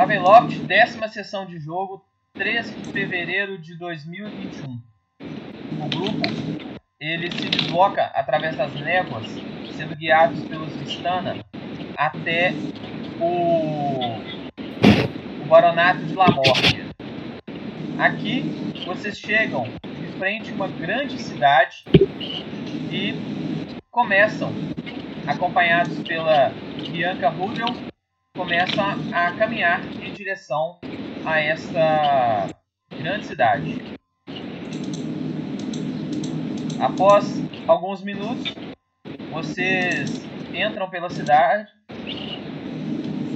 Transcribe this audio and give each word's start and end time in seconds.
Ravenloft, 0.00 0.58
décima 0.60 1.08
sessão 1.08 1.44
de 1.44 1.58
jogo, 1.58 2.02
13 2.32 2.74
de 2.74 2.90
fevereiro 2.90 3.58
de 3.58 3.76
2021. 3.76 4.80
O 5.78 5.88
grupo 5.90 6.22
ele 6.98 7.30
se 7.30 7.50
desloca 7.50 8.04
através 8.14 8.56
das 8.56 8.72
névoas, 8.72 9.26
sendo 9.76 9.94
guiados 9.94 10.42
pelos 10.44 10.74
Vistana 10.76 11.44
até 11.98 12.54
o, 13.20 14.22
o 15.42 15.46
Baronato 15.46 16.02
de 16.06 16.14
Lamórdia. 16.14 16.86
Aqui 17.98 18.40
vocês 18.86 19.18
chegam 19.18 19.64
de 19.82 20.18
frente 20.18 20.50
a 20.50 20.54
uma 20.54 20.68
grande 20.68 21.18
cidade 21.20 21.84
e 22.90 23.14
começam, 23.90 24.50
acompanhados 25.26 25.98
pela 25.98 26.54
Bianca 26.90 27.28
Rudel, 27.28 27.89
começam 28.34 28.84
a 29.12 29.32
caminhar 29.32 29.84
em 30.02 30.12
direção 30.12 30.78
a 31.24 31.40
esta 31.40 32.48
grande 32.90 33.26
cidade. 33.26 33.98
Após 36.80 37.40
alguns 37.66 38.02
minutos, 38.02 38.54
vocês 39.30 40.24
entram 40.54 40.88
pela 40.88 41.10
cidade 41.10 41.70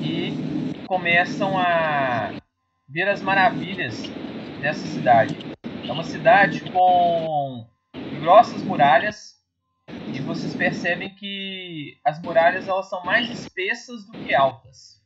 e 0.02 0.84
começam 0.86 1.58
a 1.58 2.32
ver 2.88 3.08
as 3.08 3.20
maravilhas 3.20 4.02
dessa 4.60 4.86
cidade. 4.86 5.36
É 5.86 5.92
uma 5.92 6.04
cidade 6.04 6.60
com 6.70 7.66
grossas 8.20 8.62
muralhas 8.62 9.34
vocês 10.24 10.54
percebem 10.54 11.10
que 11.10 11.98
as 12.04 12.20
muralhas 12.20 12.66
elas 12.66 12.88
são 12.88 13.04
mais 13.04 13.30
espessas 13.30 14.04
do 14.06 14.12
que 14.12 14.34
altas. 14.34 15.00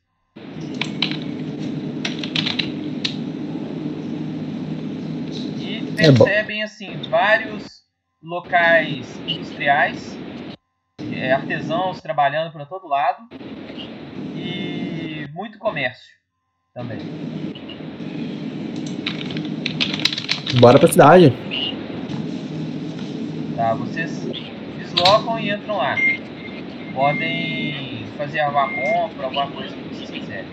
E 5.57 5.93
É 5.97 6.11
percebem 6.11 6.63
assim 6.63 7.01
vários 7.09 7.83
locais 8.23 9.15
industriais, 9.27 10.17
é, 11.13 11.33
artesãos 11.33 12.01
trabalhando 12.01 12.51
para 12.51 12.65
todo 12.65 12.87
lado 12.87 13.27
e 14.35 15.27
muito 15.33 15.59
comércio 15.59 16.17
também. 16.73 16.99
Bora 20.59 20.79
pra 20.79 20.91
cidade. 20.91 21.33
Tá, 23.55 23.73
vocês 23.73 24.25
deslocam 24.99 25.39
e 25.39 25.51
entram 25.51 25.77
lá. 25.77 25.97
Podem 26.93 28.03
fazer 28.17 28.39
alguma 28.41 28.67
compra, 28.69 29.25
alguma 29.25 29.47
coisa 29.47 29.73
que 29.73 29.95
vocês 29.95 30.09
quiserem. 30.09 30.45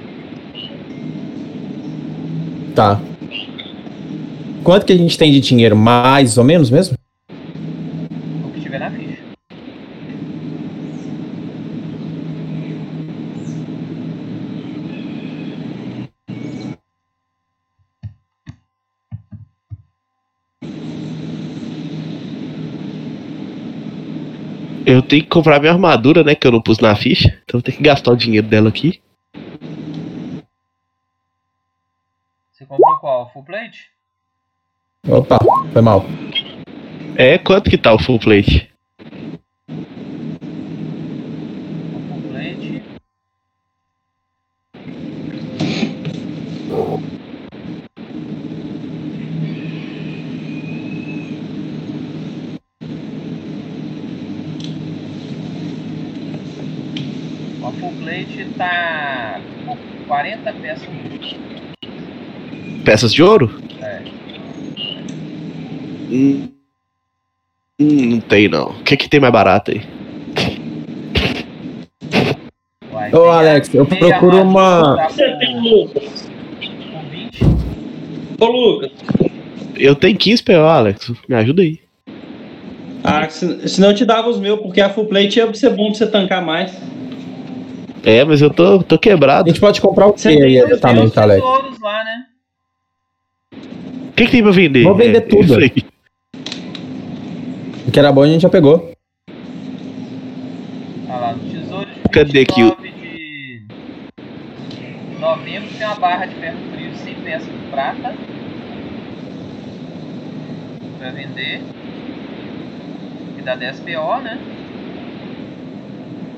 Tá. 2.75 3.01
Quanto 4.63 4.87
que 4.87 4.93
a 4.93 4.97
gente 4.97 5.17
tem 5.17 5.33
de 5.33 5.41
dinheiro? 5.41 5.77
Mais 5.77 6.39
ou 6.39 6.45
menos 6.45 6.71
mesmo? 6.71 6.97
Eu 24.87 25.03
tenho 25.03 25.25
que 25.25 25.29
comprar 25.29 25.59
minha 25.59 25.73
armadura, 25.73 26.23
né? 26.23 26.37
Que 26.37 26.47
eu 26.47 26.53
não 26.53 26.63
pus 26.63 26.79
na 26.79 26.95
ficha. 26.95 27.37
Então 27.43 27.59
eu 27.59 27.63
tenho 27.63 27.77
que 27.77 27.83
gastar 27.83 28.13
o 28.13 28.17
dinheiro 28.17 28.47
dela 28.47 28.69
aqui. 28.69 29.03
Você 32.53 32.65
comprou 32.65 32.97
qual? 32.99 33.33
Full 33.33 33.43
plate? 33.43 33.91
Opa, 35.09 35.39
foi 35.73 35.83
mal. 35.83 36.05
É, 37.17 37.37
quanto 37.37 37.69
que 37.69 37.77
tá 37.77 37.93
o 37.93 37.99
full 37.99 38.21
plate? 38.21 38.71
O 41.93 42.01
full 42.09 42.23
plate. 42.31 42.97
Plate 58.07 58.47
tá 58.57 59.41
com 59.67 59.77
40 60.07 60.53
peças. 60.53 60.89
Peças 62.85 63.13
de 63.13 63.21
ouro? 63.21 63.61
É. 63.83 64.01
Hum, 66.09 66.49
hum, 67.81 68.07
não 68.11 68.21
tem 68.21 68.49
não. 68.49 68.69
O 68.69 68.85
que 68.85 68.97
que 68.97 69.09
tem 69.09 69.19
mais 69.19 69.33
barato 69.33 69.73
aí? 69.73 69.83
Uai, 72.93 73.13
Ô, 73.13 73.25
Alex, 73.25 73.75
eu 73.75 73.85
procuro 73.85 74.41
uma- 74.41 74.97
tá 74.99 75.09
Você 75.09 75.37
tem 75.39 75.61
Lucas. 75.61 76.31
com 76.93 77.11
20. 77.11 77.41
Ô, 78.41 78.47
Lucas. 78.47 78.93
Eu 79.75 79.97
tenho 79.97 80.17
15 80.17 80.45
PO, 80.45 80.53
Alex. 80.65 81.13
Me 81.29 81.35
ajuda 81.35 81.63
aí. 81.63 81.81
Ah, 83.03 83.29
se, 83.29 83.69
senão 83.69 83.89
eu 83.89 83.95
te 83.97 84.05
dava 84.05 84.29
os 84.29 84.39
meus, 84.39 84.61
porque 84.61 84.81
a 84.81 84.91
full 84.91 85.07
plate 85.07 85.41
ia 85.41 85.53
ser 85.55 85.71
bom 85.71 85.87
pra 85.87 85.95
você 85.95 86.07
tancar 86.07 86.41
mais. 86.41 86.73
É, 88.07 88.25
mas 88.25 88.41
eu 88.41 88.49
tô, 88.51 88.81
tô 88.85 88.95
A 88.95 88.99
quebrado. 88.99 89.49
gente 89.51 89.59
pode 89.61 89.81
comprar 89.81 90.07
o 90.07 90.13
que 90.13 90.29
aí 90.29 90.37
tem- 90.37 90.43
Tem 90.53 90.63
os 90.65 90.71
exatamente, 90.71 91.19
Alex? 91.19 91.43
tesouros 91.43 91.81
lá, 91.81 92.05
né? 92.05 92.27
O 93.53 94.13
que, 94.17 94.25
que 94.27 94.31
tem 94.31 94.43
pra 94.43 94.53
vender? 94.53 94.85
Vou 94.85 94.95
vender 94.95 95.19
É, 95.19 95.21
tudo. 95.23 95.55
O 97.87 97.91
que 97.91 97.99
era 97.99 98.13
bom 98.13 98.23
a 98.23 98.29
gente 98.29 98.43
já 98.43 98.49
pegou. 98.49 98.93
Tá 101.09 101.17
lá, 101.19 101.33
no 101.35 101.51
tesouro 101.51 101.87
de 101.87 102.09
Cadê 102.11 102.41
aqui 102.43 102.63
o- 102.63 102.77
29 102.77 102.91
de 102.91 103.63
novembro 105.21 105.69
tem 105.77 105.87
uma 105.87 105.97
barra 105.97 106.27
de 106.27 106.35
ferro 106.37 106.57
frio 106.73 106.91
de 106.91 106.99
100 106.99 107.15
peças 107.17 107.49
de 107.49 107.59
prata 107.71 108.15
pra 110.99 111.11
vender. 111.11 111.61
Que 113.35 113.43
dá 113.43 113.57
10 113.57 113.81
PO, 113.81 114.21
né? 114.23 114.39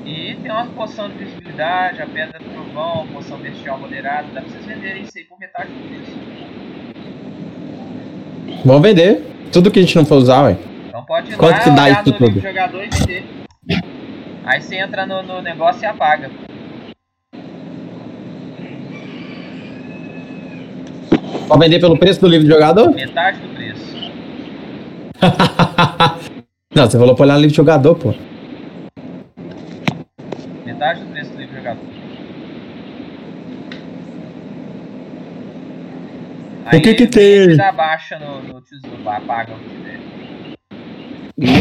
E 0.09 0.35
tem 0.41 0.51
uma 0.51 0.65
poção 0.65 1.07
de 1.07 1.23
visibilidade, 1.23 2.01
a 2.01 2.07
pedra 2.07 2.39
do 2.39 2.45
trovão, 2.45 3.05
poção 3.13 3.37
bestial 3.37 3.77
moderada. 3.77 4.27
Dá 4.33 4.41
pra 4.41 4.49
vocês 4.49 4.65
venderem 4.65 5.03
isso 5.03 5.15
aí 5.15 5.23
por 5.25 5.37
metade 5.37 5.69
do 5.71 5.87
preço. 5.87 6.11
Vamos 8.65 8.81
vender. 8.81 9.23
Tudo 9.51 9.69
que 9.69 9.77
a 9.77 9.83
gente 9.83 9.95
não 9.95 10.05
for 10.05 10.15
usar, 10.15 10.45
ué. 10.45 10.57
Então 10.87 11.05
pode 11.05 11.31
ir 11.31 11.37
Quanto 11.37 11.57
lá, 11.57 11.59
que 11.59 11.69
dá 11.69 11.89
isso 11.91 12.11
tudo? 12.13 12.31
do 12.31 12.39
jogador 12.41 12.83
e 12.83 12.89
vender. 12.89 13.23
Aí 14.45 14.59
você 14.59 14.77
entra 14.77 15.05
no, 15.05 15.21
no 15.21 15.43
negócio 15.43 15.83
e 15.83 15.85
apaga. 15.85 16.31
Pode 21.47 21.59
vender 21.59 21.79
pelo 21.79 21.99
preço 21.99 22.19
do 22.19 22.27
livro 22.27 22.47
do 22.47 22.51
jogador? 22.51 22.89
Metade 22.95 23.39
do 23.41 23.49
preço. 23.49 23.95
Não, 26.73 26.89
você 26.89 26.97
falou 26.97 27.13
pra 27.13 27.25
olhar 27.25 27.35
no 27.35 27.41
livro 27.41 27.53
do 27.53 27.57
jogador, 27.57 27.93
pô. 27.93 28.15
Metade 30.79 31.01
do 31.01 31.11
preço 31.11 31.31
do 31.31 31.37
livro 31.37 31.57
jogador. 31.57 31.83
O 36.67 36.81
que 36.81 36.93
que 36.93 37.05
tem 37.05 37.39
aí? 37.39 37.57
Dá 37.57 37.73
baixa 37.73 38.17
no, 38.17 38.41
no 38.43 38.61
tesouro, 38.61 39.03
lá, 39.03 39.17
apaga 39.17 39.51
o 39.51 39.57
que. 39.59 39.79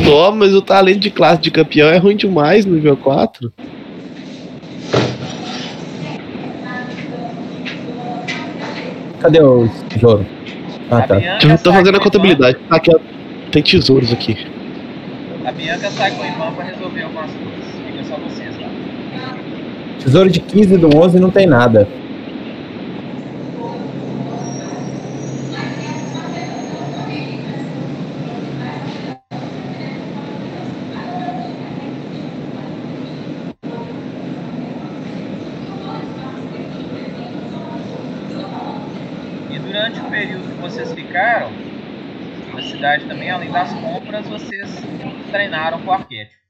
Não, 0.09 0.31
mas 0.37 0.55
o 0.55 0.63
talento 0.63 1.01
de 1.01 1.11
classe 1.11 1.41
de 1.41 1.51
campeão 1.51 1.89
é 1.89 1.97
ruim 1.97 2.17
demais 2.17 2.65
no 2.65 2.77
nível 2.77 2.97
4. 2.97 3.53
Cadê 9.21 9.43
o 9.43 9.69
tesouro? 9.89 10.25
Ah, 10.93 11.03
tá. 11.03 11.17
Eu 11.19 11.59
tô 11.59 11.73
fazendo 11.73 11.97
a 11.97 12.01
contabilidade. 12.01 12.57
Tá 12.69 12.77
Aqui, 12.77 12.93
tem 13.51 13.65
tesouros 13.65 14.13
aqui. 14.13 14.47
A 15.45 15.51
Bianca 15.51 15.91
sai 15.91 16.13
com 16.13 16.23
o 16.23 16.27
Ivan 16.27 16.53
pra 16.53 16.65
resolver 16.67 17.03
algumas 17.03 17.33
coisas. 17.33 17.65
Fica 17.85 18.05
só 18.05 18.17
vocês 18.17 18.48
lá. 18.48 18.48
Tesouro 19.99 20.31
de 20.31 20.41
15 20.41 20.79
do 20.79 20.97
11 20.97 21.19
não 21.19 21.31
tem 21.31 21.47
nada. 21.47 21.87
E 39.51 39.59
durante 39.59 40.01
o 40.01 40.05
período 40.05 40.49
que 40.49 40.61
vocês 40.61 40.93
ficaram 40.93 41.51
na 42.55 42.63
cidade 42.63 43.05
também, 43.07 43.31
além 43.31 43.51
das 43.51 43.73
compras, 43.75 44.27
vocês 44.27 44.71
treinaram 45.31 45.81
com 45.81 45.91
o 45.91 45.93
arquétipo. 45.93 46.48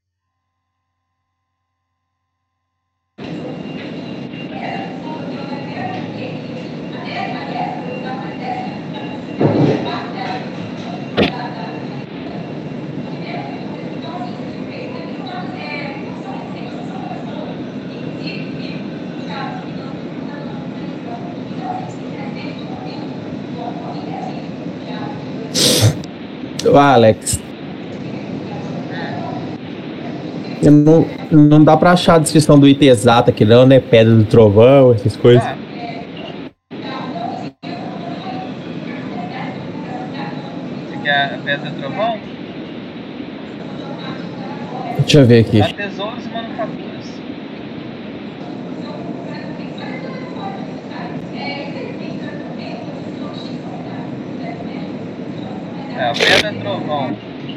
Alex. 26.79 27.41
Eu 30.61 30.71
não, 30.71 31.05
não 31.31 31.63
dá 31.63 31.77
pra 31.77 31.93
achar 31.93 32.15
a 32.15 32.19
descrição 32.19 32.59
do 32.59 32.67
item 32.67 32.89
exato 32.89 33.29
aqui, 33.29 33.45
não, 33.45 33.65
né? 33.65 33.79
Pedra 33.79 34.13
do 34.13 34.25
trovão, 34.25 34.93
essas 34.93 35.15
coisas. 35.15 35.43
Você 40.89 40.97
quer 41.03 41.35
a 41.35 41.39
pedra 41.45 41.69
do 41.69 41.79
trovão? 41.79 42.17
Deixa 44.99 45.19
eu 45.19 45.25
ver 45.25 45.39
aqui. 45.45 45.61
Há 45.61 45.73
tesouros 45.73 46.25
e 46.25 46.29
manufaturas. 46.29 46.89
É, 55.97 56.03
a 56.03 56.13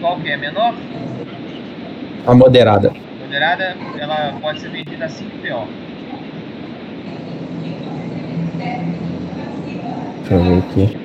qual 0.01 0.17
que 0.21 0.31
é? 0.31 0.37
Menor? 0.37 0.75
A 2.27 2.35
moderada. 2.35 2.93
Moderada, 3.21 3.77
ela 3.99 4.35
pode 4.41 4.61
ser 4.61 4.71
vendida 4.71 5.05
a 5.05 5.09
5 5.09 5.31
PO. 5.39 5.69
Deixa 10.21 10.35
eu 10.35 10.43
ver 10.43 10.59
aqui. 10.59 10.97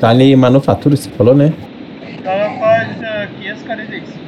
Tá 0.00 0.10
ali 0.10 0.36
manufatura, 0.36 0.94
você 0.94 1.08
falou, 1.10 1.34
né? 1.34 1.52
Tá 2.22 2.36
na 2.36 2.58
página 2.58 3.28
545. 3.40 4.18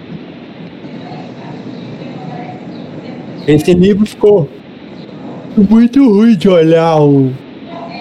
Esse 3.46 3.75
livro 3.75 4.06
ficou 4.06 4.49
muito 5.56 6.06
ruim 6.08 6.37
de 6.37 6.49
olhar 6.49 7.00
o... 7.00 7.32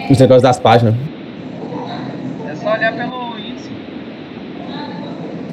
os 0.10 0.20
negócios 0.20 0.44
das 0.44 0.60
páginas. 0.60 0.96
É 2.50 2.56
só 2.56 2.74
olhar 2.74 2.94
pelo 2.94 3.38
índice. 3.38 3.70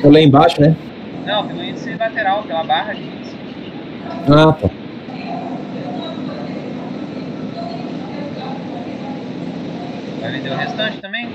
Eu 0.02 0.10
lá 0.10 0.20
embaixo, 0.20 0.60
né? 0.60 0.76
Não, 1.26 1.46
pelo 1.46 1.64
índice 1.64 1.94
lateral, 1.94 2.42
pela 2.42 2.62
barra 2.62 2.92
de 2.92 3.02
índice. 3.02 3.36
Ah, 4.28 4.52
tá. 4.52 4.70
Vai 10.20 10.32
vender 10.32 10.50
o 10.50 10.56
restante 10.56 10.98
também? 10.98 11.28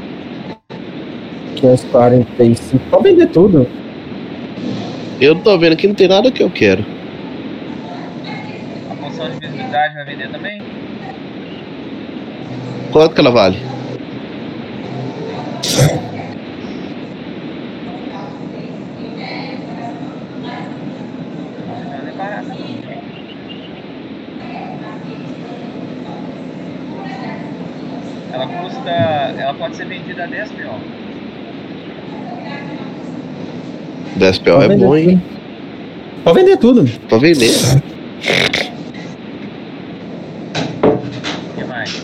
545. 1.55 2.83
Pode 2.89 3.03
vender 3.03 3.27
tudo. 3.27 3.67
Eu 5.19 5.35
não 5.35 5.41
tô 5.41 5.57
vendo 5.57 5.73
aqui, 5.73 5.87
não 5.87 5.95
tem 5.95 6.07
nada 6.07 6.31
que 6.31 6.41
eu 6.41 6.49
quero. 6.49 6.85
A 8.89 8.95
poção 8.95 9.29
de 9.29 9.39
visibilidade 9.39 9.93
vai 9.95 10.05
vender 10.05 10.29
também? 10.29 10.78
Quanto 12.91 13.13
que 13.13 13.21
ela 13.21 13.31
vale? 13.31 13.57
Ela 28.33 28.47
custa. 28.47 28.89
Ela 28.89 29.53
pode 29.53 29.75
ser 29.75 29.85
vendida 29.85 30.23
a 30.23 30.27
10 30.27 30.51
PO. 30.51 30.79
10 34.15 34.37
PO 34.39 34.51
Pode 34.51 34.73
é 34.73 34.77
bom, 34.77 34.95
hein? 34.95 35.21
Pode 36.23 36.39
vender 36.39 36.57
tudo. 36.57 36.89
Pra 37.07 37.17
vender. 37.17 37.51
O 40.83 41.55
que 41.55 41.63
mais? 41.65 42.03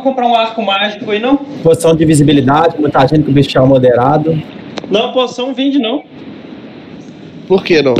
Pra 0.00 0.04
comprar 0.10 0.26
um 0.26 0.34
arco 0.34 0.62
mágico 0.62 1.10
aí, 1.10 1.18
não? 1.20 1.36
Posição 1.36 1.94
de 1.94 2.06
visibilidade, 2.06 2.80
muita 2.80 3.06
gente 3.06 3.22
com 3.24 3.32
bestial 3.32 3.66
moderado. 3.66 4.42
Não, 4.90 5.12
poção 5.12 5.52
vende 5.52 5.78
não. 5.78 6.02
Por 7.46 7.62
que 7.62 7.82
não? 7.82 7.92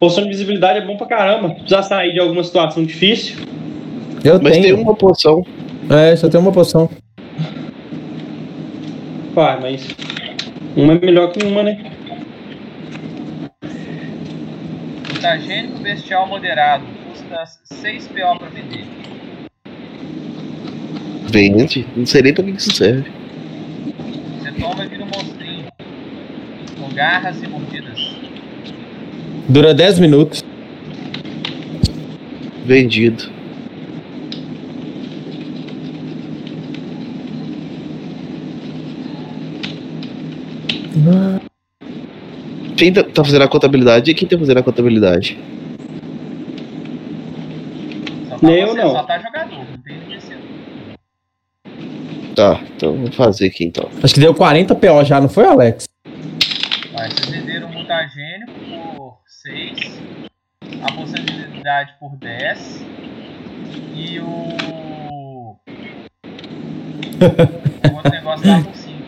Poção 0.00 0.24
de 0.24 0.30
visibilidade 0.30 0.80
é 0.80 0.84
bom 0.84 0.96
pra 0.96 1.06
caramba. 1.06 1.50
Precisa 1.50 1.82
sair 1.82 2.12
de 2.12 2.18
alguma 2.18 2.42
situação 2.42 2.84
difícil. 2.84 3.36
Eu 4.24 4.40
Mas 4.42 4.54
tem 4.54 4.62
tenho. 4.62 4.80
uma 4.80 4.92
poção. 4.94 5.44
É, 5.88 6.16
só 6.16 6.28
tem 6.28 6.40
uma 6.40 6.50
poção. 6.50 6.90
Pá, 9.36 9.56
mas. 9.62 9.86
Uma 10.76 10.94
é 10.94 10.98
melhor 10.98 11.30
que 11.30 11.44
uma, 11.46 11.62
né? 11.62 11.78
Mutagênico 15.14 15.78
bestial 15.78 16.26
moderado. 16.26 16.84
Custa 17.08 17.44
6 17.64 18.08
PO 18.08 18.38
pra 18.38 18.48
vender. 18.48 18.97
Vende. 21.30 21.86
Não 21.96 22.06
sei 22.06 22.22
nem 22.22 22.34
pra 22.34 22.44
que 22.44 22.50
isso 22.50 22.74
serve. 22.74 23.10
Você 24.38 24.52
toma 24.52 24.84
e 24.84 24.88
vira 24.88 25.04
um 25.04 25.06
monstrinho. 25.06 25.66
Com 26.78 26.94
garras 26.94 27.42
e 27.42 27.48
mordidas. 27.48 28.16
Dura 29.48 29.74
10 29.74 29.98
minutos. 29.98 30.44
Vendido. 32.64 33.38
Quem 42.76 42.92
tá, 42.92 43.02
tá 43.02 43.24
fazendo 43.24 43.42
a 43.42 43.48
contabilidade 43.48 44.10
e 44.10 44.14
quem 44.14 44.28
tá 44.28 44.38
fazendo 44.38 44.58
a 44.58 44.62
contabilidade? 44.62 45.38
Só 48.28 48.38
tá 48.38 48.46
Nem 48.46 48.60
eu 48.60 48.68
você, 48.68 48.82
não. 48.82 48.90
Só 48.92 49.02
tá 49.02 49.18
jogador. 49.18 49.77
Tá, 52.38 52.60
então 52.76 52.94
vou 52.96 53.10
fazer 53.10 53.46
aqui 53.48 53.64
então. 53.64 53.88
Acho 54.00 54.14
que 54.14 54.20
deu 54.20 54.32
40 54.32 54.72
PO 54.76 55.04
já, 55.04 55.20
não 55.20 55.28
foi, 55.28 55.44
Alex? 55.44 55.88
Vai, 56.92 57.10
vocês 57.10 57.26
venderam 57.30 57.66
o 57.68 57.72
mutagênico 57.72 58.52
por 58.96 59.18
6. 59.26 59.98
A 60.82 60.92
possibilidade 60.92 61.94
por 61.98 62.14
10. 62.16 62.86
E 63.92 64.20
o. 64.20 64.24
o 64.24 65.56
outro 67.92 68.12
negócio 68.12 68.46
lá 68.48 68.62
por 68.62 68.72
5. 68.72 69.02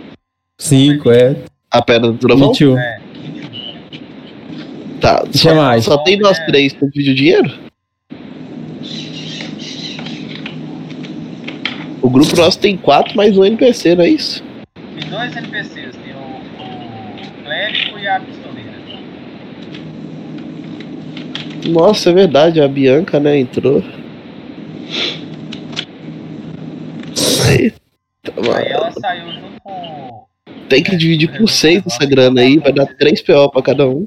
5, 0.58 1.10
é. 1.12 1.36
A 1.70 1.80
pedra 1.82 2.10
do 2.10 2.18
trovão? 2.18 2.48
21. 2.48 2.76
É, 2.76 2.98
21. 3.14 4.98
Tá. 5.00 5.22
Deixa 5.22 5.50
Só, 5.50 5.54
mais. 5.54 5.84
só 5.84 5.98
tem 5.98 6.18
nós 6.18 6.36
É. 6.36 6.46
três 6.46 6.72
pra 6.72 6.88
dividir 6.88 7.12
o 7.12 7.14
dinheiro? 7.14 7.69
O 12.02 12.08
grupo 12.08 12.36
nosso 12.36 12.58
tem 12.58 12.76
quatro 12.76 13.16
mais 13.16 13.36
um 13.36 13.44
NPC, 13.44 13.94
não 13.94 14.04
é 14.04 14.08
isso? 14.08 14.42
Tem 14.74 15.10
dois 15.10 15.36
NPCs, 15.36 15.96
tem 15.96 16.14
o, 16.14 16.18
o 16.18 17.44
clérigo 17.44 17.98
e 17.98 18.06
a 18.06 18.20
pistoleira. 18.20 18.70
Nossa, 21.68 22.10
é 22.10 22.12
verdade, 22.12 22.60
a 22.60 22.68
Bianca, 22.68 23.20
né, 23.20 23.38
entrou. 23.38 23.82
Aí 27.46 27.72
mano. 28.36 28.60
ela 28.60 28.92
saiu 28.92 29.32
junto 29.32 29.60
com. 29.62 30.26
Tem 30.68 30.82
que 30.82 30.96
dividir 30.96 31.36
por 31.36 31.48
seis 31.48 31.82
essa 31.84 32.06
grana 32.06 32.40
aí, 32.40 32.58
vai 32.58 32.72
dar 32.72 32.86
3 32.86 33.22
PO 33.22 33.50
pra 33.50 33.62
cada 33.62 33.88
um. 33.88 34.06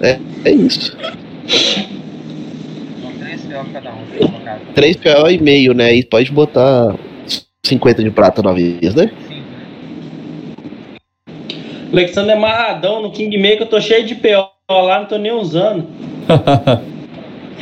É, 0.00 0.18
é 0.44 0.50
isso. 0.50 0.96
São 3.00 3.12
3 3.18 3.40
PO 3.42 3.72
cada 3.72 3.94
um, 3.94 4.04
no 4.04 4.40
caso. 4.40 4.65
3 4.76 4.96
PO 4.96 5.30
e 5.30 5.38
meio, 5.42 5.72
né? 5.72 5.94
E 5.94 6.04
pode 6.04 6.30
botar 6.30 6.94
50 7.64 8.04
de 8.04 8.10
prata 8.10 8.42
na 8.42 8.52
vez, 8.52 8.94
né? 8.94 9.10
5, 9.26 9.32
né? 9.32 9.66
Alexandre 11.90 12.32
é 12.32 12.36
marradão 12.36 13.00
no 13.00 13.10
Kingmaker, 13.10 13.62
eu 13.62 13.66
tô 13.66 13.80
cheio 13.80 14.04
de 14.04 14.14
PO 14.14 14.50
lá, 14.68 14.98
não 15.00 15.06
tô 15.06 15.16
nem 15.16 15.32
usando. 15.32 15.88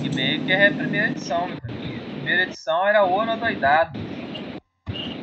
Kingmaker 0.00 0.60
é 0.60 0.68
a 0.68 0.72
primeira 0.72 1.08
edição, 1.08 1.48
meu 1.48 1.56
filho. 1.76 2.00
Primeira 2.14 2.42
edição 2.44 2.86
era 2.86 3.04
ouro 3.04 3.32
adoidado. 3.32 3.98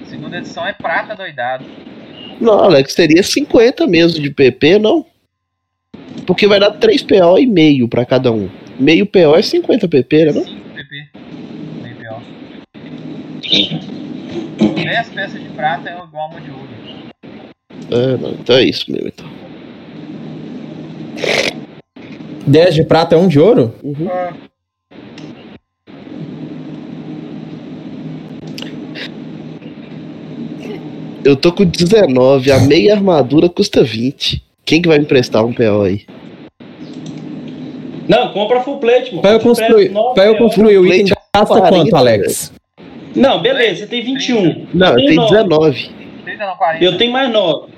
Segunda 0.09 0.37
edição 0.37 0.67
é 0.67 0.73
prata 0.73 1.13
adoidado. 1.13 1.63
Não, 2.41 2.59
Alex, 2.59 2.91
seria 2.91 3.23
50 3.23 3.87
mesmo 3.87 4.21
de 4.21 4.29
PP, 4.31 4.79
não? 4.79 5.05
Porque 6.29 6.45
vai 6.45 6.59
dar 6.59 6.69
3 6.69 7.01
PO 7.01 7.39
e 7.39 7.47
meio 7.47 7.87
pra 7.87 8.05
cada 8.05 8.31
um. 8.31 8.47
Meio 8.79 9.07
PO 9.07 9.35
é 9.35 9.41
50 9.41 9.87
PP, 9.87 10.25
né? 10.25 10.31
Não? 10.31 10.43
5 10.43 10.59
PP. 10.75 11.07
Meio 11.81 11.95
pior. 11.95 12.21
10 14.75 15.09
peças 15.09 15.41
de 15.41 15.49
prata 15.49 15.89
é 15.89 15.93
igual 15.93 16.07
a 16.13 16.27
uma 16.27 16.39
de 16.39 16.51
ouro. 16.51 16.69
É, 17.89 18.17
não, 18.17 18.29
então 18.33 18.55
é 18.55 18.63
isso 18.63 18.91
mesmo. 18.91 19.07
Então. 19.07 19.27
10 22.45 22.75
de 22.75 22.83
prata 22.83 23.15
é 23.15 23.17
um 23.17 23.27
de 23.27 23.39
ouro? 23.39 23.73
Uhum. 23.81 24.07
Eu 31.25 31.35
tô 31.35 31.51
com 31.51 31.65
19, 31.65 32.51
a 32.51 32.59
meia 32.59 32.93
armadura 32.93 33.49
custa 33.49 33.83
20. 33.83 34.47
Quem 34.63 34.79
que 34.79 34.87
vai 34.87 34.99
me 34.99 35.05
prestar 35.05 35.43
um 35.43 35.51
PO 35.51 35.81
aí? 35.81 36.05
Não, 38.09 38.33
compra 38.33 38.59
full 38.61 38.79
plate, 38.79 39.11
mano. 39.11 39.21
Pra 39.21 39.31
eu 39.33 39.39
construir, 39.39 39.93
pra 40.15 40.25
eu 40.25 40.33
PO. 40.35 40.43
construir 40.43 40.77
o 40.79 40.85
item, 40.87 41.15
gasta 41.33 41.45
40, 41.59 41.69
quanto, 41.69 41.95
Alex? 41.95 42.51
Não, 43.15 43.39
beleza, 43.41 43.81
você 43.81 43.87
tem 43.87 44.03
21. 44.03 44.67
Não, 44.73 44.87
eu 44.89 44.95
tem 44.95 45.05
tenho 45.07 45.21
nove. 45.21 45.33
19. 45.35 45.91
30 46.25 46.45
não, 46.45 46.55
40. 46.57 46.83
Eu 46.83 46.97
tenho 46.97 47.11
mais 47.13 47.31
9. 47.31 47.71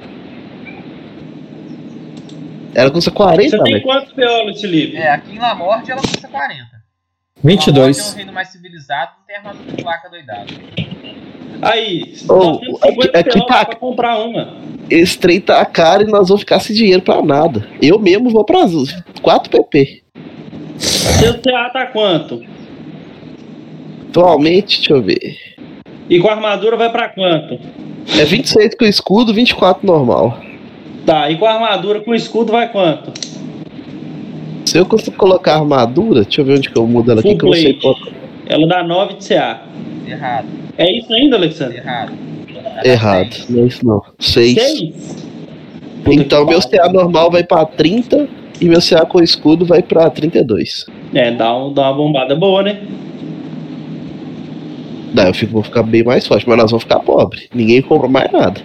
Ela 2.73 2.89
custa 2.89 3.11
40, 3.11 3.49
Você 3.49 3.63
tem 3.63 3.73
Alex. 3.73 3.85
quantos 3.85 4.13
PO 4.13 4.45
nesse 4.45 4.65
livro? 4.67 4.97
É, 4.97 5.09
aqui 5.09 5.35
em 5.35 5.39
La 5.39 5.53
Morte 5.53 5.91
ela 5.91 5.99
custa 6.01 6.27
40. 6.29 6.55
La 6.55 6.59
Morte 6.63 6.77
é 6.77 7.39
um 7.41 7.43
22. 7.43 8.13
reino 8.13 8.31
mais 8.31 8.47
civilizado, 8.49 9.11
não 9.19 9.25
tem 9.27 9.35
armadura 9.35 9.71
de 9.75 9.83
placa 9.83 10.09
doidada. 10.09 10.45
Aí, 11.61 12.13
950 12.27 13.19
aqui- 13.19 13.29
aqui 13.29 13.45
tá- 13.47 13.65
pra 13.65 13.75
comprar 13.75 14.17
uma. 14.19 14.53
Esse 14.89 15.17
trem 15.17 15.39
tá 15.39 15.63
caro 15.65 16.03
e 16.03 16.11
nós 16.11 16.27
vamos 16.27 16.41
ficar 16.41 16.59
sem 16.59 16.75
dinheiro 16.75 17.01
pra 17.01 17.21
nada. 17.21 17.67
Eu 17.81 17.97
mesmo 17.99 18.29
vou 18.29 18.43
pra 18.43 18.65
4 19.21 19.49
PP. 19.49 20.01
Seu 20.77 21.39
CA 21.39 21.69
tá 21.69 21.85
quanto? 21.87 22.41
Atualmente, 24.09 24.77
deixa 24.79 24.93
eu 24.93 25.01
ver. 25.01 25.37
E 26.09 26.19
com 26.19 26.27
a 26.27 26.31
armadura 26.33 26.75
vai 26.75 26.91
pra 26.91 27.07
quanto? 27.09 27.59
É 28.19 28.25
26 28.25 28.75
com 28.75 28.83
escudo, 28.85 29.33
24 29.33 29.85
normal. 29.85 30.37
Tá, 31.05 31.29
e 31.31 31.37
com 31.37 31.45
a 31.45 31.53
armadura 31.53 32.01
com 32.01 32.13
escudo 32.13 32.51
vai 32.51 32.69
quanto? 32.71 33.11
Se 34.65 34.77
eu 34.77 34.85
consigo 34.85 35.15
colocar 35.15 35.55
armadura, 35.55 36.23
deixa 36.23 36.41
eu 36.41 36.45
ver 36.45 36.57
onde 36.57 36.69
que 36.69 36.77
eu 36.77 36.85
mudo 36.87 37.11
ela 37.11 37.19
aqui, 37.21 37.29
Full 37.29 37.37
que 37.37 37.45
eu 37.45 37.49
não 37.49 37.53
sei 37.55 37.73
plate. 37.73 38.01
qual. 38.01 38.13
Ela 38.47 38.67
dá 38.67 38.83
9 38.83 39.13
de 39.15 39.23
CA. 39.25 39.61
Errado, 40.07 40.47
É 40.77 40.91
isso 40.91 41.13
ainda, 41.13 41.35
Alexandre? 41.37 41.77
errado. 41.77 42.13
Errado, 42.83 43.35
não 43.49 43.63
é 43.63 43.67
isso 43.67 43.85
não. 43.85 44.01
6. 44.19 44.53
6? 44.53 45.31
Então 46.07 46.45
meu 46.45 46.59
CA 46.61 46.89
normal 46.91 47.29
vai 47.29 47.43
pra 47.43 47.65
30 47.65 48.27
e 48.59 48.65
meu 48.65 48.79
CA 48.81 49.05
com 49.05 49.21
escudo 49.21 49.65
vai 49.65 49.81
pra 49.83 50.09
32. 50.09 50.85
É, 51.13 51.31
dá, 51.31 51.55
um, 51.55 51.73
dá 51.73 51.83
uma 51.83 51.93
bombada 51.93 52.35
boa, 52.35 52.63
né? 52.63 52.81
Daí 55.13 55.27
eu 55.27 55.33
fico, 55.33 55.51
vou 55.53 55.63
ficar 55.63 55.83
bem 55.83 56.03
mais 56.03 56.25
forte, 56.25 56.47
mas 56.47 56.57
nós 56.57 56.71
vamos 56.71 56.83
ficar 56.83 56.99
pobre. 56.99 57.47
Ninguém 57.53 57.81
compra 57.81 58.07
mais 58.07 58.31
nada. 58.31 58.61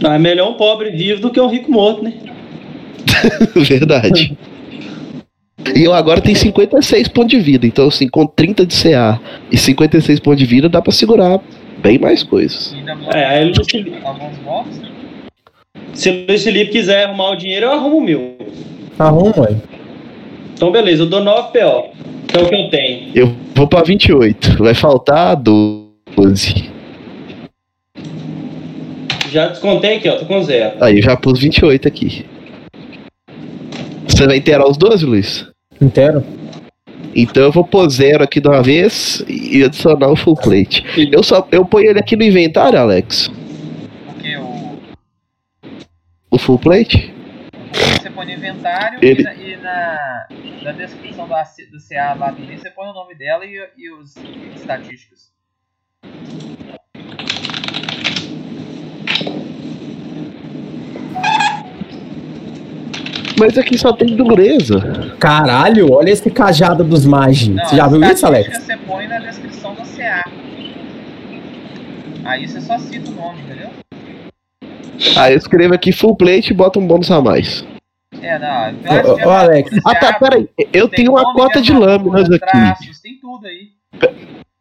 Não, 0.00 0.12
é 0.12 0.18
melhor 0.18 0.50
um 0.50 0.54
pobre 0.54 0.90
vivo 0.90 1.20
do 1.20 1.30
que 1.30 1.40
um 1.40 1.48
rico 1.48 1.70
morto, 1.72 2.02
né? 2.04 2.12
Verdade. 3.56 4.36
E 5.74 5.84
eu 5.84 5.92
agora 5.92 6.20
tenho 6.20 6.36
56 6.36 7.08
pontos 7.08 7.30
de 7.30 7.40
vida, 7.40 7.66
então 7.66 7.88
assim, 7.88 8.08
com 8.08 8.26
30 8.26 8.64
de 8.66 8.74
CA 8.82 9.20
e 9.50 9.56
56 9.56 10.18
pontos 10.20 10.38
de 10.38 10.46
vida 10.46 10.68
dá 10.68 10.80
pra 10.80 10.92
segurar 10.92 11.38
bem 11.82 11.98
mais 11.98 12.22
coisas. 12.22 12.74
É, 13.14 13.24
aí 13.24 13.44
Luiz 13.44 13.66
Felipe- 13.70 13.98
se 15.92 16.10
o 16.10 16.26
Luiz 16.26 16.42
Felipe 16.44 16.72
quiser 16.72 17.04
arrumar 17.04 17.30
o 17.30 17.36
dinheiro, 17.36 17.66
eu 17.66 17.72
arrumo 17.72 17.98
o 17.98 18.00
meu. 18.00 18.36
Arruma, 18.98 19.40
ué. 19.40 19.56
Então, 20.54 20.70
beleza, 20.70 21.02
eu 21.02 21.06
dou 21.06 21.22
9 21.22 21.48
PO. 21.52 21.90
Que 22.28 22.38
é 22.38 22.42
o 22.42 22.48
que 22.48 22.54
eu 22.54 22.70
tenho. 22.70 23.10
Eu 23.14 23.34
vou 23.54 23.66
pra 23.66 23.82
28, 23.82 24.62
vai 24.62 24.74
faltar 24.74 25.36
12. 25.36 26.70
Já 29.30 29.48
descontei 29.48 29.96
aqui, 29.96 30.08
ó, 30.08 30.16
tô 30.16 30.24
com 30.26 30.42
zero. 30.42 30.76
Aí 30.80 30.96
eu 30.96 31.02
já 31.02 31.16
pus 31.16 31.38
28 31.38 31.86
aqui. 31.88 32.24
Você 34.10 34.26
vai 34.26 34.36
inteirar 34.36 34.68
os 34.68 34.76
12, 34.76 35.06
Luiz? 35.06 35.48
Inteiro. 35.80 36.24
Então 37.14 37.42
eu 37.42 37.50
vou 37.52 37.64
pôr 37.64 37.88
zero 37.88 38.22
aqui 38.22 38.40
de 38.40 38.48
uma 38.48 38.62
vez 38.62 39.24
e 39.26 39.64
adicionar 39.64 40.08
o 40.08 40.16
full 40.16 40.36
plate. 40.36 40.84
Eu 41.12 41.22
só 41.22 41.46
eu 41.50 41.64
ponho 41.64 41.90
ele 41.90 41.98
aqui 41.98 42.14
no 42.16 42.22
inventário, 42.22 42.78
Alex. 42.78 43.28
Porque 44.06 44.36
o, 44.36 44.78
O 46.30 46.38
full 46.38 46.58
plate? 46.58 47.12
você 48.00 48.10
põe 48.10 48.26
no 48.26 48.32
inventário 48.32 48.98
Ele- 49.02 49.20
e, 49.22 49.24
na, 49.24 49.34
e 49.34 49.56
na, 49.56 50.26
na 50.64 50.72
descrição 50.72 51.26
do, 51.26 51.32
do 51.32 51.78
CA 51.88 52.14
lá 52.14 52.30
do 52.30 52.44
você 52.46 52.70
põe 52.70 52.88
o 52.88 52.92
nome 52.92 53.14
dela 53.16 53.44
e, 53.44 53.56
e 53.76 53.90
os 53.92 54.14
estatísticas. 54.54 55.30
Mas 63.40 63.56
aqui 63.56 63.78
só 63.78 63.90
tem 63.90 64.14
dureza. 64.14 65.14
Caralho, 65.18 65.90
olha 65.94 66.10
esse 66.10 66.30
cajado 66.30 66.84
dos 66.84 67.06
Magi. 67.06 67.50
Não, 67.50 67.64
Você 67.64 67.74
já 67.74 67.88
viu 67.88 68.02
isso, 68.02 68.12
estatísticas 68.12 68.54
Alex? 68.58 68.64
você 68.66 68.76
põe 68.86 69.08
na 69.08 69.18
descrição 69.18 69.74
do 69.74 69.82
CA. 69.96 70.24
Aí 72.22 72.46
você 72.46 72.60
só 72.60 72.78
cita 72.78 73.10
o 73.10 73.14
nome, 73.14 73.40
entendeu? 73.40 73.70
Aí 75.16 75.32
eu 75.32 75.38
escrevo 75.38 75.72
aqui 75.72 75.90
full 75.90 76.14
plate 76.14 76.52
e 76.52 76.54
boto 76.54 76.78
um 76.78 76.86
bônus 76.86 77.10
a 77.10 77.22
mais. 77.22 77.64
É, 78.20 78.38
não. 78.38 79.14
Ô, 79.14 79.24
ô, 79.24 79.28
ô, 79.28 79.30
Alex. 79.30 79.70
Ah 79.86 79.94
tá, 79.94 80.12
peraí. 80.12 80.46
Eu 80.70 80.86
tenho 80.86 81.12
uma 81.12 81.32
cota 81.32 81.62
de 81.62 81.72
lâminas 81.72 82.30
aqui. 82.30 82.40
Traços, 82.40 83.00
tem 83.00 83.18
tudo 83.18 83.46
aí. 83.46 83.68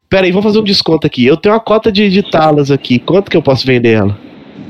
Peraí, 0.09 0.31
vou 0.31 0.41
fazer 0.41 0.57
um 0.57 0.63
desconto 0.63 1.05
aqui. 1.05 1.25
Eu 1.25 1.35
tenho 1.35 1.53
uma 1.53 1.59
cota 1.59 1.91
de, 1.91 2.09
de 2.09 2.23
talas 2.23 2.71
aqui. 2.71 2.97
Quanto 2.97 3.29
que 3.29 3.35
eu 3.35 3.43
posso 3.43 3.67
vender 3.67 3.95
ela? 3.95 4.17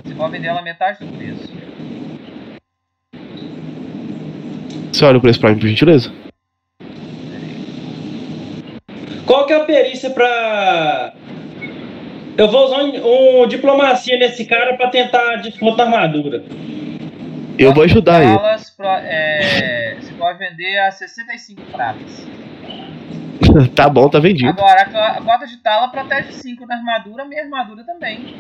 Você 0.04 0.16
pode 0.16 0.32
vender 0.32 0.48
ela 0.48 0.64
metade 0.64 1.06
do 1.06 1.16
preço. 1.16 1.60
Você 4.92 5.06
olha 5.06 5.18
o 5.18 5.22
preço 5.22 5.40
pra 5.40 5.52
mim, 5.52 5.60
por 5.60 5.68
gentileza? 5.68 6.12
Qual 9.26 9.46
que 9.46 9.54
é 9.54 9.58
a 9.58 9.64
perícia 9.66 10.10
pra. 10.10 11.14
Eu 12.38 12.48
vou 12.50 12.66
usar 12.66 12.78
um, 12.84 13.42
um 13.44 13.48
diplomacia 13.48 14.18
nesse 14.18 14.46
cara 14.46 14.76
pra 14.78 14.88
tentar 14.90 15.36
desconto 15.38 15.78
na 15.78 15.84
armadura. 15.84 16.44
Eu 17.58 17.74
vou 17.74 17.84
ajudar 17.84 18.24
ele. 18.24 18.38
Pra- 18.78 19.02
é, 19.04 19.98
você 20.00 20.14
pode 20.14 20.40
vender 20.40 20.78
a 20.80 20.92
65 20.92 21.62
pratas. 21.72 22.26
tá 23.76 23.90
bom, 23.90 24.08
tá 24.10 24.20
vendido. 24.20 24.50
Agora, 24.50 24.82
a 24.82 24.86
co- 24.86 24.98
a 24.98 25.22
cota 25.22 25.46
de 25.48 25.58
tala 25.58 25.90
protege 25.90 26.32
5 26.32 26.66
na 26.66 26.76
armadura, 26.78 27.26
minha 27.26 27.44
armadura 27.44 27.84
também. 27.84 28.36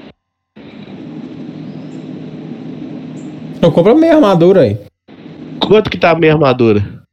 Eu 3.61 3.71
compro 3.73 3.95
meia 3.97 4.15
armadura 4.15 4.61
aí. 4.61 4.77
Quanto 5.65 5.89
que 5.89 5.97
tá 5.97 6.11
a 6.11 6.15
minha 6.15 6.33
armadura? 6.33 7.03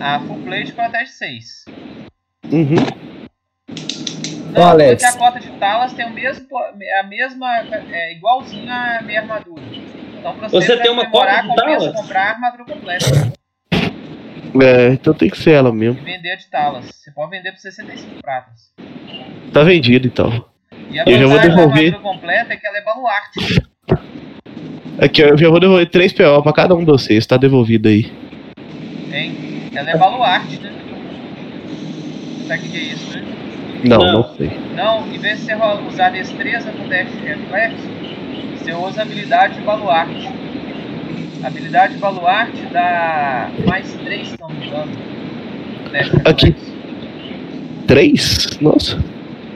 A 0.00 0.20
full 0.20 0.38
plate 0.42 0.72
protege 0.72 1.10
6. 1.12 1.64
Uhum. 2.52 2.76
Ô, 4.56 4.62
Alex. 4.62 5.02
a 5.04 5.18
cota 5.18 5.40
de 5.40 5.50
talas 5.58 5.92
tem 5.92 6.06
o 6.06 6.10
mesmo, 6.12 6.46
a 6.58 7.02
mesma, 7.02 7.58
é, 7.90 8.12
igualzinho 8.14 8.70
à 8.72 9.02
minha 9.02 9.20
armadura. 9.20 9.62
Então 10.18 10.34
pra 10.36 10.48
você, 10.48 10.56
Você 10.66 10.76
tem 10.82 10.90
uma 10.90 11.04
demorar, 11.04 11.46
cota 11.46 11.62
de 11.66 11.76
talas? 11.78 11.92
comprar 11.94 12.22
a 12.22 12.30
armadura 12.30 12.64
completa 12.64 13.06
É, 14.62 14.88
então 14.92 15.12
tem 15.12 15.28
que 15.28 15.36
ser 15.38 15.50
ela 15.52 15.72
mesmo. 15.72 16.00
e 16.00 16.04
vender 16.04 16.36
de 16.36 16.46
talas. 16.46 16.86
Você 16.86 17.10
pode 17.10 17.30
vender 17.30 17.52
por 17.52 17.58
65 17.60 18.22
pratas. 18.22 18.72
Tá 19.52 19.62
vendido 19.62 20.06
então. 20.06 20.44
E 20.90 20.98
a 21.00 21.04
Eu 21.04 21.18
já 21.18 21.26
vou 21.26 21.30
vantagem 21.36 21.50
da 21.50 21.56
devolver. 21.56 21.94
armadura 21.94 22.12
completa 22.14 22.52
é 22.54 22.56
que 22.56 22.66
ela 22.66 22.78
é 22.78 22.82
baluarte. 22.82 23.62
Aqui, 24.98 25.22
ó, 25.22 25.28
eu 25.28 25.38
já 25.38 25.48
vou 25.50 25.60
devolver 25.60 25.88
3 25.90 26.12
PO 26.12 26.42
pra 26.42 26.52
cada 26.52 26.74
um 26.74 26.80
de 26.80 26.86
vocês. 26.86 27.26
Tá 27.26 27.36
devolvido 27.36 27.88
aí. 27.88 28.10
Hein? 29.12 29.34
Ela 29.74 29.90
é 29.90 29.96
baluarte, 29.96 30.58
né? 30.60 30.72
Sabe 32.46 32.66
o 32.66 32.70
que 32.70 32.76
é 32.76 32.80
isso, 32.80 33.18
né? 33.18 33.24
Não, 33.84 33.98
Não. 33.98 34.12
não, 34.12 34.36
sei. 34.36 34.50
Não, 34.74 35.06
em 35.12 35.18
vez 35.18 35.40
de 35.40 35.46
você 35.46 35.54
usar 35.88 36.10
destreza 36.10 36.70
com 36.72 36.88
teste 36.88 37.14
de 37.16 37.26
reflexo, 37.26 37.76
você 38.58 38.72
usa 38.72 39.02
habilidade 39.02 39.54
de 39.54 39.60
baluarte. 39.60 40.28
Habilidade 41.44 41.94
de 41.94 41.98
baluarte 42.00 42.62
dá 42.72 43.50
mais 43.66 43.92
3, 43.92 44.28
se 44.28 44.36
não 44.40 44.48
me 44.48 44.66
engano. 44.66 44.92
de 45.90 46.28
Aqui. 46.28 46.46
reflexo. 46.46 46.76
3? 47.86 48.58
Nossa. 48.60 49.04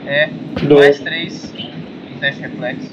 É, 0.05 0.29
mais 0.69 0.99
3 0.99 1.53
no 2.13 2.19
teste 2.19 2.41
de 2.41 2.47
reflexo. 2.47 2.91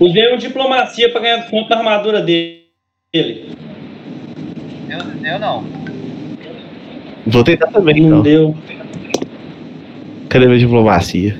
Usei 0.00 0.32
um 0.34 0.38
diplomacia 0.38 1.10
pra 1.10 1.20
ganhar 1.20 1.36
desconto 1.38 1.68
na 1.70 1.76
armadura 1.78 2.20
dele. 2.22 2.64
Deu, 3.12 4.98
deu 5.20 5.38
não. 5.38 5.64
Vou 7.26 7.42
tentar 7.44 7.66
também 7.68 8.00
Não 8.00 8.08
então. 8.08 8.22
deu. 8.22 8.56
Cadê 10.28 10.46
minha 10.46 10.58
diplomacia? 10.58 11.36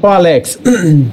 Ô, 0.00 0.06
Alex, 0.06 0.58
Hum, 0.66 1.06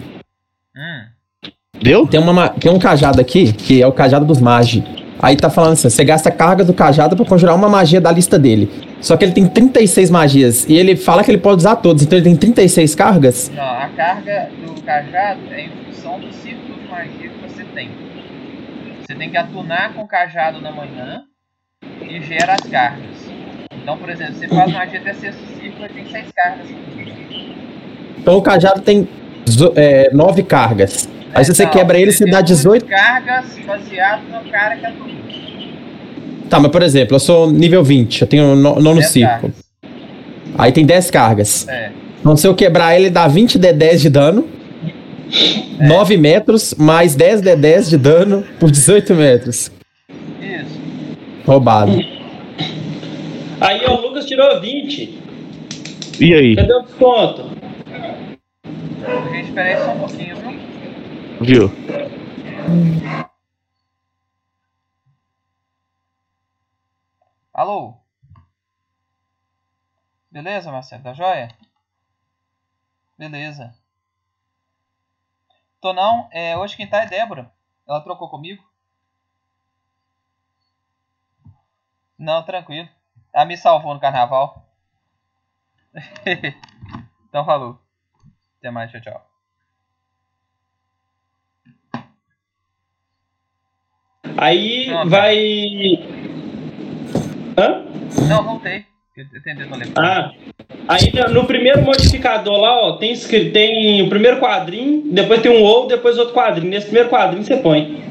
Deu? 1.82 2.08
tem, 2.08 2.20
uma, 2.20 2.34
ma- 2.34 2.50
tem 2.50 2.72
um 2.72 2.80
cajado 2.80 3.22
aqui, 3.22 3.54
que 3.54 3.82
é 3.82 3.88
o 3.88 3.92
cajado 3.92 4.26
dos 4.26 4.40
Magi. 4.42 4.84
Aí 5.22 5.36
tá 5.36 5.50
falando 5.50 5.74
assim, 5.74 5.90
você 5.90 6.04
gasta 6.04 6.30
a 6.30 6.32
carga 6.32 6.64
do 6.64 6.74
cajado 6.74 7.16
pra 7.16 7.26
conjurar 7.26 7.56
uma 7.56 7.70
magia 7.70 8.00
da 8.02 8.12
lista 8.12 8.40
dele. 8.40 8.70
Só 9.02 9.16
que 9.16 9.24
ele 9.24 9.32
tem 9.32 9.48
36 9.48 10.10
magias, 10.10 10.66
e 10.68 10.76
ele 10.76 10.96
fala 10.96 11.24
que 11.24 11.32
ele 11.32 11.38
pode 11.38 11.58
usar 11.58 11.78
todos, 11.78 12.04
então 12.04 12.18
ele 12.18 12.26
tem 12.26 12.36
36 12.36 12.96
cargas. 12.96 13.50
não, 13.56 13.64
a 13.64 13.88
carga 13.96 14.50
do 14.66 14.82
cajado 14.82 15.40
é 15.52 15.62
em 15.62 15.70
função 15.86 16.20
do 16.20 16.32
círculo 16.34 16.78
de 16.80 16.88
magia 16.90 17.30
que 17.30 17.48
você 17.48 17.64
tem. 17.74 17.90
Você 19.02 19.16
tem 19.16 19.30
que 19.30 19.38
atunar 19.38 19.94
com 19.94 20.02
o 20.02 20.08
cajado 20.08 20.60
na 20.62 20.72
manhã 20.72 21.24
e 22.02 22.22
gera 22.22 22.54
as 22.56 22.70
cargas. 22.70 23.30
Então, 23.72 23.98
por 23.98 24.10
exemplo, 24.10 24.36
você 24.36 24.48
faz 24.48 24.72
magia 24.72 25.00
até 25.00 25.14
sexto 25.14 25.42
ciclo 25.60 25.86
e 25.86 25.90
tem 25.90 26.06
seis 26.12 26.28
cargas. 26.36 26.68
Então 28.20 28.38
o 28.38 28.42
cajado 28.42 28.82
tem 28.82 29.08
é, 29.76 30.14
nove 30.14 30.44
cargas. 30.44 31.10
Aí 31.34 31.46
se 31.46 31.54
você 31.56 31.64
Não, 31.64 31.72
quebra 31.72 31.98
ele, 31.98 32.12
você 32.12 32.26
dá 32.26 32.38
oito 32.38 32.48
18. 32.48 32.86
cargas 32.86 33.58
baseado 33.66 34.24
no 34.24 34.52
cara 34.52 34.76
que 34.76 34.86
atua. 34.86 35.08
Tá, 36.50 36.60
mas 36.60 36.72
por 36.72 36.82
exemplo, 36.82 37.16
eu 37.16 37.20
sou 37.20 37.50
nível 37.52 37.84
20, 37.84 38.22
eu 38.22 38.28
tenho 38.28 38.56
no- 38.56 38.80
nono 38.80 38.96
Dez 39.00 39.12
ciclo. 39.12 39.30
cargas. 39.30 39.52
Aí 40.58 40.72
tem 40.72 40.86
10 40.86 41.12
cargas. 41.12 41.68
É. 41.68 41.92
Então 42.20 42.36
se 42.36 42.48
eu 42.48 42.56
quebrar 42.56 42.96
ele, 43.00 43.10
dá 43.10 43.28
20 43.28 43.58
D10 43.60 44.02
de 44.02 44.10
dano. 44.10 44.48
É. 45.80 45.88
9 45.88 46.18
metros, 46.18 46.74
mais 46.78 47.16
10 47.16 47.42
D10 47.42 47.88
de 47.90 47.98
dano 47.98 48.44
por 48.60 48.72
18 48.72 49.14
metros. 49.14 49.72
Isso. 50.42 50.80
Roubado. 51.46 51.92
Aí 53.62 53.82
ó, 53.86 53.96
o 53.96 54.02
Lucas 54.02 54.26
tirou 54.26 54.60
20. 54.60 55.20
E 56.20 56.34
aí? 56.34 56.56
Cadê 56.56 56.74
o 56.74 56.82
desconto? 56.82 57.44
Gente, 59.32 59.46
espera 59.50 59.70
aí 59.70 59.78
só 59.86 59.92
um 59.94 60.00
pouquinho, 60.00 60.36
viu? 60.36 61.70
Viu? 61.70 61.72
Alô? 67.60 67.94
Beleza, 70.32 70.72
Marcelo? 70.72 71.04
Tá 71.04 71.12
joia? 71.12 71.50
Beleza. 73.18 73.76
Tô 75.82 75.92
não. 75.92 76.30
É, 76.32 76.56
hoje 76.56 76.78
quem 76.78 76.90
tá 76.90 77.00
é 77.04 77.06
Débora. 77.06 77.52
Ela 77.86 78.00
trocou 78.00 78.30
comigo. 78.30 78.64
Não, 82.18 82.46
tranquilo. 82.46 82.88
Ela 83.34 83.44
me 83.44 83.58
salvou 83.58 83.94
no 83.94 84.00
carnaval. 84.00 84.66
então 87.28 87.44
falou. 87.44 87.78
Até 88.60 88.72
mais, 88.72 88.90
tchau, 88.90 89.02
tchau. 89.02 89.30
Aí 94.38 94.86
Pronto. 94.86 95.10
vai. 95.10 96.29
Hã? 97.60 97.82
Não, 98.30 98.44
voltei. 98.44 98.86
Ah, 99.98 100.32
aí 100.88 101.12
no- 101.34 101.44
primeiro 101.44 101.82
modificador 101.82 102.58
lá, 102.58 102.88
ó, 102.88 102.92
tem 102.94 103.12
escrito, 103.12 103.52
tem 103.52 104.02
o 104.02 104.08
primeiro 104.08 104.40
quadrinho, 104.40 105.04
depois 105.12 105.42
tem 105.42 105.52
um 105.52 105.62
ou, 105.62 105.88
depois 105.88 106.18
outro 106.18 106.34
quadrinho. 106.34 106.70
Nesse 106.70 106.86
primeiro 106.86 107.10
quadrinho 107.10 107.44
você 107.44 107.58
põe. 107.58 108.02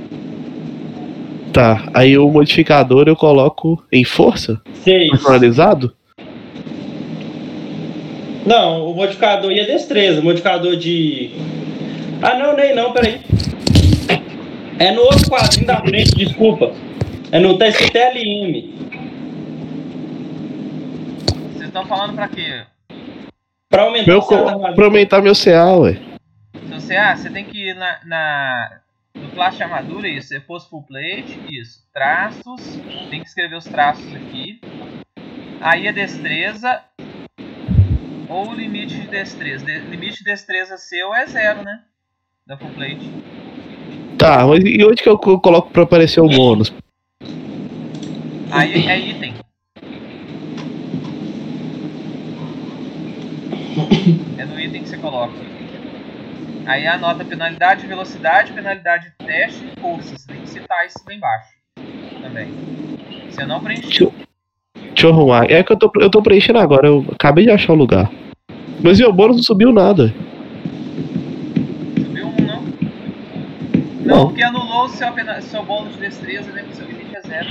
Tá. 1.51 1.89
Aí 1.95 2.19
o 2.19 2.29
modificador 2.29 3.09
eu 3.09 3.17
coloco 3.17 3.83
em 3.91 4.05
força? 4.05 4.61
Seis. 4.75 5.11
Personalizado? 5.11 5.95
Não, 8.45 8.91
o 8.91 8.95
modificador 8.95 9.51
aí 9.51 9.61
é 9.61 9.65
destreza, 9.65 10.21
o 10.21 10.25
modificador 10.25 10.77
de. 10.77 11.31
Ah 12.21 12.35
não, 12.39 12.55
nem 12.55 12.75
não, 12.75 12.93
peraí. 12.93 13.21
É 14.79 14.93
no 14.93 15.03
outro 15.03 15.29
quadrinho 15.31 15.67
da 15.67 15.81
frente, 15.81 16.15
desculpa. 16.15 16.73
É 17.33 17.39
no 17.39 17.57
tá 17.59 17.67
escrito 17.69 17.97
LM. 17.97 18.75
Estão 21.81 21.97
falando 21.97 22.15
pra 22.15 22.27
quê? 22.29 22.65
Pra 23.69 23.83
aumentar 23.83 24.11
Meu, 24.11 24.21
armadura. 24.21 24.75
pra 24.75 24.85
aumentar 24.87 25.23
meu 25.23 25.33
CA, 25.35 25.77
ué. 25.77 25.93
Se 26.55 26.75
você, 26.75 26.97
ah, 26.97 27.15
você 27.17 27.31
tem 27.31 27.45
que 27.45 27.69
ir 27.71 27.75
na, 27.77 27.99
na 28.05 28.79
no 29.15 29.29
classe 29.31 29.59
de 29.59 29.63
armadura, 29.63 30.09
isso, 30.09 30.35
é 30.35 30.41
post 30.41 30.69
full 30.69 30.83
plate, 30.83 31.39
isso, 31.49 31.81
traços, 31.95 32.81
tem 33.11 33.21
que 33.23 33.29
escrever 33.29 33.55
os 33.57 33.65
traços 33.65 34.13
aqui. 34.17 34.61
Aí 35.61 35.87
a 35.87 35.93
destreza 35.93 36.81
ou 38.29 38.49
o 38.51 38.55
limite 38.55 38.95
de 39.01 39.07
destreza. 39.07 39.65
De- 39.65 39.79
limite 39.81 40.19
de 40.19 40.25
destreza 40.25 40.77
seu 40.77 41.15
é 41.15 41.27
zero, 41.27 41.63
né? 41.63 41.81
Da 42.45 42.57
full 42.57 42.71
plate. 42.71 43.09
Tá, 44.19 44.45
mas 44.47 44.65
e 44.65 44.85
onde 44.85 45.01
que 45.01 45.09
eu 45.09 45.17
co- 45.17 45.39
coloco 45.41 45.71
pra 45.71 45.85
aparecer 45.85 46.21
o 46.21 46.29
bônus? 46.29 46.73
Aí 48.51 48.87
é 48.89 48.99
item. 48.99 49.35
É 54.37 54.45
no 54.45 54.59
item 54.61 54.83
que 54.83 54.89
você 54.89 54.97
coloca. 54.99 55.33
Aí 56.67 56.87
anota 56.87 57.25
penalidade, 57.25 57.87
velocidade, 57.87 58.53
penalidade 58.53 59.13
de 59.19 59.27
teste 59.27 59.65
e 59.65 59.81
força. 59.81 60.17
Você 60.19 60.27
tem 60.27 60.41
que 60.43 60.49
citar 60.49 60.87
isso 60.87 60.99
lá 61.07 61.15
embaixo. 61.15 61.49
Também. 62.21 62.49
Você 63.31 63.47
não 63.47 63.61
preencheu. 63.61 64.13
Deixa 64.75 65.07
eu 65.07 65.11
arrumar. 65.11 65.51
É 65.51 65.63
que 65.63 65.73
eu 65.73 65.77
tô, 65.77 65.91
eu 66.01 66.11
tô 66.11 66.21
preenchendo 66.23 66.59
agora, 66.59 66.87
eu 66.87 67.05
acabei 67.13 67.45
de 67.45 67.51
achar 67.51 67.73
o 67.73 67.77
lugar. 67.77 68.11
Mas 68.83 68.99
meu 68.99 69.13
bônus 69.13 69.37
não 69.37 69.43
subiu 69.43 69.73
nada. 69.73 70.13
Subiu 71.97 72.27
um, 72.27 72.37
não? 72.47 72.63
Não, 74.05 74.17
Não. 74.17 74.27
porque 74.27 74.43
anulou 74.43 74.85
o 74.85 74.89
seu, 74.89 75.09
seu 75.41 75.65
bônus 75.65 75.95
de 75.95 76.01
destreza, 76.01 76.51
né? 76.53 76.65
Que 76.69 76.77
seu 76.77 76.87
limite 76.87 77.17
é 77.17 77.21
zero. 77.23 77.49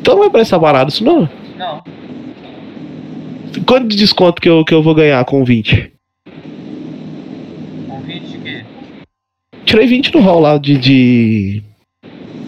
Então 0.00 0.18
vai 0.18 0.30
pra 0.30 0.40
essa 0.40 0.58
parada 0.58 0.88
isso 0.90 1.04
não. 1.04 1.28
Não. 1.56 1.82
Quanto 3.66 3.88
de 3.88 3.96
desconto 3.96 4.40
que 4.40 4.48
eu, 4.48 4.64
que 4.64 4.72
eu 4.74 4.82
vou 4.82 4.94
ganhar 4.94 5.24
com 5.24 5.44
20? 5.44 5.92
Convite 7.88 8.26
de 8.26 8.38
quê? 8.38 8.64
Tirei 9.64 9.86
20 9.86 10.14
no 10.14 10.20
roll 10.20 10.40
lá 10.40 10.58
de, 10.58 10.76
de 10.78 11.62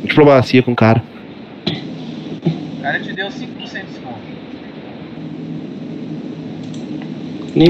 diplomacia 0.04 0.62
com 0.62 0.72
o 0.72 0.76
cara. 0.76 1.02
O 1.66 2.82
cara 2.82 3.00
te 3.00 3.12
deu 3.12 3.26
5% 3.28 3.32
de 3.38 3.86
desconto. 3.86 4.20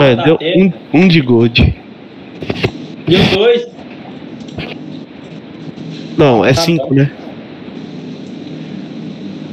É, 0.02 0.16
deu 0.24 0.38
um, 0.56 0.72
um 1.00 1.08
de 1.08 1.20
gold. 1.20 1.74
Deu 3.08 3.24
dois. 3.34 3.66
Não, 6.16 6.44
é 6.44 6.52
Tá 6.52 6.60
5, 6.60 6.86
bom. 6.88 6.94
né? 6.94 7.10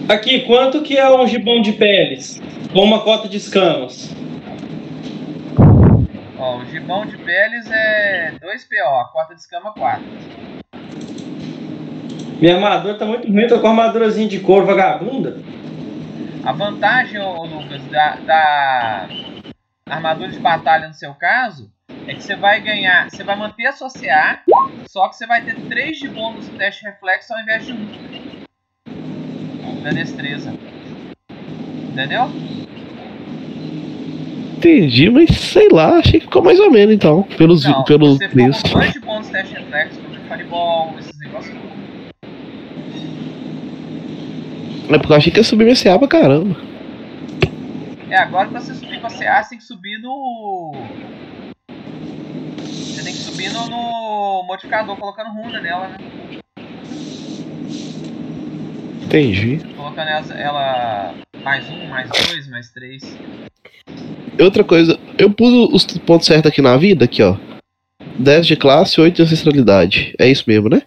Aqui, 0.09 0.41
quanto 0.41 0.81
que 0.81 0.97
é 0.97 1.09
um 1.09 1.25
gibão 1.27 1.61
de 1.61 1.71
peles? 1.73 2.41
Com 2.77 2.83
uma 2.83 3.01
cota 3.01 3.27
de 3.27 3.37
escamas. 3.37 4.13
Ó, 6.37 6.57
o 6.57 6.65
gibão 6.67 7.07
de 7.07 7.17
peles 7.17 7.65
é 7.71 8.33
2PO, 8.33 9.01
a 9.01 9.05
cota 9.05 9.33
de 9.33 9.41
escama 9.41 9.73
4. 9.73 10.03
Minha 12.39 12.57
armadura 12.57 12.93
tá 12.93 13.03
muito 13.03 13.27
ruim, 13.27 13.47
tô 13.47 13.59
com 13.59 13.69
armadurazinha 13.69 14.27
de 14.27 14.41
couro 14.41 14.67
vagabunda. 14.67 15.39
A 16.45 16.51
vantagem, 16.51 17.19
ô, 17.19 17.45
Lucas, 17.45 17.81
da, 17.85 18.15
da 18.17 19.07
armadura 19.89 20.29
de 20.29 20.37
batalha 20.37 20.87
no 20.87 20.93
seu 20.93 21.15
caso, 21.15 21.71
é 22.05 22.13
que 22.13 22.21
você 22.21 22.35
vai 22.35 22.61
ganhar, 22.61 23.09
você 23.09 23.23
vai 23.23 23.35
manter 23.35 23.65
a 23.65 23.73
sua 23.73 23.89
CA, 23.89 24.41
só 24.85 25.09
que 25.09 25.15
você 25.15 25.25
vai 25.25 25.43
ter 25.43 25.55
3 25.55 25.97
de 25.97 26.09
bônus 26.09 26.47
no 26.47 26.59
teste 26.59 26.85
reflexo 26.85 27.33
ao 27.33 27.39
invés 27.39 27.65
de 27.65 27.73
1. 27.73 28.45
Da 29.81 29.89
destreza. 29.89 30.53
Entendeu? 31.89 32.29
Entendi, 34.57 35.07
mas 35.11 35.29
sei 35.37 35.69
lá, 35.69 35.99
achei 35.99 36.19
que 36.19 36.25
ficou 36.25 36.43
mais 36.43 36.59
ou 36.59 36.71
menos 36.71 36.95
então. 36.95 37.21
Pelos, 37.37 37.63
Não, 37.63 37.83
pelos 37.83 38.17
você 38.17 38.27
preços. 38.27 38.63
com 38.63 38.79
2 38.79 38.93
de 38.93 38.99
bônus 38.99 39.27
no 39.27 39.33
teste 39.33 39.53
reflexo, 39.53 39.99
como 40.01 40.15
Fireball, 40.27 40.95
esses 40.99 41.19
negócios. 41.19 41.55
É 44.89 44.97
porque 44.97 45.13
eu 45.13 45.17
achei 45.17 45.31
que 45.31 45.39
ia 45.39 45.43
subir 45.43 45.63
minha 45.65 45.75
CA 45.75 45.99
pra 45.99 46.07
caramba. 46.07 46.55
É, 48.09 48.17
agora 48.17 48.47
pra 48.47 48.59
você 48.59 48.73
subir 48.73 48.99
com 48.99 49.07
a 49.07 49.09
CA, 49.11 49.43
você 49.43 49.49
tem 49.49 49.57
que 49.59 49.63
subir 49.63 49.99
no. 49.99 50.71
Você 52.57 53.03
tem 53.03 53.13
que 53.13 53.19
subir 53.19 53.51
no, 53.53 53.67
no 53.67 54.43
modificador, 54.47 54.95
colocando 54.97 55.29
runa 55.29 55.59
nela, 55.61 55.87
né? 55.89 55.97
Entendi. 59.03 59.59
Colocando 59.75 60.07
ela, 60.09 60.33
ela 60.33 61.13
mais 61.43 61.69
um, 61.69 61.87
mais 61.87 62.09
dois, 62.09 62.47
mais 62.47 62.69
três. 62.69 63.03
Outra 64.39 64.63
coisa, 64.63 64.99
eu 65.17 65.31
pus 65.31 65.51
os 65.73 65.85
pontos 65.99 66.27
certos 66.27 66.51
aqui 66.51 66.61
na 66.61 66.77
vida, 66.77 67.05
aqui 67.05 67.23
ó. 67.23 67.35
10 68.19 68.47
de 68.47 68.55
classe, 68.55 68.99
8 68.99 69.15
de 69.15 69.21
ancestralidade. 69.23 70.13
É 70.19 70.27
isso 70.29 70.43
mesmo, 70.47 70.69
né? 70.69 70.81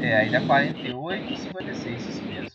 É, 0.00 0.20
aí 0.20 0.30
dá 0.30 0.40
48 0.40 1.32
e 1.32 1.36
56, 1.38 2.08
isso 2.08 2.22
mesmo. 2.22 2.50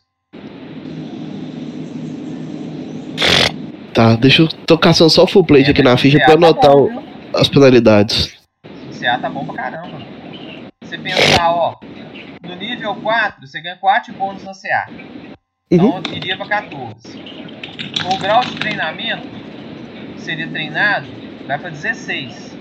Tá, 3.93 4.15
deixa 4.15 4.43
eu. 4.43 4.47
tô 4.47 4.77
caçando 4.77 5.09
só 5.09 5.23
o 5.23 5.27
full 5.27 5.43
plate 5.45 5.67
É, 5.67 5.71
aqui 5.71 5.83
na 5.83 5.97
ficha 5.97 6.17
CA 6.17 6.25
pra 6.25 6.33
tá 6.37 6.37
anotar 6.47 6.71
bom, 6.71 7.03
o- 7.33 7.37
as 7.37 7.49
penalidades. 7.49 8.33
O 8.89 8.93
CA 8.99 9.17
tá 9.19 9.29
bom 9.29 9.45
pra 9.45 9.55
caramba. 9.55 10.01
Você 10.83 10.97
pensar, 10.97 11.51
ó, 11.51 11.75
no 12.47 12.55
nível 12.55 12.95
4, 12.95 13.45
você 13.47 13.61
ganha 13.61 13.75
4 13.77 14.13
bônus 14.13 14.43
na 14.43 14.53
CA. 14.53 14.87
Então 15.71 16.01
iria 16.11 16.35
pra 16.35 16.45
14. 16.47 16.95
O 18.13 18.17
grau 18.17 18.41
de 18.41 18.55
treinamento 18.57 19.27
seria 20.17 20.47
treinado, 20.47 21.07
vai 21.47 21.57
pra 21.57 21.69
16. 21.69 22.57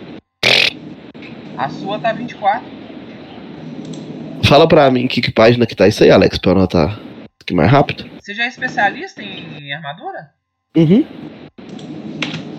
A 1.59 1.69
sua 1.69 1.99
tá 1.99 2.13
24. 2.13 2.63
Fala 4.45 4.67
pra 4.69 4.91
mim 4.91 5.07
que, 5.09 5.21
que 5.21 5.31
página 5.33 5.67
que 5.67 5.75
tá 5.75 5.87
isso 5.89 6.03
aí, 6.05 6.11
Alex, 6.11 6.39
pra 6.39 6.53
eu 6.53 6.57
anotar. 6.57 6.99
Que 7.45 7.55
mais 7.55 7.71
rápido. 7.71 8.09
Você 8.21 8.33
já 8.35 8.45
é 8.45 8.49
especialista 8.49 9.23
em, 9.23 9.59
em 9.59 9.75
armadura? 9.75 10.31
Uhum. 10.77 11.05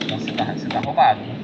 Então 0.04 0.20
você 0.20 0.32
tá, 0.34 0.46
você 0.46 0.68
tá 0.68 0.80
roubado. 0.82 1.20
né? 1.22 1.36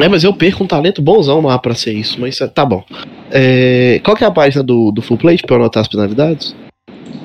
É, 0.00 0.08
mas 0.08 0.24
eu 0.24 0.32
perco 0.32 0.64
um 0.64 0.66
talento 0.66 1.02
bonzão 1.02 1.40
lá 1.40 1.58
pra 1.58 1.74
ser 1.74 1.92
isso, 1.92 2.20
mas 2.20 2.40
é- 2.40 2.48
tá 2.48 2.64
bom. 2.64 2.82
É, 3.30 4.00
qual 4.04 4.16
que 4.16 4.24
é 4.24 4.26
a 4.26 4.30
página 4.30 4.62
do, 4.62 4.90
do 4.90 5.02
Full 5.02 5.18
Plate 5.18 5.42
pra 5.42 5.56
eu 5.56 5.60
anotar 5.60 5.82
as 5.82 5.88
penalidades? 5.88 6.54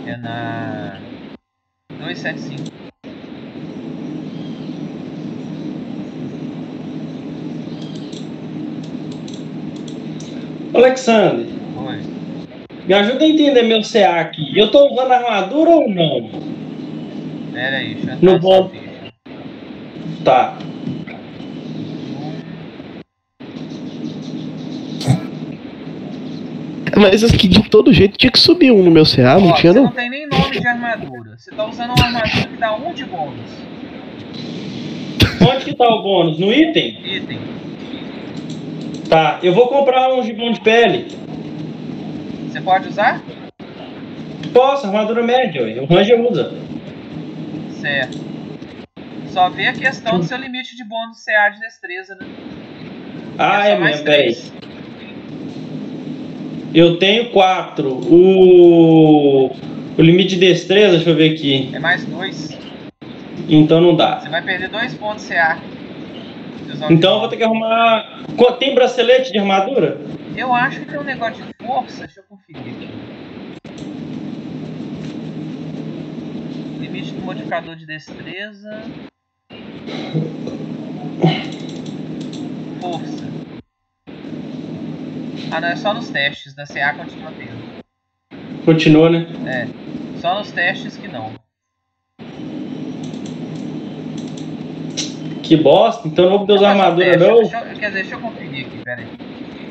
É 0.05 0.17
na 0.17 0.97
275. 1.99 2.77
Alexandre, 10.73 11.49
Oi. 11.75 12.01
me 12.85 12.93
ajuda 12.93 13.23
a 13.23 13.27
entender 13.27 13.63
meu 13.63 13.81
CA 13.83 14.21
aqui. 14.21 14.57
Eu 14.57 14.69
tô 14.69 14.91
usando 14.91 15.11
armadura 15.11 15.71
ou 15.71 15.89
não? 15.89 16.29
Pera 17.51 17.77
aí, 17.77 17.95
deixa 17.95 18.11
eu 18.21 18.33
No 18.33 18.39
bom-. 18.39 18.71
Tá. 20.23 20.57
Mas 26.99 27.23
aqui 27.23 27.47
de 27.47 27.69
todo 27.69 27.93
jeito 27.93 28.17
tinha 28.17 28.31
que 28.31 28.39
subir 28.39 28.71
um 28.71 28.81
no 28.81 28.89
meu 28.89 29.03
CA, 29.05 29.39
não 29.39 29.49
Ó, 29.49 29.53
tinha 29.53 29.71
você 29.71 29.79
não? 29.79 29.85
não 29.85 29.91
tem 29.91 30.09
nem 30.09 30.27
nome 30.27 30.59
de 30.59 30.67
armadura. 30.67 31.37
Você 31.37 31.51
tá 31.51 31.65
usando 31.65 31.93
uma 31.95 32.05
armadura 32.05 32.47
que 32.47 32.57
dá 32.57 32.75
um 32.75 32.91
de 32.93 33.05
bônus. 33.05 33.51
Onde 35.39 35.65
que 35.65 35.75
tá 35.75 35.87
o 35.87 36.01
bônus? 36.01 36.39
No 36.39 36.51
item? 36.51 36.99
Item. 37.05 37.39
Tá. 39.07 39.39
Eu 39.43 39.53
vou 39.53 39.67
comprar 39.67 40.13
um 40.13 40.23
gibão 40.23 40.51
de 40.51 40.59
pele. 40.59 41.07
Você 42.47 42.59
pode 42.61 42.89
usar? 42.89 43.21
Posso, 44.51 44.87
armadura 44.87 45.21
média, 45.21 45.61
o 45.83 45.85
Ranger 45.85 46.19
usa. 46.19 46.53
Certo. 47.79 48.17
Só 49.29 49.49
vê 49.49 49.67
a 49.67 49.73
questão 49.73 50.17
do 50.17 50.25
seu 50.25 50.37
limite 50.37 50.75
de 50.75 50.83
bônus 50.83 51.23
CA 51.23 51.49
de 51.49 51.59
destreza, 51.59 52.15
né? 52.15 52.25
Ah, 53.37 53.67
é 53.67 53.77
mais 53.77 54.01
mesmo, 54.01 54.05
peraí. 54.05 54.66
Eu 56.73 56.97
tenho 56.97 57.29
quatro. 57.31 57.89
O. 57.89 59.51
O 59.97 60.01
limite 60.01 60.35
de 60.35 60.41
destreza, 60.41 60.97
deixa 60.97 61.09
eu 61.09 61.15
ver 61.15 61.33
aqui. 61.33 61.71
É 61.73 61.79
mais 61.79 62.05
dois. 62.05 62.57
Então 63.49 63.81
não 63.81 63.95
dá. 63.95 64.19
Você 64.19 64.29
vai 64.29 64.43
perder 64.43 64.69
dois 64.69 64.93
pontos 64.93 65.27
CA. 65.27 65.59
Então 66.89 67.15
eu 67.15 67.19
vou 67.21 67.29
ter 67.29 67.37
que 67.37 67.43
arrumar. 67.43 68.23
Tem 68.59 68.75
bracelete 68.75 69.31
de 69.31 69.39
armadura? 69.39 69.99
Eu 70.35 70.53
acho 70.53 70.81
que 70.81 70.85
tem 70.85 70.99
um 70.99 71.03
negócio 71.03 71.43
de 71.43 71.65
força, 71.65 72.05
deixa 72.05 72.19
eu 72.19 72.23
conferir 72.29 72.75
aqui. 72.75 72.89
Limite 76.79 77.11
do 77.13 77.21
modificador 77.21 77.75
de 77.75 77.87
destreza. 77.87 78.83
Força. 82.79 83.26
Ah 85.49 85.61
não, 85.61 85.67
é 85.69 85.75
só 85.75 85.93
nos 85.93 86.09
testes, 86.09 86.53
da 86.53 86.65
CA 86.65 86.93
continua 86.93 87.31
tendo. 87.37 87.85
Continua, 88.65 89.09
né? 89.09 89.25
É, 89.45 90.19
só 90.19 90.37
nos 90.37 90.51
testes 90.51 90.97
que 90.97 91.07
não. 91.07 91.33
Que 95.41 95.55
bosta. 95.55 96.05
Então 96.05 96.25
não 96.25 96.31
vou 96.31 96.39
poder 96.41 96.55
usar 96.55 96.71
armadura, 96.71 97.15
não? 97.15 97.37
deixa 97.37 97.61
quer 97.61 97.87
dizer, 97.87 97.91
deixa 97.91 98.15
eu 98.15 98.19
conferir 98.19 98.67
aqui, 98.67 98.79
pera 98.83 99.01
aí. 99.01 99.07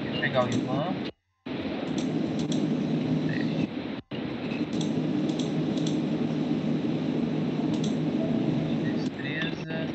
Deixa 0.04 0.16
eu 0.16 0.20
pegar 0.22 0.44
o 0.44 0.48
Ivan. 0.48 0.94
Teste. 3.26 3.68
Destreza. 8.82 9.86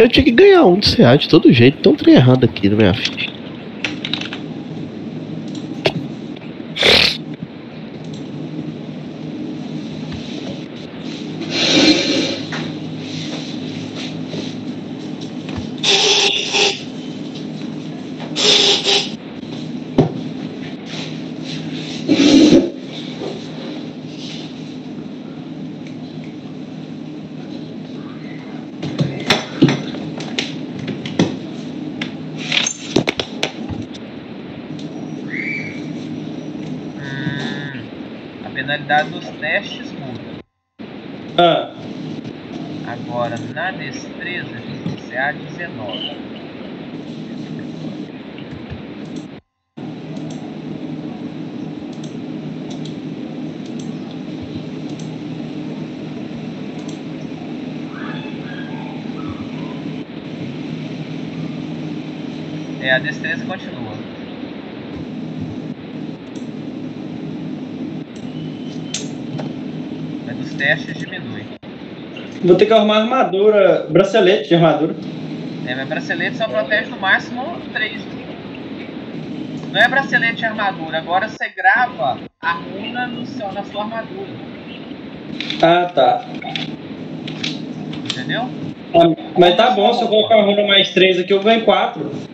Eu 0.00 0.08
tinha 0.08 0.24
que 0.24 0.30
ganhar 0.30 0.64
um 0.64 0.78
de 0.78 0.96
CA 0.96 1.14
de 1.14 1.28
todo 1.28 1.52
jeito, 1.52 1.92
trem 1.94 2.14
errado 2.14 2.44
aqui 2.44 2.70
na 2.70 2.76
minha 2.76 2.94
ficha. 2.94 3.30
destreza 63.10 63.44
continua. 63.44 63.92
Mas 70.26 70.36
dos 70.36 70.54
testes 70.54 70.98
diminui. 70.98 71.44
Vou 72.42 72.56
ter 72.56 72.66
que 72.66 72.72
arrumar 72.72 72.98
armadura, 72.98 73.86
bracelete 73.90 74.48
de 74.48 74.54
armadura. 74.54 74.94
É, 75.66 75.74
mas 75.74 75.88
bracelete 75.88 76.36
só 76.36 76.46
protege 76.46 76.90
no 76.90 76.98
máximo 76.98 77.56
3. 77.72 78.02
Não 79.72 79.80
é 79.80 79.88
bracelete 79.88 80.36
de 80.36 80.44
armadura, 80.46 80.98
agora 80.98 81.28
você 81.28 81.48
grava 81.48 82.18
a 82.40 82.52
runa 82.52 83.06
no 83.08 83.26
seu, 83.26 83.52
na 83.52 83.64
sua 83.64 83.82
armadura. 83.82 84.30
Ah, 85.62 85.90
tá. 85.92 86.24
Entendeu? 88.04 88.48
Ah, 88.94 89.30
mas 89.38 89.56
tá 89.56 89.70
bom, 89.70 89.92
se 89.92 90.02
eu 90.02 90.08
colocar 90.08 90.36
a 90.36 90.42
runa 90.42 90.64
mais 90.66 90.90
3 90.90 91.20
aqui, 91.20 91.32
eu 91.32 91.42
ganho 91.42 91.64
4. 91.64 92.29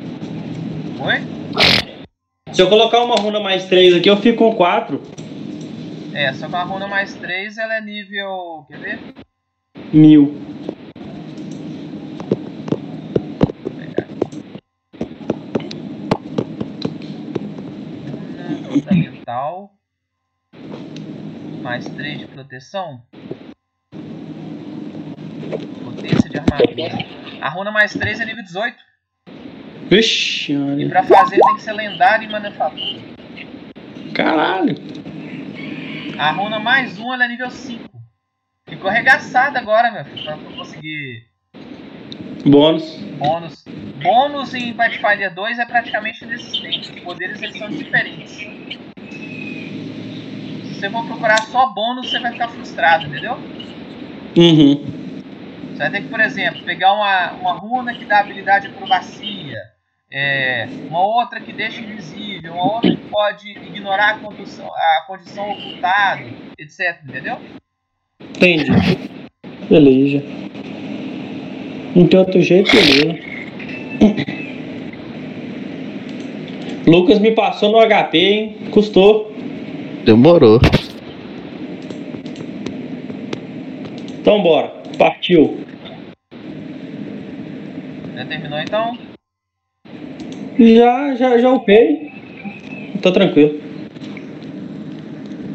Se 2.56 2.62
eu 2.62 2.70
colocar 2.70 3.04
uma 3.04 3.16
runa 3.16 3.38
mais 3.38 3.66
três 3.66 3.94
aqui, 3.94 4.08
eu 4.08 4.16
fico 4.16 4.38
com 4.38 4.56
quatro. 4.56 5.02
É, 6.14 6.32
só 6.32 6.48
com 6.48 6.56
a 6.56 6.62
runa 6.62 6.88
mais 6.88 7.14
3 7.14 7.58
ela 7.58 7.76
é 7.76 7.82
nível. 7.82 8.64
Quer 8.66 8.78
ver? 8.78 8.98
Mil. 9.92 10.34
Runa 18.64 18.68
fundamental. 18.70 19.72
Mais 21.60 21.84
3 21.84 22.20
de 22.20 22.26
proteção. 22.26 23.02
Potência 25.84 26.30
de 26.30 26.38
armadura. 26.38 27.04
A 27.42 27.50
runa 27.50 27.70
mais 27.70 27.92
3 27.92 28.18
é 28.18 28.24
nível 28.24 28.42
18. 28.42 28.85
Vixe, 29.90 30.52
E 30.52 30.56
olha. 30.56 30.88
pra 30.88 31.02
fazer 31.04 31.38
tem 31.40 31.54
que 31.56 31.62
ser 31.62 31.72
lendário 31.72 32.28
e 32.28 32.32
manufatura. 32.32 33.00
Caralho. 34.14 34.74
A 36.18 36.30
runa 36.32 36.58
mais 36.58 36.98
1 36.98 37.14
ela 37.14 37.24
é 37.24 37.28
nível 37.28 37.50
5. 37.50 37.84
Ficou 38.68 38.90
arregaçada 38.90 39.58
agora, 39.58 39.90
meu 39.92 40.04
filho, 40.04 40.24
pra 40.24 40.36
conseguir 40.56 41.24
Bônus. 42.44 42.96
bônus. 43.18 43.64
Bônus 44.02 44.54
em 44.54 44.72
Pathfinder 44.74 45.32
2 45.34 45.58
é 45.58 45.64
praticamente 45.66 46.24
inexistente. 46.24 46.90
Os 46.92 47.00
poderes 47.00 47.40
eles 47.42 47.58
são 47.58 47.68
diferentes. 47.68 48.30
Se 50.64 50.80
você 50.80 50.90
for 50.90 51.06
procurar 51.06 51.42
só 51.44 51.66
bônus, 51.72 52.10
você 52.10 52.18
vai 52.18 52.32
ficar 52.32 52.48
frustrado, 52.48 53.06
entendeu? 53.06 53.34
Uhum. 54.36 54.84
Você 55.72 55.78
vai 55.78 55.90
ter 55.90 56.02
que, 56.02 56.08
por 56.08 56.20
exemplo, 56.20 56.62
pegar 56.64 56.92
uma, 56.92 57.32
uma 57.32 57.52
runa 57.52 57.94
que 57.94 58.04
dá 58.04 58.18
habilidade 58.20 58.68
de 58.68 58.74
acrobacia, 58.74 59.56
é, 60.10 60.68
uma 60.88 61.00
outra 61.00 61.40
que 61.40 61.52
deixa 61.52 61.80
invisível, 61.80 62.52
uma 62.54 62.74
outra 62.74 62.90
que 62.90 63.08
pode 63.08 63.50
ignorar 63.50 64.10
a 64.10 64.18
condição, 64.18 64.66
a 64.66 65.04
condição 65.06 65.50
ocultada, 65.50 66.24
etc. 66.58 66.98
Entendeu? 67.08 67.38
Entendi. 68.20 68.70
Beleza. 69.68 70.22
Não 71.94 72.06
tem 72.06 72.20
outro 72.20 72.40
jeito, 72.40 72.70
beleza. 72.70 73.36
Lucas 76.86 77.18
me 77.18 77.32
passou 77.32 77.72
no 77.72 77.80
HP, 77.80 78.18
hein? 78.18 78.56
Custou. 78.70 79.34
Demorou. 80.04 80.60
Então 84.20 84.40
bora. 84.40 84.68
Partiu. 84.96 85.58
Já 88.14 88.24
terminou 88.24 88.58
então? 88.60 89.05
Já, 90.58 91.14
já, 91.14 91.38
já 91.38 91.50
upei. 91.52 92.10
Tô 93.02 93.12
tranquilo. 93.12 93.60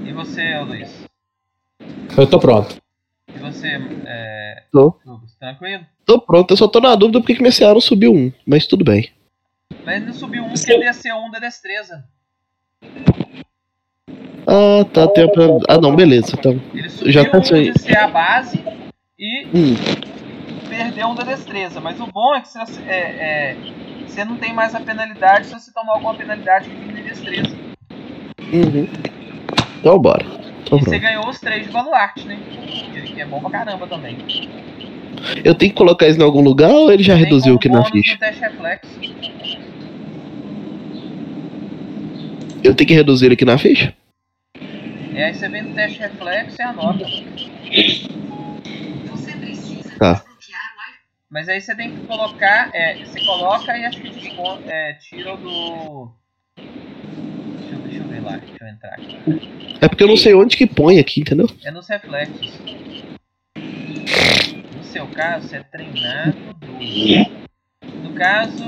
E 0.05 0.13
você, 0.13 0.59
Luiz? 0.59 1.07
Eu 2.17 2.27
tô 2.27 2.39
pronto. 2.39 2.75
E 3.33 3.39
você, 3.39 3.79
é... 4.05 4.63
Tô. 4.71 4.95
Lucas, 5.05 5.35
tranquilo? 5.39 5.85
Tô 6.05 6.19
pronto, 6.19 6.51
eu 6.51 6.57
só 6.57 6.67
tô 6.67 6.79
na 6.79 6.93
dúvida 6.95 7.19
porque 7.19 7.35
que 7.35 7.41
minha 7.41 7.51
CA 7.51 7.73
não 7.73 7.81
subiu 7.81 8.13
um, 8.13 8.31
mas 8.45 8.67
tudo 8.67 8.83
bem. 8.83 9.09
Mas 9.85 10.05
não 10.05 10.13
subiu 10.13 10.43
um 10.43 10.49
porque 10.49 10.77
desceu 10.77 11.15
um 11.15 11.31
da 11.31 11.39
destreza. 11.39 12.03
Ah, 14.45 14.83
tá, 14.91 15.07
tem 15.07 15.23
a... 15.23 15.27
Ah, 15.69 15.77
não, 15.79 15.95
beleza, 15.95 16.35
então. 16.37 16.61
Ele 16.73 16.89
subiu 16.89 17.11
Já 17.11 17.21
um 17.21 17.31
pensei. 17.31 17.71
de 17.71 17.79
ser 17.79 17.97
a 17.97 18.07
base 18.07 18.63
e 19.17 19.45
Hum, 19.47 19.75
perdeu 20.69 21.07
um 21.07 21.15
da 21.15 21.23
destreza. 21.23 21.79
Mas 21.79 21.99
o 21.99 22.07
bom 22.07 22.35
é 22.35 22.41
que 22.41 22.49
você, 22.49 22.59
é, 22.87 22.99
é, 22.99 23.57
você 24.07 24.25
não 24.25 24.37
tem 24.37 24.53
mais 24.53 24.75
a 24.75 24.79
penalidade 24.79 25.47
se 25.47 25.53
você 25.53 25.71
tomar 25.71 25.93
alguma 25.93 26.13
penalidade 26.13 26.69
que 26.69 26.75
diminui 26.75 27.01
destreza. 27.03 27.55
uhum. 28.53 28.87
Então 29.79 29.99
bora. 29.99 30.25
Tô 30.65 30.77
E 30.77 30.81
você 30.81 30.99
ganhou 30.99 31.27
os 31.27 31.39
três 31.39 31.65
de 31.65 31.71
baluarte, 31.71 32.25
né? 32.27 32.39
Que 33.05 33.21
é 33.21 33.25
bom 33.25 33.39
pra 33.41 33.49
caramba 33.49 33.87
também. 33.87 34.17
Eu 35.43 35.53
tenho 35.55 35.71
que 35.71 35.77
colocar 35.77 36.07
isso 36.07 36.19
em 36.19 36.23
algum 36.23 36.41
lugar 36.41 36.69
ou 36.71 36.91
ele 36.91 37.03
já 37.03 37.13
Tem 37.15 37.23
reduziu 37.23 37.55
aqui 37.55 37.69
na 37.69 37.83
ficha? 37.85 38.17
teste 38.17 38.41
reflexo. 38.41 38.99
Eu 42.63 42.75
tenho 42.75 42.87
que 42.87 42.93
reduzir 42.93 43.25
ele 43.25 43.33
aqui 43.33 43.45
na 43.45 43.57
ficha? 43.57 43.93
E 45.11 45.17
aí 45.21 45.33
você 45.33 45.49
vem 45.49 45.63
no 45.63 45.73
teste 45.75 45.99
reflexo 45.99 46.57
e 46.59 46.63
anota. 46.63 47.05
Você 49.11 49.31
precisa 49.33 49.89
Tá. 49.97 50.23
Mas 51.31 51.47
aí 51.47 51.61
você 51.61 51.73
tem 51.73 51.95
que 51.95 52.05
colocar. 52.05 52.69
É, 52.73 53.05
você 53.05 53.23
coloca 53.23 53.77
e 53.77 53.85
acho 53.85 54.01
que 54.01 54.09
dispon, 54.09 54.59
é, 54.65 54.93
tira 54.95 55.37
do. 55.37 56.11
Deixa 56.57 57.73
eu, 57.73 57.79
deixa 57.79 57.99
eu 57.99 58.07
ver 58.09 58.19
lá, 58.19 58.35
deixa 58.35 58.57
eu 58.61 58.67
entrar 58.67 58.93
aqui. 58.95 59.17
É 59.79 59.87
porque 59.87 60.03
eu 60.03 60.09
não 60.09 60.17
sei 60.17 60.33
onde 60.33 60.57
que 60.57 60.67
põe 60.67 60.99
aqui, 60.99 61.21
entendeu? 61.21 61.47
É 61.63 61.71
nos 61.71 61.87
reflexos. 61.87 62.59
No 64.75 64.83
seu 64.83 65.07
caso, 65.07 65.55
é 65.55 65.63
treinado 65.63 66.35
2. 66.59 67.27
No 68.03 68.13
caso, 68.13 68.65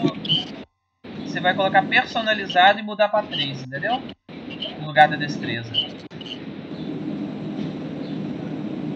você 1.19 1.41
vai 1.41 1.53
colocar 1.53 1.83
personalizado 1.83 2.79
e 2.79 2.81
mudar 2.81 3.09
pra 3.09 3.23
3, 3.23 3.63
entendeu? 3.63 4.01
No 4.79 4.87
lugar 4.87 5.09
da 5.09 5.17
destreza. 5.17 5.69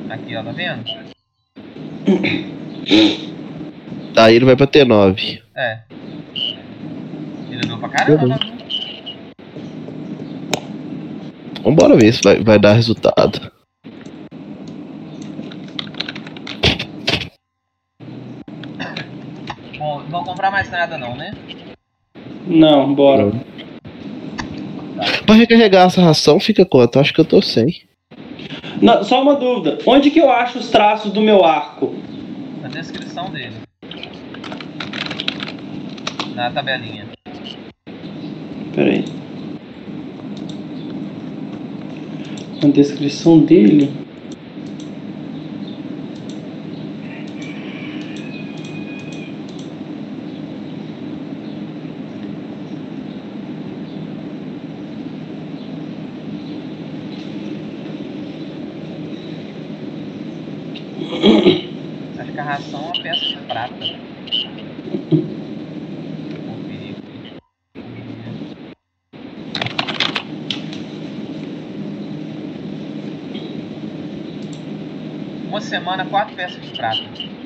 Aqui, 0.09 0.37
ó, 0.37 0.43
tá 0.43 0.51
vendo? 0.53 0.85
Aí 4.17 4.35
ele 4.35 4.45
vai 4.45 4.55
pra 4.55 4.65
T9. 4.65 5.41
É. 5.55 5.79
Ele 7.51 7.61
deu 7.67 7.77
pra 7.77 7.89
caramba, 7.89 8.37
viu? 8.39 8.57
Vambora 11.63 11.95
ver 11.95 12.13
se 12.13 12.21
vai, 12.23 12.43
vai 12.43 12.57
dar 12.57 12.73
resultado. 12.73 13.51
Bom, 19.77 20.01
não 20.01 20.09
vou 20.09 20.23
comprar 20.23 20.49
mais 20.49 20.71
nada 20.71 20.97
não, 20.97 21.15
né? 21.15 21.35
Não, 22.47 22.95
bora. 22.95 23.31
Pra 25.27 25.35
recarregar 25.35 25.85
essa 25.85 26.01
ração 26.01 26.39
fica 26.39 26.65
quanto? 26.65 26.99
Acho 26.99 27.13
que 27.13 27.21
eu 27.21 27.25
tô 27.25 27.39
sem. 27.39 27.83
Não, 28.81 29.03
só 29.03 29.21
uma 29.21 29.35
dúvida. 29.35 29.77
Onde 29.85 30.09
que 30.09 30.19
eu 30.19 30.31
acho 30.31 30.57
os 30.57 30.69
traços 30.69 31.11
do 31.11 31.21
meu 31.21 31.45
arco? 31.45 31.93
Na 32.61 32.69
descrição 32.69 33.29
dele. 33.29 33.66
Na 36.37 36.51
tabelinha. 36.51 37.07
Pera 38.75 38.91
aí. 38.91 39.05
Na 42.61 42.69
descrição 42.69 43.39
dele. 43.39 43.91
Acho 62.19 62.31
que 62.31 62.39
a 62.39 62.43
ração 62.43 62.79
é 62.79 62.83
uma 62.83 63.03
peça 63.03 63.25
de 63.25 63.37
prata. 63.47 63.75
Conferir 66.47 66.95
aqui. 66.97 67.33
Uma 75.47 75.61
semana, 75.61 76.05
quatro 76.77 77.36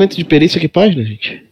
Talento 0.00 0.16
de 0.16 0.24
perícia, 0.24 0.58
que 0.58 0.66
página, 0.66 1.04
gente? 1.04 1.46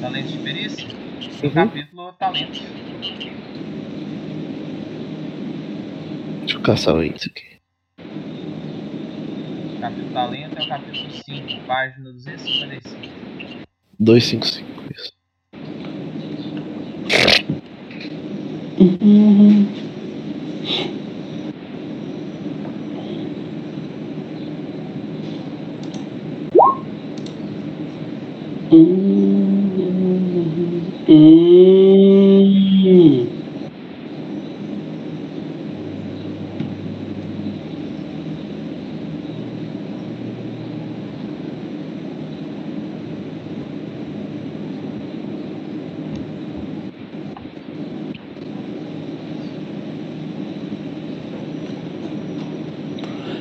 Talento 0.00 0.28
de 0.28 0.38
perícia. 0.38 0.86
Uhum. 1.42 1.50
Capítulo 1.50 2.12
Talentos. 2.12 2.62
Deixa 6.38 6.56
eu 6.56 6.60
caçar 6.60 6.94
o 6.94 7.02
índice 7.02 7.30
aqui. 7.30 7.58
Capítulo 9.80 10.12
Talento 10.12 10.56
é 10.56 10.62
o 10.62 10.68
capítulo 10.68 11.10
5, 11.10 11.64
página 11.66 12.12
255. 12.12 13.66
255, 13.98 14.94
isso. 14.94 15.12
Hum. 18.78 19.88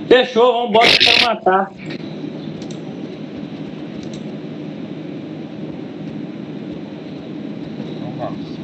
Fechou, 0.07 0.67
vambora 0.67 0.87
que 0.89 0.95
eu 0.95 1.13
quero 1.13 1.25
matar. 1.25 1.71
Então 7.89 8.11
vamos. 8.17 8.57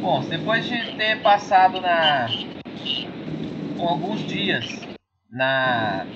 Bom, 0.00 0.20
depois 0.28 0.64
de 0.66 0.76
ter 0.96 1.20
passado 1.22 1.80
na 1.80 2.26
com 3.76 3.88
alguns 3.88 4.20
dias 4.26 4.64
na 5.30 6.06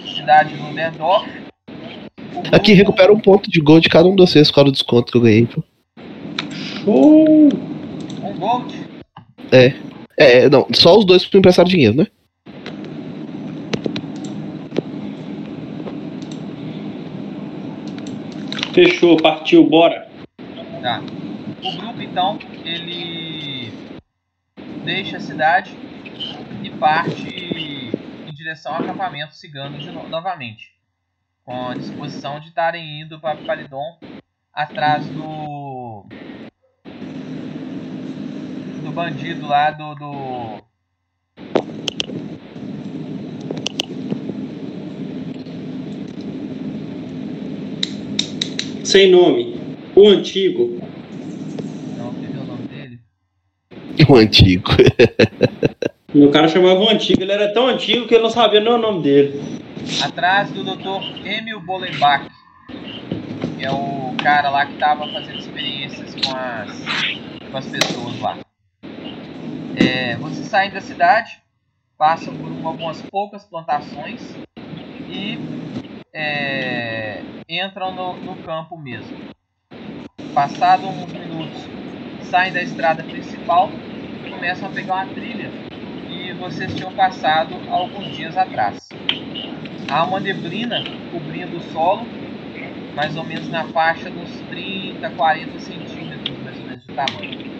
cidade 0.00 0.54
de 0.54 0.62
Ludendorff, 0.62 1.28
o 1.68 2.40
grupo- 2.40 2.56
Aqui 2.56 2.72
recupera 2.72 3.12
um 3.12 3.20
ponto 3.20 3.50
de 3.50 3.60
gol 3.60 3.80
de 3.80 3.88
cada 3.88 4.08
um 4.08 4.14
de 4.14 4.22
vocês, 4.22 4.50
qual 4.50 4.66
o 4.66 4.72
desconto 4.72 5.12
que 5.12 5.18
eu 5.18 5.22
ganhei. 5.22 5.46
pô. 5.46 5.62
Show! 6.84 7.48
Um 8.22 8.38
gold. 8.38 8.74
É, 9.50 9.74
é, 10.16 10.48
não, 10.48 10.66
só 10.72 10.96
os 10.96 11.04
dois 11.04 11.24
que 11.26 11.34
me 11.36 11.40
emprestaram 11.40 11.68
dinheiro, 11.68 11.96
né? 11.96 12.06
Fechou, 18.72 19.16
partiu, 19.20 19.68
bora. 19.68 20.08
Tá. 20.80 21.00
O 21.62 21.76
grupo, 21.76 22.00
então, 22.00 22.38
ele 22.64 23.70
deixa 24.84 25.18
a 25.18 25.20
cidade 25.20 25.76
e 26.62 26.70
parte 26.70 27.28
em 28.26 28.32
direção 28.32 28.74
ao 28.74 28.82
acampamento 28.82 29.34
cigano 29.34 29.78
de 29.78 29.90
no- 29.90 30.08
novamente. 30.08 30.72
Com 31.44 31.68
a 31.68 31.74
disposição 31.74 32.40
de 32.40 32.48
estarem 32.48 33.02
indo 33.02 33.20
para 33.20 33.36
Palidon 33.36 33.98
atrás 34.52 35.06
do. 35.08 36.04
do 38.82 38.90
bandido 38.92 39.46
lá 39.46 39.70
do. 39.70 39.94
do 39.94 40.71
Sem 48.84 49.10
nome. 49.10 49.60
O 49.94 50.08
antigo. 50.08 50.80
não, 51.98 52.10
ver 52.12 52.36
o 52.38 52.44
nome 52.44 52.66
dele? 52.68 53.00
O 54.08 54.16
antigo. 54.16 54.70
Meu 56.14 56.30
cara 56.30 56.48
chamava 56.48 56.80
o 56.80 56.88
antigo. 56.88 57.22
Ele 57.22 57.32
era 57.32 57.52
tão 57.52 57.66
antigo 57.68 58.06
que 58.06 58.14
eu 58.14 58.22
não 58.22 58.30
sabia 58.30 58.60
nem 58.60 58.72
o 58.72 58.78
nome 58.78 59.02
dele. 59.02 59.40
atrás 60.02 60.50
do 60.50 60.62
Dr. 60.64 61.26
Emil 61.26 61.60
Bolenbach, 61.60 62.28
que 63.58 63.64
é 63.64 63.70
o 63.70 64.14
cara 64.22 64.50
lá 64.50 64.66
que 64.66 64.74
estava 64.74 65.06
fazendo 65.08 65.38
experiências 65.38 66.14
com 66.14 66.36
as, 66.36 67.50
com 67.50 67.56
as 67.56 67.66
pessoas 67.66 68.20
lá. 68.20 68.38
É, 69.76 70.16
vocês 70.16 70.46
saem 70.48 70.70
da 70.70 70.80
cidade, 70.80 71.38
passam 71.96 72.34
por 72.36 72.46
uma- 72.50 72.70
algumas 72.70 73.00
poucas 73.02 73.44
plantações 73.44 74.20
e 75.08 75.38
é, 76.14 77.11
entram 77.52 77.92
no, 77.92 78.14
no 78.16 78.36
campo 78.42 78.78
mesmo. 78.78 79.16
Passado 80.32 80.86
uns 80.86 81.12
minutos, 81.12 81.68
saem 82.22 82.52
da 82.52 82.62
estrada 82.62 83.02
principal 83.02 83.68
e 84.24 84.30
começam 84.30 84.68
a 84.68 84.72
pegar 84.72 84.94
uma 84.94 85.06
trilha 85.12 85.50
que 86.08 86.32
vocês 86.34 86.74
tinham 86.74 86.92
passado 86.94 87.54
alguns 87.70 88.16
dias 88.16 88.36
atrás. 88.38 88.88
Há 89.90 90.04
uma 90.04 90.18
neblina 90.18 90.82
cobrindo 91.10 91.58
o 91.58 91.72
solo, 91.72 92.06
mais 92.94 93.14
ou 93.16 93.24
menos 93.24 93.50
na 93.50 93.64
faixa 93.64 94.08
dos 94.08 94.30
30, 94.48 95.10
40 95.10 95.60
centímetros 95.60 96.38
mais 96.38 96.58
ou 96.58 96.64
menos 96.64 96.86
de 96.86 96.94
tamanho. 96.94 97.52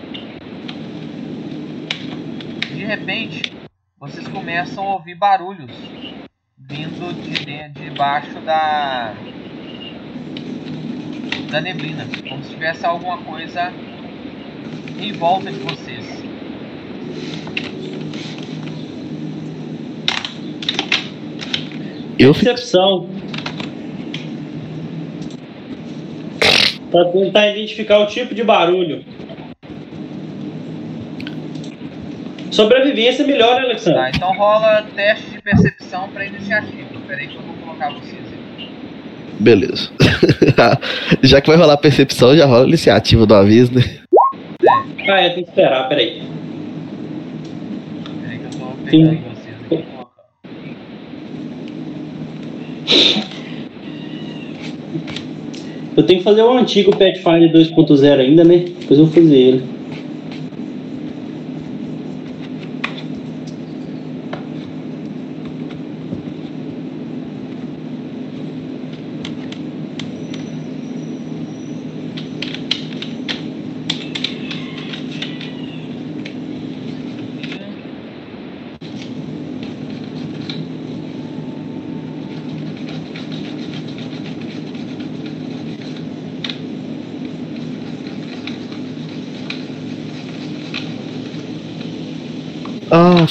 De 2.74 2.84
repente, 2.84 3.52
vocês 3.98 4.26
começam 4.28 4.84
a 4.84 4.94
ouvir 4.94 5.14
barulhos 5.14 5.70
vindo 6.56 7.12
de, 7.12 7.68
de, 7.68 7.90
baixo 7.90 8.40
da 8.40 9.14
da 11.52 11.60
neblina, 11.60 12.06
como 12.26 12.42
se 12.42 12.50
tivesse 12.50 12.86
alguma 12.86 13.18
coisa 13.18 13.70
em 14.98 15.12
volta 15.12 15.52
de 15.52 15.58
vocês. 15.58 16.22
Eu. 22.18 22.32
Percepção. 22.32 23.10
Pra 26.90 27.04
tentar 27.06 27.48
identificar 27.48 27.98
o 27.98 28.06
tipo 28.06 28.34
de 28.34 28.42
barulho. 28.42 29.04
Sobrevivência 32.50 33.26
melhor, 33.26 33.60
Alexandre? 33.60 34.00
Tá, 34.00 34.10
então 34.10 34.32
rola 34.34 34.86
teste 34.94 35.30
de 35.30 35.40
percepção 35.40 36.08
para 36.10 36.26
iniciativa. 36.26 37.00
Peraí 37.06 37.28
que 37.28 37.36
eu 37.36 37.42
vou 37.42 37.56
colocar 37.56 37.90
vocês 37.90 38.14
aí. 38.14 38.21
Beleza. 39.42 39.90
já 41.22 41.40
que 41.40 41.48
vai 41.48 41.56
rolar 41.56 41.76
percepção, 41.76 42.36
já 42.36 42.46
rola 42.46 42.68
iniciativa 42.68 43.26
do 43.26 43.34
aviso, 43.34 43.74
né? 43.74 43.82
Ah, 45.08 45.20
é, 45.20 45.30
tem 45.30 45.42
que 45.42 45.50
esperar, 45.50 45.88
peraí. 45.88 46.22
Que 48.88 48.96
eu 48.96 49.82
colocando. 49.88 50.02
Eu 55.96 56.02
tenho 56.04 56.18
que 56.20 56.24
fazer 56.24 56.42
o 56.42 56.56
antigo 56.56 56.92
Pathfinder 56.92 57.52
2.0 57.52 58.20
ainda, 58.20 58.44
né? 58.44 58.58
Depois 58.58 58.98
eu 58.98 59.06
vou 59.06 59.14
fazer 59.14 59.36
ele. 59.36 59.81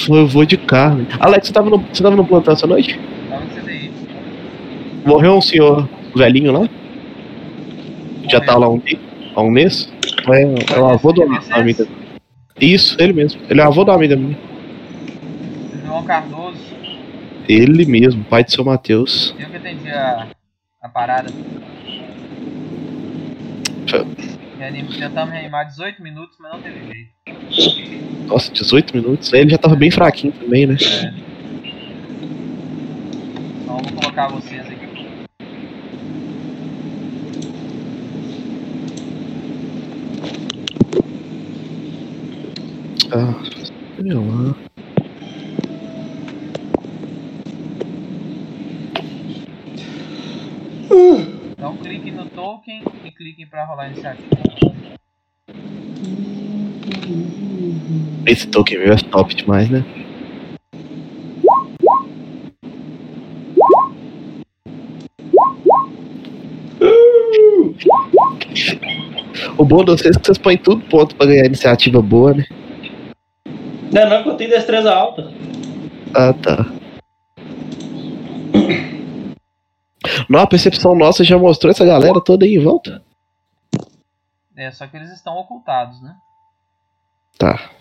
Foi 0.06 0.20
eu 0.20 0.28
vou 0.28 0.46
de 0.46 0.58
carro. 0.58 1.06
Alex, 1.20 1.48
você 1.48 1.54
tava 1.54 1.70
no, 1.70 1.78
você 1.80 2.02
tava 2.04 2.16
no 2.16 2.26
plantão 2.26 2.54
essa 2.54 2.68
noite? 2.68 3.00
Tá 3.30 3.40
no 3.40 3.48
CDI. 3.48 3.92
Morreu 5.06 5.36
um 5.38 5.42
senhor 5.42 5.88
velhinho 6.16 6.52
lá? 6.52 6.68
Já 8.30 8.40
tá 8.42 8.58
lá 8.58 8.70
um? 8.70 8.82
Há 9.36 9.42
um 9.42 9.50
mês? 9.50 9.92
É, 10.30 10.76
é 10.76 10.80
o 10.80 10.88
avô 10.88 11.12
do 11.12 11.24
amiga. 11.52 11.88
Isso, 12.60 12.96
ele 13.00 13.14
mesmo. 13.14 13.42
Ele 13.50 13.60
é 13.60 13.64
avô 13.64 13.84
da 13.84 13.94
amiga 13.94 14.16
minha. 14.16 14.38
João 15.84 16.04
Cardoso, 16.04 16.58
Ele 17.50 17.86
mesmo, 17.86 18.24
pai 18.24 18.44
de 18.44 18.52
seu 18.54 18.64
Mateus. 18.64 19.36
eu 19.40 19.50
que 19.50 19.58
atendi 19.58 19.90
a, 19.90 20.28
a 20.82 20.90
parada. 20.90 21.30
Tentamos 24.62 25.34
reanimar 25.34 25.66
18 25.66 26.04
minutos, 26.04 26.38
mas 26.40 26.54
não 26.54 26.62
teve 26.62 26.86
jeito. 26.86 28.28
Nossa, 28.28 28.52
18 28.52 28.96
minutos. 28.96 29.34
Ele 29.34 29.50
já 29.50 29.58
tava 29.58 29.76
bem 29.76 29.90
fraquinho 29.90 30.32
também, 30.34 30.68
né? 30.68 30.76
É. 30.76 31.14
Então 33.64 33.78
eu 33.78 33.84
vou 33.84 34.02
colocar 34.02 34.28
vocês 34.28 34.62
aqui. 34.68 35.26
Ah, 43.12 43.34
olha 44.00 44.20
lá. 44.20 44.56
Então 51.52 51.78
clique 51.78 52.12
no 52.12 52.26
token 52.42 52.84
e 53.06 53.12
clique 53.12 53.46
para 53.46 53.64
rolar 53.66 53.84
a 53.84 53.88
iniciativa. 53.90 54.28
Esse 58.26 58.48
token 58.48 58.80
meu 58.80 58.94
é 58.94 58.98
top 58.98 59.36
demais, 59.36 59.70
né? 59.70 59.86
O 69.56 69.64
bom 69.64 69.84
de 69.84 69.92
vocês 69.92 70.16
é 70.16 70.20
que 70.20 70.26
vocês 70.26 70.38
põem 70.40 70.58
tudo 70.58 70.84
ponto 70.86 71.16
pra 71.16 71.28
ganhar 71.28 71.46
iniciativa 71.46 72.02
boa, 72.02 72.34
né? 72.34 72.46
Não, 73.92 74.10
não, 74.10 74.24
que 74.24 74.30
eu 74.30 74.36
tenho 74.36 74.50
destreza 74.50 74.92
alta. 74.92 75.32
Ah, 76.16 76.34
tá. 76.34 76.81
Não, 80.30 80.40
a 80.40 80.48
percepção 80.48 80.96
nossa 80.96 81.24
já 81.24 81.38
mostrou 81.38 81.72
essa 81.72 81.86
galera 81.86 82.22
toda 82.24 82.46
aí 82.46 82.56
em 82.56 82.64
volta. 82.64 83.04
É, 84.56 84.72
só 84.72 84.88
que 84.88 84.98
eles 84.98 85.12
estão 85.12 85.38
ocultados, 85.38 86.02
né? 86.02 86.16
Tá. 87.38 87.72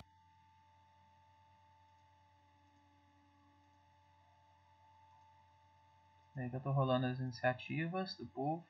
Aí 6.37 6.49
que 6.49 6.57
eu 6.57 6.61
tô 6.61 6.71
rolando 6.71 7.07
as 7.07 7.19
iniciativas 7.19 8.17
do 8.17 8.27
povo. 8.27 8.65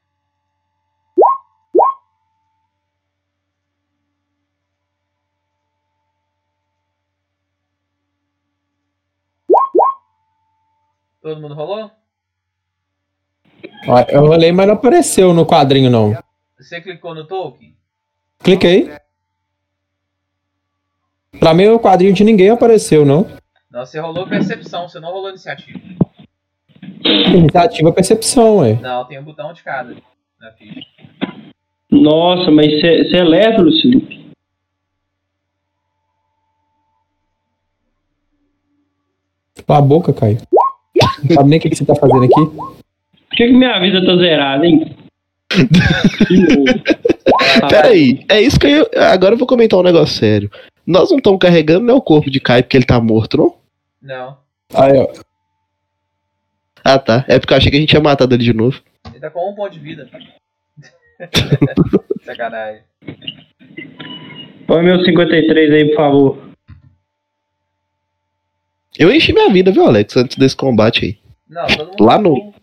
Todo 11.23 11.41
mundo 11.41 11.55
rolou? 11.55 12.00
Eu 14.09 14.27
rolei, 14.27 14.53
mas 14.53 14.67
não 14.67 14.75
apareceu 14.75 15.33
no 15.33 15.47
quadrinho, 15.47 15.91
não. 15.91 16.17
Você 16.59 16.81
clicou 16.81 17.15
no 17.15 17.27
token? 17.27 17.75
Cliquei. 18.43 18.91
Pra 21.39 21.55
mim, 21.55 21.69
o 21.69 21.81
quadrinho 21.81 22.13
de 22.13 22.25
ninguém 22.25 22.51
apareceu, 22.51 23.05
não. 23.05 23.27
Não, 23.71 23.87
você 23.87 23.99
rolou 24.01 24.27
percepção, 24.27 24.89
você 24.89 24.99
não 25.01 25.11
rolou 25.11 25.31
iniciativa. 25.31 25.79
Iniciativa 27.03 27.93
percepção, 27.93 28.59
ué. 28.59 28.75
Não, 28.75 29.05
tem 29.05 29.19
um 29.19 29.25
botão 29.25 29.53
de 29.53 29.63
cada 29.63 29.95
na 30.41 30.53
ficha. 30.53 30.81
Nossa, 31.91 32.51
mas 32.51 32.67
você 32.81 33.17
é 33.17 33.25
lerdo, 33.25 33.63
Luciano. 33.63 34.21
Cala 39.67 39.79
a 39.79 39.83
boca, 39.83 40.13
Caio. 40.13 40.39
Não 41.23 41.35
sabe 41.35 41.49
nem 41.49 41.59
o 41.59 41.63
que, 41.63 41.71
que 41.71 41.77
você 41.77 41.85
tá 41.85 41.95
fazendo 41.95 42.25
aqui. 42.25 42.80
Por 43.41 43.47
que, 43.47 43.53
que 43.53 43.59
minha 43.59 43.79
vida 43.81 44.05
tá 44.05 44.17
zerada, 44.17 44.67
hein? 44.67 44.95
Peraí, 47.71 48.23
é 48.29 48.39
isso 48.39 48.61
que 48.61 48.67
eu. 48.67 48.87
Agora 49.11 49.33
eu 49.33 49.39
vou 49.39 49.47
comentar 49.47 49.79
um 49.79 49.83
negócio 49.83 50.15
sério. 50.19 50.51
Nós 50.87 51.09
não 51.11 51.17
estamos 51.17 51.41
carregando 51.41 51.87
né, 51.87 51.93
o 51.95 52.03
corpo 52.03 52.31
de 52.31 52.39
Kai 52.39 52.63
porque 52.63 52.77
ele 52.77 52.85
tá 52.85 53.01
morto, 53.01 53.39
não? 53.39 53.55
Não, 54.03 54.37
Aí, 54.75 54.93
ó. 54.99 55.09
Ah, 56.85 56.99
tá. 56.99 57.25
É 57.29 57.39
porque 57.39 57.55
eu 57.55 57.57
achei 57.57 57.71
que 57.71 57.79
a 57.79 57.81
gente 57.81 57.95
ia 57.95 58.01
matar 58.01 58.31
ele 58.31 58.45
de 58.45 58.53
novo. 58.53 58.79
ele 59.11 59.21
tá 59.21 59.31
com 59.31 59.51
um 59.51 59.55
ponto 59.55 59.73
de 59.73 59.79
vida. 59.79 60.07
Sacanagem. 62.23 62.83
Põe 64.67 64.83
meu 64.83 65.03
53 65.03 65.73
aí, 65.73 65.87
por 65.89 65.97
favor. 65.97 66.39
Eu 68.99 69.11
enchi 69.11 69.33
minha 69.33 69.49
vida, 69.51 69.73
viu, 69.73 69.87
Alex, 69.87 70.15
antes 70.15 70.37
desse 70.37 70.57
combate 70.57 71.07
aí. 71.07 71.19
Não, 71.49 71.67
todo 71.67 71.89
mundo. 71.89 72.05
Lá 72.05 72.19
no- 72.19 72.60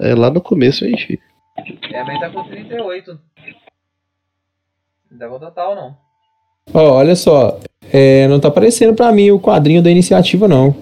É, 0.00 0.14
lá 0.14 0.30
no 0.30 0.40
começo 0.40 0.84
eu 0.84 0.90
enchi. 0.90 1.20
É, 1.92 2.02
mas 2.04 2.18
tá 2.20 2.30
com 2.30 2.44
38. 2.44 3.18
Não 5.10 5.18
dá 5.18 5.28
com 5.28 5.38
total, 5.38 5.74
não. 5.74 5.96
Ó, 6.72 6.94
olha 6.94 7.14
só. 7.14 7.60
É, 7.92 8.26
não 8.28 8.40
tá 8.40 8.48
aparecendo 8.48 8.94
pra 8.94 9.12
mim 9.12 9.30
o 9.30 9.40
quadrinho 9.40 9.82
da 9.82 9.90
iniciativa, 9.90 10.48
não. 10.48 10.74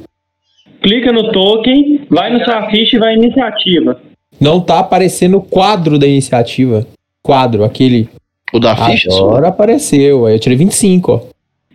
Clica 0.83 1.13
no 1.13 1.33
token, 1.33 2.07
vai 2.09 2.33
no 2.33 2.45
sua 2.45 2.71
ficha 2.71 2.97
e 2.97 3.01
vai 3.01 3.15
iniciativa. 3.15 4.01
Não 4.41 4.61
tá 4.61 4.79
aparecendo 4.79 5.39
o 5.39 5.43
quadro 5.43 5.99
da 5.99 6.07
iniciativa. 6.07 6.87
Quadro, 7.23 7.65
aquele. 7.65 8.09
O 8.53 8.61
da 8.61 8.77
ficha? 8.77 9.11
sua? 9.11 9.27
Agora 9.29 9.49
apareceu. 9.49 10.27
Aí 10.27 10.35
eu 10.35 10.39
tirei 10.39 10.57
25, 10.57 11.13
ó. 11.13 11.21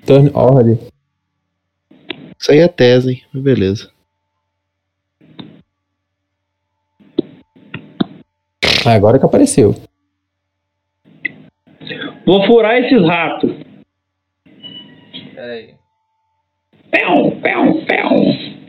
Turn 0.05 0.31
order. 0.33 0.77
Isso 2.39 2.51
aí 2.51 2.59
é 2.59 2.67
tese, 2.67 3.11
hein? 3.11 3.21
Mas 3.33 3.43
Beleza. 3.43 3.89
Ah, 8.65 8.72
agora 8.91 9.19
que 9.19 9.25
apareceu. 9.25 9.73
Vou 12.25 12.45
furar 12.45 12.77
esses 12.77 13.05
ratos. 13.05 13.51
Pera 15.33 15.53
aí. 15.53 15.75
Pão, 16.91 17.41
pão, 17.41 17.85
pão. 17.85 18.63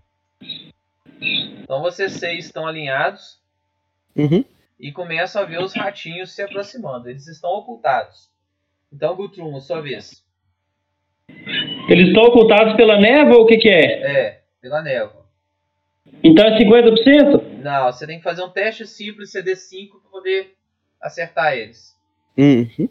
Então 1.62 1.80
vocês 1.80 2.12
seis 2.12 2.46
estão 2.46 2.66
alinhados 2.66 3.42
Uhum. 4.16 4.44
e 4.78 4.92
começam 4.92 5.42
a 5.42 5.44
ver 5.44 5.60
os 5.60 5.74
ratinhos 5.74 6.32
se 6.32 6.42
aproximando. 6.42 7.08
Eles 7.08 7.26
estão 7.26 7.50
ocultados. 7.50 8.28
Então, 8.92 9.16
Gutrum, 9.16 9.58
sua 9.60 9.80
vez. 9.80 10.22
Eles 11.88 12.08
estão 12.08 12.22
ocultados 12.24 12.74
pela 12.76 13.00
névoa 13.00 13.38
ou 13.38 13.42
o 13.44 13.46
que 13.46 13.56
que 13.56 13.68
é? 13.68 13.84
É, 14.28 14.40
pela 14.60 14.82
névoa. 14.82 15.23
Então 16.22 16.44
é 16.46 16.58
50%? 16.58 17.42
Não, 17.62 17.92
você 17.92 18.06
tem 18.06 18.18
que 18.18 18.24
fazer 18.24 18.42
um 18.42 18.50
teste 18.50 18.86
simples 18.86 19.32
CD5 19.32 19.90
para 19.90 20.10
poder 20.10 20.54
acertar 21.00 21.54
eles. 21.54 21.94
Uhum. 22.36 22.88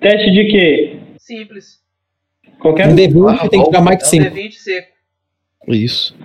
Teste 0.00 0.30
de 0.30 0.46
quê? 0.46 1.00
Simples. 1.18 1.80
Qualquer 2.58 2.88
Um 2.88 2.92
um. 2.92 2.96
D20 2.96 3.48
tem 3.48 3.64
que 3.64 3.70
dar 3.70 3.80
mais 3.80 3.96
É 3.96 4.00
que 4.00 4.06
um 4.06 4.30
5. 4.30 4.36
D20 4.36 4.52
seco. 4.52 4.96
Isso. 5.68 6.16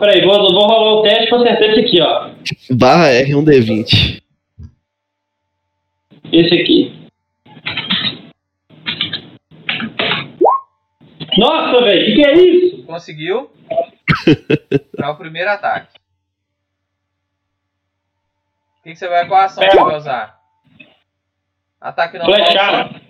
Peraí, 0.00 0.24
vou, 0.24 0.36
vou 0.52 0.66
rolar 0.66 1.00
o 1.00 1.02
teste 1.02 1.28
pra 1.28 1.38
acertar 1.38 1.70
esse 1.70 1.80
aqui, 1.80 2.00
ó. 2.00 2.30
Barra 2.70 3.08
R, 3.10 3.34
um 3.36 3.44
D20. 3.44 4.20
Esse 6.32 6.54
aqui. 6.54 7.04
Nossa, 11.38 11.84
velho, 11.84 12.02
o 12.02 12.04
que, 12.06 12.14
que 12.14 12.26
é 12.26 12.32
isso? 12.34 12.82
Conseguiu? 12.84 13.50
Para 14.96 15.10
o 15.12 15.16
primeiro 15.16 15.50
ataque. 15.50 15.98
O 18.80 18.82
que, 18.84 18.90
que 18.92 18.96
você 18.96 19.08
vai. 19.08 19.26
Qual 19.26 19.40
a 19.40 19.44
ação 19.44 19.64
que 19.64 19.70
você 19.70 19.84
vai 19.84 19.96
usar? 19.96 20.40
Ataque 21.80 22.18
não 22.18 22.26
Flechada. 22.26 23.00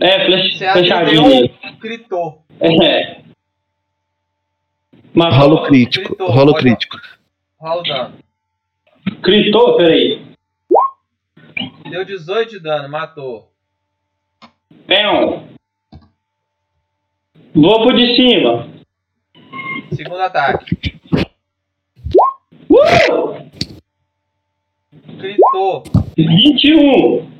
É, 0.00 0.26
flecha, 0.26 0.72
Você 0.72 1.18
um 1.20 1.78
gritou. 1.78 2.44
É. 2.60 3.22
Matou. 5.14 5.38
Rola 5.38 5.54
o 5.54 5.66
crítico. 5.66 6.08
Gritou, 6.08 6.28
Rola 6.30 6.50
o 6.50 6.52
pode- 6.52 6.64
crítico. 6.64 6.96
Rola 7.60 7.80
o 7.80 7.84
dano. 7.84 8.18
Gritou, 9.20 9.76
peraí. 9.76 10.34
Deu 11.88 12.04
18 12.04 12.50
de 12.50 12.60
dano, 12.60 12.88
matou. 12.88 13.52
Pão. 14.86 15.48
Vou 17.54 17.86
pro 17.86 17.96
de 17.96 18.16
cima. 18.16 18.73
Segundo 19.94 20.20
ataque. 20.20 20.98
Uh! 22.70 23.50
Gritou. 25.16 25.82
21. 26.16 27.30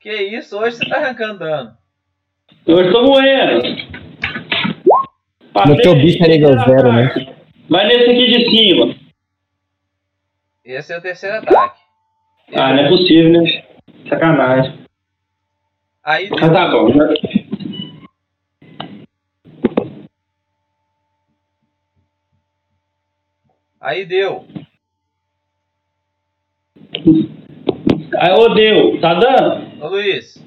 Que 0.00 0.12
isso? 0.12 0.58
Hoje 0.58 0.76
você 0.76 0.88
tá 0.88 0.96
arrancando 0.96 1.40
dano. 1.40 1.76
Eu 2.66 2.86
estou 2.86 3.02
moendo. 3.04 3.62
No 5.66 5.76
teu 5.76 5.94
bicho 5.94 6.22
é 6.22 6.28
nível 6.28 6.52
zero, 6.60 6.92
né? 6.92 7.34
Vai 7.68 7.86
nesse 7.86 8.10
aqui 8.10 8.26
de 8.26 8.50
cima. 8.50 8.94
Esse 10.64 10.92
é 10.92 10.98
o 10.98 11.02
terceiro 11.02 11.36
ataque. 11.36 11.80
Ah, 12.54 12.72
não 12.74 12.84
é 12.84 12.88
possível, 12.88 13.32
né? 13.32 13.64
Sacanagem. 14.08 14.78
Aí 16.04 16.28
Mas 16.30 16.52
tá 16.52 16.70
bom. 16.70 16.90
Já... 16.92 17.06
Aí 23.80 24.04
deu. 24.04 24.44
Aí, 28.18 28.32
ô 28.32 28.48
deu. 28.54 29.00
Tá 29.00 29.14
dando? 29.14 29.84
Ô 29.84 29.88
Luiz, 29.88 30.42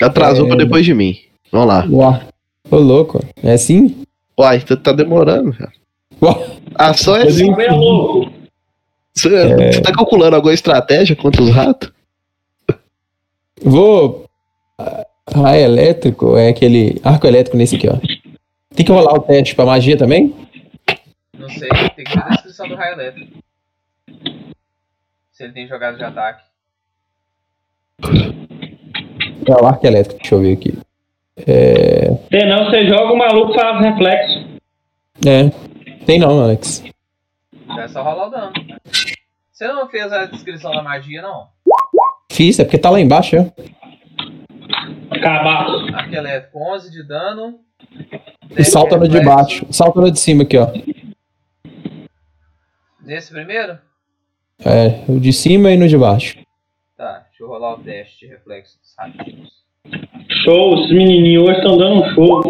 Atrasou 0.00 0.46
É. 0.46 0.48
pra 0.48 0.56
depois 0.56 0.84
de 0.84 0.94
mim. 0.94 1.16
Vamos 1.52 1.68
lá. 1.68 1.86
Uau. 1.90 2.20
Ô, 2.70 2.76
louco. 2.76 3.20
É 3.42 3.52
assim? 3.52 4.04
Uai, 4.38 4.60
tá, 4.60 4.76
tá 4.76 4.92
demorando, 4.92 5.52
cara. 5.52 5.72
Uau. 6.22 6.46
A 6.74 6.90
ação 6.90 7.16
é 7.16 7.24
Eu 7.24 7.28
assim. 7.28 7.52
Você 7.54 7.62
é 7.66 7.70
louco. 7.72 8.32
Você, 9.12 9.28
você 9.72 9.80
tá 9.82 9.92
calculando 9.92 10.36
alguma 10.36 10.54
estratégia 10.54 11.16
contra 11.16 11.42
os 11.42 11.50
ratos? 11.50 11.92
Vou. 13.62 14.24
Raio 15.32 15.64
elétrico 15.64 16.36
é 16.36 16.48
aquele 16.48 17.00
arco 17.04 17.26
elétrico 17.26 17.56
nesse 17.56 17.76
aqui, 17.76 17.88
ó. 17.88 17.96
Tem 18.74 18.84
que 18.86 18.90
rolar 18.92 19.14
o 19.14 19.20
teste 19.20 19.54
pra 19.54 19.66
magia 19.66 19.96
também? 19.96 20.34
Não 21.40 21.48
sei, 21.48 21.68
tem 21.96 22.04
que 22.04 22.14
ver 22.14 22.22
a 22.22 22.28
descrição 22.28 22.68
do 22.68 22.74
raio 22.74 22.92
elétrico. 22.92 23.38
Se 25.32 25.44
ele 25.44 25.54
tem 25.54 25.66
jogado 25.66 25.96
de 25.96 26.04
ataque. 26.04 26.44
É 29.46 29.52
o 29.52 29.66
arco 29.66 29.86
elétrico, 29.86 30.20
deixa 30.20 30.34
eu 30.34 30.40
ver 30.42 30.52
aqui. 30.52 30.78
É. 31.46 32.14
Tem 32.28 32.46
não, 32.46 32.66
você 32.66 32.86
joga 32.86 33.12
o 33.14 33.16
maluco 33.16 33.54
faz 33.54 33.80
reflexo. 33.80 34.46
É. 35.26 35.48
Tem 36.04 36.18
não, 36.18 36.42
Alex. 36.42 36.84
Então 37.52 37.80
é 37.80 37.88
só 37.88 38.02
rolar 38.02 38.28
o 38.28 38.30
dano. 38.30 38.52
Você 39.50 39.66
não 39.68 39.88
fez 39.88 40.12
a 40.12 40.26
descrição 40.26 40.70
da 40.72 40.82
magia, 40.82 41.22
não? 41.22 41.48
Fiz, 42.30 42.58
é 42.58 42.64
porque 42.64 42.78
tá 42.78 42.90
lá 42.90 43.00
embaixo, 43.00 43.36
ó. 43.36 43.46
Cabaço. 45.20 45.94
Arco 45.94 46.14
elétrico, 46.14 46.58
11 46.58 46.90
de 46.90 47.02
dano. 47.06 47.60
E 48.50 48.56
10 48.56 48.68
salta 48.68 48.96
no 48.98 49.08
de 49.08 49.20
baixo. 49.20 49.66
Salta 49.70 50.00
no 50.00 50.10
de 50.10 50.20
cima 50.20 50.42
aqui, 50.42 50.58
ó. 50.58 50.68
Nesse 53.02 53.32
primeiro? 53.32 53.78
É, 54.60 55.04
o 55.10 55.18
de 55.18 55.32
cima 55.32 55.70
e 55.70 55.76
no 55.76 55.88
de 55.88 55.96
baixo. 55.96 56.38
Tá, 56.96 57.20
deixa 57.28 57.42
eu 57.42 57.48
rolar 57.48 57.74
o 57.74 57.82
teste 57.82 58.20
de 58.20 58.26
reflexo 58.26 58.78
dos 58.78 58.94
ratinhos. 58.96 59.60
Show, 60.44 60.74
esses 60.78 60.90
menininhos 60.92 61.48
hoje 61.48 61.58
estão 61.58 61.78
dando 61.78 62.02
um 62.02 62.14
show. 62.14 62.42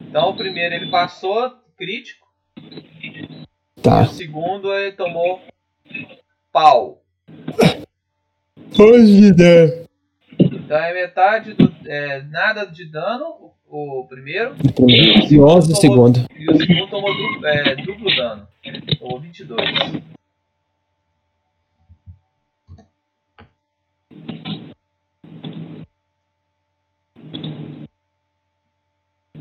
Então 0.00 0.30
o 0.30 0.36
primeiro 0.36 0.74
ele 0.74 0.90
passou, 0.90 1.52
crítico. 1.76 2.26
E 2.56 3.42
Tá. 3.82 4.02
o 4.02 4.06
segundo 4.06 4.72
ele 4.72 4.92
tomou 4.92 5.40
pau. 6.52 7.02
Hoje, 8.78 9.32
né? 9.34 9.84
Então 10.38 10.76
é 10.78 10.94
metade 10.94 11.52
do. 11.54 11.72
É, 11.86 12.22
nada 12.22 12.64
de 12.64 12.84
dano. 12.86 13.52
O, 13.72 14.00
o 14.00 14.06
primeiro. 14.06 14.54
E 15.30 15.40
11 15.40 15.72
o 15.72 15.76
segundo. 15.76 16.26
E 16.36 16.50
o 16.50 16.58
segundo 16.58 16.90
tomou 16.90 17.10
duplo, 17.10 17.46
é, 17.46 17.74
duplo 17.76 18.14
dano. 18.14 18.46
Tomou 18.98 19.18
22. 19.18 20.02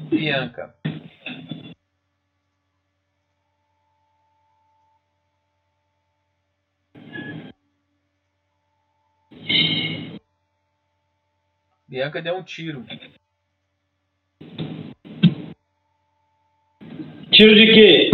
Bianca. 0.09 0.75
Bianca 11.85 12.21
deu 12.21 12.37
um 12.37 12.43
tiro. 12.43 12.85
Tiro 17.31 17.55
de 17.55 17.65
quê? 17.73 18.11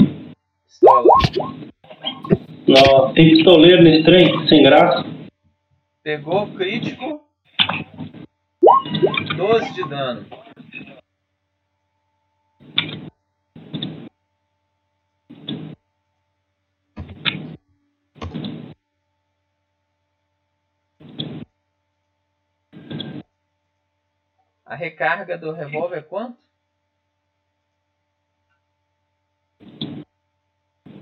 Nossa, 2.68 3.13
tem 3.15 3.32
pistoleiro 3.32 3.82
nesse 3.82 4.03
trem, 4.03 4.47
sem 4.47 4.61
graça. 4.61 5.03
Pegou 6.03 6.47
crítico. 6.53 7.26
12 9.36 9.74
de 9.74 9.89
dano. 9.89 10.26
A 24.63 24.76
recarga 24.76 25.38
do 25.38 25.51
revólver 25.53 25.97
é 25.97 26.01
quanto? 26.01 26.46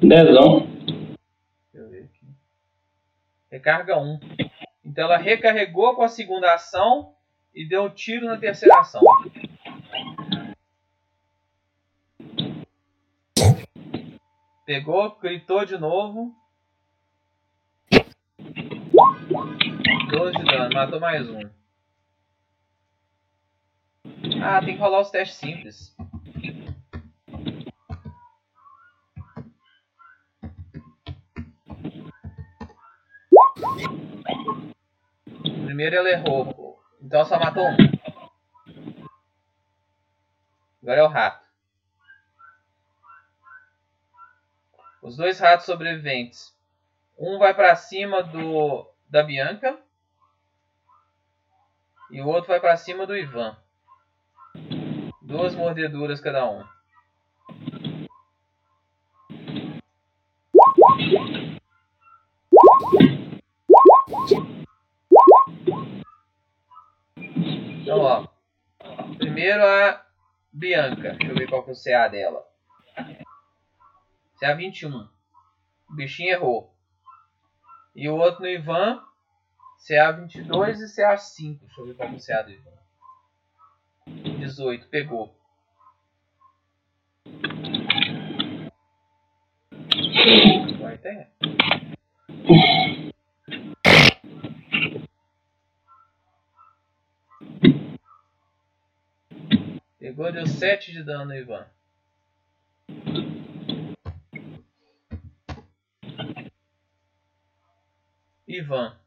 Dezão. 0.07 0.67
Deixa 0.67 1.07
eu 1.73 1.89
ver 1.89 2.03
aqui. 2.03 2.27
Recarga 3.51 3.97
1. 3.97 4.19
Então 4.83 5.05
ela 5.05 5.17
recarregou 5.17 5.95
com 5.95 6.03
a 6.03 6.07
segunda 6.07 6.53
ação 6.53 7.15
e 7.53 7.67
deu 7.67 7.85
um 7.85 7.89
tiro 7.89 8.27
na 8.27 8.37
terceira 8.37 8.79
ação. 8.79 9.01
Pegou, 14.65 15.15
gritou 15.19 15.65
de 15.65 15.77
novo. 15.77 16.35
12 20.11 20.37
de 20.37 20.45
dano, 20.45 20.73
matou 20.73 20.99
mais 20.99 21.29
um. 21.29 21.41
Ah, 24.43 24.59
tem 24.63 24.75
que 24.75 24.81
rolar 24.81 25.01
os 25.01 25.09
testes 25.09 25.37
simples. 25.37 25.95
Primeiro 35.65 35.95
ela 35.95 36.09
errou. 36.09 36.79
Então 37.01 37.23
só 37.25 37.39
matou 37.39 37.63
um. 37.63 37.77
Agora 40.81 40.99
é 40.99 41.03
o 41.03 41.07
rato. 41.07 41.45
Os 45.01 45.15
dois 45.17 45.39
ratos 45.39 45.65
sobreviventes. 45.65 46.55
Um 47.17 47.37
vai 47.37 47.53
pra 47.53 47.75
cima 47.75 48.23
do 48.23 48.89
da 49.09 49.23
Bianca. 49.23 49.79
E 52.11 52.21
o 52.21 52.27
outro 52.27 52.49
vai 52.49 52.59
pra 52.59 52.77
cima 52.77 53.05
do 53.05 53.15
Ivan. 53.15 53.55
Duas 55.21 55.55
mordeduras 55.55 56.21
cada 56.21 56.49
um. 56.49 56.63
Então, 67.85 67.99
ó. 67.99 68.27
Primeiro 69.19 69.63
a 69.63 70.03
Bianca. 70.51 71.11
Deixa 71.13 71.31
eu 71.31 71.35
ver 71.35 71.47
qual 71.47 71.63
que 71.63 71.69
é 71.69 71.73
o 71.73 71.75
CA 71.75 72.07
dela. 72.07 72.43
CA 74.39 74.55
21. 74.55 75.07
O 75.87 75.93
bichinho 75.93 76.31
errou. 76.31 76.73
E 77.95 78.09
o 78.09 78.15
outro 78.15 78.41
no 78.41 78.49
Ivan. 78.49 79.03
CA 79.87 80.11
22 80.13 80.81
e 80.81 80.95
CA 80.95 81.15
5. 81.15 81.63
Deixa 81.63 81.81
eu 81.81 81.85
ver 81.85 81.93
qual 81.93 82.09
que 82.09 82.15
é 82.15 82.17
o 82.17 82.25
CA 82.25 82.41
do 82.41 82.51
Ivan. 82.51 82.71
18. 84.39 84.87
Pegou. 84.87 85.35
Vai 90.81 90.97
ter. 90.97 91.29
Pegou, 100.05 100.31
deu 100.31 100.45
7 100.45 100.91
de 100.91 101.01
dano 101.01 101.25
no 101.25 101.35
Ivan. 101.35 101.65
Ivan. 108.47 108.99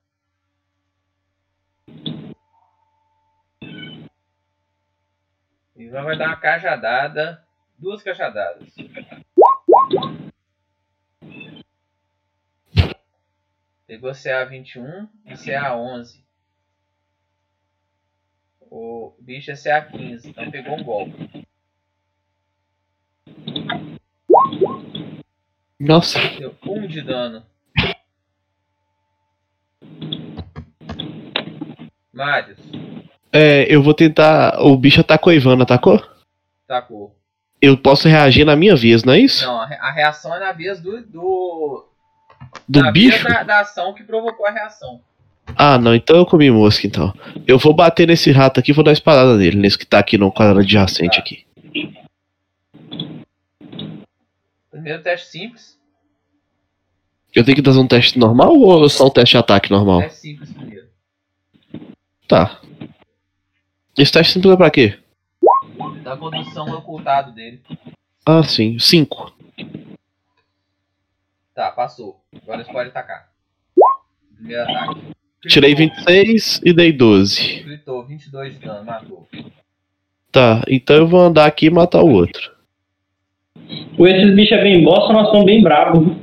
Ivan 5.76 6.02
vai 6.02 6.18
dar 6.18 6.26
uma 6.26 6.36
cajadada. 6.36 7.46
Duas 7.78 8.02
cajadadas. 8.02 8.74
Pegou 13.86 14.10
CA21 14.10 15.08
e 15.24 15.34
CA11. 15.34 16.27
O 18.70 19.14
bicho 19.20 19.50
é 19.50 19.54
CA15, 19.54 20.26
então 20.26 20.50
pegou 20.50 20.76
um 20.78 20.84
golpe. 20.84 21.46
Nossa, 25.80 26.18
Deu 26.38 26.54
1 26.66 26.72
um 26.72 26.86
de 26.86 27.02
dano. 27.02 27.44
Marius, 32.12 32.58
é, 33.32 33.72
eu 33.72 33.82
vou 33.82 33.94
tentar. 33.94 34.60
O 34.60 34.76
bicho 34.76 35.00
atacou 35.00 35.30
a 35.30 35.34
Ivana, 35.34 35.62
atacou? 35.62 36.02
tacou. 36.66 37.16
Eu 37.60 37.76
posso 37.76 38.08
reagir 38.08 38.44
na 38.44 38.54
minha 38.56 38.74
vez, 38.76 39.02
não 39.04 39.12
é 39.12 39.18
isso? 39.20 39.44
Não, 39.46 39.60
a 39.60 39.66
re- 39.66 39.76
a 39.80 39.90
reação 39.90 40.34
é 40.34 40.40
na 40.40 40.52
vez 40.52 40.80
do. 40.80 41.00
do 41.06 41.88
Do 42.68 42.80
na 42.82 42.90
bicho? 42.92 43.24
da, 43.28 43.42
da 43.42 43.60
ação 43.60 43.94
que 43.94 44.02
provocou 44.04 44.46
a 44.46 44.50
reação. 44.50 45.00
Ah, 45.56 45.78
não, 45.78 45.94
então 45.94 46.16
eu 46.16 46.26
comi 46.26 46.50
mosca 46.50 46.86
então. 46.86 47.12
Eu 47.46 47.58
vou 47.58 47.74
bater 47.74 48.06
nesse 48.06 48.30
rato 48.30 48.60
aqui 48.60 48.70
e 48.70 48.74
vou 48.74 48.84
dar 48.84 48.90
uma 48.90 48.94
espadada 48.94 49.36
nele, 49.36 49.56
nesse 49.56 49.78
que 49.78 49.86
tá 49.86 49.98
aqui 49.98 50.16
no 50.18 50.30
quadrado 50.30 50.60
adjacente 50.60 51.16
Tá. 51.16 51.18
aqui. 51.20 51.44
Primeiro 54.70 55.02
teste 55.02 55.28
simples. 55.28 55.78
Eu 57.34 57.44
tenho 57.44 57.56
que 57.56 57.62
fazer 57.64 57.78
um 57.78 57.86
teste 57.86 58.18
normal 58.18 58.56
ou 58.58 58.88
só 58.88 59.06
um 59.06 59.10
teste 59.10 59.32
de 59.32 59.38
ataque 59.38 59.70
normal? 59.70 60.00
Teste 60.00 60.20
simples 60.20 60.52
primeiro. 60.52 60.88
Tá. 62.26 62.60
Esse 63.96 64.12
teste 64.12 64.32
simples 64.34 64.52
é 64.52 64.56
pra 64.56 64.70
quê? 64.70 64.98
Da 66.02 66.16
condução 66.16 66.66
ocultado 66.74 67.32
dele. 67.32 67.60
Ah, 68.24 68.42
sim. 68.42 68.78
5. 68.78 69.34
Tá, 71.54 71.70
passou. 71.72 72.20
Agora 72.42 72.64
você 72.64 72.72
pode 72.72 72.90
atacar. 72.90 73.30
Primeiro 74.36 74.62
ataque. 74.62 75.00
Tirei 75.46 75.74
Gritou, 75.74 76.04
26 76.04 76.60
e 76.64 76.72
dei 76.72 76.92
12. 76.92 77.62
Gritou, 77.62 78.04
22 78.04 78.54
de 78.54 78.66
dano, 78.66 78.84
matou. 78.84 79.28
Tá, 80.32 80.62
então 80.68 80.96
eu 80.96 81.06
vou 81.06 81.20
andar 81.20 81.46
aqui 81.46 81.66
e 81.66 81.70
matar 81.70 82.02
o 82.02 82.10
outro. 82.10 82.52
Ou 83.96 84.06
esses 84.06 84.34
bichos 84.34 84.58
é 84.58 84.62
bem 84.62 84.82
bosta, 84.82 85.12
nós 85.12 85.28
somos 85.30 85.44
bem 85.44 85.62
bravos. 85.62 86.16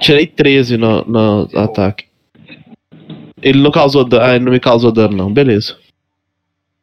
Tirei 0.00 0.26
13 0.26 0.76
no, 0.76 1.04
no 1.04 1.48
ataque. 1.58 2.06
Ele 3.42 3.60
não 3.60 3.70
causou 3.70 4.04
dano. 4.04 4.24
Ah, 4.24 4.34
ele 4.34 4.44
não 4.44 4.52
me 4.52 4.60
causou 4.60 4.92
dano, 4.92 5.16
não. 5.16 5.32
Beleza. 5.32 5.78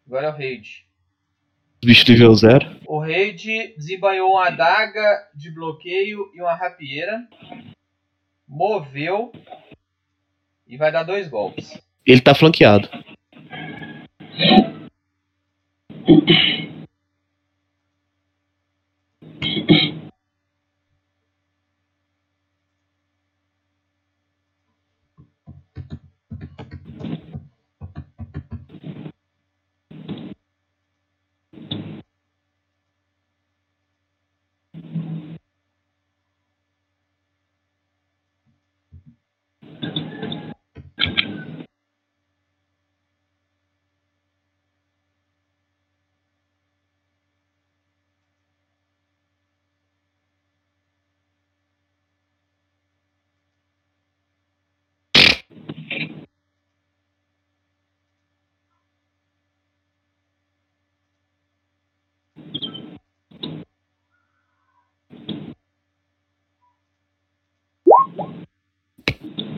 Agora 0.07 0.27
é 0.27 0.29
o 0.29 0.33
Raid. 0.33 0.85
Bicho 1.83 2.09
nível 2.11 2.33
0. 2.33 2.67
O 2.87 2.99
Raid 2.99 3.73
desembanhou 3.77 4.31
uma 4.31 4.47
adaga 4.47 5.27
de 5.35 5.51
bloqueio 5.51 6.31
e 6.33 6.41
uma 6.41 6.55
rapieira. 6.55 7.27
Moveu. 8.47 9.31
E 10.67 10.77
vai 10.77 10.91
dar 10.91 11.03
dois 11.03 11.27
golpes. 11.27 11.79
Ele 12.05 12.21
tá 12.21 12.33
flanqueado. 12.33 12.89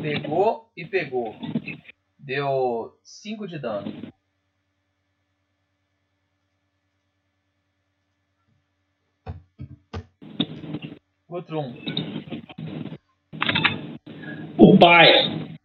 Pegou 0.08 0.72
e 0.78 0.86
pegou. 0.86 1.36
Deu 2.18 2.98
5 3.04 3.46
de 3.46 3.60
dano. 3.60 3.92
Gutrum. 11.28 11.76
O 14.58 14.80
pai. 14.80 15.58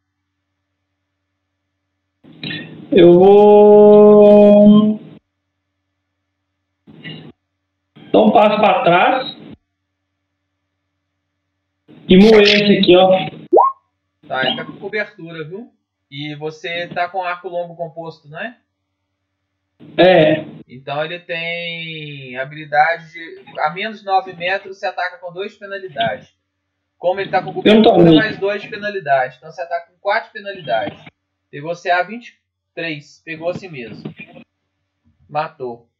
Eu 2.90 3.12
vou. 3.12 5.00
Dar 8.12 8.22
um 8.22 8.32
passo 8.32 8.60
para 8.60 8.82
trás. 8.82 9.36
E 12.08 12.16
moer 12.16 12.42
esse 12.42 12.78
aqui, 12.78 12.96
ó. 12.96 13.31
Tá, 14.32 14.46
ele 14.46 14.56
tá 14.56 14.64
com 14.64 14.78
cobertura, 14.78 15.44
viu? 15.44 15.70
E 16.10 16.34
você 16.36 16.86
tá 16.88 17.06
com 17.06 17.22
arco 17.22 17.50
longo 17.50 17.76
composto, 17.76 18.30
não 18.30 18.40
é? 18.40 18.56
É. 19.98 20.46
Então 20.66 21.04
ele 21.04 21.18
tem 21.18 22.38
habilidade 22.38 23.12
de. 23.12 23.44
A 23.60 23.68
menos 23.74 24.00
de 24.00 24.06
9 24.06 24.32
metros 24.32 24.78
você 24.78 24.86
ataca 24.86 25.18
com 25.18 25.34
2 25.34 25.52
de 25.52 25.58
penalidade. 25.58 26.34
Como 26.96 27.20
ele 27.20 27.30
tá 27.30 27.42
com 27.42 27.52
cobertura, 27.52 28.10
mais 28.10 28.38
2 28.38 28.62
de 28.62 28.68
penalidade. 28.68 29.36
Então 29.36 29.52
você 29.52 29.60
ataca 29.60 29.92
com 29.92 29.98
4 30.00 30.28
de 30.28 30.32
penalidade. 30.32 31.04
Pegou 31.50 31.74
CA 31.76 32.02
23. 32.02 33.22
Pegou 33.22 33.50
a 33.50 33.54
si 33.54 33.68
mesmo. 33.68 34.02
Matou. 35.28 35.90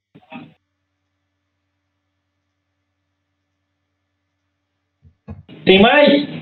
Tem 5.66 5.82
mais? 5.82 6.41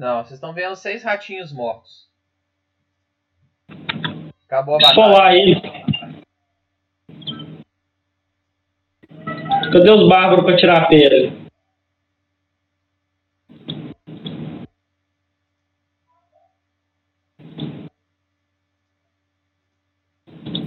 Não, 0.00 0.24
vocês 0.24 0.32
estão 0.38 0.54
vendo 0.54 0.74
seis 0.76 1.02
ratinhos 1.02 1.52
mortos. 1.52 2.08
Acabou 4.46 4.76
a 4.76 4.78
batalha. 4.78 4.90
Esfolar 4.92 5.34
ele. 5.34 5.60
Cadê 9.70 9.90
os 9.90 10.08
bárbaros 10.08 10.46
pra 10.46 10.56
tirar 10.56 10.84
a 10.84 10.88
pera? 10.88 11.30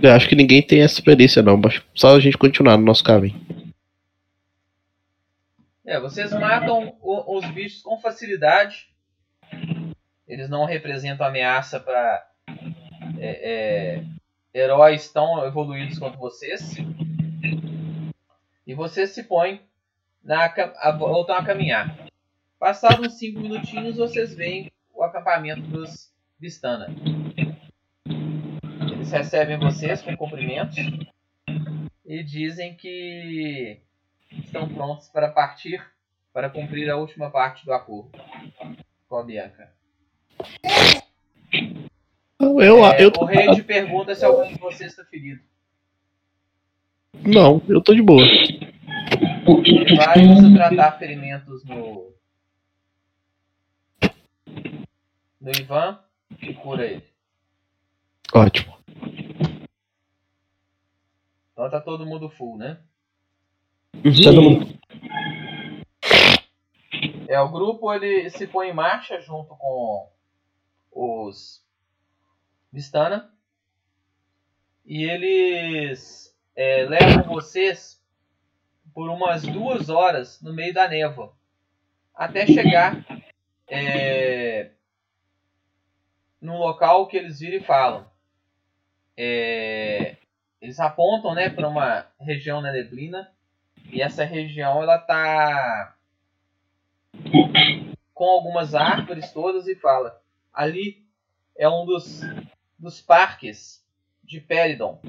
Eu 0.01 0.11
acho 0.11 0.27
que 0.29 0.35
ninguém 0.35 0.61
tem 0.61 0.81
essa 0.81 0.95
experiência, 0.95 1.41
não. 1.41 1.59
Só 1.95 2.15
a 2.15 2.19
gente 2.19 2.37
continuar 2.37 2.77
no 2.77 2.85
nosso 2.85 3.03
caminho. 3.03 3.41
É, 5.85 5.99
vocês 5.99 6.31
matam 6.31 6.95
o- 7.01 7.37
os 7.37 7.45
bichos 7.51 7.81
com 7.81 7.97
facilidade. 7.97 8.92
Eles 10.27 10.49
não 10.49 10.65
representam 10.65 11.25
ameaça 11.25 11.79
para 11.79 12.27
heróis 14.53 15.11
tão 15.11 15.45
evoluídos 15.45 15.99
quanto 15.99 16.17
vocês. 16.17 16.75
E 18.65 18.73
vocês 18.73 19.11
se 19.11 19.23
põem 19.23 19.61
na, 20.23 20.45
a, 20.45 20.91
voltam 20.91 21.35
a 21.35 21.43
caminhar. 21.43 22.07
Passados 22.57 23.07
uns 23.07 23.19
5 23.19 23.39
minutinhos, 23.39 23.97
vocês 23.97 24.33
veem 24.33 24.71
o 24.93 25.03
acampamento 25.03 25.61
dos 25.61 26.13
Vistana. 26.39 26.87
Eles 28.91 29.11
recebem 29.11 29.57
vocês 29.57 30.01
com 30.01 30.15
cumprimentos 30.15 30.77
e 32.05 32.23
dizem 32.23 32.75
que 32.75 33.81
estão 34.31 34.67
prontos 34.73 35.09
para 35.09 35.29
partir 35.29 35.85
para 36.31 36.49
cumprir 36.49 36.89
a 36.89 36.97
última 36.97 37.29
parte 37.29 37.65
do 37.65 37.73
acordo 37.73 38.11
com 39.07 39.17
a 39.17 39.23
Bianca. 39.23 39.82
Eu, 42.39 42.85
É, 42.85 43.03
eu 43.03 43.07
O 43.07 43.11
tô. 43.11 43.25
rei 43.25 43.47
te 43.55 43.63
pergunta 43.63 44.13
se 44.15 44.25
algum 44.25 44.47
de 44.47 44.55
vocês 44.59 44.91
está 44.91 45.03
ferido. 45.05 45.41
Não, 47.25 47.61
eu 47.67 47.81
tô 47.81 47.93
de 47.93 48.01
boa. 48.01 48.25
Vai 49.97 50.25
você 50.27 50.53
tratar 50.53 50.93
ferimentos 50.93 51.63
no. 51.63 52.11
No 55.39 55.51
Ivan 55.51 55.99
e 56.41 56.53
cura 56.53 56.85
ele. 56.85 57.03
Ótimo. 58.33 58.77
Então 61.51 61.69
tá 61.69 61.79
todo 61.79 62.05
mundo 62.05 62.29
full, 62.29 62.57
né? 62.57 62.79
Todo 64.23 64.41
mundo. 64.41 64.79
É, 67.27 67.39
o 67.39 67.49
grupo 67.49 67.93
ele 67.93 68.29
se 68.29 68.47
põe 68.47 68.69
em 68.69 68.73
marcha 68.73 69.19
junto 69.21 69.55
com 69.55 70.09
os 70.93 71.63
Vistana. 72.71 73.31
E 74.85 75.03
eles 75.03 76.35
é, 76.55 76.83
levam 76.83 77.23
vocês 77.23 78.01
por 78.93 79.09
umas 79.09 79.43
duas 79.43 79.89
horas 79.89 80.41
no 80.41 80.53
meio 80.53 80.73
da 80.73 80.87
névoa. 80.87 81.33
Até 82.13 82.45
chegar 82.45 83.05
é, 83.67 84.71
local 86.63 87.07
que 87.07 87.17
eles 87.17 87.39
viram 87.39 87.57
e 87.57 87.63
falam. 87.63 88.09
É, 89.15 90.17
eles 90.61 90.79
apontam 90.79 91.35
né, 91.35 91.49
para 91.49 91.67
uma 91.67 92.07
região 92.19 92.61
na 92.61 92.71
neblina. 92.71 93.31
E 93.91 94.01
essa 94.01 94.23
região 94.23 94.81
ela 94.81 94.97
tá 94.97 95.95
com 98.13 98.25
algumas 98.25 98.73
árvores 98.73 99.31
todas 99.31 99.67
e 99.67 99.75
fala: 99.75 100.22
ali 100.53 101.03
é 101.57 101.67
um 101.67 101.85
dos, 101.85 102.21
dos 102.77 103.01
parques 103.01 103.83
de 104.23 104.39
Peridon. 104.39 105.01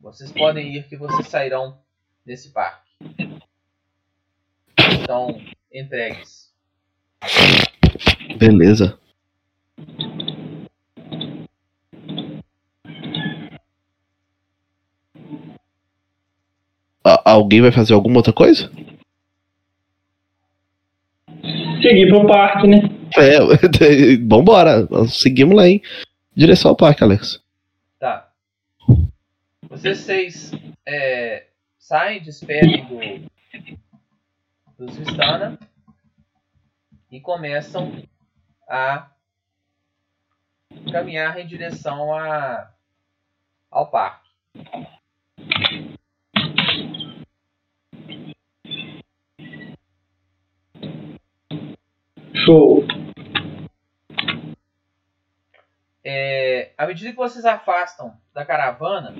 Vocês 0.00 0.30
podem 0.32 0.76
ir 0.76 0.88
que 0.88 0.96
vocês 0.96 1.26
sairão 1.28 1.78
desse 2.24 2.52
parque. 2.52 2.90
Estão 5.00 5.40
entregues. 5.72 6.52
Beleza. 8.38 8.98
Alguém 17.24 17.60
vai 17.60 17.72
fazer 17.72 17.94
alguma 17.94 18.18
outra 18.18 18.32
coisa? 18.32 18.70
Seguir 21.80 22.08
pro 22.08 22.26
parque, 22.26 22.66
né? 22.66 23.01
É, 23.16 23.38
vambora. 24.26 24.86
Nós 24.90 25.18
Seguimos 25.18 25.56
lá, 25.56 25.68
hein? 25.68 25.82
Direção 26.34 26.70
ao 26.70 26.76
parque, 26.76 27.02
Alex. 27.02 27.42
Tá. 27.98 28.30
Vocês 29.68 29.98
seis 29.98 30.50
é, 30.86 31.46
saem, 31.78 32.22
despedem 32.22 32.86
do, 34.78 34.86
dos 34.86 34.96
Vistana 34.96 35.58
e 37.10 37.20
começam 37.20 38.02
a 38.68 39.10
caminhar 40.90 41.38
em 41.38 41.46
direção 41.46 42.14
a, 42.14 42.70
ao 43.70 43.90
parque. 43.90 44.30
Show. 52.44 52.84
É, 56.04 56.72
à 56.76 56.86
medida 56.86 57.10
que 57.10 57.16
vocês 57.16 57.44
afastam 57.44 58.16
da 58.34 58.44
caravana, 58.44 59.14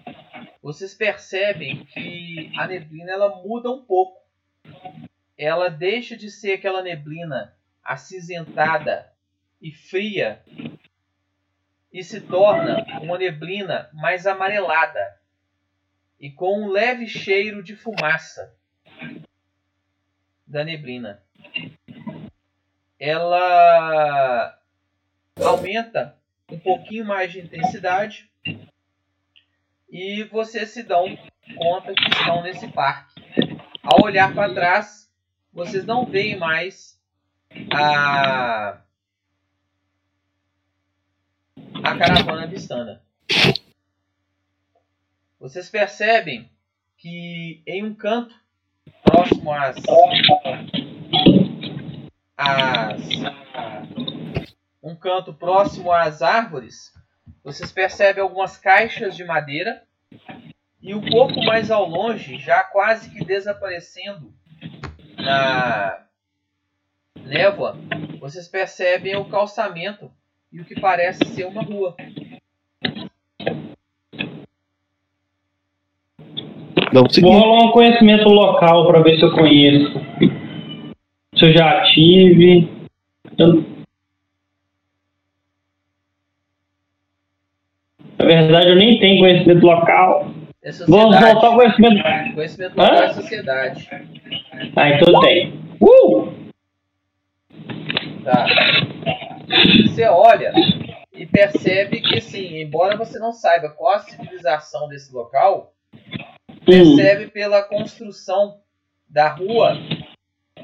vocês 0.61 0.95
percebem 0.95 1.85
que 1.85 2.53
a 2.59 2.67
neblina 2.67 3.13
ela 3.13 3.43
muda 3.43 3.71
um 3.71 3.85
pouco. 3.85 4.21
Ela 5.39 5.69
deixa 5.69 6.17
de 6.17 6.31
ser 6.31 6.55
aquela 6.55 6.83
neblina 6.83 7.57
acinzentada 7.85 9.13
e 9.61 9.73
fria 9.73 10.43
e 11.93 12.03
se 12.03 12.21
torna 12.21 12.85
uma 13.01 13.19
neblina 13.19 13.91
mais 13.93 14.27
amarelada 14.27 15.21
e 16.19 16.31
com 16.31 16.63
um 16.63 16.69
leve 16.69 17.07
cheiro 17.07 17.63
de 17.63 17.77
fumaça 17.77 18.57
da 20.47 20.65
neblina. 20.65 21.23
Ela 22.99 24.59
aumenta 25.37 26.22
um 26.53 26.59
pouquinho 26.59 27.07
mais 27.07 27.33
de 27.33 27.41
intensidade 27.41 28.31
e 29.91 30.25
vocês 30.25 30.69
se 30.71 30.83
dão 30.83 31.17
conta 31.57 31.95
que 31.95 32.09
estão 32.11 32.43
nesse 32.43 32.69
parque. 32.69 33.23
Ao 33.83 34.05
olhar 34.05 34.35
para 34.35 34.53
trás, 34.53 35.11
vocês 35.53 35.87
não 35.87 36.05
veem 36.05 36.39
mais 36.39 37.01
a 37.75 38.81
a 41.83 41.99
caravana 41.99 42.47
vistana. 42.47 43.03
Vocês 45.41 45.69
percebem 45.69 46.49
que 46.99 47.63
em 47.67 47.83
um 47.85 47.95
canto 47.95 48.35
próximo 49.03 49.53
às 49.53 49.77
as, 52.37 53.42
um 54.83 54.97
canto 54.97 55.33
próximo 55.33 55.93
às 55.93 56.23
árvores, 56.23 56.93
vocês 57.45 57.71
percebem 57.71 58.23
algumas 58.23 58.57
caixas 58.57 59.17
de 59.17 59.25
madeira 59.25 59.83
e 60.83 60.95
um 60.95 61.01
pouco 61.01 61.43
mais 61.45 61.71
ao 61.71 61.89
longe, 61.89 62.39
já 62.39 62.65
quase 62.65 63.11
que 63.11 63.25
desaparecendo 63.25 64.33
na 65.17 66.01
névoa, 67.17 67.79
vocês 68.19 68.49
percebem 68.49 69.17
o 69.17 69.25
calçamento 69.27 70.11
e 70.53 70.61
o 70.61 70.65
que 70.65 70.81
parece 70.81 71.25
ser 71.27 71.47
uma 71.47 71.63
rua. 71.63 71.97
Vou 77.23 77.33
rolar 77.33 77.69
um 77.69 77.73
conhecimento 77.73 78.29
local 78.29 78.87
pra 78.87 79.01
ver 79.01 79.17
se 79.19 79.25
eu 79.25 79.33
conheço. 79.33 79.99
Se 81.37 81.47
eu 81.47 81.53
já 81.53 81.83
tive. 81.85 82.69
Eu- 83.39 83.72
Na 88.23 88.29
verdade, 88.29 88.69
eu 88.69 88.77
nem 88.77 89.01
tenho 89.01 89.19
conhecimento 89.19 89.67
local. 89.67 90.31
É 90.63 90.71
Vamos 90.87 91.19
voltar 91.19 91.47
ao 91.49 91.55
conhecimento. 91.55 92.03
Conhecimento 92.35 92.81
Hã? 92.81 92.85
local 92.85 93.03
é 93.03 93.13
sociedade. 93.13 93.91
Ah, 94.77 94.91
então 94.91 95.21
tem. 95.21 95.61
Uh! 95.81 96.33
Tá. 98.25 98.47
Você 99.85 100.05
olha 100.07 100.53
e 101.13 101.27
percebe 101.27 102.01
que, 102.01 102.21
sim, 102.21 102.63
embora 102.63 102.97
você 102.97 103.19
não 103.19 103.33
saiba 103.33 103.71
qual 103.71 103.95
a 103.95 103.99
civilização 103.99 104.89
desse 104.89 105.13
local, 105.13 105.73
percebe 106.65 107.27
pela 107.27 107.63
construção 107.63 108.59
da 109.11 109.29
rua 109.29 109.77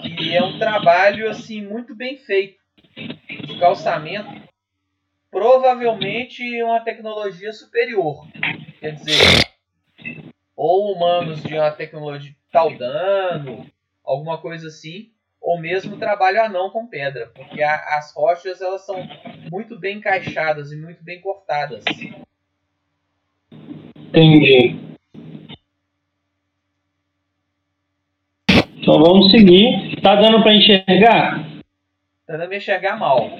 que 0.00 0.34
é 0.34 0.42
um 0.42 0.58
trabalho 0.58 1.28
assim 1.28 1.60
muito 1.60 1.94
bem 1.94 2.16
feito 2.18 2.58
de 2.96 3.58
calçamento, 3.58 4.47
provavelmente 5.38 6.42
uma 6.64 6.80
tecnologia 6.80 7.52
superior, 7.52 8.26
quer 8.80 8.90
dizer, 8.90 9.14
ou 10.56 10.92
humanos 10.92 11.40
de 11.44 11.54
uma 11.54 11.70
tecnologia 11.70 12.34
tal 12.50 12.76
dano, 12.76 13.64
alguma 14.04 14.38
coisa 14.38 14.66
assim, 14.66 15.10
ou 15.40 15.60
mesmo 15.60 15.96
trabalho 15.96 16.42
anão 16.42 16.70
com 16.70 16.88
pedra, 16.88 17.30
porque 17.36 17.62
a- 17.62 17.98
as 17.98 18.12
rochas 18.12 18.60
elas 18.60 18.84
são 18.84 18.96
muito 19.48 19.78
bem 19.78 19.98
encaixadas 19.98 20.72
e 20.72 20.76
muito 20.76 21.04
bem 21.04 21.20
cortadas. 21.20 21.84
Entendi. 23.96 24.76
Então 28.76 29.00
vamos 29.00 29.30
seguir. 29.30 30.00
Tá 30.02 30.16
dando 30.16 30.42
pra 30.42 30.52
enxergar? 30.52 31.44
Tá 32.26 32.36
dando 32.36 32.48
pra 32.48 32.56
enxergar 32.56 32.96
mal. 32.98 33.30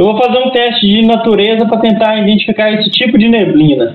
Eu 0.00 0.06
vou 0.06 0.16
fazer 0.16 0.38
um 0.38 0.50
teste 0.50 0.86
de 0.86 1.04
natureza 1.04 1.66
para 1.66 1.78
tentar 1.78 2.16
identificar 2.22 2.72
esse 2.72 2.90
tipo 2.90 3.18
de 3.18 3.28
neblina. 3.28 3.92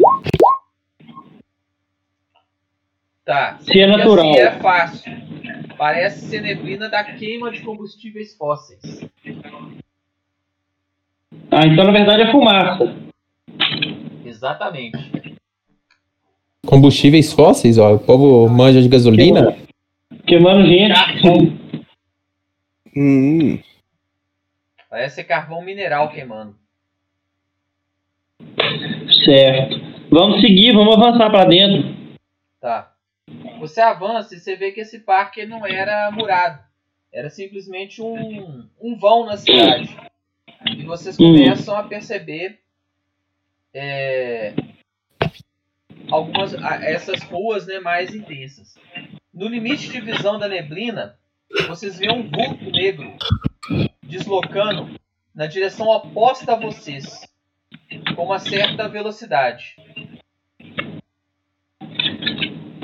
Tá. 3.25 3.57
Se 3.61 3.81
é 3.81 3.87
natural. 3.87 4.29
assim 4.29 4.39
é 4.39 4.51
fácil. 4.51 5.11
Parece 5.75 6.27
ser 6.27 6.41
neblina 6.43 6.87
da 6.89 7.03
queima 7.03 7.49
de 7.51 7.61
combustíveis 7.61 8.37
fósseis. 8.37 9.03
Ah, 11.49 11.65
então 11.65 11.85
na 11.85 11.91
verdade 11.91 12.21
é 12.21 12.31
fumaça. 12.31 12.95
Exatamente. 14.23 15.33
Combustíveis 16.67 17.33
fósseis, 17.33 17.79
ó. 17.79 17.95
O 17.95 17.99
povo 17.99 18.47
manja 18.47 18.79
de 18.79 18.89
gasolina. 18.89 19.57
Queimando 20.27 20.67
gente. 20.67 20.93
Carvão. 20.93 21.57
Hum, 22.95 23.57
Parece 24.95 25.15
ser 25.15 25.23
carvão 25.25 25.61
mineral 25.61 26.09
queimando. 26.09 26.55
Certo. 29.25 29.75
Vamos 30.09 30.39
seguir, 30.39 30.71
vamos 30.73 30.95
avançar 30.95 31.29
para 31.29 31.43
dentro. 31.49 31.93
Tá. 32.61 32.93
Você 33.59 33.81
avança 33.81 34.33
e 34.33 34.39
você 34.39 34.55
vê 34.55 34.71
que 34.71 34.79
esse 34.79 34.99
parque 35.01 35.45
não 35.45 35.65
era 35.65 36.09
murado. 36.11 36.63
Era 37.11 37.29
simplesmente 37.29 38.01
um, 38.01 38.69
um 38.79 38.97
vão 38.97 39.25
na 39.25 39.35
cidade. 39.35 39.93
E 40.65 40.83
vocês 40.85 41.19
Hum. 41.19 41.33
começam 41.33 41.75
a 41.75 41.83
perceber 41.83 42.61
é, 43.73 44.53
algumas 46.09 46.55
a- 46.55 46.81
essas 46.85 47.21
ruas 47.23 47.67
né, 47.67 47.79
mais 47.81 48.15
intensas. 48.15 48.79
No 49.33 49.49
limite 49.49 49.89
de 49.89 49.99
visão 49.99 50.39
da 50.39 50.47
neblina, 50.47 51.17
vocês 51.67 51.99
veem 51.99 52.13
um 52.13 52.29
vulto 52.31 52.71
negro 52.71 53.13
deslocando 54.05 54.89
na 55.33 55.47
direção 55.47 55.87
oposta 55.87 56.53
a 56.53 56.59
vocês, 56.59 57.27
com 58.15 58.23
uma 58.25 58.39
certa 58.39 58.87
velocidade. 58.87 59.75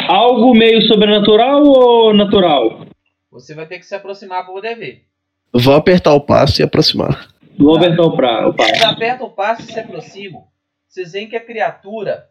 Algo 0.08 0.54
meio 0.54 0.82
sobrenatural 0.84 1.64
ou 1.64 2.14
natural? 2.14 2.86
Você 3.32 3.54
vai 3.56 3.66
ter 3.66 3.80
que 3.80 3.86
se 3.86 3.96
aproximar 3.96 4.44
para 4.44 4.54
poder 4.54 4.76
ver. 4.76 5.06
vou 5.54 5.76
apertar 5.76 6.14
o 6.14 6.22
passo 6.22 6.62
e 6.62 6.64
aproximar. 6.64 7.30
Vou 7.58 7.78
apertar 7.78 8.04
o 8.04 8.16
pra. 8.16 8.50
O 8.50 8.54
Vocês 8.54 8.80
pra. 8.80 8.90
apertam 8.90 9.28
o 9.28 9.32
passo 9.32 9.62
e 9.62 9.72
se 9.72 9.80
aproximam. 9.80 10.44
Vocês 10.88 11.14
veem 11.14 11.30
que 11.30 11.36
a 11.38 11.46
criatura 11.46 12.28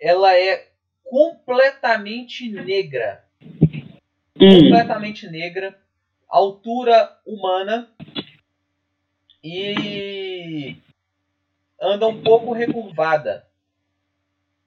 ela 0.00 0.34
é 0.36 0.68
completamente 1.08 2.48
negra. 2.50 3.22
Hum, 4.40 4.62
Completamente 4.62 5.28
negra. 5.28 5.76
Altura 6.28 7.10
humana. 7.26 7.88
E 9.42 10.76
anda 11.80 12.06
um 12.06 12.22
pouco 12.22 12.52
recurvada. 12.52 13.46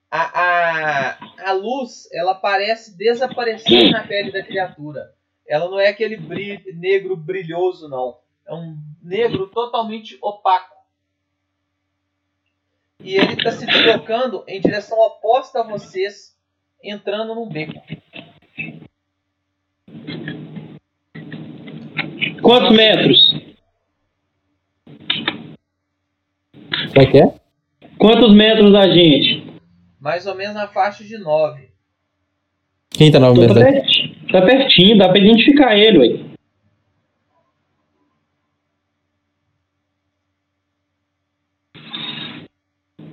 A, 0.09 0.41
a, 0.41 1.49
a 1.49 1.51
luz 1.53 2.07
ela 2.11 2.35
parece 2.35 2.95
desaparecer 2.97 3.91
na 3.91 4.05
pele 4.05 4.31
da 4.31 4.43
criatura. 4.43 5.13
Ela 5.47 5.69
não 5.69 5.79
é 5.79 5.87
aquele 5.87 6.17
brilho, 6.17 6.61
negro 6.75 7.15
brilhoso, 7.15 7.89
não. 7.89 8.19
É 8.47 8.53
um 8.53 8.77
negro 9.01 9.47
totalmente 9.47 10.17
opaco. 10.21 10.73
E 12.99 13.15
ele 13.15 13.33
está 13.33 13.51
se 13.51 13.65
deslocando 13.65 14.43
em 14.47 14.61
direção 14.61 14.97
oposta 14.99 15.59
a 15.59 15.63
vocês, 15.63 16.37
entrando 16.81 17.35
num 17.35 17.49
beco. 17.49 17.81
quantos 22.43 22.75
metros? 22.75 23.32
Como 26.93 27.07
é 27.07 27.11
que 27.11 27.17
é? 27.17 27.33
Quantos 27.97 28.35
metros 28.35 28.71
da 28.71 28.87
gente? 28.87 29.43
Mais 29.99 30.27
ou 30.27 30.35
menos 30.35 30.53
na 30.53 30.67
faixa 30.67 31.03
de 31.03 31.17
9. 31.17 31.69
Quem 32.91 33.11
tá 33.11 33.19
na 33.19 33.29
Então, 33.29 33.47
tá, 33.47 33.53
pertinho, 33.55 34.27
tá 34.31 34.41
pertinho, 34.41 34.97
dá 34.99 35.09
pra 35.09 35.17
identificar 35.17 35.75
ele, 35.75 35.97
ué. 35.97 36.33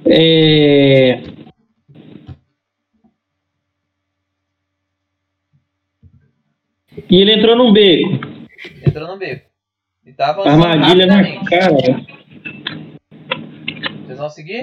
É... 0.06 1.22
E 7.08 7.16
ele 7.16 7.32
entrou 7.32 7.56
num 7.56 7.72
beco. 7.72 8.20
Entrou 8.86 9.08
no 9.08 9.16
beco. 9.16 9.48
E 10.04 10.14
avançando 10.18 10.66
Armadilha 10.66 11.06
na 11.06 11.44
cara. 11.44 12.19
Vão 14.20 14.28
seguir? 14.28 14.60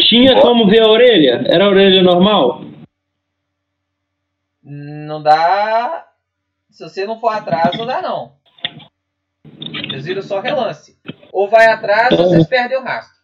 Tinha 0.00 0.40
como 0.40 0.66
ver 0.66 0.82
a 0.82 0.88
orelha? 0.88 1.44
Era 1.46 1.66
a 1.66 1.68
orelha 1.68 2.02
normal? 2.02 2.64
Não 4.60 5.22
dá. 5.22 6.08
Se 6.68 6.82
você 6.82 7.06
não 7.06 7.20
for 7.20 7.28
atrás, 7.28 7.78
não 7.78 7.86
dá 7.86 8.02
não. 8.02 8.32
Vocês 9.88 10.04
viram 10.04 10.22
só 10.22 10.40
relance. 10.40 10.98
Ou 11.32 11.48
vai 11.48 11.68
atrás 11.68 12.18
ou 12.18 12.26
vocês 12.26 12.48
perdem 12.48 12.76
o 12.76 12.82
rastro. 12.82 13.20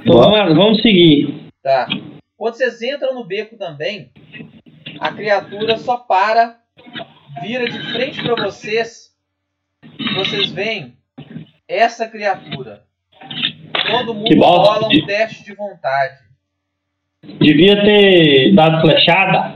Então 0.00 0.16
vamos, 0.16 0.56
vamos 0.56 0.82
seguir. 0.82 1.52
Tá. 1.62 1.86
Quando 2.36 2.56
vocês 2.56 2.82
entram 2.82 3.14
no 3.14 3.24
beco 3.24 3.56
também, 3.56 4.10
a 4.98 5.12
criatura 5.12 5.78
só 5.78 5.96
para, 5.96 6.58
vira 7.40 7.70
de 7.70 7.78
frente 7.92 8.20
para 8.20 8.34
vocês. 8.42 9.14
Vocês 10.16 10.50
veem 10.50 10.98
essa 11.68 12.08
criatura. 12.08 12.84
Todo 13.90 14.14
Que 14.24 14.34
mundo 14.34 14.36
bosta. 14.40 14.72
rola 14.80 14.86
um 14.88 15.06
teste 15.06 15.44
de 15.44 15.54
vontade. 15.54 16.18
Devia 17.40 17.82
ter 17.82 18.54
dado 18.54 18.80
flechada. 18.80 19.54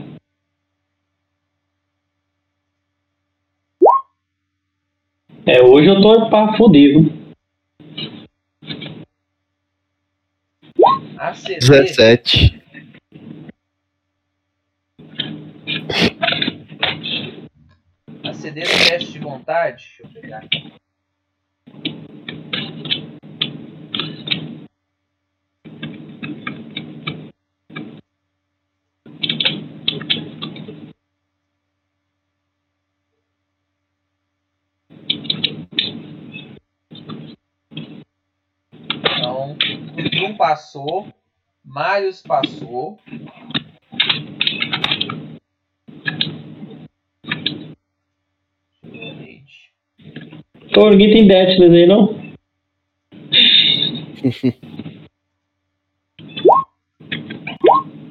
É, 5.45 5.61
hoje 5.61 5.87
eu 5.87 6.01
tô 6.01 6.29
pra 6.29 6.55
fuder, 6.57 6.91
viu? 6.93 7.19
A 11.17 11.33
CD 11.33 11.59
17. 11.59 12.59
A 18.23 18.33
CD 18.33 18.61
Cadê 18.61 18.73
o 18.75 18.87
teste 18.89 19.11
de 19.13 19.19
vontade? 19.19 19.83
Deixa 19.99 20.03
eu 20.03 20.21
pegar 20.21 20.37
aqui. 20.39 20.73
Então, 39.49 39.57
o 39.97 40.15
Jun 40.15 40.35
passou, 40.35 41.07
Marius 41.65 42.21
passou. 42.21 42.99
Pô, 50.73 50.89
ninguém 50.91 51.11
tem 51.11 51.27
Deathless 51.27 51.73
aí, 51.73 51.87
não? 51.87 52.15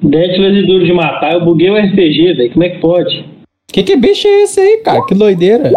Deathless 0.01 0.57
e 0.57 0.65
duro 0.65 0.85
de 0.85 0.93
matar. 0.93 1.33
Eu 1.33 1.45
buguei 1.45 1.69
o 1.69 1.77
RPG, 1.77 2.33
velho. 2.33 2.51
Como 2.51 2.63
é 2.65 2.69
que 2.69 2.79
pode? 2.79 3.29
Que 3.67 3.83
que 3.83 3.95
bicho 3.95 4.27
é 4.27 4.41
esse 4.41 4.59
aí, 4.59 4.81
cara? 4.83 5.05
Que 5.05 5.15
doideira. 5.15 5.71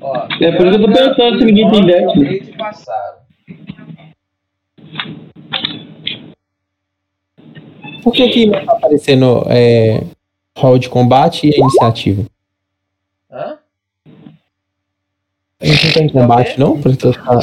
Ó, 0.00 0.28
É 0.44 0.52
por 0.52 0.66
isso 0.66 0.78
que 0.78 0.84
eu 0.84 0.88
tô 0.88 0.92
pensando 0.92 1.38
se 1.38 1.44
ninguém 1.46 1.70
tem 1.70 2.54
passaram. 2.58 3.24
Por 8.02 8.12
que 8.12 8.28
que 8.28 8.44
não 8.44 8.62
tá 8.66 8.72
aparecendo 8.72 9.46
é, 9.48 10.02
hall 10.58 10.78
de 10.78 10.90
combate 10.90 11.46
e 11.48 11.58
iniciativa? 11.58 12.26
Hã? 13.32 13.56
A 15.62 15.66
gente 15.66 15.86
não 15.86 15.92
tem 15.94 16.08
combate, 16.10 16.60
não? 16.60 16.78
Pra 16.78 16.94
tu 16.94 17.10
ficar- 17.10 17.38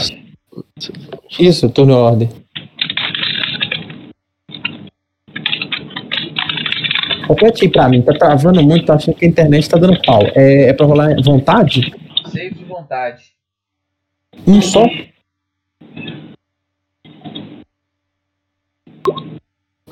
Isso, 1.40 1.70
turno 1.72 1.96
ordem. 1.98 2.30
Repete 7.28 7.66
aí 7.66 7.72
pra 7.72 7.90
mim, 7.90 8.04
tá 8.04 8.14
travando 8.14 8.62
muito, 8.62 8.86
tô 8.86 8.94
achando 8.94 9.16
que 9.16 9.26
a 9.26 9.28
internet 9.28 9.68
tá 9.68 9.78
dando 9.80 10.00
pau. 10.04 10.22
É, 10.36 10.70
é 10.70 10.74
pra 10.74 10.86
rolar 10.86 11.16
vontade? 11.24 11.92
Save 12.28 12.61
vontade. 12.92 13.34
Um 14.46 14.62
só? 14.62 14.84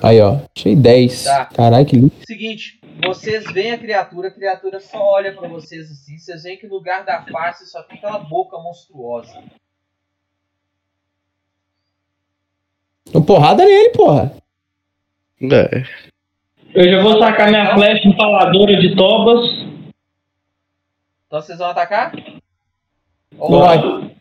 Aí, 0.03 0.21
ó. 0.21 0.41
Achei 0.55 0.75
10. 0.75 1.23
Tá. 1.23 1.45
Caralho, 1.45 1.85
que 1.85 1.95
lindo. 1.95 2.11
Seguinte, 2.25 2.79
vocês 3.01 3.45
veem 3.51 3.71
a 3.71 3.77
criatura, 3.77 4.27
a 4.27 4.31
criatura 4.31 4.79
só 4.79 5.01
olha 5.01 5.33
pra 5.33 5.47
vocês 5.47 5.89
assim. 5.89 6.17
Vocês 6.17 6.43
veem 6.43 6.57
que 6.57 6.67
no 6.67 6.75
lugar 6.75 7.05
da 7.05 7.25
face 7.25 7.65
só 7.67 7.81
tem 7.83 7.97
aquela 7.97 8.19
boca 8.19 8.57
monstruosa. 8.57 9.43
Uma 13.13 13.25
porrada 13.25 13.65
nele, 13.65 13.89
porra. 13.89 14.33
É. 15.41 15.83
Eu 16.73 16.91
já 16.91 17.01
vou 17.01 17.17
sacar 17.19 17.49
minha 17.49 17.73
flecha 17.73 18.07
empaladora 18.07 18.79
de 18.79 18.95
tobas. 18.95 19.49
Então 21.25 21.41
vocês 21.41 21.57
vão 21.57 21.69
atacar? 21.69 22.11
Vai. 23.37 24.15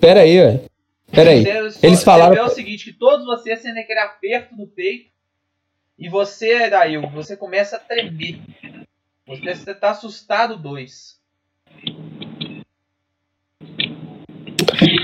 Pera 0.00 0.20
aí, 0.20 0.36
velho. 0.38 0.60
Pera 1.10 1.30
aí. 1.30 1.44
Eles 1.82 2.02
falaram- 2.02 2.34
Você 2.34 2.40
vê 2.42 2.46
o 2.46 2.54
seguinte, 2.54 2.84
que 2.84 2.98
todos 2.98 3.24
vocês 3.24 3.60
sentem 3.60 3.82
aquele 3.82 4.00
aperto 4.00 4.54
no 4.56 4.66
peito. 4.66 5.10
E 5.98 6.08
você, 6.08 6.68
Dail, 6.68 7.08
você 7.10 7.36
começa 7.36 7.76
a 7.76 7.78
tremer. 7.78 8.40
Você 9.26 9.74
tá 9.74 9.90
assustado 9.90 10.56
dois. 10.56 11.18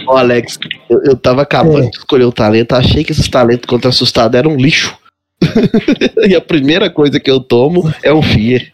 Ó, 0.09 0.17
Alex, 0.17 0.59
eu, 0.89 1.01
eu 1.05 1.17
tava 1.17 1.43
acabando 1.43 1.85
É. 1.87 1.91
de 1.91 1.97
escolher 1.97 2.25
o 2.25 2.33
talento, 2.33 2.73
achei 2.73 3.05
que 3.05 3.13
esses 3.13 3.29
talentos 3.29 3.67
contra 3.67 3.89
assustado 3.89 4.37
eram 4.37 4.53
um 4.53 4.57
lixo. 4.57 4.99
e 6.29 6.35
a 6.35 6.41
primeira 6.41 6.91
coisa 6.91 7.21
que 7.21 7.31
eu 7.31 7.41
tomo 7.41 7.83
é 8.03 8.13
um 8.13 8.21
Fear. 8.23 8.73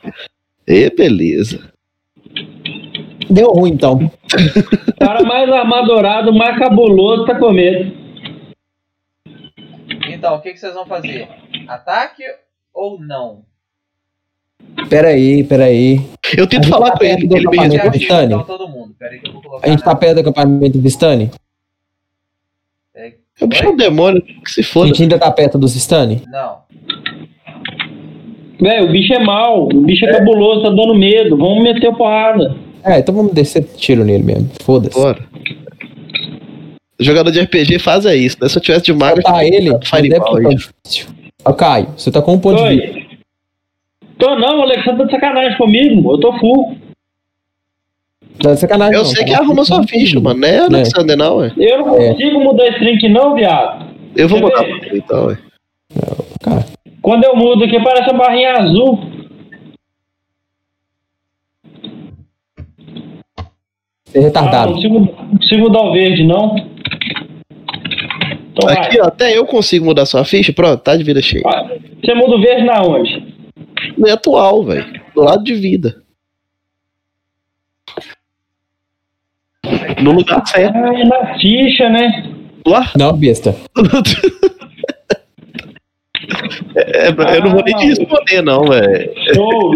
E 0.66 0.90
beleza. 0.90 1.70
Deu 3.28 3.50
ruim, 3.52 3.70
então. 3.72 3.94
O 4.88 5.04
cara 5.04 5.22
mais 5.22 5.50
armadorado, 5.50 6.32
mais 6.32 6.58
cabuloso, 6.58 7.24
tá 7.26 7.38
com 7.38 7.50
medo. 7.52 7.92
Então, 10.08 10.36
o 10.36 10.40
que, 10.40 10.52
que 10.52 10.58
vocês 10.60 10.74
vão 10.74 10.86
fazer? 10.86 11.28
Ataque 11.68 12.22
ou 12.72 13.00
não? 13.00 13.42
Pera 14.88 15.08
aí, 15.08 15.42
pera 15.44 15.64
aí. 15.64 16.00
Eu 16.36 16.46
tento 16.46 16.66
A 16.66 16.68
falar 16.68 16.90
tá 16.92 16.98
com 16.98 17.04
ele, 17.04 17.26
do 17.26 17.36
ele 17.36 17.48
me 17.48 17.58
acampamento. 17.58 17.72
responde. 17.72 17.76
Iniciativa, 17.76 17.98
Vistani. 17.98 18.34
então, 18.34 18.44
todo 18.58 18.68
mundo. 18.68 18.94
Pera 18.98 19.12
aí 19.12 19.20
que 19.20 19.28
eu 19.28 19.32
vou 19.32 19.42
colocar 19.42 19.66
A 19.66 19.70
gente 19.70 19.82
tá 19.82 19.94
perto 19.94 20.14
do 20.14 20.20
acampamento 20.20 20.80
Vistani? 20.80 21.30
O 23.38 23.46
bicho 23.46 23.64
é 23.64 23.68
um 23.68 23.76
demônio, 23.76 24.22
que 24.22 24.50
se 24.50 24.62
A 24.62 24.64
foda. 24.64 24.86
gente 24.88 25.02
ainda 25.02 25.18
tá 25.18 25.30
perto 25.30 25.58
dos 25.58 25.74
Vistani? 25.74 26.22
Não. 26.28 26.60
Velho, 28.58 28.88
o 28.88 28.92
bicho 28.92 29.12
é 29.12 29.18
mau, 29.18 29.64
o 29.64 29.80
bicho 29.82 30.06
é 30.06 30.12
cabuloso, 30.12 30.62
tá 30.62 30.70
dando 30.70 30.94
medo. 30.94 31.36
Vamos 31.36 31.62
meter 31.62 31.88
o 31.88 31.96
porrada. 31.96 32.56
É, 32.84 32.98
então 32.98 33.14
vamos 33.14 33.32
descer 33.32 33.64
tiro 33.76 34.04
nele 34.04 34.22
mesmo. 34.22 34.48
Foda-se. 34.62 34.94
Bora. 34.98 35.18
Jogador 36.98 37.30
de 37.30 37.40
RPG 37.40 37.78
faz 37.78 38.06
é 38.06 38.16
isso, 38.16 38.36
né? 38.40 38.48
Se 38.48 38.56
eu 38.56 38.62
tivesse 38.62 38.84
de 38.86 38.92
mago, 38.92 39.20
Tá 39.22 39.44
ele, 39.44 39.70
Fireball 39.84 40.34
não 40.34 40.42
tão 40.42 40.54
difícil. 40.54 41.06
Ó, 41.44 41.52
Caio, 41.52 41.88
você 41.96 42.10
tá 42.10 42.22
com 42.22 42.32
um 42.34 42.38
ponto 42.38 42.62
de 42.62 42.68
vida. 42.70 42.82
Oi. 42.94 43.06
Tô 44.18 44.34
não, 44.38 44.62
Alex, 44.62 44.82
você 44.84 44.96
tá 44.96 45.04
de 45.04 45.10
sacanagem 45.10 45.58
comigo. 45.58 46.12
Eu 46.12 46.18
tô 46.20 46.32
full. 46.38 46.76
Tá 48.42 48.54
de 48.54 48.60
sacanagem, 48.60 48.94
eu 48.94 49.00
não, 49.02 49.04
sei 49.06 49.24
tá 49.24 49.28
que 49.28 49.34
arruma 49.34 49.64
sua 49.64 49.82
ficha, 49.86 50.18
mano. 50.20 50.40
Não 50.40 50.48
é 50.48 50.58
Alexander, 50.58 51.16
não, 51.16 51.36
ué. 51.38 51.52
Eu 51.58 51.78
não 51.78 52.00
É. 52.00 52.12
consigo 52.12 52.40
mudar 52.40 52.66
esse 52.68 52.80
drink 52.80 53.08
não, 53.08 53.34
viado. 53.34 53.86
Eu 54.16 54.28
vou 54.28 54.38
Quer 54.38 54.44
mudar 54.44 54.64
pra 54.64 54.96
então, 54.96 55.26
ué. 55.26 55.34
de 55.34 55.40
vida. 56.00 56.24
Cara, 56.42 56.64
Quando 57.02 57.24
eu 57.24 57.36
mudo 57.36 57.64
aqui, 57.64 57.78
parece 57.82 58.10
uma 58.10 58.24
barrinha 58.24 58.52
azul. 58.54 58.98
Você 64.06 64.18
é 64.18 64.20
Ah, 64.20 64.24
retardado. 64.24 64.66
não 64.70 64.74
consigo, 64.76 64.98
não 65.00 65.06
consigo 65.38 65.60
mudar 65.62 65.82
o 65.82 65.92
verde, 65.92 66.24
não. 66.24 66.56
Então 68.52 68.68
vai. 68.68 68.76
Aqui, 68.78 69.00
ó, 69.00 69.06
até 69.06 69.36
eu 69.36 69.44
consigo 69.46 69.84
mudar 69.84 70.06
sua 70.06 70.24
ficha. 70.24 70.52
Pronto, 70.52 70.80
tá 70.82 70.96
de 70.96 71.02
vida 71.04 71.20
cheia. 71.20 71.42
Ah, 71.46 71.68
Você 72.02 72.14
muda 72.14 72.36
o 72.36 72.40
verde 72.40 72.64
na 72.64 72.82
onde? 72.82 73.34
Não 73.98 74.08
é 74.08 74.12
atual, 74.12 74.64
velho. 74.64 74.86
Do 75.14 75.22
lado 75.22 75.44
de 75.44 75.54
vida. 75.54 76.02
No 80.02 80.12
lugar 80.12 80.46
certo. 80.46 80.76
Ah, 80.76 80.94
é 80.94 81.04
na 81.04 81.38
ficha, 81.38 81.88
né? 81.88 82.32
Lá. 82.66 82.90
Não, 82.96 83.12
besta. 83.16 83.54
É, 86.74 87.08
eu 87.08 87.42
não 87.42 87.50
vou 87.52 87.62
nem 87.64 87.74
te 87.76 87.86
responder, 87.86 88.42
não, 88.42 88.64
velho. 88.64 89.10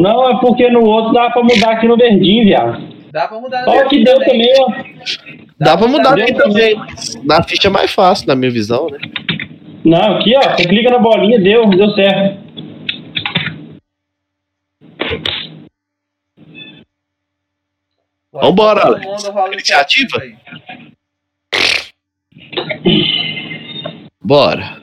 Não, 0.02 0.28
é 0.28 0.38
porque 0.40 0.68
no 0.68 0.84
outro 0.84 1.12
dá 1.12 1.30
pra 1.30 1.42
mudar 1.42 1.70
aqui 1.72 1.86
no 1.86 1.96
verdinho, 1.96 2.44
viado. 2.44 2.82
Dá 3.12 3.26
pra 3.26 3.40
mudar 3.40 3.64
Ó, 3.66 3.88
que 3.88 4.04
deu 4.04 4.18
também, 4.18 4.52
ó. 4.58 4.72
Dá 5.58 5.76
pra 5.76 5.88
mudar 5.88 6.18
aqui 6.18 6.32
também. 6.34 6.74
também. 6.76 7.24
Na 7.24 7.42
ficha 7.42 7.68
é 7.68 7.70
mais 7.70 7.90
fácil, 7.90 8.26
na 8.28 8.36
minha 8.36 8.50
visão, 8.50 8.88
né? 8.88 8.98
Não, 9.84 10.16
aqui, 10.18 10.34
ó. 10.36 10.56
Você 10.56 10.64
clica 10.64 10.90
na 10.90 10.98
bolinha, 10.98 11.40
deu, 11.40 11.68
deu 11.70 11.90
certo. 11.94 12.40
Vambora, 18.32 18.82
Alex. 18.86 19.24
Iniciativa? 19.52 20.20
aí. 20.22 20.36
Bora. 24.22 24.79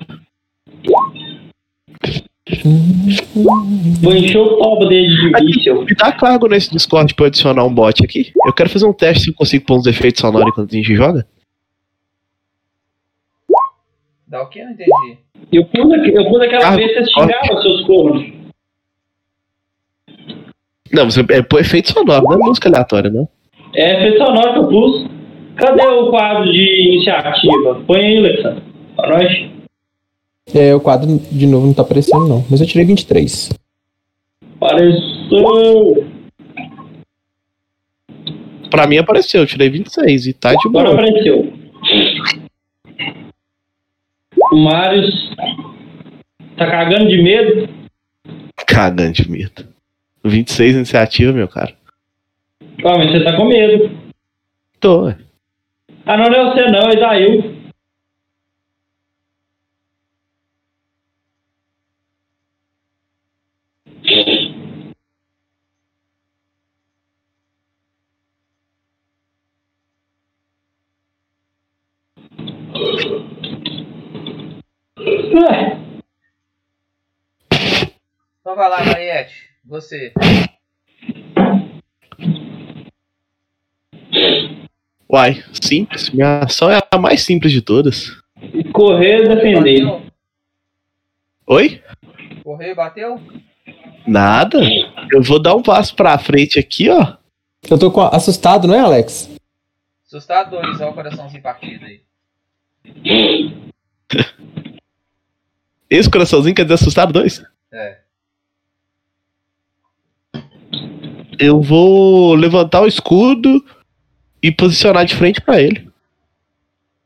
Vou 4.02 4.14
encher 4.14 4.38
o 4.38 4.58
toba 4.58 4.88
dele 4.88 5.08
de 5.08 5.36
Aqui, 5.36 5.70
me 5.86 5.96
dá 5.96 6.12
cargo 6.12 6.48
nesse 6.48 6.72
Discord 6.72 7.14
pra 7.14 7.26
eu 7.26 7.28
adicionar 7.28 7.64
um 7.66 7.74
bot 7.74 8.04
aqui. 8.04 8.32
Eu 8.46 8.54
quero 8.54 8.70
fazer 8.70 8.86
um 8.86 8.94
teste 8.94 9.24
se 9.26 9.30
eu 9.32 9.34
consigo 9.36 9.66
pôr 9.66 9.78
uns 9.78 9.86
efeitos 9.88 10.22
sonoros 10.22 10.48
enquanto 10.50 10.72
a 10.72 10.76
gente 10.76 10.96
joga. 10.96 11.26
Dá 14.28 14.42
o 14.44 14.50
que? 14.50 14.64
Não 14.64 14.72
entendi. 14.72 15.18
Eu 15.52 15.66
pus, 15.66 15.94
aqu- 15.94 16.10
eu 16.10 16.26
pus 16.30 16.42
aquela 16.42 16.68
Ah, 16.68 16.76
vez 16.76 16.88
que 16.90 16.94
vocês 16.96 17.10
ok. 17.18 17.34
xingavam 17.34 17.62
seus 17.62 17.86
cornos. 17.86 18.34
Não, 20.92 21.10
você 21.10 21.22
é 21.30 21.42
pôr 21.42 21.60
efeito 21.62 21.92
sonoro, 21.92 22.24
não 22.26 22.34
é 22.34 22.38
música 22.38 22.70
aleatória, 22.70 23.10
não. 23.10 23.28
É 23.76 23.98
efeito 24.00 24.26
sonoro 24.26 24.54
que 24.54 24.60
eu 24.60 24.68
pus. 24.68 25.08
Cadê 25.56 25.86
o 25.86 26.10
quadro 26.10 26.52
de 26.52 26.88
iniciativa? 26.94 27.82
Põe 27.88 28.00
aí, 28.06 28.18
Alexandre. 28.18 28.64
Pra 28.96 29.10
nós. 29.10 29.57
É, 30.54 30.74
o 30.74 30.80
quadro 30.80 31.18
de 31.32 31.46
novo 31.46 31.68
não 31.68 31.74
tá 31.74 31.82
aparecendo, 31.82 32.28
não. 32.28 32.46
Mas 32.50 32.62
eu 32.62 32.68
tirei 32.68 32.86
23. 32.86 33.50
Apareceu. 34.56 36.08
Pra 38.70 38.88
mim 38.88 38.98
apareceu, 38.98 39.42
eu 39.42 39.48
tirei 39.48 39.70
26 39.70 40.28
e 40.28 40.34
tá 40.34 40.54
de 40.54 40.68
Agora 40.68 40.90
boa. 40.90 41.02
apareceu. 41.02 41.54
O 44.52 44.56
Marius 44.58 45.36
tá 46.58 46.70
cagando 46.70 47.08
de 47.10 47.22
medo. 47.22 47.70
Cagando 48.66 49.14
de 49.14 49.30
medo. 49.30 49.66
26 50.24 50.76
iniciativa, 50.76 51.32
meu 51.32 51.48
cara. 51.48 51.74
Ó, 52.84 52.98
mas 52.98 53.12
você 53.12 53.24
tá 53.24 53.36
com 53.36 53.46
medo. 53.46 53.90
Tô, 54.80 55.04
ué. 55.06 55.18
Ah, 56.06 56.18
não, 56.18 56.26
não 56.30 56.36
é 56.36 56.54
você 56.54 56.72
não, 56.72 56.90
é 56.90 56.96
Isail. 56.96 57.58
Ué, 74.98 75.27
Então 78.42 78.56
vai 78.56 78.70
lá, 78.70 78.84
Mariette. 78.86 79.48
Você. 79.66 80.14
Uai, 85.10 85.44
simples. 85.62 86.10
Minha 86.10 86.40
ação 86.40 86.70
é 86.70 86.80
a 86.92 86.98
mais 86.98 87.22
simples 87.24 87.52
de 87.52 87.62
todas. 87.62 88.12
Correr 88.74 89.24
e 89.24 89.28
defender. 89.36 89.84
Bateu? 89.86 90.02
Oi? 91.48 91.84
Correu 92.44 92.72
e 92.72 92.76
bateu? 92.76 93.22
Nada. 94.06 94.60
Eu 95.12 95.24
vou 95.24 95.42
dar 95.42 95.56
um 95.56 95.62
passo 95.62 95.96
pra 95.96 96.18
frente 96.18 96.60
aqui, 96.60 96.90
ó. 96.90 97.16
Eu 97.70 97.78
tô 97.80 97.92
com- 97.92 98.02
assustado, 98.02 98.68
não 98.68 98.76
é, 98.76 98.80
Alex? 98.80 99.30
Assustado 100.06 100.52
dois, 100.52 100.80
olha 100.80 100.92
o 100.92 100.94
coraçãozinho 100.94 101.42
partido 101.44 101.86
aí. 101.86 102.02
Esse 105.90 106.10
coraçãozinho 106.10 106.56
quer 106.56 106.64
dizer 106.64 106.76
assustado 106.76 107.14
dois? 107.14 107.44
É. 107.72 108.00
Eu 111.40 111.62
vou 111.62 112.34
levantar 112.34 112.82
o 112.82 112.88
escudo 112.88 113.64
e 114.42 114.52
posicionar 114.52 115.06
de 115.06 115.16
frente 115.16 115.40
pra 115.42 115.62
ele. 115.62 115.88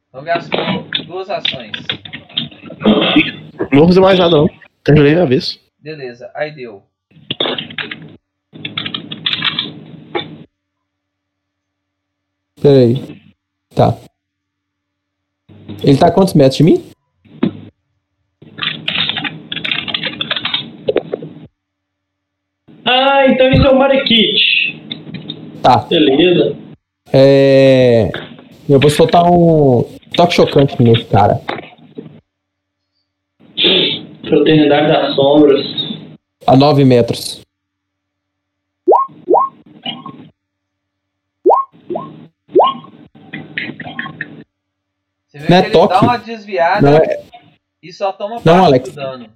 Então 0.09 0.23
gastou 0.23 0.89
duas 1.05 1.29
ações. 1.29 1.71
Não 3.71 3.79
vou 3.79 3.87
fazer 3.87 3.99
mais 3.99 4.17
nada, 4.17 4.35
não. 4.35 4.49
Terminei 4.83 5.13
minha 5.13 5.25
vez. 5.25 5.59
Beleza, 5.79 6.31
aí 6.33 6.51
deu. 6.51 6.83
Peraí. 12.61 13.21
Tá. 13.75 13.97
Ele 15.83 15.97
tá 15.97 16.07
a 16.07 16.11
quantos 16.11 16.33
metros 16.33 16.57
de 16.57 16.63
mim? 16.63 16.91
Ah, 22.85 23.25
então 23.27 23.49
isso 23.51 23.65
é 23.65 23.69
o 23.69 23.77
Mariquite. 23.77 24.81
Tá. 25.61 25.77
Beleza. 25.89 26.55
É. 27.13 28.09
Eu 28.69 28.79
vou 28.79 28.89
soltar 28.89 29.23
um 29.25 29.83
toque 30.15 30.33
chocante 30.33 30.81
nesse 30.81 31.05
cara. 31.05 31.39
Fraternidade 34.27 34.87
das 34.87 35.15
Sombras. 35.15 35.61
A 36.47 36.55
9 36.55 36.85
metros. 36.85 37.41
Você 45.27 45.39
vê 45.39 45.49
Não 45.49 45.57
é 45.57 45.61
que 45.61 45.67
ele 45.67 45.73
dá 45.73 45.87
toque? 45.87 46.05
uma 46.05 46.17
desviada 46.17 46.81
Não 46.91 46.97
é, 46.97 47.23
e 47.81 47.93
só 47.93 48.11
toma 48.11 48.35
Não, 48.35 48.41
parte 48.43 48.65
Alex. 48.65 48.89
do 48.89 48.95
dano. 48.95 49.29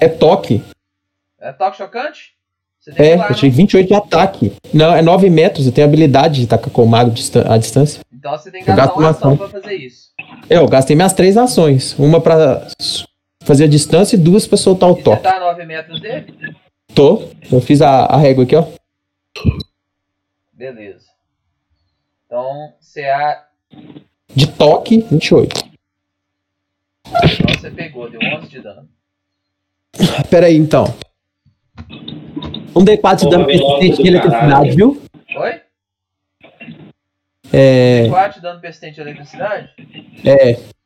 é 0.00 0.08
toque. 0.08 0.62
É 1.38 1.52
toque 1.52 1.76
chocante? 1.76 2.35
Você 2.86 3.02
É, 3.02 3.16
eu 3.16 3.34
tirei 3.34 3.50
28 3.50 3.88
de 3.88 3.94
ataque. 3.94 4.52
Não, 4.72 4.94
é 4.94 5.02
9 5.02 5.28
metros. 5.28 5.66
Eu 5.66 5.72
tenho 5.72 5.86
habilidade 5.88 6.40
de 6.40 6.46
tacar 6.46 6.70
com 6.70 6.84
o 6.84 6.86
mago 6.88 7.10
à 7.48 7.56
distância. 7.58 8.00
Então 8.14 8.30
você 8.30 8.50
tem 8.50 8.62
que 8.62 8.70
Eu 8.70 8.76
gastar 8.76 8.94
uma 8.96 9.10
ação 9.10 9.32
ação. 9.32 9.36
pra 9.36 9.60
fazer 9.60 9.74
isso. 9.74 10.10
É, 10.48 10.56
Eu 10.58 10.68
gastei 10.68 10.94
minhas 10.94 11.12
três 11.12 11.36
ações. 11.36 11.98
Uma 11.98 12.20
pra 12.20 12.66
fazer 13.42 13.64
a 13.64 13.68
distância 13.68 14.14
e 14.14 14.18
duas 14.18 14.46
pra 14.46 14.56
soltar 14.56 14.88
o 14.88 14.92
E 14.92 14.96
você 14.96 15.02
toque. 15.02 15.22
tá 15.24 15.36
a 15.36 15.40
9 15.40 15.64
metros 15.66 16.00
dele? 16.00 16.32
Tô. 16.94 17.24
Eu 17.50 17.60
fiz 17.60 17.82
a, 17.82 18.04
a 18.06 18.16
régua 18.16 18.44
aqui, 18.44 18.54
ó. 18.54 18.64
Beleza. 20.52 21.06
Então, 22.26 22.72
CA. 22.94 23.44
De 24.34 24.46
toque, 24.46 25.04
28. 25.10 25.64
Então 27.06 27.54
você 27.60 27.70
pegou, 27.70 28.08
deu 28.10 28.20
11 28.38 28.48
de 28.48 28.60
dano. 28.60 28.88
Pera 30.30 30.46
aí, 30.46 30.56
então. 30.56 30.92
Um 32.76 32.84
D4 32.84 33.20
de 33.20 33.30
dano 33.30 33.46
persistente 33.46 34.02
de 34.02 34.08
eletricidade, 34.08 34.50
caralho. 34.50 34.76
viu? 34.76 35.02
Oi? 35.34 35.62
É. 37.50 38.06
4 38.10 38.34
de 38.34 38.42
dano 38.42 38.60
persistente 38.60 38.96
de 38.96 39.00
eletricidade? 39.00 39.70
É. 40.22 40.76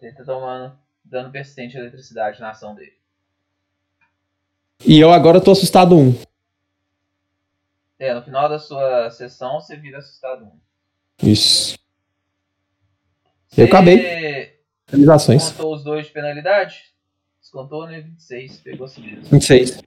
Ele 0.00 0.12
tá 0.16 0.24
tomando 0.24 0.76
dano 1.04 1.30
persistente 1.30 1.74
de 1.74 1.78
eletricidade 1.78 2.40
na 2.40 2.50
ação 2.50 2.74
dele. 2.74 2.94
E 4.84 4.98
eu 4.98 5.12
agora 5.12 5.40
tô 5.40 5.52
assustado 5.52 5.96
um. 5.96 6.12
É, 8.02 8.12
no 8.12 8.20
final 8.20 8.48
da 8.48 8.58
sua 8.58 9.10
sessão 9.10 9.60
você 9.60 9.76
vira 9.76 9.98
assustado 9.98 10.50
1. 11.22 11.28
Isso. 11.30 11.78
Você 13.46 13.62
Eu 13.62 13.66
acabei. 13.66 14.54
Realizações. 14.88 15.52
Contou 15.52 15.72
os 15.76 15.84
dois 15.84 16.06
de 16.06 16.12
penalidade? 16.12 16.80
Descontou 17.40 17.86
no 17.86 17.92
26, 17.92 18.58
pegou 18.58 18.86
assim 18.86 19.02
mesmo. 19.02 19.22
26. 19.30 19.80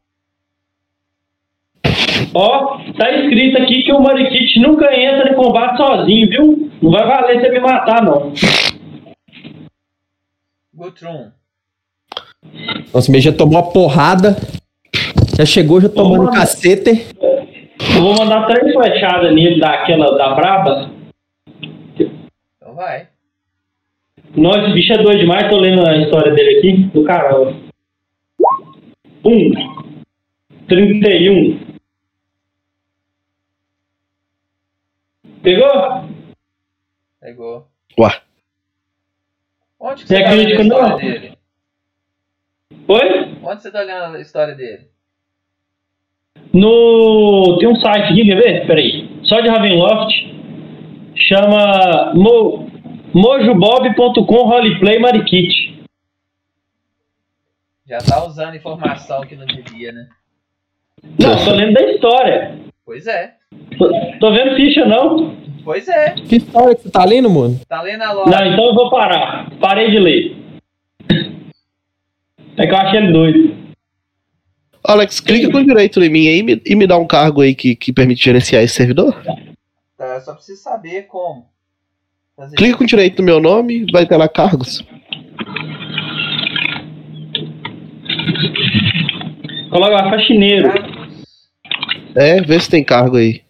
Ó, 2.34 2.78
tá 2.98 3.12
escrito 3.12 3.62
aqui 3.62 3.84
que 3.84 3.92
o 3.92 4.00
Mariquite 4.00 4.62
nunca 4.62 4.86
entra 4.98 5.34
em 5.34 5.36
combate 5.36 5.76
sozinho, 5.76 6.30
viu? 6.30 6.72
Não 6.82 6.92
vai 6.92 7.06
valer 7.06 7.42
você 7.42 7.50
me 7.50 7.60
matar, 7.60 8.02
não. 8.02 8.32
Guthrum. 10.74 11.34
Nossa, 12.94 13.20
já 13.20 13.34
tomou 13.34 13.60
uma 13.60 13.74
porrada. 13.74 14.38
Já 15.38 15.46
chegou, 15.46 15.82
já 15.82 15.90
um 15.90 15.92
Toma. 15.92 16.32
cacete. 16.32 17.14
Eu 17.96 18.02
vou 18.02 18.16
mandar 18.18 18.46
três 18.48 18.74
flechadas 18.74 19.34
nele 19.34 19.60
daquela 19.60 20.18
da 20.18 20.34
braba. 20.36 20.92
Então 22.58 22.76
vai. 22.76 23.10
Nossa, 24.36 24.60
esse 24.64 24.74
bicho 24.74 24.94
é 24.94 24.98
doido 24.98 25.20
demais, 25.20 25.50
tô 25.50 25.58
lendo 25.58 25.86
a 25.88 25.98
história 25.98 26.34
dele 26.34 26.58
aqui. 26.60 26.74
Do 26.94 27.04
caramba. 27.06 27.56
Um. 29.24 29.52
31. 30.68 31.66
Pegou? 35.42 35.70
Pegou. 37.22 37.68
Ué. 38.00 38.22
Onde 39.80 40.02
que 40.04 40.08
Você 40.08 40.18
você 40.18 40.24
tá 40.24 40.32
lendo 40.32 40.50
a 40.50 40.62
história 40.62 40.90
não? 40.90 40.98
dele? 40.98 41.38
Oi? 42.88 43.38
Onde 43.44 43.62
você 43.62 43.72
tá 43.72 43.82
lendo 43.82 44.16
a 44.18 44.20
história 44.20 44.56
dele? 44.56 44.90
No. 46.54 47.58
Tem 47.60 47.70
um 47.70 47.76
site 47.76 48.12
aqui, 48.14 48.26
quer 48.26 48.36
ver? 48.36 48.68
Peraí. 48.68 49.10
Só 49.24 49.42
de 49.42 49.50
Ravenloft. 49.50 50.36
Chama 51.16 52.14
Mo... 52.14 52.70
mojobob.com 53.14 54.44
roleplay 54.44 55.00
mariquite. 55.00 55.76
Já 57.88 58.00
tá 58.00 58.26
usando 58.26 58.56
informação 58.56 59.22
que 59.22 59.36
não 59.36 59.46
devia, 59.46 59.92
né? 59.92 60.08
Não, 61.20 61.46
tô 61.46 61.52
lendo 61.52 61.74
da 61.74 61.82
história. 61.92 62.56
Pois 62.86 63.06
é. 63.08 63.36
Tô, 63.78 63.90
tô 64.20 64.32
vendo 64.32 64.56
ficha, 64.56 64.86
não. 64.86 65.36
Pois 65.64 65.88
é. 65.88 66.12
Que 66.12 66.38
história 66.38 66.76
que 66.76 66.82
você 66.84 66.92
tá 66.92 67.06
lendo, 67.06 67.30
mano? 67.30 67.60
Tá 67.68 67.82
lendo 67.82 68.04
a 68.04 68.12
loja. 68.12 68.30
Não, 68.30 68.46
então 68.54 68.66
eu 68.66 68.76
vou 68.76 68.90
parar. 68.90 69.50
Parei 69.60 69.90
de 69.90 70.00
ler. 70.00 70.36
É 72.58 72.66
que 72.68 72.72
eu 72.74 72.78
achei 72.78 73.00
ele 73.00 73.12
doido. 73.12 73.55
Alex, 74.88 75.20
clica 75.20 75.52
com 75.52 75.64
direito 75.64 76.04
em 76.04 76.10
mim 76.10 76.28
aí 76.28 76.40
e 76.40 76.44
me, 76.44 76.62
e 76.66 76.76
me 76.76 76.88
dá 76.88 76.98
um 76.98 77.08
cargo 77.08 77.42
aí 77.42 77.54
que, 77.56 77.76
que 77.76 77.94
permite 77.94 78.24
gerenciar 78.24 78.64
esse 78.64 78.76
servidor. 78.76 79.16
Tá, 79.98 80.16
eu 80.16 80.22
só 80.22 80.34
preciso 80.34 80.62
saber 80.62 81.04
como. 81.04 81.48
Fazer 82.36 82.56
Clica 82.58 82.78
com 82.78 82.86
direito 82.86 83.20
no 83.20 83.26
meu 83.26 83.40
nome, 83.40 83.86
vai 83.92 84.06
ter 84.06 84.18
lá 84.18 84.28
cargos. 84.28 84.86
Coloca 89.70 89.94
lá, 89.94 90.10
faxineiro. 90.10 90.72
Cargos. 90.72 91.06
É, 92.16 92.42
vê 92.42 92.60
se 92.60 92.70
tem 92.70 92.84
cargo 92.84 93.18
aí. 93.18 93.44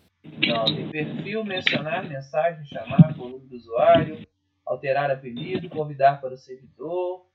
Não, 0.47 0.65
tem 0.65 0.87
perfil, 0.89 1.43
mencionar, 1.43 2.07
mensagem, 2.07 2.65
chamar, 2.65 3.13
volume 3.15 3.45
do 3.47 3.55
usuário, 3.55 4.17
alterar 4.65 5.11
apelido, 5.11 5.69
convidar 5.69 6.19
para 6.19 6.33
o 6.33 6.37
servidor, 6.37 7.25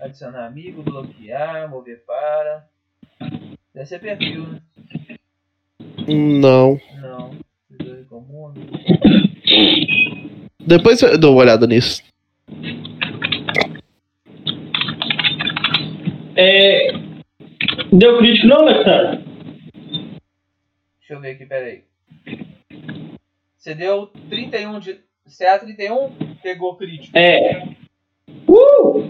adicionar 0.00 0.46
amigo, 0.46 0.82
bloquear, 0.82 1.68
mover 1.68 2.04
para. 2.06 2.68
Deve 3.76 3.86
ser 3.88 3.98
perfil, 3.98 4.46
né? 4.46 4.60
Não. 6.08 6.80
Não. 6.98 7.36
Comum. 8.08 8.54
Depois 10.58 11.02
eu 11.02 11.18
dou 11.18 11.34
uma 11.34 11.42
olhada 11.42 11.66
nisso. 11.66 12.02
É... 16.34 16.90
Deu 17.92 18.16
crítico 18.16 18.46
não, 18.46 18.60
Alexandre? 18.60 19.22
Deixa 20.98 21.12
eu 21.12 21.20
ver 21.20 21.32
aqui, 21.32 21.44
peraí. 21.44 21.84
Você 23.58 23.74
deu 23.74 24.06
31 24.30 24.80
de. 24.80 25.00
CA 25.38 25.58
31 25.58 26.14
pegou 26.42 26.78
crítico. 26.78 27.14
É. 27.14 27.62
Uh! 28.48 29.02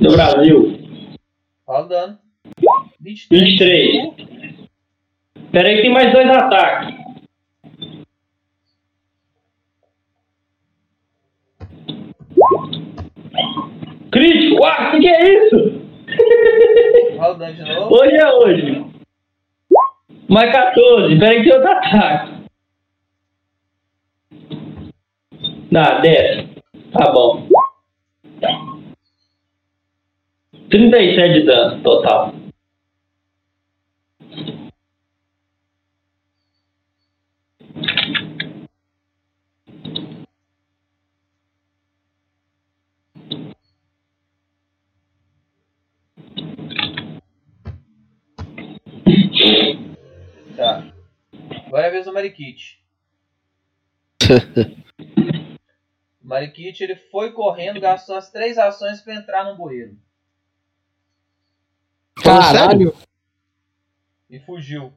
Do 0.00 0.10
Brasil. 0.10 0.80
Fala 1.64 1.84
o 1.84 1.88
dano. 1.88 2.23
23. 3.00 3.40
23. 3.40 4.14
Pera 5.52 5.68
aí 5.68 5.76
que 5.76 5.82
tem 5.82 5.92
mais 5.92 6.12
dois 6.12 6.28
ataques. 6.28 6.94
Crítico! 14.10 14.64
Ah, 14.64 14.88
o 14.88 14.90
que, 14.92 15.00
que 15.00 15.08
é 15.08 15.46
isso? 15.46 15.84
Dano 17.38 17.52
de 17.54 17.62
novo. 17.62 17.96
Hoje 17.96 18.16
é 18.16 18.32
hoje. 18.32 18.86
Mais 20.28 20.52
14. 20.52 21.18
Pera 21.18 21.32
aí 21.32 21.42
que 21.42 21.50
tem 21.50 21.54
outro 21.54 21.70
ataque. 21.70 22.34
Não, 25.70 26.00
10. 26.00 26.48
Tá 26.92 27.12
bom. 27.12 27.48
37 30.70 31.40
de 31.40 31.46
dano 31.46 31.82
total. 31.82 32.32
Vez 51.94 52.06
do 52.06 52.12
Marikit. 52.12 52.82
O 56.22 56.26
Marikit 56.26 56.82
ele 56.84 56.96
foi 56.96 57.32
correndo, 57.32 57.80
gastou 57.80 58.16
as 58.16 58.30
três 58.30 58.58
ações 58.58 59.00
pra 59.00 59.14
entrar 59.14 59.44
no 59.44 59.56
bueiro. 59.56 59.96
Caralho. 62.22 62.94
E 64.28 64.40
fugiu. 64.40 64.92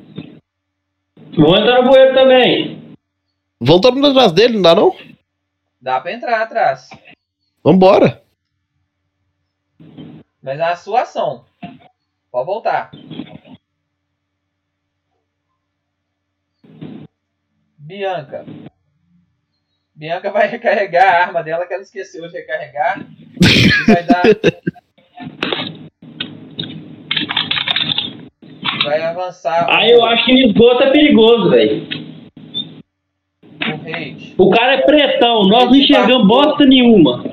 Vou 1.35 1.55
entrar 1.55 1.83
no 1.83 1.89
bueiro 1.89 2.13
também. 2.13 2.93
Vão 3.59 3.81
todo 3.81 3.95
mundo 3.95 4.07
atrás 4.09 4.31
dele, 4.31 4.55
não 4.55 4.61
dá 4.61 4.75
não? 4.75 4.95
Dá 5.79 6.01
pra 6.01 6.13
entrar 6.13 6.41
atrás. 6.41 6.89
Vambora. 7.63 8.23
Mas 10.41 10.59
é 10.59 10.63
a 10.63 10.75
sua 10.75 11.01
ação. 11.01 11.45
Pode 12.31 12.45
voltar. 12.45 12.91
Bianca. 17.87 18.45
Bianca 19.95 20.29
vai 20.29 20.45
recarregar 20.45 21.05
a 21.05 21.21
arma 21.23 21.41
dela 21.41 21.65
que 21.65 21.73
ela 21.73 21.81
esqueceu 21.83 22.27
de 22.27 22.33
recarregar. 22.37 22.99
Vai 23.87 24.03
dar. 24.03 24.23
Vai 28.83 29.01
avançar 29.03 29.67
Aí 29.69 29.89
eu 29.91 30.03
acho 30.05 30.25
que 30.25 30.33
esgoto 30.33 30.83
é 30.83 30.91
perigoso, 30.91 31.49
velho. 31.49 31.87
o 33.61 33.83
raid. 33.83 34.35
O 34.37 34.49
cara 34.49 34.73
é 34.73 34.81
pretão, 34.81 35.43
nós 35.47 35.65
não 35.65 35.75
enxergamos 35.75 36.27
bosta 36.27 36.65
nenhuma. 36.65 37.23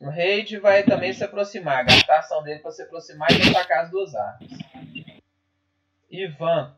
O 0.00 0.10
raid 0.10 0.58
vai 0.58 0.82
também 0.82 1.12
se 1.12 1.22
aproximar. 1.22 1.84
Gastar 1.84 2.16
a 2.16 2.18
ação 2.18 2.42
dele 2.42 2.58
pra 2.58 2.72
se 2.72 2.82
aproximar 2.82 3.28
e 3.30 3.48
atacar 3.48 3.84
as 3.84 3.90
duas 3.92 4.12
armas. 4.12 4.50
Ivan. 6.10 6.74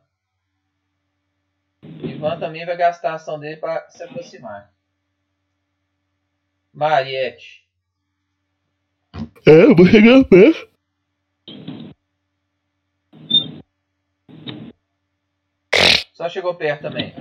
Ivan 2.02 2.38
também 2.38 2.64
vai 2.64 2.76
gastar 2.76 3.12
a 3.12 3.14
ação 3.14 3.38
dele 3.38 3.56
pra 3.56 3.88
se 3.88 4.02
aproximar. 4.02 4.72
Mariette. 6.72 7.64
É, 9.46 9.64
eu 9.64 9.76
vou 9.76 9.86
chegar 9.86 10.24
perto. 10.24 10.68
Só 16.12 16.28
chegou 16.28 16.54
perto 16.54 16.82
também. 16.82 17.14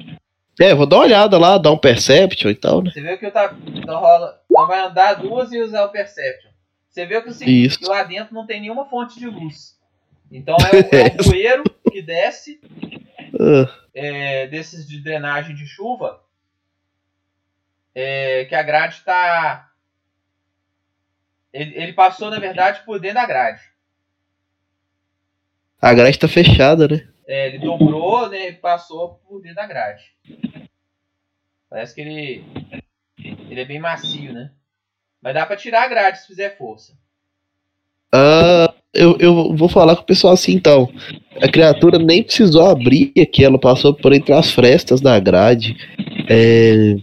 É, 0.60 0.74
vou 0.74 0.86
dar 0.86 0.98
uma 0.98 1.06
olhada 1.06 1.38
lá, 1.38 1.58
dar 1.58 1.72
um 1.72 1.78
perception 1.78 2.52
e 2.52 2.56
tal, 2.56 2.82
né? 2.82 2.92
Você 2.92 3.02
viu 3.02 3.18
que 3.18 3.26
o 3.26 3.32
tá, 3.32 3.56
então 3.76 4.00
rola. 4.00 4.42
Então 4.50 4.68
vai 4.68 4.80
andar 4.82 5.16
duas 5.16 5.52
e 5.52 5.60
usar 5.60 5.84
o 5.86 5.90
Perception. 5.90 6.52
Você 6.88 7.08
viu 7.08 7.24
que 7.24 7.30
o 7.30 7.34
seguinte, 7.34 7.80
que 7.80 7.86
lá 7.86 8.04
dentro 8.04 8.36
não 8.36 8.46
tem 8.46 8.62
nenhuma 8.62 8.86
fonte 8.86 9.18
de 9.18 9.26
luz. 9.26 9.76
Então 10.32 10.56
é 10.60 10.76
o, 10.76 10.96
é 10.96 11.16
o 11.20 11.24
bueiro 11.26 11.64
que 11.92 12.02
desce 12.04 12.62
Ah, 13.44 13.88
é, 13.94 14.48
desses 14.48 14.88
de 14.88 15.02
drenagem 15.02 15.56
de 15.56 15.68
chuva. 15.68 16.24
é, 17.94 18.46
que 18.46 18.56
a 18.56 18.64
grade 18.64 18.96
está. 18.96 19.70
Ele, 21.52 21.76
ele 21.78 21.94
passou, 21.94 22.32
na 22.32 22.40
verdade, 22.40 22.82
por 22.84 23.00
dentro 23.00 23.16
da 23.16 23.26
grade. 23.28 23.62
a 25.80 25.94
grade 25.94 26.18
tá 26.18 26.28
fechada, 26.28 26.88
né? 26.88 27.08
É, 27.28 27.48
ele 27.48 27.60
dobrou, 27.60 28.30
né? 28.30 28.48
E 28.50 28.54
passou 28.54 29.16
por 29.28 29.42
dentro 29.42 29.58
da 29.58 29.68
grade. 29.68 30.16
Parece 31.70 31.94
que 31.94 32.02
ele. 32.02 32.44
Ele 33.18 33.62
é 33.62 33.66
bem 33.66 33.80
macio, 33.80 34.34
né? 34.34 34.52
Mas 35.22 35.34
dá 35.34 35.46
pra 35.46 35.56
tirar 35.56 35.84
a 35.84 35.88
grade 35.88 36.20
se 36.20 36.28
fizer 36.28 36.58
força. 36.58 36.98
Ah, 38.12 38.73
eu, 38.94 39.18
eu 39.20 39.56
vou 39.56 39.68
falar 39.68 39.96
com 39.96 40.04
o 40.04 40.06
pessoal 40.06 40.34
assim 40.34 40.54
então. 40.54 40.90
A 41.42 41.48
criatura 41.50 41.98
nem 41.98 42.22
precisou 42.24 42.68
abrir 42.70 43.12
aqui, 43.20 43.44
ela 43.44 43.60
passou 43.60 43.94
por 43.94 44.14
entre 44.14 44.34
as 44.34 44.52
frestas 44.52 45.02
da 45.02 45.20
grade. 45.20 45.76
É, 46.30 46.96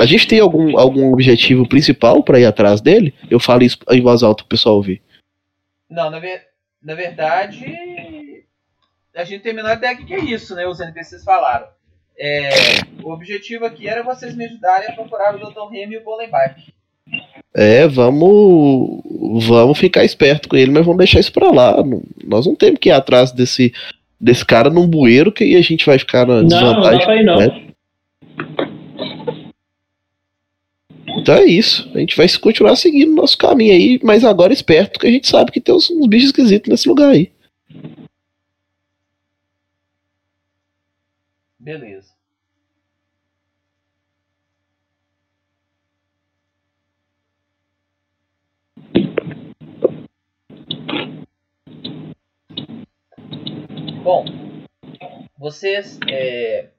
a 0.00 0.06
gente 0.06 0.26
tem 0.26 0.40
algum, 0.40 0.78
algum 0.78 1.12
objetivo 1.12 1.68
principal 1.68 2.22
pra 2.22 2.40
ir 2.40 2.46
atrás 2.46 2.80
dele? 2.80 3.14
Eu 3.30 3.38
falo 3.38 3.62
isso 3.62 3.78
em 3.90 4.00
voz 4.00 4.22
alta 4.22 4.42
pro 4.42 4.48
pessoal 4.50 4.76
ouvir. 4.76 5.02
Não, 5.88 6.10
na, 6.10 6.18
ver- 6.18 6.42
na 6.82 6.94
verdade. 6.94 7.64
A 9.14 9.22
gente 9.24 9.42
tem 9.42 9.52
a 9.52 9.54
menor 9.54 9.76
ideia 9.76 9.94
do 9.96 10.04
que 10.04 10.14
é 10.14 10.18
isso, 10.24 10.54
né? 10.54 10.66
Os 10.66 10.80
NPCs 10.80 11.22
falaram. 11.22 11.66
É, 12.18 12.48
o 13.02 13.12
objetivo 13.12 13.64
aqui 13.64 13.88
era 13.88 14.02
vocês 14.02 14.34
me 14.36 14.44
ajudarem 14.44 14.88
a 14.88 14.92
procurar 14.92 15.34
o 15.34 15.38
Dr. 15.38 15.70
Remy 15.70 15.94
e 15.94 15.98
o 15.98 16.04
Golenbach. 16.04 16.54
É, 17.56 17.86
vamos. 17.86 19.00
Vamos 19.46 19.78
ficar 19.78 20.04
esperto 20.04 20.48
com 20.48 20.56
ele, 20.56 20.70
mas 20.72 20.84
vamos 20.84 20.98
deixar 20.98 21.20
isso 21.20 21.32
pra 21.32 21.50
lá. 21.50 21.82
Não- 21.84 22.02
nós 22.24 22.46
não 22.46 22.54
temos 22.56 22.80
que 22.80 22.88
ir 22.88 22.92
atrás 22.92 23.30
desse, 23.32 23.72
desse 24.20 24.44
cara 24.44 24.70
num 24.70 24.88
bueiro 24.88 25.30
que 25.30 25.44
aí 25.44 25.54
a 25.56 25.62
gente 25.62 25.86
vai 25.86 25.98
ficar 25.98 26.26
na 26.26 26.34
Não, 26.36 26.42
não 26.42 26.48
desvantagem. 26.48 26.98
dá 26.98 27.04
pra 27.04 27.16
ir 27.16 27.24
não. 27.24 27.36
né? 27.38 27.60
Então 31.16 31.34
é 31.36 31.44
isso. 31.44 31.88
A 31.94 31.98
gente 32.00 32.16
vai 32.16 32.26
continuar 32.40 32.74
seguindo 32.76 33.12
o 33.12 33.16
nosso 33.16 33.38
caminho 33.38 33.72
aí, 33.72 34.00
mas 34.02 34.24
agora 34.24 34.52
esperto, 34.52 34.98
que 34.98 35.06
a 35.06 35.10
gente 35.10 35.28
sabe 35.28 35.52
que 35.52 35.60
tem 35.60 35.74
uns, 35.74 35.88
uns 35.90 36.06
bichos 36.08 36.26
esquisitos 36.30 36.68
nesse 36.68 36.88
lugar 36.88 37.10
aí. 37.10 37.30
Beleza. 41.58 42.13
Bom, 54.02 54.24
vocês 55.38 55.98
é, 56.08 56.70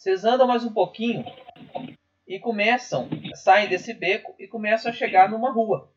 Vocês 0.00 0.24
andam 0.24 0.46
mais 0.46 0.64
um 0.64 0.72
pouquinho 0.72 1.22
e 2.26 2.38
começam, 2.38 3.06
saem 3.34 3.68
desse 3.68 3.92
beco 3.92 4.34
e 4.38 4.48
começam 4.48 4.90
a 4.90 4.94
chegar 4.94 5.28
numa 5.28 5.52
rua 5.52 5.92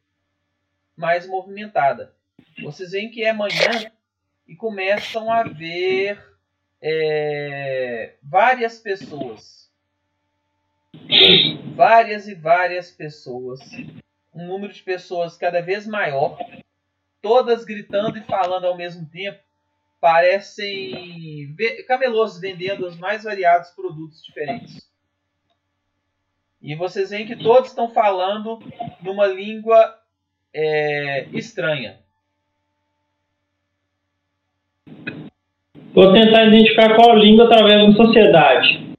mais 0.93 1.25
movimentada. 1.25 2.13
Vocês 2.61 2.91
veem 2.91 3.09
que 3.09 3.23
é 3.23 3.31
manhã 3.31 3.92
e 4.47 4.55
começam 4.55 5.31
a 5.31 5.43
ver 5.43 6.21
é, 6.81 8.15
várias 8.21 8.79
pessoas. 8.79 9.71
Várias 11.75 12.27
e 12.27 12.35
várias 12.35 12.91
pessoas. 12.91 13.59
Um 14.33 14.47
número 14.47 14.73
de 14.73 14.81
pessoas 14.83 15.37
cada 15.37 15.61
vez 15.61 15.87
maior. 15.87 16.37
Todas 17.21 17.63
gritando 17.63 18.17
e 18.17 18.23
falando 18.23 18.65
ao 18.65 18.77
mesmo 18.77 19.07
tempo. 19.09 19.39
Parecem 19.99 21.55
camelôs 21.87 22.37
vendendo 22.37 22.85
os 22.85 22.97
mais 22.97 23.23
variados 23.23 23.69
produtos 23.69 24.21
diferentes. 24.21 24.91
E 26.61 26.75
vocês 26.75 27.09
veem 27.09 27.25
que 27.25 27.35
todos 27.35 27.69
estão 27.69 27.89
falando 27.93 28.59
numa 29.01 29.27
língua 29.27 29.97
é, 30.53 31.27
estranha. 31.33 32.02
Vou 35.93 36.11
tentar 36.11 36.45
identificar 36.45 36.95
qual 36.95 37.15
língua 37.15 37.45
através 37.45 37.87
da 37.87 38.03
sociedade. 38.03 38.93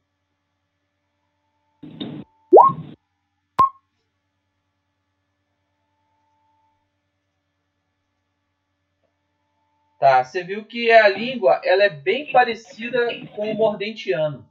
Tá, 9.99 10.23
você 10.23 10.45
viu 10.45 10.63
que 10.65 10.91
a 10.93 11.09
língua 11.09 11.61
ela 11.65 11.85
é 11.85 11.89
bem 11.89 12.31
parecida 12.31 12.99
com 13.35 13.51
o 13.51 13.55
mordentiano. 13.55 14.45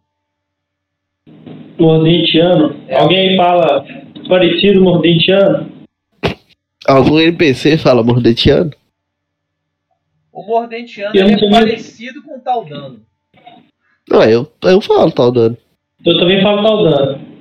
Mordentiano? 1.79 2.83
É. 2.87 2.99
Alguém 2.99 3.37
fala 3.37 3.85
parecido 4.27 4.81
mordentiano? 4.81 5.71
Algum 6.87 7.19
NPC 7.19 7.77
fala 7.77 8.03
mordetiano? 8.03 8.71
O 10.33 10.41
mordentiano 10.41 11.15
é 11.15 11.49
parecido 11.49 12.23
com 12.23 12.37
o 12.37 12.41
Taldano. 12.41 13.05
Não, 14.09 14.23
eu, 14.23 14.51
eu 14.63 14.81
falo 14.81 15.11
tal 15.11 15.31
dano. 15.31 15.55
Eu 16.03 16.17
também 16.17 16.41
falo 16.41 16.63
Taldano. 16.63 17.33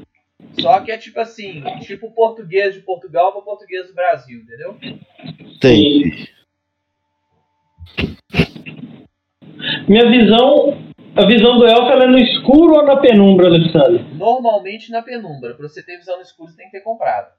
Só 0.60 0.78
que 0.80 0.92
é 0.92 0.98
tipo 0.98 1.18
assim, 1.18 1.64
tipo 1.80 2.10
português 2.10 2.74
de 2.74 2.80
Portugal 2.80 3.32
para 3.32 3.40
português 3.40 3.88
do 3.88 3.94
Brasil, 3.94 4.42
entendeu? 4.42 4.76
Tem. 5.58 6.28
Minha 9.88 10.10
visão, 10.10 10.76
a 11.16 11.24
visão 11.24 11.58
do 11.58 11.66
elfo 11.66 11.90
ela 11.90 12.04
é 12.04 12.08
no 12.08 12.18
escuro 12.18 12.74
ou 12.74 12.84
na 12.84 12.96
penumbra, 12.98 13.46
Alexandre? 13.46 14.04
Normalmente 14.14 14.90
na 14.90 15.00
penumbra. 15.00 15.54
Para 15.54 15.66
você 15.66 15.82
ter 15.82 15.96
visão 15.96 16.16
no 16.16 16.22
escuro, 16.22 16.50
você 16.50 16.56
tem 16.58 16.66
que 16.66 16.72
ter 16.72 16.84
comprado. 16.84 17.32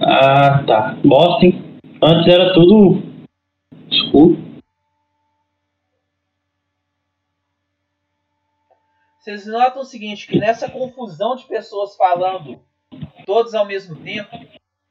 Ah, 0.00 0.62
tá. 0.66 0.98
Bosta, 1.02 1.46
hein? 1.46 1.78
Antes 2.02 2.32
era 2.32 2.52
tudo 2.52 3.07
escuro. 3.90 4.48
Vocês 9.18 9.46
notam 9.46 9.82
o 9.82 9.84
seguinte, 9.84 10.26
que 10.26 10.38
nessa 10.38 10.70
confusão 10.70 11.36
de 11.36 11.46
pessoas 11.46 11.96
falando 11.96 12.60
todos 13.26 13.54
ao 13.54 13.66
mesmo 13.66 13.96
tempo, 14.02 14.30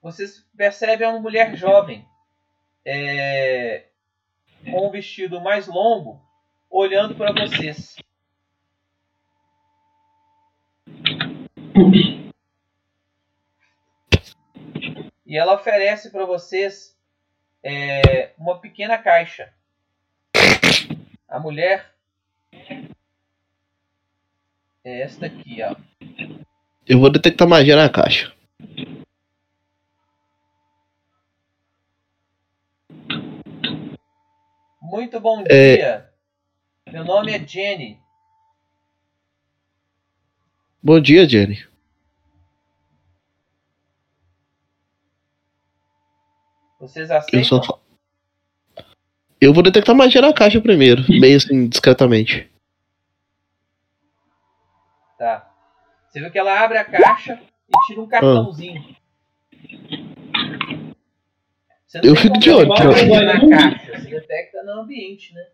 vocês 0.01 0.45
percebem 0.55 1.07
uma 1.07 1.19
mulher 1.19 1.55
jovem 1.55 2.07
é, 2.85 3.87
com 4.69 4.87
um 4.87 4.91
vestido 4.91 5.41
mais 5.41 5.67
longo 5.67 6.21
olhando 6.69 7.15
para 7.15 7.33
vocês. 7.33 7.95
E 15.25 15.37
ela 15.37 15.55
oferece 15.55 16.09
para 16.09 16.25
vocês 16.25 16.96
é, 17.69 18.31
uma 18.37 18.57
pequena 18.59 18.97
caixa. 18.97 19.53
A 21.27 21.37
mulher 21.37 21.93
é 24.85 25.01
esta 25.01 25.25
aqui, 25.25 25.57
ó. 25.61 25.75
Eu 26.87 26.99
vou 26.99 27.09
detectar 27.11 27.45
magia 27.45 27.75
na 27.75 27.89
caixa. 27.89 28.33
Muito 34.81 35.19
bom 35.19 35.43
É. 35.49 35.75
dia. 35.75 36.09
Meu 36.91 37.03
nome 37.03 37.33
é 37.33 37.45
Jenny. 37.45 37.99
Bom 40.81 40.99
dia, 40.99 41.27
Jenny. 41.27 41.65
Vocês 46.79 47.09
Eu 47.09 47.17
aceitam? 47.17 47.43
só 47.43 47.63
fa- 47.63 47.79
Eu 49.41 49.53
vou 49.53 49.63
detectar 49.63 49.95
magia 49.95 50.21
na 50.21 50.33
caixa 50.33 50.61
primeiro, 50.61 51.03
meio 51.09 51.37
assim, 51.37 51.67
discretamente. 51.67 52.49
Tá. 55.17 55.49
Você 56.07 56.19
viu 56.19 56.31
que 56.31 56.37
ela 56.39 56.59
abre 56.63 56.77
a 56.77 56.85
caixa 56.85 57.39
e 57.69 57.87
tira 57.87 58.01
um 58.01 58.07
cartãozinho. 58.07 58.83
Você 61.87 61.97
Eu 61.99 62.01
tem 62.13 62.15
fico 62.15 62.37
de 62.39 62.49
olho, 62.51 62.67
na 62.69 62.75
caixa. 62.75 63.99
Você 63.99 64.09
detecta 64.09 64.63
no 64.63 64.81
ambiente, 64.81 65.33
né? 65.33 65.45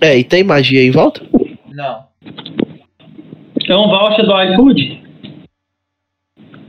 É, 0.00 0.16
e 0.18 0.24
tem 0.24 0.44
magia 0.44 0.82
em 0.82 0.90
volta? 0.90 1.20
Não. 1.66 2.08
É 3.68 3.76
um 3.76 3.88
voucher 3.88 4.24
do 4.24 4.42
iFood? 4.42 5.48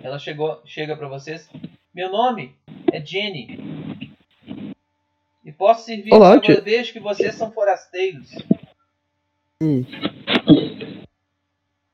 Ela 0.04 0.18
chegou, 0.18 0.62
chega 0.66 0.96
pra 0.98 1.08
vocês. 1.08 1.50
Meu 1.94 2.12
nome 2.12 2.56
é 2.92 3.06
Jenny. 3.06 4.12
E 5.44 5.52
posso 5.52 5.86
servir 5.86 6.14
Olá, 6.14 6.40
tia. 6.40 6.62
desde 6.62 6.94
que 6.94 7.00
vocês 7.00 7.36
são 7.36 7.52
forasteiros. 7.52 8.30
Hum. 9.62 9.84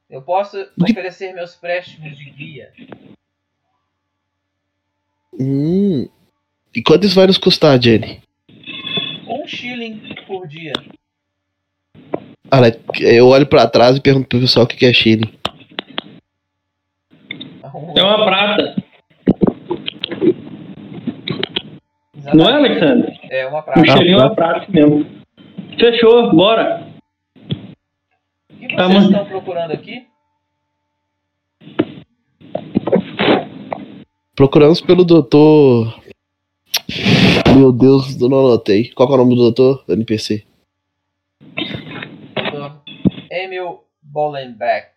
Eu 0.09 0.22
posso 0.22 0.57
oferecer 0.81 1.34
meus 1.34 1.55
préstimos 1.55 2.18
de 2.18 2.30
guia. 2.30 2.72
Hum. 5.39 6.07
E 6.76 6.81
quanto 6.81 7.05
isso 7.05 7.15
vai 7.15 7.27
nos 7.27 7.38
custar, 7.38 7.81
Jenny? 7.81 8.22
Um 9.27 9.47
shilling 9.47 10.15
por 10.26 10.47
dia. 10.47 10.73
Ah, 12.49 12.61
eu 13.01 13.27
olho 13.27 13.45
pra 13.45 13.68
trás 13.68 13.97
e 13.97 14.01
pergunto 14.01 14.27
pro 14.27 14.39
pessoal 14.39 14.65
o 14.65 14.68
que 14.68 14.77
que 14.77 14.85
é 14.85 14.93
Chile. 14.93 15.34
É 17.95 18.03
uma 18.03 18.26
prata. 18.26 18.86
Não 22.34 22.49
é. 22.49 22.54
Alexandre? 22.54 23.20
É 23.30 23.45
uma 23.48 23.60
O 23.60 23.64
prata. 23.64 23.86
cheirinho 23.86 24.20
é 24.20 24.22
uma 24.22 24.36
prata 24.36 24.66
mesmo. 24.72 25.06
Fechou, 25.80 26.36
bora. 26.36 26.88
O 28.52 28.68
que 28.68 28.76
vocês 28.76 29.04
estão 29.06 29.26
procurando 29.26 29.72
aqui? 29.72 30.08
Procuramos 34.36 34.82
pelo 34.82 35.04
doutor. 35.04 35.99
Meu 37.56 37.72
Deus, 37.72 38.20
eu 38.22 38.30
não 38.30 38.40
anotei. 38.40 38.91
Qual 38.91 39.08
que 39.08 39.14
é 39.14 39.18
o 39.18 39.20
nome 39.20 39.36
do 39.36 39.41
doutor? 39.41 39.84
Do 39.88 39.94
NPC. 39.94 40.45
Doutor 42.52 42.82
Emil 43.32 43.84
Bollenbeck. 44.02 44.90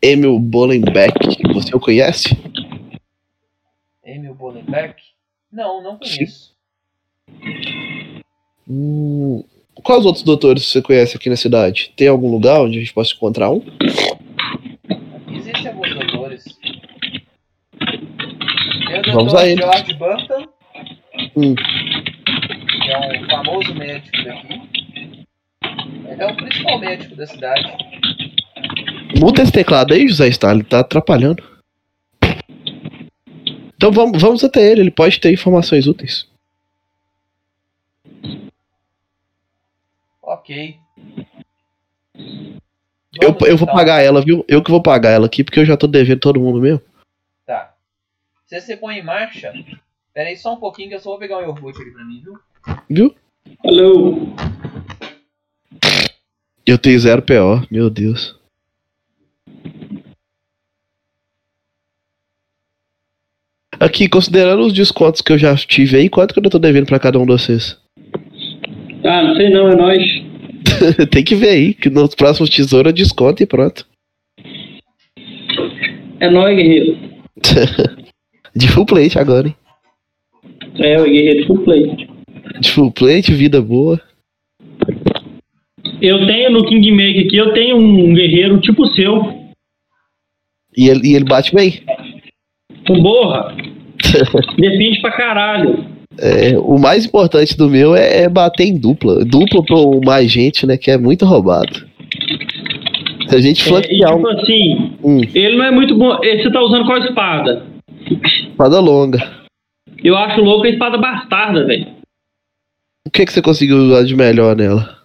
Emil 0.00 0.38
Bollenbeck. 0.38 1.14
Você 1.54 1.74
o 1.74 1.80
conhece? 1.80 2.36
Emil 4.04 4.34
Bollenbeck? 4.34 5.02
Não, 5.54 5.80
não 5.80 5.96
conheço. 5.98 6.52
Hum. 8.68 9.44
Quais 9.84 10.04
outros 10.04 10.24
doutores 10.24 10.64
você 10.66 10.82
conhece 10.82 11.16
aqui 11.16 11.30
na 11.30 11.36
cidade? 11.36 11.92
Tem 11.96 12.08
algum 12.08 12.28
lugar 12.30 12.60
onde 12.62 12.76
a 12.78 12.80
gente 12.80 12.92
possa 12.92 13.14
encontrar 13.14 13.50
um? 13.50 13.62
Existem 15.32 15.68
alguns 15.68 15.94
doutores. 15.94 16.44
Tem 17.78 19.00
o 19.00 19.12
Vamos 19.12 19.32
doutor 19.32 19.38
a 19.38 19.46
ele. 19.48 19.62
George 19.62 19.94
Burton, 19.94 20.46
Hum. 21.36 21.54
que 21.54 22.90
é 22.90 22.98
um 23.22 23.28
famoso 23.28 23.74
médico 23.76 24.24
daqui. 24.24 25.24
Ele 26.08 26.22
é 26.22 26.26
o 26.26 26.36
principal 26.36 26.78
médico 26.80 27.14
da 27.14 27.26
cidade. 27.26 27.76
Muta 29.20 29.42
esse 29.42 29.52
teclado 29.52 29.94
aí, 29.94 30.08
José 30.08 30.26
Stalin, 30.28 30.64
tá 30.64 30.80
atrapalhando. 30.80 31.53
Então 33.84 33.92
vamos, 33.92 34.18
vamos 34.18 34.42
até 34.42 34.62
ele, 34.62 34.80
ele 34.80 34.90
pode 34.90 35.20
ter 35.20 35.30
informações 35.30 35.86
úteis. 35.86 36.26
Ok. 40.22 40.78
Eu, 43.20 43.32
Vamos, 43.32 43.42
eu 43.42 43.58
vou 43.58 43.66
então. 43.66 43.74
pagar 43.74 44.00
ela, 44.00 44.22
viu? 44.22 44.42
Eu 44.48 44.62
que 44.62 44.70
vou 44.70 44.82
pagar 44.82 45.10
ela 45.10 45.26
aqui, 45.26 45.44
porque 45.44 45.60
eu 45.60 45.66
já 45.66 45.76
tô 45.76 45.86
devendo 45.86 46.18
todo 46.18 46.40
mundo 46.40 46.62
mesmo. 46.62 46.80
Tá. 47.44 47.74
Se 48.46 48.58
você 48.58 48.74
põe 48.74 49.00
em 49.00 49.04
marcha. 49.04 49.52
Pera 50.14 50.30
aí 50.30 50.36
só 50.38 50.54
um 50.54 50.58
pouquinho 50.58 50.88
que 50.88 50.94
eu 50.94 51.00
só 51.00 51.10
vou 51.10 51.18
pegar 51.18 51.36
um 51.36 51.42
iogurte 51.42 51.82
ali 51.82 51.90
pra 51.90 52.06
mim, 52.06 52.22
viu? 52.24 52.38
Viu? 52.88 53.14
Alô. 53.62 54.28
Eu 56.64 56.78
tenho 56.78 56.98
zero 56.98 57.20
PO, 57.20 57.66
meu 57.70 57.90
Deus. 57.90 58.34
Aqui, 63.84 64.08
considerando 64.08 64.62
os 64.62 64.72
descontos 64.72 65.20
que 65.20 65.30
eu 65.30 65.36
já 65.36 65.54
tive 65.54 65.98
aí, 65.98 66.08
quanto 66.08 66.32
que 66.32 66.40
eu 66.40 66.50
tô 66.50 66.58
devendo 66.58 66.86
pra 66.86 66.98
cada 66.98 67.18
um 67.18 67.26
de 67.26 67.32
vocês? 67.32 67.78
Ah, 69.04 69.22
não 69.22 69.36
sei 69.36 69.50
não, 69.50 69.68
é 69.68 69.76
nóis. 69.76 70.02
Tem 71.12 71.22
que 71.22 71.34
ver 71.34 71.50
aí, 71.50 71.74
que 71.74 71.90
nos 71.90 72.14
próximos 72.14 72.48
tesouros 72.48 72.86
eu 72.86 72.94
desconto 72.94 73.42
e 73.42 73.46
pronto. 73.46 73.86
É 76.18 76.30
nóis, 76.30 76.56
guerreiro. 76.56 76.98
De 78.56 78.68
full 78.68 78.86
plate 78.86 79.18
agora, 79.18 79.48
hein? 79.48 79.56
É, 80.78 80.98
o 80.98 81.04
guerreiro 81.04 81.46
full 81.46 81.64
play. 81.64 82.08
De 82.60 82.70
full 82.70 82.90
plate, 82.90 83.34
vida 83.34 83.60
boa. 83.60 84.00
Eu 86.00 86.26
tenho 86.26 86.50
no 86.50 86.64
King 86.64 86.90
Make 86.90 87.26
aqui, 87.26 87.36
eu 87.36 87.52
tenho 87.52 87.76
um 87.76 88.14
guerreiro 88.14 88.58
tipo 88.62 88.86
seu. 88.94 89.44
E 90.74 90.88
ele, 90.88 91.06
e 91.10 91.14
ele 91.14 91.26
bate 91.26 91.54
bem. 91.54 91.82
Com 92.86 93.02
borra. 93.02 93.73
Defende 94.58 95.00
pra 95.00 95.12
caralho. 95.12 95.86
É, 96.18 96.56
o 96.58 96.78
mais 96.78 97.04
importante 97.06 97.56
do 97.56 97.68
meu 97.68 97.94
é, 97.96 98.22
é 98.22 98.28
bater 98.28 98.64
em 98.64 98.78
dupla. 98.78 99.24
Dupla 99.24 99.64
pro 99.64 100.00
mais 100.04 100.30
gente, 100.30 100.66
né? 100.66 100.76
Que 100.76 100.90
é 100.92 100.98
muito 100.98 101.24
roubado. 101.24 101.86
Se 103.28 103.34
a 103.36 103.40
gente 103.40 103.62
É, 103.62 103.68
flanquear 103.68 104.14
tipo 104.14 104.28
um, 104.28 104.30
assim, 104.30 104.92
um 105.02 105.20
ele 105.34 105.56
não 105.56 105.64
é 105.64 105.70
muito 105.70 105.96
bom. 105.96 106.16
Você 106.18 106.50
tá 106.50 106.60
usando 106.62 106.84
qual 106.86 106.98
espada? 106.98 107.64
espada 108.50 108.78
longa, 108.80 109.18
Eu 110.04 110.16
acho 110.16 110.40
louco 110.40 110.66
a 110.66 110.70
espada 110.70 110.98
bastarda, 110.98 111.64
velho. 111.66 111.86
o 113.06 113.10
que, 113.10 113.24
que 113.24 113.32
você 113.32 113.42
conseguiu 113.42 113.76
usar 113.78 114.04
de 114.04 114.14
melhor 114.14 114.54
nela? 114.54 114.98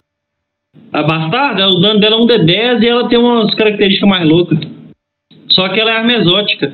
A 0.92 1.02
bastarda, 1.02 1.66
o 1.68 1.80
dano 1.80 1.98
dela 1.98 2.16
é 2.16 2.18
um 2.18 2.26
D10 2.26 2.82
e 2.82 2.86
ela 2.88 3.08
tem 3.08 3.18
umas 3.18 3.52
características 3.54 4.08
mais 4.08 4.28
loucas. 4.28 4.58
Só 5.50 5.68
que 5.70 5.80
ela 5.80 5.90
é 5.90 5.96
arma 5.96 6.12
exótica. 6.12 6.72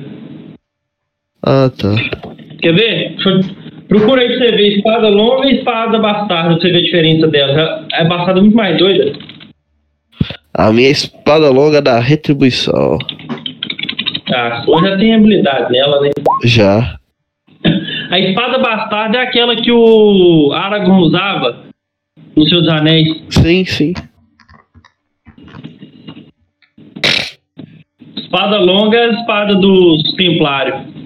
Ah, 1.49 1.69
tá. 1.69 1.95
Quer 2.61 2.73
ver? 2.73 3.15
Procura 3.87 4.21
aí 4.21 4.27
pra 4.27 4.37
você 4.37 4.51
ver 4.51 4.75
espada 4.75 5.07
longa 5.07 5.47
e 5.47 5.59
espada 5.59 5.97
bastarda, 5.97 6.49
pra 6.49 6.59
você 6.59 6.71
ver 6.71 6.79
a 6.79 6.83
diferença 6.83 7.27
dela. 7.27 7.87
A 7.93 8.03
bastarda 8.03 8.41
é 8.41 8.43
muito 8.43 8.57
mais 8.57 8.77
doida. 8.77 9.17
A 10.53 10.73
minha 10.73 10.89
espada 10.89 11.49
longa 11.49 11.81
da 11.81 12.01
retribuição. 12.01 12.97
Ah, 14.35 14.65
eu 14.67 14.83
já 14.83 14.97
tem 14.97 15.15
habilidade 15.15 15.71
nela, 15.71 16.01
né? 16.01 16.09
Já. 16.43 16.99
A 18.11 18.19
espada 18.19 18.59
bastarda 18.59 19.17
é 19.19 19.21
aquela 19.21 19.55
que 19.55 19.71
o 19.71 20.51
Aragorn 20.51 21.01
usava 21.01 21.63
nos 22.35 22.49
seus 22.49 22.67
anéis. 22.67 23.07
Sim, 23.29 23.63
sim. 23.63 23.93
Espada 28.17 28.59
longa 28.59 28.97
é 28.97 29.05
a 29.05 29.11
espada 29.13 29.55
dos 29.55 30.13
templários. 30.17 30.97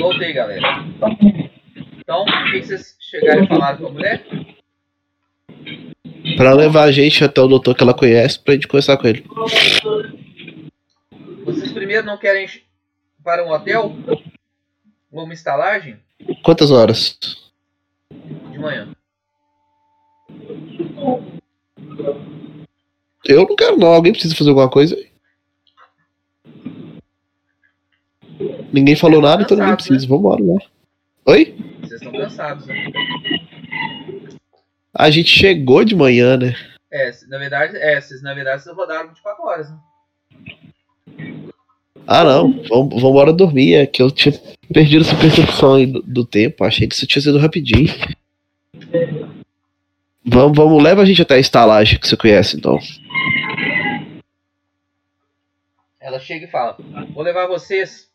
Voltei, 0.00 0.32
galera. 0.32 0.84
Então, 1.98 2.22
o 2.22 2.24
que 2.24 2.60
que 2.60 2.66
vocês 2.66 2.96
chegaram 3.28 3.44
e 3.44 3.48
falaram 3.48 3.78
com 3.78 3.86
a 3.86 3.90
mulher? 3.90 4.26
Pra 6.36 6.52
levar 6.54 6.84
a 6.84 6.92
gente 6.92 7.22
até 7.22 7.40
o 7.40 7.48
doutor 7.48 7.74
que 7.74 7.82
ela 7.82 7.94
conhece 7.94 8.38
pra 8.38 8.54
gente 8.54 8.68
conversar 8.68 8.96
com 8.96 9.06
ele. 9.06 9.24
Vocês 11.44 11.72
primeiro 11.72 12.06
não 12.06 12.16
querem 12.16 12.48
para 13.22 13.44
um 13.44 13.50
hotel? 13.50 13.94
Ou 15.12 15.24
uma 15.24 15.34
estalagem? 15.34 15.96
Quantas 16.42 16.70
horas? 16.70 17.18
De 18.52 18.58
manhã. 18.58 18.88
Eu 23.24 23.46
não 23.46 23.56
quero 23.56 23.76
não. 23.76 23.88
Alguém 23.88 24.12
precisa 24.12 24.34
fazer 24.34 24.50
alguma 24.50 24.70
coisa? 24.70 24.96
Ninguém 28.72 28.94
falou 28.94 29.20
nada, 29.20 29.42
então 29.42 29.56
ninguém 29.56 29.70
né? 29.70 29.76
precisa. 29.76 30.06
Vambora 30.06 30.42
lá. 30.42 30.58
Oi? 31.26 31.67
Vocês 31.98 32.02
estão 32.02 32.12
cansados, 32.12 32.66
né? 32.66 32.74
A 34.94 35.10
gente 35.10 35.28
chegou 35.28 35.84
de 35.84 35.96
manhã, 35.96 36.36
né? 36.36 36.54
É, 36.90 37.10
na 37.28 37.38
verdade, 37.38 37.76
é, 37.76 38.00
vocês 38.00 38.22
na 38.22 38.32
verdade 38.34 38.62
vocês 38.62 38.74
rodaram 38.74 39.08
24 39.08 39.44
horas, 39.44 39.70
né? 39.70 39.78
Ah, 42.06 42.24
não. 42.24 42.62
Vamos 42.68 43.02
vambora 43.02 43.32
dormir. 43.32 43.74
É 43.74 43.86
que 43.86 44.00
eu 44.00 44.10
tinha 44.10 44.32
perdido 44.72 45.04
essa 45.04 45.16
percepção 45.16 45.74
aí 45.74 45.86
do, 45.86 46.00
do 46.02 46.24
tempo. 46.24 46.64
Achei 46.64 46.86
que 46.88 46.94
isso 46.94 47.06
tinha 47.06 47.20
sido 47.20 47.38
rapidinho. 47.38 47.92
Vamos, 50.24 50.56
vamos, 50.56 50.82
leva 50.82 51.02
a 51.02 51.04
gente 51.04 51.20
até 51.20 51.34
a 51.34 51.38
estalagem 51.38 51.98
que 51.98 52.08
você 52.08 52.16
conhece, 52.16 52.56
então. 52.56 52.78
Ela 56.00 56.18
chega 56.18 56.46
e 56.46 56.50
fala: 56.50 56.78
Vou 57.12 57.22
levar 57.22 57.46
vocês 57.46 58.10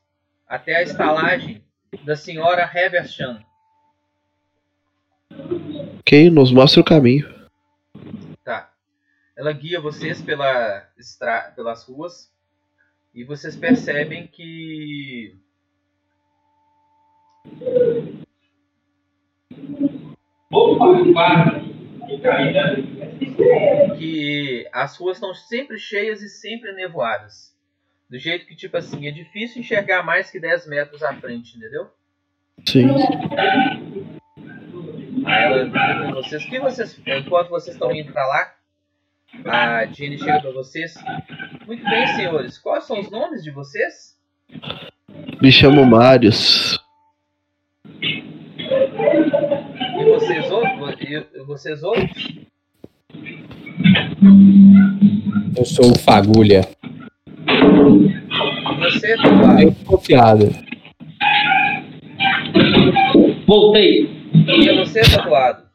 até 0.48 0.78
a 0.78 0.84
estalagem 0.84 1.62
da 2.04 2.16
senhora 2.16 2.70
Heversham. 2.74 3.40
Ok, 6.00 6.30
nos 6.30 6.52
mostra 6.52 6.82
o 6.82 6.86
caminho. 6.86 7.28
Tá. 8.44 8.72
Ela 9.36 9.52
guia 9.54 9.80
vocês 9.80 10.22
pela 10.22 10.88
estra... 10.98 11.52
pelas 11.56 11.84
ruas 11.86 12.32
e 13.14 13.24
vocês 13.24 13.56
percebem 13.56 14.28
que 14.28 15.36
que 23.98 24.70
as 24.72 24.98
ruas 24.98 25.18
estão 25.18 25.34
sempre 25.34 25.78
cheias 25.78 26.22
e 26.22 26.30
sempre 26.30 26.74
nevoadas. 26.74 27.54
Do 28.10 28.20
jeito 28.20 28.46
que, 28.46 28.56
tipo 28.56 28.78
assim, 28.78 29.08
é 29.08 29.12
difícil 29.12 29.62
enxergar 29.62 30.04
mais 30.04 30.30
que 30.30 30.40
10 30.40 30.68
metros 30.68 31.02
à 31.02 31.14
frente, 31.16 31.58
entendeu? 31.58 31.90
Sim. 32.68 32.88
Aí 35.26 35.44
ela 35.44 35.70
pergunta 35.70 35.98
pra 35.98 36.14
vocês, 36.16 36.46
que 36.46 36.60
vocês, 36.60 37.02
enquanto 37.06 37.50
vocês 37.50 37.76
estão 37.76 37.92
indo 37.92 38.12
pra 38.12 38.26
lá, 38.26 38.54
a 39.46 39.86
Jenny 39.86 40.18
chega 40.18 40.42
pra 40.42 40.52
vocês. 40.52 40.94
Muito 41.66 41.84
bem, 41.84 42.08
senhores. 42.08 42.58
Quais 42.58 42.86
são 42.86 43.00
os 43.00 43.10
nomes 43.10 43.44
de 43.44 43.52
vocês? 43.52 44.18
Me 45.42 45.52
chamo 45.52 45.86
Marius. 45.86 46.78
E 48.02 50.06
vocês 50.06 50.52
outros? 50.52 50.96
E 51.02 51.44
vocês 51.46 51.84
outros? 51.84 52.38
Eu 55.58 55.66
sou 55.66 55.92
o 55.92 56.00
Fagulha. 56.00 56.62
E 57.48 58.76
você? 58.80 59.16
Bem 59.56 59.72
confiado. 59.86 60.50
Voltei. 63.48 64.23
E 64.34 64.68
é 64.68 64.76
você, 64.76 65.02
Tatuado? 65.02 65.70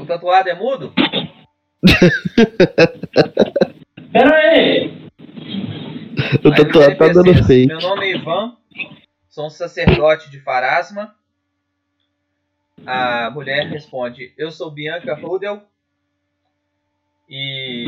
O 0.00 0.06
tatuado 0.06 0.48
é 0.48 0.54
mudo? 0.54 0.90
Pera 4.12 4.34
aí. 4.34 4.88
O 6.42 6.48
Aí 6.48 6.56
tatuado 6.56 6.96
tá 6.96 7.08
dando 7.08 7.44
fake. 7.44 7.66
Meu 7.66 7.78
nome 7.80 8.06
é 8.06 8.16
Ivan, 8.16 8.56
sou 9.28 9.46
um 9.46 9.50
sacerdote 9.50 10.30
de 10.30 10.40
Farasma. 10.40 11.14
A 12.86 13.30
mulher 13.30 13.66
responde: 13.66 14.32
Eu 14.38 14.50
sou 14.50 14.70
Bianca 14.70 15.14
Rudel. 15.14 15.62
E 17.28 17.84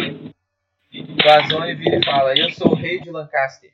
o 0.92 1.30
Azone 1.30 1.74
vira 1.74 1.98
e 1.98 2.04
fala: 2.04 2.38
Eu 2.38 2.50
sou 2.50 2.72
o 2.72 2.76
rei 2.76 3.00
de 3.00 3.10
Lancaster 3.10 3.70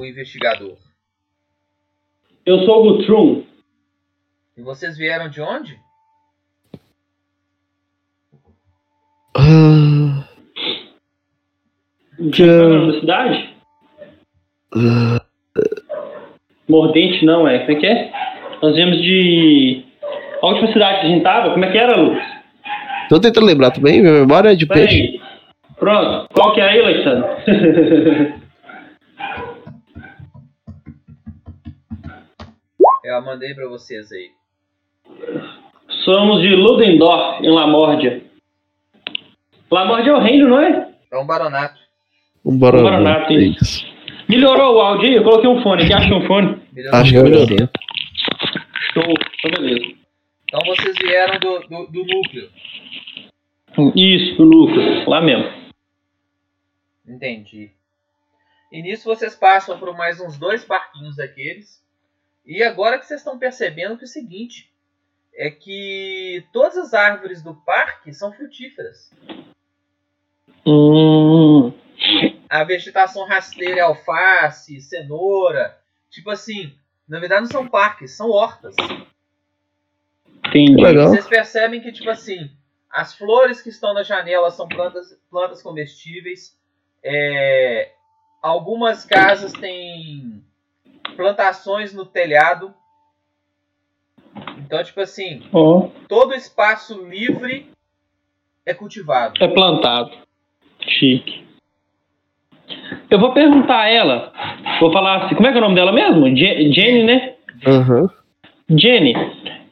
o 0.00 0.04
investigador. 0.04 0.76
Eu 2.44 2.64
sou 2.64 2.80
o 2.80 2.96
Guthrum. 2.96 3.44
E 4.56 4.62
vocês 4.62 4.96
vieram 4.96 5.28
de 5.28 5.40
onde? 5.40 5.78
Uh... 9.36 10.24
De 12.18 12.42
uh... 12.44 13.00
cidade? 13.00 13.54
Uh... 14.74 15.24
Mordente 16.68 17.24
não, 17.24 17.48
é. 17.48 17.60
Como 17.60 17.72
é 17.72 17.80
que 17.80 17.86
é? 17.86 18.12
Nós 18.62 18.74
viemos 18.74 19.02
de. 19.02 19.84
A 20.42 20.46
última 20.46 20.72
cidade 20.72 21.00
que 21.00 21.06
a 21.06 21.08
gente 21.10 21.22
tava, 21.22 21.50
como 21.52 21.64
é 21.64 21.72
que 21.72 21.78
era, 21.78 21.96
Lucas? 21.96 22.24
Tô 23.08 23.20
tentando 23.20 23.46
lembrar 23.46 23.70
também, 23.70 24.00
minha 24.00 24.12
memória 24.12 24.52
é 24.52 24.54
de 24.54 24.66
Pera 24.66 24.80
peixe. 24.80 25.02
Aí. 25.02 25.20
Pronto, 25.78 26.28
qual 26.32 26.54
que 26.54 26.60
é 26.60 26.68
aí, 26.68 26.80
Alexandre? 26.80 28.34
Mandei 33.20 33.54
pra 33.54 33.68
vocês 33.68 34.10
aí. 34.12 34.30
Somos 36.04 36.42
de 36.42 36.54
Ludendorff, 36.54 37.44
em 37.44 37.50
Lamórdia. 37.50 38.24
Lamórdia 39.70 40.10
é 40.10 40.14
o 40.14 40.20
reino, 40.20 40.48
não 40.48 40.60
é? 40.60 40.94
É 41.10 41.18
um 41.18 41.26
baronato. 41.26 41.78
Um 42.44 42.58
bora. 42.58 42.78
Um 42.78 42.84
baronato, 42.84 43.32
isso. 43.32 43.84
Melhorou 44.28 44.76
o 44.76 44.80
áudio 44.80 45.08
aí? 45.08 45.14
Eu 45.14 45.24
coloquei 45.24 45.48
um 45.48 45.62
fone 45.62 45.82
aqui. 45.82 45.92
Acha 45.92 46.14
um 46.14 46.26
fone? 46.26 46.62
Beleza? 46.72 46.96
Acho 46.96 47.10
que 47.10 47.22
melhorou. 47.22 47.46
Show. 48.92 49.02
Então, 49.02 49.62
beleza. 49.62 49.94
Então 50.48 50.60
vocês 50.66 50.96
vieram 50.98 51.38
do, 51.38 51.58
do, 51.60 51.86
do 51.86 52.04
núcleo. 52.04 52.50
Isso, 53.96 54.36
do 54.36 54.44
Lucas. 54.44 55.06
Lá 55.06 55.20
mesmo. 55.20 55.52
Entendi. 57.06 57.70
E 58.72 58.82
nisso 58.82 59.04
vocês 59.04 59.34
passam 59.34 59.78
por 59.78 59.96
mais 59.96 60.20
uns 60.20 60.38
dois 60.38 60.64
parquinhos 60.64 61.16
daqueles. 61.16 61.83
E 62.44 62.62
agora 62.62 62.98
que 62.98 63.06
vocês 63.06 63.20
estão 63.20 63.38
percebendo 63.38 63.96
que 63.96 64.04
é 64.04 64.06
o 64.06 64.08
seguinte 64.08 64.70
é 65.34 65.50
que 65.50 66.44
todas 66.52 66.76
as 66.76 66.94
árvores 66.94 67.42
do 67.42 67.54
parque 67.54 68.12
são 68.12 68.32
frutíferas. 68.32 69.10
Hum. 70.66 71.72
A 72.48 72.62
vegetação 72.64 73.26
rasteira 73.26 73.78
é 73.78 73.82
alface, 73.82 74.80
cenoura. 74.80 75.76
Tipo 76.10 76.30
assim, 76.30 76.72
na 77.08 77.18
verdade 77.18 77.42
não 77.42 77.50
são 77.50 77.66
parques, 77.66 78.16
são 78.16 78.30
hortas. 78.30 78.76
Entendi. 80.46 80.82
Legal. 80.82 81.08
Vocês 81.08 81.26
percebem 81.26 81.80
que, 81.80 81.90
tipo 81.90 82.10
assim, 82.10 82.50
as 82.90 83.14
flores 83.14 83.60
que 83.60 83.70
estão 83.70 83.92
na 83.92 84.02
janela 84.02 84.50
são 84.50 84.68
plantas, 84.68 85.18
plantas 85.30 85.62
comestíveis. 85.62 86.56
É, 87.02 87.92
algumas 88.40 89.04
casas 89.04 89.52
têm 89.52 90.44
plantações 91.16 91.94
no 91.94 92.04
telhado. 92.04 92.72
Então, 94.58 94.82
tipo 94.82 95.00
assim, 95.00 95.42
Ó, 95.52 95.88
todo 96.08 96.34
espaço 96.34 97.06
livre 97.06 97.66
é 98.66 98.74
cultivado. 98.74 99.34
é 99.40 99.48
plantado. 99.48 100.10
Chique. 100.80 101.44
Eu 103.10 103.18
vou 103.18 103.32
perguntar 103.32 103.80
a 103.82 103.88
ela. 103.88 104.32
Vou 104.80 104.92
falar 104.92 105.24
assim, 105.26 105.34
como 105.34 105.46
é 105.46 105.52
que 105.52 105.58
é 105.58 105.60
o 105.60 105.64
nome 105.64 105.74
dela 105.76 105.92
mesmo? 105.92 106.26
Je- 106.36 106.72
Jenny, 106.72 107.04
né? 107.04 107.34
Aham. 107.66 108.08
Jenny, 108.70 109.12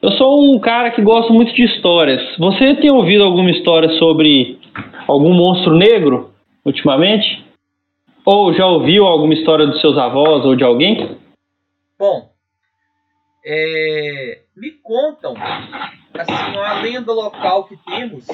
eu 0.01 0.11
sou 0.13 0.53
um 0.53 0.59
cara 0.59 0.91
que 0.91 1.01
gosta 1.01 1.33
muito 1.33 1.53
de 1.53 1.63
histórias. 1.63 2.21
Você 2.37 2.75
tem 2.75 2.91
ouvido 2.91 3.23
alguma 3.23 3.49
história 3.51 3.89
sobre 3.97 4.59
algum 5.07 5.33
monstro 5.33 5.75
negro 5.75 6.31
ultimamente? 6.63 7.43
Ou 8.25 8.53
já 8.53 8.65
ouviu 8.65 9.05
alguma 9.05 9.33
história 9.33 9.65
dos 9.67 9.81
seus 9.81 9.97
avós 9.97 10.45
ou 10.45 10.55
de 10.55 10.63
alguém? 10.63 11.17
Bom, 12.03 12.35
é, 13.45 14.43
me 14.57 14.71
contam, 14.71 15.35
assim, 16.13 16.33
uma 16.51 16.81
lenda 16.81 17.13
local 17.13 17.65
que 17.65 17.77
temos 17.77 18.27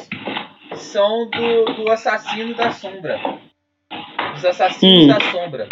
são 0.76 1.30
do, 1.30 1.66
do 1.76 1.91
assassino 1.91 2.56
da 2.56 2.72
sombra. 2.72 3.20
Os 4.34 4.44
assassinos 4.44 5.04
Hum. 5.04 5.08
da 5.08 5.20
sombra. 5.20 5.68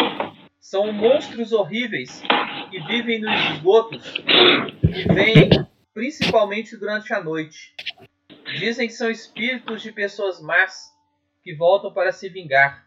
São 0.60 0.92
monstros 0.92 1.50
horríveis 1.50 2.22
que 2.70 2.78
vivem 2.86 3.18
nos 3.20 3.34
esgotos 3.50 4.14
e 4.14 5.12
vêm 5.12 5.50
principalmente 5.92 6.76
durante 6.76 7.12
a 7.12 7.20
noite. 7.20 7.74
Dizem 8.60 8.86
que 8.86 8.94
são 8.94 9.10
espíritos 9.10 9.82
de 9.82 9.90
pessoas 9.90 10.40
más 10.40 10.96
que 11.42 11.52
voltam 11.52 11.92
para 11.92 12.12
se 12.12 12.28
vingar 12.28 12.86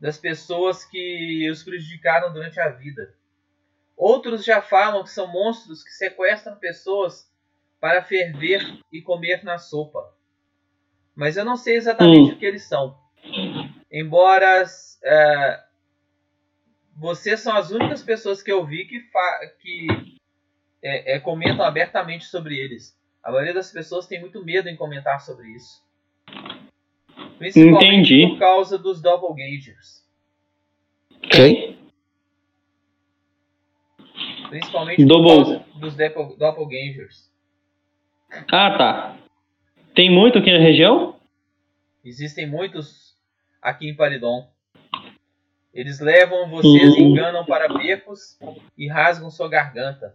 das 0.00 0.18
pessoas 0.18 0.84
que 0.84 1.48
os 1.48 1.62
prejudicaram 1.62 2.32
durante 2.32 2.58
a 2.58 2.68
vida. 2.68 3.14
Outros 3.96 4.44
já 4.44 4.60
falam 4.62 5.02
que 5.04 5.10
são 5.10 5.26
monstros 5.30 5.82
que 5.84 5.90
sequestram 5.90 6.56
pessoas 6.56 7.30
para 7.80 8.02
ferver 8.02 8.60
e 8.92 9.00
comer 9.02 9.44
na 9.44 9.58
sopa. 9.58 10.14
Mas 11.14 11.36
eu 11.36 11.44
não 11.44 11.56
sei 11.56 11.76
exatamente 11.76 12.30
Hum. 12.32 12.34
o 12.34 12.38
que 12.38 12.46
eles 12.46 12.66
são. 12.66 12.96
Embora 13.90 14.64
é, 15.04 15.60
vocês 16.96 17.40
são 17.40 17.56
as 17.56 17.70
únicas 17.70 18.02
pessoas 18.02 18.42
que 18.42 18.50
eu 18.50 18.64
vi 18.64 18.86
que, 18.86 19.00
fa- 19.10 19.40
que 19.60 19.86
é, 20.82 21.14
é, 21.16 21.20
comentam 21.20 21.64
abertamente 21.64 22.24
sobre 22.24 22.56
eles. 22.58 22.98
A 23.22 23.30
maioria 23.30 23.54
das 23.54 23.70
pessoas 23.70 24.06
tem 24.06 24.20
muito 24.20 24.44
medo 24.44 24.68
em 24.68 24.76
comentar 24.76 25.20
sobre 25.20 25.48
isso. 25.50 25.82
Principalmente 27.38 28.14
Entendi. 28.14 28.26
por 28.28 28.38
causa 28.38 28.78
dos 28.78 29.00
doppelgangers. 29.00 30.02
Quem? 31.30 31.78
Principalmente 34.52 35.02
Double- 35.06 35.60
dos 35.76 35.94
doppel- 35.96 36.36
doppelgangers. 36.36 37.26
Ah, 38.52 38.76
tá. 38.76 39.16
Tem 39.94 40.10
muito 40.10 40.36
aqui 40.38 40.52
na 40.52 40.58
região? 40.58 41.16
Existem 42.04 42.46
muitos 42.46 43.16
aqui 43.62 43.88
em 43.88 43.96
Paridon. 43.96 44.46
Eles 45.72 46.00
levam 46.00 46.50
vocês, 46.50 46.92
Uhum. 46.96 46.98
enganam 47.00 47.46
para 47.46 47.66
becos 47.72 48.38
e 48.76 48.86
rasgam 48.88 49.30
sua 49.30 49.48
garganta. 49.48 50.14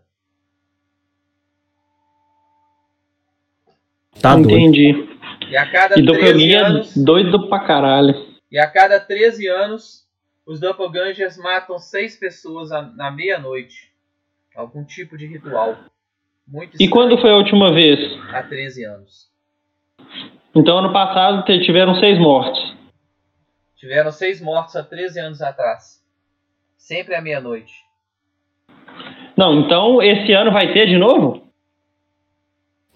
Tá 4.22 4.36
doido. 4.36 4.52
Entendi. 4.52 5.18
E 5.50 5.58
a 5.58 5.66
cada 5.72 6.00
E 6.00 6.04
13 6.04 6.06
doppelganger 6.06 6.64
anos, 6.64 6.96
é 6.96 7.04
doido 7.04 7.50
pra 7.50 7.60
caralho. 7.66 8.38
e 8.52 8.60
a 8.60 8.70
cada 8.70 9.00
13 9.00 9.48
anos, 9.48 10.08
os 10.46 10.60
doppelgangers 10.60 11.38
matam 11.38 11.80
seis 11.80 12.16
pessoas 12.16 12.70
na 12.70 13.10
meia-noite. 13.10 13.87
Algum 14.58 14.84
tipo 14.84 15.16
de 15.18 15.28
ritual. 15.28 15.78
Muito 16.48 16.72
E 16.72 16.84
estranho. 16.84 16.92
quando 16.92 17.22
foi 17.22 17.30
a 17.32 17.36
última 17.36 17.72
vez? 17.72 18.00
Há 18.34 18.42
13 18.42 18.84
anos. 18.86 19.28
Então, 20.56 20.80
ano 20.80 20.92
passado 20.92 21.46
tiveram 21.64 21.94
seis 22.00 22.18
mortes. 22.20 22.76
Tiveram 23.76 24.12
seis 24.12 24.42
mortos 24.42 24.76
há 24.76 24.84
13 24.84 25.20
anos 25.20 25.42
atrás. 25.44 26.02
Sempre 26.76 27.14
à 27.14 27.22
meia-noite. 27.22 27.72
Não, 29.38 29.60
então 29.60 30.02
esse 30.02 30.32
ano 30.34 30.52
vai 30.52 30.74
ter 30.74 30.88
de 30.88 30.98
novo? 30.98 31.44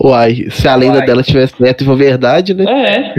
Uai, 0.03 0.49
se 0.49 0.67
a 0.67 0.73
lenda 0.75 0.97
Uai. 0.97 1.05
dela 1.05 1.21
tivesse 1.21 1.55
certo 1.55 1.81
e 1.81 1.85
for 1.85 1.95
verdade, 1.95 2.55
né? 2.55 2.63
É. 2.65 3.13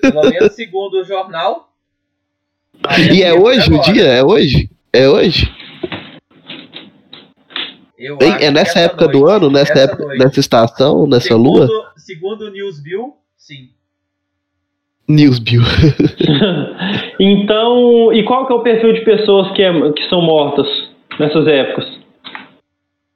Pelo 0.00 0.30
menos 0.30 0.52
segundo 0.54 1.00
o 1.00 1.04
jornal. 1.04 1.66
E 3.12 3.24
é 3.24 3.34
hoje 3.34 3.72
o 3.74 3.80
dia? 3.80 4.04
É 4.04 4.22
hoje? 4.22 4.70
É 4.92 5.08
hoje? 5.08 5.52
Acho 7.98 8.44
É 8.44 8.50
nessa 8.50 8.70
essa 8.70 8.80
época 8.80 9.08
do 9.08 9.20
noite. 9.20 9.32
ano? 9.36 9.50
Nessa, 9.50 9.72
Essa 9.72 9.80
época, 9.82 10.04
noite. 10.04 10.18
nessa 10.24 10.40
estação? 10.40 11.06
Nessa 11.06 11.28
segundo, 11.28 11.66
lua? 11.66 11.92
Segundo 11.96 12.42
o 12.46 12.50
Newsview, 12.50 13.16
sim. 13.36 13.70
Newsbill. 15.08 15.62
então, 17.18 18.12
e 18.12 18.22
qual 18.24 18.46
que 18.46 18.52
é 18.52 18.56
o 18.56 18.62
perfil 18.62 18.92
de 18.92 19.00
pessoas 19.04 19.50
que, 19.56 19.62
é- 19.62 19.92
que 19.92 20.08
são 20.08 20.20
mortas 20.22 20.66
nessas 21.18 21.46
épocas? 21.46 21.98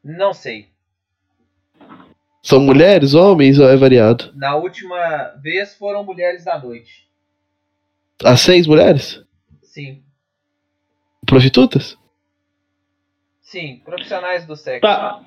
Não 0.02 0.32
sei. 0.32 0.68
São 2.42 2.60
mulheres, 2.60 3.14
homens 3.14 3.58
ou 3.58 3.68
é 3.68 3.76
variado? 3.76 4.32
Na 4.34 4.56
última 4.56 4.96
vez 5.42 5.76
foram 5.76 6.02
mulheres 6.02 6.44
da 6.44 6.58
noite. 6.58 7.06
As 8.24 8.40
seis 8.40 8.66
mulheres? 8.66 9.22
Sim. 9.62 10.02
Prostitutas? 11.26 11.96
Sim, 13.52 13.80
profissionais 13.84 14.46
do 14.46 14.56
sexo. 14.56 14.80
Tá. 14.80 15.20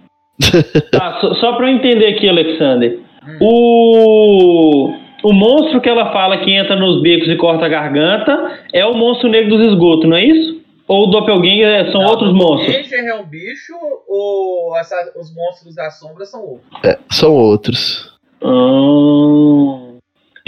tá 0.92 1.20
só, 1.22 1.34
só 1.36 1.54
pra 1.54 1.70
eu 1.70 1.76
entender 1.76 2.08
aqui, 2.08 2.28
Alexander. 2.28 3.00
Hum. 3.24 3.38
O, 3.40 4.94
o 5.24 5.32
monstro 5.34 5.80
que 5.80 5.88
ela 5.88 6.12
fala 6.12 6.38
que 6.40 6.52
entra 6.52 6.76
nos 6.76 7.04
becos 7.04 7.28
e 7.30 7.36
corta 7.36 7.66
a 7.66 7.70
garganta 7.70 8.60
é 8.74 8.84
o 8.84 8.96
monstro 8.96 9.30
negro 9.30 9.56
dos 9.56 9.68
esgotos, 9.68 10.10
não 10.10 10.18
é 10.18 10.26
isso? 10.26 10.60
Ou 10.88 11.04
o 11.04 11.08
Doppelganger 11.12 11.68
é- 11.68 11.92
são 11.92 12.02
Não, 12.02 12.10
outros 12.10 12.32
o 12.32 12.34
monstros? 12.34 12.76
Doppelganger 12.76 13.10
é 13.12 13.16
um 13.16 13.26
bicho 13.26 13.74
ou 14.08 14.76
essa- 14.76 15.14
os 15.20 15.32
monstros 15.36 15.76
da 15.76 15.92
sombra 15.92 16.26
são 16.26 16.42
outros? 16.42 16.70
É, 16.84 16.98
são 17.12 17.32
outros. 17.32 18.12
Ah, 18.44 19.98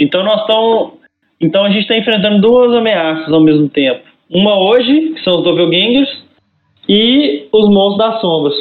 então 0.00 0.24
nós 0.24 0.40
estamos. 0.40 0.92
Então 1.40 1.64
a 1.64 1.70
gente 1.70 1.82
está 1.82 1.96
enfrentando 1.96 2.40
duas 2.40 2.74
ameaças 2.74 3.32
ao 3.32 3.40
mesmo 3.40 3.68
tempo. 3.68 4.00
Uma 4.28 4.58
hoje, 4.60 5.10
que 5.14 5.22
são 5.22 5.38
os 5.38 5.44
Doppelgangers, 5.44 6.26
e 6.88 7.48
os 7.52 7.68
monstros 7.68 7.98
das 7.98 8.20
sombras. 8.20 8.54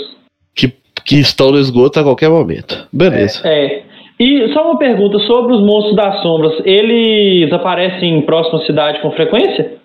Que, 0.56 0.68
que 1.06 1.16
estão 1.20 1.52
no 1.52 1.60
esgoto 1.60 2.00
a 2.00 2.04
qualquer 2.04 2.30
momento. 2.30 2.88
Beleza. 2.92 3.48
É. 3.48 3.86
E 4.20 4.52
só 4.52 4.64
uma 4.72 4.80
pergunta 4.80 5.20
sobre 5.20 5.54
os 5.54 5.62
monstros 5.62 5.96
das 5.96 6.22
sombras. 6.22 6.60
Eles 6.66 7.52
aparecem 7.54 8.18
em 8.18 8.26
próxima 8.26 8.66
cidade 8.66 9.02
com 9.02 9.12
frequência? 9.12 9.80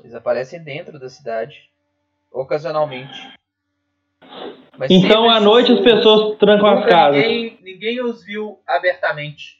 Eles 0.00 0.14
aparecem 0.14 0.62
dentro 0.62 0.98
da 0.98 1.08
cidade, 1.08 1.54
ocasionalmente. 2.32 3.16
Mas 4.76 4.90
Então 4.90 5.30
à 5.30 5.40
noite 5.40 5.72
as 5.72 5.80
pessoas 5.80 6.36
trancam 6.38 6.68
as 6.68 6.86
casas. 6.86 7.22
Ninguém, 7.22 7.58
ninguém 7.62 8.02
os 8.02 8.24
viu 8.24 8.58
abertamente. 8.66 9.58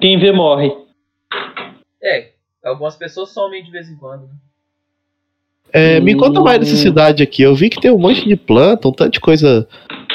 Quem 0.00 0.18
vê 0.18 0.32
morre. 0.32 0.72
É, 2.02 2.30
algumas 2.64 2.96
pessoas 2.96 3.30
somem 3.32 3.62
de 3.62 3.70
vez 3.70 3.88
em 3.88 3.96
quando. 3.96 4.22
né? 4.22 4.34
É, 5.76 5.98
me 5.98 6.16
conta 6.16 6.40
mais 6.40 6.60
dessa 6.60 6.74
Hum. 6.74 6.76
cidade 6.76 7.22
aqui. 7.22 7.42
Eu 7.42 7.54
vi 7.54 7.68
que 7.68 7.80
tem 7.80 7.90
um 7.90 7.98
monte 7.98 8.24
de 8.26 8.36
planta, 8.36 8.86
um 8.88 8.92
tanto 8.92 9.10
de 9.12 9.20
coisa. 9.20 9.68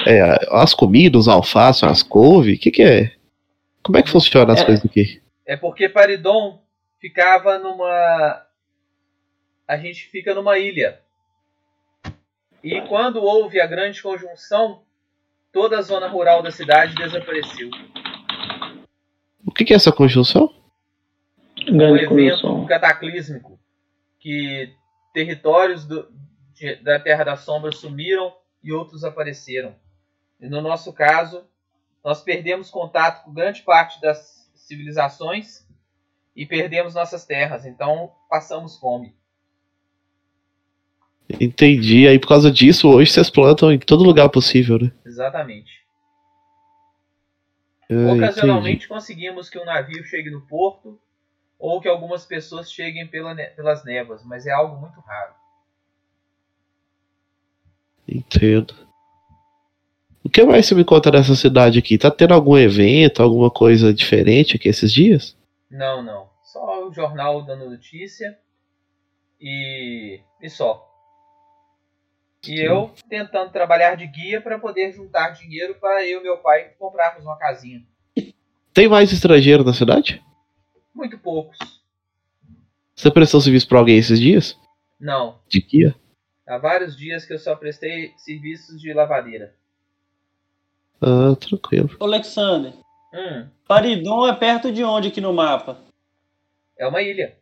É, 0.08 0.22
as 0.52 0.74
comidas, 0.74 1.22
os 1.24 1.28
alface, 1.28 1.86
as 1.86 2.02
couve. 2.02 2.54
O 2.54 2.58
que, 2.58 2.72
que 2.72 2.82
é? 2.82 3.12
Como 3.84 3.98
é 3.98 4.02
que 4.02 4.10
funciona 4.10 4.54
as 4.54 4.62
É. 4.62 4.66
coisas 4.66 4.86
aqui? 4.86 5.22
É 5.46 5.58
porque 5.58 5.90
Paridon 5.90 6.62
ficava 7.02 7.60
numa. 7.60 8.42
A 9.68 9.78
gente 9.78 10.06
fica 10.10 10.34
numa 10.34 10.58
ilha. 10.58 11.00
E 12.64 12.80
quando 12.82 13.22
houve 13.22 13.60
a 13.60 13.68
grande 13.68 14.02
conjunção, 14.02 14.82
toda 15.52 15.78
a 15.78 15.82
zona 15.82 16.08
rural 16.08 16.42
da 16.42 16.52
cidade 16.52 16.96
desapareceu. 16.96 17.70
O 19.46 19.52
que, 19.52 19.66
que 19.66 19.74
é 19.74 19.76
essa 19.76 19.92
conjunção? 19.92 20.54
um 21.70 21.78
Grande 21.78 22.06
evento 22.06 22.10
conjunção. 22.42 22.66
cataclísmico 22.66 23.60
que 24.20 24.72
territórios 25.14 25.86
do- 25.86 26.12
de- 26.54 26.76
da 26.78 27.00
Terra 27.00 27.24
das 27.24 27.42
Sombras 27.42 27.78
sumiram 27.78 28.34
e 28.64 28.72
outros 28.72 29.04
apareceram. 29.04 29.76
E 30.40 30.48
no 30.48 30.62
nosso 30.62 30.94
caso, 30.94 31.46
nós 32.04 32.22
perdemos 32.22 32.70
contato 32.70 33.24
com 33.24 33.34
grande 33.34 33.62
parte 33.62 34.00
das 34.02 34.50
civilizações 34.56 35.68
e 36.36 36.46
perdemos 36.46 36.94
nossas 36.94 37.26
terras, 37.26 37.66
então 37.66 38.12
passamos 38.30 38.78
fome. 38.78 39.16
Entendi. 41.40 42.08
Aí 42.08 42.18
por 42.18 42.28
causa 42.28 42.52
disso, 42.52 42.90
hoje 42.90 43.12
vocês 43.12 43.30
plantam 43.30 43.72
em 43.72 43.78
todo 43.80 44.04
lugar 44.04 44.30
possível, 44.30 44.80
né? 44.80 44.92
Exatamente. 45.06 45.80
Ah, 47.90 47.94
entendi. 47.94 48.24
Ocasionalmente 48.24 48.88
conseguimos 48.88 49.50
que 49.50 49.60
um 49.60 49.66
navio 49.66 50.04
chegue 50.06 50.30
no 50.30 50.42
porto 50.42 51.00
ou 51.60 51.82
que 51.82 51.90
algumas 51.90 52.26
pessoas 52.26 52.72
cheguem 52.72 53.06
pela 53.06 53.34
ne- 53.34 53.50
pelas 53.50 53.84
névoas, 53.84 54.24
mas 54.24 54.48
é 54.48 54.52
algo 54.52 54.78
muito 54.78 55.00
raro. 55.02 55.34
Entendo. 58.08 58.74
O 60.24 60.30
que 60.30 60.44
mais 60.44 60.66
você 60.66 60.74
me 60.76 60.86
conta 60.86 61.12
dessa 61.12 61.36
cidade 61.36 61.80
aqui? 61.80 61.98
Tá 61.98 62.10
tendo 62.10 62.34
algum 62.34 62.58
evento, 62.58 63.22
alguma 63.22 63.52
coisa 63.52 63.94
diferente 63.94 64.56
aqui 64.56 64.70
esses 64.70 64.92
dias? 64.92 65.38
Não, 65.70 66.02
não. 66.02 66.30
Só 66.44 66.88
o 66.88 66.94
jornal 66.94 67.44
dando 67.44 67.70
notícia 67.70 68.38
e, 69.40 70.20
e 70.42 70.50
só. 70.50 70.88
E 72.48 72.60
eu 72.60 72.92
tentando 73.10 73.52
trabalhar 73.52 73.96
de 73.96 74.08
guia 74.08 74.42
para 74.42 74.58
poder 74.58 74.92
juntar 74.94 75.32
dinheiro 75.32 75.76
para 75.76 76.06
eu 76.06 76.22
e 76.22 76.24
meu 76.24 76.38
pai 76.38 76.72
comprarmos 76.80 77.24
uma 77.24 77.38
casinha. 77.38 77.84
Tem 78.74 78.88
mais 78.88 79.12
estrangeiro 79.12 79.64
na 79.64 79.74
cidade? 79.74 80.24
Muito 80.94 81.18
poucos. 81.18 81.58
Você 82.96 83.10
prestou 83.12 83.40
serviço 83.42 83.68
pra 83.68 83.80
alguém 83.80 83.98
esses 83.98 84.20
dias? 84.20 84.58
Não. 85.00 85.40
De 85.48 85.62
guia? 85.62 85.96
Há 86.48 86.58
vários 86.58 86.98
dias 86.98 87.26
que 87.26 87.34
eu 87.34 87.40
só 87.40 87.56
prestei 87.56 88.14
serviços 88.18 88.82
de 88.82 88.92
lavadeira. 88.94 89.56
Ah, 91.02 91.36
tranquilo. 91.40 91.90
Ô, 92.00 92.04
Alexander, 92.06 92.74
Hum, 93.14 93.48
Paridon 93.68 94.28
é 94.28 94.36
perto 94.36 94.72
de 94.72 94.84
onde 94.84 95.08
aqui 95.08 95.20
no 95.22 95.34
mapa? 95.34 95.80
é 96.78 96.88
uma 96.88 97.02
ilha. 97.02 97.38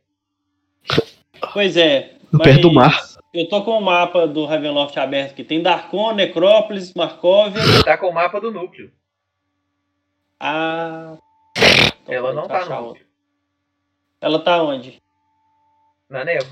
Pois 1.53 1.77
é. 1.77 2.17
Perto 2.43 2.61
do 2.61 2.73
mar. 2.73 2.99
Eu 3.33 3.47
tô 3.47 3.63
com 3.63 3.77
o 3.77 3.81
mapa 3.81 4.27
do 4.27 4.45
Ravenloft 4.45 4.97
aberto 4.97 5.31
aqui. 5.33 5.43
Tem 5.43 5.61
Darkon, 5.61 6.13
Necrópolis, 6.13 6.93
Markovia. 6.95 7.61
Tá 7.85 7.95
com 7.97 8.07
o 8.07 8.13
mapa 8.13 8.41
do 8.41 8.51
núcleo. 8.51 8.91
Ah. 10.39 11.15
Então 12.01 12.15
Ela 12.15 12.33
não 12.33 12.47
tá 12.47 12.65
no 12.65 12.87
núcleo. 12.87 13.05
Ela 14.19 14.43
tá 14.43 14.61
onde? 14.63 15.01
Na 16.09 16.23
névoa. 16.23 16.51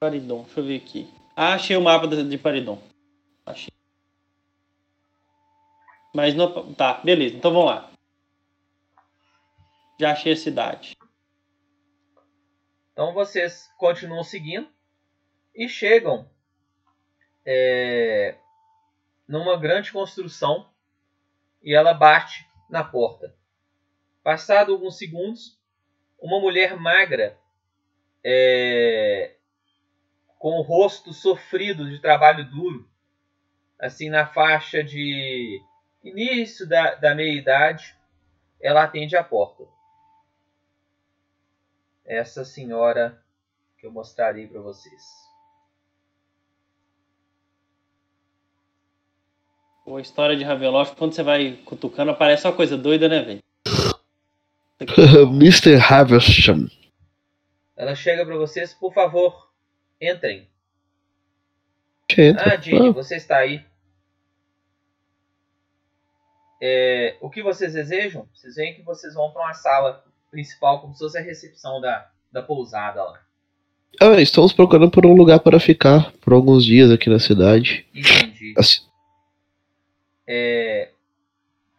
Paridon, 0.00 0.42
deixa 0.42 0.60
eu 0.60 0.64
ver 0.64 0.76
aqui. 0.76 1.12
Ah, 1.36 1.54
achei 1.54 1.76
o 1.76 1.82
mapa 1.82 2.06
de 2.06 2.22
de 2.28 2.38
Paridon. 2.38 2.80
Achei. 3.44 3.72
Mas 6.14 6.34
não. 6.34 6.72
Tá, 6.74 7.00
beleza, 7.02 7.36
então 7.36 7.52
vamos 7.52 7.66
lá. 7.66 7.90
Já 9.98 10.12
achei 10.12 10.32
a 10.32 10.36
cidade. 10.36 10.96
Então 12.92 13.12
vocês 13.12 13.70
continuam 13.76 14.22
seguindo 14.22 14.68
e 15.54 15.68
chegam 15.68 16.28
é, 17.44 18.36
numa 19.26 19.56
grande 19.58 19.92
construção 19.92 20.70
e 21.62 21.74
ela 21.74 21.92
bate 21.92 22.48
na 22.70 22.84
porta. 22.84 23.34
Passado 24.22 24.72
alguns 24.72 24.96
segundos, 24.96 25.58
uma 26.24 26.40
mulher 26.40 26.76
magra, 26.76 27.38
é, 28.24 29.34
com 30.38 30.58
o 30.58 30.62
rosto 30.62 31.12
sofrido 31.12 31.88
de 31.88 32.00
trabalho 32.00 32.48
duro, 32.48 32.88
assim 33.78 34.08
na 34.08 34.26
faixa 34.26 34.82
de 34.82 35.60
início 36.02 36.66
da, 36.66 36.94
da 36.94 37.14
meia-idade, 37.14 37.94
ela 38.60 38.84
atende 38.84 39.16
a 39.16 39.22
porta 39.22 39.64
essa 42.04 42.44
senhora 42.44 43.22
que 43.78 43.86
eu 43.86 43.92
mostrarei 43.92 44.46
para 44.46 44.60
vocês. 44.60 45.02
Pô, 49.84 49.96
a 49.96 50.00
história 50.00 50.36
de 50.36 50.44
Ravenloft, 50.44 50.96
quando 50.96 51.14
você 51.14 51.22
vai 51.22 51.56
cutucando, 51.64 52.10
aparece 52.10 52.46
uma 52.46 52.56
coisa 52.56 52.76
doida, 52.76 53.08
né, 53.08 53.22
velho? 53.22 53.42
Mr. 55.30 55.76
Haversham. 55.76 56.68
Ela 57.76 57.94
chega 57.94 58.24
para 58.24 58.36
vocês, 58.36 58.72
por 58.74 58.92
favor, 58.92 59.50
entrem. 60.00 60.48
Entra. 62.16 62.54
Ah, 62.54 62.60
Jenny, 62.60 62.88
Ah, 62.88 62.92
você 62.92 63.16
está 63.16 63.38
aí. 63.38 63.64
É, 66.60 67.16
o 67.20 67.28
que 67.28 67.42
vocês 67.42 67.72
desejam? 67.74 68.28
Vocês 68.32 68.54
veem 68.54 68.74
que 68.74 68.82
vocês 68.82 69.14
vão 69.14 69.30
para 69.30 69.42
uma 69.42 69.54
sala 69.54 70.04
principal, 70.30 70.80
como 70.80 70.94
se 70.94 71.00
fosse 71.00 71.18
a 71.18 71.22
recepção 71.22 71.80
da, 71.80 72.08
da 72.32 72.42
pousada 72.42 73.02
lá. 73.02 73.20
Ah, 74.00 74.20
estamos 74.20 74.52
procurando 74.52 74.90
por 74.90 75.04
um 75.06 75.14
lugar 75.14 75.40
para 75.40 75.60
ficar 75.60 76.12
por 76.20 76.32
alguns 76.32 76.64
dias 76.64 76.90
aqui 76.90 77.08
na 77.10 77.18
cidade. 77.18 77.86
Entendi. 77.94 78.54
Assim, 78.56 78.80
É, 80.26 80.90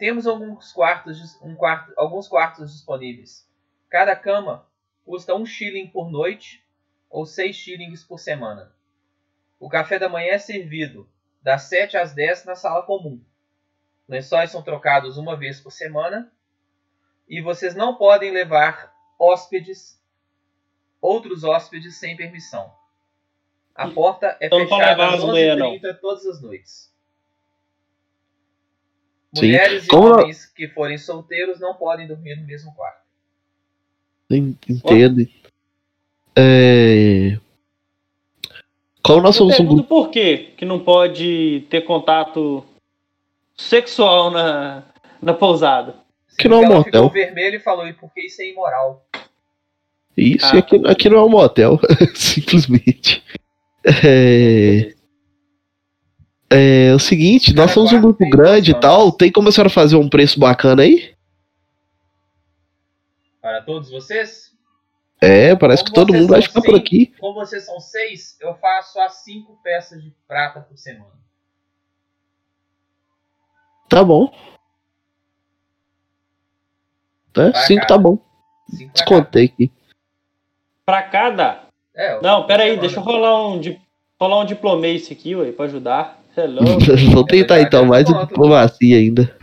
temos 0.05 0.27
alguns 0.27 0.71
quartos, 0.71 1.41
um 1.41 1.55
quarto, 1.55 1.91
alguns 1.97 2.27
quartos 2.27 2.71
disponíveis. 2.71 3.49
Cada 3.89 4.15
cama 4.15 4.63
custa 5.03 5.33
um 5.33 5.43
shilling 5.43 5.87
por 5.87 6.11
noite 6.11 6.63
ou 7.09 7.25
seis 7.25 7.55
shillings 7.55 8.03
por 8.03 8.19
semana. 8.19 8.71
O 9.59 9.67
café 9.67 9.97
da 9.97 10.07
manhã 10.07 10.33
é 10.33 10.37
servido 10.37 11.09
das 11.41 11.63
7 11.63 11.97
às 11.97 12.13
10 12.13 12.45
na 12.45 12.55
sala 12.55 12.83
comum. 12.83 13.19
Lençóis 14.07 14.51
são 14.51 14.61
trocados 14.61 15.17
uma 15.17 15.35
vez 15.35 15.59
por 15.59 15.71
semana 15.71 16.31
e 17.27 17.41
vocês 17.41 17.73
não 17.73 17.95
podem 17.95 18.29
levar 18.29 18.95
hóspedes, 19.17 19.99
outros 21.01 21.43
hóspedes 21.43 21.97
sem 21.97 22.15
permissão. 22.15 22.71
A 23.73 23.89
porta 23.89 24.37
é 24.39 24.45
Então 24.45 24.59
fechada 24.59 25.07
às 25.07 25.15
as 25.15 25.23
mulheres, 25.23 25.63
11h30 25.63 25.99
todas 25.99 26.27
as 26.27 26.41
noites. 26.43 26.94
Sim. 29.35 29.45
Mulheres 29.47 29.83
e 29.85 29.87
Como- 29.87 30.13
homens 30.13 30.45
que 30.45 30.67
forem 30.69 30.97
solteiros 30.97 31.59
não 31.59 31.73
podem 31.75 32.07
dormir 32.07 32.35
no 32.37 32.45
mesmo 32.45 32.73
quarto. 32.73 33.03
en- 34.29 34.55
entendo. 34.67 35.27
É... 36.35 37.37
Como 39.03 39.21
nós 39.21 39.35
somos 39.35 39.59
um 39.59 39.83
por 39.83 40.09
quê 40.09 40.53
que 40.57 40.65
não 40.65 40.79
pode 40.79 41.65
ter 41.69 41.81
contato 41.81 42.65
sexual 43.55 44.31
na, 44.31 44.83
na 45.21 45.33
pousada. 45.33 45.95
Que 46.37 46.47
não 46.49 46.63
é 46.63 46.65
um 46.67 46.73
motel. 46.77 46.83
ficou 46.83 47.09
vermelho 47.09 47.57
e 47.57 47.59
falou, 47.59 47.87
e 47.87 47.93
porque 47.93 48.21
isso 48.21 48.41
é 48.41 48.49
imoral. 48.49 49.05
Isso, 50.17 50.45
Ah, 50.47 50.57
aqui, 50.57 50.81
aqui 50.87 51.09
não 51.09 51.19
é 51.19 51.23
um 51.23 51.29
motel. 51.29 51.79
Simplesmente. 52.15 53.23
É... 53.85 54.94
é 56.49 56.93
o 56.93 56.99
seguinte, 56.99 57.53
nós 57.53 57.65
Cada 57.67 57.73
somos 57.73 57.93
um 57.93 58.01
grupo 58.01 58.29
grande 58.29 58.71
e 58.71 58.79
tal. 58.79 59.11
Tem 59.11 59.31
como 59.31 59.49
a 59.49 59.51
senhora 59.51 59.69
fazer 59.69 59.95
um 59.95 60.09
preço 60.09 60.39
bacana 60.39 60.83
aí? 60.83 61.13
Para 63.41 63.61
todos 63.61 63.89
vocês, 63.91 64.53
É, 65.21 65.55
parece 65.55 65.81
Como 65.83 65.93
que 65.93 65.99
todo 65.99 66.13
mundo 66.13 66.27
vai 66.29 66.41
ficar 66.41 66.61
por 66.61 66.65
cinco- 66.65 66.77
aqui. 66.77 67.13
como 67.19 67.33
vocês 67.35 67.65
são 67.65 67.79
seis, 67.79 68.37
eu 68.41 68.53
faço 68.55 68.99
as 68.99 69.23
cinco 69.23 69.57
peças 69.63 70.03
de 70.03 70.11
prata 70.27 70.59
por 70.61 70.77
semana. 70.77 71.13
Tá 73.89 74.03
bom. 74.03 74.31
É, 77.37 77.51
Vai, 77.51 77.61
5 77.63 77.81
cara. 77.81 77.87
tá 77.87 77.97
bom. 77.97 78.17
Cinco. 78.69 78.93
Descontei 78.93 79.45
aqui. 79.45 79.71
Pra 80.85 81.03
cada. 81.03 81.63
É, 81.93 82.19
Não, 82.21 82.45
pera 82.45 82.63
aí, 82.63 82.77
deixa 82.77 82.99
eu 82.99 83.03
rolar 83.03 83.47
um, 83.47 83.61
rolar 84.19 84.39
um 84.41 84.45
diplomacy 84.45 85.13
aqui, 85.13 85.35
ué, 85.35 85.51
pra 85.51 85.65
ajudar. 85.65 86.19
Louco. 86.37 86.79
Vou 87.13 87.23
tentar 87.25 87.55
verdade, 87.55 87.67
então, 87.67 87.85
mais 87.85 88.05
diplomacia 88.05 88.97
ainda. 88.97 89.35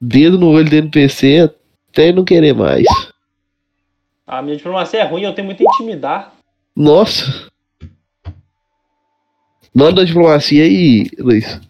Dedo 0.00 0.38
no 0.38 0.48
olho 0.50 0.68
do 0.68 0.74
NPC 0.76 1.50
até 1.90 2.12
não 2.12 2.24
querer 2.24 2.54
mais. 2.54 2.86
A 4.26 4.40
minha 4.42 4.56
diplomacia 4.56 5.00
é 5.00 5.04
ruim, 5.04 5.22
eu 5.22 5.34
tenho 5.34 5.46
muito 5.46 5.62
intimidar. 5.62 6.32
Nossa. 6.74 7.48
Manda 9.74 10.02
a 10.02 10.04
diplomacia 10.04 10.64
aí, 10.64 11.08
Luiz. 11.18 11.60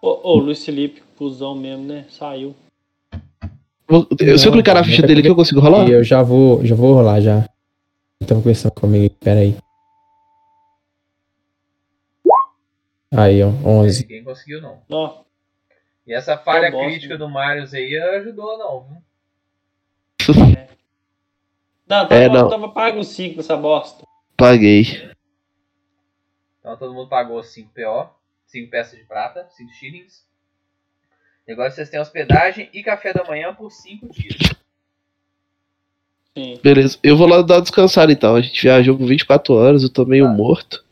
Ô, 0.00 0.32
ô 0.32 0.36
Luiz 0.38 0.64
Felipe, 0.64 1.02
cuzão 1.16 1.54
mesmo, 1.54 1.84
né? 1.84 2.04
Saiu. 2.10 2.54
Vou- 3.88 4.06
Se 4.38 4.46
eu 4.48 4.52
clicar 4.52 4.74
na 4.74 4.84
ficha 4.84 5.02
dele 5.02 5.20
aqui, 5.20 5.28
eu 5.28 5.36
consigo 5.36 5.60
rolar? 5.60 5.88
Eu 5.88 6.02
já 6.04 6.22
vou, 6.22 6.64
já 6.64 6.74
vou 6.74 6.94
rolar 6.94 7.20
já. 7.20 7.48
Então 8.26 8.38
conversando 8.42 8.72
comigo, 8.72 9.14
pera 9.20 9.38
aí. 9.38 9.56
Aí, 13.16 13.40
ó, 13.40 13.46
11. 13.64 14.02
Ninguém 14.02 14.24
conseguiu, 14.24 14.60
não. 14.60 14.82
Ó, 14.90 15.22
E 16.04 16.12
essa 16.12 16.36
falha 16.36 16.68
gosto. 16.68 16.86
crítica 16.88 17.16
do 17.16 17.28
Marius 17.28 17.72
aí 17.72 17.96
ajudou, 17.96 18.58
não, 18.58 18.82
viu? 18.88 19.02
não, 21.86 22.08
tava, 22.08 22.14
É, 22.16 22.28
não. 22.28 22.48
tava 22.50 22.68
pago 22.70 23.04
5 23.04 23.36
nessa 23.36 23.56
bosta. 23.56 24.04
Paguei. 24.36 25.08
Então 26.58 26.76
todo 26.76 26.92
mundo 26.92 27.08
pagou 27.08 27.40
5 27.44 27.70
PO, 27.72 28.10
5 28.48 28.68
peças 28.72 28.98
de 28.98 29.04
prata, 29.04 29.46
5 29.50 29.70
shillings. 29.70 30.26
E 31.46 31.52
agora 31.52 31.70
vocês 31.70 31.88
têm 31.88 32.00
hospedagem 32.00 32.68
e 32.72 32.82
café 32.82 33.12
da 33.12 33.22
manhã 33.22 33.54
por 33.54 33.70
5 33.70 34.08
dias. 34.08 34.36
Sim. 36.36 36.58
Beleza. 36.62 36.98
Eu 37.02 37.16
vou 37.16 37.26
lá 37.26 37.40
dar 37.40 37.54
uma 37.54 37.62
descansada 37.62 38.12
então. 38.12 38.34
A 38.36 38.42
gente 38.42 38.60
viajou 38.62 38.94
por 38.96 39.06
24 39.06 39.54
horas, 39.54 39.82
eu 39.82 39.88
tô 39.88 40.04
meio 40.04 40.28
morto. 40.28 40.84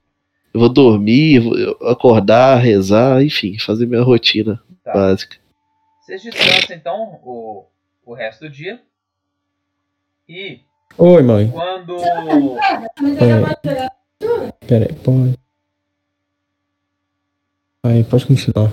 Eu 0.55 0.61
vou 0.61 0.69
dormir, 0.71 1.41
vou 1.41 1.55
acordar, 1.91 2.57
rezar, 2.57 3.23
enfim, 3.23 3.59
fazer 3.59 3.87
minha 3.87 4.03
rotina 4.03 4.63
Tá. 4.83 4.93
básica. 4.93 5.37
Vocês 6.01 6.23
descansam 6.23 6.77
então 6.77 7.21
o, 7.25 7.65
o 8.07 8.15
resto 8.15 8.41
do 8.47 8.51
dia. 8.51 8.81
E 10.29 10.61
Oi, 10.97 11.23
mãe. 11.23 11.51
quando. 11.51 11.97
Pera 14.67 14.87
aí, 14.87 14.93
pode. 14.95 15.35
Aí, 17.83 18.05
pode 18.05 18.25
continuar. 18.27 18.71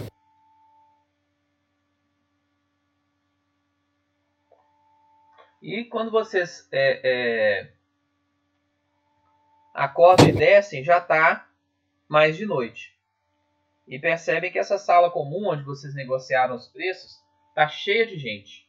E 5.62 5.84
quando 5.86 6.10
vocês 6.10 6.68
é, 6.72 7.02
é, 7.04 7.72
acordam 9.74 10.28
e 10.28 10.32
descem, 10.32 10.84
já 10.84 11.00
tá 11.00 11.48
mais 12.08 12.36
de 12.36 12.46
noite. 12.46 12.96
E 13.88 14.00
percebem 14.00 14.52
que 14.52 14.58
essa 14.58 14.80
sala 14.80 15.12
comum 15.12 15.50
onde 15.50 15.64
vocês 15.64 15.94
negociaram 15.94 16.56
os 16.56 16.68
preços 16.68 17.20
tá 17.54 17.68
cheia 17.68 18.08
de 18.08 18.18
gente. 18.18 18.68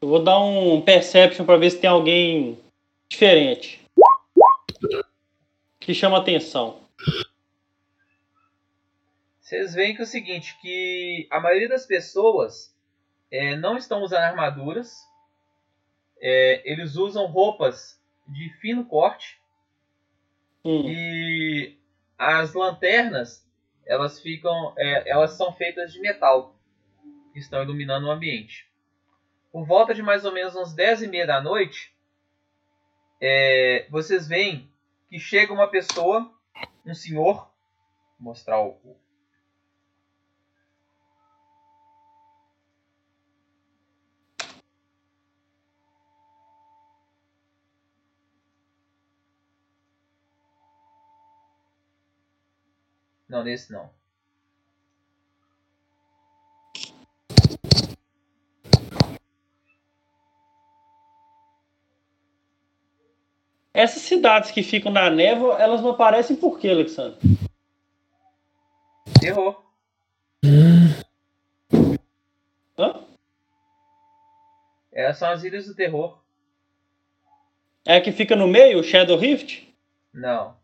Eu 0.00 0.08
vou 0.08 0.22
dar 0.22 0.40
um 0.40 0.80
perception 0.80 1.44
pra 1.44 1.56
ver 1.56 1.70
se 1.70 1.80
tem 1.80 1.90
alguém 1.90 2.58
diferente. 3.08 3.80
Que 5.78 5.92
chama 5.92 6.18
atenção. 6.18 6.80
Vocês 9.40 9.74
veem 9.74 9.94
que 9.94 10.00
é 10.00 10.04
o 10.04 10.06
seguinte, 10.06 10.56
que 10.62 11.28
a 11.30 11.38
maioria 11.38 11.68
das 11.68 11.84
pessoas 11.84 12.74
é, 13.32 13.56
não 13.56 13.76
estão 13.76 14.02
usando 14.02 14.20
armaduras. 14.20 14.94
É, 16.20 16.62
eles 16.70 16.94
usam 16.94 17.26
roupas 17.26 18.00
de 18.28 18.50
fino 18.60 18.84
corte 18.84 19.40
Hum. 20.64 20.84
e 20.86 21.76
as 22.16 22.54
lanternas 22.54 23.44
elas 23.84 24.20
ficam, 24.20 24.72
é, 24.78 25.10
elas 25.10 25.32
são 25.32 25.52
feitas 25.52 25.92
de 25.92 26.00
metal 26.00 26.54
que 27.32 27.40
estão 27.40 27.62
iluminando 27.62 28.06
o 28.06 28.10
ambiente. 28.10 28.70
Por 29.50 29.66
volta 29.66 29.92
de 29.92 30.02
mais 30.02 30.24
ou 30.24 30.32
menos 30.32 30.54
uns 30.54 30.72
10 30.72 31.02
e 31.02 31.08
meia 31.08 31.26
da 31.26 31.40
noite, 31.40 31.92
é, 33.20 33.86
vocês 33.90 34.28
veem 34.28 34.70
que 35.10 35.18
chega 35.18 35.52
uma 35.52 35.66
pessoa, 35.66 36.32
um 36.86 36.94
senhor, 36.94 37.50
vou 38.18 38.30
mostrar 38.30 38.62
o, 38.62 38.96
Não, 53.32 53.42
nesse 53.42 53.72
não. 53.72 53.88
Essas 63.72 64.02
cidades 64.02 64.50
que 64.50 64.62
ficam 64.62 64.92
na 64.92 65.08
névoa, 65.08 65.58
elas 65.58 65.80
não 65.80 65.92
aparecem 65.92 66.36
por 66.36 66.58
quê, 66.58 66.68
Alexandre? 66.68 67.18
Errou. 69.22 69.64
Hã? 72.76 73.02
Essas 74.92 75.16
são 75.16 75.30
as 75.30 75.42
Ilhas 75.42 75.64
do 75.64 75.74
Terror. 75.74 76.22
É 77.86 77.96
a 77.96 78.00
que 78.02 78.12
fica 78.12 78.36
no 78.36 78.46
meio, 78.46 78.84
Shadow 78.84 79.16
Rift? 79.16 79.74
Não. 80.12 80.60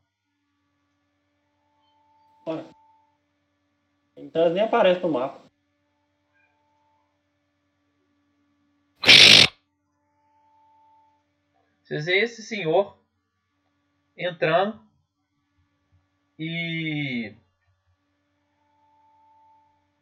Então 4.17 4.43
elas 4.43 4.55
nem 4.55 4.63
aparecem 4.63 5.03
no 5.03 5.11
mapa. 5.11 5.49
Vocês 11.83 12.05
veem 12.05 12.23
esse 12.23 12.43
senhor 12.43 12.99
entrando 14.17 14.79
e 16.39 17.33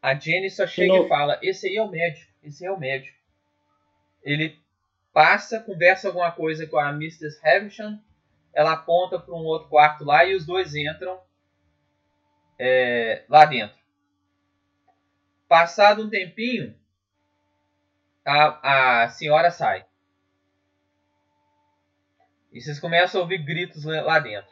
a 0.02 0.14
Jenny 0.14 0.50
só 0.50 0.66
chega 0.66 0.98
e 0.98 1.08
fala: 1.08 1.38
Esse 1.42 1.68
aí 1.68 1.76
é 1.76 1.82
o 1.82 1.90
médico, 1.90 2.32
esse 2.42 2.64
aí 2.64 2.72
é 2.72 2.72
o 2.72 2.78
médico. 2.78 3.16
Ele 4.22 4.58
passa, 5.12 5.60
conversa 5.60 6.08
alguma 6.08 6.32
coisa 6.32 6.66
com 6.66 6.78
a 6.78 6.90
Mrs. 6.90 7.40
Havisham, 7.46 8.02
ela 8.52 8.72
aponta 8.72 9.18
para 9.18 9.34
um 9.34 9.44
outro 9.44 9.68
quarto 9.68 10.04
lá 10.04 10.24
e 10.24 10.34
os 10.34 10.44
dois 10.44 10.74
entram 10.74 11.20
é, 12.58 13.24
lá 13.28 13.44
dentro. 13.44 13.76
Passado 15.48 16.02
um 16.02 16.10
tempinho, 16.10 16.74
a, 18.24 19.02
a 19.04 19.08
senhora 19.08 19.50
sai. 19.50 19.84
E 22.52 22.60
vocês 22.60 22.80
começam 22.80 23.20
a 23.20 23.22
ouvir 23.22 23.38
gritos 23.38 23.84
lá 23.84 24.18
dentro. 24.18 24.50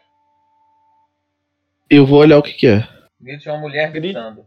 Eu 1.88 2.06
vou 2.06 2.20
olhar 2.20 2.38
o 2.38 2.42
que, 2.42 2.52
que 2.52 2.66
é. 2.66 2.88
Gritos 3.20 3.42
de 3.42 3.48
uma 3.50 3.58
mulher 3.58 3.90
Grito. 3.90 4.02
gritando. 4.14 4.46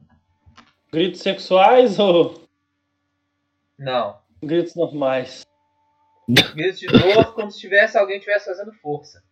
Gritos 0.92 1.22
sexuais 1.22 1.98
ou 2.00 2.48
Não. 3.78 4.22
gritos 4.42 4.76
normais? 4.76 5.46
Gritos 6.30 6.80
de 6.80 6.88
dor 6.88 7.34
como 7.34 7.50
se 7.52 7.60
tivesse 7.60 7.98
alguém 7.98 8.18
estivesse 8.18 8.46
fazendo 8.46 8.74
força. 8.74 9.24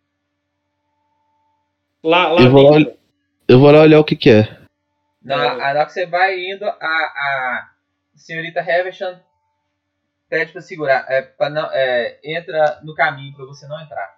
Lá, 2.02 2.28
lá 2.32 2.42
Eu 2.42 2.50
vou 2.50 2.70
lá, 2.70 2.78
dentro. 2.78 2.98
Eu 3.48 3.58
vou 3.58 3.70
lá 3.70 3.80
olhar 3.80 4.00
o 4.00 4.04
que, 4.04 4.16
que 4.16 4.30
é. 4.30 4.56
Na, 5.22 5.44
É. 5.44 5.48
a 5.48 5.68
hora 5.70 5.86
que 5.86 5.92
você 5.92 6.06
vai 6.06 6.38
indo, 6.38 6.64
a, 6.64 6.74
a 6.74 7.70
senhorita 8.14 8.60
Havisham 8.60 9.20
pede 10.28 10.52
pra 10.52 10.60
segurar. 10.60 11.04
É, 11.08 11.22
pra 11.22 11.50
não, 11.50 11.68
é, 11.72 12.18
entra 12.24 12.80
no 12.82 12.94
caminho 12.94 13.34
pra 13.34 13.44
você 13.44 13.66
não 13.66 13.80
entrar. 13.80 14.16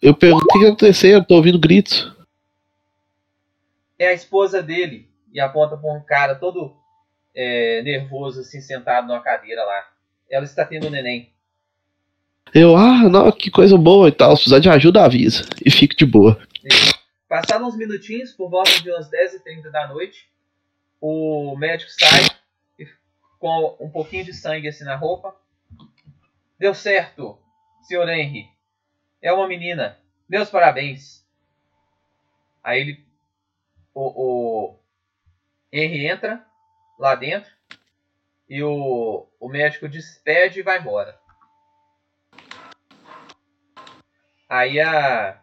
Eu 0.00 0.14
pergunto 0.14 0.44
o 0.44 0.48
que, 0.52 0.58
que 0.60 0.66
aconteceu, 0.66 1.10
eu 1.12 1.24
tô 1.24 1.34
ouvindo 1.34 1.58
gritos. 1.58 2.12
É 3.98 4.08
a 4.08 4.12
esposa 4.12 4.62
dele. 4.62 5.08
E 5.32 5.40
aponta 5.40 5.76
pra 5.76 5.92
um 5.92 6.00
cara 6.00 6.34
todo 6.34 6.74
é, 7.34 7.82
nervoso, 7.82 8.40
assim, 8.40 8.60
sentado 8.60 9.06
numa 9.06 9.20
cadeira 9.20 9.62
lá. 9.64 9.88
Ela 10.30 10.44
está 10.44 10.64
tendo 10.64 10.86
um 10.86 10.90
neném. 10.90 11.32
Eu, 12.54 12.76
ah, 12.76 13.08
não, 13.08 13.30
que 13.30 13.50
coisa 13.50 13.76
boa 13.76 14.08
e 14.08 14.12
tal. 14.12 14.30
Se 14.30 14.42
precisar 14.42 14.58
de 14.60 14.70
ajuda, 14.70 15.04
avisa. 15.04 15.44
E 15.64 15.70
fique 15.70 15.94
de 15.96 16.06
boa. 16.06 16.40
Passados 17.28 17.68
uns 17.68 17.76
minutinhos, 17.76 18.32
por 18.32 18.48
volta 18.48 18.80
de 18.80 18.90
umas 18.90 19.10
10h30 19.10 19.70
da 19.70 19.86
noite, 19.86 20.30
o 21.00 21.54
médico 21.56 21.90
sai 21.90 22.22
com 23.38 23.76
um 23.78 23.90
pouquinho 23.90 24.24
de 24.24 24.32
sangue 24.32 24.68
assim 24.68 24.84
na 24.84 24.96
roupa. 24.96 25.36
Deu 26.58 26.74
certo, 26.74 27.38
Sr. 27.82 28.08
Henry. 28.08 28.50
É 29.20 29.32
uma 29.32 29.46
menina. 29.46 29.98
Meus 30.28 30.50
parabéns. 30.50 31.24
Aí 32.62 32.80
ele. 32.80 33.06
O, 33.94 34.72
o 34.72 34.78
Henry 35.72 36.06
entra 36.06 36.44
lá 36.98 37.14
dentro 37.14 37.52
e 38.48 38.62
o, 38.62 39.28
o 39.38 39.48
médico 39.48 39.88
despede 39.88 40.60
e 40.60 40.62
vai 40.62 40.78
embora. 40.78 41.18
Aí 44.48 44.80
a. 44.80 45.42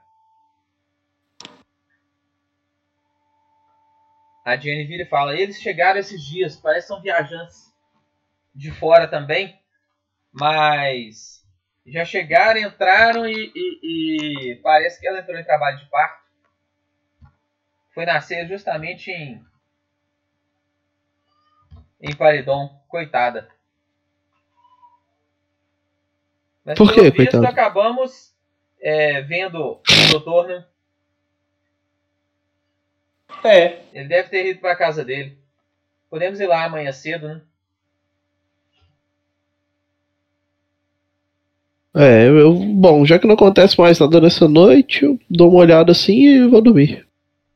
A 4.46 4.56
Jenny 4.56 4.86
vira 4.86 5.02
e 5.02 5.08
fala: 5.08 5.36
Eles 5.36 5.60
chegaram 5.60 6.00
esses 6.00 6.24
dias, 6.24 6.56
parece 6.56 6.86
que 6.86 6.94
são 6.94 7.02
viajantes 7.02 7.74
de 8.54 8.70
fora 8.70 9.08
também, 9.08 9.60
mas 10.32 11.44
já 11.84 12.06
chegaram, 12.06 12.60
entraram 12.60 13.28
e, 13.28 13.52
e, 13.56 14.52
e 14.52 14.56
parece 14.58 15.02
que 15.02 15.08
ela 15.08 15.20
entrou 15.20 15.40
em 15.40 15.44
trabalho 15.44 15.80
de 15.80 15.86
parto. 15.90 16.24
Foi 17.92 18.06
nascer 18.06 18.48
justamente 18.48 19.10
em. 19.10 19.44
em 22.00 22.16
Paredão, 22.16 22.80
coitada. 22.88 23.50
Mas 26.64 26.78
Por 26.78 26.94
visto, 26.94 27.16
coitada? 27.16 27.50
acabamos 27.50 28.36
é, 28.80 29.22
vendo 29.22 29.60
o 29.60 30.12
doutor, 30.12 30.48
né? 30.48 30.66
É, 33.44 33.82
Ele 33.94 34.08
deve 34.08 34.30
ter 34.30 34.46
ido 34.48 34.60
para 34.60 34.76
casa 34.76 35.04
dele. 35.04 35.38
Podemos 36.10 36.40
ir 36.40 36.48
lá 36.48 36.66
amanhã 36.66 36.92
cedo, 36.92 37.28
né? 37.28 37.42
É, 41.94 42.28
eu, 42.28 42.54
bom, 42.54 43.06
já 43.06 43.18
que 43.18 43.26
não 43.26 43.36
acontece 43.36 43.80
mais 43.80 43.98
nada 44.00 44.20
nessa 44.20 44.48
noite, 44.50 45.06
eu 45.06 45.18
dou 45.30 45.50
uma 45.50 45.60
olhada 45.60 45.92
assim 45.94 46.14
e 46.26 46.48
vou 46.48 46.62
dormir. 46.62 47.08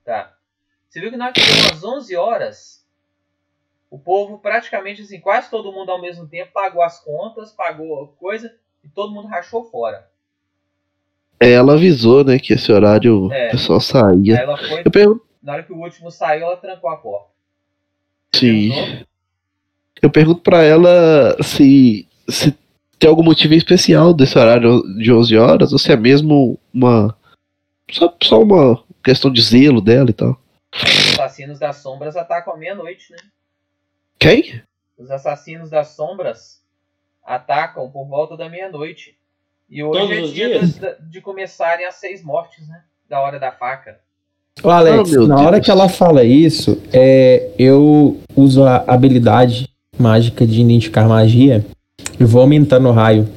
Tá. 0.06 0.34
Você 0.90 1.02
viu 1.02 1.12
que 1.12 1.18
na 1.18 1.26
hora 1.26 1.34
que 1.34 1.42
deu 1.42 1.72
umas 1.72 1.84
11 1.84 2.16
horas, 2.16 2.86
o 3.92 4.00
povo 4.00 4.38
praticamente, 4.40 5.02
assim, 5.02 5.20
quase 5.20 5.50
todo 5.50 5.74
mundo 5.74 5.92
ao 5.92 6.00
mesmo 6.02 6.26
tempo 6.26 6.52
pagou 6.54 6.82
as 6.82 7.04
contas, 7.04 7.52
pagou 7.52 8.16
coisa 8.18 8.54
e 8.84 8.88
todo 8.88 9.14
mundo 9.14 9.28
rachou 9.28 9.66
fora. 9.70 10.08
É, 11.38 11.52
ela 11.52 11.74
avisou, 11.74 12.24
né, 12.24 12.40
que 12.40 12.54
esse 12.54 12.72
horário 12.72 13.32
É. 13.34 13.48
o 13.50 13.52
pessoal 13.52 13.80
Aí 13.80 13.84
saía. 13.86 14.36
ela 14.38 14.58
foi, 14.58 14.82
Eu 14.86 14.92
pergunto, 14.92 15.26
na 15.42 15.54
hora 15.54 15.64
que 15.64 15.74
o 15.74 15.78
último 15.78 16.12
saiu, 16.12 16.46
ela 16.46 16.58
trancou 16.58 16.90
a 16.90 16.98
porta. 16.98 17.30
sim, 18.36 18.72
eu 20.02 20.10
pergunto 20.10 20.42
pra 20.42 20.64
ela 20.64 21.36
se, 21.44 22.08
se 22.30 22.56
tem 22.98 23.10
algum 23.10 23.24
motivo 23.24 23.54
especial 23.54 24.14
desse 24.14 24.38
horário 24.38 24.82
de 24.98 25.12
11 25.12 25.38
horas, 25.38 25.72
ou 25.74 25.80
se 25.80 25.92
é 25.92 25.96
mesmo 25.98 26.58
uma, 26.74 27.18
só, 27.92 28.14
só 28.24 28.42
uma 28.42 28.84
questão 29.04 29.32
de 29.32 29.42
zelo 29.42 29.82
dela 29.82 30.10
e 30.10 30.14
tal. 30.14 30.40
Os 30.74 31.14
assassinos 31.20 31.60
das 31.60 31.78
sombras 31.78 32.16
atacam 32.16 32.54
à 32.54 32.58
meia-noite, 32.58 33.12
né? 33.12 33.18
Quem? 34.20 34.62
Os 34.98 35.10
assassinos 35.10 35.70
das 35.70 35.90
sombras 35.96 36.62
atacam 37.24 37.90
por 37.90 38.06
volta 38.08 38.36
da 38.38 38.50
meia-noite. 38.50 39.18
E 39.70 39.84
hoje 39.84 40.00
Todos 40.00 40.18
é 40.18 40.22
os 40.22 40.34
dia 40.34 40.60
das- 40.60 41.10
de 41.10 41.22
começarem 41.22 41.86
as 41.86 41.96
seis 41.96 42.24
mortes, 42.24 42.68
né? 42.68 42.84
Da 43.08 43.22
hora 43.22 43.40
da 43.40 43.52
faca. 43.52 44.00
Ô, 44.64 44.70
Alex, 44.70 45.14
Oh, 45.16 45.28
na 45.28 45.38
hora 45.40 45.52
Deus. 45.54 45.66
que 45.66 45.72
ela 45.72 45.88
fala 45.88 46.24
isso, 46.24 46.82
é, 46.92 47.50
eu 47.58 48.20
uso 48.36 48.64
a 48.64 48.84
habilidade 48.88 49.70
mágica 49.98 50.46
de 50.46 50.62
identificar 50.62 51.08
magia 51.08 51.66
e 52.20 52.24
vou 52.26 52.42
aumentando 52.42 52.90
o 52.90 52.92
raio 52.92 53.28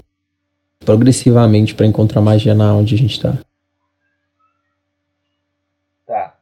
progressivamente 0.84 1.74
pra 1.74 1.86
encontrar 1.86 2.20
magia 2.20 2.54
na 2.54 2.74
onde 2.74 2.94
a 2.94 2.98
gente 2.98 3.20
tá. 3.20 3.38
Tá. 6.06 6.34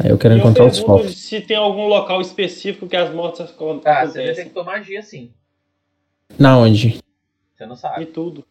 Aí 0.00 0.10
eu 0.10 0.18
quero 0.18 0.34
eu 0.34 0.38
encontrar 0.38 0.66
os 0.66 0.78
focos. 0.78 1.16
se 1.16 1.40
tem 1.40 1.56
algum 1.56 1.86
local 1.88 2.20
específico 2.20 2.86
que 2.86 2.96
as 2.96 3.12
mortes 3.12 3.40
acon- 3.40 3.78
Tá, 3.78 4.00
você 4.06 4.18
acontecem. 4.20 4.26
detectou 4.26 4.64
magia 4.64 5.02
sim. 5.02 5.30
Na 6.38 6.56
onde? 6.58 7.00
Você 7.54 7.66
não 7.66 7.74
De 7.74 7.80
sabe. 7.80 8.06
tudo. 8.06 8.44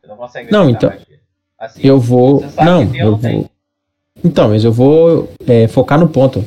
Você 0.00 0.06
não 0.06 0.16
consegue 0.16 0.50
Não, 0.52 0.68
então- 0.70 0.90
magia. 0.90 1.20
Assim, 1.58 1.80
Eu 1.86 1.98
vou. 2.00 2.40
Você 2.40 2.48
sabe 2.50 2.70
Não, 2.70 2.86
que 2.86 2.92
tem 2.92 3.02
ou 3.02 3.06
eu 3.08 3.12
não 3.12 3.18
tem? 3.18 3.50
Então, 4.24 4.48
mas 4.48 4.64
eu 4.64 4.72
vou 4.72 5.32
é, 5.46 5.66
focar 5.66 5.98
no 5.98 6.08
ponto. 6.08 6.44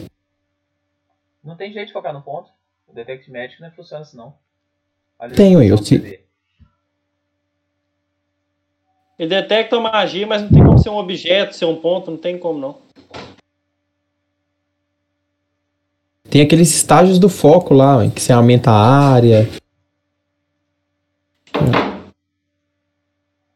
Não 1.44 1.56
tem 1.56 1.74
jeito 1.74 1.88
de 1.88 1.94
focar 1.94 2.14
no 2.14 2.22
ponto. 2.22 2.50
O 2.88 2.94
Detect 2.94 3.32
Magic 3.32 3.62
não 3.62 3.72
funciona 3.72 4.04
assim 4.04 4.18
não. 4.18 4.34
Olha 5.20 5.36
Tenho, 5.36 5.62
eu 5.62 5.78
se-. 5.78 6.24
Ele 9.18 9.30
detecta 9.30 9.80
magia, 9.80 10.26
mas 10.26 10.41
não 10.41 10.50
tem 10.50 10.64
como 10.64 10.78
ser 10.78 10.90
um 10.90 10.98
objeto, 10.98 11.56
ser 11.56 11.66
um 11.66 11.76
ponto, 11.76 12.12
não 12.12 12.18
tem 12.18 12.38
como 12.38 12.60
não. 12.60 12.78
Tem 16.30 16.41
aqueles 16.41 16.74
estágios 16.76 17.20
do 17.20 17.30
foco 17.30 17.74
lá, 17.74 18.10
que 18.10 18.20
você 18.20 18.34
aumenta 18.34 18.72
a 18.72 19.14
área. 19.14 19.48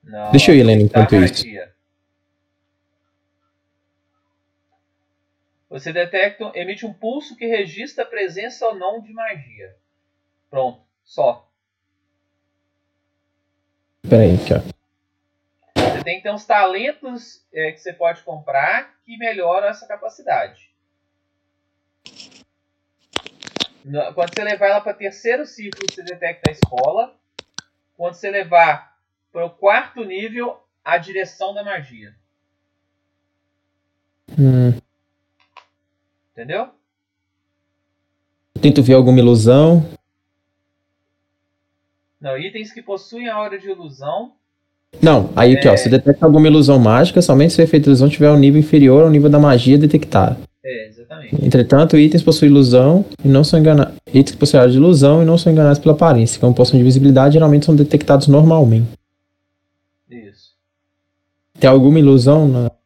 Não, 0.04 0.32
Deixa 0.32 0.52
eu 0.52 0.56
ir 0.56 0.64
lendo 0.64 0.84
enquanto 0.84 1.16
isso. 1.16 1.44
Você 5.78 5.94
detecta, 5.94 6.52
emite 6.56 6.88
um 6.88 6.94
pulso 6.94 7.36
que 7.36 7.46
registra 7.46 8.04
a 8.04 8.08
presença 8.08 8.66
ou 8.66 8.74
não 8.74 9.00
de 9.00 9.14
magia. 9.14 9.76
Pronto, 10.50 10.82
só. 11.04 11.48
Pera 14.02 14.24
aí, 14.24 14.34
aqui, 14.34 14.54
ó. 14.56 15.92
Você 15.92 16.04
tem 16.04 16.18
que 16.18 16.24
ter 16.24 16.32
uns 16.32 16.46
talentos 16.46 17.46
é, 17.54 17.72
que 17.72 17.78
você 17.78 17.94
pode 17.94 18.24
comprar 18.24 18.98
que 19.06 19.18
melhoram 19.18 19.68
essa 19.68 19.86
capacidade. 19.86 20.74
Quando 24.16 24.34
você 24.34 24.44
levar 24.44 24.68
ela 24.70 24.82
para 24.82 24.96
terceiro 24.96 25.46
ciclo, 25.46 25.86
você 25.88 26.02
detecta 26.02 26.50
a 26.50 26.54
escola. 26.54 27.16
Quando 27.96 28.16
você 28.16 28.32
levar 28.32 28.98
para 29.32 29.46
o 29.46 29.52
quarto 29.52 30.04
nível, 30.04 30.60
a 30.84 30.98
direção 30.98 31.54
da 31.54 31.64
magia. 31.64 32.16
Hum, 34.32 34.80
Entendeu? 36.38 36.68
tento 38.62 38.84
ver 38.84 38.94
alguma 38.94 39.20
ilusão. 39.20 39.84
Não, 42.22 42.38
itens 42.38 42.72
que 42.72 42.82
possuem 42.82 43.28
a 43.28 43.40
hora 43.40 43.58
de 43.58 43.68
ilusão. 43.68 44.34
Não, 45.02 45.32
aí 45.36 45.56
aqui, 45.56 45.68
ó. 45.68 45.76
Se 45.76 45.90
detecta 45.90 46.26
alguma 46.26 46.48
ilusão 46.48 46.78
mágica, 46.78 47.22
somente 47.24 47.54
se 47.54 47.62
o 47.62 47.64
efeito 47.64 47.86
de 47.86 47.90
ilusão 47.90 48.08
tiver 48.08 48.32
um 48.32 48.38
nível 48.38 48.60
inferior 48.60 49.04
ao 49.04 49.10
nível 49.10 49.30
da 49.30 49.40
magia 49.40 49.80
detectada. 49.80 50.38
É, 50.64 50.88
exatamente. 50.88 51.44
Entretanto, 51.44 51.98
itens 51.98 52.22
possuem 52.22 52.52
ilusão 52.52 53.04
e 53.24 53.28
não 53.28 53.44
são 53.44 53.60
enganados. 53.60 53.96
Itens 54.08 54.32
que 54.32 54.38
possuem 54.38 54.62
área 54.62 54.72
de 54.72 54.78
ilusão 54.78 55.24
e 55.24 55.26
não 55.26 55.40
são 55.40 55.52
enganados 55.52 55.80
pela 55.80 55.96
aparência. 55.96 56.40
Como 56.40 56.54
possuem 56.54 56.80
de 56.80 56.84
visibilidade, 56.84 57.34
geralmente 57.34 57.66
são 57.66 57.76
detectados 57.76 58.28
normalmente. 58.28 58.88
Isso. 60.10 60.52
Tem 61.60 61.68
alguma 61.68 61.98
ilusão 62.00 62.48
na. 62.48 62.77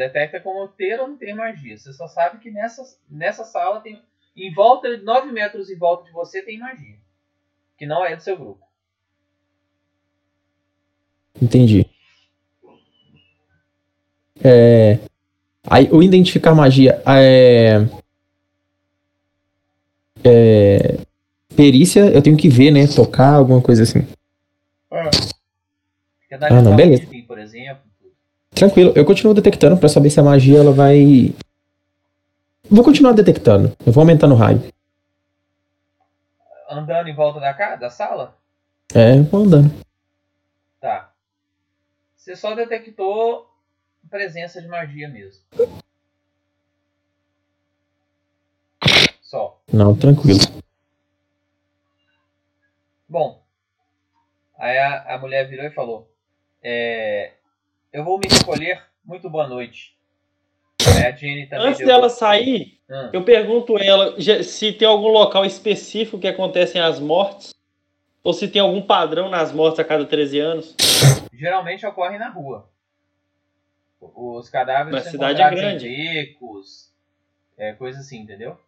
Detecta 0.00 0.40
como 0.40 0.66
ter 0.66 0.98
ou 0.98 1.08
não 1.08 1.16
ter 1.18 1.34
magia. 1.34 1.76
Você 1.76 1.92
só 1.92 2.08
sabe 2.08 2.38
que 2.38 2.50
nessa, 2.50 2.82
nessa 3.10 3.44
sala 3.44 3.80
tem. 3.80 4.00
Em 4.34 4.50
volta, 4.54 4.96
9 4.96 5.30
metros 5.30 5.68
em 5.68 5.76
volta 5.76 6.04
de 6.04 6.12
você 6.12 6.40
tem 6.40 6.58
magia. 6.58 6.96
Que 7.76 7.84
não 7.84 8.02
é 8.02 8.16
do 8.16 8.22
seu 8.22 8.34
grupo. 8.34 8.64
Entendi. 11.40 11.84
É. 14.42 14.98
Aí, 15.68 15.86
o 15.92 16.02
identificar 16.02 16.54
magia 16.54 17.02
é. 17.06 17.86
É. 20.24 20.98
Perícia, 21.54 22.10
eu 22.10 22.22
tenho 22.22 22.38
que 22.38 22.48
ver, 22.48 22.70
né? 22.70 22.86
Tocar, 22.86 23.34
alguma 23.34 23.60
coisa 23.60 23.82
assim. 23.82 24.06
Analisar 26.30 26.58
Ah, 26.58 26.62
não, 26.62 26.74
beleza. 26.74 27.06
por 27.26 27.38
exemplo. 27.38 27.89
Tranquilo, 28.60 28.92
eu 28.94 29.06
continuo 29.06 29.32
detectando 29.32 29.78
pra 29.78 29.88
saber 29.88 30.10
se 30.10 30.20
a 30.20 30.22
magia 30.22 30.58
ela 30.58 30.70
vai. 30.70 31.34
Vou 32.70 32.84
continuar 32.84 33.12
detectando. 33.14 33.74
Eu 33.86 33.90
vou 33.90 34.02
aumentando 34.02 34.34
o 34.34 34.36
raio. 34.36 34.62
Andando 36.68 37.08
em 37.08 37.14
volta 37.14 37.40
da, 37.40 37.54
ca- 37.54 37.76
da 37.76 37.88
sala? 37.88 38.36
É, 38.94 39.18
vou 39.22 39.44
andando. 39.44 39.72
Tá. 40.78 41.10
Você 42.14 42.36
só 42.36 42.54
detectou 42.54 43.48
presença 44.10 44.60
de 44.60 44.68
magia 44.68 45.08
mesmo. 45.08 45.42
Só. 49.22 49.58
Não, 49.72 49.96
tranquilo. 49.96 50.38
Bom, 53.08 53.42
aí 54.58 54.76
a, 54.76 55.14
a 55.14 55.18
mulher 55.18 55.48
virou 55.48 55.64
e 55.64 55.70
falou: 55.70 56.12
é, 56.62 57.32
Eu 57.92 58.04
vou 58.04 58.18
me 58.18 58.28
recolher. 58.28 58.82
Muito 59.04 59.28
boa 59.28 59.46
noite. 59.48 59.96
Também 60.78 61.68
Antes 61.68 61.78
deu- 61.78 61.86
dela 61.86 62.08
sair, 62.08 62.78
Hum, 62.88 63.10
eu 63.12 63.24
pergunto 63.24 63.78
ela 63.78 64.16
se 64.42 64.72
tem 64.72 64.86
algum 64.88 65.08
local 65.08 65.44
específico 65.44 66.18
que 66.18 66.26
acontecem 66.26 66.80
as 66.80 66.98
mortes. 66.98 67.54
Ou 68.22 68.32
se 68.34 68.48
tem 68.48 68.60
algum 68.60 68.82
padrão 68.82 69.30
nas 69.30 69.50
mortes 69.52 69.78
a 69.80 69.84
cada 69.84 70.04
13 70.04 70.38
anos. 70.38 70.76
geralmente 71.32 71.86
ocorrem 71.86 72.18
na 72.18 72.28
rua. 72.28 72.68
Os 74.00 74.48
cadáveres 74.50 75.02
são 75.04 75.12
cidade 75.12 75.40
é 75.40 75.46
encontrados 75.46 75.58
em 75.58 75.62
grande. 75.62 75.88
becos, 75.88 76.92
é, 77.56 77.72
coisa 77.74 78.00
assim, 78.00 78.18
entendeu? 78.20 78.58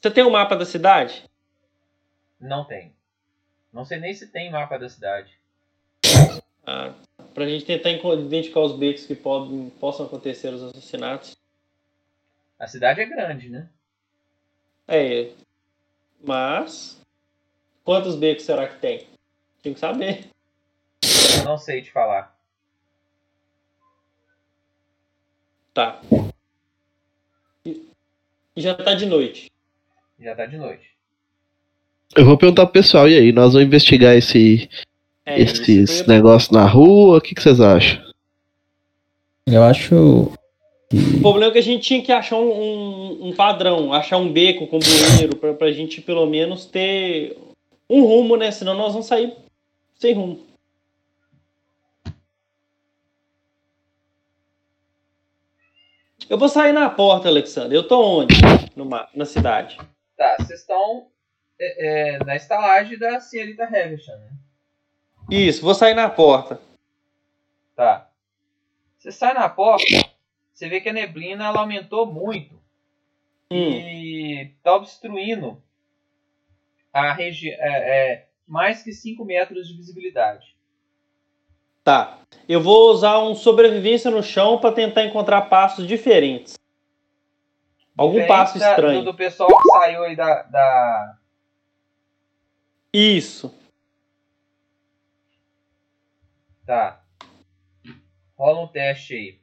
Você 0.00 0.10
tem 0.10 0.24
um 0.24 0.30
mapa 0.30 0.56
da 0.56 0.64
cidade? 0.64 1.24
Não 2.40 2.64
tem. 2.64 2.94
Não 3.72 3.84
sei 3.84 3.98
nem 3.98 4.14
se 4.14 4.28
tem 4.28 4.50
mapa 4.50 4.78
da 4.78 4.88
cidade. 4.88 5.38
Ah, 6.72 6.94
pra 7.34 7.48
gente 7.48 7.64
tentar 7.64 7.90
identificar 7.90 8.60
os 8.60 8.76
becos 8.76 9.04
que 9.04 9.16
podem, 9.16 9.70
possam 9.80 10.06
acontecer 10.06 10.54
os 10.54 10.62
assassinatos. 10.62 11.36
A 12.56 12.68
cidade 12.68 13.00
é 13.00 13.06
grande, 13.06 13.48
né? 13.48 13.68
É. 14.86 15.32
Mas. 16.22 17.00
Quantos 17.82 18.14
becos 18.14 18.44
será 18.44 18.68
que 18.68 18.78
tem? 18.78 19.08
Tem 19.60 19.74
que 19.74 19.80
saber. 19.80 20.30
Eu 21.38 21.44
não 21.44 21.58
sei 21.58 21.82
te 21.82 21.90
falar. 21.90 22.38
Tá. 25.74 26.00
E 27.64 27.84
e 28.54 28.60
já 28.60 28.76
tá 28.76 28.94
de 28.94 29.06
noite. 29.06 29.50
Já 30.20 30.36
tá 30.36 30.46
de 30.46 30.56
noite. 30.56 30.88
Eu 32.14 32.24
vou 32.24 32.38
perguntar 32.38 32.66
pro 32.66 32.74
pessoal, 32.74 33.08
e 33.08 33.18
aí, 33.18 33.32
nós 33.32 33.54
vamos 33.54 33.66
investigar 33.66 34.14
esse, 34.14 34.68
É, 35.30 35.40
esses 35.40 36.06
negócios 36.06 36.50
na 36.50 36.64
rua, 36.66 37.18
o 37.18 37.20
que, 37.20 37.34
que 37.34 37.42
vocês 37.42 37.60
acham? 37.60 38.02
Eu 39.46 39.62
acho. 39.62 40.32
O 40.92 41.20
problema 41.20 41.46
é 41.46 41.50
que 41.52 41.58
a 41.58 41.62
gente 41.62 41.82
tinha 41.86 42.02
que 42.02 42.10
achar 42.12 42.36
um, 42.36 42.50
um- 42.50 43.28
um 43.28 43.32
padrão, 43.34 43.92
achar 43.92 44.16
um 44.16 44.32
beco 44.32 44.66
com 44.66 44.78
bueiro, 44.78 45.36
pra, 45.36 45.54
pra 45.54 45.70
gente 45.72 46.00
pelo 46.00 46.26
menos 46.26 46.66
ter 46.66 47.36
um 47.88 48.02
rumo, 48.02 48.36
né? 48.36 48.50
Senão 48.50 48.74
nós 48.76 48.92
vamos 48.92 49.06
sair 49.06 49.32
sem 49.94 50.14
rumo. 50.14 50.40
Eu 56.28 56.38
vou 56.38 56.48
sair 56.48 56.72
na 56.72 56.88
porta, 56.88 57.28
Alexandre. 57.28 57.76
Eu 57.76 57.86
tô 57.86 58.20
onde? 58.20 58.34
No 58.76 58.84
ma- 58.84 59.08
na 59.14 59.24
cidade. 59.24 59.76
Tá, 60.16 60.36
vocês 60.38 60.60
estão 60.60 61.08
é, 61.58 62.14
é, 62.14 62.18
na 62.24 62.36
estalagem 62.36 62.98
da 62.98 63.20
senhorita 63.20 63.64
Havisham, 63.64 64.16
né? 64.18 64.30
Isso, 65.30 65.62
vou 65.62 65.74
sair 65.74 65.94
na 65.94 66.08
porta. 66.10 66.60
Tá. 67.76 68.08
Você 68.98 69.12
sai 69.12 69.32
na 69.32 69.48
porta, 69.48 69.84
você 70.52 70.68
vê 70.68 70.80
que 70.80 70.88
a 70.88 70.92
neblina 70.92 71.46
ela 71.46 71.60
aumentou 71.60 72.04
muito 72.06 72.58
Hum, 73.52 73.70
e 73.72 74.54
tá 74.62 74.76
obstruindo 74.76 75.60
a 76.92 77.12
região 77.12 77.56
é, 77.60 78.26
mais 78.46 78.82
que 78.82 78.92
5 78.92 79.24
metros 79.24 79.66
de 79.68 79.76
visibilidade. 79.76 80.54
tá. 81.82 82.18
Eu 82.48 82.60
vou 82.60 82.90
usar 82.90 83.20
um 83.20 83.34
sobrevivência 83.34 84.10
no 84.10 84.22
chão 84.24 84.58
pra 84.58 84.72
tentar 84.72 85.04
encontrar 85.04 85.42
passos 85.42 85.86
diferentes. 85.86 86.58
Algum 87.96 88.20
Diferente 88.20 88.28
passo 88.28 88.58
estranho. 88.58 88.98
Do, 89.04 89.12
do 89.12 89.16
pessoal 89.16 89.48
que 89.48 89.68
saiu 89.68 90.02
aí 90.02 90.16
da, 90.16 90.42
da. 90.42 91.18
Isso. 92.92 93.54
Tá. 96.70 97.04
Rola 98.38 98.60
um 98.60 98.68
teste 98.68 99.12
aí. 99.12 99.40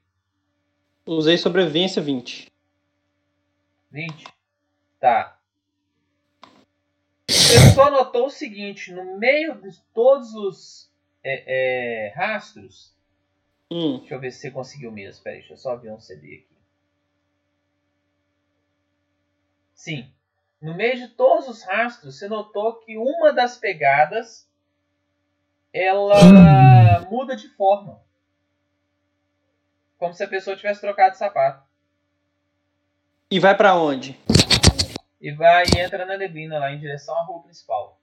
Usei 1.06 1.38
sobrevivência 1.38 2.02
20. 2.02 2.50
20? 3.92 4.26
Tá. 4.98 5.38
Você 7.30 7.74
só 7.76 7.92
notou 7.92 8.28
o 8.28 8.30
seguinte: 8.30 8.94
no 8.94 9.20
meio 9.20 9.60
de 9.60 9.78
todos 9.94 10.34
os 10.36 10.90
é, 11.22 11.44
é, 12.06 12.14
rastros. 12.16 12.96
Hum, 13.70 13.98
Deixa 14.00 14.14
eu 14.14 14.20
ver 14.22 14.32
se 14.32 14.40
você 14.40 14.52
conseguiu 14.52 14.90
mesmo. 14.90 15.22
Peraí, 15.22 15.40
deixa 15.40 15.52
eu 15.52 15.58
só 15.58 15.76
ver 15.76 15.92
um 15.92 16.00
CD 16.00 16.28
aqui. 16.28 16.58
Sim. 19.74 20.10
No 20.62 20.74
meio 20.78 20.96
de 20.96 21.10
todos 21.10 21.50
os 21.50 21.62
rastros, 21.64 22.18
você 22.18 22.30
notou 22.30 22.76
que 22.76 22.98
uma 22.98 23.34
das 23.34 23.58
pegadas 23.58 24.50
ela 25.74 26.77
muda 27.10 27.36
de 27.36 27.48
forma. 27.50 28.00
Como 29.98 30.14
se 30.14 30.24
a 30.24 30.28
pessoa 30.28 30.56
tivesse 30.56 30.82
trocado 30.82 31.12
de 31.12 31.18
sapato. 31.18 31.64
E 33.32 33.40
vai 33.40 33.56
pra 33.58 33.76
onde? 33.76 34.18
E 35.20 35.32
vai 35.32 35.66
e 35.76 35.80
entra 35.80 36.06
na 36.06 36.18
neblina 36.18 36.60
lá 36.60 36.72
em 36.72 36.80
direção 36.80 37.18
à 37.18 37.24
rua 37.24 37.42
principal. 37.42 38.00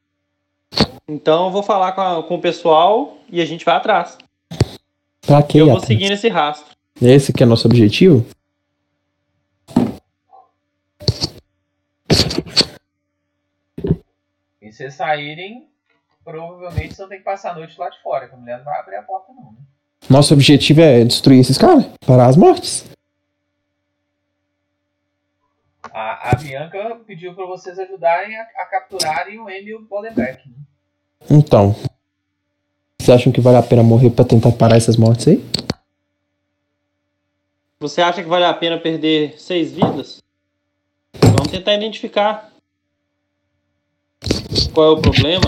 Então 1.08 1.46
eu 1.46 1.50
vou 1.50 1.62
falar 1.62 1.92
com, 1.92 2.00
a- 2.00 2.22
com 2.22 2.34
o 2.34 2.40
pessoal 2.40 3.18
e 3.28 3.40
a 3.40 3.44
gente 3.46 3.64
vai 3.64 3.76
atrás. 3.76 4.18
Pra 5.26 5.42
quê? 5.42 5.60
eu 5.60 5.66
vou 5.66 5.76
Atos? 5.76 5.86
seguir 5.86 6.08
nesse 6.10 6.28
rastro. 6.28 6.74
Esse 7.00 7.32
que 7.32 7.42
é 7.42 7.46
nosso 7.46 7.66
objetivo? 7.66 8.26
E 14.60 14.70
se 14.72 14.78
vocês 14.78 14.94
saírem, 14.94 15.68
provavelmente 16.24 16.94
vocês 16.94 16.98
vão 16.98 17.08
ter 17.08 17.18
que 17.18 17.24
passar 17.24 17.50
a 17.50 17.54
noite 17.54 17.78
lá 17.78 17.90
de 17.90 18.00
fora, 18.02 18.28
que 18.28 18.34
a 18.34 18.38
mulher 18.38 18.58
não 18.58 18.64
vai 18.64 18.80
abrir 18.80 18.96
a 18.96 19.02
porta 19.02 19.32
não, 19.32 19.52
né? 19.52 19.58
Nosso 20.08 20.34
objetivo 20.34 20.80
é 20.80 21.04
destruir 21.04 21.40
esses 21.40 21.56
caras, 21.56 21.86
parar 22.06 22.26
as 22.26 22.36
mortes. 22.36 22.84
A, 25.92 26.30
a 26.30 26.34
Bianca 26.34 27.00
pediu 27.06 27.34
para 27.34 27.46
vocês 27.46 27.78
ajudarem 27.78 28.36
a, 28.36 28.42
a 28.42 28.66
capturarem 28.66 29.38
o 29.38 29.48
Emil 29.48 29.82
Bodenbeck. 29.82 30.48
Né? 30.48 30.54
Então, 31.30 31.74
vocês 32.98 33.10
acham 33.10 33.32
que 33.32 33.40
vale 33.40 33.56
a 33.56 33.62
pena 33.62 33.82
morrer 33.82 34.10
pra 34.10 34.24
tentar 34.24 34.52
parar 34.52 34.76
essas 34.76 34.96
mortes 34.96 35.28
aí? 35.28 35.44
Você 37.80 38.02
acha 38.02 38.22
que 38.22 38.28
vale 38.28 38.44
a 38.44 38.54
pena 38.54 38.78
perder 38.78 39.38
seis 39.38 39.72
vidas? 39.72 40.22
Vamos 41.20 41.50
tentar 41.50 41.74
identificar. 41.74 42.50
Qual 44.72 44.86
é 44.86 44.98
o 44.98 45.02
problema? 45.02 45.44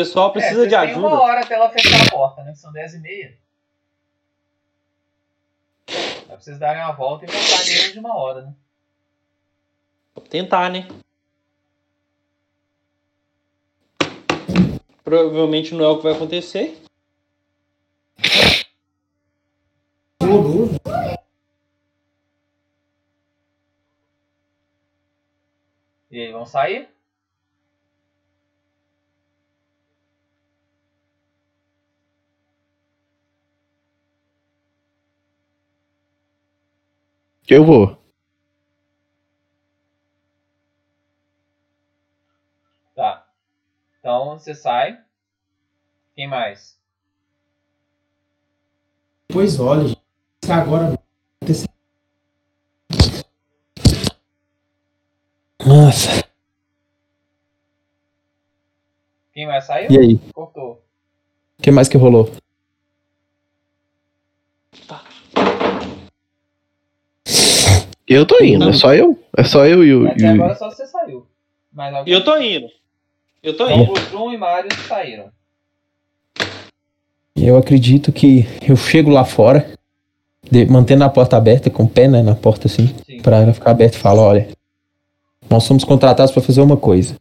Pessoal 0.00 0.32
precisa 0.32 0.62
é, 0.62 0.66
de 0.66 0.70
vocês 0.70 0.92
têm 0.92 0.98
uma 0.98 1.08
ajuda. 1.08 1.22
hora 1.22 1.40
até 1.40 1.54
ela 1.54 1.68
fechar 1.68 2.06
a 2.06 2.10
porta, 2.10 2.42
né? 2.42 2.54
São 2.54 2.72
10 2.72 2.94
e 2.94 2.98
meia. 3.00 3.38
Dá 5.86 6.26
pra 6.26 6.40
vocês 6.40 6.58
darem 6.58 6.82
uma 6.82 6.92
volta 6.92 7.26
e 7.26 7.28
voltar 7.28 7.64
menos 7.66 7.92
de 7.92 7.98
uma 7.98 8.16
hora, 8.16 8.42
né? 8.46 8.54
Vou 10.14 10.24
tentar, 10.24 10.70
né? 10.70 10.88
Provavelmente 15.04 15.74
não 15.74 15.84
é 15.84 15.88
o 15.88 15.98
que 15.98 16.04
vai 16.04 16.14
acontecer. 16.14 16.82
E 26.10 26.22
aí, 26.22 26.32
vão 26.32 26.46
sair? 26.46 26.88
Eu 37.50 37.64
vou. 37.64 37.98
Tá. 42.94 43.26
Então 43.98 44.38
você 44.38 44.54
sai. 44.54 45.02
Quem 46.14 46.28
mais? 46.28 46.78
Pois 49.32 49.58
olha, 49.58 49.88
gente. 49.88 50.00
Agora. 50.48 50.96
Nossa. 55.66 56.24
Quem 59.32 59.48
mais 59.48 59.64
saiu? 59.64 59.90
E 59.90 59.98
aí? 59.98 60.18
Cortou. 60.32 60.84
O 61.58 61.62
que 61.62 61.72
mais 61.72 61.88
que 61.88 61.96
rolou? 61.96 62.30
Eu 68.12 68.26
tô 68.26 68.42
indo, 68.42 68.68
é 68.68 68.72
só 68.72 68.92
eu. 68.92 69.16
É 69.36 69.44
só 69.44 69.64
eu 69.64 69.84
e 69.84 69.94
o. 69.94 70.08
Até 70.08 70.24
e 70.24 70.26
o- 70.26 70.30
agora 70.32 70.56
só 70.56 70.68
você 70.68 70.84
saiu. 70.84 71.24
Mas 71.72 71.94
alguém... 71.94 72.12
eu 72.12 72.24
tô 72.24 72.36
indo. 72.38 72.66
Eu 73.40 73.56
tô 73.56 73.70
indo. 73.70 73.86
Gudrun 73.86 74.32
e 74.32 74.36
Marius 74.36 74.74
saíram. 74.88 75.26
Eu 77.36 77.56
acredito 77.56 78.12
que 78.12 78.44
eu 78.68 78.76
chego 78.76 79.10
lá 79.10 79.24
fora, 79.24 79.70
de- 80.50 80.66
mantendo 80.66 81.04
a 81.04 81.08
porta 81.08 81.36
aberta, 81.36 81.70
com 81.70 81.84
o 81.84 81.88
pé 81.88 82.08
né, 82.08 82.20
na 82.22 82.34
porta 82.34 82.66
assim, 82.66 82.92
Sim. 83.06 83.20
pra 83.22 83.38
ela 83.42 83.54
ficar 83.54 83.70
aberta 83.70 83.96
e 83.96 84.00
falo, 84.00 84.20
olha, 84.20 84.48
nós 85.48 85.62
somos 85.62 85.84
contratados 85.84 86.32
pra 86.32 86.42
fazer 86.42 86.60
uma 86.60 86.76
coisa. 86.76 87.14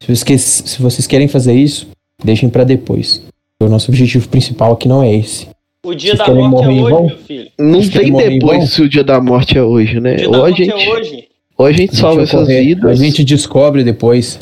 Se 0.00 0.14
vocês, 0.16 0.40
se 0.42 0.82
vocês 0.82 1.06
querem 1.06 1.28
fazer 1.28 1.52
isso, 1.52 1.88
deixem 2.24 2.48
pra 2.48 2.64
depois. 2.64 3.22
O 3.62 3.68
nosso 3.68 3.90
objetivo 3.90 4.26
principal 4.28 4.72
aqui 4.72 4.88
não 4.88 5.02
é 5.02 5.14
esse. 5.14 5.46
O 5.84 5.94
dia 5.94 6.14
Vocês 6.16 6.28
da 6.28 6.32
morte 6.34 6.64
é 6.64 6.68
hoje, 6.68 6.90
vão? 6.90 7.06
meu 7.06 7.18
filho. 7.18 7.50
Não 7.58 7.82
Vocês 7.82 7.90
tem 7.90 8.12
vão? 8.12 8.20
depois 8.28 8.70
se 8.70 8.82
o 8.82 8.88
dia 8.88 9.02
da 9.02 9.20
morte 9.20 9.58
é 9.58 9.62
hoje, 9.62 9.98
né? 10.00 10.14
O 10.14 10.16
dia 10.16 10.26
Ou 10.26 10.32
da 10.32 10.38
a 10.38 10.40
morte 10.42 10.64
gente, 10.64 10.70
é 10.84 10.90
hoje. 10.90 11.28
ou 11.58 11.66
a 11.66 11.72
gente 11.72 11.96
salva 11.96 12.22
essas 12.22 12.40
correr. 12.40 12.62
vidas. 12.64 12.90
A 12.90 12.94
gente 13.04 13.24
descobre 13.24 13.82
depois. 13.82 14.38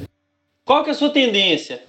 Qual 0.66 0.82
que 0.84 0.90
é 0.90 0.92
a 0.92 0.96
sua 0.96 1.08
tendência? 1.10 1.80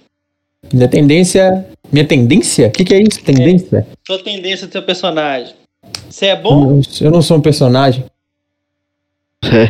Minha 0.72 0.88
tendência 0.88 1.66
Minha 1.92 2.06
tendência? 2.06 2.68
O 2.68 2.70
que, 2.70 2.84
que 2.84 2.94
é 2.94 3.02
isso? 3.02 3.22
Tendência? 3.22 3.86
Sua 4.06 4.18
tendência 4.22 4.66
do 4.66 4.72
seu 4.72 4.82
personagem. 4.82 5.54
Você 6.08 6.26
é 6.26 6.36
bom? 6.36 6.80
Eu, 7.00 7.06
eu 7.06 7.10
não 7.10 7.20
sou 7.20 7.36
um 7.36 7.40
personagem. 7.42 8.04
É. 9.44 9.68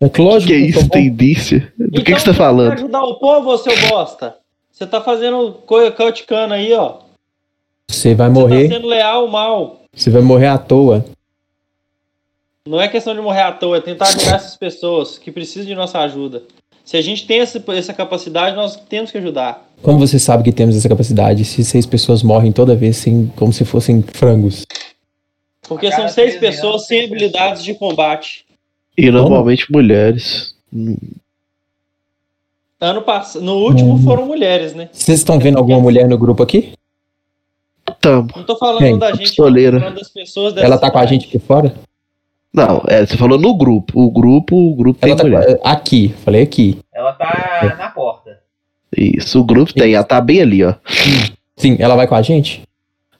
É 0.00 0.08
que 0.08 0.20
lógico 0.20 0.52
que 0.52 0.54
é 0.54 0.56
eu 0.56 0.60
sou 0.60 0.68
isso, 0.70 0.82
bom. 0.82 0.88
tendência? 0.88 1.72
Do 1.78 2.02
que, 2.02 2.12
que 2.14 2.20
você 2.20 2.24
tá 2.26 2.30
Então, 2.30 2.34
Pra 2.34 2.44
falando? 2.46 2.72
ajudar 2.72 3.02
o 3.04 3.14
povo, 3.20 3.56
seu 3.58 3.72
bosta. 3.88 4.34
Você 4.72 4.86
tá 4.86 5.00
fazendo 5.00 5.52
coisa 5.66 5.90
cauticana 5.92 6.54
aí, 6.56 6.72
ó. 6.72 6.98
Você 7.90 8.14
vai 8.14 8.28
Você 8.28 8.32
morrer. 8.40 8.68
tá 8.68 8.74
sendo 8.74 8.86
leal 8.88 9.28
mal. 9.28 9.80
Você 9.94 10.10
vai 10.10 10.22
morrer 10.22 10.46
à 10.46 10.58
toa. 10.58 11.04
Não 12.66 12.80
é 12.80 12.86
questão 12.88 13.14
de 13.14 13.20
morrer 13.20 13.40
à 13.42 13.52
toa, 13.52 13.78
é 13.78 13.80
tentar 13.80 14.08
ajudar 14.08 14.36
essas 14.36 14.56
pessoas 14.56 15.16
que 15.16 15.32
precisam 15.32 15.66
de 15.66 15.74
nossa 15.74 15.98
ajuda. 16.00 16.42
Se 16.84 16.96
a 16.96 17.02
gente 17.02 17.26
tem 17.26 17.40
essa, 17.40 17.62
essa 17.68 17.94
capacidade, 17.94 18.54
nós 18.56 18.76
temos 18.76 19.10
que 19.10 19.18
ajudar. 19.18 19.66
Como 19.82 19.98
você 19.98 20.18
sabe 20.18 20.42
que 20.42 20.52
temos 20.52 20.76
essa 20.76 20.88
capacidade 20.88 21.44
se 21.44 21.64
seis 21.64 21.86
pessoas 21.86 22.22
morrem 22.22 22.52
toda 22.52 22.74
vez 22.74 22.96
sem, 22.98 23.26
como 23.36 23.52
se 23.52 23.64
fossem 23.64 24.02
frangos? 24.02 24.66
Porque 25.62 25.90
são 25.92 26.08
seis 26.08 26.36
13 26.36 26.46
anos, 26.46 26.56
pessoas 26.56 26.86
sem 26.86 27.04
habilidades 27.06 27.62
de 27.62 27.74
combate. 27.74 28.44
E 28.96 29.10
normalmente 29.10 29.70
mulheres. 29.72 30.54
Hum, 30.72 30.96
Ano 32.80 33.02
passado, 33.02 33.44
no 33.44 33.56
último 33.56 33.94
Hum. 33.94 34.02
foram 34.04 34.24
mulheres, 34.26 34.72
né? 34.74 34.88
Vocês 34.92 35.18
estão 35.18 35.38
vendo 35.38 35.58
alguma 35.58 35.80
mulher 35.80 36.06
no 36.08 36.16
grupo 36.16 36.42
aqui? 36.44 36.72
Tamo. 38.00 38.28
Não 38.36 38.44
tô 38.44 38.56
falando 38.56 38.78
Quem? 38.78 38.98
da 38.98 39.06
gente, 39.08 39.12
não, 39.12 39.18
tô 39.18 39.24
Pistoleira. 39.28 39.80
falando 39.80 39.94
das 39.96 40.08
pessoas 40.08 40.52
dessa 40.54 40.66
Ela 40.66 40.78
tá 40.78 40.90
com 40.90 40.98
a 40.98 41.06
gente 41.06 41.26
aqui 41.26 41.38
fora? 41.38 41.74
Não, 42.54 42.82
é, 42.88 43.04
você 43.04 43.16
falou 43.16 43.38
no 43.38 43.54
grupo. 43.56 44.00
O 44.00 44.10
grupo, 44.10 44.56
o 44.56 44.74
grupo 44.74 44.98
tem 45.00 45.10
Ela 45.10 45.16
tá 45.18 45.24
com- 45.24 45.30
mulher. 45.30 45.60
aqui, 45.64 46.14
falei 46.24 46.42
aqui. 46.42 46.78
Ela 46.94 47.12
tá 47.12 47.76
na 47.78 47.88
porta. 47.90 48.38
Isso, 48.96 49.40
o 49.40 49.44
grupo 49.44 49.72
tem. 49.74 49.94
Ela 49.94 50.04
tá 50.04 50.20
bem 50.20 50.40
ali, 50.40 50.64
ó. 50.64 50.74
Sim, 51.56 51.76
ela 51.78 51.94
vai 51.96 52.06
com 52.06 52.14
a 52.14 52.22
gente? 52.22 52.62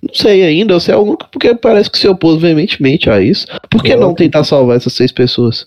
Não 0.01 0.15
sei 0.15 0.45
ainda, 0.45 0.75
você 0.75 0.93
é 0.93 0.97
o 0.97 1.03
único 1.03 1.29
porque 1.31 1.55
parece 1.55 1.91
que 1.91 1.99
se 1.99 2.07
opôs 2.09 2.41
veementemente 2.41 3.11
a 3.11 3.21
isso. 3.21 3.47
Por 3.69 3.83
que 3.83 3.93
Eu- 3.93 4.01
não 4.01 4.15
tentar 4.15 4.45
salvar 4.45 4.77
essas 4.77 4.93
seis 4.93 5.11
pessoas? 5.13 5.67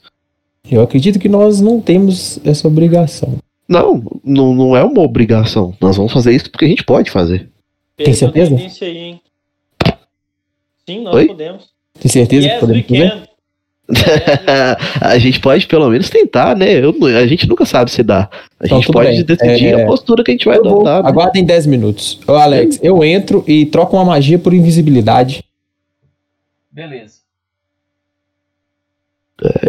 Eu 0.70 0.82
acredito 0.82 1.20
que 1.20 1.28
nós 1.28 1.60
não 1.60 1.82
temos 1.82 2.40
essa 2.46 2.68
obrigação. 2.68 3.38
Não, 3.68 4.02
não, 4.24 4.54
não 4.56 4.76
é 4.78 4.84
uma 4.84 5.02
obrigação. 5.02 5.74
Nós 5.82 5.98
vamos 5.98 6.12
fazer 6.14 6.34
isso 6.34 6.50
porque 6.50 6.66
a 6.66 6.68
gente 6.68 6.84
pode 6.84 7.12
fazer. 7.12 7.50
Tem 8.04 8.14
certeza? 8.14 8.56
aí, 8.86 8.98
hein? 8.98 9.22
Sim, 10.88 11.02
nós 11.04 11.16
Oi? 11.16 11.28
podemos. 11.28 11.70
Tem 12.00 12.12
certeza 12.12 12.48
que 12.48 12.54
yes, 12.54 12.60
podemos 12.60 12.90
we 12.90 12.98
fazer? 12.98 13.32
a 15.02 15.18
gente 15.20 15.40
pode 15.42 15.68
pelo 15.68 15.90
menos 15.90 16.10
tentar, 16.10 16.56
né? 16.56 16.72
Eu 16.84 16.94
a 17.18 17.28
gente 17.28 17.46
nunca 17.48 17.66
sabe 17.66 17.92
se 17.92 18.02
dá. 18.02 18.30
A 18.60 18.66
Então, 18.66 18.82
gente 18.82 18.92
pode 18.92 19.10
bem. 19.10 19.24
decidir 19.24 19.74
É, 19.74 19.84
a 19.84 19.86
postura 19.86 20.24
que 20.24 20.32
a 20.32 20.34
gente 20.34 20.46
vai 20.46 20.58
vou- 20.60 20.68
adotar. 20.76 21.04
né? 21.04 21.10
Aguardem 21.10 21.44
10 21.44 21.66
minutos. 21.66 22.18
Ô, 22.26 22.34
Alex, 22.34 22.80
eu 22.82 23.04
entro 23.04 23.44
e 23.48 23.66
troco 23.66 23.98
uma 23.98 24.06
magia 24.06 24.40
por 24.40 24.54
invisibilidade. 24.54 25.44
Beleza. 26.72 27.20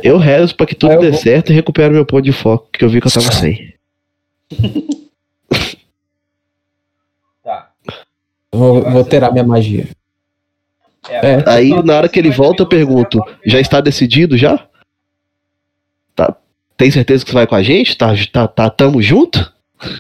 Eu 0.03 0.19
rezo 0.19 0.55
pra 0.55 0.67
que 0.67 0.75
tudo 0.75 0.99
dê 1.01 1.11
vou. 1.11 1.19
certo 1.19 1.51
e 1.51 1.55
recupero 1.55 1.93
meu 1.95 2.05
ponto 2.07 2.23
de 2.23 2.33
foco, 2.33 2.69
que 2.73 2.85
eu 2.85 2.89
vi 2.91 3.01
que 3.01 3.07
eu 3.09 3.13
tava 3.13 3.33
sem. 3.33 3.75
Tá. 7.43 7.71
Vou, 8.53 8.83
vou 8.83 9.05
ter 9.05 9.25
a 9.25 9.31
minha 9.31 9.45
magia. 9.45 9.89
É. 11.09 11.19
agora 11.37 11.53
Aí, 11.55 11.83
na 11.83 11.97
hora 11.97 12.09
que 12.09 12.19
ele 12.19 12.31
50 12.31 12.43
volta, 12.47 12.63
eu 12.63 12.69
pergunto: 12.69 13.19
já 13.45 13.59
está 13.59 13.81
decidido 13.81 14.37
já? 14.37 14.67
Tá. 16.15 16.37
Tem 16.77 16.91
certeza 16.91 17.25
que 17.25 17.31
você 17.31 17.35
vai 17.35 17.47
com 17.47 17.55
a 17.55 17.63
gente? 17.63 17.97
Tá, 17.97 18.13
tá, 18.33 18.47
tá 18.47 18.71
tamo 18.71 19.01
junto? 19.03 19.53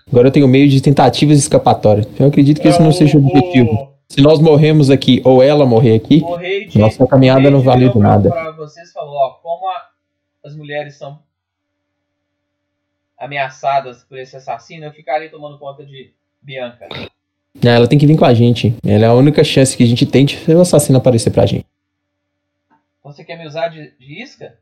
Agora 0.08 0.28
eu 0.28 0.32
tenho 0.32 0.46
meio 0.46 0.68
de 0.68 0.80
tentativas 0.80 1.36
de 1.38 1.42
escapatória. 1.42 2.06
Eu 2.18 2.26
acredito 2.26 2.60
que 2.60 2.68
É, 2.68 2.70
esse 2.70 2.80
não 2.82 2.92
seja 2.92 3.18
o 3.18 3.26
objetivo. 3.26 3.90
Se 4.08 4.20
nós 4.20 4.38
morremos 4.38 4.90
aqui 4.90 5.20
ou 5.24 5.42
ela 5.42 5.64
morrer 5.66 5.96
aqui, 5.96 6.22
de, 6.68 6.78
nossa 6.78 7.04
caminhada 7.06 7.50
não 7.50 7.60
de 7.60 7.64
valeu 7.64 7.88
de 7.90 7.98
nada. 7.98 8.30
Pra 8.30 8.52
vocês 8.52 8.92
falou, 8.92 9.14
ó, 9.16 9.30
como 9.42 9.66
a- 9.70 9.88
as 10.44 10.54
mulheres 10.54 10.96
são 10.98 11.18
ameaçadas 13.18 14.04
por 14.04 14.18
esse 14.18 14.36
assassino, 14.36 14.84
eu 14.84 14.92
ficaria 14.92 15.30
tomando 15.30 15.58
conta 15.58 15.84
de 15.84 16.12
Bianca. 16.40 16.86
Né, 17.62 17.74
ela 17.76 17.86
tem 17.86 17.98
que 17.98 18.06
vir 18.06 18.16
com 18.16 18.24
a 18.24 18.34
gente. 18.34 18.74
Ela 18.84 19.04
é 19.04 19.08
a 19.08 19.14
única 19.14 19.42
chance 19.42 19.76
que 19.76 19.82
a 19.82 19.86
gente 19.86 20.06
tem 20.06 20.24
de 20.24 20.36
ver 20.36 20.56
o 20.56 20.60
assassino 20.60 20.98
aparecer 20.98 21.30
pra 21.30 21.46
gente. 21.46 21.66
Você 23.04 23.24
quer 23.24 23.36
me 23.36 23.46
usar 23.46 23.68
de, 23.68 23.92
de 23.98 24.22
isca? 24.22 24.54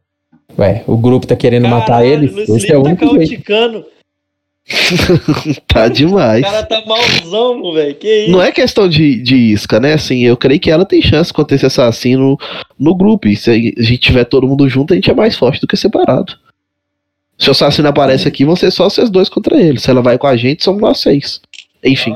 Ué, 0.58 0.82
o 0.86 0.96
grupo 0.96 1.26
tá 1.26 1.36
querendo 1.36 1.68
matar 1.68 1.86
Caralho, 2.02 2.12
eles. 2.12 2.32
Luiz 2.32 2.48
Esse 2.48 2.72
é 2.72 2.78
o 2.78 2.82
tá 2.82 2.88
único. 2.88 3.04
Tá 5.66 5.86
O 5.86 5.90
demais. 5.90 6.42
cara 6.42 6.62
tá 6.64 6.82
malzão, 6.86 7.72
velho. 7.72 7.94
Que 7.94 8.22
isso? 8.24 8.30
Não 8.30 8.42
é 8.42 8.52
questão 8.52 8.88
de, 8.88 9.20
de 9.20 9.34
isca, 9.34 9.80
né? 9.80 9.94
Assim, 9.94 10.20
eu 10.20 10.36
creio 10.36 10.60
que 10.60 10.70
ela 10.70 10.84
tem 10.84 11.02
chance 11.02 11.32
contra 11.32 11.56
esse 11.56 11.66
assassino 11.66 12.38
no 12.78 12.94
grupo. 12.94 13.26
E 13.28 13.36
se 13.36 13.50
a 13.50 13.54
gente 13.54 13.98
tiver 13.98 14.24
todo 14.24 14.46
mundo 14.46 14.68
junto, 14.68 14.92
a 14.92 14.96
gente 14.96 15.10
é 15.10 15.14
mais 15.14 15.36
forte 15.36 15.60
do 15.60 15.66
que 15.66 15.76
separado. 15.76 16.36
Se 17.38 17.48
o 17.48 17.52
assassino 17.52 17.88
aparece 17.88 18.28
aqui, 18.28 18.44
vão 18.44 18.54
ser 18.54 18.70
só 18.70 18.88
vocês 18.88 19.08
dois 19.10 19.28
contra 19.28 19.60
ele. 19.60 19.80
Se 19.80 19.90
ela 19.90 20.02
vai 20.02 20.18
com 20.18 20.26
a 20.26 20.36
gente, 20.36 20.62
somos 20.62 20.80
nós 20.80 21.00
seis. 21.00 21.40
Enfim. 21.84 22.14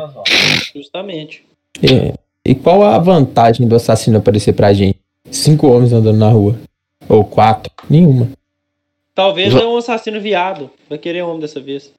Justamente. 0.74 1.44
É. 1.82 2.14
E 2.44 2.54
qual 2.54 2.82
a 2.82 2.98
vantagem 2.98 3.66
do 3.66 3.74
assassino 3.74 4.18
aparecer 4.18 4.52
pra 4.52 4.72
gente? 4.72 4.98
Cinco 5.30 5.66
homens 5.68 5.92
andando 5.92 6.18
na 6.18 6.28
rua. 6.28 6.56
Ou 7.08 7.24
quatro? 7.24 7.72
Nenhuma. 7.88 8.28
Talvez 9.14 9.52
Va- 9.52 9.60
é 9.60 9.66
um 9.66 9.76
assassino 9.76 10.20
viado. 10.20 10.70
Vai 10.88 10.98
querer 10.98 11.22
homem 11.22 11.40
dessa 11.40 11.60
vez. 11.60 11.92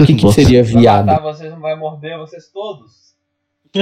O 0.00 0.06
que, 0.06 0.14
que 0.14 0.32
seria 0.32 0.62
Vai 0.62 0.72
viado? 0.72 1.06
matar 1.06 1.22
vocês, 1.22 1.50
não 1.50 1.60
vai 1.60 1.76
morder 1.76 2.18
vocês 2.18 2.48
todos. 2.52 3.10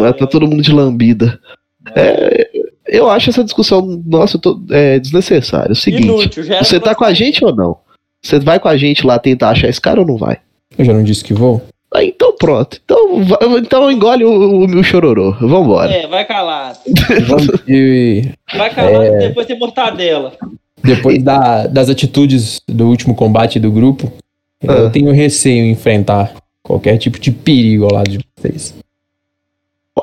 mas 0.00 0.16
tá 0.16 0.26
todo 0.26 0.46
mundo 0.46 0.62
de 0.62 0.72
lambida. 0.72 1.38
É, 1.94 2.50
eu 2.88 3.08
acho 3.10 3.30
essa 3.30 3.44
discussão, 3.44 4.02
nossa, 4.06 4.36
eu 4.36 4.40
tô- 4.40 4.60
é 4.70 4.98
desnecessária. 4.98 5.68
É 5.70 5.72
o 5.72 5.76
seguinte, 5.76 6.04
Inútil. 6.04 6.44
Você 6.44 6.80
tá 6.80 6.94
com 6.94 7.04
a 7.04 7.12
gente 7.12 7.44
ou 7.44 7.54
não? 7.54 7.76
Você 8.22 8.38
vai 8.40 8.58
com 8.58 8.68
a 8.68 8.76
gente 8.76 9.06
lá 9.06 9.18
tentar 9.18 9.50
achar 9.50 9.68
esse 9.68 9.80
cara 9.80 10.00
ou 10.00 10.06
não 10.06 10.16
vai? 10.16 10.38
Eu 10.76 10.84
já 10.84 10.92
não 10.92 11.02
disse 11.04 11.22
que 11.24 11.32
vou? 11.34 11.62
Ah, 11.94 12.04
então 12.04 12.34
pronto. 12.36 12.78
Então, 12.84 12.98
então 13.58 13.90
engole 13.90 14.24
o, 14.24 14.30
o, 14.30 14.64
o 14.66 14.84
chororô. 14.84 15.32
Vambora. 15.40 15.90
É, 15.92 16.06
vai 16.06 16.24
calado. 16.24 16.78
E 17.66 18.28
Vai 18.56 18.74
calado 18.74 19.04
É. 19.04 19.16
e 19.24 19.28
depois 19.28 19.46
tem 19.46 19.58
mortadela. 19.58 20.32
depois 20.82 21.22
da- 21.22 21.66
das 21.66 21.88
atitudes 21.88 22.60
do 22.68 22.86
último 22.88 23.14
combate 23.14 23.58
do 23.58 23.70
grupo, 23.72 24.12
eu 24.62 24.86
Ah. 24.86 24.90
tenho 24.90 25.10
receio 25.12 25.64
em 25.64 25.70
enfrentar 25.70 26.34
qualquer 26.62 26.98
tipo 26.98 27.18
de 27.18 27.30
perigo 27.30 27.84
ao 27.86 27.92
lado 27.94 28.10
de 28.10 28.18
vocês. 28.36 28.74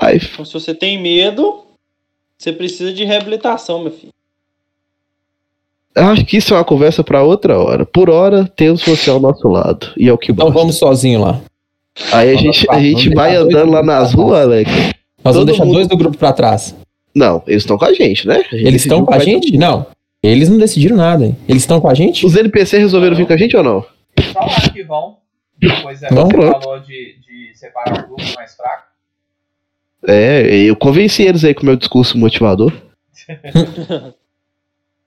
Vai. 0.02 0.18
Então, 0.18 0.44
se 0.44 0.54
você 0.54 0.74
tem 0.74 1.02
medo, 1.02 1.65
você 2.46 2.54
precisa 2.54 2.94
de 2.94 3.04
reabilitação, 3.04 3.82
meu 3.82 3.92
filho. 3.92 4.14
Eu 5.96 6.06
acho 6.08 6.26
que 6.26 6.38
isso 6.38 6.54
é 6.54 6.58
uma 6.58 6.64
conversa 6.66 7.04
pra 7.04 7.24
outra 7.24 7.58
hora. 7.58 7.86
Por 7.86 8.10
hora, 8.10 8.46
temos 8.56 8.84
você 8.84 9.10
ao 9.10 9.20
nosso 9.20 9.48
lado. 9.48 9.94
E 9.98 10.08
é 10.10 10.14
o 10.14 10.18
que 10.18 10.32
Então 10.32 10.46
basta. 10.48 10.60
vamos 10.60 10.78
sozinho 10.78 11.22
lá. 11.22 11.42
Aí 12.12 12.30
a 12.32 12.36
vamos 12.36 12.42
gente, 12.58 12.70
a 12.70 12.80
gente 12.80 13.10
vai 13.16 13.36
andando 13.36 13.72
lá 13.72 13.82
nas 13.82 14.14
ruas, 14.14 14.42
Alex. 14.42 14.70
Nós 14.72 14.84
Todo 15.24 15.34
vamos 15.34 15.46
deixar 15.48 15.66
mundo- 15.66 15.74
dois 15.76 15.88
do 15.88 15.98
grupo 15.98 16.18
pra 16.18 16.34
trás. 16.34 16.76
Não, 17.16 17.42
eles 17.48 17.64
estão 17.64 17.78
com 17.78 17.86
a 17.86 17.94
gente, 17.94 18.28
né? 18.28 18.36
A 18.52 18.56
gente 18.58 18.68
Eles 18.68 18.82
estão 18.82 19.06
com 19.06 19.14
a 19.14 19.20
gente? 19.20 19.58
Não. 19.58 19.86
Eles 20.22 20.50
não 20.50 20.58
decidiram 20.58 20.98
nada. 20.98 21.26
hein? 21.26 21.38
Eles 21.48 21.64
estão 21.64 21.80
com 21.80 21.88
a 21.88 21.94
gente? 21.94 22.26
Os 22.26 22.36
NPC 22.36 22.78
resolveram 22.78 23.14
Não. 23.14 23.18
vir 23.18 23.28
com 23.28 23.34
a 23.34 23.38
gente 23.38 23.56
ou 23.56 23.64
não? 23.64 23.86
Falaram 24.34 24.70
que 24.74 24.84
vão. 24.84 25.18
Depois 25.58 26.04
é, 26.04 26.10
Vamos, 26.10 26.34
você 26.34 26.38
pronto. 26.38 26.62
falou 26.64 26.80
de, 26.82 27.16
de 27.26 27.58
separar 27.58 28.04
o 28.04 28.08
grupo 28.08 28.24
mais 28.36 28.54
fraco. 28.56 28.84
É, 30.08 30.56
eu 30.56 30.76
convenci 30.76 31.24
eles 31.24 31.44
aí 31.44 31.54
com 31.54 31.64
o 31.64 31.66
meu 31.66 31.76
discurso 31.76 32.18
motivador. 32.18 32.72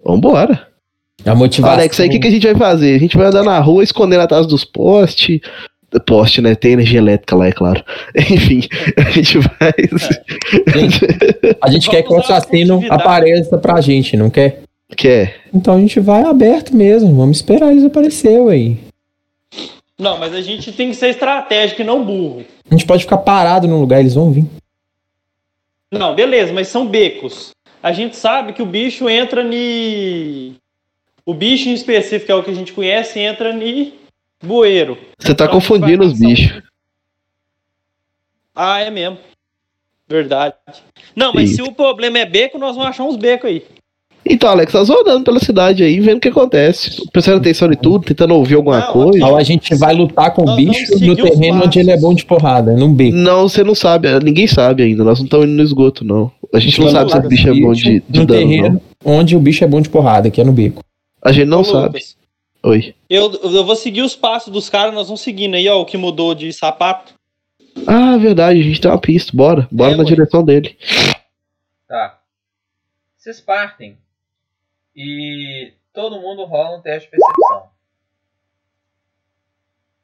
Vambora. 0.04 0.68
A 1.24 1.34
motivação. 1.34 1.76
Alex, 1.76 1.98
aí 2.00 2.08
o 2.08 2.10
que, 2.10 2.18
que 2.18 2.28
a 2.28 2.30
gente 2.30 2.46
vai 2.46 2.56
fazer? 2.56 2.94
A 2.94 2.98
gente 2.98 3.16
vai 3.16 3.26
andar 3.26 3.42
na 3.42 3.58
rua 3.58 3.82
escondendo 3.82 4.20
atrás 4.20 4.46
dos 4.46 4.64
postes. 4.64 5.40
Poste, 6.04 6.42
né? 6.42 6.54
Tem 6.54 6.72
energia 6.72 6.98
elétrica 6.98 7.34
lá, 7.34 7.46
é 7.48 7.52
claro. 7.52 7.82
Enfim, 8.14 8.60
a 8.96 9.10
gente 9.10 9.38
vai. 9.38 9.72
A 11.62 11.70
gente 11.70 11.88
quer 11.88 12.02
que 12.02 12.12
o 12.12 12.18
assassino 12.18 12.82
apareça 12.90 13.56
pra 13.56 13.80
gente, 13.80 14.16
não 14.16 14.28
quer? 14.28 14.60
Quer? 14.96 15.36
Então 15.52 15.76
a 15.76 15.80
gente 15.80 15.98
vai 15.98 16.22
aberto 16.22 16.76
mesmo. 16.76 17.14
Vamos 17.14 17.38
esperar 17.38 17.70
eles 17.70 17.84
aparecer 17.84 18.38
aí. 18.48 18.76
Não, 19.98 20.18
mas 20.18 20.32
a 20.34 20.42
gente 20.42 20.70
tem 20.72 20.90
que 20.90 20.96
ser 20.96 21.08
estratégico 21.08 21.80
e 21.82 21.84
não 21.84 22.04
burro. 22.04 22.44
A 22.70 22.74
gente 22.74 22.86
pode 22.86 23.02
ficar 23.02 23.18
parado 23.18 23.66
num 23.66 23.80
lugar, 23.80 24.00
eles 24.00 24.14
vão 24.14 24.30
vir. 24.30 24.44
Não, 25.90 26.14
beleza, 26.14 26.52
mas 26.52 26.68
são 26.68 26.86
becos. 26.86 27.50
A 27.82 27.92
gente 27.92 28.16
sabe 28.16 28.52
que 28.52 28.62
o 28.62 28.66
bicho 28.66 29.08
entra 29.08 29.42
ni. 29.42 30.56
O 31.24 31.32
bicho 31.34 31.68
em 31.68 31.74
específico 31.74 32.32
é 32.32 32.34
o 32.34 32.42
que 32.42 32.50
a 32.50 32.54
gente 32.54 32.72
conhece, 32.72 33.18
entra 33.20 33.52
ni 33.52 33.94
bueiro. 34.42 34.98
Você 35.18 35.34
tá 35.34 35.44
Então, 35.44 35.54
confundindo 35.54 35.98
vai 35.98 36.06
os 36.06 36.18
bichos. 36.18 36.62
Ah, 38.54 38.80
é 38.80 38.90
mesmo. 38.90 39.18
Verdade. 40.08 40.54
Não, 41.14 41.32
mas 41.32 41.50
se 41.50 41.62
o 41.62 41.72
problema 41.72 42.18
é 42.18 42.24
beco, 42.24 42.58
nós 42.58 42.74
vamos 42.74 42.90
achar 42.90 43.04
uns 43.04 43.16
becos 43.16 43.48
aí. 43.48 43.64
Então, 44.30 44.50
Alex, 44.50 44.72
nós 44.74 44.88
vamos 44.88 45.02
andando 45.02 45.24
pela 45.24 45.38
cidade 45.40 45.82
aí, 45.82 45.98
vendo 46.00 46.18
o 46.18 46.20
que 46.20 46.28
acontece. 46.28 47.08
Prestando 47.10 47.38
atenção 47.38 47.72
em 47.72 47.76
tudo, 47.76 48.04
tentando 48.04 48.34
ouvir 48.34 48.56
alguma 48.56 48.78
Não, 48.80 48.92
coisa. 48.92 49.16
Então 49.18 49.36
a 49.36 49.42
gente 49.42 49.74
vai 49.74 49.94
lutar 49.94 50.34
com 50.34 50.42
o 50.42 50.54
bicho 50.56 50.98
no 51.00 51.16
terreno 51.16 51.64
onde 51.64 51.78
ele 51.78 51.90
é 51.90 51.96
bom 51.98 52.12
de 52.12 52.24
porrada, 52.24 52.72
num 52.76 52.92
beco. 52.92 53.16
Não, 53.16 53.48
você 53.48 53.64
não 53.64 53.74
sabe, 53.74 54.08
ninguém 54.22 54.46
sabe 54.46 54.82
ainda. 54.82 55.02
Nós 55.02 55.18
não 55.18 55.24
estamos 55.24 55.46
indo 55.46 55.54
no 55.56 55.62
esgoto, 55.62 56.04
não. 56.04 56.30
A 56.52 56.58
gente 56.58 56.78
não 56.80 56.90
Vamos 56.90 57.10
sabe 57.12 57.22
se 57.22 57.26
o 57.26 57.28
bicho 57.30 57.48
é 57.48 57.60
bom 57.60 57.72
de, 57.72 58.02
de 58.08 58.20
no 58.20 58.26
dano, 58.26 58.40
terreno 58.40 58.82
não. 59.04 59.12
onde 59.18 59.34
o 59.36 59.40
bicho 59.40 59.64
é 59.64 59.66
bom 59.66 59.80
de 59.80 59.88
porrada, 59.88 60.30
que 60.30 60.40
é 60.40 60.44
no 60.44 60.52
beco. 60.52 60.82
A 61.22 61.32
gente 61.32 61.46
não 61.46 61.60
Ô, 61.60 61.64
sabe. 61.64 61.86
Lucas, 61.86 62.16
Oi. 62.62 62.94
Eu, 63.08 63.32
eu 63.42 63.64
vou 63.64 63.76
seguir 63.76 64.02
os 64.02 64.16
passos 64.16 64.52
dos 64.52 64.68
caras, 64.68 64.92
nós 64.92 65.06
vamos 65.06 65.20
seguindo 65.20 65.54
aí, 65.54 65.68
ó, 65.68 65.80
o 65.80 65.86
que 65.86 65.96
mudou 65.96 66.34
de 66.34 66.52
sapato. 66.52 67.14
Ah, 67.86 68.16
verdade, 68.16 68.60
a 68.60 68.62
gente 68.62 68.80
tem 68.80 68.90
uma 68.90 68.98
pista. 68.98 69.30
Bora, 69.34 69.68
bora 69.70 69.92
É, 69.92 69.96
na 69.96 70.02
ué. 70.02 70.08
direção 70.08 70.44
dele. 70.44 70.76
Tá. 71.88 72.18
Vocês 73.16 73.40
partem. 73.40 73.96
E 75.00 75.74
todo 75.92 76.20
mundo 76.20 76.44
rola 76.44 76.76
um 76.76 76.82
teste 76.82 77.08
de 77.08 77.12
percepção. 77.12 77.70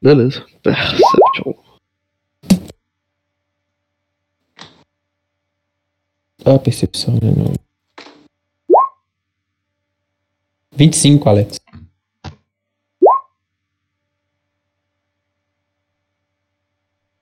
Beleza. 0.01 0.45
Perception. 0.63 1.53
Ah, 6.45 6.57
percepção 6.63 7.15
de 7.15 7.25
novo. 7.25 7.55
25, 10.71 11.27
Alex. 11.27 11.59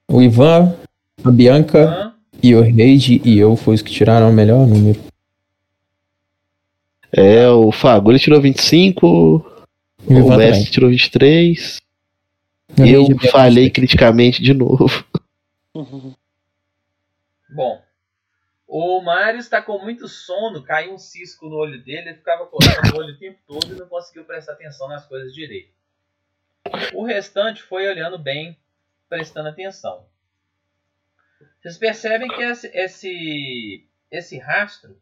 O 0.08 0.22
Ivan, 0.22 0.78
a 1.26 1.32
Bianca 1.32 2.16
e 2.44 2.54
o 2.54 2.62
Reide 2.62 3.20
e 3.26 3.40
eu 3.40 3.56
foi 3.56 3.74
os 3.74 3.82
que 3.82 3.92
tiraram 3.92 4.30
o 4.30 4.34
melhor 4.34 4.68
número. 4.68 5.13
É, 7.16 7.48
o 7.48 7.72
Fagulho 7.72 8.18
tirou 8.18 8.42
25, 8.42 9.08
O 9.08 9.44
o 10.08 10.36
Messi 10.36 10.72
tirou 10.72 10.90
23. 10.90 11.80
O 12.78 12.84
E 12.84 12.92
eu 12.92 13.04
e 13.04 13.08
Bianca 13.10 13.30
falhei 13.30 13.70
criticamente 13.70 14.42
de 14.42 14.52
novo. 14.52 15.06
Bom. 17.48 17.84
O 18.68 19.00
Mário 19.02 19.40
está 19.40 19.62
com 19.62 19.78
muito 19.78 20.08
sono, 20.08 20.64
caiu 20.64 20.96
um 20.96 20.98
cisco 20.98 21.48
no 21.48 21.58
olho 21.58 21.84
dele, 21.84 22.10
ele 22.10 22.18
ficava 22.18 22.48
coçando 22.48 22.96
o 22.96 23.00
olho 23.00 23.14
o 23.14 23.20
tempo 23.20 23.38
todo 23.46 23.72
e 23.72 23.78
não 23.78 23.88
conseguiu 23.88 24.26
prestar 24.26 24.54
atenção 24.54 24.88
nas 24.88 25.06
coisas 25.06 25.32
direito. 25.32 25.72
O 26.96 27.04
restante 27.04 27.62
foi 27.62 27.88
olhando 27.88 28.18
bem, 28.18 28.58
prestando 29.08 29.50
atenção. 29.50 30.08
Vocês 31.62 31.78
percebem 31.78 32.28
que 32.28 32.42
esse, 32.42 32.68
esse, 32.74 33.88
esse 34.10 34.40
rastro 34.40 34.98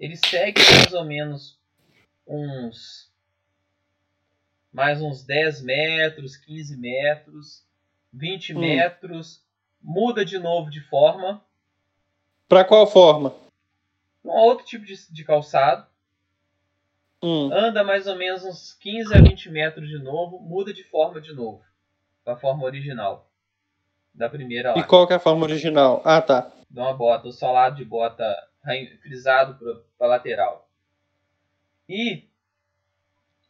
ele 0.00 0.16
segue 0.16 0.58
mais 0.74 0.92
ou 0.94 1.04
menos 1.04 1.60
uns 2.26 3.08
mais 4.72 5.02
uns 5.02 5.22
10 5.24 5.60
metros, 5.62 6.36
15 6.36 6.76
metros, 6.76 7.66
20 8.12 8.54
Hum. 8.54 8.60
metros, 8.60 9.44
muda 9.82 10.24
de 10.24 10.38
novo 10.38 10.70
de 10.70 10.80
forma, 10.80 11.44
Pra 12.48 12.64
qual 12.64 12.86
forma? 12.86 13.32
um 14.24 14.30
outro 14.30 14.64
tipo 14.64 14.84
de, 14.84 14.94
de 15.12 15.24
calçado, 15.24 15.86
Hum. 17.22 17.52
anda 17.52 17.84
mais 17.84 18.06
ou 18.06 18.16
menos 18.16 18.44
uns 18.44 18.72
15 18.74 19.14
a 19.14 19.20
20 19.20 19.50
metros 19.50 19.88
de 19.88 19.98
novo, 19.98 20.38
muda 20.40 20.72
de 20.72 20.82
forma 20.84 21.20
de 21.20 21.32
novo, 21.34 21.62
para 22.24 22.34
a 22.34 22.36
forma 22.38 22.64
original 22.64 23.30
da 24.14 24.28
primeira 24.28 24.70
E 24.76 24.80
lá. 24.80 24.86
qual 24.86 25.06
que 25.06 25.12
é 25.12 25.16
a 25.16 25.20
forma 25.20 25.44
original? 25.44 26.00
Ah, 26.04 26.22
tá. 26.22 26.50
Dá 26.70 26.82
uma 26.82 26.94
bota, 26.94 27.28
o 27.28 27.32
solado 27.32 27.76
de 27.76 27.84
bota 27.84 28.24
frisado 29.00 29.84
para 29.98 30.08
lateral. 30.08 30.68
E 31.88 32.28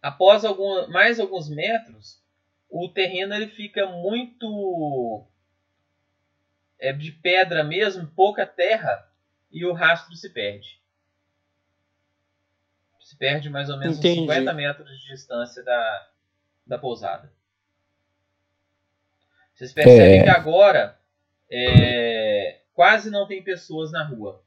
após 0.00 0.44
algum, 0.44 0.88
mais 0.88 1.20
alguns 1.20 1.48
metros, 1.48 2.22
o 2.68 2.88
terreno 2.88 3.34
ele 3.34 3.48
fica 3.48 3.86
muito 3.86 5.26
é 6.78 6.92
de 6.92 7.12
pedra 7.12 7.62
mesmo, 7.62 8.06
pouca 8.06 8.46
terra 8.46 9.06
e 9.52 9.66
o 9.66 9.72
rastro 9.72 10.14
se 10.16 10.30
perde. 10.30 10.80
Se 13.00 13.16
perde 13.16 13.50
mais 13.50 13.68
ou 13.68 13.76
menos 13.76 13.98
Entendi. 13.98 14.20
uns 14.20 14.22
50 14.22 14.52
metros 14.54 15.00
de 15.00 15.08
distância 15.08 15.62
da, 15.62 16.08
da 16.66 16.78
pousada. 16.78 17.30
Vocês 19.52 19.74
percebem 19.74 20.20
É. 20.20 20.22
que 20.22 20.30
agora 20.30 20.98
é, 21.50 22.60
quase 22.72 23.10
não 23.10 23.26
tem 23.26 23.42
pessoas 23.42 23.92
na 23.92 24.04
rua. 24.04 24.42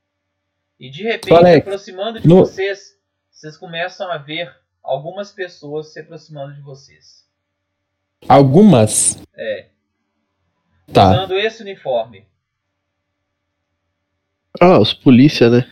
E 0.80 0.90
de 0.90 1.04
repente, 1.04 1.34
Alex, 1.34 1.66
aproximando 1.68 2.20
de 2.20 2.28
no- 2.28 2.38
vocês, 2.40 2.98
vocês 3.32 3.58
começam 3.58 4.12
a 4.12 4.18
ver 4.18 4.54
algumas 4.82 5.32
pessoas 5.32 5.94
se 5.94 6.00
aproximando 6.00 6.54
de 6.56 6.62
vocês. 6.62 7.28
Algumas. 8.28 9.18
É, 9.36 9.70
Tá. 10.94 11.12
usando 11.12 11.34
esse 11.38 11.62
uniforme. 11.62 12.28
Ah, 14.62 14.80
os 14.80 14.94
polícia, 14.94 15.50
né? 15.50 15.72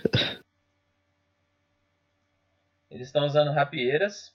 Eles 2.89 3.07
estão 3.07 3.25
usando 3.25 3.51
rapieiras 3.51 4.33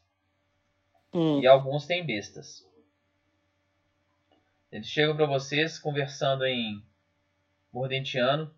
Hum. 1.12 1.40
e 1.40 1.47
alguns 1.47 1.86
têm 1.86 2.05
bestas. 2.05 2.64
Eles 4.72 4.86
chegam 4.88 5.16
para 5.16 5.26
vocês 5.26 5.78
conversando 5.78 6.44
em 6.44 6.82
mordentiano. 7.72 8.52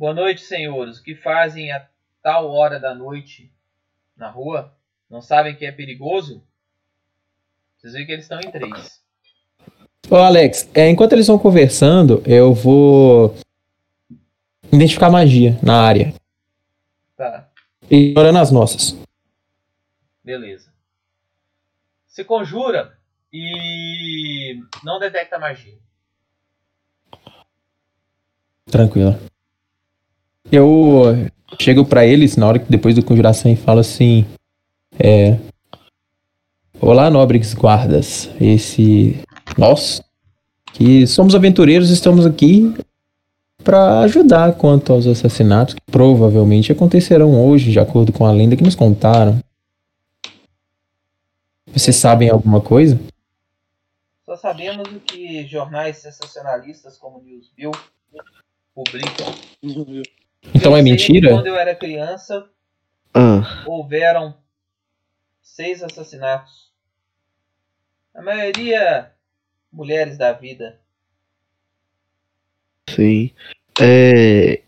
Boa 0.00 0.14
noite, 0.14 0.40
senhores. 0.40 0.96
O 0.96 1.02
que 1.02 1.14
fazem 1.14 1.70
a 1.70 1.86
tal 2.22 2.50
hora 2.50 2.80
da 2.80 2.94
noite 2.94 3.52
na 4.16 4.30
rua? 4.30 4.74
Não 5.10 5.20
sabem 5.20 5.54
que 5.54 5.66
é 5.66 5.70
perigoso? 5.70 6.42
Vocês 7.76 7.92
veem 7.92 8.06
que 8.06 8.12
eles 8.12 8.24
estão 8.24 8.40
em 8.40 8.50
três. 8.50 9.04
Ô, 10.10 10.16
Alex, 10.16 10.70
é, 10.72 10.88
enquanto 10.88 11.12
eles 11.12 11.26
vão 11.26 11.38
conversando, 11.38 12.22
eu 12.24 12.54
vou 12.54 13.36
identificar 14.72 15.10
magia 15.10 15.58
na 15.62 15.82
área. 15.82 16.14
Tá, 17.14 17.50
Ignorando 17.90 18.38
as 18.38 18.50
nossas. 18.50 18.98
beleza. 20.24 20.72
Se 22.06 22.24
conjura 22.24 22.98
e 23.30 24.62
não 24.82 24.98
detecta 24.98 25.38
magia. 25.38 25.78
Tranquilo. 28.64 29.29
Eu 30.50 31.28
chego 31.58 31.84
pra 31.84 32.06
eles 32.06 32.36
na 32.36 32.46
hora 32.46 32.58
que 32.58 32.70
depois 32.70 32.94
do 32.94 33.04
conjuração 33.04 33.50
e 33.50 33.56
falo 33.56 33.80
assim: 33.80 34.24
é, 34.98 35.38
Olá, 36.80 37.10
nobres 37.10 37.52
guardas. 37.52 38.30
Esse 38.40 39.22
nós 39.58 40.02
que 40.72 41.06
somos 41.06 41.34
aventureiros 41.34 41.90
estamos 41.90 42.24
aqui 42.24 42.74
pra 43.62 44.00
ajudar 44.00 44.54
quanto 44.54 44.92
aos 44.92 45.06
assassinatos 45.06 45.74
que 45.74 45.82
provavelmente 45.90 46.72
acontecerão 46.72 47.46
hoje, 47.46 47.70
de 47.70 47.78
acordo 47.78 48.12
com 48.12 48.24
a 48.24 48.32
lenda 48.32 48.56
que 48.56 48.64
nos 48.64 48.74
contaram. 48.74 49.38
Vocês 51.66 51.96
sabem 51.96 52.30
alguma 52.30 52.62
coisa? 52.62 52.98
Só 54.24 54.36
sabemos 54.36 54.88
o 54.88 55.00
que 55.00 55.46
jornais 55.46 55.98
sensacionalistas 55.98 56.96
como 56.96 57.22
News 57.22 57.50
Bill 57.54 57.72
publicam. 58.74 59.26
Então 60.54 60.72
Eu 60.72 60.76
é 60.78 60.82
mentira? 60.82 61.30
Quando 61.30 61.46
eu 61.46 61.56
era 61.56 61.74
criança, 61.74 62.48
Ah, 63.14 63.64
houveram 63.66 64.34
seis 65.42 65.82
assassinatos. 65.82 66.70
A 68.14 68.22
maioria 68.22 69.12
mulheres 69.72 70.16
da 70.18 70.32
vida. 70.32 70.78
sim. 72.88 73.30
É. 73.80 74.62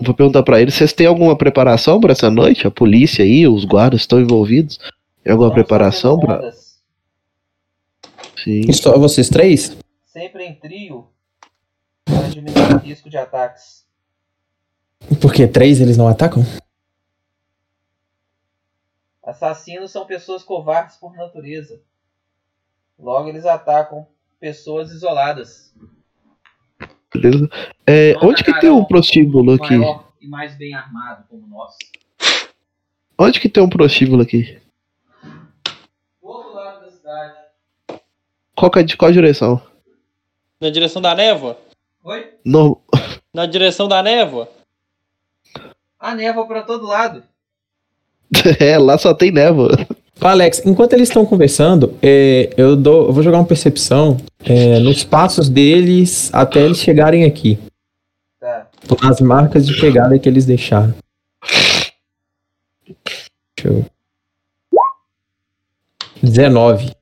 Vou 0.00 0.14
perguntar 0.14 0.42
pra 0.42 0.60
eles, 0.60 0.74
vocês 0.74 0.92
têm 0.92 1.06
alguma 1.06 1.36
preparação 1.36 2.00
pra 2.00 2.12
essa 2.12 2.30
noite? 2.30 2.66
A 2.66 2.70
polícia 2.70 3.24
aí, 3.24 3.46
os 3.46 3.64
guardas 3.64 4.00
estão 4.02 4.20
envolvidos? 4.20 4.78
Tem 5.22 5.32
alguma 5.32 5.52
preparação 5.52 6.16
rondas, 6.16 6.82
Sim. 8.42 8.60
E 8.68 8.72
só 8.74 8.98
vocês 8.98 9.28
três? 9.30 9.74
Sempre 10.04 10.44
em 10.44 10.54
trio 10.54 11.08
para 12.04 12.28
diminuir 12.28 12.74
o 12.74 12.78
risco 12.78 13.08
de 13.08 13.16
ataques. 13.16 13.83
Porque 15.20 15.46
três 15.46 15.80
eles 15.80 15.96
não 15.96 16.08
atacam? 16.08 16.42
Assassinos 19.22 19.90
são 19.90 20.06
pessoas 20.06 20.42
covardes 20.42 20.96
por 20.96 21.14
natureza. 21.14 21.80
Logo, 22.98 23.28
eles 23.28 23.46
atacam 23.46 24.06
pessoas 24.38 24.90
isoladas. 24.90 25.74
Beleza. 27.12 27.48
É, 27.86 28.14
onde 28.22 28.44
que 28.44 28.58
tem 28.60 28.70
um 28.70 28.84
prostíbulo 28.84 29.54
aqui? 29.54 29.76
Maior 29.76 30.04
e 30.24 30.26
mais 30.26 30.56
bem 30.56 30.74
armado 30.74 31.24
como 31.28 31.46
nós. 31.46 31.76
Onde 33.18 33.38
que 33.38 33.48
tem 33.48 33.62
um 33.62 33.68
prostíbulo 33.68 34.22
aqui? 34.22 34.58
Do 35.22 36.28
outro 36.28 36.54
lado 36.54 36.80
da 36.80 36.90
cidade. 36.90 37.34
Qual, 38.56 38.70
que 38.70 38.78
é 38.78 38.82
de 38.82 38.96
qual 38.96 39.12
direção? 39.12 39.60
Na 40.58 40.70
direção 40.70 41.02
da 41.02 41.14
névoa? 41.14 41.58
Oi? 42.02 42.34
No... 42.44 42.80
Na 43.32 43.46
direção 43.46 43.86
da 43.86 44.02
névoa? 44.02 44.50
A 46.04 46.14
névoa 46.14 46.46
pra 46.46 46.60
todo 46.60 46.86
lado. 46.86 47.22
É, 48.60 48.76
lá 48.76 48.98
só 48.98 49.14
tem 49.14 49.30
névoa. 49.30 49.70
Alex, 50.20 50.60
enquanto 50.66 50.92
eles 50.92 51.08
estão 51.08 51.24
conversando, 51.24 51.96
é, 52.02 52.52
eu, 52.58 52.76
dou, 52.76 53.06
eu 53.06 53.12
vou 53.12 53.22
jogar 53.22 53.38
uma 53.38 53.46
percepção 53.46 54.18
é, 54.44 54.78
nos 54.80 55.02
passos 55.02 55.48
deles 55.48 56.30
até 56.34 56.60
eles 56.60 56.78
chegarem 56.78 57.24
aqui. 57.24 57.58
Tá. 58.38 58.68
As 59.02 59.20
marcas 59.20 59.66
de 59.66 59.80
pegada 59.80 60.18
que 60.18 60.28
eles 60.28 60.44
deixaram. 60.44 60.94
Deixa 62.86 63.64
eu... 63.64 63.86
19. 66.22 66.92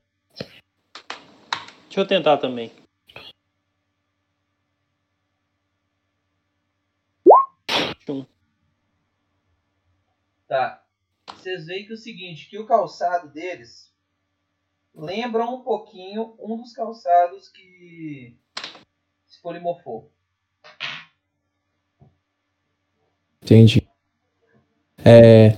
Deixa 1.89 1.99
eu 1.99 2.05
tentar 2.05 2.37
também. 2.37 2.71
Um. 8.07 8.25
Tá. 10.53 10.85
Vocês 11.35 11.65
veem 11.65 11.83
que 11.83 11.93
é 11.93 11.95
o 11.95 11.97
seguinte, 11.97 12.47
que 12.47 12.59
o 12.59 12.67
calçado 12.67 13.27
deles 13.27 13.91
lembra 14.93 15.49
um 15.49 15.63
pouquinho 15.63 16.35
um 16.39 16.55
dos 16.57 16.73
calçados 16.73 17.49
que 17.49 18.37
se 19.25 19.41
polimorfou. 19.41 20.11
Entendi. 23.41 23.81
É, 25.03 25.57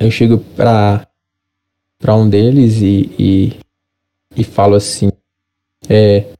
eu 0.00 0.10
chego 0.10 0.38
pra, 0.56 1.06
pra 1.98 2.16
um 2.16 2.30
deles 2.30 2.76
e, 2.76 3.14
e, 3.18 3.60
e 4.34 4.42
falo 4.42 4.74
assim: 4.74 5.10
é, 5.86 6.32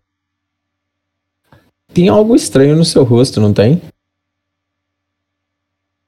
Tem 1.92 2.08
algo 2.08 2.34
estranho 2.34 2.74
no 2.74 2.84
seu 2.86 3.04
rosto, 3.04 3.42
não 3.42 3.52
tem? 3.52 3.78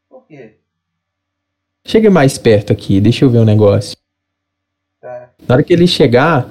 Por 0.09 0.27
quê? 0.27 0.57
Chegue 1.86 2.09
mais 2.09 2.39
perto 2.39 2.73
aqui, 2.73 3.01
deixa 3.01 3.24
eu 3.24 3.31
ver 3.31 3.39
um 3.39 3.44
negócio. 3.44 3.97
Tá. 5.01 5.31
Na 5.47 5.55
hora 5.55 5.62
que 5.62 5.73
ele 5.73 5.86
chegar, 5.86 6.51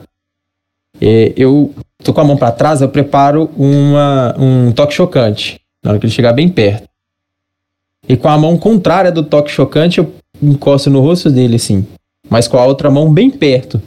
é, 0.99 1.34
eu 1.38 1.73
tô 2.03 2.14
com 2.14 2.22
a 2.22 2.23
mão 2.23 2.38
pra 2.38 2.51
trás, 2.51 2.81
eu 2.81 2.89
preparo 2.89 3.49
uma, 3.56 4.35
um 4.38 4.72
toque 4.72 4.93
chocante. 4.93 5.61
Na 5.84 5.91
hora 5.91 5.99
que 5.99 6.06
ele 6.06 6.14
chegar 6.14 6.34
bem 6.34 6.49
perto. 6.49 6.88
E 8.07 8.18
com 8.18 8.27
a 8.27 8.38
mão 8.38 8.57
contrária 8.57 9.11
do 9.11 9.23
toque 9.23 9.51
chocante, 9.51 9.99
eu 9.99 10.14
encosto 10.41 10.89
no 10.89 10.99
rosto 10.99 11.30
dele, 11.30 11.56
assim. 11.56 11.85
Mas 12.30 12.47
com 12.47 12.57
a 12.57 12.65
outra 12.65 12.89
mão 12.89 13.14
bem 13.14 13.30
perto. 13.30 13.81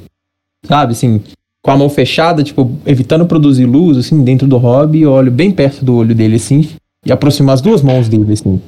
Sabe, 0.64 0.93
assim, 0.93 1.20
com 1.60 1.70
a 1.70 1.77
mão 1.77 1.89
fechada, 1.89 2.43
tipo, 2.43 2.78
evitando 2.86 3.27
produzir 3.27 3.66
luz, 3.66 3.97
assim, 3.97 4.23
dentro 4.23 4.47
do 4.47 4.59
hobby, 4.59 5.02
eu 5.02 5.12
olho 5.12 5.31
bem 5.31 5.51
perto 5.51 5.85
do 5.85 5.97
olho 5.97 6.14
dele, 6.14 6.36
assim, 6.36 6.69
e 7.05 7.12
aproximo 7.12 7.51
as 7.51 7.60
duas 7.60 7.82
mãos 7.82 8.09
dele, 8.09 8.32
assim. 8.32 8.60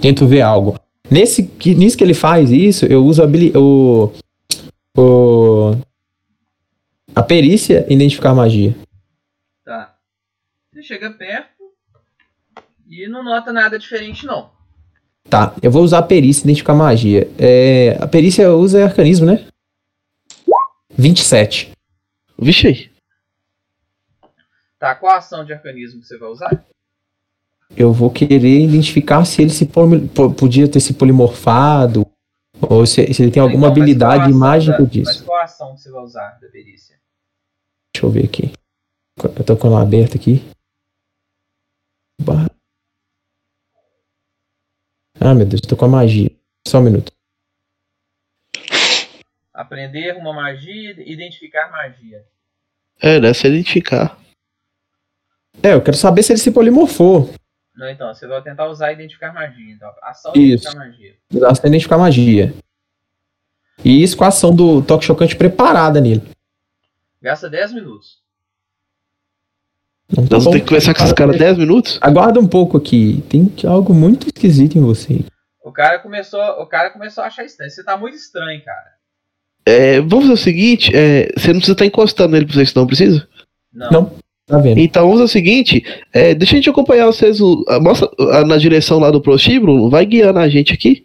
Tento 0.00 0.26
ver 0.26 0.42
algo. 0.42 0.78
Nesse, 1.10 1.46
que, 1.46 1.74
nisso 1.74 1.96
que 1.96 2.02
ele 2.02 2.14
faz 2.14 2.50
isso, 2.50 2.84
eu 2.86 3.04
uso 3.04 3.22
a, 3.22 3.26
o, 3.58 4.12
o, 4.96 5.76
a 7.14 7.22
perícia 7.22 7.86
identificar 7.88 8.34
magia. 8.34 8.74
Tá. 9.64 9.96
Você 10.72 10.82
chega 10.82 11.10
perto 11.10 11.72
e 12.88 13.08
não 13.08 13.22
nota 13.22 13.52
nada 13.52 13.78
diferente 13.78 14.26
não. 14.26 14.50
Tá, 15.28 15.54
eu 15.62 15.70
vou 15.70 15.82
usar 15.82 15.98
a 15.98 16.02
perícia 16.02 16.44
identificar 16.44 16.74
magia. 16.74 17.28
É, 17.38 17.96
a 18.00 18.06
perícia 18.06 18.52
usa 18.52 18.84
arcanismo, 18.84 19.26
né? 19.26 19.46
27. 20.90 21.72
Vixe 22.38 22.66
aí. 22.66 22.90
Tá, 24.78 24.94
qual 24.94 25.12
a 25.12 25.18
ação 25.18 25.44
de 25.44 25.52
arcanismo 25.52 26.00
que 26.00 26.06
você 26.06 26.18
vai 26.18 26.28
usar? 26.28 26.64
Eu 27.74 27.92
vou 27.92 28.10
querer 28.10 28.60
identificar 28.60 29.24
se 29.24 29.42
ele 29.42 29.50
se 29.50 29.66
podia 30.36 30.68
ter 30.70 30.80
se 30.80 30.94
polimorfado. 30.94 32.06
Ou 32.60 32.86
se, 32.86 33.12
se 33.12 33.22
ele 33.22 33.30
tem 33.30 33.42
alguma 33.42 33.68
Então, 33.68 33.82
mas 33.82 33.96
qual 33.98 34.10
a 34.10 34.14
habilidade 34.14 34.32
mágica 34.34 34.78
da- 34.78 34.84
disso. 34.88 35.10
Mas 35.10 35.20
qual 35.22 35.42
ação 35.42 35.74
que 35.74 35.82
você 35.82 35.90
vai 35.90 36.02
usar 36.02 36.38
da 36.40 36.48
perícia? 36.48 36.96
Deixa 37.94 38.06
eu 38.06 38.10
ver 38.10 38.24
aqui. 38.24 38.52
Eu 39.18 39.44
tô 39.44 39.56
com 39.56 39.66
ela 39.68 39.82
aberta 39.82 40.16
aqui. 40.16 40.42
Ah, 45.20 45.34
meu 45.34 45.46
Deus, 45.46 45.60
tô 45.62 45.76
com 45.76 45.84
a 45.86 45.88
magia. 45.88 46.30
Só 46.66 46.78
um 46.78 46.82
minuto. 46.82 47.12
Aprender 49.52 50.14
uma 50.16 50.32
magia, 50.32 50.92
identificar 51.10 51.70
magia. 51.70 52.24
É, 53.00 53.18
deve 53.18 53.34
se 53.34 53.46
identificar. 53.48 54.18
É, 55.62 55.72
eu 55.72 55.82
quero 55.82 55.96
saber 55.96 56.22
se 56.22 56.32
ele 56.32 56.38
se 56.40 56.50
polimorfou. 56.50 57.30
Não, 57.76 57.88
então, 57.90 58.12
você 58.12 58.26
vai 58.26 58.40
tentar 58.42 58.66
usar 58.68 58.92
identificar 58.92 59.32
magia. 59.32 59.74
Então, 59.74 59.90
ação 60.02 60.32
Isso. 60.34 60.68
identificar 60.68 60.78
magia. 60.78 61.14
Sem 61.54 61.68
identificar 61.68 61.98
magia. 61.98 62.54
E 63.84 64.02
isso 64.02 64.16
com 64.16 64.24
a 64.24 64.28
ação 64.28 64.54
do 64.54 64.80
toque 64.80 65.04
chocante 65.04 65.36
preparada 65.36 66.00
nele. 66.00 66.22
Gasta 67.20 67.50
10 67.50 67.74
minutos. 67.74 68.18
Não 70.08 70.26
tá 70.26 70.36
Nós 70.36 70.44
vamos 70.44 70.58
ter 70.58 70.62
que 70.62 70.68
conversar 70.68 70.94
com 70.94 71.02
esses 71.02 71.12
caras 71.12 71.36
10 71.36 71.58
minutos? 71.58 71.98
Aguarda 72.00 72.40
um 72.40 72.46
pouco 72.48 72.78
aqui. 72.78 73.22
Tem 73.28 73.52
algo 73.66 73.92
muito 73.92 74.28
esquisito 74.28 74.78
em 74.78 74.80
você. 74.80 75.24
O 75.62 75.72
cara 75.72 75.98
começou, 75.98 76.40
o 76.40 76.66
cara 76.66 76.90
começou 76.90 77.24
a 77.24 77.26
achar 77.26 77.44
estranho. 77.44 77.70
Você 77.70 77.84
tá 77.84 77.96
muito 77.96 78.16
estranho, 78.16 78.64
cara. 78.64 78.96
É, 79.66 80.00
vamos 80.00 80.26
fazer 80.26 80.32
o 80.32 80.36
seguinte: 80.36 80.92
é, 80.94 81.32
você 81.36 81.48
não 81.48 81.56
precisa 81.56 81.72
estar 81.72 81.84
encostando 81.84 82.32
nele 82.32 82.46
pra 82.46 82.54
vocês, 82.54 82.72
não 82.72 82.86
precisa? 82.86 83.28
Não. 83.72 83.90
Não. 83.90 84.18
Tá 84.46 84.58
vendo? 84.58 84.78
Então 84.78 85.02
vamos 85.02 85.16
fazer 85.18 85.24
o 85.24 85.28
seguinte: 85.32 85.82
é, 86.12 86.34
deixa 86.34 86.54
a 86.54 86.56
gente 86.56 86.70
acompanhar 86.70 87.06
vocês 87.06 87.40
o- 87.40 87.64
a- 87.68 87.80
mostra, 87.80 88.08
a- 88.32 88.44
na 88.44 88.56
direção 88.56 88.98
lá 89.00 89.10
do 89.10 89.20
prostíbulo, 89.20 89.90
vai 89.90 90.06
guiando 90.06 90.38
a 90.38 90.48
gente 90.48 90.72
aqui. 90.72 91.04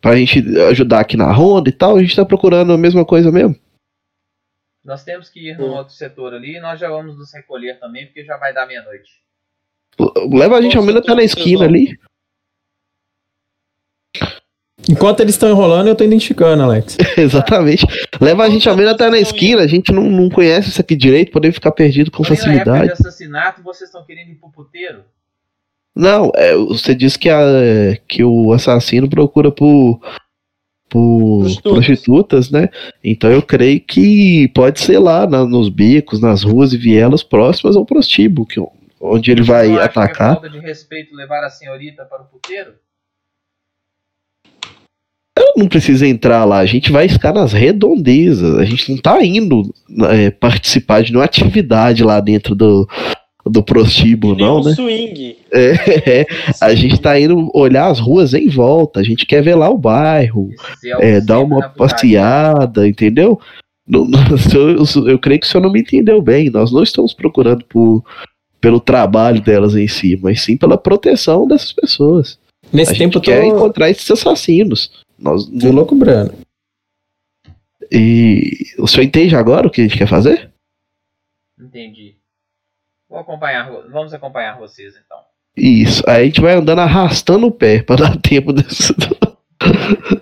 Pra 0.00 0.16
gente 0.16 0.40
ajudar 0.70 1.00
aqui 1.00 1.16
na 1.16 1.32
ronda 1.32 1.68
e 1.68 1.72
tal, 1.72 1.96
a 1.96 2.02
gente 2.02 2.14
tá 2.16 2.24
procurando 2.24 2.72
a 2.72 2.78
mesma 2.78 3.04
coisa 3.04 3.30
mesmo. 3.30 3.56
Nós 4.84 5.02
temos 5.04 5.28
que 5.28 5.48
ir 5.50 5.58
num 5.58 5.70
outro 5.70 5.94
setor 5.94 6.34
ali 6.34 6.56
e 6.56 6.60
nós 6.60 6.78
já 6.78 6.88
vamos 6.88 7.16
nos 7.16 7.32
recolher 7.32 7.78
também, 7.80 8.06
porque 8.06 8.24
já 8.24 8.36
vai 8.36 8.52
dar 8.52 8.66
meia-noite. 8.66 9.10
Leva 10.32 10.58
a 10.58 10.60
gente 10.62 10.76
ao 10.76 10.82
menos 10.84 11.00
até 11.02 11.14
na 11.14 11.24
esquina 11.24 11.64
ali. 11.64 11.96
Enquanto 14.88 15.20
eles 15.20 15.34
estão 15.34 15.50
enrolando, 15.50 15.88
eu 15.88 15.94
tô 15.96 16.04
identificando, 16.04 16.62
Alex. 16.62 16.96
Exatamente. 17.18 17.84
Leva 18.20 18.44
a 18.44 18.48
gente 18.48 18.68
ao 18.68 18.76
menos 18.76 18.92
até 18.92 19.10
na 19.10 19.18
esquina, 19.18 19.62
a 19.62 19.66
gente 19.66 19.90
não, 19.92 20.04
não 20.04 20.28
conhece 20.30 20.68
isso 20.68 20.80
aqui 20.80 20.94
direito, 20.94 21.32
poder 21.32 21.52
ficar 21.52 21.72
perdido 21.72 22.10
com 22.10 22.22
Porém, 22.22 22.36
na 22.38 22.42
época 22.44 22.64
facilidade. 22.64 22.86
de 22.86 22.92
assassinato, 22.92 23.62
vocês 23.62 23.88
estão 23.88 24.04
querendo 24.04 24.30
ir 24.30 24.36
pro 24.36 24.50
puteiro? 24.50 25.00
Não, 25.94 26.30
é, 26.36 26.54
você 26.54 26.94
disse 26.94 27.18
que, 27.18 27.28
a, 27.28 27.42
que 28.06 28.22
o 28.22 28.52
assassino 28.52 29.08
procura 29.08 29.50
por, 29.50 29.98
por 30.88 31.40
Prostitutas. 31.40 31.72
prostitutas. 31.72 32.50
né? 32.50 32.68
Então 33.02 33.30
eu 33.30 33.42
creio 33.42 33.80
que 33.80 34.46
pode 34.54 34.78
ser 34.78 34.98
lá 34.98 35.26
na- 35.26 35.44
nos 35.46 35.68
becos, 35.68 36.20
nas 36.20 36.42
ruas 36.44 36.72
e 36.72 36.76
vielas 36.76 37.22
próximas 37.22 37.74
ao 37.76 37.84
prostíbulo, 37.86 38.46
que, 38.46 38.60
onde 39.00 39.30
ele 39.32 39.42
vai 39.42 39.66
acha 39.66 39.74
que 39.74 39.80
é 39.80 39.84
atacar. 40.02 40.32
falta 40.34 40.50
de 40.50 40.58
respeito 40.60 41.14
levar 41.16 41.42
a 41.44 41.50
senhorita 41.50 42.04
para 42.04 42.22
o 42.22 42.26
puteiro? 42.26 42.74
Eu 45.38 45.52
não 45.56 45.68
precisa 45.68 46.06
entrar 46.06 46.44
lá, 46.44 46.58
a 46.58 46.66
gente 46.66 46.90
vai 46.90 47.08
ficar 47.08 47.32
nas 47.32 47.52
redondezas. 47.52 48.58
A 48.58 48.64
gente 48.64 48.90
não 48.90 48.98
tá 48.98 49.22
indo 49.24 49.62
é, 50.10 50.30
participar 50.30 51.02
de 51.02 51.10
nenhuma 51.10 51.26
atividade 51.26 52.02
lá 52.02 52.20
dentro 52.20 52.54
do, 52.54 52.88
do 53.44 53.62
prostíbulo, 53.62 54.34
Nem 54.34 54.46
não, 54.46 54.60
um 54.60 54.64
né? 54.64 54.74
swing. 54.74 55.36
É, 55.52 56.26
a 56.60 56.74
gente 56.74 56.98
tá 56.98 57.20
indo 57.20 57.50
olhar 57.54 57.88
as 57.88 57.98
ruas 57.98 58.32
em 58.32 58.48
volta, 58.48 59.00
a 59.00 59.02
gente 59.02 59.26
quer 59.26 59.42
ver 59.42 59.54
lá 59.56 59.68
o 59.68 59.76
bairro. 59.76 60.48
É, 61.00 61.20
dar 61.20 61.40
uma 61.40 61.68
passeada, 61.68 62.88
entendeu? 62.88 63.38
Não- 63.86 64.06
não- 64.06 64.20
eu, 64.54 65.08
eu 65.08 65.18
creio 65.18 65.38
que 65.40 65.46
o 65.46 65.50
senhor 65.50 65.62
não 65.62 65.70
me 65.72 65.80
entendeu 65.80 66.20
bem. 66.22 66.48
Nós 66.48 66.72
não 66.72 66.82
estamos 66.82 67.12
procurando 67.12 67.62
por, 67.68 68.02
pelo 68.58 68.80
trabalho 68.80 69.40
delas 69.42 69.76
em 69.76 69.86
si, 69.86 70.18
mas 70.22 70.40
sim 70.40 70.56
pela 70.56 70.78
proteção 70.78 71.46
dessas 71.46 71.72
pessoas. 71.72 72.38
Nesse 72.72 72.92
a 72.94 72.96
tempo 72.96 73.18
gente 73.18 73.28
eu 73.28 73.34
quer 73.34 73.42
tô. 73.42 73.54
encontrar 73.54 73.90
esses 73.90 74.10
assassinos. 74.10 74.90
Nós, 75.18 75.46
Tô 75.46 75.70
louco, 75.70 75.94
Brano. 75.94 76.32
e 77.90 78.74
o 78.78 78.86
senhor 78.86 79.04
entende 79.04 79.34
agora 79.34 79.66
o 79.66 79.70
que 79.70 79.80
a 79.80 79.84
gente 79.84 79.98
quer 79.98 80.08
fazer? 80.08 80.52
Entendi. 81.58 82.16
Vou 83.08 83.18
acompanhar, 83.18 83.70
vamos 83.88 84.12
acompanhar 84.12 84.58
vocês 84.58 84.94
então. 84.96 85.18
Isso. 85.56 86.02
Aí 86.08 86.22
a 86.22 86.24
gente 86.26 86.40
vai 86.40 86.54
andando 86.54 86.80
arrastando 86.80 87.46
o 87.46 87.52
pé 87.52 87.82
para 87.82 87.96
dar 88.08 88.16
tempo 88.20 88.52
desse, 88.52 88.92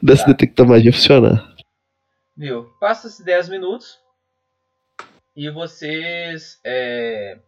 desse 0.03 0.27
detector 0.27 0.67
magia 0.67 0.93
funcionar. 0.93 1.55
Viu? 2.37 2.65
Passa-se 2.79 3.25
10 3.25 3.49
minutos 3.49 3.99
e 5.35 5.51
vocês 5.51 6.61
é, 6.65 7.39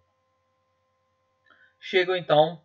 chegam 1.81 2.16
então 2.16 2.60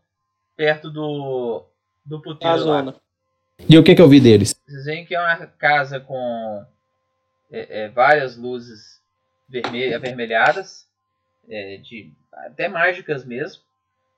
perto 0.56 0.90
do, 0.90 1.66
do 2.06 2.18
A 2.18 2.22
puteiro 2.22 2.66
lá. 2.66 2.96
E 3.70 3.78
o 3.78 3.84
que 3.84 3.96
que 3.96 4.02
eu 4.02 4.10
vi 4.10 4.20
deles? 4.20 4.56
Vocês 4.68 4.86
veem 4.86 5.06
que 5.06 5.16
é 5.16 5.20
uma 5.20 5.48
casa 5.48 6.00
com 6.00 6.64
é, 7.52 7.84
é, 7.86 7.90
várias 7.90 8.36
luzes 8.38 9.00
vermelha, 9.48 9.98
avermelhadas, 9.98 10.86
é, 11.50 11.78
de, 11.78 12.12
até 12.34 12.68
mágicas 12.68 13.26
mesmo, 13.26 13.62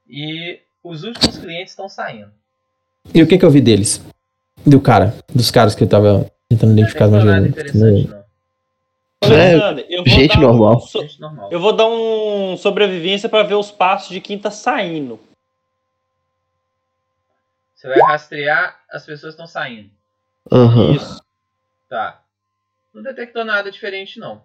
e 0.08 0.60
Os 0.84 1.04
últimos 1.04 1.38
clientes 1.38 1.72
estão 1.72 1.88
saindo. 1.88 2.32
E 3.14 3.22
o 3.24 3.28
que 3.28 3.38
que 3.38 3.46
eu 3.46 3.50
vi 3.50 3.62
deles? 3.62 4.02
Do 4.66 4.80
cara, 4.82 5.16
dos 5.34 5.50
caras 5.50 5.74
que 5.76 5.84
eu 5.84 5.88
tava 5.88 6.30
tentando 6.50 6.74
identificar 6.74 7.08
magias. 7.08 7.46
interessante, 7.46 8.08
não. 8.08 8.24
É, 9.32 9.86
eu 9.90 10.04
vou 10.04 10.14
gente 10.14 10.34
dar 10.34 10.40
um 10.40 10.42
normal. 10.42 10.82
so- 10.82 11.02
Gente 11.02 11.22
normal. 11.22 11.50
Eu 11.52 11.60
vou 11.60 11.74
dar 11.74 11.88
um 11.88 12.58
sobrevivência 12.58 13.30
pra 13.30 13.44
ver 13.44 13.56
os 13.56 13.72
passos 13.72 14.10
de 14.10 14.20
quem 14.20 14.38
tá 14.38 14.52
saindo. 14.52 15.18
Você 17.84 17.90
vai 17.90 18.00
rastrear 18.00 18.80
as 18.90 19.06
pessoas 19.06 19.34
estão 19.34 19.46
saindo. 19.46 19.90
Aham. 20.50 20.94
Isso. 20.94 21.22
Tá. 21.90 22.22
Não 22.94 23.04
detectou 23.04 23.44
nada 23.44 23.70
diferente, 23.70 24.20
não. 24.22 24.42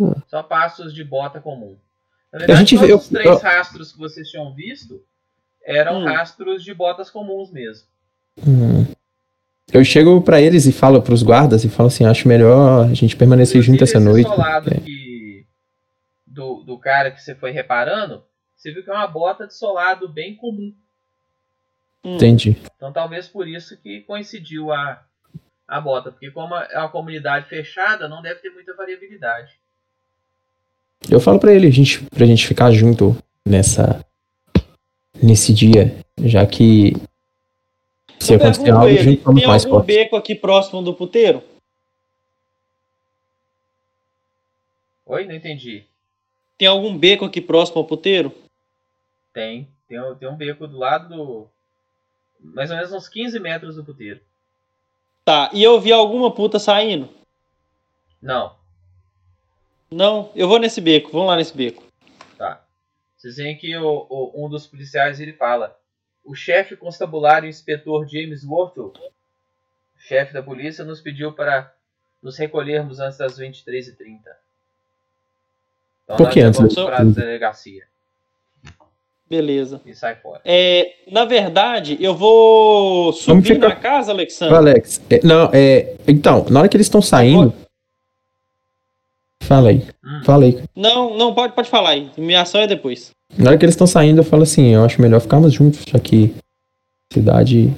Hum. 0.00 0.14
Só 0.26 0.42
passos 0.42 0.94
de 0.94 1.04
bota 1.04 1.38
comum. 1.38 1.76
Na 2.32 2.36
A 2.36 2.38
verdade, 2.38 2.60
gente 2.60 2.74
todos 2.76 2.86
vê- 2.86 2.92
eu- 2.94 2.96
os 2.96 3.08
três 3.08 3.26
eu- 3.26 3.36
rastros 3.38 3.92
que 3.92 3.98
vocês 3.98 4.30
tinham 4.30 4.54
visto 4.54 5.02
eram 5.66 5.98
Hum. 6.00 6.04
rastros 6.06 6.64
de 6.64 6.72
botas 6.72 7.10
comuns 7.10 7.50
mesmo. 7.50 7.86
Hum. 8.38 8.86
Eu 9.70 9.84
chego 9.84 10.22
pra 10.22 10.40
eles 10.40 10.64
e 10.64 10.72
falo 10.72 11.02
pros 11.02 11.22
guardas 11.22 11.62
e 11.62 11.68
falo 11.68 11.88
assim, 11.88 12.06
acho 12.06 12.26
melhor 12.26 12.86
a 12.88 12.94
gente 12.94 13.16
permanecer 13.16 13.60
junto 13.60 13.84
essa 13.84 14.00
noite. 14.00 14.28
solado 14.30 14.72
É. 14.72 14.80
que, 14.80 15.44
do, 16.26 16.62
do 16.62 16.78
cara 16.78 17.10
que 17.10 17.20
você 17.22 17.34
foi 17.34 17.50
reparando, 17.50 18.24
você 18.56 18.72
viu 18.72 18.82
que 18.82 18.88
é 18.88 18.94
uma 18.94 19.06
bota 19.06 19.46
de 19.46 19.54
solado 19.54 20.08
bem 20.08 20.34
comum. 20.36 20.74
Hum. 22.06 22.14
Entendi. 22.14 22.56
Então 22.76 22.92
talvez 22.92 23.26
por 23.26 23.48
isso 23.48 23.76
que 23.78 24.02
coincidiu 24.02 24.72
a, 24.72 25.02
a 25.66 25.80
bota. 25.80 26.12
Porque 26.12 26.30
como 26.30 26.54
é 26.54 26.78
uma 26.78 26.88
comunidade 26.88 27.48
fechada, 27.48 28.08
não 28.08 28.22
deve 28.22 28.40
ter 28.40 28.50
muita 28.50 28.72
variabilidade. 28.74 29.58
Eu 31.10 31.18
falo 31.18 31.40
pra 31.40 31.52
ele, 31.52 31.66
a 31.66 31.70
gente, 31.70 32.04
pra 32.04 32.24
gente 32.24 32.46
ficar 32.46 32.70
junto 32.70 33.16
nessa 33.44 34.04
nesse 35.20 35.52
dia, 35.52 35.96
já 36.22 36.46
que 36.46 36.92
se 38.20 38.32
Eu 38.32 38.36
acontecer 38.36 38.70
algo, 38.70 38.84
a 38.84 38.90
ele, 38.90 39.02
gente 39.02 39.22
vamos 39.22 39.40
tem 39.40 39.48
mais 39.48 39.64
algum 39.64 39.80
beco 39.80 40.14
aqui 40.14 40.34
próximo 40.34 40.82
do 40.82 40.94
puteiro? 40.94 41.42
Oi? 45.06 45.24
Não 45.26 45.34
entendi. 45.34 45.84
Tem 46.58 46.68
algum 46.68 46.96
beco 46.96 47.24
aqui 47.24 47.40
próximo 47.40 47.78
ao 47.78 47.84
puteiro? 47.84 48.32
Tem. 49.32 49.68
Tem, 49.88 49.98
tem 50.16 50.28
um 50.28 50.36
beco 50.36 50.66
do 50.66 50.78
lado 50.78 51.08
do. 51.08 51.48
Mais 52.40 52.70
ou 52.70 52.76
menos 52.76 52.92
uns 52.92 53.08
15 53.08 53.38
metros 53.40 53.76
do 53.76 53.84
puteiro. 53.84 54.20
Tá, 55.24 55.50
e 55.52 55.62
eu 55.62 55.80
vi 55.80 55.92
alguma 55.92 56.32
puta 56.32 56.58
saindo? 56.58 57.08
Não, 58.22 58.56
Não, 59.90 60.30
eu 60.34 60.48
vou 60.48 60.58
nesse 60.58 60.80
beco, 60.80 61.10
vamos 61.12 61.28
lá 61.28 61.36
nesse 61.36 61.56
beco. 61.56 61.82
tá. 62.38 62.62
Vocês 63.16 63.36
veem 63.36 63.56
que 63.56 63.76
o, 63.76 64.06
o- 64.08 64.46
um 64.46 64.48
dos 64.48 64.66
policiais 64.66 65.20
ele 65.20 65.32
fala: 65.32 65.76
O 66.24 66.34
chefe 66.34 66.76
constabulário 66.76 67.48
inspetor 67.48 68.06
James 68.08 68.44
Worthel, 68.44 68.92
chefe 69.98 70.32
da 70.32 70.42
polícia, 70.42 70.84
nos 70.84 71.00
pediu 71.00 71.32
para 71.32 71.72
nos 72.22 72.36
recolhermos 72.38 72.98
antes 73.00 73.18
das 73.18 73.38
23h30. 73.38 74.20
Então 76.04 76.16
Por 76.16 76.30
que 76.30 76.40
antes 76.40 76.58
vamos 76.60 76.74
para 76.74 77.00
a 77.00 77.04
delegacia 77.04 77.86
Beleza. 79.28 79.80
e 79.84 79.92
sai 79.94 80.14
fora. 80.16 80.40
É, 80.44 80.92
na 81.10 81.24
verdade, 81.24 81.96
eu 82.00 82.14
vou 82.14 83.12
subir 83.12 83.54
ficar- 83.54 83.68
na 83.70 83.76
casa, 83.76 84.12
Alexandre. 84.12 84.54
Alex, 84.54 85.00
é, 85.10 85.20
não, 85.24 85.50
é. 85.52 85.94
Então, 86.06 86.46
na 86.48 86.60
hora 86.60 86.68
que 86.68 86.76
eles 86.76 86.86
estão 86.86 87.02
saindo. 87.02 87.52
Fala 89.42 89.70
aí. 89.70 89.82
Hum. 90.04 90.20
Fala 90.24 90.44
aí. 90.44 90.62
Não, 90.74 91.16
não, 91.16 91.34
pode, 91.34 91.54
pode 91.54 91.68
falar 91.68 91.90
aí. 91.90 92.10
Minha 92.16 92.42
ação 92.42 92.60
é 92.60 92.66
depois. 92.66 93.10
Na 93.36 93.50
hora 93.50 93.58
que 93.58 93.64
eles 93.64 93.74
estão 93.74 93.86
saindo, 93.86 94.20
eu 94.20 94.24
falo 94.24 94.42
assim, 94.44 94.66
eu 94.74 94.84
acho 94.84 95.00
melhor 95.00 95.20
ficarmos 95.20 95.52
juntos, 95.52 95.84
já 95.88 95.98
que 95.98 96.34
a 97.10 97.14
cidade 97.14 97.72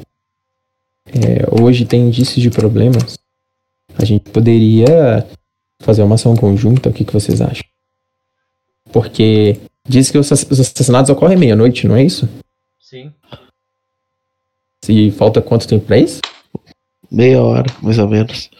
é, 1.06 1.62
hoje 1.62 1.84
tem 1.84 2.02
indícios 2.02 2.40
de 2.42 2.50
problemas. 2.50 3.18
A 3.98 4.04
gente 4.04 4.30
poderia 4.30 5.26
fazer 5.80 6.02
uma 6.02 6.14
ação 6.16 6.36
conjunta, 6.36 6.90
o 6.90 6.92
que, 6.92 7.04
que 7.04 7.12
vocês 7.12 7.40
acham? 7.40 7.64
Porque 8.92 9.56
diz 9.88 10.10
que 10.10 10.18
os 10.18 10.30
ass- 10.30 10.46
os 10.50 10.60
assassinatos 10.60 11.10
ocorrem 11.10 11.36
meia-noite, 11.38 11.86
não 11.86 11.96
é 11.96 12.04
isso? 12.04 12.28
Sim. 12.80 13.12
Se 14.84 15.10
falta 15.10 15.40
quanto 15.42 15.66
tempo 15.68 15.84
pra 15.86 15.98
isso? 15.98 16.20
Meia 17.10 17.42
hora, 17.42 17.66
mais 17.82 17.98
ou 17.98 18.08
menos. 18.08 18.50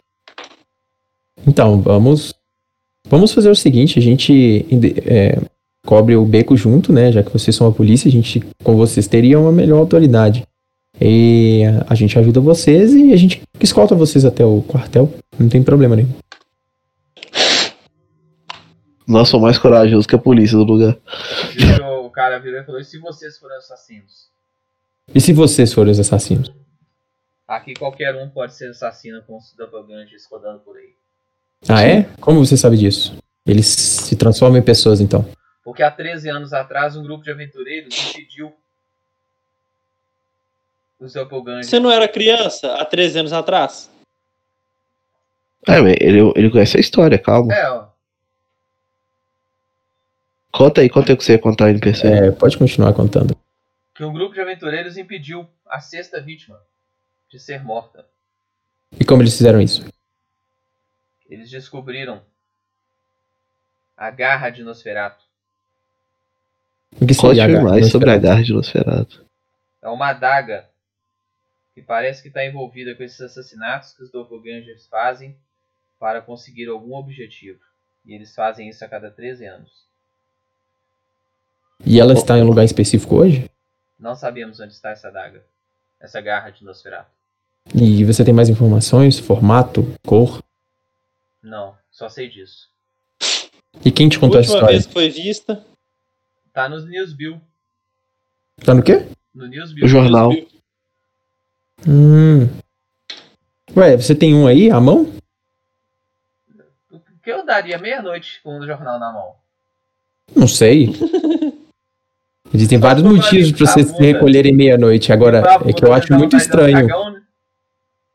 Então, 1.47 1.81
vamos. 1.81 2.35
Vamos 3.09 3.33
fazer 3.33 3.49
o 3.51 3.55
seguinte, 3.57 3.99
a 3.99 4.03
gente 4.03 4.67
é, 5.07 5.39
cobre 5.87 6.15
o 6.15 6.25
beco 6.27 6.57
junto, 6.57 6.93
né? 6.93 7.11
Já 7.11 7.23
que 7.23 7.33
vocês 7.33 7.57
são 7.57 7.67
a 7.67 7.73
polícia, 7.73 8.09
a 8.09 8.13
gente, 8.13 8.43
com 8.63 8.77
vocês, 8.77 9.07
teria 9.07 9.39
uma 9.41 9.53
melhor 9.53 9.79
autoridade. 9.79 10.45
E 11.01 11.63
a 11.89 11.95
gente 11.95 12.19
ajuda 12.19 12.41
vocês 12.41 12.93
e 12.93 13.13
a 13.13 13.17
gente 13.17 13.41
escolta 13.61 13.95
vocês 13.95 14.25
até 14.25 14.45
o 14.45 14.63
quartel. 14.63 15.11
Não 15.39 15.49
tem 15.49 15.63
problema 15.63 15.97
nenhum. 15.97 16.11
Nós 19.09 19.31
somos 19.31 19.45
mais 19.47 19.59
corajosos 19.59 20.07
que 20.07 20.15
a 20.15 20.19
polícia 20.19 20.59
do 20.59 20.65
lugar. 20.65 20.99
O 22.05 22.11
cara 22.11 22.39
virou 22.39 22.61
e 22.61 22.65
falou: 22.65 22.79
E 22.79 22.85
se 22.85 22.99
vocês 22.99 23.39
forem 23.39 23.57
assassinos? 23.57 24.29
E 25.15 25.21
se 25.21 25.33
vocês 25.33 25.73
forem 25.73 25.93
os 25.93 25.99
assassinos? 25.99 26.53
Aqui 27.47 27.73
qualquer 27.73 28.15
um 28.15 28.29
pode 28.29 28.55
ser 28.55 28.69
assassino 28.69 29.23
com 29.23 29.39
os 29.39 29.55
doppelgangers 29.57 30.27
rodando 30.31 30.59
por 30.59 30.77
aí. 30.77 30.91
Ah, 31.67 31.83
é? 31.83 32.03
Como 32.21 32.45
você 32.45 32.59
sabe 32.59 32.77
disso? 32.77 33.17
Eles 33.47 33.67
se 33.67 34.15
transformam 34.15 34.59
em 34.59 34.63
pessoas, 34.63 35.01
então. 35.01 35.27
Porque 35.65 35.83
há 35.83 35.91
13 35.91 36.29
anos 36.29 36.53
atrás 36.53 36.95
um 36.95 37.03
grupo 37.03 37.25
de 37.25 37.31
aventureiros 37.31 38.11
impediu 38.11 38.53
os 41.01 41.15
doppelgangers. 41.15 41.67
Você 41.67 41.81
não 41.81 41.91
era 41.91 42.07
criança 42.07 42.75
há 42.75 42.85
13 42.85 43.21
anos 43.21 43.33
atrás? 43.33 43.91
É, 45.67 45.81
mas 45.81 45.97
ele, 45.99 46.21
ele 46.37 46.51
conhece 46.51 46.77
a 46.77 46.81
história, 46.81 47.19
calma. 47.19 47.55
É, 47.55 47.71
ó. 47.71 47.88
Conta 50.59 50.81
aí, 50.81 50.91
conta 50.91 51.13
aí 51.13 51.15
o 51.15 51.17
que 51.17 51.23
você 51.23 51.35
ia 51.35 51.39
contar 51.39 51.67
aí 51.67 51.75
no 51.75 51.79
PC. 51.79 52.09
É, 52.09 52.33
pode 52.33 52.59
continuar 52.59 52.93
contando. 52.93 53.33
Que 53.95 54.03
um 54.03 54.13
grupo 54.13 54.35
de 54.35 54.41
aventureiros 54.41 54.97
impediu 54.97 55.49
a 55.65 55.79
sexta 55.79 56.21
vítima 56.21 56.61
de 57.31 57.39
ser 57.39 57.63
morta. 57.63 58.05
E 58.99 59.05
como 59.05 59.23
eles 59.23 59.37
fizeram 59.37 59.61
isso? 59.61 59.87
Eles 61.31 61.49
descobriram 61.49 62.21
a 63.97 64.11
garra 64.11 64.51
de 64.51 64.65
Nosferatu. 64.65 65.25
O 67.01 67.07
que 67.07 67.15
Conte 67.15 67.39
mais 67.63 67.83
Não 67.83 67.91
sobre 67.93 68.11
a 68.11 68.19
garra 68.19 68.43
de 68.43 68.53
Nosferatu. 68.53 69.25
É 69.81 69.89
uma 69.89 70.09
adaga 70.09 70.69
que 71.73 71.83
parece 71.83 72.21
que 72.21 72.29
está 72.29 72.45
envolvida 72.45 72.97
com 72.97 73.05
esses 73.05 73.21
assassinatos 73.21 73.93
que 73.93 74.03
os 74.03 74.11
doppelgangers 74.11 74.89
fazem 74.89 75.37
para 76.01 76.21
conseguir 76.21 76.69
algum 76.69 76.95
objetivo. 76.95 77.61
E 78.05 78.13
eles 78.13 78.35
fazem 78.35 78.69
isso 78.69 78.85
a 78.85 78.89
cada 78.89 79.09
13 79.09 79.47
anos. 79.47 79.88
E 81.85 82.01
ela 82.01 82.13
está 82.13 82.37
em 82.37 82.43
um 82.43 82.47
lugar 82.47 82.65
específico 82.65 83.17
hoje? 83.17 83.51
Não 83.99 84.15
sabemos 84.15 84.61
onde 84.61 84.73
está 84.73 84.91
essa 84.91 85.09
adaga. 85.09 85.43
Essa 86.01 86.21
garra 86.21 86.51
de 86.51 86.65
Nosferatu. 86.65 87.11
E 87.75 88.05
você 88.05 88.25
tem 88.25 88.33
mais 88.33 88.49
informações? 88.49 89.19
Formato? 89.19 89.93
Cor? 90.07 90.43
Não, 91.43 91.75
só 91.91 92.09
sei 92.09 92.29
disso. 92.29 92.69
E 93.85 93.91
quem 93.91 94.09
te 94.09 94.19
contou 94.19 94.41
essa 94.41 94.53
última 94.53 94.73
história? 94.73 94.77
vez 94.77 94.87
que 94.87 94.93
foi 94.93 95.09
vista. 95.11 95.65
Tá 96.53 96.69
nos 96.69 96.85
Newsbill. 96.87 97.41
Tá 98.65 98.75
no 98.75 98.83
quê? 98.83 99.07
No 99.35 99.47
Newsbill. 99.47 99.85
O 99.85 99.89
jornal. 99.89 100.33
Hum. 101.87 102.49
Ué, 103.77 103.97
você 103.97 104.15
tem 104.15 104.35
um 104.35 104.47
aí, 104.47 104.71
à 104.71 104.81
mão? 104.81 105.13
O 106.91 106.99
que 107.23 107.31
eu 107.31 107.45
daria 107.45 107.79
meia-noite 107.79 108.41
com 108.43 108.59
o 108.59 108.67
jornal 108.67 108.99
na 108.99 109.13
mão? 109.13 109.35
Não 110.35 110.49
sei. 110.49 110.89
Existem 112.53 112.79
vários 112.79 113.03
motivos 113.05 113.51
pra 113.53 113.59
pra 113.59 113.67
vocês 113.67 113.87
se 113.89 113.93
bunda. 113.93 114.05
recolherem 114.07 114.55
meia-noite. 114.55 115.13
Agora, 115.13 115.43
é 115.67 115.73
que 115.73 115.85
eu 115.85 115.93
acho 115.93 116.13
muito 116.15 116.37
estranho. 116.37 116.87
Né? 116.87 117.23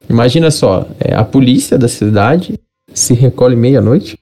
Imagina 0.10 0.50
só, 0.52 0.88
é, 1.00 1.14
a 1.16 1.24
polícia 1.24 1.78
da 1.78 1.88
cidade 1.88 2.60
se 2.94 3.14
recolhe 3.14 3.56
meia-noite? 3.56 4.20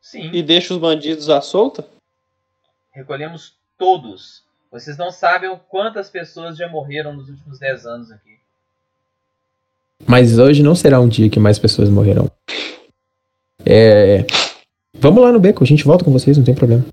Sim, 0.00 0.30
E 0.32 0.42
deixa 0.42 0.74
os 0.74 0.80
bandidos 0.80 1.30
à 1.30 1.40
solta? 1.40 1.86
recolhemos 2.92 3.54
todos. 3.78 4.42
Vocês 4.70 4.96
não 4.98 5.10
sabem 5.10 5.48
o 5.48 5.56
quantas 5.56 6.10
pessoas 6.10 6.56
já 6.58 6.68
morreram 6.68 7.14
nos 7.14 7.28
últimos 7.28 7.58
10 7.58 7.86
anos 7.86 8.10
aqui. 8.10 8.36
Mas 10.06 10.38
hoje 10.38 10.62
não 10.62 10.74
será 10.74 11.00
um 11.00 11.08
dia 11.08 11.30
que 11.30 11.38
mais 11.40 11.58
pessoas 11.58 11.88
morrerão. 11.88 12.30
É. 13.64 14.26
Vamos 14.94 15.22
lá 15.22 15.32
no 15.32 15.40
beco, 15.40 15.62
a 15.62 15.66
gente 15.66 15.84
volta 15.84 16.04
com 16.04 16.12
vocês, 16.12 16.36
não 16.36 16.44
tem 16.44 16.54
problema. 16.54 16.84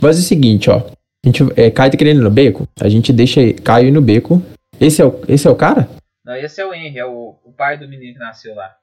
Faz 0.00 0.18
o 0.18 0.22
seguinte, 0.22 0.70
ó. 0.70 0.78
A 0.78 1.26
gente, 1.26 1.42
é, 1.56 1.70
Caio 1.70 1.90
tá 1.90 1.96
querendo 1.98 2.20
ir 2.20 2.24
no 2.24 2.30
beco? 2.30 2.68
A 2.80 2.88
gente 2.88 3.12
deixa 3.12 3.40
Caio 3.64 3.88
ir 3.88 3.90
no 3.90 4.00
beco. 4.02 4.42
Esse 4.80 5.02
é 5.02 5.04
o, 5.04 5.20
esse 5.28 5.46
é 5.46 5.50
o 5.50 5.56
cara? 5.56 5.88
Não, 6.24 6.36
esse 6.36 6.60
é 6.60 6.66
o 6.66 6.72
Henry, 6.72 6.98
é 6.98 7.04
o, 7.06 7.34
o 7.44 7.52
pai 7.52 7.76
do 7.76 7.88
menino 7.88 8.12
que 8.12 8.18
nasceu 8.18 8.54
lá. 8.54 8.76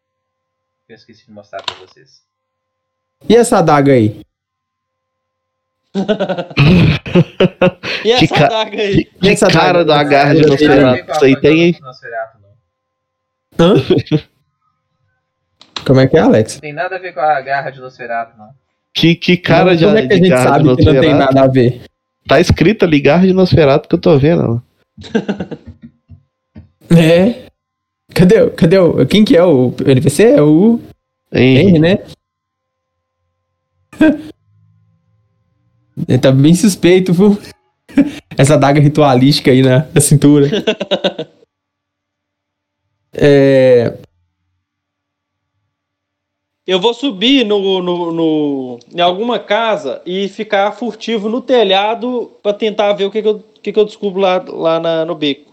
Eu 0.90 0.95
esqueci 0.95 1.26
de 1.26 1.32
mostrar 1.32 1.61
pra 1.64 1.76
vocês. 1.76 2.22
E 3.30 3.36
essa 3.36 3.60
adaga 3.60 3.94
aí? 3.94 4.22
E 8.03 8.11
essa 8.11 8.27
Que 8.27 8.34
ca- 8.34 8.45
adaga 8.45 8.82
aí? 8.82 9.06
Que 9.06 9.30
Essa 9.30 9.48
cara 9.48 9.84
daga- 9.86 10.03
da 10.03 10.03
garra 10.03 10.36
de 10.36 10.41
Nosferatu 10.45 11.11
isso 11.11 11.26
aí 11.26 11.40
tem, 11.41 11.61
hein? 11.64 11.76
Hã? 13.57 13.73
Como 15.86 15.99
é 15.99 16.07
que 16.07 16.18
é, 16.18 16.20
Alex? 16.20 16.56
Não 16.56 16.62
tem 16.62 16.74
nada 16.74 16.95
a 16.95 16.99
ver 16.99 17.14
com 17.14 17.20
a 17.20 17.41
garra 17.41 17.70
de 17.70 17.80
Nosferatu, 17.80 18.38
não. 18.38 18.49
Que, 18.94 19.16
que 19.16 19.38
cara 19.38 19.76
Como 19.76 19.78
de, 19.78 19.86
é 19.86 20.07
que 20.07 20.14
a 20.14 20.18
gente 20.18 20.30
sabe 20.30 20.76
que 20.76 20.86
não 20.86 21.02
tem 21.02 21.14
nada 21.14 21.41
a 21.44 21.48
ver? 21.48 21.82
Tá 22.28 22.40
escrito 22.40 22.86
ali 22.86 22.99
garra 22.99 23.28
de 23.28 23.34
Nosferatu 23.34 23.88
que 23.90 23.95
eu 23.95 23.99
tô 23.99 24.18
vendo. 24.18 24.62
ó. 24.62 24.62
É. 26.95 27.48
Cadê, 28.14 28.41
o- 28.41 28.52
cadê 28.52 28.78
o. 28.78 29.06
Quem 29.07 29.26
que 29.26 29.36
é 29.36 29.44
o 29.44 29.74
NPC? 29.86 30.24
É 30.34 30.41
o? 30.41 30.80
Henry, 31.34 31.80
né? 31.80 31.98
Ele 36.07 36.18
tá 36.20 36.32
bem 36.32 36.53
suspeito, 36.53 37.12
viu? 37.12 37.38
Essa 38.38 38.56
daga 38.57 38.80
ritualística 38.80 39.49
aí 39.49 39.64
na, 39.64 39.88
na 39.94 39.99
cintura. 39.99 40.48
É. 43.14 43.98
Eu 46.67 46.79
vou 46.79 46.93
subir 46.93 47.45
no, 47.45 47.79
no, 47.81 48.11
no- 48.11 48.79
em 48.93 48.99
alguma 48.99 49.37
casa 49.37 50.01
e 50.05 50.27
ficar 50.27 50.71
furtivo 50.71 51.29
no 51.29 51.39
telhado 51.39 52.31
pra 52.41 52.53
tentar 52.53 52.93
ver 52.93 53.05
o 53.05 53.11
que, 53.11 53.21
que, 53.21 53.27
eu, 53.27 53.39
que, 53.61 53.71
que 53.71 53.79
eu 53.79 53.85
descubro 53.85 54.19
lá, 54.19 54.43
lá 54.47 54.79
na- 54.79 55.05
no 55.05 55.13
beco. 55.15 55.51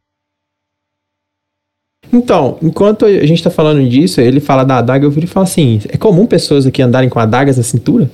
Então, 2.12 2.58
enquanto 2.62 3.04
a 3.06 3.26
gente 3.26 3.42
tá 3.42 3.50
falando 3.50 3.86
disso, 3.88 4.20
ele 4.20 4.40
fala 4.40 4.64
da 4.64 4.78
adaga, 4.78 5.04
eu 5.04 5.10
viro 5.10 5.24
e 5.26 5.28
falo 5.28 5.44
assim: 5.44 5.80
é 5.88 5.96
comum 5.96 6.26
pessoas 6.26 6.66
aqui 6.66 6.82
andarem 6.82 7.08
com 7.08 7.18
adagas 7.18 7.56
na 7.58 7.62
cintura? 7.62 8.10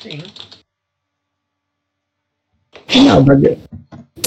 Sim. 0.00 0.18
Não, 3.04 3.18
adaga- 3.18 3.56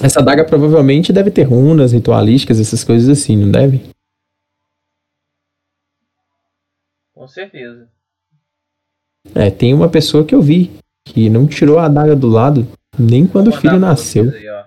Essa 0.03 0.19
adaga 0.19 0.43
provavelmente 0.45 1.13
deve 1.13 1.29
ter 1.31 1.43
runas 1.43 1.91
ritualísticas, 1.91 2.59
essas 2.59 2.83
coisas 2.83 3.07
assim, 3.09 3.35
não 3.37 3.51
deve? 3.51 3.81
Com 7.27 7.33
certeza. 7.33 7.91
É, 9.35 9.51
tem 9.51 9.73
uma 9.73 9.89
pessoa 9.89 10.25
que 10.25 10.33
eu 10.33 10.41
vi 10.41 10.71
que 11.03 11.29
não 11.29 11.45
tirou 11.45 11.77
a 11.77 11.85
adaga 11.85 12.15
do 12.15 12.29
lado 12.29 12.65
nem 12.97 13.27
quando 13.27 13.49
o 13.49 13.51
filho 13.51 13.77
nasceu. 13.77 14.29
aí, 14.33 14.47
ó. 14.47 14.65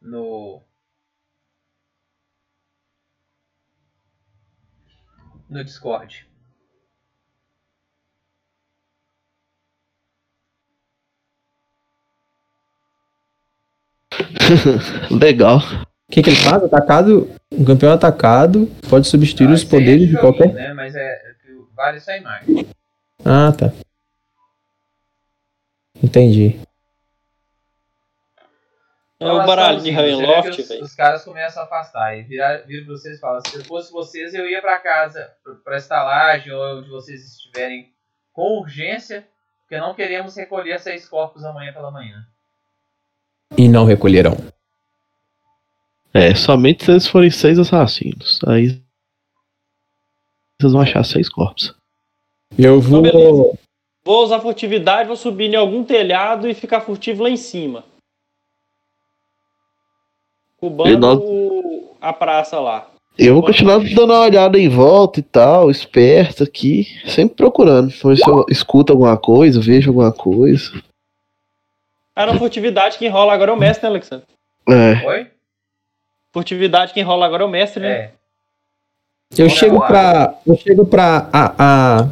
No. 0.00 0.62
No 5.50 5.62
Discord. 5.62 6.26
Legal. 15.10 15.60
O 16.08 16.12
que, 16.12 16.22
que 16.22 16.30
ele 16.30 16.36
faz? 16.36 16.62
Atacado, 16.62 17.28
um 17.52 17.64
campeão 17.64 17.92
atacado 17.92 18.66
pode 18.88 19.08
substituir 19.08 19.48
Ah, 19.48 19.52
os 19.54 19.60
aí 19.62 19.66
é 19.66 19.70
poderes 19.70 20.00
de 20.06 20.12
joguinho, 20.12 20.20
qualquer. 20.20 20.52
Né? 20.54 20.72
Mas 20.72 20.94
é, 20.94 21.00
é 21.00 21.34
vale 21.74 22.00
só 22.00 22.12
a 22.12 22.16
imagem. 22.18 22.66
Ah, 23.24 23.52
tá. 23.52 23.72
Entendi. 26.02 26.60
É 29.18 29.32
o 29.32 29.46
baralho 29.46 29.80
de 29.80 29.84
Você 29.90 29.90
vê 29.90 29.96
que 30.10 30.12
Ravenloft, 30.12 30.60
os, 30.60 30.68
velho. 30.68 30.84
os 30.84 30.94
caras 30.94 31.24
começam 31.24 31.62
a 31.62 31.66
afastar 31.66 32.16
e 32.18 32.22
viram 32.22 32.62
pra 32.84 32.94
vocês 32.94 33.16
e 33.16 33.20
falam: 33.20 33.40
se 33.40 33.56
eu 33.56 33.64
fosse 33.64 33.90
vocês, 33.90 34.34
eu 34.34 34.46
ia 34.48 34.60
pra 34.60 34.78
casa, 34.78 35.32
pra- 35.42 35.54
pra 35.64 35.76
estalagem 35.78 36.52
ou 36.52 36.78
onde 36.78 36.88
vocês 36.90 37.24
estiverem 37.24 37.90
com 38.32 38.60
urgência, 38.60 39.26
porque 39.62 39.80
não 39.80 39.94
queremos 39.94 40.36
recolher 40.36 40.78
seis 40.80 41.08
corpos 41.08 41.42
amanhã 41.44 41.72
pela 41.72 41.90
manhã. 41.90 42.24
E 43.56 43.66
não 43.68 43.86
recolherão. 43.86 44.36
É, 46.12 46.34
somente 46.34 46.84
se 46.84 46.90
eles 46.90 47.06
forem 47.06 47.30
seis 47.30 47.58
assassinos. 47.58 48.40
Aí 48.46 48.80
vocês 50.60 50.72
vão 50.72 50.80
achar 50.80 51.04
seis 51.04 51.28
corpos. 51.28 51.74
Eu 52.58 52.80
vou. 52.80 53.04
Então. 53.06 53.58
Vou 54.04 54.24
usar 54.24 54.40
furtividade, 54.40 55.08
vou 55.08 55.16
subir 55.16 55.52
em 55.52 55.56
algum 55.56 55.82
telhado 55.84 56.48
e 56.48 56.54
ficar 56.54 56.80
furtivo 56.80 57.24
lá 57.24 57.30
em 57.30 57.36
cima. 57.36 57.84
Cubando 60.56 60.98
nós- 60.98 61.20
a 62.00 62.12
praça 62.12 62.58
lá. 62.60 62.90
Eu 63.18 63.34
vou 63.34 63.42
continuar 63.42 63.78
dando 63.80 64.12
uma 64.12 64.20
olhada 64.20 64.58
em 64.58 64.68
volta 64.68 65.20
e 65.20 65.22
tal, 65.22 65.70
esperto 65.70 66.44
aqui, 66.44 66.84
sempre 67.08 67.34
procurando. 67.36 67.90
Pra 67.92 68.10
ver 68.10 68.16
se 68.16 68.28
eu 68.28 68.44
escuto 68.48 68.92
alguma 68.92 69.16
coisa, 69.18 69.60
vejo 69.60 69.90
alguma 69.90 70.12
coisa. 70.12 70.70
Ah, 72.14 72.26
não, 72.26 72.38
furtividade 72.38 72.98
quem 72.98 73.08
rola 73.08 73.32
agora 73.32 73.50
é 73.50 73.54
o 73.54 73.58
mestre, 73.58 73.82
né, 73.84 73.88
Alexandre? 73.88 74.26
É. 74.68 75.06
Oi? 75.06 75.30
Furtividade 76.46 76.92
quem 76.92 77.02
rola 77.02 77.24
agora 77.24 77.44
é 77.44 77.46
o 77.46 77.48
mestre, 77.48 77.80
né? 77.82 77.88
É. 77.90 78.12
Eu 79.38 79.48
chego 79.48 79.80
pra. 79.86 80.38
Eu 80.46 80.54
chego 80.58 80.84
pra. 80.84 81.30
A, 81.32 82.00
a- 82.02 82.08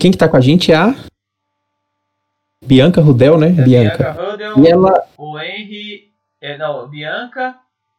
quem 0.00 0.10
que 0.10 0.16
tá 0.16 0.26
com 0.26 0.38
a 0.38 0.40
gente 0.40 0.72
é 0.72 0.74
a. 0.76 0.94
Bianca 2.64 3.02
Rudel, 3.02 3.36
né? 3.36 3.48
É 3.48 3.62
Bianca. 3.62 4.12
Bianca 4.14 4.30
Rudel, 4.30 4.58
E 4.64 4.68
ela. 4.68 5.06
o 5.18 5.38
Henry. 5.38 6.10
É, 6.40 6.56
não, 6.56 6.88
Bianca, 6.88 7.54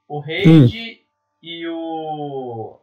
o 0.08 0.18
Hum. 0.18 0.22
Reid 0.22 1.02
e 1.44 1.68
o. 1.68 2.80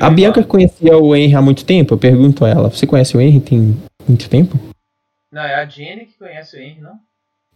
A 0.00 0.08
Bianca 0.08 0.44
conhecia 0.44 0.96
o 0.96 1.16
Henry 1.16 1.34
há 1.34 1.42
muito 1.42 1.66
tempo? 1.66 1.94
Eu 1.94 1.98
pergunto 1.98 2.44
a 2.44 2.48
ela. 2.48 2.70
Você 2.70 2.86
conhece 2.86 3.16
o 3.16 3.20
Henry 3.20 3.40
tem 3.40 3.76
muito 4.08 4.30
tempo? 4.30 4.56
Não, 5.32 5.42
é 5.42 5.56
a 5.56 5.66
Jenny 5.66 6.06
que 6.06 6.16
conhece 6.16 6.56
o 6.56 6.60
Henry, 6.60 6.80
não? 6.80 6.94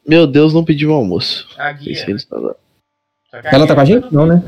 Meu 0.07 0.27
Deus, 0.27 0.55
não 0.55 0.65
pediu 0.65 0.93
almoço. 0.93 1.49
A 1.59 1.73
guia. 1.73 1.95
se 1.95 2.28
lá. 2.31 2.55
Só 3.31 3.39
Ela 3.43 3.66
tá 3.66 3.74
com 3.74 3.81
a 3.81 3.85
gente? 3.85 4.12
Não, 4.12 4.24
né? 4.24 4.43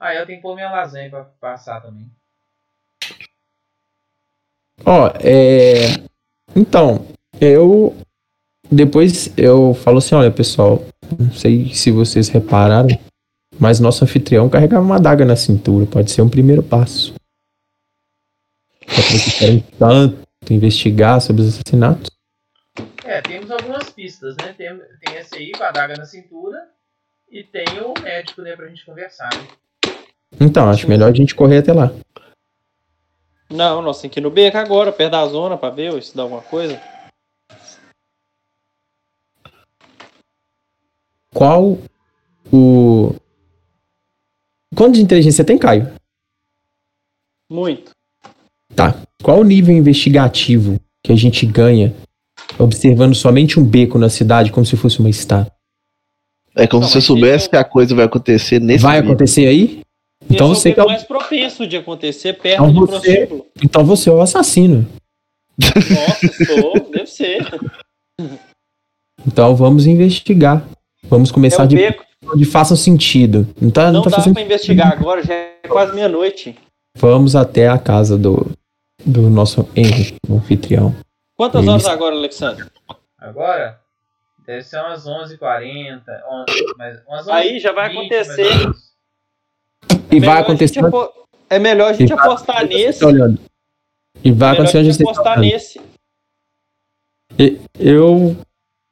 Ah, 0.00 0.14
eu 0.14 0.26
tenho 0.26 0.38
que 0.38 0.42
pôr 0.42 0.54
minha 0.54 0.70
lasanha 0.70 1.08
pra 1.08 1.24
passar 1.40 1.80
também. 1.80 2.10
Ó, 4.84 5.08
é. 5.20 6.02
Então, 6.54 7.06
eu. 7.40 7.96
Depois 8.70 9.32
eu 9.36 9.74
falo 9.74 9.98
assim: 9.98 10.14
olha, 10.14 10.30
pessoal, 10.30 10.84
não 11.18 11.32
sei 11.32 11.72
se 11.74 11.90
vocês 11.90 12.28
repararam, 12.28 12.88
mas 13.58 13.80
nosso 13.80 14.04
anfitrião 14.04 14.48
carregava 14.48 14.84
uma 14.84 14.96
adaga 14.96 15.24
na 15.24 15.36
cintura. 15.36 15.86
Pode 15.86 16.10
ser 16.10 16.22
um 16.22 16.28
primeiro 16.28 16.62
passo. 16.62 17.14
Já 18.86 19.02
que 19.02 19.12
vocês 19.12 19.38
querem 19.38 19.64
tanto 19.78 20.52
investigar 20.52 21.20
sobre 21.20 21.42
os 21.42 21.48
assassinatos. 21.48 22.17
É, 23.04 23.20
temos 23.22 23.50
algumas 23.50 23.90
pistas, 23.90 24.36
né? 24.36 24.54
Tem, 24.56 24.76
tem 25.00 25.16
esse 25.16 25.34
aí 25.36 25.52
com 25.52 25.64
a 25.64 25.70
daga 25.70 25.96
na 25.96 26.04
cintura 26.04 26.68
e 27.30 27.42
tem 27.44 27.66
o 27.80 27.94
médico, 28.00 28.42
né, 28.42 28.54
pra 28.56 28.68
gente 28.68 28.84
conversar. 28.84 29.30
Né? 29.34 29.46
Então, 30.40 30.68
acho 30.68 30.88
melhor 30.88 31.10
a 31.10 31.14
gente 31.14 31.34
correr 31.34 31.58
até 31.58 31.72
lá. 31.72 31.90
Não, 33.50 33.80
nós 33.80 34.00
temos 34.00 34.12
que 34.12 34.20
ir 34.20 34.22
no 34.22 34.30
beco 34.30 34.58
agora, 34.58 34.92
perto 34.92 35.12
da 35.12 35.26
zona, 35.26 35.56
pra 35.56 35.70
ver 35.70 36.02
se 36.02 36.14
dá 36.14 36.22
alguma 36.22 36.42
coisa. 36.42 36.80
Qual 41.32 41.78
o. 42.52 43.14
Quanto 44.76 44.94
de 44.94 45.02
inteligência 45.02 45.44
tem, 45.44 45.58
Caio? 45.58 45.92
Muito. 47.50 47.92
Tá. 48.74 48.94
Qual 49.22 49.40
o 49.40 49.44
nível 49.44 49.74
investigativo 49.74 50.78
que 51.02 51.12
a 51.12 51.16
gente 51.16 51.46
ganha 51.46 51.94
observando 52.58 53.14
somente 53.14 53.58
um 53.58 53.64
beco 53.64 53.98
na 53.98 54.08
cidade 54.08 54.50
como 54.52 54.66
se 54.66 54.76
fosse 54.76 54.98
uma 55.00 55.08
estátua? 55.10 55.52
É 56.56 56.66
como 56.66 56.82
Não, 56.82 56.88
se 56.88 56.92
você 56.94 56.98
mas 56.98 57.04
soubesse 57.06 57.36
isso- 57.42 57.50
que 57.50 57.56
a 57.56 57.64
coisa 57.64 57.94
vai 57.94 58.04
acontecer 58.04 58.60
nesse 58.60 58.82
Vai 58.82 58.98
acontecer 58.98 59.46
aí? 59.46 59.80
Então 60.28 60.52
Esse 60.52 60.62
você 60.62 60.68
é 60.70 60.72
o 60.72 60.74
que 60.74 60.80
é 60.80 60.82
beco 60.82 60.88
o, 60.88 60.92
mais 60.92 61.04
propenso 61.04 61.66
de 61.66 61.76
acontecer 61.76 62.32
perto 62.34 62.62
Então 62.64 62.72
do 62.72 62.86
você- 62.86 63.00
prostíbulo. 63.16 63.46
então 63.62 63.84
você 63.84 64.10
é 64.10 64.12
o 64.12 64.20
assassino. 64.20 64.86
Nossa, 65.60 66.44
sou, 66.44 66.90
deve 66.90 67.06
ser. 67.06 67.46
Então 69.26 69.54
vamos 69.56 69.86
investigar. 69.86 70.66
Vamos 71.04 71.30
É 71.30 71.32
começar 71.32 71.64
o 71.64 71.66
de 71.68 71.76
beco. 71.76 72.04
onde 72.32 72.44
façam 72.44 72.76
sentido. 72.76 73.46
Não 73.60 73.70
tá, 73.70 73.86
não 73.86 73.92
Não 73.94 74.02
tá 74.02 74.10
dá 74.10 74.16
fazendo. 74.16 74.34
pra 74.34 74.42
investigar 74.42 74.92
agora, 74.92 75.22
já 75.22 75.34
é 75.34 75.52
quase 75.68 75.94
meia-noite. 75.94 76.56
Vamos 76.96 77.36
até 77.36 77.68
a 77.68 77.78
casa 77.78 78.18
do, 78.18 78.50
do 79.06 79.30
nosso 79.30 79.68
Henry, 79.76 80.14
anfitrião. 80.28 80.94
Quantas 81.38 81.62
Isso. 81.62 81.70
horas 81.70 81.86
agora, 81.86 82.16
Alexandre? 82.16 82.66
Agora, 83.16 83.80
deve 84.44 84.62
ser 84.64 84.78
umas 84.80 85.06
11h40, 85.06 86.02
11, 86.28 86.74
mas 86.76 87.00
umas 87.06 87.28
Aí 87.28 87.60
já 87.60 87.72
vai 87.72 87.88
11h20, 87.90 87.96
acontecer. 87.98 88.58
menos. 88.58 88.92
E 90.10 90.20
vai 90.20 90.42
acontecer. 90.42 90.84
apo- 90.84 91.12
É 91.48 91.58
melhor 91.58 91.90
a 91.90 91.92
gente 91.94 92.12
E 92.12 92.14
vai- 92.14 92.26
apostar 92.26 92.66
nesse. 92.66 93.00
Tá 93.00 93.06
olhando. 93.06 93.40
E 94.22 94.32
vai 94.32 94.50
Melhor 94.50 94.52
acontecer 94.64 94.78
a 94.78 94.82
gente 94.82 94.98
tá 94.98 95.04
apostar 95.04 95.38
olhando. 95.38 95.52
nesse. 95.52 95.80
E- 97.38 97.60
Eu 97.78 98.36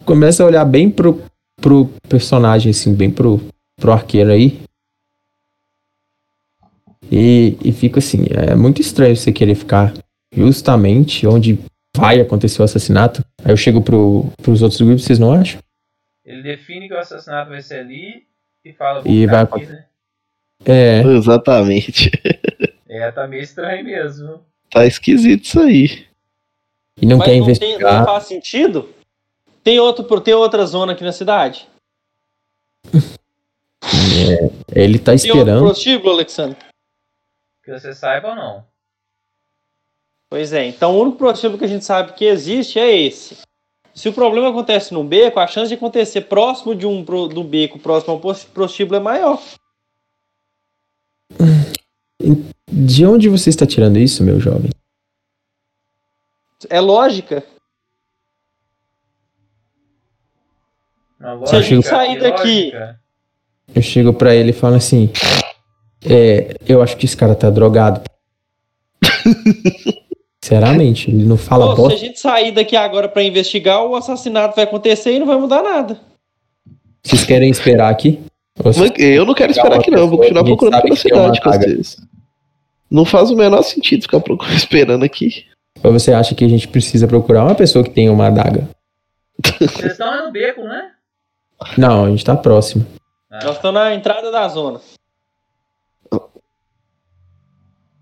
começo 0.04 0.40
a 0.42 0.46
olhar 0.46 0.64
bem 0.64 0.88
pro, 0.88 1.20
pro 1.60 1.86
personagem, 2.08 2.70
assim, 2.70 2.94
bem 2.94 3.10
pro, 3.10 3.40
pro 3.76 3.92
arqueiro 3.92 4.30
aí. 4.30 4.60
E, 7.10 7.56
e 7.64 7.72
fica 7.72 7.98
assim, 7.98 8.24
é 8.30 8.54
muito 8.54 8.80
estranho 8.80 9.16
você 9.16 9.32
querer 9.32 9.54
ficar 9.54 9.92
justamente 10.32 11.26
onde 11.26 11.58
vai 11.96 12.20
acontecer 12.20 12.60
o 12.60 12.64
assassinato. 12.64 13.24
Aí 13.44 13.52
eu 13.52 13.56
chego 13.56 13.82
pro, 13.82 14.26
pros 14.42 14.62
outros 14.62 14.80
grupos, 14.80 15.04
vocês 15.04 15.18
não 15.18 15.32
acham? 15.32 15.60
Ele 16.24 16.42
define 16.42 16.88
que 16.88 16.94
o 16.94 16.98
assassinato 16.98 17.50
vai 17.50 17.62
ser 17.62 17.80
ali 17.80 18.26
e 18.64 18.72
fala. 18.72 19.00
"Vou 19.00 19.10
E 19.12 19.26
vai 19.26 19.42
aqui, 19.42 19.66
né? 19.66 19.84
É, 20.64 21.02
Exatamente. 21.02 22.10
É, 22.88 23.10
tá 23.12 23.26
meio 23.26 23.42
estranho 23.42 23.84
mesmo. 23.84 24.40
Tá 24.70 24.86
esquisito 24.86 25.44
isso 25.44 25.60
aí. 25.60 26.06
e 27.00 27.04
não 27.06 27.18
Mas 27.18 27.26
quer 27.26 27.36
não, 27.38 27.44
tem, 27.46 27.46
não 27.46 27.46
investigar. 27.50 28.04
faz 28.04 28.24
sentido? 28.24 28.88
Tem, 29.62 29.78
outro, 29.80 30.20
tem 30.20 30.34
outra 30.34 30.64
zona 30.66 30.92
aqui 30.92 31.04
na 31.04 31.12
cidade? 31.12 31.68
Ele 34.74 34.98
tá 34.98 35.12
Tem 35.12 35.30
outro 35.30 35.38
esperando. 35.38 35.58
prostíbulo, 35.60 36.12
Alexandre? 36.12 36.56
Que 37.64 37.72
você 37.72 37.92
saiba 37.94 38.28
ou 38.30 38.36
não. 38.36 38.64
Pois 40.28 40.52
é, 40.52 40.66
então 40.66 40.96
o 40.96 41.00
único 41.02 41.18
prostíbulo 41.18 41.58
que 41.58 41.64
a 41.64 41.68
gente 41.68 41.84
sabe 41.84 42.12
que 42.14 42.24
existe 42.24 42.78
é 42.78 42.94
esse. 42.96 43.36
Se 43.94 44.08
o 44.08 44.12
problema 44.12 44.50
acontece 44.50 44.92
num 44.92 45.06
beco, 45.06 45.38
a 45.40 45.46
chance 45.46 45.68
de 45.68 45.74
acontecer 45.74 46.22
próximo 46.22 46.74
de 46.74 46.86
um 46.86 47.02
do 47.02 47.42
beco, 47.44 47.78
próximo 47.78 48.12
ao 48.14 48.20
pros- 48.20 48.44
prostíbulo 48.44 48.96
é 48.96 49.00
maior. 49.00 49.40
De 52.70 53.06
onde 53.06 53.28
você 53.28 53.48
está 53.50 53.64
tirando 53.66 53.98
isso, 53.98 54.22
meu 54.22 54.38
jovem? 54.40 54.70
É 56.68 56.80
lógica. 56.80 57.42
Na 61.18 61.46
Se 61.46 61.56
a 61.56 61.60
gente 61.62 61.76
lógica 61.76 61.90
sair 61.96 62.20
daqui- 62.20 62.60
lógica, 62.72 63.00
Eu 63.74 63.82
chego 63.82 64.12
pra 64.12 64.34
ele 64.34 64.50
e 64.50 64.54
falo 64.54 64.74
assim: 64.76 65.10
é, 66.04 66.54
eu 66.68 66.82
acho 66.82 66.96
que 66.96 67.06
esse 67.06 67.16
cara 67.16 67.34
tá 67.34 67.48
drogado. 67.50 68.02
Sinceramente, 70.46 71.10
ele 71.10 71.24
não 71.24 71.36
fala 71.36 71.74
Pô, 71.74 71.88
se 71.90 71.96
a 71.96 71.98
gente 71.98 72.20
sair 72.20 72.52
daqui 72.52 72.76
agora 72.76 73.08
pra 73.08 73.22
investigar, 73.22 73.84
o 73.84 73.96
assassinato 73.96 74.54
vai 74.54 74.64
acontecer 74.64 75.12
e 75.12 75.18
não 75.18 75.26
vai 75.26 75.36
mudar 75.36 75.60
nada. 75.62 75.98
Vocês 77.02 77.24
querem 77.24 77.50
esperar 77.50 77.90
aqui? 77.90 78.20
Vocês- 78.56 78.90
Mas 78.90 78.98
Eu 79.00 79.24
não 79.24 79.34
quero 79.34 79.50
esperar 79.50 79.78
aqui 79.78 79.90
não, 79.90 79.98
eu 80.00 80.08
vou 80.08 80.18
continuar 80.18 80.44
procurando 80.44 80.82
pela 80.82 80.96
cidade 80.96 81.40
com 81.40 81.50
vocês. 81.50 81.96
Não 82.88 83.04
faz 83.04 83.30
o 83.32 83.36
menor 83.36 83.62
sentido 83.62 84.02
ficar 84.02 84.20
procurando, 84.20 84.54
esperando 84.56 85.04
aqui. 85.04 85.44
Ou 85.82 85.92
você 85.92 86.12
acha 86.12 86.34
que 86.34 86.44
a 86.44 86.48
gente 86.48 86.68
precisa 86.68 87.08
procurar 87.08 87.42
uma 87.44 87.54
pessoa 87.54 87.82
que 87.84 87.90
tenha 87.90 88.12
uma 88.12 88.28
adaga? 88.28 88.68
Vocês 89.58 89.92
estão 89.92 90.26
no 90.26 90.32
beco, 90.32 90.62
né? 90.62 90.90
Não, 91.76 92.04
a 92.04 92.10
gente 92.10 92.24
tá 92.24 92.36
próximo. 92.36 92.86
Ah, 93.30 93.40
Nós 93.44 93.56
estamos 93.56 93.80
na 93.80 93.94
entrada 93.94 94.30
da 94.30 94.46
zona. 94.48 94.80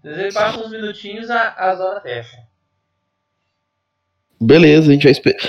Vocês 0.04 0.34
passam 0.34 0.64
uns 0.66 0.70
minutinhos, 0.70 1.30
a, 1.30 1.54
a 1.56 1.74
zona 1.76 2.00
fecha. 2.00 2.38
Beleza, 4.40 4.90
a 4.90 4.92
gente 4.92 5.04
vai 5.04 5.12
esperar. 5.12 5.40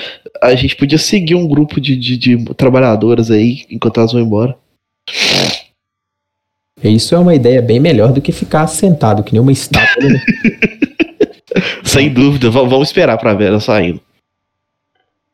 A 0.42 0.56
gente 0.56 0.76
podia 0.76 0.98
seguir 0.98 1.36
um 1.36 1.48
grupo 1.48 1.82
de, 1.82 1.96
de, 1.98 2.16
de 2.18 2.46
trabalhadoras 2.56 3.30
aí 3.30 3.66
enquanto 3.70 4.00
elas 4.00 4.14
vão 4.14 4.22
embora. 4.22 4.56
Isso 6.84 7.16
é 7.16 7.18
uma 7.18 7.34
ideia 7.36 7.62
bem 7.62 7.80
melhor 7.80 8.14
do 8.14 8.22
que 8.22 8.32
ficar 8.32 8.68
sentado 8.68 9.24
que 9.24 9.34
nem 9.34 9.42
uma 9.42 9.52
estátua. 9.52 10.04
né? 10.08 10.22
Sem 11.84 12.14
dúvida, 12.14 12.50
v- 12.50 12.68
vamos 12.68 12.90
esperar 12.90 13.18
pra 13.18 13.34
ver 13.34 13.48
ela 13.48 13.60
saindo. 13.60 14.00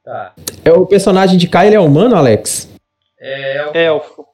Tá. 0.04 0.34
é 0.66 0.72
o 0.72 0.86
personagem 0.86 1.38
de 1.38 1.48
Kai, 1.48 1.68
ele 1.68 1.76
é 1.76 1.80
humano, 1.80 2.16
Alex? 2.16 2.70
É, 3.20 3.58
é. 3.74 3.84
Elfo. 3.86 4.26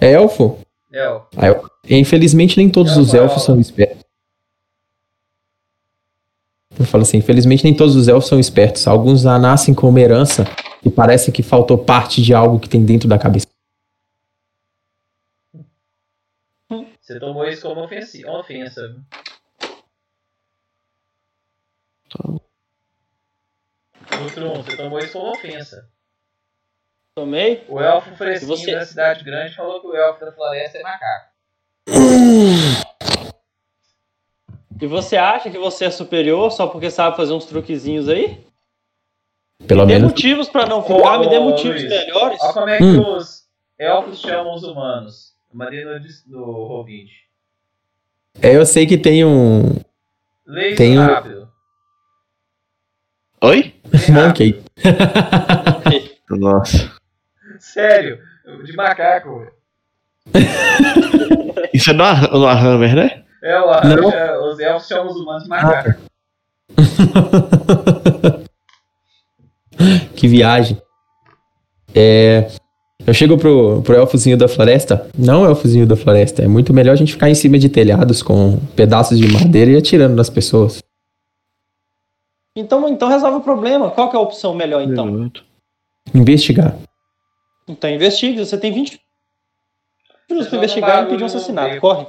É 0.00 0.12
elfo? 0.12 0.58
É 0.92 1.08
o. 1.10 1.22
Ah, 1.36 1.46
eu- 1.48 1.70
Infelizmente, 1.88 2.56
nem 2.58 2.68
todos 2.68 2.96
É 2.96 3.00
os 3.00 3.14
elfos 3.14 3.32
aula. 3.38 3.46
são 3.46 3.60
espertos. 3.60 4.04
Eu 6.78 6.84
falo 6.84 7.02
assim, 7.02 7.16
infelizmente 7.18 7.64
nem 7.64 7.74
todos 7.76 7.96
os 7.96 8.06
elfos 8.08 8.28
são 8.28 8.38
espertos. 8.38 8.86
Alguns 8.86 9.22
já 9.22 9.38
nascem 9.38 9.74
com 9.74 9.88
uma 9.88 10.00
herança 10.00 10.44
e 10.84 10.90
parece 10.90 11.32
que 11.32 11.42
faltou 11.42 11.76
parte 11.76 12.22
de 12.22 12.32
algo 12.32 12.60
que 12.60 12.68
tem 12.68 12.84
dentro 12.84 13.08
da 13.08 13.18
cabeça. 13.18 13.46
Você 17.00 17.18
tomou 17.18 17.44
isso 17.48 17.62
como 17.62 17.82
ofensa. 17.82 18.96
Outro 24.22 24.50
um, 24.50 24.62
você 24.62 24.76
tomou 24.76 24.98
isso 24.98 25.12
como 25.12 25.30
ofensa. 25.32 25.88
Tomei? 27.16 27.64
O 27.68 27.80
elfo 27.80 28.14
fresquinho 28.16 28.56
você- 28.56 28.72
da 28.72 28.84
cidade 28.86 29.24
grande 29.24 29.54
falou 29.54 29.80
que 29.80 29.86
o 29.88 29.96
elfo 29.96 30.20
da 30.24 30.32
floresta 30.32 30.78
é 30.78 30.82
macaco. 30.82 31.32
E 34.80 34.86
você 34.86 35.16
acha 35.16 35.50
que 35.50 35.58
você 35.58 35.86
é 35.86 35.90
superior 35.90 36.50
só 36.52 36.66
porque 36.66 36.90
sabe 36.90 37.16
fazer 37.16 37.32
uns 37.32 37.44
truquezinhos 37.46 38.08
aí? 38.08 38.40
Pelo 39.66 39.84
Dê 39.84 39.94
menos. 39.94 40.10
motivos 40.12 40.48
pra 40.48 40.66
não 40.66 40.82
ficar, 40.82 41.18
me 41.18 41.28
dê 41.28 41.38
motivos 41.40 41.80
Luiz. 41.82 41.88
melhores. 41.88 42.38
Olha 42.40 42.52
como 42.52 42.68
é 42.68 42.78
que 42.78 42.84
Hum. 42.84 43.16
os 43.16 43.42
elfos 43.78 44.20
chamam 44.20 44.54
os 44.54 44.62
humanos. 44.62 45.34
Eu 45.52 45.58
mandei 45.58 45.84
no, 45.84 45.98
no 46.28 46.46
Roll20. 46.84 47.08
É, 48.40 48.54
eu 48.56 48.64
sei 48.64 48.86
que 48.86 48.96
tem 48.96 49.24
um 49.24 49.62
Lê 50.46 50.68
isso 50.68 50.76
Tem 50.76 50.98
um- 50.98 51.04
rápido. 51.06 51.48
Oi? 53.42 53.74
Lê 53.92 53.98
rápido. 54.14 54.14
Monkey. 54.14 54.62
Nossa. 56.30 56.92
Sério, 57.58 58.20
de 58.64 58.72
macaco. 58.76 59.46
Isso 61.74 61.90
é 61.90 61.92
no, 61.94 62.04
no 62.38 62.46
Hammer, 62.46 62.94
né? 62.94 63.24
É, 63.42 63.60
o, 63.60 63.66
Não. 63.66 64.10
é, 64.10 64.38
os 64.38 64.58
elfos 64.58 64.88
chamam 64.88 65.12
os 65.12 65.16
humanos 65.16 65.44
de 65.44 65.48
macaco. 65.48 66.00
que 70.14 70.26
viagem. 70.26 70.80
É, 71.94 72.50
eu 73.06 73.14
chego 73.14 73.38
pro, 73.38 73.80
pro 73.82 73.94
elfozinho 73.94 74.36
da 74.36 74.48
floresta. 74.48 75.08
Não 75.16 75.46
elfozinho 75.46 75.86
da 75.86 75.96
floresta. 75.96 76.42
É 76.42 76.48
muito 76.48 76.74
melhor 76.74 76.92
a 76.92 76.96
gente 76.96 77.12
ficar 77.12 77.30
em 77.30 77.34
cima 77.34 77.58
de 77.58 77.68
telhados 77.68 78.22
com 78.22 78.58
pedaços 78.74 79.18
de 79.18 79.28
madeira 79.32 79.70
e 79.70 79.76
atirando 79.76 80.14
nas 80.14 80.28
pessoas. 80.28 80.82
Então, 82.54 82.88
então 82.88 83.08
resolve 83.08 83.38
o 83.38 83.40
problema. 83.40 83.90
Qual 83.90 84.10
que 84.10 84.16
é 84.16 84.18
a 84.18 84.22
opção 84.22 84.52
melhor, 84.54 84.82
então? 84.82 85.30
Investigar. 86.12 86.76
Então 87.68 87.88
investigue. 87.88 88.44
Você 88.44 88.58
tem 88.58 88.72
20 88.72 89.00
minutos 90.28 90.48
pra 90.48 90.58
investigar 90.58 91.02
e 91.02 91.06
impedir 91.06 91.22
um 91.22 91.26
assassinato. 91.26 91.80
Corre. 91.80 92.06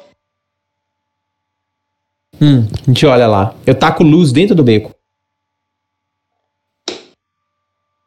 Hum, 2.41 2.68
a 2.84 2.86
gente 2.91 3.06
olha 3.06 3.28
lá. 3.28 3.53
Eu 3.66 3.78
taco 3.78 4.03
luz 4.03 4.32
dentro 4.32 4.56
do 4.56 4.64
beco. 4.64 4.94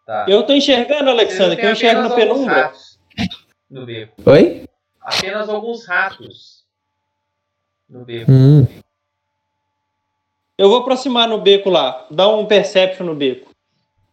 Tá. 0.06 0.26
Eu 0.28 0.44
tô 0.44 0.52
enxergando, 0.52 1.10
Alexandre, 1.10 1.56
que 1.56 1.64
eu 1.66 1.72
enxergo 1.72 2.02
na 2.02 2.10
penumbra. 2.14 2.62
ratos 2.66 2.98
No 3.70 3.86
beco. 3.86 4.14
Oi? 4.30 4.66
Apenas 5.00 5.48
alguns 5.48 5.86
ratos 5.86 6.64
no 7.88 8.04
beco. 8.04 8.30
Hum, 8.30 8.66
Eu 10.58 10.68
vou 10.68 10.78
aproximar 10.80 11.28
no 11.28 11.40
beco 11.40 11.70
lá. 11.70 12.06
Dar 12.10 12.28
um 12.28 12.46
perception 12.46 13.06
no 13.06 13.14
beco. 13.14 13.50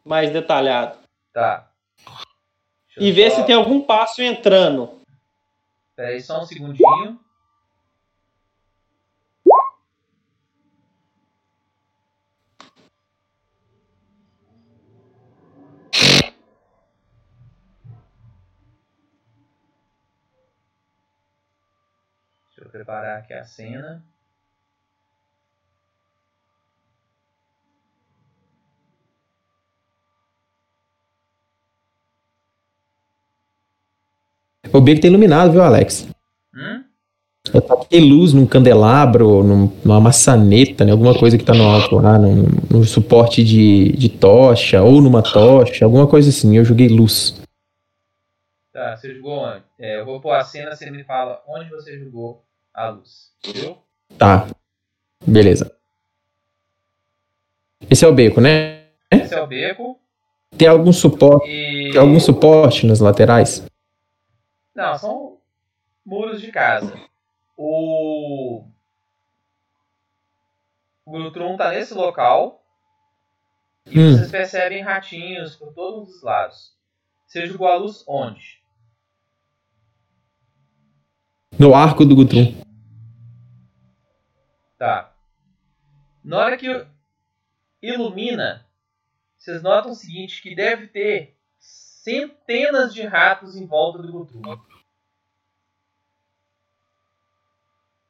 Mais 0.05 0.31
detalhado. 0.31 0.97
Tá. 1.33 1.69
Deixa 2.95 3.01
E 3.01 3.11
ver 3.11 3.29
só- 3.31 3.37
se 3.37 3.43
tem 3.45 3.55
algum 3.55 3.81
passo 3.81 4.21
entrando. 4.21 4.99
Pera 5.95 6.09
aí, 6.09 6.21
só 6.21 6.41
um 6.41 6.45
segundinho. 6.45 7.19
Preparar 22.79 23.19
aqui 23.19 23.33
a 23.33 23.43
cena. 23.43 24.01
o 34.71 34.79
beco 34.79 35.01
tá 35.01 35.07
iluminado, 35.07 35.51
viu, 35.51 35.61
Alex? 35.61 36.07
Hum? 36.55 36.83
Eu 37.53 37.61
taquei 37.61 37.99
luz 37.99 38.31
num 38.33 38.45
candelabro, 38.45 39.43
num- 39.43 39.71
numa 39.83 39.99
maçaneta, 39.99 40.85
né? 40.85 40.91
Alguma 40.91 41.17
coisa 41.17 41.37
que 41.37 41.43
tá 41.43 41.53
no 41.53 41.63
alto 41.63 41.95
lá, 41.97 42.17
num, 42.17 42.45
num 42.69 42.83
suporte 42.83 43.43
de, 43.43 43.91
de 43.93 44.07
tocha, 44.07 44.81
ou 44.81 45.01
numa 45.01 45.21
tocha, 45.23 45.83
alguma 45.83 46.07
coisa 46.07 46.29
assim. 46.29 46.55
Eu 46.55 46.63
joguei 46.63 46.87
luz. 46.87 47.41
Tá, 48.71 48.95
você 48.95 49.13
jogou 49.15 49.39
onde? 49.39 49.63
É, 49.79 49.99
eu 49.99 50.05
vou 50.05 50.21
pôr 50.21 50.31
a 50.31 50.43
cena, 50.43 50.75
você 50.75 50.89
me 50.91 51.03
fala 51.03 51.41
onde 51.47 51.69
você 51.69 51.99
jogou 51.99 52.41
a 52.79 52.89
luz. 52.91 53.31
Viu? 53.45 53.77
Tá. 54.17 54.47
Beleza. 55.25 55.75
Esse 57.89 58.05
é 58.05 58.07
o 58.07 58.13
beco, 58.13 58.39
né? 58.41 58.87
Esse 59.11 59.33
é 59.33 59.41
o 59.41 59.47
beco. 59.47 59.99
Tem 60.57 60.67
algum 60.67 60.91
suporte, 60.91 61.47
E. 61.49 61.91
tem 61.91 61.99
algum 62.01 62.19
suporte 62.19 62.85
nas 62.85 62.99
laterais? 62.99 63.65
Não, 64.75 64.97
são 64.97 65.37
muros 66.05 66.41
de 66.41 66.51
casa. 66.51 66.93
O... 67.57 68.63
O 71.05 71.11
Grutrum 71.11 71.57
tá 71.57 71.71
nesse 71.71 71.93
local. 71.93 72.63
E 73.85 73.99
Hum. 73.99 74.15
vocês 74.17 74.31
percebem 74.31 74.81
ratinhos 74.83 75.55
por 75.55 75.73
todos 75.73 76.15
os 76.15 76.21
lados. 76.23 76.73
Você 77.27 77.45
jogou 77.47 77.67
a 77.67 77.75
luz 77.75 78.03
onde? 78.07 78.59
No 81.57 81.73
arco 81.75 82.05
do 82.05 82.15
Gutrum. 82.15 82.55
Tá. 84.79 85.13
Na 86.23 86.37
hora 86.37 86.55
que 86.55 86.87
ilumina, 87.81 88.65
vocês 89.37 89.61
notam 89.61 89.91
o 89.91 89.95
seguinte, 89.95 90.41
que 90.41 90.55
deve 90.55 90.87
ter 90.87 91.37
centenas 91.59 92.93
de 92.93 93.01
ratos 93.01 93.57
em 93.57 93.65
volta 93.65 94.01
do 94.01 94.09
Gutrum. 94.09 94.41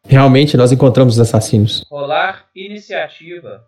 Realmente, 0.05 0.55
nós 0.55 0.71
encontramos 0.71 1.15
os 1.15 1.19
assassinos. 1.19 1.83
Rolar 1.89 2.47
iniciativa. 2.53 3.67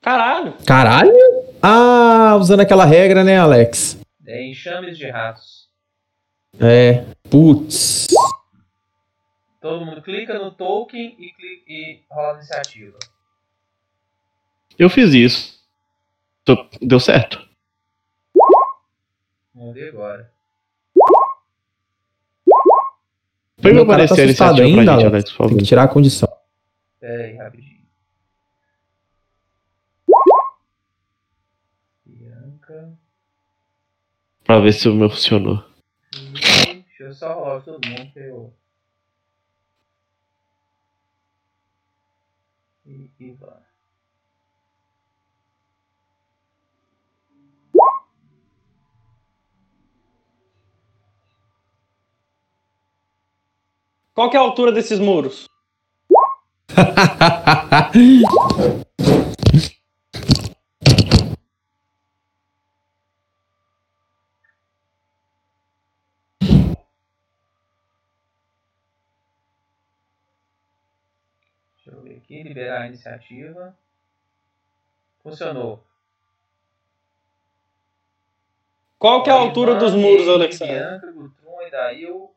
Caralho! 0.00 0.56
Caralho! 0.66 1.12
Ah, 1.62 2.34
usando 2.36 2.60
aquela 2.60 2.86
regra, 2.86 3.22
né, 3.22 3.36
Alex? 3.36 4.00
É, 4.26 4.42
enxames 4.42 4.96
de 4.96 5.10
ratos. 5.10 5.57
É. 6.60 7.04
Putz. 7.30 8.06
Todo 9.60 9.84
mundo 9.84 10.02
clica 10.02 10.38
no 10.38 10.50
token 10.52 11.16
e, 11.18 11.32
cli- 11.32 11.64
e 11.66 12.02
rola 12.10 12.34
iniciativa. 12.38 12.98
Eu 14.78 14.88
fiz 14.88 15.12
isso. 15.12 15.58
Tô- 16.44 16.68
Deu 16.80 17.00
certo? 17.00 17.46
Vamos 19.54 19.74
ver 19.74 19.88
agora. 19.90 20.32
Põe 23.60 23.72
Meu 23.72 23.84
tá 23.84 23.92
parecer 23.92 24.20
a 24.20 24.24
assustado 24.24 24.62
ainda, 24.62 24.92
gente, 24.94 25.04
Alex. 25.06 25.36
Tem 25.36 25.56
que 25.56 25.64
tirar 25.64 25.82
a 25.84 25.88
condição. 25.88 26.28
Pera 27.00 27.24
aí, 27.24 27.36
rapidinho. 27.36 27.78
Bianca. 32.06 32.96
Pra 34.44 34.60
ver 34.60 34.72
se 34.72 34.88
o 34.88 34.94
meu 34.94 35.10
funcionou. 35.10 35.64
Deixa 36.40 37.04
eu 37.04 37.12
só 37.12 37.34
rolar 37.34 37.62
todo 37.62 37.86
mundo 37.86 38.10
que 38.12 38.18
eu. 38.18 38.52
E 42.86 43.10
Ivan. 43.20 43.62
Qual 54.14 54.30
que 54.30 54.36
é 54.36 54.40
a 54.40 54.42
altura 54.42 54.72
desses 54.72 54.98
muros? 54.98 55.46
liberar 72.48 72.82
a 72.82 72.86
iniciativa. 72.86 73.76
Funcionou. 75.22 75.84
Qual 78.98 79.22
que 79.22 79.30
é 79.30 79.32
a 79.32 79.36
altura 79.36 79.72
Ivan, 79.72 79.78
dos 79.80 79.94
muros, 79.94 80.28
Alexandre? 80.28 80.74
Bianca, 80.74 81.12
Gutrum 81.12 81.70
Dail. 81.70 82.30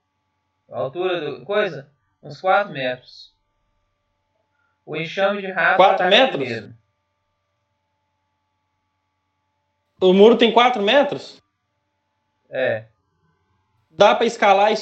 A 0.69 0.77
altura 0.77 1.19
do. 1.19 1.45
coisa? 1.45 1.89
Uns 2.21 2.39
4 2.39 2.71
metros. 2.71 3.33
O 4.85 4.95
enxame 4.95 5.41
de 5.41 5.51
rato. 5.51 5.77
Quatro 5.77 6.05
ataca 6.05 6.09
metros? 6.09 6.37
primeiro. 6.37 6.75
O 9.99 10.13
muro 10.13 10.37
tem 10.37 10.51
4 10.51 10.81
metros? 10.81 11.41
É. 12.49 12.85
Dá 13.89 14.15
pra 14.15 14.25
escalar 14.25 14.71
e 14.71 14.75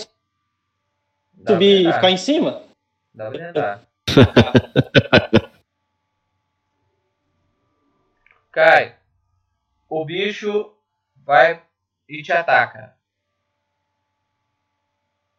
Dá 1.33 1.53
subir 1.53 1.88
e 1.88 1.93
ficar 1.93 2.09
em 2.09 2.17
cima? 2.17 2.64
Dá 3.14 3.30
pra 3.30 3.40
tentar. 3.40 3.89
Cai. 8.51 8.95
O 9.89 10.05
bicho 10.05 10.71
vai 11.25 11.61
e 12.07 12.21
te 12.21 12.31
ataca. 12.31 12.95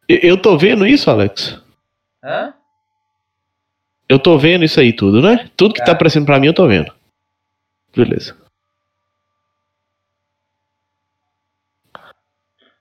Eu, 0.07 0.41
tô 0.41 0.57
vendo 0.57 0.85
isso, 0.85 1.09
Alex? 1.09 1.61
Hã? 2.23 2.53
Eu 4.09 4.19
tô 4.19 4.37
vendo 4.37 4.65
isso 4.65 4.79
aí 4.79 4.91
tudo, 4.93 5.21
né? 5.21 5.49
Tudo 5.55 5.73
que 5.73 5.79
tá 5.79 5.85
Tá. 5.87 5.91
aparecendo 5.93 6.25
pra 6.25 6.37
mim 6.39 6.47
eu 6.47 6.53
tô 6.53 6.67
vendo. 6.67 6.93
Beleza. 7.95 8.35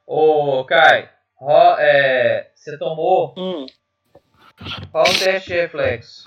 Ô, 0.07 0.65
Kai. 0.65 1.09
ro- 1.37 1.77
é, 1.79 2.51
você 2.55 2.77
tomou. 2.79 3.35
Hum. 3.39 3.67
Rola 4.93 5.09
um 5.09 5.19
teste 5.19 5.49
de 5.49 5.61
reflexo. 5.61 6.25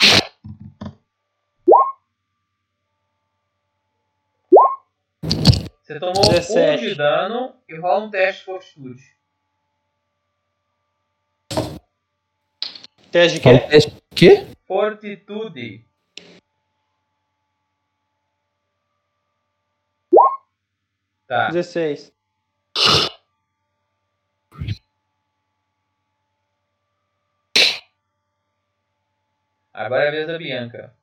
Você 5.82 6.00
tomou 6.00 6.30
17. 6.30 6.86
um 6.86 6.88
de 6.90 6.96
dano 6.96 7.56
e 7.68 7.78
rola 7.78 8.06
um 8.06 8.10
teste 8.10 8.40
de 8.40 8.46
fortitude. 8.46 9.14
Teste 13.12 13.40
de 13.40 13.44
quê? 13.44 13.50
o 13.50 13.70
teste. 13.70 14.04
Quê? 14.16 14.48
Fortitude. 14.66 15.86
Tá. 21.28 21.50
16. 21.52 22.12
Agora 29.74 30.04
é 30.04 30.08
a 30.08 30.12
vez 30.12 30.28
da 30.28 30.38
Bianca. 30.38 30.96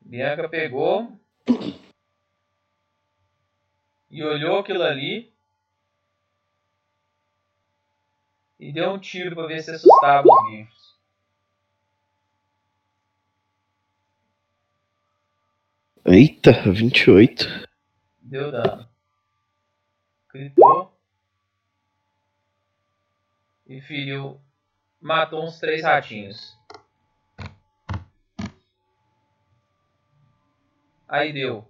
Bianca 0.00 0.48
pegou 0.48 1.18
e 4.08 4.22
olhou 4.22 4.58
aquilo 4.58 4.82
ali 4.84 5.32
e 8.58 8.72
deu 8.72 8.90
um 8.90 8.98
tiro 9.00 9.34
pra 9.34 9.46
ver 9.46 9.62
se 9.62 9.72
assustava 9.72 10.26
os 10.28 10.50
bichos. 10.50 10.98
Eita, 16.04 16.52
28. 16.72 17.68
Deu 18.20 18.52
dano. 18.52 18.88
Gritou. 20.32 20.92
E 23.66 23.80
feriu. 23.80 24.40
Matou 25.00 25.44
uns 25.44 25.58
três 25.58 25.82
ratinhos. 25.82 26.56
Aí 31.08 31.32
deu. 31.32 31.66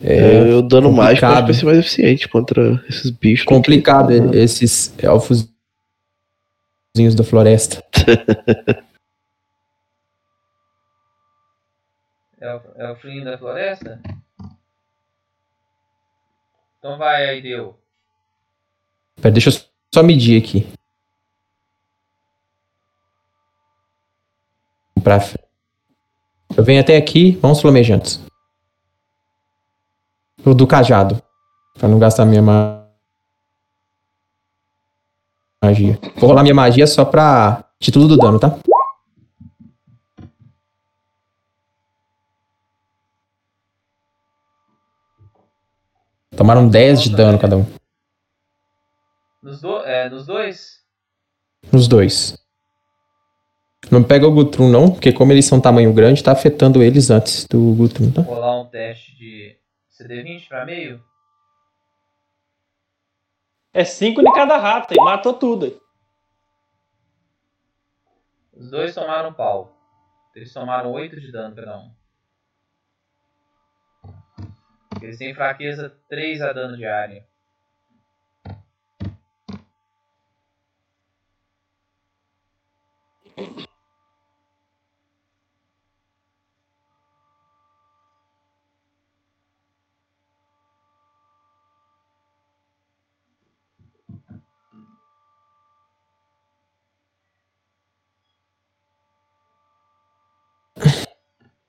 É 0.00 0.50
eu 0.52 0.60
dando 0.62 0.88
complicado. 0.90 1.44
vai 1.46 1.54
ser 1.54 1.64
mais 1.64 1.78
eficiente 1.78 2.28
contra 2.28 2.84
esses 2.88 3.10
bichos. 3.10 3.44
do 3.44 3.48
que- 3.48 3.54
complicado 3.54 4.10
esses 4.34 4.94
elfos 5.02 5.48
da 7.16 7.24
floresta. 7.24 7.82
É 12.40 12.54
o, 12.54 12.60
é 12.76 12.92
fim 12.96 13.24
da 13.24 13.38
floresta? 13.38 13.98
Então 16.84 16.98
vai 16.98 17.24
aí, 17.30 17.40
deu. 17.40 17.80
Pera, 19.16 19.32
deixa 19.32 19.48
eu 19.48 19.54
só 19.94 20.02
medir 20.02 20.38
aqui. 20.38 20.70
Pra... 25.02 25.16
Eu 26.54 26.62
venho 26.62 26.82
até 26.82 26.98
aqui, 26.98 27.38
vamos 27.40 27.62
flamejantes. 27.62 28.20
O 30.44 30.52
do 30.52 30.66
cajado. 30.66 31.22
Pra 31.72 31.88
não 31.88 31.98
gastar 31.98 32.26
minha 32.26 32.42
ma- 32.42 32.86
magia. 35.64 35.98
Vou 36.16 36.28
rolar 36.28 36.42
minha 36.42 36.54
magia 36.54 36.86
só 36.86 37.02
pra 37.02 37.64
título 37.80 38.06
do 38.08 38.18
dano, 38.18 38.38
tá? 38.38 38.58
Tomaram 46.36 46.68
10 46.68 47.02
de 47.02 47.10
dano 47.10 47.38
cada 47.38 47.56
um. 47.56 47.66
Nos, 49.42 49.60
do, 49.60 49.78
é, 49.84 50.08
nos 50.08 50.26
dois? 50.26 50.80
Os 51.72 51.86
dois. 51.86 52.38
Não 53.90 54.02
pega 54.02 54.26
o 54.26 54.32
Gutrum, 54.32 54.70
não, 54.70 54.90
porque 54.90 55.12
como 55.12 55.32
eles 55.32 55.44
são 55.44 55.60
tamanho 55.60 55.92
grande, 55.92 56.22
tá 56.22 56.32
afetando 56.32 56.82
eles 56.82 57.10
antes 57.10 57.46
do 57.46 57.74
Gutrum, 57.74 58.10
tá? 58.10 58.22
Vou 58.22 58.34
rolar 58.34 58.60
um 58.60 58.66
teste 58.66 59.14
de 59.16 59.56
CD20 59.90 60.48
pra 60.48 60.64
meio. 60.64 61.02
É 63.72 63.84
cinco 63.84 64.22
de 64.22 64.32
cada 64.32 64.56
rato, 64.56 64.94
e 64.94 64.96
matou 64.96 65.34
tudo. 65.34 65.80
Os 68.52 68.70
dois 68.70 68.94
tomaram 68.94 69.32
pau. 69.32 69.74
Eles 70.34 70.52
tomaram 70.52 70.92
8 70.92 71.20
de 71.20 71.30
dano 71.30 71.54
cada 71.54 71.78
um. 71.78 71.90
Eles 75.04 75.18
têm 75.18 75.34
fraqueza 75.34 75.94
3 76.08 76.40
a 76.40 76.50
dano 76.50 76.78
diário. 76.78 77.22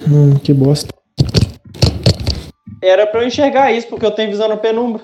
Hum, 0.07 0.39
que 0.39 0.53
bosta. 0.53 1.04
Era 2.87 3.07
pra 3.07 3.21
eu 3.21 3.27
enxergar 3.27 3.71
isso, 3.71 3.87
porque 3.87 4.05
eu 4.05 4.11
tenho 4.11 4.29
visão 4.29 4.47
no 4.47 4.59
penumbra. 4.59 5.03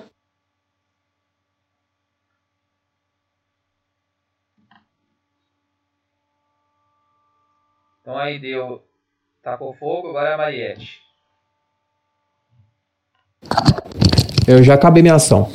Então 8.00 8.16
aí 8.16 8.38
deu. 8.38 8.82
Tacou 9.42 9.74
fogo, 9.74 10.10
agora 10.10 10.30
é 10.30 10.34
a 10.34 10.36
Mariette. 10.36 11.00
Eu 14.46 14.62
já 14.62 14.74
acabei 14.74 15.02
minha 15.02 15.16
ação. 15.16 15.50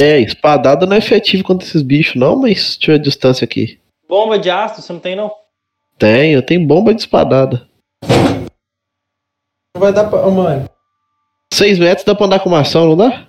É, 0.00 0.20
espadada 0.20 0.86
não 0.86 0.94
é 0.94 0.98
efetivo 0.98 1.42
contra 1.42 1.66
esses 1.66 1.82
bichos, 1.82 2.14
não, 2.14 2.36
mas 2.36 2.76
deixa 2.76 2.92
eu 2.92 2.94
ver 2.94 3.00
a 3.00 3.02
distância 3.02 3.44
aqui. 3.44 3.80
Bomba 4.08 4.38
de 4.38 4.50
ácido, 4.50 4.82
você 4.82 4.92
não 4.92 5.00
tem 5.00 5.16
não? 5.16 5.32
Tenho, 5.98 6.42
tem 6.42 6.64
bomba 6.64 6.94
de 6.94 7.00
espadada. 7.00 7.68
Não 9.74 9.80
vai 9.80 9.92
dar 9.92 10.08
pra. 10.08 10.24
Ô, 10.26 10.30
mano. 10.30 10.75
6 11.56 11.78
metros 11.78 12.04
dá 12.04 12.14
pra 12.14 12.26
andar 12.26 12.40
com 12.40 12.48
uma 12.50 12.60
ação, 12.60 12.86
não 12.86 12.96
dá? 12.96 13.28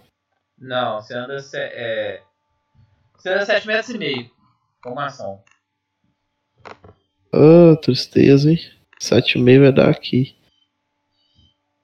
Não, 0.59 1.01
você 1.01 1.13
anda. 1.13 1.39
se- 1.39 1.57
É... 1.57 2.21
Você 3.17 3.29
anda 3.29 3.45
7 3.45 3.65
metros 3.67 3.89
e 3.89 3.97
meio. 3.97 4.29
Com 4.83 4.91
uma 4.91 5.05
ação. 5.05 5.41
Ah, 7.33 7.75
tristeza, 7.81 8.51
hein? 8.51 8.59
7,5 8.99 9.59
vai 9.61 9.71
dar 9.71 9.89
aqui. 9.89 10.35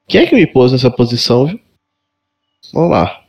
Quem 0.07 0.21
é 0.21 0.27
que 0.27 0.35
me 0.35 0.45
pôs 0.45 0.71
nessa 0.71 0.91
posição, 0.91 1.45
viu? 1.45 1.59
Vamos 2.73 2.91
lá. 2.91 3.23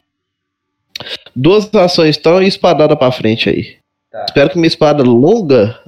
Duas 1.36 1.72
ações 1.74 2.16
então 2.16 2.42
e 2.42 2.46
espadada 2.48 2.96
pra 2.96 3.12
frente 3.12 3.48
aí. 3.48 3.78
Tá. 4.10 4.24
Espero 4.28 4.50
que 4.50 4.56
minha 4.56 4.68
espada 4.68 5.02
longa 5.02 5.80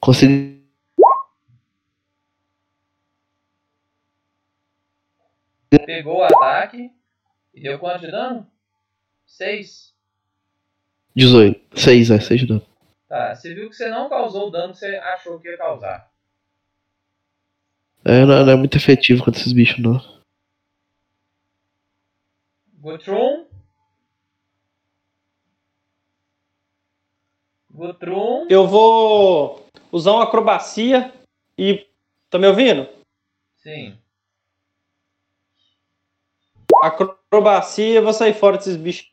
consiga. 0.00 0.55
Pegou 5.70 6.18
o 6.18 6.24
ataque. 6.24 6.90
E 7.54 7.60
deu 7.62 7.78
quanto 7.78 8.00
de 8.00 8.10
dano? 8.10 8.46
6. 9.26 9.94
18. 11.14 11.80
6, 11.80 12.10
é, 12.10 12.20
6 12.20 12.40
de 12.40 12.46
dano. 12.46 12.66
Tá, 13.08 13.34
você 13.34 13.54
viu 13.54 13.70
que 13.70 13.76
você 13.76 13.88
não 13.88 14.08
causou 14.08 14.48
o 14.48 14.50
dano 14.50 14.72
que 14.72 14.78
você 14.78 14.96
achou 14.96 15.38
que 15.38 15.48
ia 15.48 15.56
causar. 15.56 16.10
É, 18.04 18.24
não, 18.24 18.44
não 18.44 18.52
é 18.52 18.56
muito 18.56 18.76
efetivo 18.76 19.24
contra 19.24 19.40
esses 19.40 19.52
bichos, 19.52 19.78
não. 19.78 20.00
Gutrum. 22.74 23.46
Gutrum. 27.70 28.46
Eu 28.48 28.66
vou 28.66 29.66
usar 29.90 30.12
uma 30.12 30.24
acrobacia 30.24 31.12
e. 31.58 31.86
Tá 32.30 32.38
me 32.38 32.46
ouvindo? 32.46 32.88
Sim. 33.56 33.98
Acrobacia, 36.82 37.96
eu 37.96 38.02
vou 38.02 38.12
sair 38.12 38.34
fora 38.34 38.56
desses 38.56 38.76
bichos. 38.76 39.12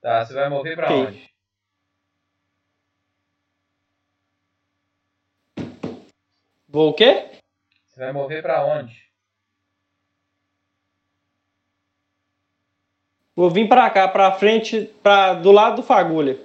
Tá, 0.00 0.24
você 0.24 0.34
vai 0.34 0.48
mover 0.48 0.76
pra 0.76 0.92
onde? 0.92 1.34
Vou 6.68 6.90
o 6.90 6.94
quê? 6.94 7.30
Você 7.86 8.00
vai 8.00 8.12
mover 8.12 8.42
pra 8.42 8.64
onde? 8.64 9.04
Vou 13.36 13.50
vir 13.50 13.68
pra 13.68 13.90
cá, 13.90 14.06
pra 14.06 14.32
frente, 14.32 14.86
pra, 15.02 15.34
do 15.34 15.50
lado 15.50 15.76
do 15.76 15.82
fagulha. 15.82 16.38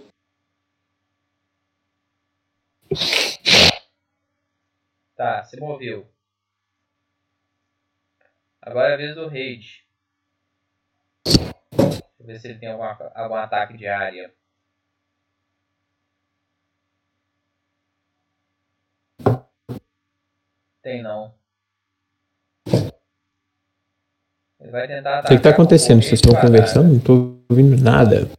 Tá, 5.15 5.43
você 5.43 5.59
moveu. 5.59 6.07
Agora 8.61 8.89
é 8.89 8.93
a 8.93 8.97
vez 8.97 9.15
do 9.15 9.27
Raid. 9.27 9.85
Deixa 11.25 11.53
eu 12.19 12.25
ver 12.25 12.39
se 12.39 12.47
ele 12.47 12.59
tem 12.59 12.69
alguma, 12.69 12.91
algum 13.15 13.35
ataque 13.35 13.77
de 13.77 13.87
área. 13.87 14.33
Tem 20.81 21.01
não. 21.01 21.33
Ele 24.59 24.71
vai 24.71 24.87
tentar 24.87 25.23
O 25.23 25.27
que, 25.27 25.39
tá 25.39 25.53
com 25.53 25.61
acontecendo? 25.61 25.99
o 25.99 26.03
Vocês 26.03 26.19
estão 26.19 26.39
conversando? 26.39 26.93
Não 26.93 26.99
tô 26.99 27.41
ouvindo 27.49 27.81
nada. 27.81 28.29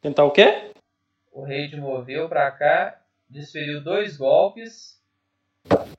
Tentar 0.00 0.24
o 0.24 0.32
quê? 0.32 0.72
O 1.32 1.42
Raid 1.44 1.76
moveu 1.76 2.28
pra 2.28 2.50
cá, 2.50 3.00
desferiu 3.28 3.82
dois 3.82 4.16
golpes 4.16 5.02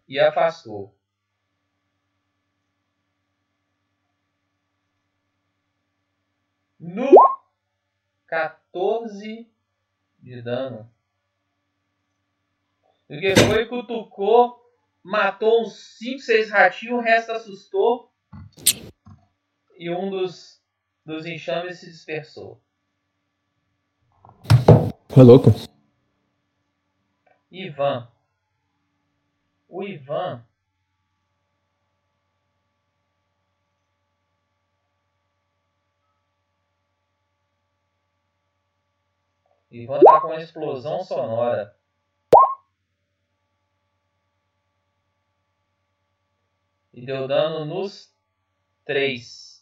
e 0.07 0.19
afastou. 0.19 0.95
No 6.79 7.09
14 8.27 9.49
de 10.19 10.41
dano. 10.41 10.89
O 13.07 13.19
que 13.19 13.35
foi, 13.35 13.65
cutucou, 13.67 14.59
matou 15.03 15.61
uns 15.61 15.97
5, 15.97 16.19
6 16.19 16.49
ratinhos, 16.49 16.97
o 16.97 17.01
resto 17.01 17.31
assustou. 17.31 18.11
E 19.77 19.89
um 19.89 20.09
dos, 20.09 20.61
dos 21.05 21.25
enxames 21.25 21.79
se 21.79 21.91
dispersou. 21.91 22.61
Ô, 25.15 25.21
louco. 25.21 25.49
Ivan. 27.51 28.07
O 29.67 29.83
Ivan. 29.83 30.45
Ivan 39.71 39.99
tá 39.99 40.21
com 40.21 40.27
uma 40.27 40.41
explosão 40.41 41.03
sonora. 41.03 41.75
E 46.93 47.05
deu 47.05 47.27
dano 47.27 47.65
nos 47.65 48.15
três. 48.85 49.54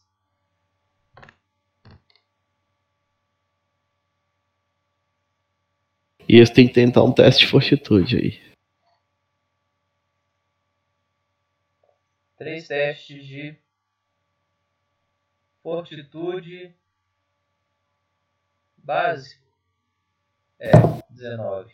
E 6.33 6.37
eles 6.37 6.49
têm 6.49 6.67
que 6.67 6.73
tentar 6.73 7.03
um 7.03 7.13
teste 7.13 7.45
de 7.45 7.51
fortitude 7.51 8.17
aí. 8.17 8.55
Três 12.35 12.67
testes 12.67 13.23
de 13.27 13.55
fortitude 15.61 16.75
básico. 18.75 19.45
É, 20.57 20.71
19. 21.11 21.71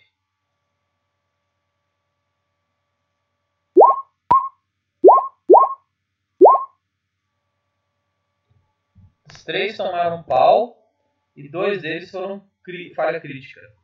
Os 9.31 9.43
três 9.45 9.77
tomaram 9.77 10.21
pau 10.21 10.93
e 11.33 11.47
dois 11.47 11.81
deles 11.81 12.11
foram 12.11 12.45
falha 12.93 13.21
crítica. 13.21 13.78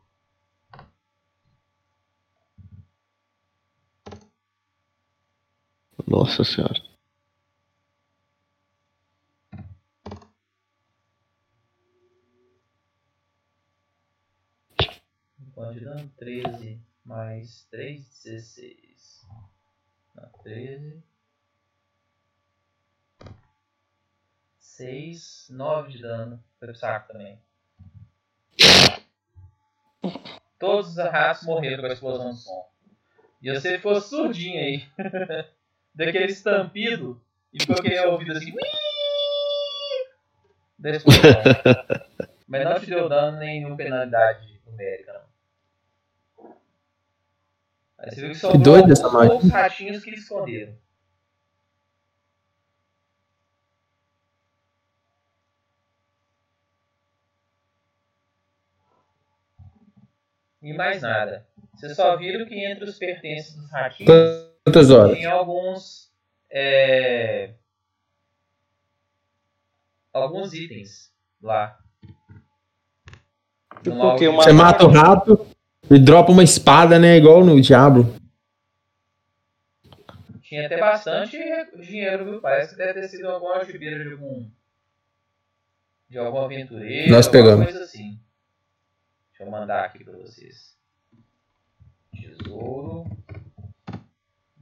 Nossa 6.07 6.43
senhora. 6.43 6.81
Pode 15.53 15.85
dar 15.85 16.05
13 16.17 16.81
mais 17.03 17.65
3, 17.71 18.05
16. 18.23 19.25
Dá 20.13 20.27
13. 20.43 21.03
6, 24.59 25.47
9 25.51 25.91
de 25.93 26.01
dano. 26.01 26.43
Foi 26.59 26.67
pro 26.67 26.77
saco 26.77 27.13
também. 27.13 27.39
Todos 30.59 30.91
os 30.91 30.99
arrastos 30.99 31.47
morreram 31.47 31.83
com 31.83 31.89
a 31.89 31.93
explosão 31.93 32.31
do 32.31 32.35
som. 32.35 32.69
E 33.41 33.53
você 33.53 33.77
ficou 33.77 33.99
surdinho 34.01 34.59
aí. 34.59 34.85
Daquele 35.95 36.25
estampido. 36.25 37.21
E 37.53 37.61
ficou 37.61 37.77
aquele 37.77 37.99
ouvido 38.01 38.33
assim. 38.33 38.53
Da 40.77 40.89
explosão. 40.91 41.21
Mas 42.45 42.63
não 42.63 42.79
te 42.79 42.85
deu 42.87 43.09
dano 43.09 43.37
nem 43.37 43.61
nenhuma 43.61 43.77
penalidade 43.77 44.61
numérica, 44.65 45.13
não. 45.13 46.55
Aí 47.97 48.11
você 48.11 48.21
viu 48.21 48.29
que 48.29 48.35
sobrou 48.35 48.61
doido 48.61 48.91
essa 48.91 49.09
poucos 49.09 49.49
ratinhos 49.49 50.03
que 50.03 50.11
esconderam. 50.11 50.77
E 60.61 60.73
mais 60.73 61.01
nada. 61.01 61.47
Vocês 61.73 61.95
só 61.95 62.15
viram 62.17 62.45
que 62.45 62.55
entre 62.55 62.83
os 62.83 62.97
pertences 62.97 63.55
dos 63.55 63.71
ratinhos 63.71 64.54
Quantas 64.65 64.89
horas? 64.89 65.15
tem 65.15 65.25
alguns. 65.25 66.11
é, 66.49 67.53
alguns 70.11 70.53
itens 70.53 71.11
lá. 71.41 71.77
Tipo? 73.83 73.95
Uma- 73.95 74.17
Você 74.17 74.51
mata 74.51 74.85
o 74.85 74.89
rato 74.89 75.45
e 75.91 75.99
dropa 75.99 76.31
uma 76.31 76.43
espada, 76.43 76.97
né? 76.97 77.15
Igual 77.17 77.45
no 77.45 77.61
Diablo. 77.61 78.15
Tinha 80.41 80.65
até 80.65 80.79
bastante 80.79 81.37
dinheiro, 81.79 82.25
viu? 82.25 82.41
Parece 82.41 82.71
que 82.71 82.77
deve 82.77 82.93
ter 83.01 83.07
sido 83.07 83.27
alguma 83.29 83.57
algibeira 83.57 84.03
de 84.03 84.13
algum. 84.13 84.49
De 86.09 86.17
algum 86.17 86.39
aventureiro. 86.39 87.11
Nós 87.11 87.27
alguma 87.27 87.43
pegamos. 87.43 87.65
coisa 87.65 87.83
assim. 87.83 88.19
Deixa 89.29 89.43
eu 89.43 89.51
mandar 89.51 89.83
aqui 89.85 90.03
pra 90.03 90.13
vocês. 90.17 90.75
Tesouro. 92.15 93.05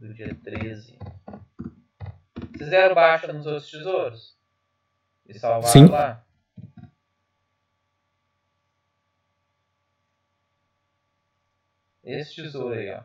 Do 0.04 0.14
dia 0.14 0.36
13. 0.36 0.98
Vocês 2.58 2.70
deram 2.70 2.94
baixa 2.94 3.32
nos 3.32 3.46
outros 3.46 3.72
tesouros? 3.72 4.38
E 5.26 5.34
salvaram 5.40 5.72
Sim. 5.72 5.86
lá? 5.88 6.26
Esse 12.04 12.36
tesouro 12.36 12.76
aí, 12.76 12.92
ó. 12.92 13.04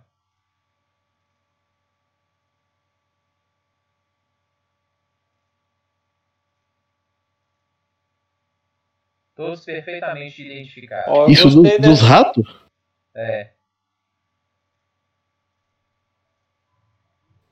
Todos 9.34 9.64
perfeitamente 9.64 10.42
identificados. 10.44 11.06
Eu 11.16 11.28
Isso 11.28 11.48
do- 11.50 11.62
dos 11.78 12.00
ratos? 12.00 12.44
É. 13.14 13.50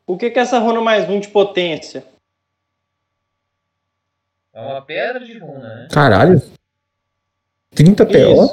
O 0.07 0.17
que 0.17 0.31
que 0.31 0.39
é 0.39 0.43
essa 0.43 0.59
runa 0.59 0.81
mais 0.81 1.09
um 1.11 1.19
de 1.19 1.29
potência? 1.29 2.05
É 4.55 4.61
uma 4.61 4.81
pedra 4.81 5.25
de 5.25 5.37
runa, 5.39 5.59
né? 5.59 5.89
Caralho. 5.91 6.41
30 7.75 8.07
PO? 8.07 8.53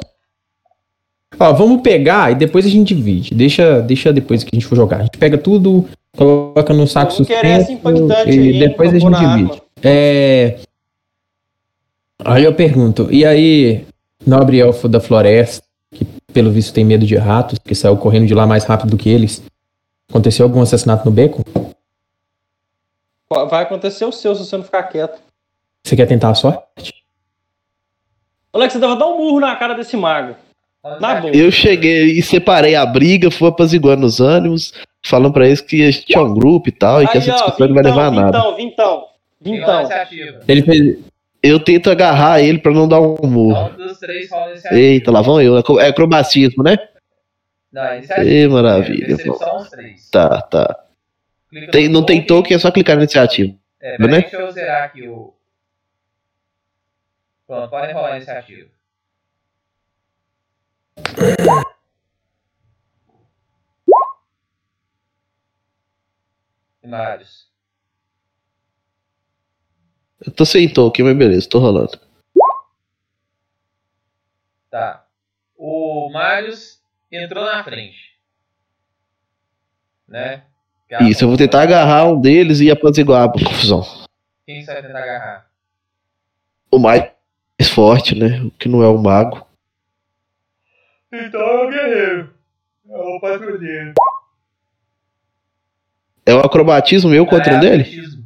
Ó, 1.39 1.53
vamos 1.53 1.81
pegar 1.81 2.31
e 2.31 2.35
depois 2.35 2.65
a 2.65 2.69
gente 2.69 2.93
divide. 2.93 3.35
Deixa, 3.35 3.81
deixa 3.81 4.11
depois 4.11 4.43
que 4.43 4.49
a 4.53 4.55
gente 4.55 4.65
for 4.65 4.75
jogar. 4.75 4.99
A 4.99 5.03
gente 5.03 5.17
pega 5.17 5.37
tudo, 5.37 5.87
coloca 6.17 6.73
no 6.73 6.87
saco 6.87 7.11
suspenso 7.11 7.71
e 8.27 8.59
depois 8.59 8.93
a 8.93 8.99
gente 8.99 9.19
divide. 9.19 9.51
arma. 9.51 9.61
É... 9.83 10.59
Aí 12.25 12.43
eu 12.43 12.53
pergunto, 12.53 13.11
e 13.11 13.25
aí, 13.25 13.85
nobre 14.25 14.59
elfo 14.59 14.87
da 14.87 14.99
floresta, 14.99 15.63
que 15.93 16.05
pelo 16.31 16.51
visto 16.51 16.73
tem 16.73 16.85
medo 16.85 17.05
de 17.05 17.15
ratos, 17.15 17.59
que 17.59 17.75
saiu 17.75 17.97
correndo 17.97 18.25
de 18.25 18.33
lá 18.33 18.47
mais 18.47 18.63
rápido 18.63 18.91
do 18.91 18.97
que 18.97 19.09
eles, 19.09 19.43
aconteceu 20.09 20.45
algum 20.45 20.61
assassinato 20.61 21.05
no 21.05 21.11
beco? 21.11 21.43
Vai 23.29 23.63
acontecer 23.63 24.05
o 24.05 24.11
seu 24.11 24.35
se 24.35 24.45
você 24.45 24.57
não 24.57 24.63
ficar 24.63 24.83
quieto. 24.83 25.19
Você 25.83 25.95
quer 25.95 26.05
tentar 26.05 26.29
a 26.29 26.35
sorte? 26.35 26.93
Alex, 28.53 28.73
você 28.73 28.79
deve 28.79 28.95
dar 28.95 29.07
um 29.07 29.17
murro 29.17 29.39
na 29.39 29.55
cara 29.55 29.73
desse 29.73 29.97
mago. 29.97 30.35
Na 30.99 31.15
boa. 31.15 31.35
Eu 31.35 31.51
cheguei 31.51 32.11
e 32.11 32.21
separei 32.21 32.75
a 32.75 32.85
briga, 32.85 33.31
fui 33.31 33.47
apaziguando 33.47 34.05
os 34.05 34.19
ânimos, 34.19 34.73
falando 35.03 35.33
pra 35.33 35.47
eles 35.47 35.61
que 35.61 35.81
a 35.81 35.89
gente 35.89 36.05
tinha 36.05 36.21
um 36.21 36.33
grupo 36.33 36.69
e 36.69 36.71
tal, 36.71 37.01
e 37.01 37.07
que 37.07 37.17
essa 37.17 37.31
ó, 37.31 37.35
discussão 37.35 37.67
não 37.67 37.73
vai 37.73 37.83
levar 37.83 38.05
a 38.07 38.11
nada. 38.11 38.47
Uma 38.47 38.55
vintão. 38.55 39.07
iniciativa. 39.43 40.41
Ele 40.47 40.61
fez... 40.61 40.99
Eu 41.41 41.59
tento 41.59 41.89
agarrar 41.89 42.39
ele 42.39 42.59
pra 42.59 42.71
não 42.71 42.87
dar 42.87 43.01
um 43.01 43.17
murro. 43.23 43.71
Um 43.71 43.87
dos 43.87 43.97
três 43.97 44.29
rola. 44.31 44.53
Eita, 44.71 45.11
lá 45.11 45.21
vão 45.21 45.41
eu. 45.41 45.57
É 45.79 45.87
acrobatismo, 45.87 46.63
né? 46.63 46.77
Não, 47.73 47.95
iniciativa. 47.95 48.29
Ê, 48.29 48.47
maravilha. 48.47 49.03
É, 49.03 49.07
Decepção 49.07 49.57
os 49.57 49.69
três. 49.71 50.07
Tá, 50.11 50.41
tá. 50.43 50.85
Tem, 51.71 51.89
não 51.89 52.05
tem 52.05 52.23
token. 52.23 52.55
é 52.55 52.59
só 52.59 52.71
clicar 52.71 52.95
na 52.95 53.01
iniciativa. 53.01 53.57
É, 53.81 53.97
né? 53.97 54.21
deixa 54.21 54.37
eu 54.37 54.51
zerar 54.51 54.83
aqui 54.83 55.07
o. 55.07 55.33
Pronto, 57.47 57.69
podem 57.71 57.95
rolar 57.95 58.13
a 58.13 58.17
iniciativa. 58.17 58.69
E 66.83 66.87
Marius. 66.87 67.51
Eu 70.25 70.31
tô 70.31 70.45
sem 70.45 70.71
token, 70.71 71.05
mas 71.05 71.17
beleza, 71.17 71.49
tô 71.49 71.57
rolando. 71.57 71.99
Tá. 74.69 75.07
O 75.57 76.09
Marius 76.11 76.82
entrou 77.17 77.43
na 77.45 77.63
frente. 77.63 78.13
Né? 80.07 80.43
Isso, 81.01 81.23
eu 81.23 81.27
vou 81.27 81.37
tentar 81.37 81.63
agarrar 81.63 82.05
um 82.05 82.19
deles 82.19 82.59
e 82.59 82.69
apaziguar 82.69 83.23
a 83.23 83.31
confusão. 83.31 83.81
Quem 84.45 84.63
você 84.63 84.73
vai 84.73 84.81
tentar 84.81 84.99
agarrar? 84.99 85.49
O 86.69 86.77
mais 86.77 87.11
forte, 87.73 88.13
né? 88.13 88.41
O 88.41 88.51
que 88.51 88.67
não 88.67 88.83
é 88.83 88.87
o 88.87 88.97
mago. 88.97 89.47
Então 91.11 91.41
é 91.41 91.65
o 91.65 91.69
guerreiro. 91.69 92.33
É 92.89 92.97
o 92.97 93.19
patrulheiro. 93.19 93.93
É 96.25 96.33
o 96.33 96.39
acrobatismo 96.39 97.09
meu 97.09 97.25
contra 97.25 97.53
é 97.53 97.57
um 97.57 97.59
dele? 97.59 97.83
atletismo. 97.83 98.23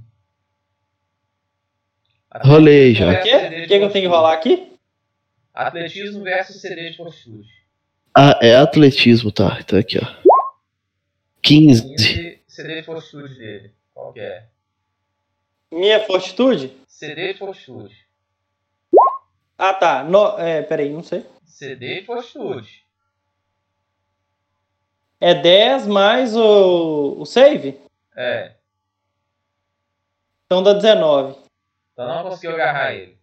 Rolei 2.44 2.94
já. 2.94 3.12
O? 3.12 3.24
CD 3.24 3.64
O 3.64 3.68
que, 3.68 3.68
que 3.68 3.86
eu 3.86 3.92
tenho 3.92 4.10
que 4.10 4.16
rolar 4.16 4.34
aqui? 4.34 4.72
Atletismo 5.54 6.24
versus 6.24 6.62
CD 6.62 6.92
de 6.92 6.98
fortitude. 6.98 7.57
Ah, 8.20 8.40
é 8.42 8.56
atletismo, 8.56 9.32
tá. 9.32 9.60
Então 9.60 9.78
aqui, 9.78 10.00
ó. 10.00 10.34
15. 11.44 11.84
15 11.96 12.42
CD 12.48 12.76
de 12.78 12.84
fortitude 12.84 13.36
dele. 13.38 13.72
Qual 13.94 14.12
que 14.12 14.20
é? 14.20 14.48
Minha 15.72 16.04
fortitude? 16.04 16.76
CD 16.88 17.34
de 17.34 17.38
fortitude. 17.38 17.96
Ah, 19.56 19.72
tá. 19.72 20.04
No, 20.04 20.36
é, 20.40 20.64
peraí, 20.64 20.90
não 20.90 21.04
sei. 21.04 21.24
CD 21.46 22.00
de 22.00 22.08
fortitude. 22.08 22.84
É 25.22 25.36
10 25.36 25.86
mais 25.86 26.36
o, 26.36 27.18
o 27.20 27.26
save? 27.26 27.80
É. 28.16 28.54
Então 30.48 30.64
dá 30.64 30.74
19. 30.74 31.38
Então 31.94 32.08
não 32.08 32.32
conseguiu 32.32 32.56
agarrar 32.56 32.96
ele. 32.96 33.16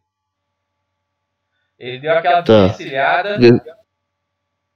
Ele 1.80 1.98
deu 1.98 2.12
aquela 2.12 2.44
Tá. 2.44 2.68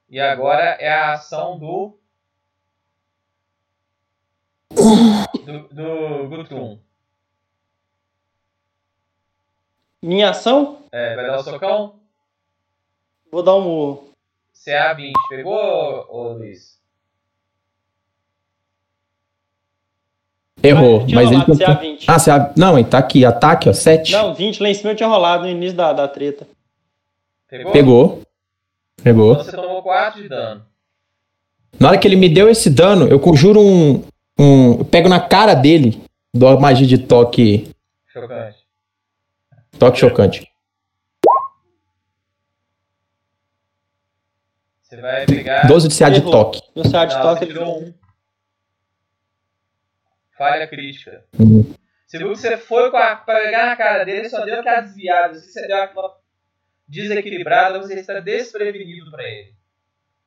E 0.09 0.19
agora 0.19 0.63
é 0.81 0.91
a 0.91 1.13
ação 1.13 1.59
do. 1.59 1.99
Do, 4.75 5.69
do 5.69 6.29
Gutum. 6.29 6.79
Minha 10.01 10.31
ação? 10.31 10.83
É, 10.93 11.17
vai 11.17 11.27
dar 11.27 11.39
o 11.39 11.43
socão? 11.43 11.97
Vou 13.31 13.43
dar 13.43 13.57
um 13.57 13.63
murro. 13.63 14.09
CA20. 14.55 15.13
Pegou, 15.29 16.07
ô, 16.09 16.33
Luiz? 16.35 16.79
Errou, 20.63 21.07
tinha 21.07 21.15
mas 21.15 21.31
ele 21.31 21.41
rolado 21.41 21.59
tentou... 21.59 21.75
CA20. 21.77 22.05
Ah, 22.09 22.19
você... 22.19 22.31
Não, 22.57 22.79
ele 22.79 22.89
tá 22.89 22.99
aqui, 22.99 23.25
ataque, 23.25 23.69
ó, 23.69 23.73
7. 23.73 24.13
Não, 24.13 24.35
20 24.35 24.63
lá 24.63 24.69
em 24.69 24.75
cima 24.75 24.91
eu 24.93 24.97
tinha 24.97 25.09
rolado 25.09 25.45
no 25.45 25.49
início 25.49 25.77
da, 25.77 25.93
da 25.93 26.09
treta. 26.09 26.47
Pegou? 27.49 27.73
Pegou. 27.73 28.23
Pegou. 29.03 29.33
Então 29.33 29.45
você 29.45 29.53
tomou 29.53 29.83
4 29.83 30.23
de 30.23 30.29
dano. 30.29 30.67
Na 31.79 31.89
hora 31.89 31.99
que 31.99 32.09
ele 32.09 32.17
me 32.17 32.29
deu 32.29 32.49
esse 32.49 32.71
dano, 32.71 33.09
eu 33.09 33.21
conjuro 33.21 33.61
um. 33.61 34.05
um 34.39 34.79
eu 34.79 34.85
pego 34.85 35.09
na 35.09 35.21
cara 35.21 35.55
dele, 35.55 36.03
dou 36.35 36.49
a 36.49 36.59
magia 36.59 36.87
de 36.87 36.99
toque. 36.99 37.71
Chocante. 38.07 38.59
Toque 39.79 39.99
chocante. 39.99 40.49
Você 44.83 44.97
vai 44.97 45.27
pegar. 45.27 45.67
12 45.67 45.89
de 45.89 45.99
CA 45.99 46.09
de 46.09 46.23
toque. 46.23 46.63
No 46.75 46.89
site 46.89 47.15
Não, 47.15 47.23
toque 47.23 47.45
ele 47.45 47.53
tirou 47.53 47.83
um. 47.83 47.95
Falha 50.37 50.67
crítica. 50.67 51.25
Uhum. 51.39 51.75
Você 52.07 52.17
viu 52.17 52.31
que 52.31 52.37
você 52.37 52.57
foi 52.57 52.91
com 52.91 52.97
a, 52.97 53.17
pra 53.17 53.35
pegar 53.43 53.67
na 53.67 53.77
cara 53.77 54.05
dele, 54.05 54.31
só 54.31 54.43
deu 54.45 54.61
aquela 54.61 54.81
desviada. 54.81 55.35
Se 55.35 55.53
você 55.53 55.67
deu 55.67 55.77
aquela 55.77 56.18
desequilibrada, 56.89 57.79
você 57.79 57.95
está 57.95 58.19
desprevenido 58.19 59.11
pra 59.11 59.23
ele. 59.23 59.53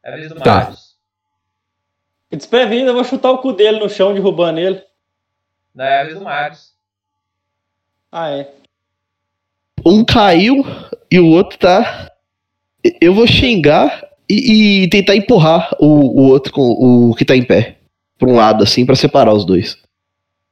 É 0.03 0.11
a 0.11 0.15
vez 0.15 0.29
do 0.29 0.35
Tá. 0.35 0.55
Marius. 0.55 0.91
Desprevenido, 2.31 2.89
eu 2.89 2.93
vou 2.93 3.03
chutar 3.03 3.31
o 3.31 3.39
cu 3.39 3.51
dele 3.51 3.79
no 3.79 3.89
chão, 3.89 4.13
derrubando 4.13 4.59
ele. 4.59 4.81
Não, 5.73 5.83
é 5.83 6.01
a 6.01 6.03
vez 6.03 6.17
do 6.17 6.23
Marius. 6.23 6.73
Ah, 8.11 8.29
é. 8.29 8.51
Um 9.85 10.05
caiu 10.05 10.63
e 11.09 11.19
o 11.19 11.27
outro 11.27 11.57
tá. 11.57 12.11
Eu 12.99 13.13
vou 13.13 13.27
xingar 13.27 14.07
e, 14.29 14.83
e 14.83 14.89
tentar 14.89 15.15
empurrar 15.15 15.75
o, 15.79 15.85
o 15.85 16.27
outro 16.29 16.53
com 16.53 16.61
o 16.61 17.15
que 17.15 17.25
tá 17.25 17.35
em 17.35 17.43
pé. 17.43 17.77
Pra 18.17 18.29
um 18.29 18.35
lado, 18.35 18.63
assim, 18.63 18.85
pra 18.85 18.95
separar 18.95 19.33
os 19.33 19.45
dois. 19.45 19.77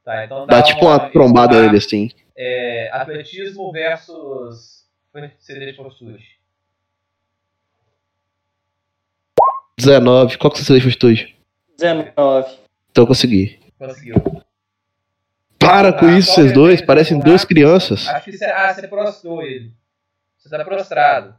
Tá, 0.03 0.25
então 0.25 0.47
dá 0.47 0.57
Dá 0.57 0.63
tipo 0.63 0.85
uma 0.85 0.99
trombada 1.11 1.61
nele, 1.61 1.77
assim. 1.77 2.09
É, 2.35 2.89
atletismo 2.91 3.71
versus 3.71 4.78
CD 5.39 5.71
de 5.71 5.77
fortitude. 5.77 6.23
19. 9.77 10.37
Qual 10.37 10.51
que 10.51 10.59
você 10.63 10.73
deixou 10.73 10.89
de 10.89 10.95
estúdio? 10.95 11.29
19. 11.77 12.49
Então 12.91 13.03
eu 13.03 13.07
consegui. 13.07 13.59
Conseguiu. 13.77 14.15
Para 15.57 15.93
com 15.93 16.05
Ah, 16.05 16.17
isso, 16.17 16.29
qual 16.29 16.35
vocês 16.35 16.53
dois. 16.53 16.81
Parecem 16.81 17.17
Vamos 17.17 17.25
duas 17.25 17.41
lá. 17.43 17.47
crianças. 17.47 18.07
Acho 18.07 18.25
que 18.25 18.37
você. 18.37 18.45
Ah, 18.45 18.73
você 18.73 18.87
prostrou 18.87 19.41
ele. 19.41 19.71
Você 20.37 20.49
tá 20.49 20.63
prostrado. 20.65 21.35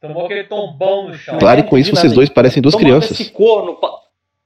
Tomou 0.00 0.24
aquele 0.26 0.44
tombão 0.44 1.08
no 1.08 1.14
chão. 1.14 1.38
Pare 1.38 1.62
com 1.62 1.78
isso, 1.78 1.90
vocês 1.94 2.12
dois 2.12 2.28
parecem 2.28 2.60
duas 2.60 2.72
Toma 2.74 2.84
crianças. 2.84 3.12
Esse 3.20 3.30
corno. 3.30 3.76
pa- 3.76 4.00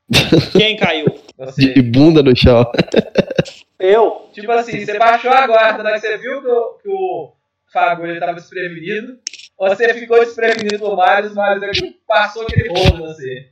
Quem 0.52 0.76
caiu? 0.76 1.06
Você. 1.38 1.72
De 1.74 1.82
bunda 1.82 2.22
no 2.22 2.36
chão. 2.36 2.64
Eu? 3.78 4.28
Tipo 4.32 4.50
assim, 4.52 4.84
você 4.84 4.98
baixou 4.98 5.30
a 5.30 5.46
guarda, 5.46 5.82
né? 5.82 5.98
Você 5.98 6.16
viu 6.18 6.40
que 6.40 6.48
o, 6.48 6.64
que 6.82 6.88
o 6.88 7.32
Fagulho 7.72 8.14
estava 8.14 8.34
desprevenido. 8.34 9.18
Você 9.58 9.92
ficou 9.94 10.18
desprevenido 10.20 10.78
por 10.78 10.96
Marius, 10.96 11.34
Marius 11.34 11.78
passou 12.06 12.42
aquele 12.42 12.68
rolo 12.68 12.96
em 12.96 13.06
você. 13.06 13.46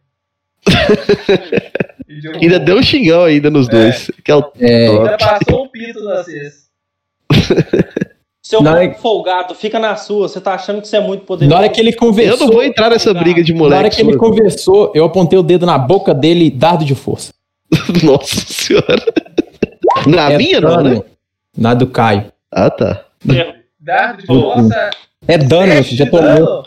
Derrubou. 2.07 2.43
Ainda 2.43 2.59
deu 2.59 2.77
um 2.78 2.83
xingão 2.83 3.25
ainda 3.25 3.51
nos 3.51 3.69
É. 3.69 3.70
dois. 3.70 4.11
Que 4.25 4.31
é 4.31 4.36
o 4.36 4.53
É, 4.61 4.86
Ainda 4.89 5.17
passou 5.19 5.65
um 5.65 5.69
pito 5.69 5.99
em 5.99 6.03
vocês. 6.03 6.65
Seu 8.43 8.61
Na 8.62 8.73
hora 8.75 8.94
folgado, 8.94 9.55
fica 9.55 9.78
na 9.78 9.97
sua. 9.97 10.28
Você 10.28 10.39
tá 10.39 10.53
achando 10.53 10.83
que 10.83 10.89
você 10.89 10.99
é 10.99 11.01
muito 11.01 11.25
poderoso. 11.25 11.51
na 11.55 11.59
hora 11.62 11.69
que 11.70 11.81
ele 11.81 11.91
Eu 11.91 11.97
conversou, 11.97 12.47
não 12.47 12.53
vou 12.53 12.62
entrar 12.62 12.91
nessa 12.91 13.15
briga 13.15 13.43
de 13.43 13.55
na 13.55 13.62
hora 13.65 13.77
moleque. 13.77 13.97
que 13.97 14.03
ele 14.03 14.17
conversou, 14.19 14.93
eu 14.94 15.05
apontei 15.07 15.39
o 15.39 15.43
dedo 15.43 15.65
na 15.65 15.78
boca 15.78 16.12
dele, 16.12 16.51
dardo 16.51 16.85
de 16.85 16.94
força. 16.94 17.33
Nossa 18.05 18.41
senhora. 18.53 19.03
Na 20.07 20.33
É 20.33 20.39
minha, 20.39 20.61
não, 20.61 20.71
dano. 20.77 20.91
né? 20.95 21.03
Na 21.57 21.75
do 21.75 21.87
Caio. 21.87 22.33
Ah, 22.51 22.71
tá. 22.71 23.05
Dardo 23.81 24.21
de 24.23 24.27
força. 24.27 24.91
É 25.27 25.39
dano, 25.39 25.73
sete 25.73 25.85
filho, 25.85 25.97
já 25.99 26.11
tomou. 26.11 26.25
dano. 26.27 26.65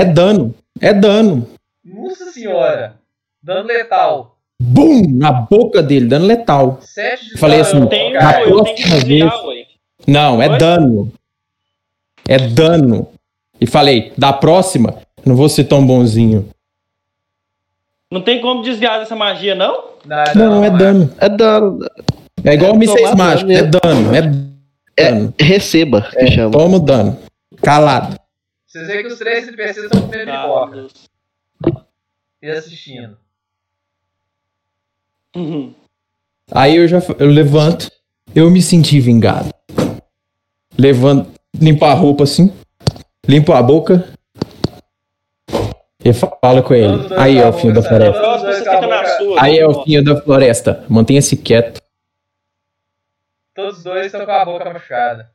É 0.00 0.04
dano. 0.04 0.54
É 0.80 0.92
dano. 0.94 1.46
Nossa 1.84 2.26
senhora. 2.30 2.94
Dano 3.42 3.66
letal. 3.68 4.36
Bum! 4.62 5.02
Na 5.16 5.32
boca 5.32 5.82
dele, 5.82 6.06
dano 6.06 6.26
letal. 6.26 6.78
7 6.82 7.30
de 7.30 7.38
Falei 7.38 7.62
dano. 7.62 7.68
assim, 7.68 7.80
Eu 7.82 7.86
tenho, 7.88 8.18
que 8.74 8.82
próxima 8.82 8.96
vez- 9.00 9.24
ué. 9.24 9.64
Não, 10.06 10.42
é 10.42 10.48
Oi? 10.50 10.58
dano. 10.58 11.12
É 12.28 12.38
dano. 12.38 13.08
E 13.60 13.66
falei, 13.66 14.12
da 14.18 14.32
próxima, 14.32 14.96
não 15.24 15.34
vou 15.34 15.48
ser 15.48 15.64
tão 15.64 15.84
bonzinho. 15.86 16.48
Não 18.10 18.20
tem 18.22 18.40
como 18.40 18.62
desviar 18.62 18.98
dessa 18.98 19.14
magia, 19.14 19.54
não? 19.54 19.90
Nada, 20.04 20.34
Não, 20.34 20.64
é 20.64 20.70
Marius. 20.70 20.78
dano. 20.78 21.14
É 21.18 21.28
dano. 21.28 21.78
É 22.44 22.54
igual 22.54 22.70
É 22.70 22.74
o 22.74 22.76
mísseis 22.76 23.10
tomar 23.10 23.16
mágico. 23.16 23.48
dano 23.48 23.58
É 23.58 23.62
dano. 23.62 24.14
É 24.96 25.10
dano. 25.10 25.34
Receba, 25.38 26.02
que 26.10 26.18
É, 26.18 26.30
chama. 26.30 26.50
toma 26.50 26.76
o 26.76 26.80
dano. 26.80 27.18
Calado. 27.62 28.18
Vocês 28.66 28.86
veem 28.86 29.02
que 29.02 29.12
os 29.12 29.18
três 29.18 29.46
NPCs 29.46 29.84
estão 29.84 30.02
comendo 30.02 30.30
pipoca 30.32 30.86
e 32.42 32.48
assistindo. 32.50 33.16
Uhum. 35.36 35.72
Aí 36.52 36.76
eu 36.76 36.88
já 36.88 36.98
eu 37.18 37.28
levanto. 37.28 37.90
Eu 38.34 38.50
me 38.50 38.62
senti 38.62 39.00
vingado. 39.00 39.50
Levanto, 40.78 41.30
limpo 41.60 41.84
a 41.84 41.92
roupa 41.92 42.24
assim. 42.24 42.52
Limpo 43.28 43.52
a 43.52 43.62
boca. 43.62 44.08
Falo 46.40 46.62
com 46.62 46.74
ele. 46.74 47.14
Aí, 47.18 47.38
elfinho 47.38 47.74
da 47.74 47.82
floresta. 47.82 49.18
Sua. 49.18 49.42
Aí, 49.42 49.58
elfinho 49.58 50.02
da 50.02 50.20
floresta. 50.22 50.84
Mantenha-se 50.88 51.36
quieto. 51.36 51.80
Todos 53.54 53.78
os 53.78 53.84
dois 53.84 54.06
estão 54.06 54.24
com 54.24 54.32
a 54.32 54.44
boca 54.44 54.72
machucada. 54.72 55.30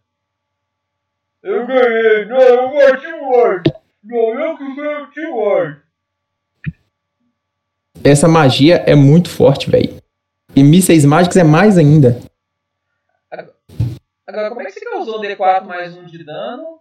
Eu 1.43 1.67
ganhei! 1.67 2.25
Não, 2.25 2.39
eu 2.39 2.73
bati 2.73 3.05
o 3.05 3.29
Word! 3.29 3.71
Não, 4.03 4.39
eu 4.39 4.57
que 4.57 4.63
bati 4.75 5.19
o 5.27 5.35
Word! 5.35 5.81
Essa 8.03 8.27
magia 8.27 8.77
é 8.87 8.95
muito 8.95 9.29
forte, 9.29 9.69
velho. 9.69 10.01
E 10.55 10.63
mísseis 10.63 11.05
mágicos 11.05 11.37
é 11.37 11.43
mais 11.43 11.77
ainda. 11.77 12.19
Agora, 14.25 14.49
como 14.49 14.61
é 14.61 14.65
que 14.65 14.71
você 14.71 14.83
causou 14.85 15.21
D4 15.21 15.65
mais 15.65 15.95
1 15.95 16.05
de 16.05 16.23
dano? 16.23 16.79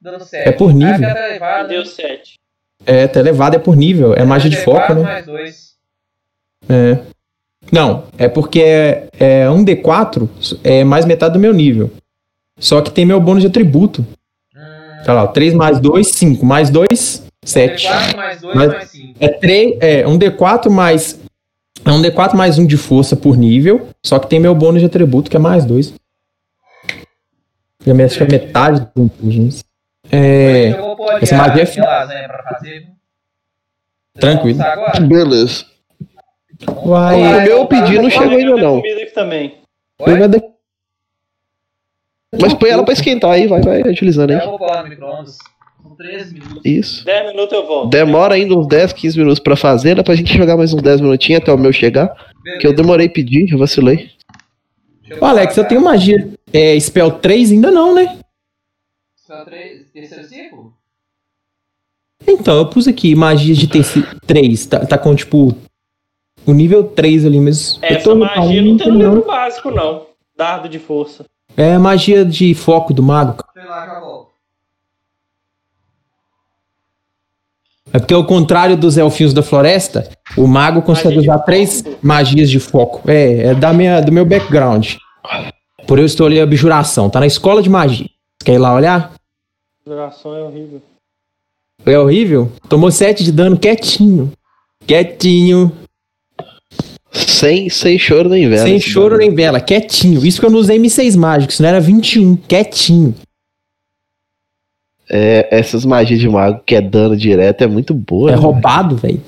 Dano 0.00 0.18
7. 0.18 0.48
É 0.48 0.52
por 0.52 0.72
nível. 0.72 1.08
Ah, 1.08 1.38
tá 1.38 1.62
Deu 1.64 1.80
né? 1.80 1.86
7. 1.86 2.39
É, 2.86 3.06
tá 3.06 3.20
elevado, 3.20 3.56
é 3.56 3.58
por 3.58 3.76
nível. 3.76 4.14
É 4.14 4.24
magia 4.24 4.50
de 4.50 4.56
D4 4.56 4.64
foco, 4.64 4.94
né? 4.94 5.02
mais 5.02 5.26
2. 5.26 5.70
É. 6.68 6.98
Não, 7.70 8.04
é 8.18 8.28
porque 8.28 8.60
é, 8.60 9.08
é 9.18 9.50
um 9.50 9.64
D4 9.64 10.28
é 10.64 10.82
mais 10.82 11.04
metade 11.04 11.34
do 11.34 11.38
meu 11.40 11.52
nível. 11.52 11.90
Só 12.58 12.80
que 12.80 12.90
tem 12.90 13.04
meu 13.06 13.20
bônus 13.20 13.42
de 13.42 13.48
atributo. 13.48 14.04
Hum, 14.56 15.02
Tá 15.04 15.12
lá, 15.14 15.26
3 15.26 15.54
mais 15.54 15.78
2, 15.78 16.08
5. 16.08 16.44
Mais 16.44 16.68
2, 16.70 17.22
7. 17.44 17.86
D4 17.86 18.16
mais 18.16 18.40
2 18.40 18.54
Mas- 18.56 18.68
mais 18.72 18.88
5. 18.90 19.14
É, 19.20 19.28
3, 19.28 19.76
é 19.80 20.06
um 20.08 20.18
D4 20.18 20.70
mais. 20.70 21.18
É 21.84 21.90
um 21.90 22.02
D4 22.02 22.34
mais 22.34 22.58
1 22.58 22.66
de 22.66 22.76
força 22.76 23.14
por 23.16 23.36
nível. 23.36 23.88
Só 24.04 24.18
que 24.18 24.26
tem 24.28 24.40
meu 24.40 24.54
bônus 24.54 24.80
de 24.80 24.86
atributo, 24.86 25.30
que 25.30 25.36
é 25.36 25.40
mais 25.40 25.64
2. 25.64 25.94
Acho 28.04 28.16
que 28.18 28.22
é 28.24 28.26
metade 28.26 28.86
do 28.94 29.04
inteligência. 29.04 29.64
É. 30.10 30.70
Eu 30.70 30.82
vou 30.82 30.96
pôr 30.96 31.12
essa 31.22 31.36
magia 31.36 31.62
é 31.62 32.26
pra 32.26 32.42
fazer. 32.42 32.86
Tranquilo. 34.18 34.58
Beleza. 35.06 35.64
Uai. 36.84 37.16
O 37.16 37.42
meu 37.42 37.66
pedido 37.66 38.02
não 38.02 38.10
chegou 38.10 38.36
ainda, 38.36 38.56
não. 38.56 38.82
também. 39.14 39.54
Eu 39.98 40.16
vou 40.16 40.56
Mas 42.40 42.54
põe 42.54 42.70
ela 42.70 42.84
pra 42.84 42.92
esquentar 42.92 43.32
aí, 43.32 43.46
vai, 43.46 43.60
vai, 43.60 43.82
utilizando 43.82 44.30
Eu 44.30 44.40
aí. 44.40 44.46
vou 44.46 44.58
pôr 44.58 44.70
lá 44.70 44.82
no 44.82 44.88
micro-ondas. 44.88 45.38
São 45.82 45.96
13 45.96 46.34
minutos. 46.34 46.62
Isso. 46.64 47.04
10 47.04 47.30
minutos 47.32 47.52
eu 47.52 47.66
volto. 47.66 47.90
Demora 47.90 48.34
ainda 48.34 48.54
uns 48.54 48.68
10, 48.68 48.92
15 48.92 49.18
minutos 49.18 49.40
pra 49.40 49.56
fazer, 49.56 49.96
dá 49.96 50.04
pra 50.04 50.14
gente 50.14 50.36
jogar 50.36 50.56
mais 50.56 50.72
uns 50.72 50.82
10 50.82 51.00
minutinhos 51.00 51.42
até 51.42 51.52
o 51.52 51.58
meu 51.58 51.72
chegar. 51.72 52.12
Que 52.60 52.66
eu 52.66 52.74
demorei 52.74 53.06
a 53.06 53.10
pedir, 53.10 53.50
eu 53.50 53.58
vacilei. 53.58 54.10
Ô, 55.20 55.24
Alex, 55.24 55.56
eu 55.56 55.64
tenho 55.66 55.80
magia. 55.80 56.28
É, 56.52 56.78
Spell 56.78 57.10
3 57.10 57.52
ainda 57.52 57.70
não, 57.70 57.94
né? 57.94 58.19
Três- 59.44 59.86
terceiro 59.92 60.24
ciclo? 60.28 60.74
Então, 62.26 62.56
eu 62.58 62.66
pus 62.66 62.86
aqui 62.86 63.14
magia 63.14 63.54
de 63.54 63.66
terceiro 63.66 64.08
3. 64.26 64.66
Tá, 64.66 64.84
tá 64.84 64.98
com, 64.98 65.14
tipo, 65.14 65.56
o 66.46 66.52
nível 66.52 66.84
3 66.84 67.24
ali, 67.24 67.40
mas. 67.40 67.78
eu 67.82 67.88
Essa 67.96 68.04
tô 68.04 68.14
no 68.14 68.20
magia 68.26 68.60
não 68.62 68.76
tem 68.76 68.88
no 68.92 68.98
livro 68.98 69.24
básico, 69.26 69.70
não. 69.70 70.06
Dardo 70.36 70.68
de 70.68 70.78
força. 70.78 71.24
É 71.56 71.76
magia 71.78 72.24
de 72.24 72.54
foco 72.54 72.92
do 72.94 73.02
mago. 73.02 73.34
cara. 73.42 73.52
Sei 73.54 73.64
lá, 73.64 74.00
volto. 74.00 74.30
É 77.92 77.98
porque, 77.98 78.14
ao 78.14 78.24
contrário 78.24 78.76
dos 78.76 78.96
elfinhos 78.96 79.34
da 79.34 79.42
floresta, 79.42 80.08
o 80.36 80.46
mago 80.46 80.80
consegue 80.82 81.16
Magia 81.16 81.20
usar 81.22 81.32
foco. 81.38 81.46
três 81.46 81.84
magias 82.00 82.48
de 82.50 82.60
foco. 82.60 83.10
É, 83.10 83.46
é 83.48 83.54
da 83.54 83.72
minha, 83.72 84.00
do 84.00 84.12
meu 84.12 84.24
background. 84.24 84.94
Por 85.88 85.98
eu 85.98 86.04
estou 86.04 86.26
ali 86.26 86.38
a 86.38 86.44
abjuração. 86.44 87.10
Tá 87.10 87.18
na 87.18 87.26
escola 87.26 87.60
de 87.62 87.68
magia. 87.68 88.06
Quer 88.44 88.52
ir 88.54 88.58
lá 88.58 88.72
olhar? 88.74 89.12
Duração 89.84 90.36
é 90.36 90.42
horrível. 90.42 90.82
É 91.84 91.98
horrível? 91.98 92.52
Tomou 92.68 92.90
7 92.90 93.24
de 93.24 93.32
dano 93.32 93.58
quietinho. 93.58 94.32
Quietinho. 94.86 95.72
Sem, 97.12 97.68
sem 97.68 97.98
choro 97.98 98.28
nem 98.28 98.48
vela. 98.48 98.66
sem 98.66 98.78
choro 98.78 99.16
nem 99.16 99.34
vela. 99.34 99.60
Quietinho. 99.60 100.24
Isso 100.24 100.38
que 100.38 100.46
eu 100.46 100.50
não 100.50 100.58
usei 100.58 100.78
M6 100.78 101.16
mágicos. 101.16 101.58
Não 101.58 101.68
era 101.68 101.80
21. 101.80 102.36
Quietinho. 102.36 103.14
É, 105.08 105.48
essas 105.50 105.84
magias 105.84 106.20
de 106.20 106.28
mago 106.28 106.60
que 106.64 106.76
é 106.76 106.80
dano 106.80 107.16
direto 107.16 107.62
é 107.62 107.66
muito 107.66 107.92
boa. 107.92 108.30
É 108.30 108.36
né? 108.36 108.38
roubado, 108.38 108.96
velho. 108.96 109.20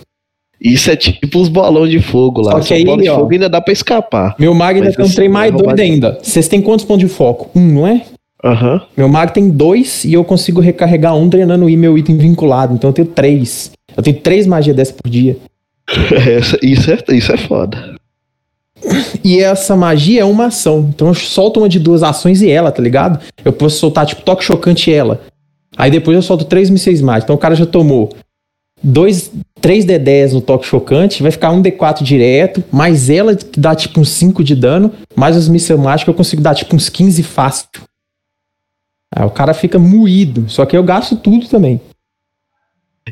Isso 0.61 0.89
é 0.93 0.97
tipo 0.97 1.41
os 1.41 1.49
balões 1.49 1.91
de 1.91 2.01
fogo 2.01 2.41
lá. 2.41 2.53
Só 2.53 2.61
que 2.61 2.75
aí, 2.75 2.85
bola 2.85 3.03
de 3.03 3.09
ó. 3.09 3.17
fogo 3.17 3.33
ainda 3.33 3.49
dá 3.49 3.61
pra 3.61 3.73
escapar. 3.73 4.37
Meu 4.39 4.55
mago 4.55 4.79
ainda 4.79 4.93
tem 4.93 5.05
um 5.05 5.11
trem 5.11 5.29
mais 5.29 5.51
vai 5.51 5.59
roubar 5.59 5.75
doido 5.75 5.91
ainda. 5.91 6.19
Vocês 6.23 6.47
têm 6.47 6.63
quantos 6.63 6.85
pontos 6.85 7.09
de 7.09 7.13
foco? 7.13 7.51
Um, 7.59 7.67
não 7.67 7.87
é? 7.87 8.05
Aham. 8.45 8.81
Meu 8.97 9.09
mago 9.09 9.33
tem 9.33 9.49
dois 9.51 10.05
e 10.05 10.13
eu 10.15 10.25
consigo 10.25 10.61
recarregar 10.61 11.17
um 11.17 11.29
drenando 11.29 11.65
o 11.67 11.71
meu 11.71 11.97
item 11.97 12.17
vinculado. 12.17 12.75
Então 12.75 12.91
eu 12.91 12.95
tenho 12.95 13.09
três. 13.09 13.71
Eu 13.97 14.03
tenho 14.03 14.19
três 14.21 14.47
magias 14.47 14.75
dessa 14.75 14.93
por 14.95 15.09
dia. 15.09 15.37
Essa- 16.29 16.59
Isso, 16.63 16.91
é, 16.91 16.99
isso 17.15 17.33
é 17.33 17.37
foda. 17.37 17.95
E 19.23 19.39
essa 19.39 19.77
magia 19.77 20.23
é 20.23 20.25
uma 20.25 20.47
ação. 20.47 20.91
Então 20.93 21.07
eu 21.09 21.15
solto 21.15 21.61
uma 21.61 21.69
de 21.69 21.79
duas 21.79 22.03
ações 22.03 22.43
e 22.43 22.51
ela, 22.51 22.73
tá 22.73 22.83
ligado? 22.83 23.21
Eu 23.45 23.53
posso 23.53 23.77
soltar, 23.79 24.05
tipo, 24.07 24.23
toque 24.23 24.43
chocante 24.45 24.91
e 24.91 24.95
ela. 24.95 25.21
Aí 25.77 25.91
depois 25.91 26.17
eu 26.17 26.23
solto 26.23 26.45
três 26.45 26.69
mísseis 26.69 27.01
mágicos. 27.01 27.25
Então 27.27 27.37
o 27.37 27.39
cara 27.39 27.55
já 27.55 27.65
tomou 27.65 28.11
dois, 28.83 29.31
3 29.61 29.85
D10 29.87 30.33
no 30.33 30.41
toque 30.41 30.67
chocante, 30.67 31.23
vai 31.23 31.31
ficar 31.31 31.53
um 31.53 31.63
D4 31.63 32.03
direto, 32.03 32.65
mais 32.73 33.09
ela 33.09 33.37
que 33.37 33.61
dá 33.61 33.77
tipo 33.77 34.01
uns 34.01 34.09
5 34.11 34.43
de 34.43 34.57
dano, 34.57 34.91
mais 35.15 35.37
os 35.37 35.49
mísseis 35.49 35.79
mágicos 35.79 36.09
eu 36.13 36.17
consigo 36.17 36.43
dar 36.43 36.53
tipo 36.57 36.75
uns 36.75 36.89
15 36.89 37.23
fácil. 37.23 37.69
Aí 39.15 39.27
o 39.27 39.31
cara 39.31 39.53
fica 39.55 39.79
moído. 39.79 40.49
Só 40.49 40.65
que 40.65 40.77
eu 40.77 40.83
gasto 40.83 41.17
tudo 41.17 41.47
também. 41.47 41.81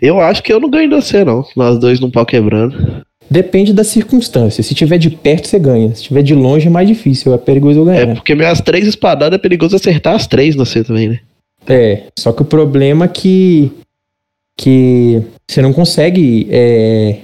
Eu 0.01 0.21
acho 0.21 0.43
que 0.43 0.53
eu 0.53 0.61
não 0.61 0.71
ganho 0.71 0.89
de 0.89 0.95
você, 0.97 1.25
não. 1.25 1.45
Nós 1.57 1.79
dois 1.79 2.01
num 2.01 2.11
pau 2.11 2.25
quebrando. 2.25 3.05
Depende 3.31 3.73
da 3.73 3.85
circunstância. 3.85 4.63
Se 4.63 4.75
tiver 4.75 4.99
de 4.99 5.11
perto, 5.11 5.47
você 5.47 5.59
ganha. 5.59 5.95
Se 5.95 6.05
tiver 6.05 6.23
de 6.23 6.35
longe, 6.35 6.67
é 6.67 6.71
mais 6.71 6.89
difícil. 6.89 7.33
É 7.35 7.39
perigoso 7.39 7.81
eu 7.81 7.91
É 7.91 8.05
ganhar. 8.05 8.15
porque 8.17 8.35
minhas 8.35 8.61
três 8.61 8.87
espadadas 8.87 9.37
é 9.39 9.41
perigoso 9.41 9.77
acertar 9.77 10.15
as 10.15 10.27
três 10.27 10.57
no 10.57 10.65
você 10.67 10.83
também, 10.83 11.09
né? 11.11 11.21
É, 11.67 12.05
só 12.19 12.33
que 12.33 12.43
o 12.43 12.45
problema 12.45 13.05
é 13.05 13.09
que. 13.09 13.71
que 14.57 15.23
você 15.49 15.61
não 15.63 15.73
consegue. 15.73 16.49
é, 16.51 17.19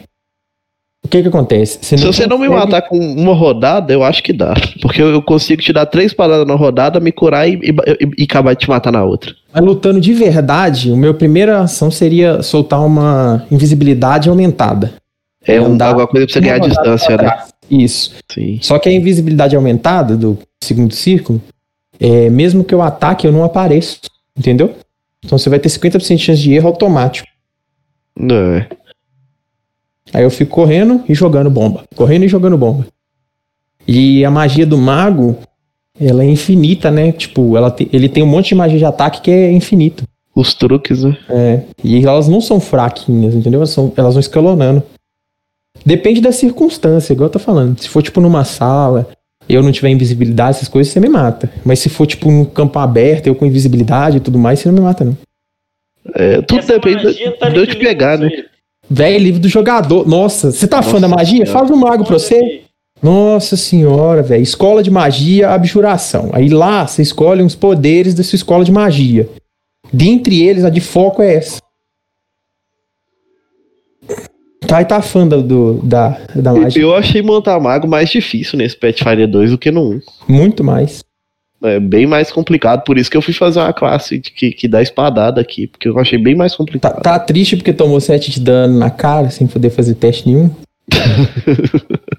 O 1.07 1.09
que 1.09 1.23
que 1.23 1.29
acontece? 1.29 1.79
Se 1.83 1.97
você 1.99 2.27
não 2.27 2.37
me 2.37 2.49
consegue- 2.49 2.67
matar 2.73 2.83
com 2.89 2.99
uma 2.99 3.33
rodada, 3.33 3.93
eu 3.93 4.03
acho 4.03 4.25
que 4.25 4.33
dá. 4.33 4.55
Porque 4.83 5.01
eu, 5.01 5.23
consigo 5.23 5.63
te 5.63 5.73
dar 5.73 5.87
três 5.87 6.11
espadadas 6.11 6.45
na 6.45 6.55
rodada, 6.57 6.99
me 6.99 7.13
curar 7.13 7.49
e, 7.49 7.53
e, 7.63 7.75
e- 8.19 8.25
acabar 8.25 8.55
de 8.55 8.61
te 8.63 8.69
matar 8.69 8.91
na 8.91 9.05
outra. 9.05 9.33
Mas 9.55 9.65
lutando 9.65 10.01
de 10.01 10.13
verdade, 10.13 10.91
o 10.91 10.97
meu 10.97 11.15
primeira 11.15 11.61
ação 11.61 11.93
seria 11.93 12.43
soltar 12.43 12.85
uma 12.85 13.47
invisibilidade 13.53 14.29
aumentada. 14.29 14.95
É 15.47 15.61
um, 15.61 15.67
Andar 15.67 15.89
alguma 15.91 16.09
coisa 16.09 16.27
pra 16.27 16.33
você 16.35 16.41
ganhar 16.41 16.59
distância, 16.59 17.17
né? 17.17 17.39
Isso. 17.71 18.13
Sim. 18.33 18.59
Só 18.61 18.77
que 18.81 18.89
a 18.89 18.93
invisibilidade 18.93 19.55
aumentada 19.55 20.17
do 20.17 20.37
segundo 20.61 20.93
círculo, 20.93 21.41
é, 22.01 22.29
mesmo 22.31 22.65
que 22.65 22.75
eu 22.75 22.83
ataque, 22.83 23.29
eu 23.29 23.33
não 23.33 23.45
apareço. 23.45 24.01
Entendeu? 24.37 24.75
Então 25.25 25.39
você 25.39 25.49
vai 25.49 25.61
ter 25.61 25.69
50% 25.69 26.17
de 26.17 26.19
chance 26.19 26.43
de 26.43 26.53
erro 26.53 26.67
automático. 26.67 27.29
Não, 28.19 28.55
é. 28.57 28.69
Aí 30.13 30.23
eu 30.23 30.31
fico 30.31 30.53
correndo 30.55 31.03
e 31.09 31.15
jogando 31.15 31.51
bomba. 31.51 31.85
Correndo 31.95 32.25
e 32.25 32.29
jogando 32.29 32.57
bomba. 32.57 32.87
E 33.87 34.25
a 34.25 34.31
magia 34.31 34.67
do 34.67 34.79
mago, 34.79 35.37
ela 36.01 36.23
é 36.23 36.27
infinita, 36.27 36.91
né? 36.91 37.13
Tipo, 37.13 37.57
ela 37.57 37.71
te- 37.71 37.89
ele 37.93 38.09
tem 38.09 38.23
um 38.23 38.27
monte 38.27 38.49
de 38.49 38.55
magia 38.55 38.79
de 38.79 38.85
ataque 38.85 39.21
que 39.21 39.31
é 39.31 39.51
infinito. 39.51 40.05
Os 40.35 40.53
truques, 40.55 41.03
né? 41.03 41.17
É. 41.31 41.63
E 41.83 42.05
elas 42.05 42.29
não 42.29 42.41
são 42.41 42.61
fraquinhas, 42.61 43.35
entendeu? 43.35 43.59
Elas, 43.61 43.71
são, 43.71 43.93
elas 43.97 44.15
vão 44.15 44.21
escalonando. 44.21 44.83
Depende 45.85 46.21
da 46.21 46.33
circunstância, 46.33 47.13
igual 47.13 47.27
eu 47.29 47.33
tô 47.33 47.39
falando. 47.39 47.79
Se 47.79 47.89
for 47.89 48.03
tipo 48.03 48.21
numa 48.21 48.45
sala, 48.45 49.09
eu 49.49 49.63
não 49.63 49.71
tiver 49.73 49.89
invisibilidade, 49.89 50.57
essas 50.57 50.69
coisas, 50.69 50.93
você 50.93 51.01
me 51.01 51.09
mata. 51.09 51.51
Mas 51.65 51.79
se 51.79 51.89
for 51.89 52.07
tipo 52.07 52.31
num 52.31 52.45
campo 52.45 52.79
aberto, 52.79 53.27
eu 53.29 53.35
com 53.35 53.47
invisibilidade 53.47 54.17
e 54.17 54.21
tudo 54.21 54.39
mais, 54.39 54.59
você 54.59 54.69
não 54.69 54.75
me 54.75 54.81
mata, 54.81 55.05
não. 55.05 55.17
É, 56.15 56.41
tudo 56.43 56.59
Essa 56.61 56.73
depende 56.75 57.03
tá 57.39 57.49
de 57.49 57.57
eu 57.57 57.67
te 57.67 57.73
liquidando 57.73 57.79
pegar, 57.79 58.19
né? 58.19 58.29
Você. 58.89 58.95
Véi, 58.95 59.19
livro 59.19 59.41
do 59.41 59.49
jogador. 59.49 60.07
Nossa, 60.09 60.51
você 60.53 60.67
tá 60.67 60.83
fã 60.83 61.01
da 61.01 61.09
Nossa 61.09 61.17
magia? 61.17 61.45
Senhora. 61.47 61.59
Faz 61.59 61.71
um 61.71 61.77
mago 61.77 62.05
pra 62.05 62.19
você. 62.19 62.63
Nossa 63.03 63.57
senhora, 63.57 64.23
velho. 64.23 64.43
Escola 64.43 64.83
de 64.83 64.91
magia, 64.91 65.51
abjuração. 65.51 66.31
Aí 66.33 66.49
lá 66.49 66.87
você 66.87 67.03
escolhe 67.03 67.43
uns 67.43 67.55
poderes 67.55 68.15
da 68.15 68.23
sua 68.23 68.37
escola 68.37 68.65
de 68.65 68.73
magia. 68.73 69.29
Dentre 69.93 70.43
eles, 70.43 70.65
a 70.65 70.71
de 70.71 70.81
foco 70.81 71.23
é 71.23 71.35
essa. 71.35 71.61
Tá, 74.67 74.83
e 74.83 74.85
tá 74.85 75.01
fã 75.01 75.27
do, 75.29 75.43
do- 75.43 75.75
da, 75.83 76.19
da 76.35 76.53
magia. 76.53 76.83
Eu 76.83 76.95
achei 76.95 77.23
montar 77.23 77.61
mago 77.61 77.87
mais 77.87 78.09
difícil 78.11 78.59
nesse 78.59 78.77
Pathfinder 78.77 79.29
2 79.29 79.51
do 79.53 79.59
que 79.59 79.71
no 79.71 79.91
1. 79.93 80.01
Muito 80.29 80.65
mais. 80.65 81.05
É 81.63 81.81
bem 81.81 82.07
mais 82.07 82.31
complicado, 82.31 82.85
por 82.85 82.99
isso 82.99 83.11
que 83.11 83.17
eu 83.17 83.23
fui 83.23 83.33
fazer 83.33 83.61
uma 83.61 83.73
classe 83.73 84.19
de- 84.19 84.31
que, 84.31 84.51
que 84.53 84.69
dá 84.69 84.83
espadada 84.83 85.41
aqui, 85.41 85.67
porque 85.67 85.89
eu 85.89 85.99
achei 85.99 86.19
bem 86.19 86.35
mais 86.35 86.53
Tá, 86.53 86.59
complicado. 86.59 87.03
tá 87.03 87.19
triste 87.19 87.57
porque 87.57 87.73
tomou 87.73 87.99
7 88.01 88.31
de 88.31 88.41
dano 88.41 88.79
na 88.79 88.91
cara, 88.91 89.31
sem 89.31 89.47
poder 89.47 89.71
fazer 89.71 89.95
teste 89.95 90.27
nenhum. 90.29 90.55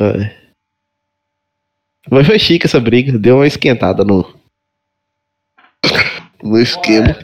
É. 0.00 0.34
Mas 2.10 2.26
foi 2.26 2.38
chique 2.38 2.66
essa 2.66 2.80
briga, 2.80 3.18
deu 3.18 3.36
uma 3.36 3.46
esquentada 3.46 4.04
no, 4.04 4.34
no 6.42 6.58
esquema. 6.58 7.14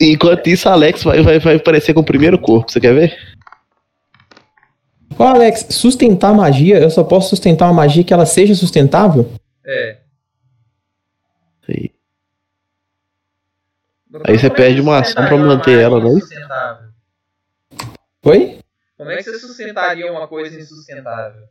Enquanto 0.00 0.46
isso, 0.48 0.68
Alex 0.68 1.02
vai, 1.04 1.22
vai, 1.22 1.38
vai 1.38 1.54
aparecer 1.56 1.94
com 1.94 2.00
o 2.00 2.04
primeiro 2.04 2.38
corpo, 2.38 2.70
você 2.70 2.80
quer 2.80 2.94
ver? 2.94 3.16
Ô, 5.22 5.24
Alex, 5.24 5.66
sustentar 5.70 6.34
magia, 6.34 6.80
eu 6.80 6.90
só 6.90 7.04
posso 7.04 7.28
sustentar 7.28 7.66
uma 7.66 7.74
magia 7.74 8.02
que 8.02 8.12
ela 8.12 8.26
seja 8.26 8.56
sustentável? 8.56 9.30
É. 9.64 9.98
Aí. 11.68 11.92
Aí 14.26 14.36
você 14.36 14.48
é 14.48 14.50
perde 14.50 14.80
uma 14.80 14.98
ação 14.98 15.24
pra 15.24 15.36
manter 15.36 15.78
ela, 15.78 16.00
né? 16.02 16.10
insustentável? 16.10 16.88
Oi? 18.24 18.58
Como 18.98 19.10
é 19.12 19.16
que 19.18 19.22
você 19.22 19.38
sustentaria 19.38 20.10
uma 20.10 20.26
coisa 20.26 20.58
insustentável? 20.60 21.42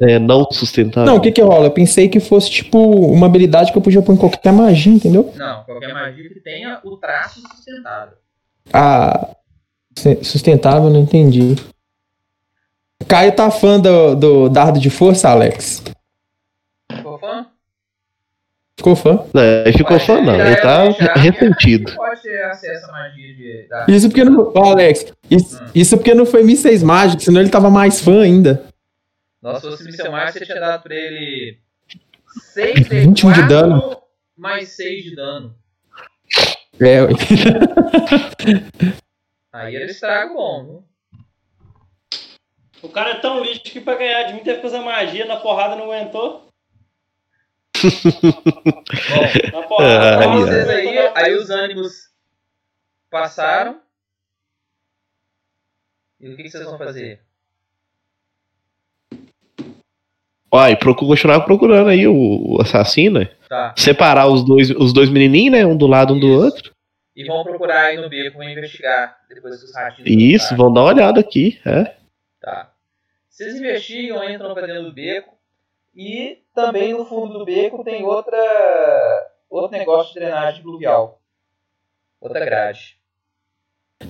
É 0.00 0.18
não 0.18 0.44
sustentável. 0.50 1.06
Não, 1.08 1.18
o 1.18 1.20
que 1.22 1.30
que 1.30 1.40
rola? 1.40 1.66
Eu 1.66 1.70
pensei 1.70 2.08
que 2.08 2.18
fosse, 2.18 2.50
tipo, 2.50 2.76
uma 2.76 3.26
habilidade 3.26 3.70
que 3.70 3.78
eu 3.78 3.82
podia 3.82 4.02
pôr 4.02 4.14
em 4.14 4.18
qualquer 4.18 4.52
magia, 4.52 4.92
entendeu? 4.92 5.32
Não, 5.36 5.62
qualquer 5.62 5.94
magia 5.94 6.28
que 6.28 6.40
tenha 6.40 6.80
o 6.82 6.96
traço 6.96 7.40
sustentável. 7.40 8.16
Ah, 8.72 9.36
su- 9.96 10.24
sustentável, 10.24 10.90
não 10.90 11.00
entendi. 11.02 11.54
Caio 13.04 13.32
tá 13.32 13.50
fã 13.50 13.78
do, 13.78 14.14
do 14.14 14.48
dardo 14.48 14.80
de 14.80 14.90
força, 14.90 15.28
Alex? 15.28 15.82
Ficou 16.90 17.18
fã? 17.18 17.46
Ficou 18.76 18.96
fã? 18.96 19.24
É, 19.34 19.64
ele 19.68 19.78
ficou 19.78 19.98
fã, 19.98 20.20
não. 20.20 20.34
Ele 20.34 20.56
tá 20.56 20.84
ressentido. 21.14 21.94
Pode 21.94 22.22
ter 22.22 22.42
acesso 22.44 22.86
à 22.86 22.92
magia 22.92 23.34
de. 23.34 23.66
Da... 23.68 23.86
Isso 23.88 24.08
porque 24.08 24.24
não. 24.24 24.52
Ó, 24.54 24.72
Alex, 24.72 25.12
isso, 25.30 25.62
isso 25.74 25.96
porque 25.96 26.14
não 26.14 26.26
foi 26.26 26.42
mísseis 26.42 26.82
mágicos, 26.82 27.24
senão 27.24 27.40
ele 27.40 27.50
tava 27.50 27.70
mais 27.70 28.00
fã 28.00 28.22
ainda. 28.22 28.64
Nossa, 29.40 29.60
se 29.60 29.70
fosse 29.70 29.84
Missão 29.84 30.10
Mars, 30.10 30.32
você 30.32 30.44
tinha 30.44 30.60
dado 30.60 30.82
pra 30.82 30.94
ele 30.94 31.58
6 32.52 32.74
de 32.88 33.00
21 33.00 33.32
de 33.32 33.48
dano. 33.48 33.96
mais 34.36 34.70
6 34.70 35.04
de 35.04 35.16
dano. 35.16 35.54
É, 36.80 37.02
ué. 37.02 37.10
Aí 39.52 39.76
era 39.76 39.86
estrago 39.86 40.34
bom, 40.34 40.64
viu? 40.64 40.84
O 42.86 42.88
cara 42.88 43.10
é 43.10 43.18
tão 43.18 43.42
lixo 43.42 43.62
que 43.62 43.80
pra 43.80 43.96
ganhar 43.96 44.22
de 44.22 44.34
mim 44.34 44.44
teve 44.44 44.56
que 44.56 44.62
fazer 44.62 44.78
magia, 44.78 45.26
na 45.26 45.36
porrada 45.36 45.74
não 45.74 45.90
aguentou. 45.90 46.46
Bom, 47.82 49.50
Na 49.52 49.62
porrada. 49.66 50.28
Vocês 50.28 50.68
aguentou, 50.68 51.00
aí, 51.00 51.12
aí 51.16 51.34
os 51.34 51.50
ânimos 51.50 52.08
passaram. 53.10 53.80
E 56.20 56.28
o 56.28 56.36
que, 56.36 56.44
que 56.44 56.50
vocês 56.50 56.64
vão 56.64 56.78
fazer? 56.78 57.20
Ó, 60.48 60.68
e 60.68 60.76
procura, 60.76 61.08
continuar 61.08 61.40
procurando 61.40 61.90
aí 61.90 62.06
o, 62.06 62.54
o 62.54 62.62
assassino, 62.62 63.18
né? 63.18 63.30
Tá. 63.48 63.74
Separar 63.76 64.28
os 64.28 64.44
dois, 64.44 64.70
os 64.70 64.92
dois 64.92 65.10
menininhos, 65.10 65.52
né? 65.52 65.66
Um 65.66 65.76
do 65.76 65.88
lado, 65.88 66.14
um 66.14 66.20
do 66.20 66.28
Isso. 66.28 66.44
outro. 66.44 66.72
E 67.16 67.24
vão 67.24 67.42
procurar 67.42 67.86
aí 67.86 67.96
no 67.96 68.08
beco, 68.08 68.38
vão 68.38 68.48
investigar 68.48 69.18
depois 69.28 69.58
que 69.58 69.64
os 69.64 69.74
ratinhos. 69.74 70.08
Isso, 70.08 70.56
vão 70.56 70.72
dar 70.72 70.82
uma 70.82 70.92
olhada 70.92 71.18
aqui, 71.20 71.60
é. 71.66 71.96
Tá. 72.40 72.75
Vocês 73.36 73.54
investigam, 73.54 74.26
entram 74.30 74.54
pra 74.54 74.66
dentro 74.66 74.84
do 74.84 74.94
beco. 74.94 75.36
E 75.94 76.42
também 76.54 76.94
no 76.94 77.04
fundo 77.04 77.38
do 77.38 77.44
beco 77.44 77.84
tem 77.84 78.02
outra 78.02 78.38
outro 79.48 79.76
negócio 79.76 80.14
de 80.14 80.20
drenagem 80.20 80.62
pluvial. 80.62 81.20
Outra 82.18 82.42
grade. 82.42 82.98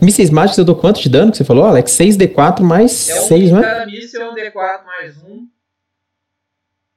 Mísseis 0.00 0.30
mágicos 0.30 0.58
eu 0.58 0.64
dou 0.64 0.76
quanto 0.76 1.00
de 1.00 1.08
dano 1.08 1.32
que 1.32 1.38
você 1.38 1.44
falou, 1.44 1.64
Alex? 1.64 1.90
6d4 1.90 2.60
mais 2.60 3.08
É 3.08 3.20
um 3.20 3.24
6, 3.24 3.50
né? 3.50 3.62
cada 3.62 3.86
míssil 3.86 4.22
é 4.22 4.30
um 4.30 4.34
D4 4.34 4.84
mais 4.84 5.22
um. 5.24 5.48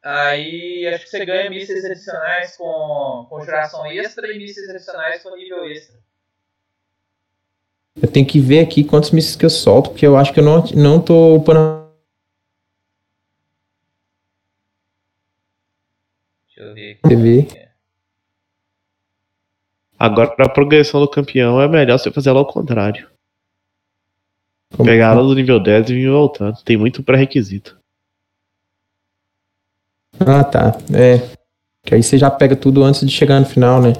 Aí 0.03 0.85
acho 0.85 1.05
que 1.05 1.09
você 1.09 1.25
ganha 1.25 1.49
mísseis 1.49 1.83
adicionais 1.83 2.55
com 2.55 3.25
conjuração 3.27 3.87
extra 3.87 4.31
e 4.31 4.37
mísseis 4.37 4.69
adicionais 4.69 5.23
com 5.23 5.35
nível 5.35 5.65
extra. 5.65 5.97
Eu 7.99 8.07
tenho 8.07 8.27
que 8.27 8.39
ver 8.39 8.59
aqui 8.59 8.83
quantos 8.83 9.09
mísseis 9.09 9.35
que 9.35 9.45
eu 9.45 9.49
solto, 9.49 9.89
porque 9.89 10.05
eu 10.05 10.15
acho 10.15 10.31
que 10.31 10.39
eu 10.39 10.43
não, 10.43 10.63
não 10.75 11.01
tô 11.01 11.35
upando. 11.35 11.88
Agora 19.97 20.33
a 20.39 20.49
progressão 20.49 21.01
do 21.01 21.09
campeão 21.09 21.61
é 21.61 21.67
melhor 21.67 21.97
você 21.99 22.11
fazer 22.11 22.29
ela 22.29 22.39
ao 22.39 22.45
contrário. 22.45 23.09
Como- 24.75 24.87
Pegar 24.87 25.13
ela 25.13 25.23
do 25.23 25.33
nível 25.35 25.59
10 25.59 25.89
e 25.89 25.93
vir 25.93 26.09
voltando. 26.09 26.61
Tem 26.63 26.77
muito 26.77 27.03
pré-requisito. 27.03 27.77
Ah, 30.19 30.43
tá. 30.43 30.77
É. 30.93 31.35
Que 31.83 31.95
aí 31.95 32.03
você 32.03 32.17
já 32.17 32.29
pega 32.29 32.55
tudo 32.55 32.83
antes 32.83 33.01
de 33.01 33.11
chegar 33.11 33.39
no 33.39 33.45
final, 33.45 33.81
né? 33.81 33.93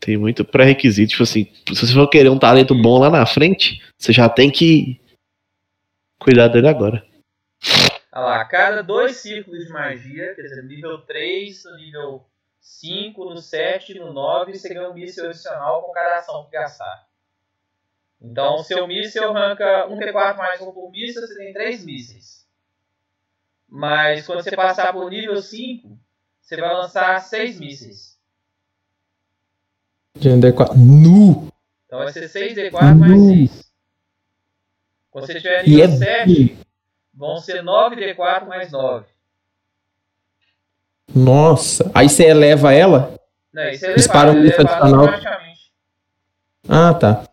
Tem 0.00 0.16
muito 0.16 0.44
pré-requisito. 0.44 1.10
Tipo 1.10 1.22
assim, 1.22 1.46
se 1.68 1.86
você 1.86 1.92
for 1.92 2.08
querer 2.08 2.30
um 2.30 2.38
talento 2.38 2.74
bom 2.74 2.98
lá 2.98 3.10
na 3.10 3.24
frente, 3.26 3.80
você 3.98 4.12
já 4.12 4.28
tem 4.28 4.50
que 4.50 5.00
cuidar 6.18 6.48
dele 6.48 6.68
agora. 6.68 7.04
Olha 8.18 8.26
lá, 8.26 8.40
a 8.40 8.44
cada 8.44 8.82
dois 8.82 9.18
círculos 9.18 9.64
de 9.64 9.72
magia, 9.72 10.34
quer 10.34 10.42
dizer, 10.42 10.64
nível 10.64 10.98
3, 11.02 11.64
no 11.66 11.76
nível 11.76 12.24
5, 12.60 13.24
no 13.26 13.36
7 13.36 13.94
no 13.94 14.12
9, 14.12 14.58
você 14.58 14.74
ganha 14.74 14.90
um 14.90 14.94
míssil 14.94 15.26
adicional 15.26 15.84
com 15.84 15.92
cada 15.92 16.18
ação 16.18 16.44
que 16.44 16.50
gastar. 16.50 17.06
Então, 18.20 18.58
seu 18.64 18.88
míssil 18.88 19.22
arranca 19.22 19.86
1 19.86 19.96
T4 19.96 20.36
mais 20.36 20.60
1 20.60 20.72
por 20.72 20.90
míssil, 20.90 21.24
você 21.24 21.36
tem 21.36 21.52
3 21.52 21.84
mísseis. 21.84 22.44
Mas 23.68 24.26
quando 24.26 24.42
você 24.42 24.56
passar 24.56 24.92
por 24.92 25.08
nível 25.08 25.40
5, 25.40 25.96
você 26.40 26.56
vai 26.56 26.74
lançar 26.74 27.20
6 27.22 27.60
mísseis. 27.60 28.18
De 30.16 30.28
D4. 30.28 30.74
Nu! 30.74 31.52
Então 31.86 32.00
vai 32.00 32.12
ser 32.12 32.28
6D4 32.28 32.96
mais 32.96 33.22
6. 33.22 33.72
Quando 35.08 35.26
você 35.26 35.34
tiver 35.34 35.68
E 35.68 35.70
nível 35.70 35.84
é 35.84 35.96
7, 35.96 36.67
vão 37.18 37.38
ser 37.38 37.62
9D4 37.62 38.46
mais 38.46 38.70
9. 38.70 39.04
Nossa. 41.14 41.90
Aí 41.92 42.08
você 42.08 42.24
eleva 42.24 42.72
ela? 42.72 43.18
Não, 43.52 43.68
isso 43.68 43.86
é 43.86 43.94
Dispara 43.94 44.30
um 44.30 44.36
elevado, 44.36 44.60
elevado 44.60 45.04
adicional. 45.04 45.38
Ah, 46.68 46.94
tá. 46.94 47.28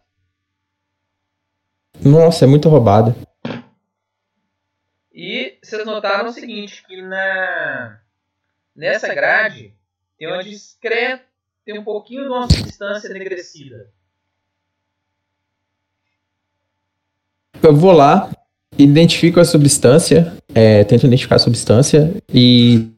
Nossa, 2.03 2.45
é 2.45 2.47
muito 2.47 2.67
roubado. 2.67 3.15
E 5.13 5.57
vocês 5.61 5.85
notaram 5.85 6.29
o 6.29 6.33
seguinte, 6.33 6.83
que 6.85 7.01
na 7.01 7.99
nessa 8.75 9.13
grade 9.13 9.73
tem 10.17 10.27
uma 10.27 10.43
discreta, 10.43 11.23
tem 11.63 11.77
um 11.77 11.83
pouquinho 11.83 12.23
de 12.23 12.29
uma 12.29 12.49
substância 12.49 13.07
enegrecida. 13.07 13.89
Eu 17.63 17.75
vou 17.75 17.93
lá, 17.93 18.29
identifico 18.77 19.39
a 19.39 19.45
substância, 19.45 20.35
é, 20.53 20.83
tento 20.83 21.05
identificar 21.05 21.35
a 21.35 21.39
substância 21.39 22.13
e. 22.33 22.89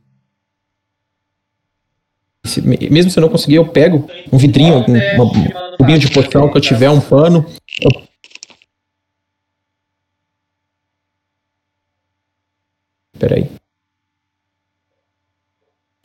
se- 2.45 2.61
mesmo 2.61 3.11
se 3.11 3.17
eu 3.19 3.21
não 3.21 3.29
conseguir, 3.29 3.55
eu 3.55 3.67
pego 3.67 4.09
um 4.31 4.37
vidrinho, 4.37 4.75
um, 4.87 5.23
um 5.23 5.77
cubinho 5.77 5.99
de 5.99 6.09
poção 6.11 6.49
que 6.49 6.57
eu 6.57 6.61
tiver, 6.61 6.89
um 6.89 7.01
pano. 7.01 7.45
eu- 7.81 8.07
Peraí. 13.19 13.49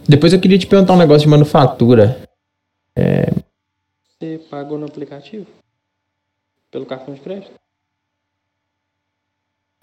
Depois 0.08 0.32
eu 0.32 0.40
queria 0.40 0.58
te 0.58 0.66
perguntar 0.66 0.94
um 0.94 0.98
negócio 0.98 1.22
de 1.22 1.28
manufatura. 1.28 2.28
Você 4.18 4.38
pagou 4.50 4.78
no 4.78 4.86
aplicativo? 4.86 5.46
Pelo 6.70 6.86
cartão 6.86 7.14
de 7.14 7.20
crédito? 7.20 7.52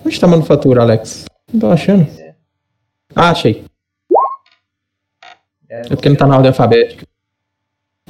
Onde 0.06 0.20
tá 0.20 0.28
a 0.28 0.30
manufatura, 0.30 0.82
Alex? 0.82 1.26
Não 1.52 1.60
tô 1.60 1.68
achando. 1.68 2.08
Ah, 3.16 3.32
achei. 3.32 3.66
É, 5.68 5.82
porque 5.88 6.10
não 6.10 6.16
tá 6.16 6.26
na 6.26 6.36
ordem 6.36 6.50
alfabética. 6.50 7.06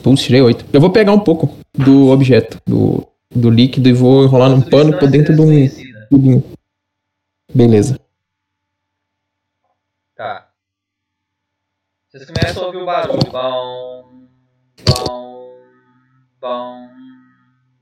Putz, 0.01 0.21
tirei 0.21 0.41
8. 0.41 0.65
Eu 0.71 0.79
vou 0.79 0.91
pegar 0.91 1.11
um 1.11 1.19
pouco 1.19 1.57
do 1.73 2.09
objeto, 2.09 2.59
do, 2.65 3.05
do 3.29 3.49
líquido, 3.49 3.89
e 3.89 3.93
vou 3.93 4.23
enrolar 4.23 4.49
num 4.49 4.61
pano 4.61 4.97
por 4.97 5.09
dentro 5.09 5.35
de 5.35 5.41
um 5.41 5.69
tubinho. 6.09 6.43
Beleza. 7.53 7.99
Tá. 10.15 10.49
Vocês 12.09 12.25
começam 12.25 12.63
a 12.63 12.65
ouvir 12.67 12.77
o 12.77 12.85
barulho. 12.85 13.19
Bom, 13.31 14.09
bom, 14.85 15.57
bom, 16.39 16.89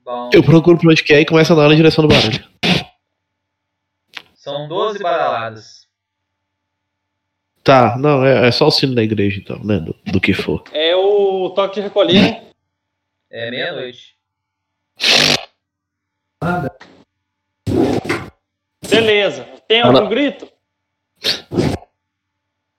bom. 0.04 0.30
Eu 0.34 0.44
procuro 0.44 0.78
por 0.78 0.92
onde 0.92 1.04
que 1.04 1.14
é 1.14 1.22
e 1.22 1.26
começo 1.26 1.54
a 1.54 1.56
andar 1.56 1.70
na 1.70 1.76
direção 1.76 2.06
do 2.06 2.14
barulho. 2.14 2.57
São 4.48 4.66
12 4.66 5.00
badaladas. 5.00 5.90
Tá, 7.62 7.98
não, 7.98 8.26
é, 8.26 8.48
é 8.48 8.52
só 8.54 8.68
o 8.68 8.72
sino 8.72 8.96
da 8.96 9.04
igreja 9.04 9.42
então, 9.42 9.62
né? 9.62 9.78
Do, 9.78 9.94
do 10.10 10.22
que 10.22 10.34
for. 10.34 10.64
É 10.72 10.96
o 10.96 11.50
toque 11.50 11.76
de 11.76 11.82
recolher, 11.82 12.22
né? 12.22 12.48
É 13.30 13.52
meia-noite. 13.52 14.16
Beleza. 18.90 19.44
Tem 19.68 19.82
algum 19.82 20.00
não. 20.00 20.08
grito? 20.08 20.50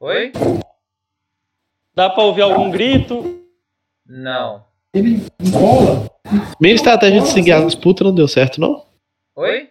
Oi? 0.01 0.33
Dá 1.95 2.09
pra 2.09 2.25
ouvir 2.25 2.41
algum 2.41 2.71
grito? 2.71 3.47
Não. 4.07 4.65
Minha 6.59 6.75
estratégia 6.75 7.21
de 7.21 7.29
seguir 7.29 7.53
as 7.53 7.75
putas 7.75 8.07
não 8.07 8.15
deu 8.15 8.27
certo, 8.27 8.59
não? 8.59 8.87
Oi? 9.37 9.71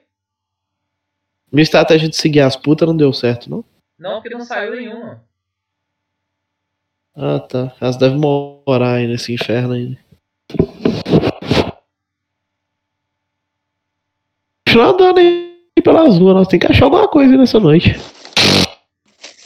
Minha 1.52 1.64
estratégia 1.64 2.10
de 2.10 2.16
seguir 2.16 2.42
as 2.42 2.56
putas 2.56 2.88
não 2.88 2.96
deu 2.96 3.14
certo, 3.14 3.50
não? 3.50 3.64
Não, 3.98 4.22
porque 4.22 4.36
não 4.36 4.46
saiu 4.46 4.76
nenhuma. 4.76 5.24
Ah, 7.16 7.40
tá. 7.40 7.76
Elas 7.82 7.98
devem 7.98 8.20
morar 8.20 8.96
aí 8.96 9.08
nesse 9.08 9.34
inferno 9.34 9.74
ainda. 9.74 9.98
Continua 14.66 14.94
andando 14.94 15.18
aí 15.20 15.48
pelas 15.84 16.18
ruas, 16.20 16.36
nós 16.36 16.48
temos 16.48 16.66
que 16.66 16.72
achar 16.72 16.86
alguma 16.86 17.08
coisa 17.08 17.32
aí 17.32 17.38
nessa 17.38 17.60
noite. 17.60 17.96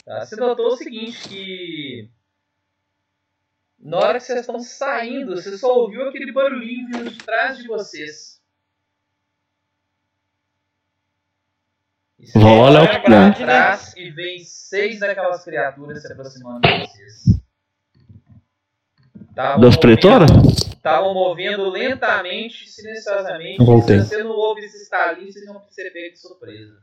Tá? 0.04 0.26
Você 0.26 0.36
notou 0.36 0.66
o 0.66 0.76
seguinte, 0.76 1.28
que... 1.28 2.10
Na 3.78 3.98
hora 3.98 4.18
que 4.18 4.24
vocês 4.24 4.40
estão 4.40 4.60
saindo, 4.60 5.34
você 5.34 5.56
só 5.56 5.74
ouviu 5.74 6.06
aquele 6.08 6.30
barulhinho 6.30 6.88
vindo 6.88 7.10
de 7.10 7.18
trás 7.18 7.56
de 7.58 7.66
vocês. 7.66 8.31
E 12.22 12.26
você 12.30 12.38
Vou 12.38 12.60
olhar 12.60 12.80
o 12.82 12.84
olha 12.84 13.00
que 13.00 13.04
pra 13.04 13.26
é. 13.26 13.32
trás 13.32 13.96
e 13.96 14.10
vem 14.10 14.38
seis 14.44 15.00
daquelas 15.00 15.42
criaturas 15.44 16.00
se 16.00 16.12
aproximando 16.12 16.60
de 16.60 16.78
vocês. 16.86 17.40
Tavam 19.34 19.60
Das 19.60 19.74
movendo- 19.76 19.80
pretoras? 19.80 20.30
Estavam 20.72 21.14
movendo 21.14 21.68
lentamente, 21.68 22.68
silenciosamente. 22.70 23.64
Voltei. 23.64 24.00
Se 24.00 24.08
você 24.08 24.22
não 24.22 24.30
ouve 24.32 24.60
esse 24.62 24.82
estalinho, 24.82 25.32
vocês 25.32 25.46
vão 25.46 25.60
ser 25.70 25.90
pegos 25.90 26.12
de 26.12 26.18
surpresa. 26.20 26.76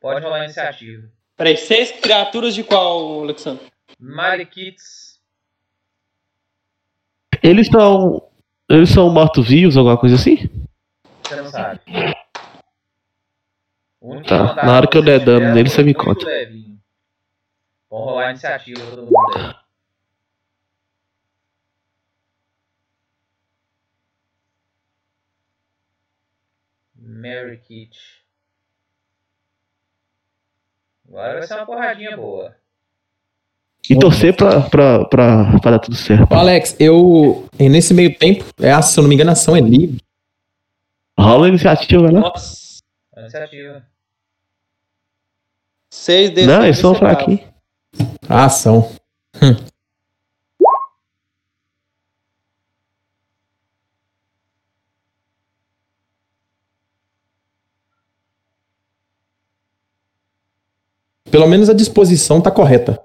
Pode 0.00 0.22
rolar 0.24 0.40
a 0.40 0.44
iniciativa. 0.44 1.08
Peraí, 1.36 1.56
seis 1.56 1.90
criaturas 1.92 2.54
de 2.54 2.62
qual, 2.64 3.22
Alexandre? 3.24 3.66
Malekiths. 3.98 5.20
Eles 7.42 7.66
são. 7.68 8.26
Eles 8.68 8.90
são 8.90 9.10
mortos-vivos, 9.10 9.76
alguma 9.76 9.98
coisa 9.98 10.14
assim? 10.14 10.48
Você 11.24 11.36
não 11.36 11.46
sabe. 11.50 11.80
Tá, 14.00 14.06
contato 14.08 14.66
na 14.66 14.76
hora 14.76 14.86
que 14.86 14.96
eu 14.96 15.02
der 15.02 15.20
dano 15.22 15.40
tiver 15.40 15.54
nele, 15.54 15.68
você 15.68 15.82
me 15.82 15.92
conta. 15.94 16.24
levinho. 16.24 16.80
Vamos 17.90 18.06
rolar 18.06 18.28
a 18.28 18.30
iniciativa 18.30 18.80
todo 18.86 19.02
mundo 19.02 19.16
aí. 19.36 19.54
Mary 26.96 27.58
Kit. 27.58 27.96
Agora 31.08 31.38
vai 31.38 31.46
ser 31.46 31.54
uma 31.54 31.66
porradinha 31.66 32.16
boa. 32.16 32.54
E 33.88 33.98
torcer 33.98 34.36
pra, 34.36 34.60
pra, 34.60 35.04
pra, 35.06 35.58
pra 35.58 35.70
dar 35.72 35.78
tudo 35.80 35.96
certo. 35.96 36.32
Ô, 36.32 36.36
Alex, 36.36 36.76
eu. 36.78 37.48
Nesse 37.58 37.92
meio 37.92 38.16
tempo, 38.16 38.44
é, 38.60 38.80
se 38.80 38.98
eu 38.98 39.02
não 39.02 39.08
me 39.08 39.14
engano, 39.14 39.30
a 39.30 39.32
ação 39.32 39.56
é 39.56 39.60
livre. 39.60 40.00
Rola 41.18 41.46
a 41.46 41.48
iniciativa, 41.48 42.10
né? 42.12 42.20
Nossa. 42.20 42.59
A 43.20 43.24
iniciativa. 43.24 43.86
Seis 45.90 46.30
desses. 46.30 46.46
Não, 46.46 46.64
eles 46.64 46.78
são 46.78 46.94
fraquinhos. 46.94 47.40
A 48.28 48.46
ação. 48.46 48.90
Hum. 49.42 49.56
Pelo 61.30 61.46
menos 61.46 61.68
a 61.68 61.74
disposição 61.74 62.40
tá 62.40 62.50
correta. 62.50 63.04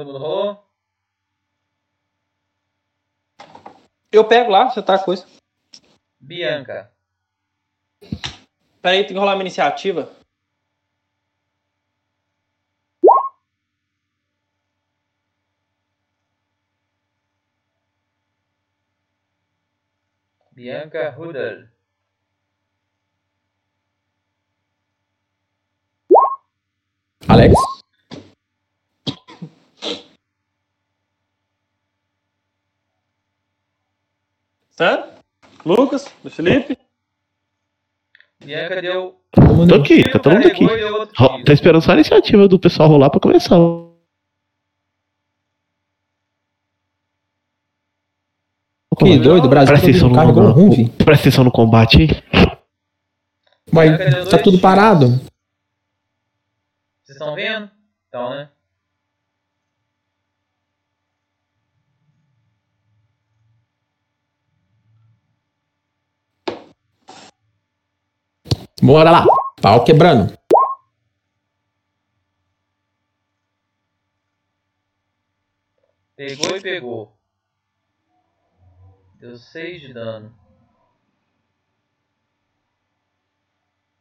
Todo 0.00 0.14
mundo 0.14 0.18
rolou? 0.18 0.64
Eu 4.10 4.26
pego 4.26 4.50
lá, 4.50 4.70
você 4.70 4.82
tá 4.82 4.94
a 4.94 4.98
coisa. 4.98 5.26
Bianca. 6.18 6.90
Peraí, 8.80 9.04
tem 9.04 9.08
que 9.08 9.18
rolar 9.18 9.34
uma 9.34 9.42
iniciativa. 9.42 10.10
Bianca 20.50 21.10
Rudel. 21.10 21.68
Alex? 27.28 27.69
Hã? 34.80 35.04
Lucas? 35.64 36.06
Do 36.22 36.30
Felipe? 36.30 36.78
Deu. 38.40 39.20
Todo 39.30 39.54
mundo- 39.54 39.68
Tô 39.68 39.82
aqui, 39.82 40.02
tá 40.10 40.18
todo 40.18 40.32
mundo 40.34 40.46
aqui. 40.46 40.64
Tá 41.44 41.52
esperando 41.52 41.82
só 41.82 41.90
a 41.90 41.94
iniciativa 41.94 42.48
do 42.48 42.58
pessoal 42.58 42.88
rolar 42.88 43.10
pra 43.10 43.20
começar. 43.20 43.56
Que 48.98 49.18
doido, 49.18 49.46
o 49.46 49.48
Brasil 49.48 49.68
Presta 49.74 49.88
atenção 49.88 50.08
no, 50.10 50.94
presta 51.04 51.22
atenção 51.28 51.44
no 51.44 51.50
combate 51.52 51.96
aí. 52.02 52.08
Mas 53.72 54.28
tá 54.28 54.38
tudo 54.38 54.58
parado. 54.58 55.06
Vocês 57.02 57.16
estão 57.18 57.34
vendo? 57.34 57.70
Então, 58.08 58.30
né? 58.30 58.48
Bora 68.82 69.10
lá. 69.10 69.26
Pau 69.60 69.84
quebrando. 69.84 70.32
Pegou 76.16 76.56
e 76.56 76.60
pegou. 76.60 77.16
Deu 79.18 79.36
6 79.36 79.80
de 79.82 79.92
dano. 79.92 80.34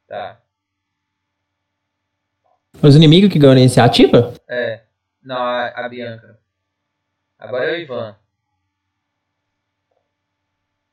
Tá. 0.08 0.42
Os 2.82 2.96
inimigos 2.96 3.32
que 3.32 3.38
ganham 3.38 3.56
a 3.56 3.60
iniciativa? 3.60 4.34
É. 4.48 4.84
Não, 5.22 5.38
a, 5.38 5.68
a 5.68 5.90
Bianca. 5.90 6.40
Agora 7.38 7.66
é 7.66 7.78
o 7.78 7.82
Ivan. 7.82 8.18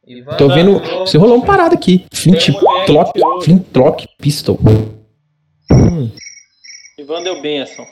Ivan 0.06 0.36
Tô 0.36 0.48
vendo. 0.48 0.78
Você 1.00 1.18
rolou 1.18 1.36
uma 1.36 1.46
parada 1.46 1.74
aqui. 1.74 2.06
Flint, 2.12 2.38
tirou. 2.38 3.42
Flint, 3.42 3.64
Flock, 3.72 4.06
Pistol. 4.18 4.58
Hum, 5.72 6.10
Ivan 6.96 7.22
deu 7.24 7.42
benção. 7.42 7.84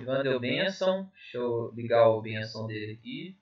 Ivan 0.00 0.22
deu 0.22 0.38
benção. 0.38 1.08
Deixa 1.14 1.38
eu 1.38 1.72
ligar 1.74 2.08
o 2.10 2.22
benção 2.22 2.68
dele 2.68 2.92
aqui. 2.92 3.36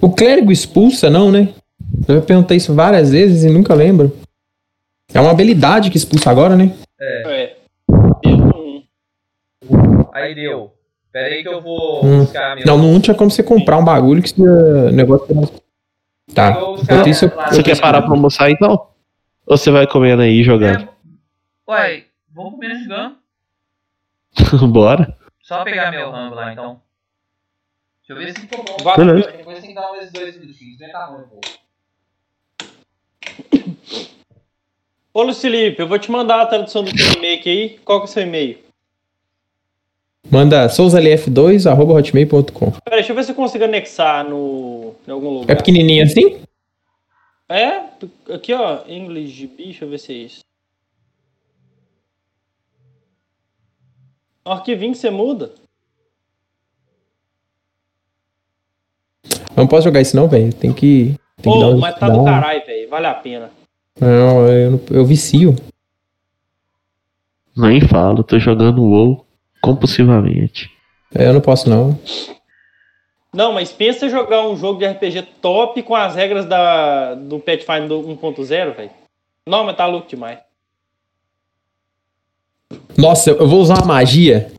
O 0.00 0.10
clérigo 0.14 0.50
expulsa, 0.50 1.10
não, 1.10 1.30
né? 1.30 1.52
Eu 2.08 2.16
já 2.16 2.22
perguntei 2.22 2.56
isso 2.56 2.74
várias 2.74 3.10
vezes 3.10 3.44
e 3.44 3.50
nunca 3.50 3.74
lembro. 3.74 4.16
É 5.12 5.20
uma 5.20 5.30
habilidade 5.30 5.90
que 5.90 5.96
expulsa 5.96 6.30
agora, 6.30 6.56
né? 6.56 6.74
É. 7.00 7.56
Um. 8.24 8.84
Aí 10.12 10.34
deu. 10.34 10.77
Pera 11.18 11.34
aí 11.34 11.42
que 11.42 11.48
eu 11.48 11.60
vou 11.60 12.04
Hum. 12.04 12.20
buscar 12.20 12.54
meu. 12.54 12.64
Não, 12.64 12.78
no 12.78 12.86
1 12.90 13.00
tinha 13.00 13.16
como 13.16 13.28
você 13.28 13.42
comprar 13.42 13.76
um 13.76 13.84
bagulho 13.84 14.22
que 14.22 14.40
o 14.40 14.92
negócio. 14.92 15.26
Tá. 16.32 16.50
Eu 16.52 16.60
vou 16.60 16.76
buscar 16.76 16.94
Enquanto 16.94 17.08
isso, 17.08 17.28
Você 17.28 17.62
quer 17.62 17.80
parar 17.80 18.02
pra 18.02 18.12
almoçar 18.12 18.48
então? 18.50 18.88
Ou 19.44 19.56
você 19.56 19.68
vai 19.72 19.84
comendo 19.88 20.22
aí 20.22 20.40
e 20.40 20.44
jogando? 20.44 20.84
É. 20.84 21.70
Ué, 21.72 22.04
vamos 22.32 22.52
comer 22.52 22.78
jogando. 22.78 23.16
Bora. 24.70 25.18
Só 25.42 25.64
pegar 25.64 25.90
meu 25.90 26.08
rango 26.12 26.36
lá 26.36 26.52
então. 26.52 26.80
Deixa 28.06 28.12
eu 28.22 28.26
ver 28.26 28.32
se 28.32 28.46
ficou 28.46 28.64
bom. 28.64 28.96
Beleza. 28.96 29.32
Depois 29.32 29.58
tem 29.58 29.70
que 29.70 29.74
dar 29.74 29.90
uns 29.90 30.12
dois 30.12 30.38
minutinhos. 30.38 30.78
Não 30.78 30.88
tá 30.90 31.06
ruim, 31.06 31.24
pô. 31.24 31.40
Ô, 35.12 35.22
Luiz 35.22 35.40
Felipe, 35.40 35.82
eu 35.82 35.88
vou 35.88 35.98
te 35.98 36.12
mandar 36.12 36.42
a 36.42 36.46
tradução 36.46 36.84
do 36.84 36.92
teu 36.94 37.12
e-mail 37.16 37.42
aí. 37.44 37.78
Qual 37.84 37.98
que 37.98 38.06
é 38.06 38.08
o 38.08 38.12
seu 38.12 38.22
e-mail? 38.22 38.67
Manda 40.30 40.66
sousalf2.hotmail.com. 40.68 42.70
Pera, 42.84 42.96
deixa 42.96 43.12
eu 43.12 43.16
ver 43.16 43.24
se 43.24 43.30
eu 43.32 43.34
consigo 43.34 43.64
anexar 43.64 44.28
no, 44.28 44.94
em 45.06 45.10
algum 45.10 45.30
lugar. 45.40 45.52
É 45.52 45.56
pequenininho 45.56 46.04
assim? 46.04 46.38
É? 47.48 47.80
Aqui, 48.34 48.52
ó. 48.52 48.80
English 48.86 49.46
B, 49.46 49.64
deixa 49.64 49.84
eu 49.86 49.90
ver 49.90 49.98
se 49.98 50.12
é 50.12 50.16
isso. 50.16 50.40
O 54.44 54.50
arquivinho 54.50 54.92
que 54.92 54.98
você 54.98 55.08
muda. 55.10 55.50
Eu 59.24 59.56
não 59.56 59.66
posso 59.66 59.84
jogar 59.84 60.00
isso 60.02 60.14
não, 60.16 60.28
velho. 60.28 60.52
Tem 60.52 60.72
que. 60.72 61.14
Tem 61.40 61.52
que 61.52 61.58
dar 61.60 61.66
Ô, 61.68 61.74
um- 61.74 61.78
mas 61.78 61.98
tá 61.98 62.08
do 62.08 62.24
caralho, 62.24 62.64
velho. 62.66 62.88
Vale 62.90 63.06
a 63.06 63.14
pena. 63.14 63.50
Não, 64.00 64.46
eu, 64.48 64.70
não- 64.72 64.80
eu 64.90 65.04
vicio. 65.06 65.54
Nem 67.56 67.80
falo, 67.80 68.22
tô 68.22 68.38
jogando 68.38 68.82
WoW 68.84 69.24
compulsivamente. 69.60 70.70
É, 71.14 71.26
Eu 71.26 71.34
não 71.34 71.40
posso 71.40 71.68
não. 71.68 71.98
Não, 73.32 73.52
mas 73.52 73.70
pensa 73.70 74.08
jogar 74.08 74.46
um 74.48 74.56
jogo 74.56 74.78
de 74.78 74.86
RPG 74.86 75.22
top 75.40 75.82
com 75.82 75.94
as 75.94 76.14
regras 76.14 76.46
da, 76.46 77.14
do 77.14 77.38
Pathfinder 77.38 77.98
1.0, 77.98 78.74
velho. 78.74 78.90
Não, 79.46 79.64
mas 79.64 79.76
tá 79.76 79.86
louco 79.86 80.08
demais. 80.08 80.38
Nossa, 82.96 83.30
eu 83.30 83.46
vou 83.46 83.60
usar 83.60 83.76
uma 83.76 83.86
magia 83.86 84.50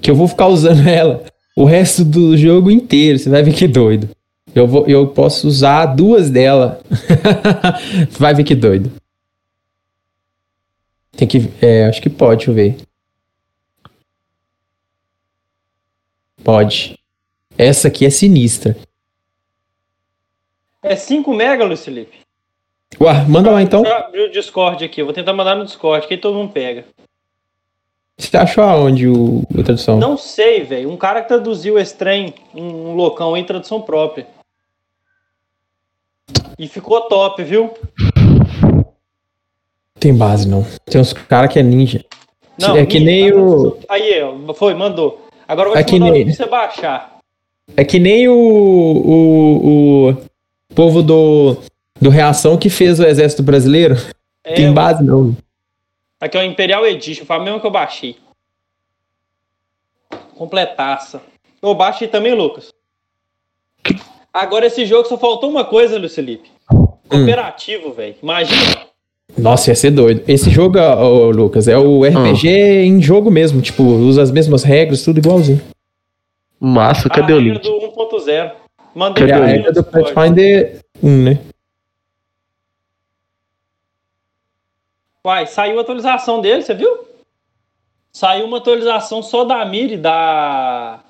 que 0.00 0.10
eu 0.10 0.14
vou 0.14 0.28
ficar 0.28 0.48
usando 0.48 0.86
ela 0.88 1.24
o 1.56 1.64
resto 1.64 2.04
do 2.04 2.36
jogo 2.36 2.70
inteiro. 2.70 3.18
Você 3.18 3.28
vai 3.28 3.42
ver 3.42 3.54
que 3.54 3.68
doido. 3.68 4.08
Eu, 4.54 4.66
vou, 4.66 4.86
eu 4.86 5.08
posso 5.08 5.48
usar 5.48 5.86
duas 5.86 6.30
dela. 6.30 6.80
vai 8.10 8.34
ver 8.34 8.44
que 8.44 8.54
doido. 8.54 8.92
Tem 11.16 11.26
que. 11.26 11.50
É, 11.60 11.86
acho 11.86 12.00
que 12.00 12.10
pode, 12.10 12.38
deixa 12.46 12.50
eu 12.50 12.54
ver. 12.54 12.76
Pode. 16.44 16.98
Essa 17.56 17.88
aqui 17.88 18.04
é 18.04 18.10
sinistra. 18.10 18.76
É 20.82 20.94
5 20.94 21.32
mega, 21.32 21.64
Luiz 21.64 21.82
Felipe. 21.82 22.18
Ué, 23.00 23.24
manda 23.26 23.50
lá 23.50 23.62
então. 23.62 23.82
Deixa 23.82 23.96
eu 23.96 24.04
abrir 24.04 24.20
o 24.20 24.30
Discord 24.30 24.84
aqui. 24.84 25.00
Eu 25.00 25.06
vou 25.06 25.14
tentar 25.14 25.32
mandar 25.32 25.56
no 25.56 25.64
Discord, 25.64 26.06
que 26.06 26.14
aí 26.14 26.20
todo 26.20 26.36
mundo 26.36 26.52
pega. 26.52 26.84
Você 28.18 28.36
achou 28.36 28.62
aonde 28.62 29.08
o, 29.08 29.42
a 29.58 29.62
tradução? 29.62 29.98
Não 29.98 30.16
sei, 30.16 30.62
velho. 30.62 30.90
Um 30.90 30.96
cara 30.96 31.22
que 31.22 31.28
traduziu 31.28 31.78
esse 31.78 31.96
trem, 31.96 32.34
um, 32.54 32.90
um 32.90 32.94
loucão 32.94 33.36
em 33.36 33.44
tradução 33.44 33.80
própria. 33.80 34.26
E 36.58 36.68
ficou 36.68 37.00
top, 37.08 37.42
viu? 37.42 37.72
Tem 39.98 40.14
base, 40.14 40.46
não. 40.46 40.64
Tem 40.84 41.00
uns 41.00 41.12
caras 41.12 41.52
que 41.52 41.58
é 41.58 41.62
ninja. 41.62 42.04
Não, 42.60 42.76
é 42.76 42.86
que 42.86 43.00
nem 43.00 43.32
o. 43.32 43.78
Aí, 43.88 44.20
foi, 44.54 44.74
mandou. 44.74 45.23
Agora 45.46 45.68
eu 45.68 45.72
vou 45.72 45.80
É 45.80 45.84
te 45.84 45.90
que 45.90 45.98
mandar 46.00 46.12
nem- 46.12 46.24
pra 46.24 46.34
você 46.34 46.46
baixar. 46.46 47.18
É 47.76 47.84
que 47.84 47.98
nem 47.98 48.28
o, 48.28 48.34
o, 48.34 50.10
o 50.10 50.16
povo 50.74 51.02
do, 51.02 51.56
do 52.00 52.10
Reação 52.10 52.58
que 52.58 52.68
fez 52.68 53.00
o 53.00 53.04
Exército 53.06 53.42
Brasileiro. 53.42 53.94
É, 54.44 54.54
Tem 54.54 54.72
base, 54.72 55.02
não. 55.02 55.34
Aqui 56.20 56.36
é 56.36 56.40
o 56.40 56.44
Imperial 56.44 56.86
Edition, 56.86 57.24
foi 57.24 57.36
a 57.36 57.40
mesma 57.40 57.60
que 57.60 57.66
eu 57.66 57.70
baixei. 57.70 58.16
Completaça. 60.36 61.22
Eu 61.62 61.74
baixei 61.74 62.08
também, 62.08 62.34
Lucas. 62.34 62.72
Agora 64.32 64.66
esse 64.66 64.84
jogo 64.84 65.08
só 65.08 65.16
faltou 65.16 65.48
uma 65.48 65.64
coisa, 65.64 65.98
Luiz 65.98 66.14
Felipe. 66.14 66.50
Hum. 66.72 66.86
Cooperativo, 67.08 67.92
velho. 67.92 68.16
Imagina. 68.22 68.86
Nossa, 69.36 69.70
ia 69.70 69.74
ser 69.74 69.90
doido. 69.90 70.22
Esse 70.28 70.48
jogo, 70.50 70.78
ô, 70.78 71.30
Lucas, 71.30 71.66
é 71.66 71.76
o 71.76 72.04
RPG 72.04 72.48
em 72.48 73.02
jogo 73.02 73.30
mesmo. 73.30 73.60
Tipo, 73.60 73.82
usa 73.82 74.22
as 74.22 74.30
mesmas 74.30 74.62
regras, 74.62 75.02
tudo 75.02 75.18
igualzinho. 75.18 75.60
Massa, 76.60 77.08
cadê 77.08 77.32
a 77.32 77.36
o 77.36 77.40
regra 77.40 77.54
link? 77.54 77.62
do 77.62 77.92
1.0. 78.20 78.52
Mandei 78.94 79.28
É 79.28 79.32
a 79.32 79.44
regra 79.44 79.72
do. 79.72 79.82
Pathfinder 79.84 80.80
1, 81.02 81.22
né? 81.24 81.38
Uai, 85.26 85.46
saiu 85.46 85.78
a 85.78 85.82
atualização 85.82 86.40
dele, 86.40 86.62
você 86.62 86.74
viu? 86.74 87.04
Saiu 88.12 88.46
uma 88.46 88.58
atualização 88.58 89.22
só 89.22 89.44
da 89.44 89.64
Miri, 89.64 89.96
da. 89.96 91.00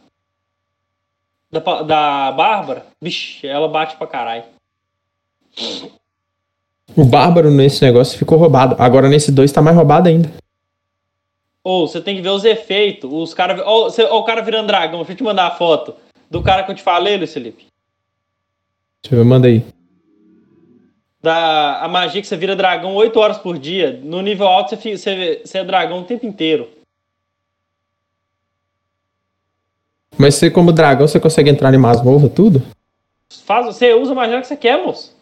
Da, 1.51 1.83
da 1.83 2.33
Bárbara. 2.33 2.87
Vixe, 3.01 3.47
ela 3.47 3.69
bate 3.69 3.97
pra 3.97 4.07
caralho. 4.07 4.45
O 6.97 7.05
Bárbaro 7.05 7.51
nesse 7.51 7.83
negócio 7.85 8.19
ficou 8.19 8.39
roubado. 8.39 8.77
Agora 8.79 9.09
nesse 9.09 9.33
2 9.33 9.51
tá 9.51 9.63
mais 9.63 9.77
roubado 9.77 10.09
ainda. 10.09 10.31
Ou 11.63 11.89
você 11.89 12.01
tem 12.01 12.15
que 12.17 12.23
ver 12.23 12.29
os 12.29 12.45
efeitos. 12.45 13.11
Os 13.13 13.33
cara, 13.33 13.63
ó, 13.65 13.85
você- 13.85 14.05
ó, 14.05 14.19
o 14.19 14.25
cara 14.25 14.43
virando 14.43 14.67
dragão. 14.67 14.99
Deixa 14.99 15.13
eu 15.13 15.17
te 15.17 15.23
mandar 15.23 15.47
a 15.47 15.51
foto 15.53 15.95
do 16.31 16.43
cara 16.43 16.63
que 16.63 16.71
eu 16.71 16.75
te 16.75 16.83
falei, 16.83 17.17
Luiz 17.17 17.33
Felipe. 17.33 17.67
Deixa 19.03 19.15
eu 19.15 19.19
ver, 19.19 19.25
manda 19.29 19.49
aí. 19.49 19.65
Da 21.23 21.81
a 21.83 21.89
magia 21.89 22.21
que 22.21 22.27
você 22.29 22.37
vira 22.37 22.55
dragão 22.55 22.95
8 22.95 23.19
horas 23.19 23.39
por 23.39 23.59
dia. 23.59 23.99
No 24.03 24.21
nível 24.21 24.47
alto 24.47 24.77
você, 24.77 24.97
você, 24.97 25.43
você 25.45 25.59
é 25.59 25.65
dragão 25.65 26.01
o 26.01 26.05
tempo 26.05 26.27
inteiro. 26.27 26.69
Mas 30.17 30.35
você, 30.37 30.51
como 30.51 30.71
dragão, 30.71 31.09
você 31.09 31.19
consegue 31.19 31.51
entrar 31.51 31.73
em 31.75 31.79
masmorra, 31.79 32.29
tudo? 32.29 32.63
Faz, 33.45 33.67
você 33.67 33.95
usa 33.95 34.13
a 34.13 34.15
magia 34.15 34.41
que 34.41 34.47
você 34.47 34.57
quer, 34.57 34.85
moço. 34.85 35.14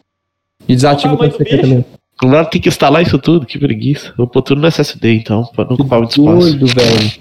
E 0.67 0.75
desativa 0.75 1.13
O 1.13 1.17
bicho. 1.17 1.37
também. 1.37 1.85
Agora 2.21 2.45
tem 2.45 2.61
que 2.61 2.69
instalar 2.69 3.01
isso 3.01 3.17
tudo, 3.19 3.45
que 3.45 3.59
preguiça. 3.59 4.13
Vou 4.15 4.27
pôr 4.27 4.41
tudo 4.41 4.61
no 4.61 4.67
SSD 4.67 5.15
então, 5.15 5.43
pra 5.47 5.65
não 5.65 5.73
ocupar 5.73 5.99
muito 5.99 6.11
espaço. 6.11 6.37
Doido, 6.39 6.67
velho. 6.67 7.11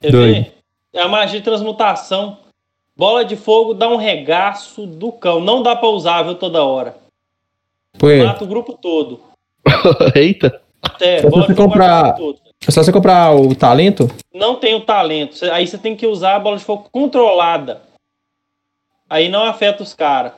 Quer 0.00 0.10
Doido. 0.10 0.34
ver? 0.34 0.54
É 0.92 1.00
a 1.02 1.08
magia 1.08 1.38
de 1.38 1.44
transmutação. 1.44 2.38
Bola 2.96 3.24
de 3.24 3.36
fogo 3.36 3.72
dá 3.72 3.88
um 3.88 3.96
regaço 3.96 4.84
do 4.86 5.10
cão. 5.12 5.40
Não 5.40 5.62
dá 5.62 5.74
pra 5.76 5.88
usar, 5.88 6.22
viu, 6.22 6.34
toda 6.34 6.62
hora. 6.64 6.96
Pô, 7.98 8.10
é. 8.10 8.22
Mata 8.24 8.44
o 8.44 8.46
grupo 8.46 8.74
todo. 8.74 9.20
Eita. 10.14 10.60
É, 11.00 11.22
Só 11.22 11.30
bola 11.30 11.42
você 11.46 11.52
de 11.52 11.56
fogo 11.56 11.68
comprar- 11.70 12.14
todo. 12.16 12.38
É 12.66 12.70
só 12.70 12.82
você 12.82 12.92
comprar 12.92 13.34
o 13.34 13.54
talento? 13.54 14.10
Não 14.34 14.56
tem 14.56 14.74
o 14.74 14.80
talento. 14.82 15.42
Aí 15.50 15.66
você 15.66 15.78
tem 15.78 15.96
que 15.96 16.06
usar 16.06 16.36
a 16.36 16.40
bola 16.40 16.58
de 16.58 16.64
fogo 16.64 16.88
controlada. 16.92 17.80
Aí 19.08 19.28
não 19.30 19.44
afeta 19.44 19.82
os 19.82 19.94
caras. 19.94 20.32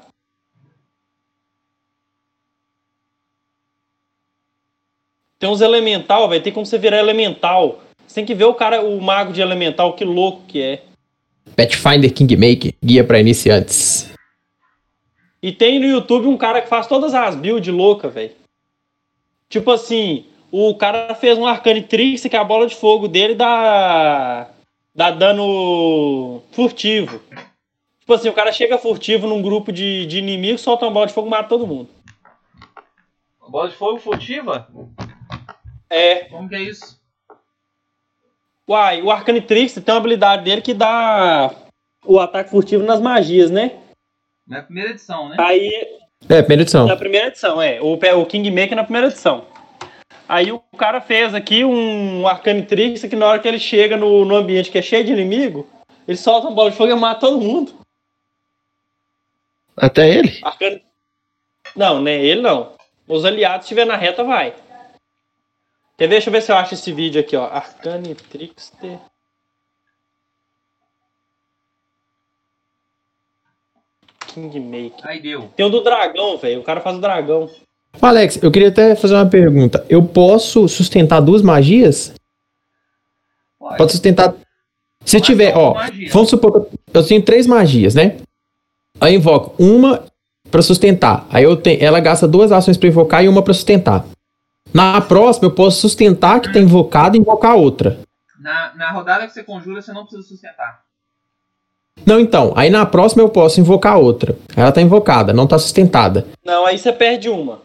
Tem 5.42 5.50
uns 5.50 5.60
elemental, 5.60 6.28
velho. 6.28 6.40
Tem 6.40 6.52
como 6.52 6.64
você 6.64 6.78
virar 6.78 6.98
elemental. 6.98 7.80
Você 8.06 8.14
tem 8.14 8.24
que 8.24 8.32
ver 8.32 8.44
o 8.44 8.54
cara, 8.54 8.80
o 8.80 9.00
mago 9.00 9.32
de 9.32 9.40
elemental, 9.40 9.92
que 9.94 10.04
louco 10.04 10.42
que 10.46 10.62
é. 10.62 10.82
Pathfinder 11.56 12.14
Kingmaker, 12.14 12.72
guia 12.80 13.02
pra 13.02 13.18
iniciantes. 13.18 14.14
E 15.42 15.50
tem 15.50 15.80
no 15.80 15.86
YouTube 15.86 16.28
um 16.28 16.36
cara 16.36 16.62
que 16.62 16.68
faz 16.68 16.86
todas 16.86 17.12
as 17.12 17.34
builds 17.34 17.74
loucas, 17.74 18.14
velho. 18.14 18.30
Tipo 19.48 19.72
assim, 19.72 20.26
o 20.48 20.76
cara 20.76 21.12
fez 21.16 21.36
um 21.36 21.44
Arcanitrix 21.44 22.22
que 22.22 22.36
a 22.36 22.44
bola 22.44 22.68
de 22.68 22.76
fogo 22.76 23.08
dele 23.08 23.34
dá. 23.34 24.48
dá 24.94 25.10
dano 25.10 26.40
furtivo. 26.52 27.20
Tipo 27.98 28.14
assim, 28.14 28.28
o 28.28 28.32
cara 28.32 28.52
chega 28.52 28.78
furtivo 28.78 29.26
num 29.26 29.42
grupo 29.42 29.72
de, 29.72 30.06
de 30.06 30.18
inimigos, 30.18 30.60
solta 30.60 30.84
uma 30.84 30.92
bola 30.92 31.08
de 31.08 31.12
fogo 31.12 31.26
e 31.26 31.30
mata 31.30 31.48
todo 31.48 31.66
mundo. 31.66 31.88
Bola 33.48 33.68
de 33.68 33.74
fogo 33.74 33.98
furtiva? 33.98 34.68
É. 35.92 36.24
Como 36.24 36.48
que 36.48 36.54
é 36.54 36.62
isso? 36.62 36.98
Uai, 38.66 39.02
o 39.02 39.10
Arcanitrix 39.10 39.74
tem 39.74 39.94
uma 39.94 40.00
habilidade 40.00 40.42
dele 40.42 40.62
que 40.62 40.72
dá 40.72 41.54
o 42.06 42.18
ataque 42.18 42.48
furtivo 42.48 42.82
nas 42.82 42.98
magias, 42.98 43.50
né? 43.50 43.72
Na 44.48 44.62
primeira 44.62 44.90
edição, 44.90 45.28
né? 45.28 45.36
Aí 45.38 45.70
É, 46.30 46.40
primeira 46.40 46.62
edição. 46.62 46.86
Na 46.86 46.96
primeira 46.96 47.26
edição, 47.26 47.60
é. 47.60 47.78
O, 47.82 47.92
o 47.92 48.26
Kingmaker 48.26 48.74
na 48.74 48.84
primeira 48.84 49.08
edição. 49.08 49.44
Aí 50.26 50.50
o 50.50 50.60
cara 50.78 51.02
fez 51.02 51.34
aqui 51.34 51.62
um 51.62 52.26
Arcanitrix 52.26 53.02
que 53.02 53.14
na 53.14 53.26
hora 53.26 53.38
que 53.38 53.46
ele 53.46 53.58
chega 53.58 53.94
no, 53.94 54.24
no 54.24 54.36
ambiente 54.36 54.70
que 54.70 54.78
é 54.78 54.82
cheio 54.82 55.04
de 55.04 55.12
inimigo, 55.12 55.68
ele 56.08 56.16
solta 56.16 56.46
uma 56.46 56.56
bola 56.56 56.70
de 56.70 56.76
fogo 56.76 56.90
e 56.90 56.94
mata 56.94 57.20
todo 57.20 57.38
mundo. 57.38 57.74
Até 59.76 60.08
ele? 60.08 60.40
Arcan... 60.42 60.80
Não, 61.76 62.00
né? 62.00 62.24
Ele 62.24 62.40
não. 62.40 62.72
Os 63.06 63.26
aliados, 63.26 63.66
se 63.66 63.74
estiver 63.74 63.84
na 63.84 63.96
reta, 63.96 64.24
vai. 64.24 64.54
Quer 65.96 66.06
ver? 66.08 66.14
Deixa 66.16 66.28
eu 66.28 66.32
ver 66.32 66.42
se 66.42 66.50
eu 66.52 66.56
acho 66.56 66.74
esse 66.74 66.92
vídeo 66.92 67.20
aqui, 67.20 67.36
ó. 67.36 67.44
Arcanitrixter. 67.46 68.98
Kingmaker. 74.26 75.04
Aí 75.06 75.20
deu. 75.20 75.50
Tem 75.56 75.66
o 75.66 75.68
do 75.68 75.82
dragão, 75.82 76.38
velho. 76.38 76.60
O 76.60 76.64
cara 76.64 76.80
faz 76.80 76.96
o 76.96 77.00
dragão. 77.00 77.50
Alex, 78.00 78.42
eu 78.42 78.50
queria 78.50 78.68
até 78.68 78.94
fazer 78.96 79.14
uma 79.14 79.26
pergunta. 79.26 79.84
Eu 79.88 80.02
posso 80.02 80.66
sustentar 80.68 81.20
duas 81.20 81.42
magias? 81.42 82.14
Pode. 83.58 83.76
Pode 83.76 83.92
sustentar. 83.92 84.34
Se 85.04 85.18
Mas 85.18 85.26
tiver, 85.26 85.56
ó, 85.56 85.74
magia. 85.74 86.08
vamos 86.12 86.30
supor 86.30 86.64
que 86.64 86.76
eu 86.94 87.04
tenho 87.06 87.22
três 87.22 87.46
magias, 87.46 87.94
né? 87.94 88.18
Aí 89.00 89.14
eu 89.14 89.18
invoco 89.18 89.60
uma 89.62 90.04
pra 90.50 90.62
sustentar. 90.62 91.26
Aí 91.28 91.44
eu 91.44 91.56
tenho, 91.56 91.82
ela 91.82 92.00
gasta 92.00 92.26
duas 92.26 92.52
ações 92.52 92.76
pra 92.76 92.88
invocar 92.88 93.22
e 93.24 93.28
uma 93.28 93.42
pra 93.42 93.52
sustentar. 93.52 94.06
Na 94.73 95.01
próxima 95.01 95.47
eu 95.47 95.55
posso 95.55 95.81
sustentar 95.81 96.41
que 96.41 96.52
tá 96.52 96.59
invocada 96.59 97.17
e 97.17 97.20
invocar 97.20 97.57
outra. 97.57 97.99
Na, 98.41 98.75
na 98.75 98.91
rodada 98.91 99.26
que 99.26 99.33
você 99.33 99.44
conjura, 99.44 99.81
você 99.83 99.92
não 99.92 100.02
precisa 100.05 100.26
sustentar. 100.26 100.83
Não, 102.07 102.18
então, 102.18 102.52
aí 102.57 102.70
na 102.70 102.86
próxima 102.86 103.23
eu 103.23 103.28
posso 103.28 103.60
invocar 103.60 103.99
outra. 103.99 104.36
Ela 104.57 104.73
tá 104.73 104.81
invocada, 104.81 105.33
não 105.33 105.47
tá 105.47 105.59
sustentada. 105.59 106.26
Não, 106.44 106.65
aí 106.67 106.78
você 106.78 106.92
perde 106.92 107.28
uma. 107.28 107.60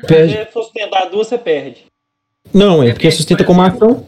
Se 0.00 0.06
Perde. 0.06 0.32
você 0.34 0.46
for 0.46 0.64
sustentar 0.64 1.08
duas, 1.08 1.28
você 1.28 1.38
perde. 1.38 1.86
Não, 2.52 2.82
é 2.82 2.88
É 2.88 2.92
porque 2.92 3.10
sustenta 3.10 3.44
por 3.44 3.48
como 3.48 3.62
exemplo, 3.64 3.86
ação. 3.86 4.06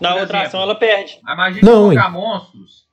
Na 0.00 0.10
outra 0.14 0.38
exemplo. 0.38 0.46
ação 0.46 0.62
ela 0.62 0.74
perde. 0.76 1.18
A 1.26 1.34
magia 1.34 1.60
de 1.60 1.66
Não, 1.66 1.86
invocar 1.92 2.12
monstros, 2.12 2.86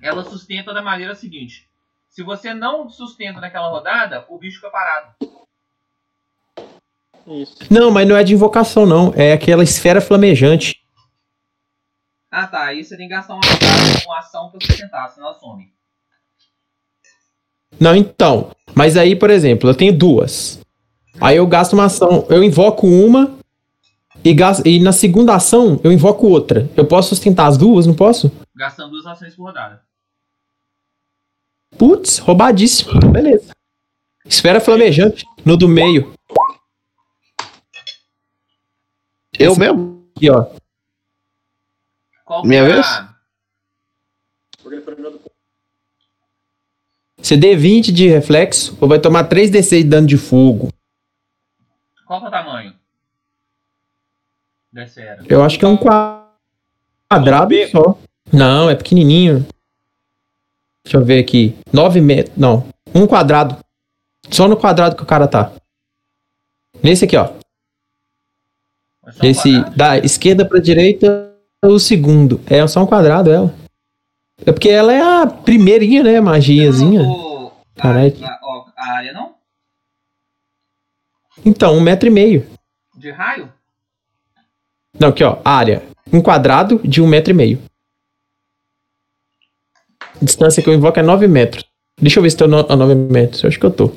ela 0.00 0.22
sustenta 0.24 0.72
da 0.72 0.82
maneira 0.82 1.14
seguinte. 1.14 1.68
Se 2.08 2.22
você 2.22 2.54
não 2.54 2.88
sustenta 2.88 3.40
naquela 3.40 3.68
rodada, 3.70 4.24
o 4.28 4.38
bicho 4.38 4.56
fica 4.56 4.70
parado. 4.70 5.14
Isso. 7.26 7.56
Não, 7.70 7.90
mas 7.90 8.08
não 8.08 8.16
é 8.16 8.24
de 8.24 8.34
invocação, 8.34 8.86
não. 8.86 9.12
É 9.16 9.32
aquela 9.32 9.62
esfera 9.62 10.00
flamejante. 10.00 10.80
Ah 12.30 12.46
tá, 12.46 12.64
aí 12.64 12.82
você 12.82 12.96
tem 12.96 13.08
que 13.08 13.14
gastar 13.14 13.34
uma 13.34 13.42
com 14.04 14.12
ação 14.14 14.50
pra 14.50 14.60
sustentar, 14.60 15.10
senão 15.10 15.28
ela 15.28 15.38
some. 15.38 15.70
Não, 17.78 17.94
então. 17.94 18.50
Mas 18.74 18.96
aí, 18.96 19.14
por 19.14 19.28
exemplo, 19.28 19.68
eu 19.68 19.74
tenho 19.74 19.96
duas. 19.96 20.58
Aí 21.20 21.36
eu 21.36 21.46
gasto 21.46 21.74
uma 21.74 21.84
ação, 21.84 22.26
eu 22.30 22.42
invoco 22.42 22.86
uma 22.86 23.36
e, 24.24 24.32
gasto, 24.32 24.66
e 24.66 24.80
na 24.80 24.92
segunda 24.92 25.34
ação 25.34 25.80
eu 25.84 25.92
invoco 25.92 26.26
outra. 26.26 26.70
Eu 26.76 26.86
posso 26.86 27.10
sustentar 27.10 27.46
as 27.46 27.58
duas, 27.58 27.86
não 27.86 27.94
posso? 27.94 28.32
Gastando 28.54 28.90
duas 28.90 29.04
ações 29.06 29.34
por 29.34 29.44
rodada. 29.44 29.82
Putz, 31.76 32.18
roubadíssimo. 32.18 32.98
Beleza. 33.10 33.52
Esfera 34.24 34.60
flamejante 34.60 35.24
no 35.44 35.56
do 35.56 35.68
meio. 35.68 36.12
Eu 39.38 39.56
mesmo? 39.56 40.06
Aqui, 40.16 40.30
ó. 40.30 40.46
Qual 42.24 42.44
Minha 42.44 42.62
é 42.62 42.66
vez? 42.72 42.86
a- 42.86 43.12
CD20 47.22 47.92
de 47.92 48.08
reflexo 48.08 48.76
ou 48.80 48.88
vai 48.88 48.98
tomar 48.98 49.28
3d6 49.28 49.82
de 49.82 49.88
dano 49.88 50.06
de 50.06 50.16
fogo. 50.16 50.72
Qual 52.06 52.20
que 52.20 52.26
é 52.26 52.28
o 52.28 52.32
tamanho? 52.32 52.74
Eu 55.28 55.42
acho 55.44 55.58
que 55.58 55.64
é 55.64 55.68
um 55.68 55.76
qua- 55.76 56.30
quadrado 57.08 57.54
só. 57.70 57.98
Não, 58.32 58.68
é 58.68 58.74
pequenininho. 58.74 59.46
Deixa 60.82 60.96
eu 60.96 61.04
ver 61.04 61.20
aqui. 61.22 61.56
9 61.72 62.00
metros. 62.00 62.36
Não. 62.36 62.66
Um 62.94 63.06
quadrado. 63.06 63.56
Só 64.30 64.48
no 64.48 64.56
quadrado 64.56 64.96
que 64.96 65.02
o 65.02 65.06
cara 65.06 65.28
tá. 65.28 65.52
Nesse 66.82 67.04
aqui, 67.04 67.16
ó. 67.16 67.32
É 69.20 69.26
um 69.26 69.28
Esse 69.30 69.52
quadrado? 69.54 69.76
da 69.76 69.98
esquerda 69.98 70.44
pra 70.48 70.60
direita, 70.60 71.32
o 71.64 71.78
segundo. 71.78 72.40
É 72.46 72.66
só 72.66 72.82
um 72.82 72.86
quadrado 72.86 73.30
ela. 73.30 73.54
É 74.44 74.50
porque 74.52 74.68
ela 74.68 74.92
é 74.92 75.00
a 75.22 75.26
primeirinha, 75.26 76.02
né? 76.02 76.20
Magiazinha. 76.20 77.02
Não, 77.02 77.52
a- 77.78 78.28
a- 78.28 78.72
a 78.76 78.92
área 78.96 79.12
não? 79.12 79.34
Então, 81.44 81.76
um 81.76 81.80
metro 81.80 82.08
e 82.08 82.10
meio. 82.10 82.46
De 82.96 83.10
raio? 83.10 83.52
Não, 84.98 85.08
aqui, 85.08 85.24
ó. 85.24 85.38
Área. 85.44 85.82
Um 86.12 86.20
quadrado 86.20 86.80
de 86.84 87.00
um 87.00 87.06
metro 87.06 87.30
e 87.30 87.34
meio. 87.34 87.62
A 90.00 90.24
distância 90.24 90.62
que 90.62 90.68
eu 90.68 90.74
invoco 90.74 90.98
é 90.98 91.02
9 91.02 91.26
metros. 91.26 91.64
Deixa 92.00 92.18
eu 92.18 92.22
ver 92.22 92.30
se 92.30 92.36
tô 92.36 92.44
a 92.44 92.76
9 92.76 92.94
metros. 92.94 93.42
Eu 93.42 93.48
acho 93.48 93.58
que 93.58 93.66
eu 93.66 93.70
tô. 93.70 93.90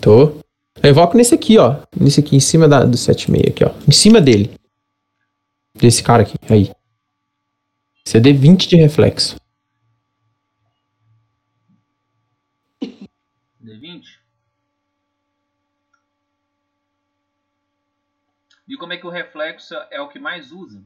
Tô. 0.00 0.41
Eu 0.82 0.90
invoco 0.90 1.16
nesse 1.16 1.32
aqui, 1.32 1.58
ó. 1.58 1.80
Nesse 1.98 2.18
aqui, 2.18 2.34
em 2.34 2.40
cima 2.40 2.66
da, 2.66 2.84
do 2.84 2.96
7,5 2.96 3.48
aqui, 3.48 3.64
ó. 3.64 3.70
Em 3.86 3.92
cima 3.92 4.20
dele. 4.20 4.52
Desse 5.74 6.02
cara 6.02 6.24
aqui. 6.24 6.34
Aí. 6.50 6.72
CD 8.04 8.32
20 8.32 8.68
de 8.68 8.74
reflexo. 8.74 9.36
D20? 13.62 14.02
E 18.66 18.76
como 18.76 18.92
é 18.92 18.96
que 18.96 19.06
o 19.06 19.10
reflexo 19.10 19.74
é 19.88 20.00
o 20.00 20.08
que 20.08 20.18
mais 20.18 20.50
usa? 20.50 20.82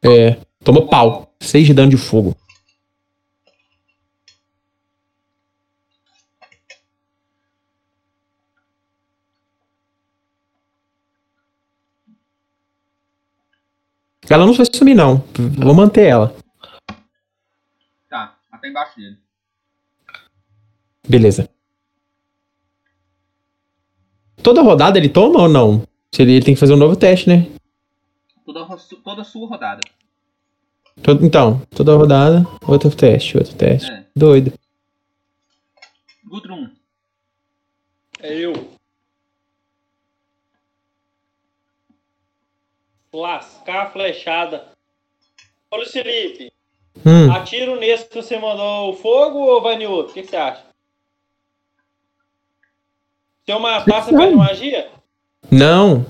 É. 0.00 0.40
Tomou 0.64 0.88
pau. 0.88 1.34
6 1.40 1.66
de 1.66 1.74
dano 1.74 1.90
de 1.90 1.98
fogo. 1.98 2.34
Ela 14.32 14.46
não 14.46 14.54
vai 14.54 14.66
sumir, 14.72 14.94
não. 14.94 15.22
Vou 15.58 15.74
manter 15.74 16.06
ela. 16.06 16.34
Tá, 18.08 18.34
tá 18.50 18.68
embaixo 18.68 18.96
dele. 18.96 19.18
Beleza. 21.06 21.48
Toda 24.42 24.62
rodada 24.62 24.98
ele 24.98 25.08
toma 25.08 25.42
ou 25.42 25.48
não? 25.48 25.82
Se 26.14 26.22
ele, 26.22 26.32
ele 26.32 26.44
tem 26.44 26.54
que 26.54 26.60
fazer 26.60 26.72
um 26.72 26.78
novo 26.78 26.96
teste, 26.96 27.28
né? 27.28 27.46
Toda, 28.44 28.66
toda 29.04 29.24
sua 29.24 29.46
rodada. 29.48 29.80
To- 31.02 31.24
Então, 31.24 31.60
toda 31.70 31.94
rodada, 31.94 32.46
outro 32.66 32.94
teste, 32.94 33.36
outro 33.38 33.54
teste. 33.54 33.90
É. 33.90 34.04
Doido. 34.16 34.52
Gudrun, 36.24 36.70
É 38.20 38.34
eu. 38.34 38.72
Lascar 43.12 43.86
a 43.86 43.90
flechada. 43.90 44.68
Olha 45.70 45.82
o 45.84 45.86
Felipe. 45.88 46.52
Hum, 47.06 47.30
Atiro 47.32 47.78
nesse 47.80 48.06
que 48.06 48.14
você 48.14 48.38
mandou 48.38 48.90
o 48.90 48.96
fogo 48.96 49.38
ou 49.38 49.60
vai 49.62 49.74
em 49.74 49.86
outro? 49.86 50.12
O 50.12 50.14
que, 50.14 50.22
que 50.22 50.28
você 50.28 50.36
acha? 50.36 50.62
Se 53.44 53.52
eu 53.52 53.58
matar, 53.58 54.02
você 54.04 54.12
faz 54.16 54.34
magia? 54.34 54.90
não. 55.50 56.04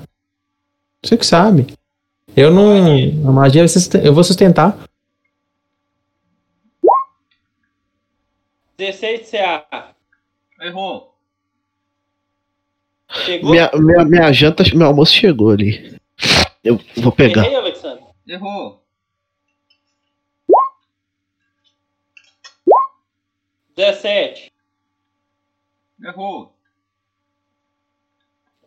Você 1.04 1.16
que 1.16 1.26
sabe. 1.26 1.74
Eu 2.36 2.50
não. 2.52 2.70
A 3.28 3.32
magia 3.32 3.62
vai 3.62 3.68
susten- 3.68 4.04
eu 4.04 4.14
vou 4.14 4.22
sustentar. 4.22 4.78
16 8.76 9.28
CA. 9.30 9.94
errou. 10.60 11.12
Chegou? 13.24 13.50
Minha, 13.50 13.70
minha, 13.74 14.04
minha 14.04 14.32
janta, 14.32 14.62
meu 14.74 14.86
almoço 14.86 15.12
chegou 15.12 15.50
ali. 15.50 16.00
Eu 16.62 16.78
vou 16.96 17.12
pegar. 17.12 17.44
Errei, 17.44 17.56
Alexandre? 17.56 18.04
Errou. 18.26 18.84
Dezessete. 23.74 24.52
Errou. 26.00 26.54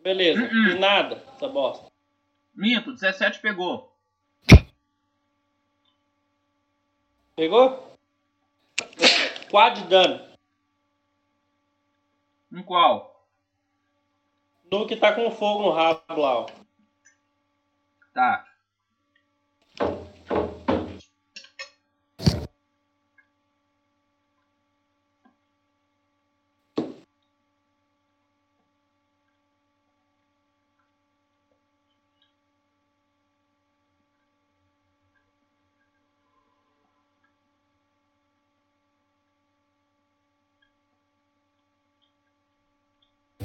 Beleza. 0.02 0.42
Uhum. 0.42 0.48
Fiz 0.48 0.78
nada, 0.78 1.24
essa 1.34 1.48
bosta. 1.48 1.90
Minto, 2.54 2.92
17 2.92 3.40
pegou. 3.40 3.92
Pegou? 7.34 7.96
4 9.50 9.82
de 9.82 9.88
dano. 9.88 10.36
Em 12.52 12.62
qual? 12.62 13.26
No 14.70 14.86
que 14.86 14.96
tá 14.96 15.12
com 15.12 15.30
fogo 15.30 15.64
no 15.64 15.70
rabo 15.70 16.20
lá, 16.20 16.40
ó. 16.40 16.65
Tá. 18.16 18.55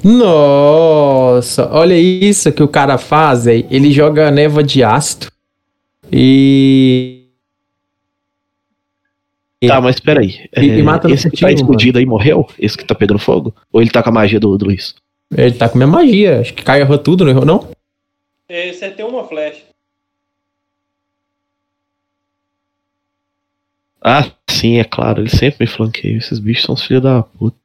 Nossa, 0.04 1.68
olha 1.72 1.94
isso 1.98 2.50
que 2.52 2.62
o 2.62 2.68
cara 2.68 2.98
faz, 2.98 3.46
aí. 3.46 3.66
Ele 3.70 3.92
joga 3.92 4.30
névoa 4.30 4.62
de 4.62 4.82
ácido. 4.82 5.28
E. 6.10 7.26
Tá, 9.66 9.80
mas 9.80 10.00
peraí. 10.00 10.48
E- 10.56 10.60
e 10.60 10.80
É, 10.80 10.82
mata 10.82 11.06
no 11.06 11.14
esse 11.14 11.30
que 11.30 11.40
tá 11.40 11.52
escondido 11.52 11.98
aí 11.98 12.04
morreu? 12.04 12.48
Esse 12.58 12.76
que 12.76 12.84
tá 12.84 12.94
pegando 12.96 13.18
fogo? 13.20 13.54
Ou 13.72 13.80
ele 13.80 13.90
tá 13.90 14.02
com 14.02 14.08
a 14.08 14.12
magia 14.12 14.40
do, 14.40 14.58
do 14.58 14.64
Luiz? 14.66 14.94
Ele 15.36 15.54
tá 15.54 15.68
com 15.68 15.78
minha 15.78 15.86
magia. 15.86 16.40
Acho 16.40 16.52
que 16.52 16.68
errou 16.70 16.98
tudo, 16.98 17.24
não 17.24 17.30
errou, 17.30 17.44
não? 17.44 17.68
É, 18.48 18.72
Você 18.72 18.90
tem 18.90 19.04
uma 19.04 19.24
flecha. 19.24 19.62
Ah, 24.04 24.28
sim, 24.50 24.78
é 24.78 24.84
claro. 24.84 25.22
Ele 25.22 25.30
sempre 25.30 25.58
me 25.60 25.66
flanqueia. 25.68 26.16
Esses 26.16 26.40
bichos 26.40 26.64
são 26.64 26.74
os 26.74 26.84
filhos 26.84 27.02
da 27.04 27.22
puta. 27.22 27.56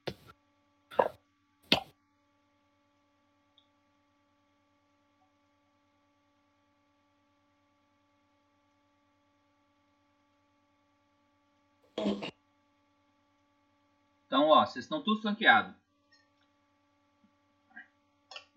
Então, 14.26 14.50
ó, 14.50 14.66
vocês 14.78 14.86
estão 14.86 15.02
todos 15.02 15.22
flanqueados. 15.22 15.74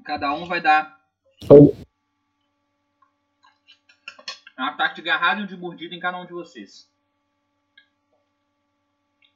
Cada 0.05 0.33
um 0.35 0.47
vai 0.47 0.61
dar 0.61 1.01
um 1.51 1.75
ataque 4.59 4.97
de 4.97 5.03
garrada 5.03 5.41
e 5.41 5.45
um 5.45 5.47
de 5.47 5.57
mordida 5.57 5.95
em 5.95 6.01
cada 6.01 6.19
um 6.19 6.27
de 6.27 6.33
vocês. 6.33 6.91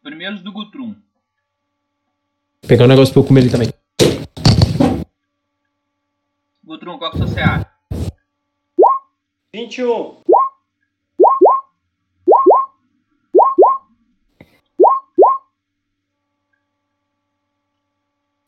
Primeiros 0.03 0.43
do 0.43 0.53
Gutrum. 0.53 0.95
Pegar 2.69 2.85
um 2.85 2.89
negócio 2.89 3.15
pra 3.15 3.23
eu 3.23 3.27
comer 3.27 3.41
ele 3.41 3.51
também. 3.51 3.73
Gutrum, 6.63 6.99
qual 6.99 7.13
que 7.13 7.23
é 7.23 7.27
seu 7.27 7.35
CA? 7.35 7.75
21. 9.55 10.23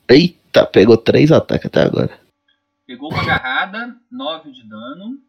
Eita, 0.09 0.65
pegou 0.67 0.97
três 0.97 1.33
ataques 1.33 1.67
até 1.67 1.83
agora. 1.83 2.18
Pegou 2.86 3.10
uma 3.10 3.20
agarrada, 3.20 3.97
9 4.10 4.52
de 4.52 4.62
dano. 4.62 5.20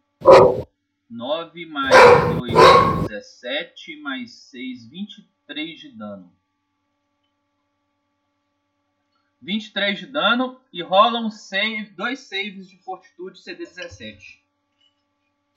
9 1.09 1.65
mais 1.65 1.95
2, 2.37 2.53
17, 3.07 4.01
mais 4.01 4.31
6, 4.31 4.89
23 4.89 5.79
de 5.79 5.89
dano. 5.89 6.31
23 9.41 9.99
de 9.99 10.05
dano 10.07 10.57
e 10.73 10.81
rola 10.81 11.19
um 11.19 11.31
save, 11.31 11.91
dois 11.95 12.19
saves 12.19 12.67
de 12.67 12.77
fortitude 12.77 13.39
CD17. 13.39 14.17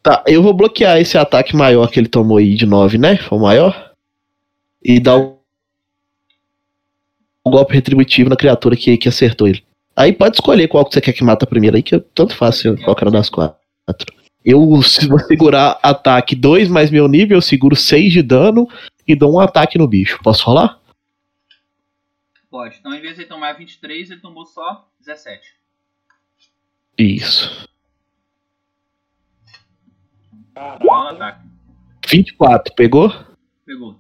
Tá, 0.03 0.23
eu 0.27 0.43
vou 0.43 0.55
bloquear 0.55 0.99
esse 0.99 1.19
ataque 1.19 1.55
maior 1.55 1.91
que 1.91 1.99
ele 1.99 2.09
tomou 2.09 2.39
aí 2.39 2.55
de 2.55 2.65
9, 2.65 2.97
né? 2.97 3.17
Foi 3.17 3.37
o 3.37 3.43
maior. 3.43 3.93
E 4.83 4.99
dar 4.99 5.17
o 5.17 5.40
golpe 7.51 7.75
retributivo 7.75 8.31
na 8.31 8.37
criatura 8.37 8.77
que, 8.77 8.97
que 8.97 9.09
acertou 9.09 9.49
ele. 9.49 9.63
Aí 9.97 10.13
pode 10.13 10.37
escolher 10.37 10.69
qual 10.69 10.85
que 10.85 10.95
você 10.95 11.01
quer 11.01 11.13
que 11.13 11.25
mata 11.25 11.47
primeiro 11.47 11.77
aí, 11.77 11.83
que 11.83 11.95
eu 11.95 12.01
tanto 12.01 12.35
faço 12.35 12.75
qualquer 12.85 13.07
uma 13.07 13.13
das 13.13 13.29
quatro. 13.29 13.57
Eu, 14.45 14.81
se 14.83 15.07
vou 15.07 15.19
segurar 15.19 15.79
ataque 15.83 16.35
2 16.35 16.69
mais 16.69 16.91
meu 16.91 17.07
nível, 17.07 17.37
eu 17.37 17.43
seguro 17.43 17.77
6 17.77 18.13
de 18.13 18.23
dano 18.23 18.67
e 19.07 19.15
dou 19.15 19.35
um 19.35 19.41
ataque 19.41 19.77
no 19.77 19.87
bicho. 19.87 20.19
Posso 20.23 20.47
rolar? 20.47 20.81
Pode. 22.51 22.77
Então, 22.79 22.95
em 22.95 23.01
vez 23.01 23.15
de 23.15 23.23
ele 23.23 23.29
tomar 23.29 23.53
23, 23.53 24.11
ele 24.11 24.21
tomou 24.21 24.47
só 24.47 24.89
17. 25.01 25.55
Isso. 26.99 27.69
Caralho. 30.55 30.91
ataque. 30.91 31.49
24, 32.09 32.75
pegou? 32.75 33.13
Pegou. 33.65 34.00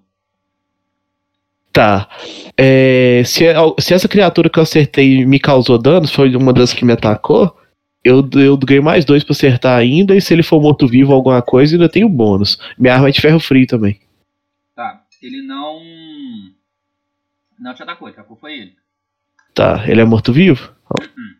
Tá. 1.72 2.08
É, 2.56 3.22
se, 3.24 3.44
se 3.78 3.94
essa 3.94 4.08
criatura 4.08 4.50
que 4.50 4.58
eu 4.58 4.62
acertei 4.62 5.24
me 5.24 5.38
causou 5.38 5.78
danos, 5.78 6.10
foi 6.12 6.34
uma 6.34 6.52
das 6.52 6.72
que 6.72 6.84
me 6.84 6.92
atacou, 6.92 7.56
eu, 8.02 8.28
eu 8.34 8.56
ganho 8.56 8.82
mais 8.82 9.04
dois 9.04 9.22
pra 9.22 9.32
acertar 9.32 9.78
ainda, 9.78 10.16
e 10.16 10.20
se 10.20 10.32
ele 10.32 10.42
for 10.42 10.60
morto-vivo 10.60 11.10
ou 11.10 11.16
alguma 11.16 11.40
coisa, 11.42 11.74
ainda 11.74 11.88
tenho 11.88 12.08
bônus. 12.08 12.58
Minha 12.78 12.94
arma 12.94 13.08
é 13.08 13.12
de 13.12 13.20
ferro 13.20 13.38
frio 13.38 13.66
também. 13.66 14.00
Tá. 14.74 15.02
Ele 15.22 15.42
não. 15.42 15.80
Não 17.58 17.74
te 17.74 17.82
atacou, 17.82 18.08
atacou 18.08 18.36
foi 18.36 18.54
ele. 18.54 18.76
Tá, 19.54 19.84
ele 19.86 20.00
é 20.00 20.04
morto-vivo? 20.04 20.72
Uh-uh. 20.98 21.36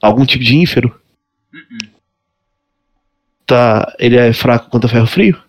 Algum 0.00 0.26
tipo 0.26 0.42
de 0.42 0.56
ínfero? 0.56 1.00
Uh-uh. 1.54 1.88
Tá, 3.46 3.94
ele 3.98 4.16
é 4.16 4.32
fraco 4.32 4.68
contra 4.68 4.88
ferro 4.88 5.06
frio? 5.06 5.40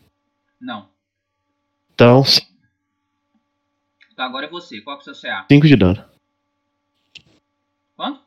Não. 0.61 0.87
Então, 1.93 2.23
Tá, 4.15 4.25
agora 4.25 4.45
é 4.45 4.49
você. 4.49 4.81
Qual 4.81 4.97
que 4.97 5.09
é 5.09 5.11
o 5.11 5.15
seu 5.15 5.29
CA? 5.29 5.45
5 5.51 5.67
de 5.67 5.75
dano. 5.75 6.05
Quanto? 7.95 8.21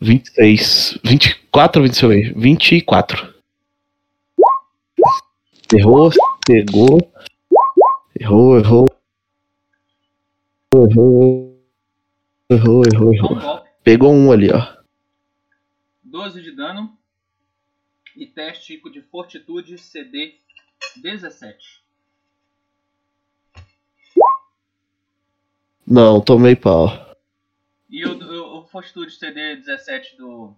26. 0.00 0.98
24 1.04 1.80
ou 1.80 1.88
26? 1.88 2.32
24. 2.36 3.34
Errou, 5.74 6.10
pegou. 6.46 6.98
Errou, 8.18 8.58
errou. 8.58 8.86
Errou. 10.74 11.56
Errou, 12.48 12.82
errou, 12.92 13.14
errou. 13.14 13.32
um. 13.36 13.66
Pegou 13.82 14.12
um 14.12 14.30
ali, 14.30 14.50
ó. 14.52 14.76
12 16.04 16.42
de 16.42 16.52
dano. 16.52 16.96
E 18.14 18.26
teste 18.26 18.80
de 18.90 19.02
fortitude 19.02 19.76
CD 19.78 20.38
17. 20.96 21.85
Não, 25.86 26.20
tomei 26.20 26.56
pau. 26.56 26.88
E 27.88 28.04
o, 28.04 28.18
o, 28.18 28.58
o 28.58 28.66
fortitude 28.66 29.12
CD 29.12 29.56
17 29.56 30.16
do. 30.16 30.54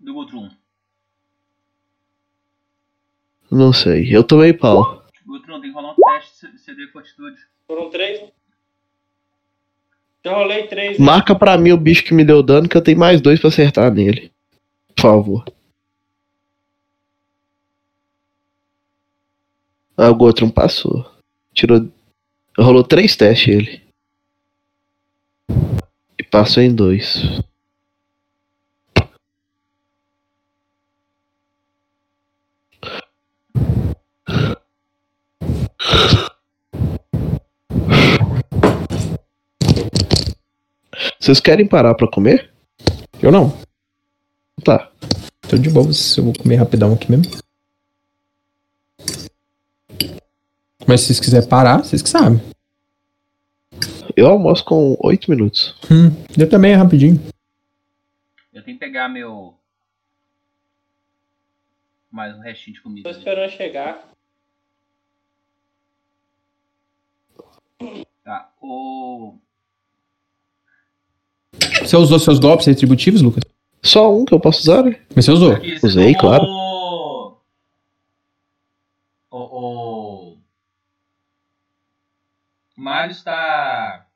Do 0.00 0.12
Gutrum. 0.12 0.50
Não 3.50 3.72
sei. 3.72 4.14
Eu 4.14 4.24
tomei 4.24 4.52
pau. 4.52 5.04
Gutrum 5.24 5.60
tem 5.60 5.70
que 5.70 5.76
rolar 5.76 5.92
um 5.92 5.94
teste 5.94 6.58
CD 6.58 6.88
fortitude. 6.88 7.36
Foram 7.66 7.90
três, 7.90 8.20
né? 8.22 8.30
Já 10.24 10.34
rolei 10.34 10.66
três. 10.66 10.98
Marca 10.98 11.36
pra 11.36 11.56
mim 11.56 11.70
o 11.70 11.76
bicho 11.76 12.04
que 12.04 12.12
me 12.12 12.24
deu 12.24 12.42
dano, 12.42 12.68
que 12.68 12.76
eu 12.76 12.82
tenho 12.82 12.98
mais 12.98 13.20
dois 13.20 13.38
pra 13.38 13.48
acertar 13.48 13.92
nele. 13.92 14.32
Por 14.94 15.02
favor. 15.02 15.44
Ah, 19.96 20.10
o 20.10 20.14
Gotron 20.14 20.50
passou. 20.50 21.08
Tirou. 21.54 21.88
Rolou 22.58 22.82
três 22.82 23.14
testes 23.14 23.48
ele. 23.48 23.82
E 26.18 26.22
passou 26.22 26.62
em 26.62 26.74
dois. 26.74 27.22
Vocês 41.20 41.40
querem 41.40 41.66
parar 41.66 41.94
pra 41.94 42.08
comer? 42.08 42.50
Eu 43.20 43.30
não. 43.30 43.52
Tá. 44.64 44.90
Tô 45.48 45.58
de 45.58 45.68
boa, 45.68 45.88
eu 46.16 46.24
vou 46.24 46.32
comer 46.32 46.56
rapidão 46.56 46.94
aqui 46.94 47.10
mesmo. 47.10 47.45
Mas 50.86 51.00
se 51.00 51.06
vocês 51.06 51.20
quiserem 51.20 51.48
parar, 51.48 51.78
vocês 51.78 52.00
que 52.00 52.08
sabem. 52.08 52.40
Eu 54.16 54.28
almoço 54.28 54.64
com 54.64 54.96
oito 55.02 55.30
minutos. 55.30 55.74
Hum, 55.90 56.10
eu 56.38 56.48
também 56.48 56.72
é 56.72 56.74
rapidinho. 56.76 57.20
Eu 58.54 58.62
tenho 58.62 58.78
que 58.78 58.84
pegar 58.84 59.08
meu. 59.08 59.54
Mais 62.10 62.34
um 62.34 62.40
restinho 62.40 62.76
de 62.76 62.82
comida. 62.82 63.02
Tô 63.02 63.08
ali. 63.10 63.18
esperando 63.18 63.50
chegar. 63.50 64.08
Tá. 68.24 68.50
O. 68.62 69.34
Você 71.82 71.96
usou 71.96 72.18
seus 72.18 72.38
golpes 72.38 72.66
retributivos, 72.66 73.22
Lucas? 73.22 73.42
Só 73.82 74.12
um 74.16 74.24
que 74.24 74.32
eu 74.32 74.40
posso 74.40 74.60
usar, 74.60 74.82
né? 74.82 75.00
Mas 75.14 75.24
você 75.24 75.32
usou. 75.32 75.52
Usei, 75.82 76.14
tomou 76.14 76.20
claro. 76.20 76.44
O. 76.44 77.36
O. 79.30 79.38
o... 79.38 80.38
Marius 82.86 83.24
tá. 83.24 84.06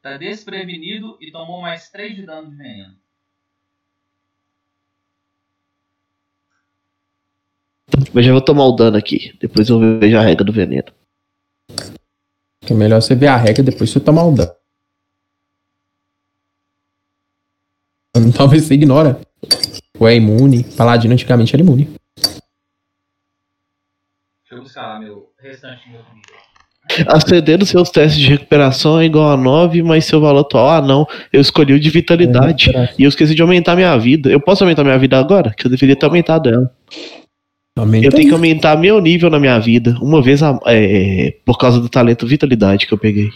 Tá 0.00 0.16
desprevenido 0.16 1.18
e 1.20 1.30
tomou 1.30 1.60
mais 1.60 1.90
3 1.90 2.16
de 2.16 2.24
dano 2.24 2.50
de 2.50 2.56
veneno. 2.56 2.96
Mas 8.14 8.24
já 8.24 8.32
vou 8.32 8.40
tomar 8.40 8.64
o 8.64 8.72
dano 8.72 8.96
aqui. 8.96 9.36
Depois 9.38 9.68
eu 9.68 9.78
vejo 10.00 10.16
a 10.16 10.22
regra 10.22 10.46
do 10.46 10.52
veneno. 10.52 10.90
É 12.62 12.72
melhor 12.72 13.02
você 13.02 13.14
ver 13.14 13.26
a 13.26 13.36
regra 13.36 13.62
depois 13.62 13.90
você 13.90 14.00
tomar 14.00 14.24
o 14.24 14.34
dano. 14.34 14.56
Talvez 18.34 18.64
você 18.64 18.72
ignora. 18.72 19.20
Ou 20.00 20.08
é 20.08 20.14
imune. 20.14 20.64
Paladino 20.74 21.12
antigamente 21.12 21.54
era 21.54 21.62
imune. 21.62 21.84
Deixa 24.40 24.52
eu 24.52 24.62
buscar 24.62 24.86
lá 24.86 24.98
meu 24.98 25.34
restante 25.38 25.84
do 25.84 25.90
meu. 25.90 26.51
Acendendo 27.06 27.64
seus 27.64 27.90
testes 27.90 28.20
de 28.20 28.28
recuperação 28.28 29.00
é 29.00 29.04
igual 29.06 29.30
a 29.30 29.36
9, 29.36 29.82
mas 29.82 30.04
seu 30.04 30.20
valor 30.20 30.40
atual, 30.40 30.68
ah 30.68 30.82
não, 30.82 31.06
eu 31.32 31.40
escolhi 31.40 31.72
o 31.72 31.80
de 31.80 31.88
vitalidade. 31.90 32.70
E 32.98 33.04
eu 33.04 33.08
esqueci 33.08 33.34
de 33.34 33.40
aumentar 33.42 33.76
minha 33.76 33.96
vida. 33.96 34.30
Eu 34.30 34.40
posso 34.40 34.62
aumentar 34.64 34.84
minha 34.84 34.98
vida 34.98 35.18
agora? 35.18 35.54
Que 35.56 35.66
eu 35.66 35.70
deveria 35.70 35.96
ter 35.96 36.06
aumentado 36.06 36.48
ela. 36.48 36.70
Aumenta 37.78 38.06
Eu 38.06 38.10
tenho 38.12 38.28
que 38.28 38.34
aumentar 38.34 38.76
meu 38.76 39.00
nível 39.00 39.30
na 39.30 39.38
minha 39.40 39.58
vida. 39.58 39.96
Uma 40.02 40.20
vez 40.20 40.42
a- 40.42 40.58
é, 40.66 41.34
por 41.46 41.56
causa 41.56 41.80
do 41.80 41.88
talento 41.88 42.26
vitalidade 42.26 42.86
que 42.86 42.92
eu 42.92 42.98
peguei. 42.98 43.30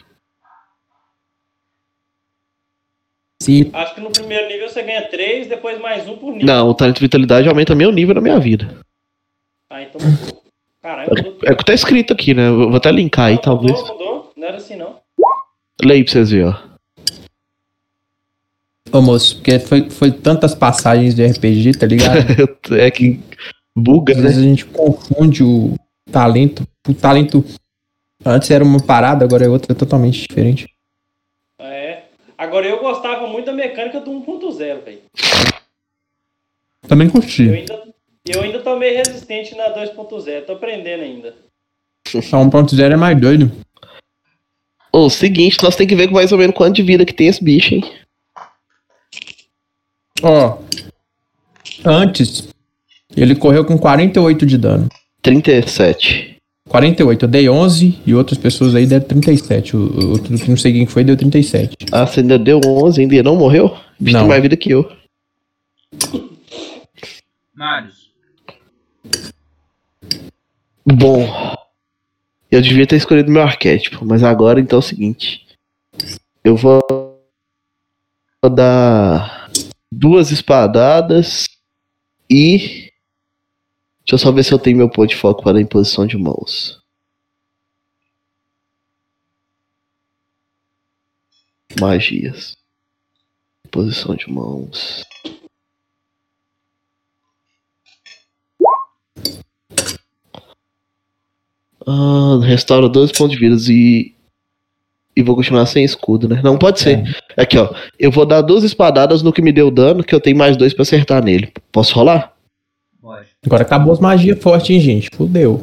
Se 3.43 3.71
Acho 3.73 3.95
que 3.95 4.01
no 4.01 4.11
primeiro 4.11 4.49
nível 4.49 4.69
você 4.69 4.83
ganha 4.83 5.09
três, 5.09 5.47
depois 5.47 5.81
mais 5.81 6.09
um 6.09 6.17
por 6.17 6.33
nível. 6.33 6.47
Não, 6.47 6.69
o 6.69 6.75
talento 6.75 7.01
vitalidade 7.01 7.49
aumenta 7.49 7.75
meu 7.75 7.93
nível 7.93 8.15
na 8.15 8.21
minha 8.21 8.39
vida. 8.39 8.77
Ah, 9.71 9.83
então. 9.83 10.01
Caralho, 10.87 11.11
mudou. 11.17 11.39
É 11.45 11.53
o 11.53 11.57
que 11.57 11.65
tá 11.65 11.75
escrito 11.75 12.13
aqui, 12.13 12.33
né? 12.33 12.47
Eu 12.47 12.69
Vou 12.69 12.77
até 12.77 12.93
linkar 12.93 13.27
aí, 13.27 13.35
Não, 13.35 13.41
talvez. 13.43 13.73
Mudou, 13.73 13.93
mudou. 13.99 14.33
Não 14.37 14.47
era 14.47 14.57
assim, 14.59 14.77
não. 14.77 15.01
Leia 15.83 15.99
aí 15.99 16.05
pra 16.05 16.13
vocês 16.13 16.31
verem, 16.31 16.47
ó. 16.47 16.55
Ô 18.93 19.03
moço, 19.03 19.35
porque 19.37 19.59
foi, 19.59 19.91
foi 19.91 20.13
tantas 20.13 20.55
passagens 20.55 21.13
de 21.13 21.27
RPG, 21.27 21.73
tá 21.77 21.87
ligado? 21.87 22.19
É 22.79 22.89
que 22.89 23.19
buga, 23.75 24.13
Às 24.13 24.19
né? 24.21 24.25
vezes 24.29 24.39
a 24.39 24.47
gente 24.47 24.65
confunde 24.67 25.43
o 25.43 25.75
talento. 26.13 26.63
O 26.89 26.95
talento 26.95 27.45
antes 28.25 28.49
era 28.53 28.63
uma 28.63 28.79
parada, 28.79 29.25
agora 29.25 29.45
é 29.45 29.49
outra 29.49 29.75
totalmente 29.75 30.21
diferente. 30.29 30.69
É. 31.59 32.03
Agora 32.39 32.65
eu 32.65 32.79
gostava 32.79 33.27
muito 33.27 33.47
da 33.47 33.53
mecânica 33.53 33.99
do 34.01 34.13
1.0, 34.13 34.85
velho. 34.85 35.01
Também 36.87 37.09
Eu 37.09 37.13
curti. 37.13 37.51
ainda, 37.51 37.83
eu 38.29 38.43
ainda 38.43 38.61
tomei 38.61 38.97
resistente 38.97 39.55
na 39.55 39.71
2.0, 39.75 40.45
tô 40.45 40.53
aprendendo 40.53 41.03
ainda. 41.03 41.35
A 42.09 42.37
1.0 42.39 42.81
é 42.93 42.97
mais 42.97 43.21
doido. 43.21 43.51
Ô, 44.93 45.11
seguinte, 45.11 45.59
nós 45.63 45.77
tem 45.77 45.87
que 45.87 45.95
ver 45.95 46.11
mais 46.11 46.33
ou 46.33 46.39
menos 46.39 46.57
quanto 46.57 46.77
de 46.77 46.83
vida 46.83 47.05
que 47.05 47.13
tem 47.13 47.29
esse 47.29 47.43
bicho, 47.43 47.75
hein? 47.75 47.85
Ó. 50.23 50.59
Antes, 51.85 52.49
ele 53.17 53.35
correu 53.35 53.65
com 53.65 53.77
48 53.77 54.47
de 54.47 54.57
dano. 54.57 54.89
37. 55.23 56.37
48, 56.69 57.25
eu 57.25 57.29
dei 57.29 57.49
11 57.49 58.01
e 58.07 58.15
outras 58.15 58.39
pessoas 58.39 58.75
aí 58.75 58.87
deram 58.87 59.07
37. 59.07 59.77
O, 59.77 59.81
o 59.81 60.11
outro 60.11 60.37
que 60.37 60.51
não 60.51 60.57
sei 60.57 60.73
quem 60.73 60.87
foi 60.87 61.05
deu 61.05 61.17
37. 61.17 61.77
Ah, 61.93 62.07
você 62.07 62.21
ainda 62.21 62.39
deu 62.39 62.61
11, 62.65 63.01
ainda 63.01 63.23
não 63.23 63.37
morreu? 63.37 63.67
O 63.67 64.05
bicho 64.05 64.15
Não. 64.15 64.23
tem 64.23 64.29
mais 64.29 64.43
vida 64.43 64.57
que 64.57 64.71
eu. 64.71 64.91
Marius, 67.55 68.06
Bom, 70.89 71.27
eu 72.49 72.63
devia 72.63 72.87
ter 72.87 72.95
escolhido 72.95 73.29
meu 73.29 73.43
arquétipo, 73.43 74.05
mas 74.05 74.23
agora 74.23 74.61
então 74.61 74.77
é 74.77 74.81
o 74.81 74.83
seguinte. 74.83 75.45
Eu 76.45 76.57
vou 76.57 76.81
dar 78.55 79.51
duas 79.91 80.31
espadadas 80.31 81.49
e. 82.31 82.93
Deixa 84.01 84.13
eu 84.13 84.19
só 84.19 84.31
ver 84.31 84.45
se 84.45 84.55
eu 84.55 84.59
tenho 84.61 84.77
meu 84.77 84.89
ponto 84.89 85.09
de 85.09 85.17
foco 85.17 85.43
para 85.43 85.59
a 85.59 85.61
imposição 85.61 86.07
de 86.07 86.17
mãos. 86.17 86.81
Magias. 91.81 92.57
Posição 93.73 94.15
de 94.15 94.31
mãos. 94.31 95.03
Ah, 101.87 102.41
restaura 102.43 102.89
12 102.89 103.13
pontos 103.13 103.37
de 103.37 103.39
vida 103.39 103.57
e. 103.71 104.15
E 105.19 105.23
vou 105.23 105.35
continuar 105.35 105.65
sem 105.65 105.83
escudo, 105.83 106.29
né? 106.29 106.43
Não 106.45 106.59
pode 106.59 106.79
ser. 106.79 107.03
Aqui, 107.39 107.57
ó. 107.57 107.73
Eu 107.99 108.11
vou 108.11 108.27
dar 108.27 108.43
duas 108.43 108.65
espadadas 108.65 109.23
no 109.23 109.33
que 109.33 109.41
me 109.41 109.51
deu 109.51 109.71
dano, 109.71 110.05
que 110.05 110.15
eu 110.15 110.21
tenho 110.21 110.37
mais 110.37 110.59
dois 110.59 110.75
pra 110.75 110.83
acertar 110.83 111.25
nele. 111.25 111.51
Posso 111.73 111.95
rolar? 111.95 112.37
pode. 113.01 113.29
Agora 113.47 113.63
acabou 113.63 113.93
as 113.93 114.01
magias 114.01 114.39
fortes, 114.43 114.71
hein, 114.71 114.81
gente? 114.81 115.11
Fudeu. 115.15 115.63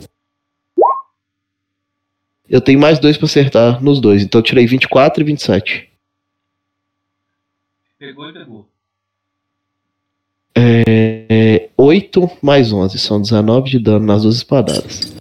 Eu 2.49 2.61
tenho 2.61 2.79
mais 2.79 2.99
dois 2.99 3.17
pra 3.17 3.25
acertar 3.25 3.83
nos 3.83 3.99
dois. 3.99 4.23
Então 4.23 4.39
eu 4.39 4.43
tirei 4.43 4.65
24 4.65 5.21
e 5.21 5.25
27. 5.25 5.89
Pegou 7.99 8.29
e 8.29 8.33
pegou. 8.33 8.67
É, 10.55 11.69
8 11.77 12.31
mais 12.41 12.71
11. 12.71 12.97
São 12.99 13.21
19 13.21 13.69
de 13.69 13.79
dano 13.79 14.05
nas 14.05 14.23
duas 14.23 14.35
espadadas. 14.35 15.12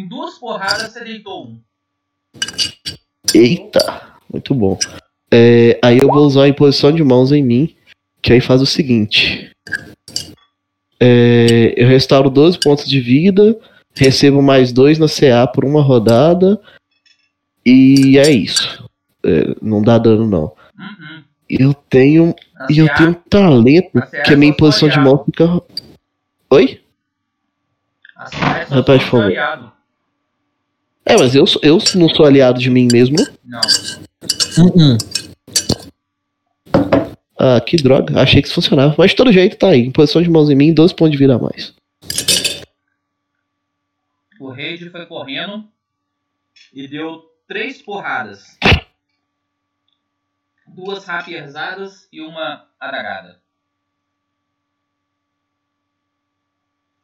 Em 0.00 0.08
duas 0.08 0.38
porradas 0.38 0.90
você 0.90 1.04
deitou 1.04 1.46
um. 1.46 1.60
Eita, 3.34 4.14
muito 4.32 4.54
bom. 4.54 4.78
É, 5.30 5.78
aí 5.82 5.98
eu 5.98 6.08
vou 6.08 6.24
usar 6.26 6.44
a 6.44 6.48
imposição 6.48 6.90
de 6.90 7.04
mãos 7.04 7.32
em 7.32 7.42
mim, 7.42 7.76
que 8.22 8.32
aí 8.32 8.40
faz 8.40 8.62
o 8.62 8.66
seguinte. 8.66 9.54
É, 10.98 11.74
eu 11.76 11.86
restauro 11.86 12.30
12 12.30 12.58
pontos 12.60 12.88
de 12.88 12.98
vida, 12.98 13.58
recebo 13.94 14.40
mais 14.40 14.72
2 14.72 14.98
na 14.98 15.06
CA 15.06 15.46
por 15.46 15.66
uma 15.66 15.82
rodada. 15.82 16.58
E 17.64 18.16
é 18.16 18.30
isso. 18.30 18.82
É, 19.22 19.54
não 19.60 19.82
dá 19.82 19.98
dano, 19.98 20.26
não. 20.26 20.52
Uhum. 20.78 21.24
Eu 21.46 21.74
tenho. 21.74 22.34
E 22.70 22.78
eu 22.78 22.88
tenho 22.94 23.10
um 23.10 23.14
talento 23.14 24.00
que 24.24 24.32
a 24.32 24.36
minha 24.36 24.50
é 24.50 24.54
só 24.54 24.58
posição 24.58 24.88
de 24.88 24.98
mão 24.98 25.22
fica. 25.26 25.60
Oi? 26.48 26.80
A 28.16 28.30
CA 28.30 28.58
é 28.60 28.66
só 28.66 28.74
Rapaz, 28.76 29.02
se 29.02 29.10
por 29.10 29.10
for 29.10 29.18
favor. 29.18 29.24
aliado. 29.26 29.80
É, 31.10 31.16
mas 31.18 31.34
eu, 31.34 31.46
sou- 31.46 31.60
eu 31.64 31.78
não 31.96 32.08
sou 32.08 32.24
aliado 32.24 32.58
de 32.60 32.70
mim 32.70 32.86
mesmo. 32.92 33.16
não? 33.44 33.60
Hum, 34.58 34.70
hum. 34.76 34.98
Ah, 37.38 37.60
que 37.60 37.76
droga. 37.76 38.20
Achei 38.20 38.40
que 38.42 38.46
isso 38.48 38.54
funcionava. 38.54 38.94
Mas 38.98 39.10
de 39.10 39.16
todo 39.16 39.32
jeito 39.32 39.56
tá 39.56 39.68
aí. 39.70 39.80
Em 39.80 39.90
posição 39.90 40.22
de 40.22 40.28
mãos 40.30 40.50
em 40.50 40.54
mim, 40.54 40.72
12 40.74 40.94
pontos 40.94 41.12
de 41.12 41.18
vida 41.18 41.34
a 41.34 41.38
mais. 41.38 41.74
O 44.38 44.50
Rage 44.50 44.88
foi 44.90 45.06
correndo 45.06 45.64
e 46.72 46.86
deu 46.86 47.22
três 47.48 47.82
porradas. 47.82 48.56
Duas 50.66 51.04
rapierzadas 51.04 52.06
e 52.12 52.20
uma 52.20 52.66
adagada. 52.78 53.40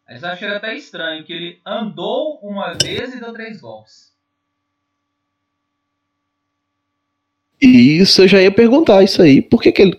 Eles 0.09 0.23
acharam 0.23 0.57
até 0.57 0.75
estranho 0.77 1.25
que 1.25 1.33
ele 1.33 1.61
andou 1.67 2.39
uma 2.43 2.75
vez 2.75 3.13
e 3.13 3.21
deu 3.21 3.33
três 3.33 3.61
golpes. 3.61 4.13
E 7.61 7.99
isso 7.99 8.23
eu 8.23 8.29
já 8.29 8.41
ia 8.41 8.53
perguntar 8.53 9.03
isso 9.03 9.21
aí. 9.21 9.43
Por 9.43 9.61
que, 9.61 9.73
que 9.73 9.83
ele 9.83 9.97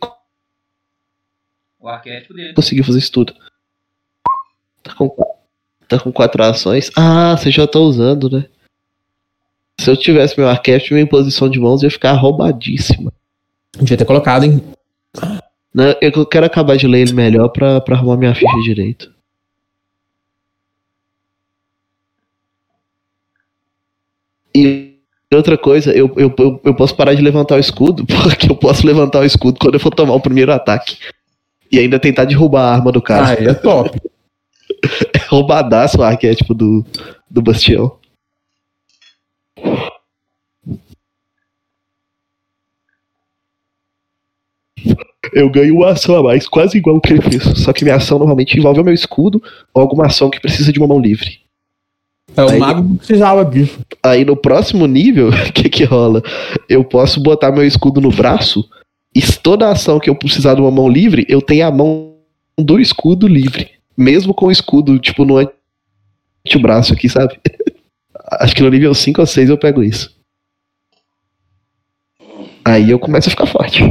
O 1.80 1.88
arquétipo 1.88 2.34
dele. 2.34 2.54
conseguiu 2.54 2.84
fazer 2.84 3.00
isso 3.00 3.12
tudo? 3.12 3.34
Tá 4.84 4.94
com, 4.96 5.36
tá 5.88 6.00
com 6.00 6.12
quatro 6.12 6.42
ações. 6.44 6.90
Ah, 6.96 7.36
você 7.36 7.52
já 7.52 7.68
tá 7.68 7.80
usando, 7.80 8.30
né? 8.30 8.48
Se 9.82 9.90
eu 9.90 9.98
tivesse 9.98 10.40
meu 10.40 10.48
arquétipo, 10.48 10.94
minha 10.94 11.08
posição 11.08 11.50
de 11.50 11.60
mãos 11.60 11.84
ia 11.84 11.92
ficar 11.92 12.14
roubadíssima. 12.14 13.12
Devia 13.78 13.98
ter 13.98 14.06
colocado, 14.06 14.44
hein? 14.44 14.64
Né? 15.74 15.96
Eu 16.02 16.26
quero 16.26 16.46
acabar 16.46 16.78
de 16.78 16.88
ler 16.88 17.02
ele 17.02 17.14
melhor 17.14 17.50
pra, 17.50 17.82
pra 17.82 17.96
arrumar 17.96 18.18
minha 18.18 18.34
ficha 18.34 18.58
direito. 18.64 19.14
E 24.58 25.36
outra 25.36 25.58
coisa, 25.58 25.92
eu, 25.92 26.12
eu, 26.18 26.34
eu, 26.64 26.74
posso 26.74 26.96
parar 26.96 27.14
de 27.14 27.22
levantar 27.22 27.56
o 27.56 27.60
escudo, 27.60 28.06
porque 28.24 28.50
eu 28.50 28.56
posso 28.56 28.88
levantar 28.88 29.20
o 29.20 29.26
escudo 29.26 29.60
quando 29.60 29.76
eu 29.76 29.80
for 29.80 29.94
tomar 29.94 30.16
o 30.16 30.22
primeiro 30.22 30.52
ataque. 30.52 30.98
E 31.72 31.78
ainda 31.78 32.00
tentar 32.00 32.26
derrubar 32.26 32.62
a 32.62 32.74
arma 32.74 32.92
do 32.92 33.02
cara. 33.02 33.38
Ah, 33.40 33.44
é 33.44 33.54
top. 33.54 34.00
É 35.14 35.18
roubadaço 35.28 36.00
o 36.00 36.04
arquétipo 36.04 36.54
do, 36.54 36.86
do 37.30 37.42
Bastião. 37.42 37.98
Eu 45.34 45.50
ganho 45.50 45.76
uma 45.78 45.92
ação 45.92 46.16
a 46.16 46.24
mais, 46.24 46.48
quase 46.48 46.78
igual 46.78 46.98
o 46.98 47.02
que 47.02 47.14
ele 47.14 47.22
fez. 47.22 47.44
Só 47.60 47.74
que 47.74 47.84
minha 47.84 47.96
ação 47.96 48.20
normalmente 48.20 48.58
envolve 48.58 48.80
o 48.80 48.84
meu 48.84 48.94
escudo 48.94 49.42
ou 49.74 49.82
alguma 49.82 50.06
ação 50.06 50.30
que 50.30 50.40
precisa 50.40 50.72
de 50.72 50.80
uma 50.80 50.88
mão 50.88 51.00
livre. 51.00 51.47
É, 52.38 52.44
o 52.44 52.50
Aí- 52.50 52.60
mago 52.60 52.82
não 52.84 52.96
precisava 52.96 53.44
disso. 53.44 53.80
Aí 54.04 54.24
no 54.24 54.38
próximo 54.38 54.86
nível, 54.86 55.30
o 55.50 55.52
que 55.54 55.68
que 55.70 55.84
rola? 55.84 56.22
Eu 56.70 56.84
posso 56.84 57.20
botar 57.20 57.52
meu 57.52 57.66
escudo 57.66 58.00
no 58.00 58.12
braço 58.12 58.64
e 59.14 59.22
toda 59.22 59.70
ação 59.70 60.00
que 60.00 60.10
eu 60.10 60.16
precisar 60.16 60.54
de 60.54 60.62
uma 60.62 60.70
mão 60.70 60.88
livre, 60.88 61.26
eu 61.28 61.42
tenho 61.42 61.66
a 61.68 61.72
mão 61.72 62.16
do 62.58 62.80
escudo 62.80 63.28
livre. 63.28 63.72
Mesmo 63.98 64.34
com 64.34 64.46
o 64.46 64.52
escudo, 64.52 65.00
tipo, 65.00 65.26
no 65.26 65.38
antebraço 66.46 66.94
aqui, 66.94 67.10
sabe? 67.10 67.40
Acho 68.40 68.56
que 68.56 68.62
no 68.62 68.70
nível 68.70 68.94
5 68.94 69.20
ou 69.20 69.26
6 69.26 69.50
eu 69.50 69.58
pego 69.58 69.82
isso. 69.84 70.16
Aí 72.64 72.92
eu 72.92 73.00
começo 73.00 73.30
a 73.30 73.32
ficar 73.32 73.48
forte. 73.48 73.82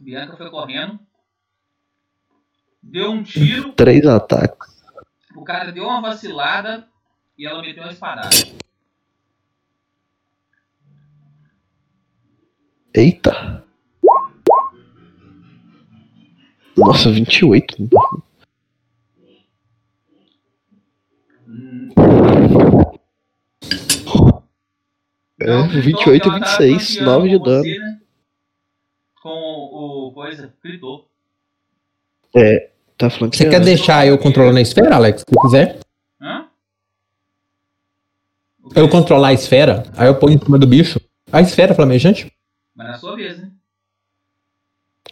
Bianca 0.00 0.36
foi 0.36 0.50
correndo. 0.50 0.98
Deu 2.92 3.10
um 3.10 3.22
tiro. 3.22 3.72
Três 3.72 4.04
ataques. 4.06 4.70
O 5.34 5.42
cara 5.42 5.72
deu 5.72 5.84
uma 5.84 6.02
vacilada 6.02 6.86
e 7.38 7.46
ela 7.46 7.62
meteu 7.62 7.82
uma 7.82 7.90
espadada. 7.90 8.28
Eita. 12.94 13.64
Nossa, 16.76 17.10
28. 17.10 17.88
Hum, 21.48 21.88
É, 25.40 25.46
Não, 25.46 25.66
gritou 25.68 25.82
28 25.82 26.22
que 26.22 26.28
e 26.28 26.30
ela 26.30 26.40
tava 26.40 26.58
26, 26.62 26.88
campeando 26.98 27.10
9 27.18 27.28
de 27.30 27.38
com 27.38 27.44
dano. 27.44 27.62
você, 27.64 27.78
né? 27.78 28.00
Com 29.22 29.28
o, 29.30 30.12
coisa, 30.12 30.54
gritou. 30.62 31.08
Tá 33.02 33.10
falando 33.10 33.34
Você 33.34 33.42
que 33.42 33.50
quer 33.50 33.56
é- 33.60 33.64
deixar 33.64 34.06
eu 34.06 34.16
controlando 34.16 34.58
a 34.58 34.62
esfera, 34.62 34.94
Alex? 34.94 35.24
Se 35.28 35.40
quiser. 35.42 35.80
Hã? 36.20 36.44
Eu 38.76 38.88
controlar 38.88 39.28
a 39.28 39.32
esfera, 39.32 39.82
aí 39.96 40.06
eu 40.06 40.14
ponho 40.14 40.36
em 40.36 40.38
cima 40.38 40.56
do 40.56 40.68
bicho. 40.68 41.00
A 41.32 41.40
esfera 41.40 41.74
flamejante? 41.74 42.32
Mas 42.76 42.86
na 42.86 42.98
sua 42.98 43.16
vez, 43.16 43.38
né? 43.38 43.50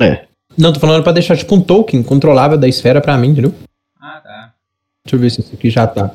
É. 0.00 0.28
Não, 0.56 0.72
tô 0.72 0.78
falando 0.78 1.02
pra 1.02 1.10
deixar 1.10 1.36
tipo 1.36 1.52
um 1.52 1.60
token 1.60 2.00
controlável 2.04 2.56
da 2.56 2.68
esfera 2.68 3.00
pra 3.00 3.16
mim, 3.18 3.30
entendeu? 3.30 3.52
Ah, 4.00 4.20
tá. 4.22 4.54
Deixa 5.04 5.16
eu 5.16 5.18
ver 5.20 5.30
se 5.30 5.40
isso 5.40 5.52
aqui 5.56 5.68
já 5.68 5.84
tá. 5.84 6.12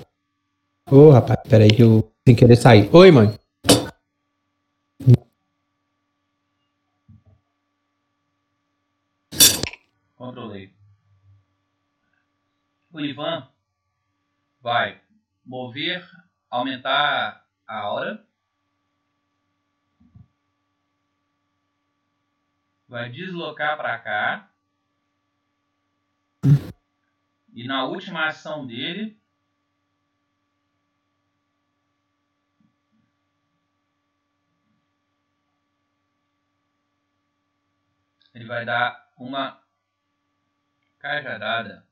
Ô, 0.89 1.09
rapaz, 1.09 1.41
peraí 1.49 1.67
que 1.69 1.83
eu 1.83 2.09
sem 2.25 2.33
querer 2.33 2.55
sair. 2.55 2.89
Oi, 2.93 3.11
mãe. 3.11 3.33
O 12.95 13.01
Ivan 13.01 13.45
vai 14.61 15.01
mover, 15.45 16.09
aumentar 16.49 17.45
a 17.67 17.77
aura. 17.77 18.25
Vai 22.87 23.11
deslocar 23.11 23.75
para 23.75 23.99
cá. 23.99 24.49
E 27.53 27.67
na 27.67 27.83
última 27.83 28.27
ação 28.27 28.65
dele, 28.65 29.19
ele 38.33 38.45
vai 38.45 38.63
dar 38.63 39.11
uma 39.17 39.61
cajadada. 40.97 41.84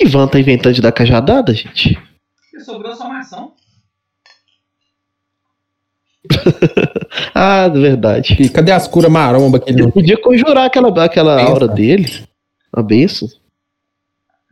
O 0.00 0.02
que 0.02 0.06
que 0.06 0.12
Van 0.16 0.26
tá 0.26 0.40
inventando 0.40 0.72
de 0.74 0.80
dar 0.80 0.92
cajadada, 0.92 1.52
gente? 1.52 1.98
E 2.54 2.60
sobrou 2.60 2.96
só 2.96 3.04
uma 3.04 3.18
ação. 3.20 3.52
Ah, 7.34 7.68
verdade. 7.68 8.34
E 8.40 8.48
cadê 8.48 8.72
as 8.72 8.88
curas 8.88 9.10
maromba 9.10 9.60
que 9.60 9.70
ele 9.70 9.82
não. 9.82 9.90
podia 9.90 10.16
conjurar 10.18 10.64
aquela, 10.64 11.04
aquela 11.04 11.36
Benção. 11.36 11.52
aura 11.52 11.68
dele. 11.68 12.26
A 12.72 12.82
benção. 12.82 13.28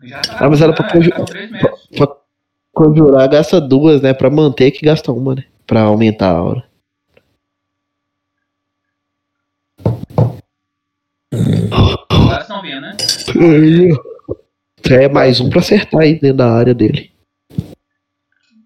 Já 0.03 0.21
tá 0.21 0.37
Ah, 0.39 0.51
mas 0.51 0.61
era 0.61 0.75
pra 0.75 0.87
três 0.87 1.07
metros. 1.07 1.89
Pra 1.97 2.09
conjurar, 2.75 3.27
gasta 3.31 3.59
duas, 3.59 4.03
né? 4.03 4.13
Pra 4.13 4.29
manter 4.29 4.71
que 4.71 4.85
gasta 4.85 5.11
uma, 5.13 5.35
né? 5.35 5.45
Pra 5.67 5.81
aumentar 5.83 6.29
a 6.31 6.37
aura. 6.37 6.65
Agora 11.33 12.41
estão 12.43 12.61
vendo, 12.61 12.81
né? 12.83 12.97
É 14.91 15.07
mais 15.07 15.39
um 15.39 15.51
pra 15.51 15.61
acertar 15.61 16.01
aí 16.01 16.19
dentro 16.19 16.39
da 16.39 16.51
área 16.51 16.75
dele. 16.75 17.13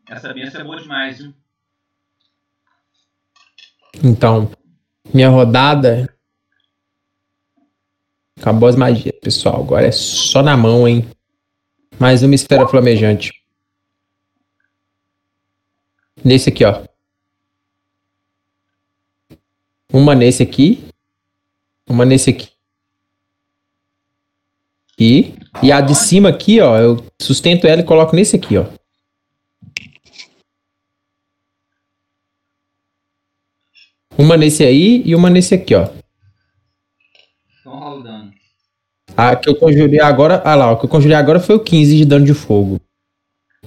Essa 0.08 0.32
benção 0.32 0.60
é 0.60 0.64
boa 0.64 0.80
demais, 0.80 1.18
viu? 1.18 1.34
Então, 4.04 4.50
minha 5.12 5.28
rodada. 5.28 6.14
Acabou 8.38 8.68
as 8.68 8.76
magias, 8.76 9.18
pessoal. 9.20 9.62
Agora 9.62 9.86
é 9.86 9.92
só 9.92 10.42
na 10.42 10.56
mão, 10.56 10.86
hein? 10.86 11.08
Mais 11.98 12.22
uma 12.22 12.34
esfera 12.34 12.68
flamejante. 12.68 13.32
Nesse 16.24 16.50
aqui, 16.50 16.64
ó. 16.64 16.84
Uma 19.92 20.14
nesse 20.14 20.42
aqui. 20.42 20.84
Uma 21.88 22.04
nesse 22.04 22.30
aqui. 22.30 22.51
E, 25.04 25.34
e 25.60 25.72
a 25.72 25.80
de 25.80 25.96
cima 25.96 26.28
aqui, 26.28 26.60
ó. 26.60 26.78
Eu 26.78 27.04
sustento 27.20 27.66
ela 27.66 27.80
e 27.80 27.84
coloco 27.84 28.14
nesse 28.14 28.36
aqui, 28.36 28.56
ó. 28.56 28.66
Uma 34.16 34.36
nesse 34.36 34.62
aí 34.62 35.02
e 35.04 35.12
uma 35.16 35.28
nesse 35.28 35.56
aqui, 35.56 35.74
ó. 35.74 35.88
Rola 37.64 37.98
o 37.98 38.02
dano. 38.04 38.32
A 39.16 39.34
que 39.34 39.48
eu 39.48 39.56
conjurei 39.56 40.00
agora. 40.00 40.40
Ah 40.44 40.54
lá, 40.54 40.70
o 40.70 40.78
que 40.78 40.84
eu 40.84 40.88
conjurei 40.88 41.16
agora 41.16 41.40
foi 41.40 41.56
o 41.56 41.64
15 41.64 41.96
de 41.96 42.04
dano 42.04 42.24
de 42.24 42.32
fogo. 42.32 42.80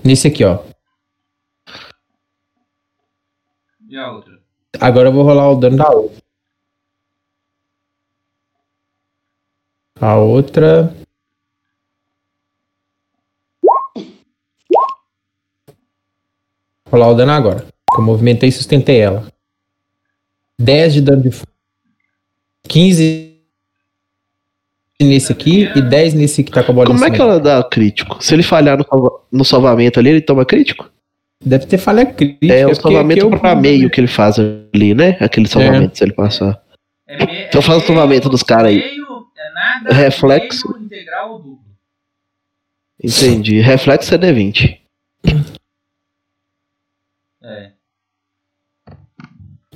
Nesse 0.01 0.29
aqui, 0.29 0.45
ó. 0.45 0.63
E 3.89 3.97
a 3.97 4.09
outra? 4.09 4.39
Agora 4.79 5.09
eu 5.09 5.13
vou 5.13 5.23
rolar 5.23 5.51
o 5.51 5.59
dano 5.59 5.75
da 5.75 5.89
outra. 5.89 6.23
A 9.99 10.15
outra. 10.15 11.04
Rolar 16.95 17.09
o 17.09 17.13
dano 17.13 17.31
agora. 17.33 17.65
Eu 17.97 18.01
movimentei 18.01 18.47
e 18.47 18.51
sustentei 18.53 18.99
ela. 18.99 19.27
10 20.57 20.93
de 20.93 21.01
dano 21.01 21.21
de 21.23 21.31
fogo. 21.31 21.51
15 22.69 23.35
nesse 25.01 25.31
aqui 25.33 25.69
e 25.75 25.81
10 25.81 26.13
nesse 26.13 26.41
que 26.41 26.51
tá 26.51 26.63
com 26.63 26.71
a 26.71 26.75
bola 26.75 26.87
Como 26.87 27.03
é 27.03 27.11
que 27.11 27.19
ela 27.19 27.37
dá 27.37 27.61
crítico? 27.63 28.23
Se 28.23 28.33
ele 28.33 28.43
falhar 28.43 28.77
no, 28.77 29.19
no 29.29 29.43
salvamento 29.43 29.99
ali, 29.99 30.09
ele 30.09 30.21
toma 30.21 30.45
crítico? 30.45 30.89
Deve 31.45 31.65
ter 31.65 31.77
falha 31.77 32.05
crítica. 32.05 32.53
É 32.53 32.65
o 32.65 32.73
salvamento 32.73 33.25
aqui 33.25 33.35
eu- 33.35 33.39
pra 33.39 33.53
meio 33.53 33.89
que 33.89 33.99
ele 33.99 34.07
faz 34.07 34.37
ali, 34.39 34.95
né? 34.95 35.17
Aquele 35.19 35.49
salvamento, 35.49 35.97
se 35.97 36.03
ele 36.03 36.13
passar. 36.13 36.63
É 37.05 37.25
me... 37.25 37.43
Então 37.43 37.61
faz 37.61 37.83
o 37.83 37.85
salvamento 37.85 38.29
dos 38.29 38.41
caras 38.41 38.67
aí. 38.69 38.77
Meio, 38.77 39.27
é 39.37 39.53
nada, 39.53 39.93
Reflexo. 39.93 40.71
meio, 40.71 40.85
integral 40.85 41.33
ou 41.33 41.39
duplo. 41.39 41.65
Entendi. 43.03 43.59
Reflexo 43.59 44.15
é 44.15 44.17
D20. 44.17 44.79
É. 47.43 47.71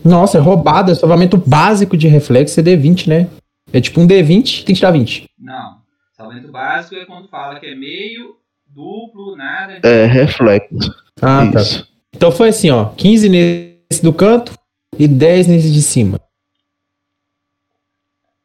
Nossa, 0.03 0.37
é 0.37 0.41
roubado. 0.41 0.91
É 0.91 0.95
salvamento 0.95 1.37
básico 1.37 1.97
de 1.97 2.07
reflexo 2.07 2.59
é 2.59 2.63
D20, 2.63 3.07
né? 3.07 3.27
É 3.71 3.79
tipo 3.79 4.01
um 4.01 4.07
D20, 4.07 4.63
tem 4.63 4.73
que 4.73 4.79
tirar 4.79 4.91
20. 4.91 5.29
Não. 5.39 5.77
Salvamento 6.15 6.51
básico 6.51 6.95
é 6.95 7.05
quando 7.05 7.27
fala 7.29 7.59
que 7.59 7.65
é 7.65 7.75
meio, 7.75 8.35
duplo, 8.67 9.35
nada. 9.35 9.79
É, 9.83 10.05
reflexo. 10.05 10.93
Ah, 11.21 11.49
tá. 11.51 11.61
Isso. 11.61 11.87
Então 12.15 12.31
foi 12.31 12.49
assim, 12.49 12.69
ó. 12.69 12.85
15 12.85 13.29
nesse 13.29 14.03
do 14.03 14.11
canto 14.11 14.53
e 14.97 15.07
10 15.07 15.47
nesse 15.47 15.71
de 15.71 15.81
cima. 15.81 16.19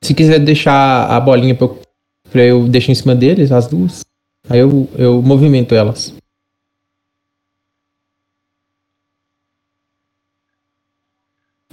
Se 0.02 0.12
quiser 0.12 0.38
deixar 0.38 1.10
a 1.10 1.18
bolinha 1.18 1.54
pra 1.54 1.66
eu, 1.66 1.82
pra 2.30 2.42
eu 2.42 2.68
deixar 2.68 2.92
em 2.92 2.94
cima 2.94 3.14
deles, 3.14 3.50
as 3.50 3.66
duas, 3.66 4.04
aí 4.48 4.58
eu, 4.58 4.88
eu 4.96 5.22
movimento 5.22 5.74
elas. 5.74 6.14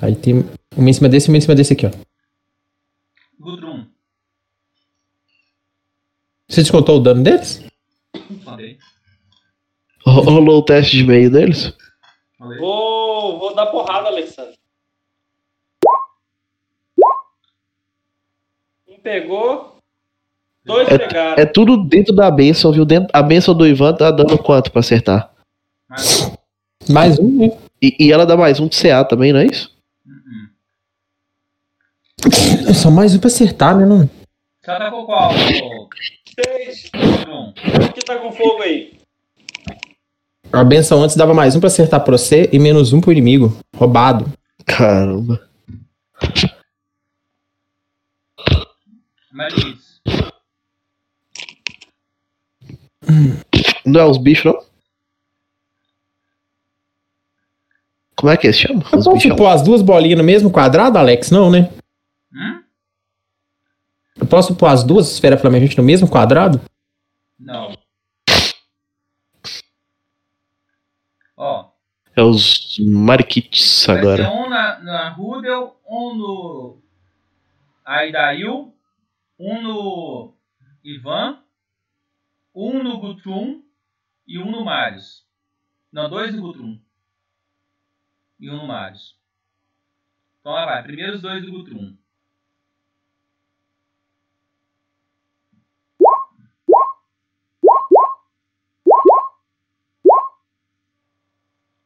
Aí 0.02 0.16
tem 0.16 0.44
uma 0.76 0.90
em 0.90 0.94
cima 0.94 1.08
desse 1.10 1.28
e 1.28 1.32
uma 1.32 1.38
em 1.38 1.42
cima 1.42 1.56
desse 1.56 1.74
aqui, 1.74 1.86
ó. 1.86 1.92
Gudrun. 3.40 3.86
Você 6.48 6.62
descontou 6.62 6.98
o 6.98 7.00
dano 7.00 7.24
deles? 7.24 7.64
Falei. 8.44 8.78
Ro- 10.06 10.22
Rolou 10.22 10.60
o 10.60 10.64
teste 10.66 10.98
de 10.98 11.04
meio 11.04 11.32
deles? 11.32 11.74
Falei. 12.38 12.60
Vou, 12.60 13.40
vou 13.40 13.56
dar 13.56 13.68
porrada, 13.68 14.08
Alexandre. 14.08 14.58
Um 18.88 19.00
pegou, 19.00 19.78
dois 20.66 20.88
pegaram. 20.90 21.42
É 21.42 21.46
tudo 21.46 21.78
dentro 21.86 22.14
da 22.14 22.30
benção, 22.30 22.72
viu? 22.72 22.86
Dentro, 22.86 23.10
a 23.14 23.22
benção 23.24 23.56
do 23.56 23.66
Ivan 23.68 23.94
tá 23.96 24.12
dando 24.12 24.38
quanto 24.38 24.72
pra 24.72 24.80
acertar? 24.82 25.32
Mas, 25.90 26.22
uh, 26.28 26.38
Mais 26.90 27.20
um, 27.20 27.38
né? 27.38 27.58
E, 27.82 27.96
e 28.08 28.12
ela 28.12 28.26
dá 28.26 28.36
mais 28.38 28.60
um 28.60 28.68
de 28.68 28.80
CA 28.80 29.04
também, 29.04 29.32
não 29.34 29.40
é 29.40 29.46
isso? 29.46 29.72
É 32.68 32.74
só 32.74 32.92
mais 32.92 33.16
um 33.16 33.20
pra 33.20 33.28
acertar, 33.28 33.76
né? 33.76 33.86
Não? 33.86 34.10
Você 34.64 34.72
atacou 34.72 35.06
qual, 35.06 35.32
Seis. 35.34 36.90
Gudrun? 36.94 37.50
O 37.50 37.94
que 37.94 38.02
tá 38.02 38.18
com 38.18 38.32
fogo 38.32 38.62
aí? 38.62 39.00
A 40.54 40.64
benção 40.64 41.02
antes 41.02 41.16
dava 41.16 41.34
mais 41.34 41.56
um 41.56 41.60
pra 41.60 41.68
acertar 41.68 42.04
pra 42.04 42.18
você 42.18 42.50
e 42.52 42.60
menos 42.60 42.94
um 42.94 43.02
pro 43.02 43.12
inimigo. 43.12 43.58
Roubado. 43.76 44.32
Caramba. 44.66 45.42
Mas 49.32 49.54
isso. 49.54 50.02
Não 53.86 54.00
é 54.00 54.06
os 54.06 54.18
bichos, 54.18 54.46
não? 54.54 54.64
Como 58.16 58.32
é 58.32 58.38
que 58.38 58.46
eles 58.48 58.60
chamam? 58.60 58.84
Os 58.94 59.08
bichos. 59.08 59.36
pôr 59.36 59.48
as 59.48 59.64
duas 59.64 59.82
bolinhas 59.82 60.18
no 60.18 60.24
mesmo 60.24 60.52
quadrado, 60.52 60.98
Alex? 60.98 61.32
Não, 61.32 61.50
né? 61.50 61.72
Posso 64.32 64.56
pôr 64.56 64.68
as 64.68 64.82
duas 64.82 65.12
esferas 65.12 65.42
flamejantes 65.42 65.76
no 65.76 65.84
mesmo 65.84 66.10
quadrado? 66.10 66.62
Não. 67.38 67.78
Ó. 71.36 71.70
É 72.16 72.24
os 72.24 72.80
Vai 72.80 73.98
agora. 73.98 74.24
ser 74.24 74.30
um 74.30 74.50
na, 74.50 74.80
na 74.80 75.10
Rudel, 75.10 75.76
um 75.86 76.16
no 76.16 76.82
Aidail, 77.84 78.74
um 79.38 79.62
no 79.62 80.34
Ivan, 80.82 81.40
um 82.56 82.82
no 82.82 83.02
Gutrum 83.02 83.62
e 84.26 84.40
um 84.40 84.50
no 84.50 84.64
Marius. 84.64 85.26
Não, 85.92 86.10
dois 86.10 86.34
no 86.34 86.42
Gutrum. 86.42 86.80
E 88.40 88.50
um 88.50 88.56
no 88.56 88.68
Marius. 88.68 89.14
Então 90.40 90.54
lá 90.54 90.66
vai. 90.66 90.84
Primeiro 90.84 91.16
os 91.16 91.22
dois 91.22 91.44
do 91.44 91.52
Gutrum. 91.52 91.98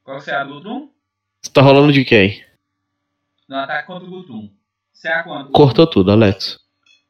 Qual 0.06 0.22
que 0.22 0.30
é 0.30 0.36
a 0.36 0.44
do 0.44 0.54
Gutrum? 0.54 0.92
Você 1.42 1.52
tá 1.52 1.64
rolando 1.64 1.92
de 1.92 2.06
quem? 2.06 2.46
No 3.50 3.56
ataque 3.56 3.88
contra 3.88 4.08
o 4.08 4.12
Gutrum. 4.12 4.56
CA 4.94 5.24
quanto? 5.24 5.52
Cortou 5.52 5.88
tudo, 5.90 6.12
Alex. 6.12 6.60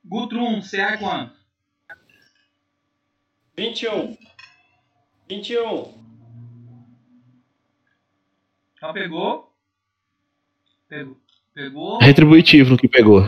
Gutrum, 0.04 0.62
CA 0.62 0.98
quanto? 0.98 1.36
21. 3.58 4.18
21. 5.28 5.94
Então 8.76 8.94
pegou. 8.94 9.54
Pegou. 10.88 11.18
Pegou. 11.54 11.98
Retributivo 12.00 12.72
no 12.72 12.78
que 12.78 12.88
pegou. 12.88 13.24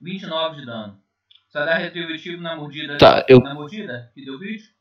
vinte 0.00 0.22
e 0.22 0.26
nove 0.26 0.60
de 0.60 0.66
dano. 0.66 1.07
Só 1.48 1.64
dá 1.64 1.76
retributivo 1.76 2.42
na 2.42 2.54
mordida. 2.56 2.98
Tá, 2.98 3.24
eu- 3.28 3.40
Na 3.40 3.54
mordida? 3.54 4.10
Que 4.14 4.24
deu 4.24 4.38
crítico? 4.38 4.74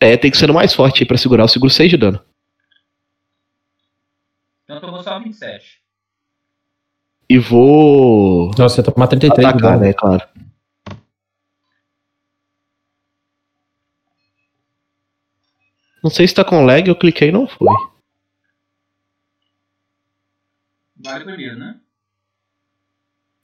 É, 0.00 0.16
tem 0.16 0.30
que 0.30 0.36
ser 0.36 0.48
no 0.48 0.54
mais 0.54 0.74
forte 0.74 1.02
aí 1.02 1.06
pra 1.06 1.16
segurar. 1.16 1.44
Eu 1.44 1.48
seguro 1.48 1.70
6 1.72 1.88
de 1.90 1.96
dano. 1.96 2.20
Então 4.64 4.80
tomou 4.80 5.02
só 5.02 5.18
27. 5.18 5.80
E 7.28 7.38
vou. 7.38 8.50
Nossa, 8.58 8.82
você 8.82 8.82
tomar 8.92 9.06
33 9.06 9.46
de 9.48 9.54
atacar, 9.54 9.72
dano. 9.78 9.82
né? 9.84 9.92
Claro. 9.92 10.28
Não 16.02 16.10
sei 16.10 16.26
se 16.26 16.34
tá 16.34 16.44
com 16.44 16.64
lag, 16.64 16.86
eu 16.88 16.96
cliquei 16.96 17.28
e 17.28 17.32
não 17.32 17.46
foi. 17.46 17.68
Vale 20.96 21.24
primeiro, 21.24 21.58
né? 21.58 21.80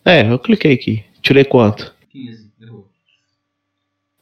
É, 0.05 0.31
eu 0.31 0.39
cliquei 0.39 0.75
aqui. 0.75 1.05
Tirei 1.29 1.45
quanto? 1.45 1.95
15. 2.09 2.51
Errou. 2.59 2.89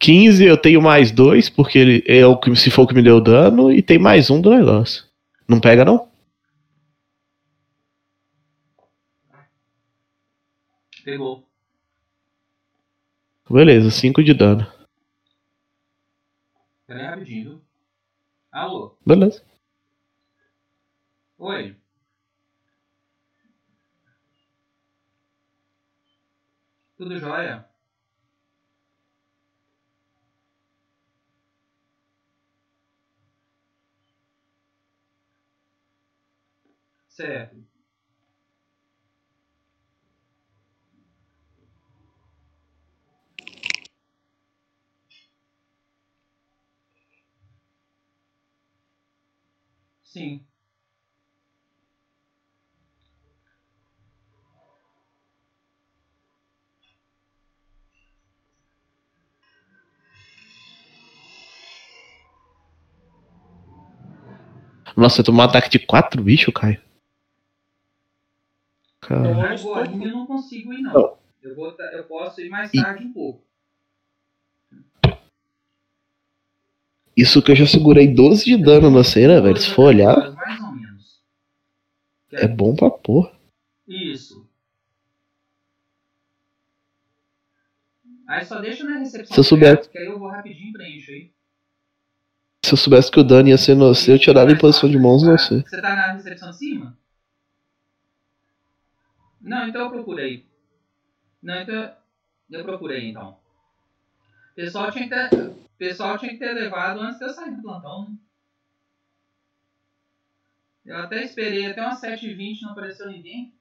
15, 0.00 0.44
eu 0.44 0.60
tenho 0.60 0.82
mais 0.82 1.12
2, 1.12 1.48
porque 1.48 1.78
ele 1.78 2.04
é 2.04 2.26
o 2.26 2.36
que 2.36 2.52
se 2.56 2.68
for 2.68 2.82
o 2.82 2.86
que 2.88 2.94
me 2.96 3.00
deu 3.00 3.20
dano, 3.20 3.70
e 3.70 3.80
tem 3.80 3.96
mais 3.96 4.28
um 4.28 4.40
do 4.40 4.50
negócio. 4.50 5.04
Não 5.46 5.60
pega, 5.60 5.84
não? 5.84 6.10
Pegou. 11.04 11.46
Beleza, 13.48 13.88
5 13.92 14.24
de 14.24 14.34
dano. 14.34 14.66
Pera 16.88 17.02
aí 17.02 17.06
rapidinho, 17.06 17.44
viu? 17.50 17.60
Alô? 18.50 18.96
Beleza. 19.06 19.44
Oi? 21.38 21.76
Tudo 26.96 27.16
jóia? 27.18 27.66
Certo. 37.08 37.56
Sim. 50.02 50.46
Nossa, 64.96 65.20
eu 65.20 65.24
tomou 65.24 65.42
um 65.42 65.48
ataque 65.48 65.68
de 65.68 65.78
quatro 65.78 66.22
bichos, 66.22 66.52
Caio. 66.54 66.80
Cara, 69.00 69.20
um 69.28 69.40
Agora 69.40 69.54
estouro. 69.54 69.90
eu 70.02 70.10
não 70.10 70.26
consigo 70.26 70.72
ir, 70.72 70.80
não. 70.82 70.92
Não. 70.92 71.16
Eu, 71.42 71.54
vou, 71.54 71.76
eu 71.92 72.04
posso 72.04 72.40
ir 72.40 72.48
mais 72.48 72.72
E- 72.74 72.80
tarde 72.82 73.04
um 73.04 73.12
pouco. 73.12 73.44
isso 77.16 77.40
que 77.42 77.50
eu 77.50 77.56
já 77.56 77.66
segurei 77.66 78.06
12 78.12 78.44
de 78.44 78.56
dano 78.62 78.90
na 78.90 79.02
cena, 79.04 79.40
velho. 79.40 79.56
Se 79.56 79.70
for 79.70 79.84
olhar, 79.86 80.32
Mais 80.34 80.60
ou 80.60 80.72
menos. 80.72 81.22
é 82.32 82.46
bom 82.48 82.74
pra 82.74 82.90
porra. 82.90 83.32
Isso. 83.88 84.46
Aí 88.28 88.44
só 88.44 88.60
deixa 88.60 88.84
na 88.84 88.98
recepção. 88.98 89.34
Se 89.34 89.40
eu 89.40 89.44
souber- 89.44 89.88
Que 89.88 89.96
aí 89.98 90.06
eu 90.06 90.18
vou 90.18 90.28
rapidinho 90.28 90.70
e 90.70 90.72
preencho 90.72 91.10
aí. 91.12 91.30
Se 92.66 92.72
eu 92.72 92.76
soubesse 92.76 93.12
que 93.12 93.20
o 93.20 93.22
dano 93.22 93.48
ia 93.48 93.56
ser 93.56 93.76
no 93.76 93.94
você, 93.94 94.12
eu 94.12 94.18
tirava 94.18 94.50
em 94.50 94.58
posição 94.58 94.90
de 94.90 94.98
mãos 94.98 95.22
no 95.22 95.38
você. 95.38 95.60
Você 95.60 95.80
tá 95.80 95.94
na 95.94 96.12
recepção 96.14 96.50
de 96.50 96.56
cima? 96.56 96.98
Não, 99.40 99.68
então 99.68 99.82
eu 99.82 99.90
procurei. 99.90 100.44
Não, 101.40 101.62
então 101.62 101.94
eu 102.50 102.64
procurei 102.64 103.08
então. 103.08 103.38
O 104.50 104.54
pessoal 104.56 104.90
tinha 104.90 105.04
que 105.04 105.10
ter, 105.10 105.52
pessoal 105.78 106.18
tinha 106.18 106.32
que 106.32 106.38
ter 106.38 106.54
levado 106.54 106.98
antes 106.98 107.20
de 107.20 107.26
eu 107.26 107.30
sair 107.30 107.54
do 107.54 107.62
plantão, 107.62 108.10
né? 108.10 108.16
Eu 110.84 110.96
até 110.96 111.22
esperei 111.22 111.66
até 111.66 111.80
umas 111.82 112.00
7h20, 112.00 112.62
não 112.62 112.72
apareceu 112.72 113.08
ninguém. 113.08 113.54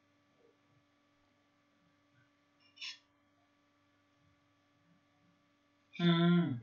Hum. 5.99 6.57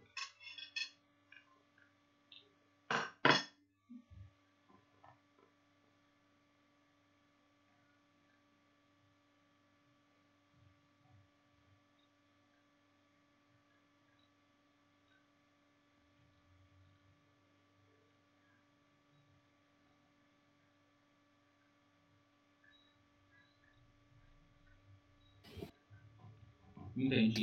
Entendi. 27.07 27.43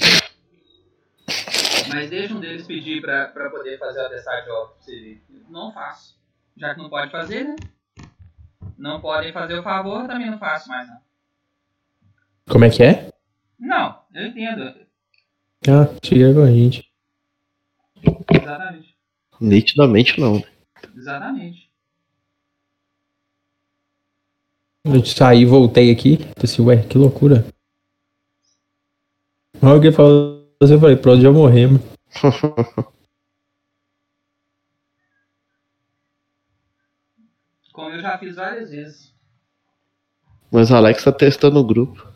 Mas 1.90 2.10
deixa 2.10 2.34
um 2.34 2.40
deles 2.40 2.66
pedir 2.68 3.02
pra, 3.02 3.28
pra 3.28 3.50
poder 3.50 3.78
fazer 3.78 4.00
o 4.00 4.06
atestado 4.06 4.44
de 4.46 4.52
óbito. 4.52 4.74
pra 4.76 4.84
você 4.86 5.00
ver. 5.00 5.24
Não 5.50 5.72
faço. 5.74 6.18
Já 6.58 6.74
que 6.76 6.82
não 6.82 6.90
pode 6.90 7.12
fazer, 7.12 7.44
né? 7.44 7.56
Não 8.78 9.02
podem 9.02 9.34
fazer 9.34 9.60
o 9.60 9.64
favor, 9.64 10.08
também 10.08 10.30
não 10.30 10.38
faço 10.40 10.70
mais 10.70 10.88
não. 10.88 10.98
Como 12.50 12.66
é 12.66 12.70
que 12.70 12.84
é? 12.84 13.12
Não, 13.60 14.02
eu 14.14 14.28
entendo. 14.28 14.74
Ah, 15.68 15.88
chega 16.04 16.34
com 16.34 16.44
a 16.44 16.52
gente. 16.52 16.90
Exatamente. 18.34 18.96
Nitidamente 19.42 20.20
não. 20.20 20.36
né? 20.36 20.44
Exatamente. 20.96 21.70
Eu 24.86 25.06
saí 25.06 25.42
e 25.42 25.46
voltei 25.46 25.92
aqui. 25.92 26.18
Falei 26.18 26.34
assim, 26.44 26.62
ué, 26.64 26.78
que 26.84 26.98
loucura. 26.98 27.46
Alguém 29.62 29.92
falou 29.92 30.48
assim, 30.62 30.74
eu 30.74 30.80
falei, 30.80 30.96
pronto, 30.96 31.22
já 31.22 31.32
morremos. 31.32 31.82
Como 37.74 37.90
eu 37.90 38.02
já 38.02 38.18
fiz 38.18 38.36
várias 38.36 38.72
vezes. 38.72 39.14
Mas 40.52 40.72
o 40.72 40.76
Alex 40.76 41.04
tá 41.04 41.12
testando 41.12 41.60
o 41.60 41.64
grupo. 41.64 42.08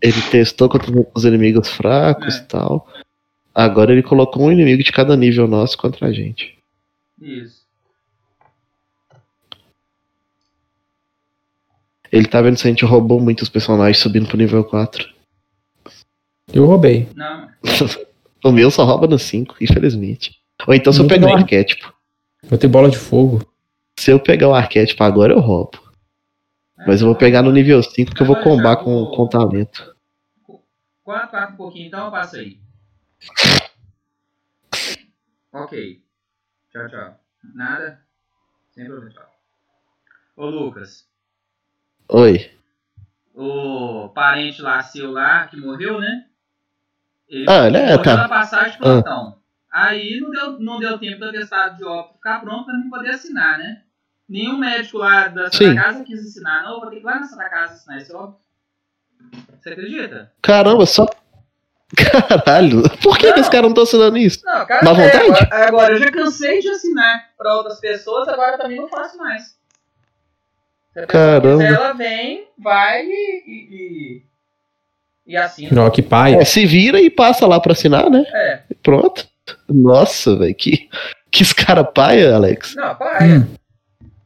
Ele 0.00 0.20
testou 0.30 0.68
contra 0.68 0.90
os 1.14 1.24
inimigos 1.24 1.68
fracos 1.68 2.36
É. 2.36 2.38
e 2.38 2.44
tal. 2.44 2.88
Agora 3.54 3.92
ele 3.92 4.02
colocou 4.02 4.44
um 4.46 4.52
inimigo 4.52 4.82
de 4.82 4.92
cada 4.92 5.16
nível 5.16 5.46
nosso 5.48 5.76
contra 5.78 6.06
a 6.06 6.12
gente. 6.12 6.58
Isso. 7.20 7.66
Ele 12.10 12.26
tá 12.26 12.40
vendo 12.40 12.56
se 12.56 12.66
a 12.66 12.70
gente 12.70 12.84
roubou 12.84 13.20
muitos 13.20 13.48
personagens 13.48 13.98
subindo 13.98 14.26
pro 14.28 14.36
nível 14.38 14.64
4. 14.64 15.08
Eu 16.52 16.64
roubei. 16.66 17.08
Não, 17.14 17.48
O 18.44 18.52
meu 18.52 18.70
só 18.70 18.84
rouba 18.84 19.06
no 19.06 19.18
5, 19.18 19.56
infelizmente. 19.60 20.38
Ou 20.66 20.72
então 20.74 20.92
se 20.92 21.00
eu 21.00 21.02
Nunca 21.04 21.14
pegar 21.16 21.26
o 21.26 21.30
deu. 21.30 21.38
arquétipo. 21.38 21.92
Vou 22.44 22.58
ter 22.58 22.68
bola 22.68 22.88
de 22.88 22.96
fogo. 22.98 23.44
Se 23.98 24.10
eu 24.12 24.20
pegar 24.20 24.48
o 24.48 24.54
arquétipo 24.54 25.02
agora, 25.02 25.32
eu 25.32 25.40
roubo. 25.40 25.78
Mas 26.86 27.00
eu 27.00 27.08
vou 27.08 27.16
pegar 27.16 27.42
no 27.42 27.50
nível 27.50 27.82
5 27.82 28.14
que 28.14 28.22
eu 28.22 28.26
vou 28.26 28.36
combar 28.36 28.76
com, 28.76 29.06
com 29.06 29.28
talento. 29.28 29.94
Quatro, 31.02 31.30
quatro 31.30 31.54
um 31.54 31.56
pouquinho, 31.56 31.88
então 31.88 32.04
eu 32.06 32.10
passo 32.12 32.36
aí. 32.36 32.60
Ok. 35.52 36.00
Tchau, 36.70 36.88
tchau. 36.88 37.20
Nada? 37.54 38.00
Sem 38.70 38.84
problema, 38.86 39.10
tchau. 39.10 39.28
Ô 40.36 40.46
Lucas, 40.46 41.04
Oi. 42.08 42.48
o 43.34 44.08
parente 44.10 44.62
lá 44.62 44.80
seu 44.82 45.10
lá, 45.10 45.48
que 45.48 45.56
morreu, 45.56 46.00
né? 46.00 46.27
Ele 47.28 47.44
Ah, 47.48 47.66
ele 47.66 47.76
é, 47.76 47.98
tá. 47.98 48.16
na 48.16 48.28
passagem 48.28 48.72
de 48.72 48.78
plantão. 48.78 49.36
Aí 49.70 50.18
não 50.20 50.30
deu, 50.30 50.58
não 50.60 50.78
deu 50.80 50.98
tempo 50.98 51.18
do 51.20 51.26
atestado 51.26 51.76
de 51.76 51.84
óbito 51.84 52.14
ficar 52.14 52.40
pronto 52.40 52.64
pra 52.64 52.74
mim 52.74 52.88
poder 52.88 53.10
assinar, 53.10 53.58
né? 53.58 53.82
Nenhum 54.28 54.56
médico 54.58 54.98
lá 54.98 55.28
da 55.28 55.44
Santa 55.50 55.56
Sim. 55.56 55.74
Casa 55.74 56.04
quis 56.04 56.20
assinar. 56.20 56.62
Não, 56.64 56.74
eu 56.74 56.80
vou 56.80 56.90
ter 56.90 56.96
que 56.96 57.02
ir 57.02 57.04
lá 57.04 57.20
na 57.20 57.26
Santa 57.26 57.48
Casa 57.48 57.74
assinar 57.74 57.98
esse 57.98 58.12
óbito. 58.14 58.40
Você 59.60 59.70
acredita? 59.70 60.32
Caramba, 60.42 60.86
só. 60.86 61.06
Caralho, 61.96 62.82
por 63.02 63.16
que, 63.16 63.32
que 63.32 63.40
os 63.40 63.48
caras 63.48 63.62
não 63.62 63.68
estão 63.70 63.84
assinando 63.84 64.18
isso? 64.18 64.44
Não, 64.44 64.66
cara, 64.66 64.84
Dá 64.84 64.90
é, 64.90 64.94
vontade? 64.94 65.26
agora, 65.26 65.66
agora 65.68 65.92
eu 65.94 65.98
já 65.98 66.10
cansei 66.10 66.60
de 66.60 66.68
assinar 66.68 67.30
pra 67.36 67.54
outras 67.54 67.80
pessoas, 67.80 68.28
agora 68.28 68.58
também 68.58 68.76
não 68.76 68.88
faço 68.88 69.16
mais. 69.16 69.56
Caramba. 71.08 71.62
ela 71.64 71.92
vem, 71.92 72.48
vai 72.58 73.04
e. 73.06 73.44
e, 73.46 74.22
e, 75.28 75.36
assina. 75.36 75.70
Não, 75.72 75.90
que 75.90 76.02
pai. 76.02 76.34
É, 76.34 76.44
se 76.44 76.64
vira 76.66 77.00
e 77.00 77.08
passa 77.10 77.46
lá 77.46 77.60
pra 77.60 77.72
assinar, 77.72 78.10
né? 78.10 78.24
É. 78.32 78.62
Pronto. 78.82 79.28
Nossa, 79.68 80.36
velho, 80.36 80.54
que, 80.54 80.88
que 81.30 81.42
escara 81.42 81.84
paia, 81.84 82.34
Alex. 82.34 82.74
Não, 82.74 82.94
paia. 82.96 83.46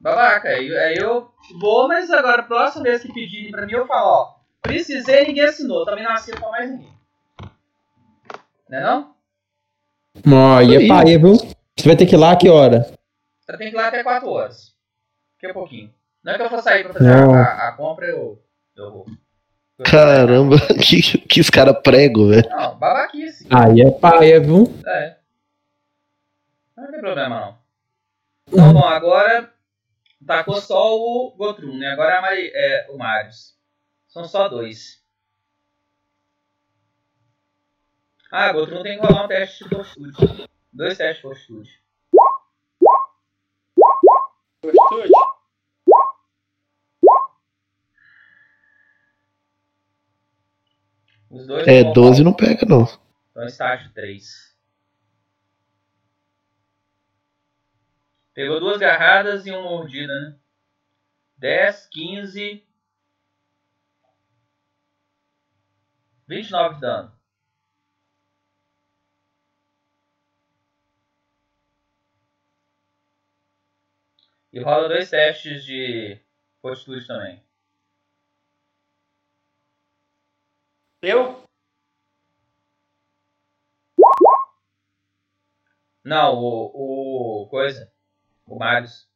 Babaca. 0.01 0.49
Aí, 0.49 0.75
aí 0.77 0.97
eu 0.97 1.29
vou, 1.61 1.87
mas 1.89 2.11
agora, 2.11 2.41
a 2.43 2.45
próxima 2.45 2.85
vez 2.85 3.03
que 3.03 3.13
pedirem 3.13 3.51
pra 3.51 3.67
mim, 3.67 3.73
eu 3.73 3.87
falo, 3.87 4.07
ó. 4.09 4.35
Precisei, 4.63 5.27
ninguém 5.27 5.45
assinou. 5.45 5.85
Também 5.85 6.05
não 6.05 6.13
assino 6.13 6.39
pra 6.41 6.51
mais 6.51 6.71
ninguém. 6.71 6.93
Não 8.69 8.79
é 8.79 8.81
não? 8.83 9.13
Ó, 10.27 10.61
e 10.61 10.77
Aí. 10.77 10.85
é 10.85 10.89
pai, 10.89 11.19
viu? 11.19 11.35
Você 11.37 11.87
vai 11.89 11.97
ter 11.97 12.07
que 12.07 12.15
ir 12.15 12.19
lá 12.19 12.33
a 12.33 12.37
que 12.37 12.49
hora? 12.49 12.87
Você 13.41 13.57
tem 13.59 13.71
que 13.71 13.77
ir 13.77 13.79
lá 13.79 13.89
até 13.89 14.03
4 14.03 14.29
horas. 14.29 14.73
Daqui 15.41 15.51
a 15.51 15.55
pouquinho. 15.55 15.91
Não 16.23 16.33
é 16.33 16.37
que 16.37 16.43
eu 16.43 16.51
for 16.51 16.63
sair 16.63 16.85
pra 16.85 16.93
fazer 16.93 17.11
a, 17.13 17.25
a- 17.25 17.69
a 17.69 17.73
compra, 17.73 18.07
eu, 18.07 18.41
eu 18.77 18.91
vou. 18.93 19.07
Caramba, 19.85 20.57
que, 20.81 21.19
que 21.19 21.41
escara 21.41 21.73
prego, 21.73 22.29
velho. 22.29 22.49
Não, 22.49 22.79
babaquice. 22.79 23.47
Aí 23.51 23.81
é 23.81 23.91
pai, 23.91 24.39
viu? 24.41 24.73
É. 24.87 25.17
Não 26.77 26.91
tem 26.91 27.01
problema 27.01 27.41
não. 27.41 27.59
Então, 28.49 28.73
bom, 28.73 28.85
agora 28.85 29.53
tacou 30.27 30.61
só 30.61 30.97
o 30.97 31.35
Gotrum, 31.37 31.79
né? 31.79 31.93
Agora 31.93 32.15
é, 32.15 32.19
a 32.19 32.23
Mari, 32.23 32.53
é 32.55 32.87
o 32.91 32.99
Marius. 32.99 33.57
São 34.09 34.25
só 34.25 34.49
dois. 34.49 35.03
Ah, 38.31 38.53
Gotrum 38.53 38.83
tem 38.83 38.99
que 38.99 39.07
rolar 39.07 39.25
um 39.25 39.29
teste 39.29 39.65
de 39.65 39.71
fortitude. 39.71 40.49
Dois 40.73 40.97
testes 40.97 41.17
de 41.17 41.23
fortitude. 41.23 41.83
Fortitude. 44.61 45.13
Os 51.33 51.47
dois 51.49 51.67
É, 51.67 51.83
vão 51.83 51.93
12 51.93 52.23
rolar. 52.23 52.25
não 52.25 52.33
pega, 52.33 52.65
não. 52.67 52.87
Então, 53.31 53.45
estágio 53.47 53.93
3. 53.93 54.57
Pegou 58.35 58.61
duas 58.61 58.79
garradas 58.79 59.47
e 59.47 59.51
uma 59.51 59.63
mordida, 59.63 60.13
né? 60.21 60.39
10, 61.39 61.87
15. 61.89 62.67
29 66.29 66.75
de 66.75 66.81
dano. 66.81 67.13
E 74.53 74.61
rola 74.61 74.89
dois 74.89 75.11
testes 75.11 75.65
de 75.65 76.21
fortitude 76.61 77.07
também. 77.07 77.43
Eu? 81.03 81.43
Não, 86.05 86.35
o. 86.37 87.43
o. 87.45 87.49
coisa. 87.49 87.93
O 88.47 88.57
Marius. 88.57 89.09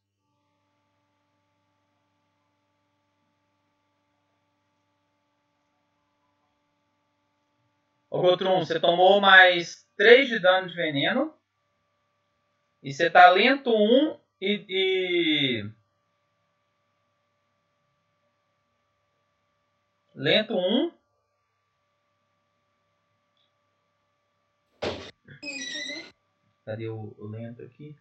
Ô 8.09 8.21
Gotrum, 8.21 8.59
você 8.59 8.79
tomou 8.79 9.21
mais 9.21 9.87
3 9.95 10.27
de 10.27 10.39
dano 10.39 10.67
de 10.67 10.75
veneno. 10.75 11.33
E 12.83 12.93
você 12.93 13.09
tá 13.09 13.29
lento 13.29 13.69
1 13.69 14.19
e, 14.41 14.65
e. 14.69 15.71
Lento 20.15 20.53
1. 20.53 20.96
Cadê 26.67 26.89
o, 26.89 27.15
lento 27.21 27.63
aqui? 27.63 27.95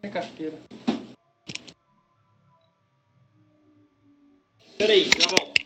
Minha 0.00 0.12
carteira. 0.12 0.56
Peraí, 4.78 5.06
já 5.06 5.26
volto. 5.28 5.59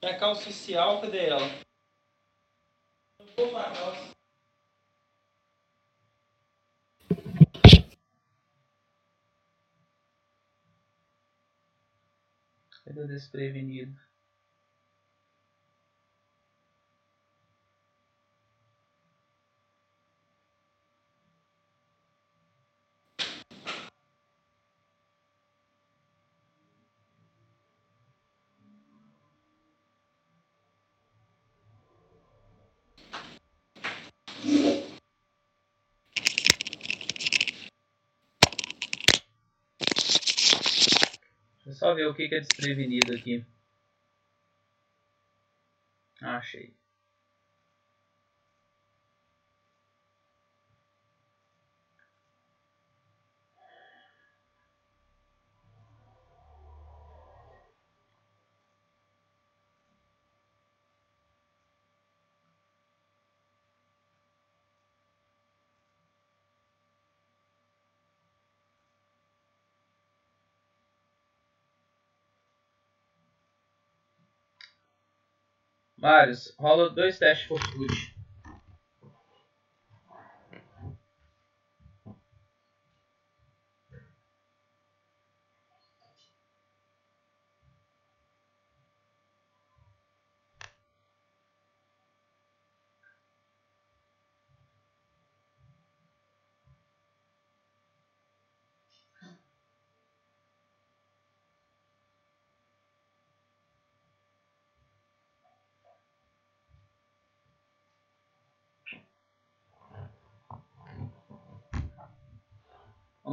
Minha 0.00 0.18
calça 0.18 0.44
social, 0.44 1.00
cadê 1.00 1.26
ela? 1.26 1.46
Eu 3.18 3.26
vou 3.36 3.52
calça. 3.52 4.12
Cadê 12.84 13.00
o 13.00 13.06
desprevenido? 13.06 14.11
Só 41.82 41.94
ver 41.94 42.06
o 42.06 42.14
que 42.14 42.32
é 42.32 42.38
desprevenido 42.38 43.12
aqui. 43.12 43.44
Ah, 46.22 46.36
Achei. 46.38 46.72
Marius, 76.02 76.52
rola 76.58 76.90
dois 76.90 77.16
testes 77.16 77.42
de 77.42 77.46
fortitude. 77.46 78.12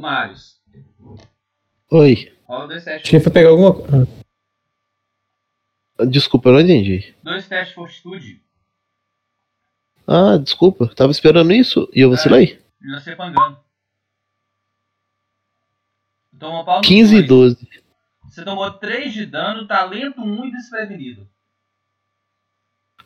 Ô 0.00 0.02
Marius, 0.02 0.58
Oi. 1.90 2.34
rola 2.46 2.68
dois 2.68 2.82
testes. 2.82 3.12
Ele 3.12 3.22
foi 3.22 3.30
pegar 3.30 3.50
alguma 3.50 3.74
coisa. 3.74 4.08
Desculpa, 6.08 6.48
eu 6.48 6.54
não 6.54 6.60
entendi. 6.60 7.14
Dois 7.22 7.46
testes 7.46 7.68
de 7.68 7.74
fortitude. 7.74 8.42
Ah, 10.06 10.38
desculpa. 10.38 10.88
Tava 10.94 11.12
esperando 11.12 11.52
isso 11.52 11.86
e 11.92 12.00
eu 12.00 12.08
vacilei. 12.08 12.58
E 12.80 12.90
você 12.94 13.14
pangando. 13.14 13.58
Toma 16.38 16.64
pau 16.64 16.78
no 16.78 16.82
15 16.82 17.16
e 17.16 17.22
dois. 17.22 17.54
12. 17.56 17.82
Você 18.24 18.42
tomou 18.42 18.72
3 18.72 19.12
de 19.12 19.26
dano, 19.26 19.66
talento 19.68 20.22
1 20.22 20.46
e 20.46 20.50
desprevenido. 20.50 21.28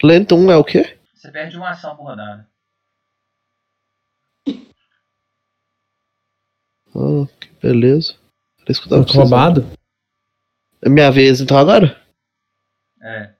Lento 0.00 0.36
1 0.36 0.52
é 0.52 0.56
o 0.56 0.62
quê? 0.62 0.97
Você 1.12 1.32
perde 1.32 1.56
uma 1.56 1.70
ação 1.70 1.97
por 1.97 2.05
rodada. 2.05 2.48
Ah, 6.94 7.26
que 7.40 7.48
beleza. 7.62 8.14
Era 8.60 8.73
isso 8.73 8.81
que 8.81 8.92
eu 8.92 9.05
tava. 9.05 9.18
Roubado? 9.18 9.66
É 10.81 10.89
minha 10.89 11.10
vez 11.10 11.40
então 11.40 11.56
agora? 11.56 12.00
É. 13.02 13.31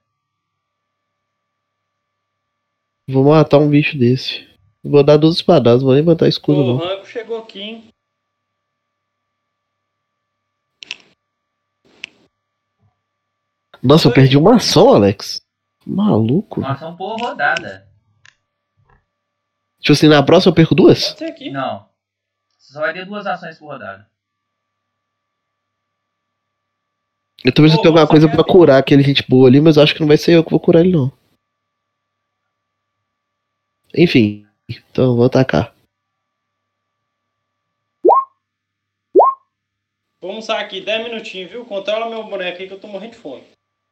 Vou 3.07 3.24
matar 3.24 3.58
um 3.58 3.68
bicho 3.68 3.99
desse. 3.99 4.49
Vou 4.83 5.02
dar 5.02 5.16
duas 5.16 5.36
espadadas, 5.36 5.83
vou 5.83 5.94
nem 5.94 6.02
botar 6.02 6.28
escudo 6.28 6.60
O 6.60 6.66
não. 6.66 6.76
Ranco 6.76 7.07
chegou 7.07 7.39
aqui, 7.39 7.60
hein? 7.60 7.89
Nossa, 13.83 14.08
eu 14.08 14.12
perdi 14.12 14.39
uma 14.39 14.57
ação, 14.57 14.94
Alex. 14.94 15.42
Maluco. 15.86 16.60
Uma 16.60 16.73
ação 16.73 16.97
por 16.97 17.20
rodada. 17.20 17.86
Tipo 19.81 19.92
assim, 19.92 20.08
na 20.08 20.23
próxima 20.23 20.50
eu 20.50 20.55
perco 20.55 20.74
duas? 20.74 21.08
Pode 21.08 21.18
ser 21.18 21.24
aqui. 21.26 21.50
Não. 21.50 21.86
Você 22.75 22.81
só 22.81 22.86
vai 22.86 22.93
ter 22.93 23.07
duas 23.07 23.25
ações 23.25 23.57
por 23.57 23.69
rodada. 23.69 24.05
Eu 27.44 27.53
tô 27.53 27.62
pensando 27.62 27.78
em 27.78 27.83
pegar 27.83 28.01
uma 28.01 28.07
você 28.07 28.11
coisa 28.11 28.28
pra 28.28 28.43
curar 28.43 28.78
aquele 28.78 29.05
gente 29.05 29.25
boa 29.28 29.47
ali, 29.47 29.61
mas 29.61 29.77
eu 29.77 29.85
acho 29.85 29.94
que 29.94 30.01
não 30.01 30.09
vai 30.09 30.17
ser 30.17 30.35
eu 30.35 30.43
que 30.43 30.51
vou 30.51 30.59
curar 30.59 30.81
ele 30.81 30.91
não. 30.91 31.12
Enfim, 33.97 34.44
então 34.69 35.15
vou 35.15 35.25
atacar. 35.25 35.73
Vamos 40.20 40.44
sair 40.47 40.65
aqui 40.65 40.81
10 40.81 41.05
minutinhos, 41.05 41.53
viu? 41.53 41.65
Controla 41.65 42.11
meu 42.11 42.25
boneco 42.25 42.61
aí 42.61 42.67
que 42.67 42.75
eu 42.75 42.81
tô 42.81 42.89
morrendo 42.89 43.12
de 43.12 43.19
fome. 43.19 43.44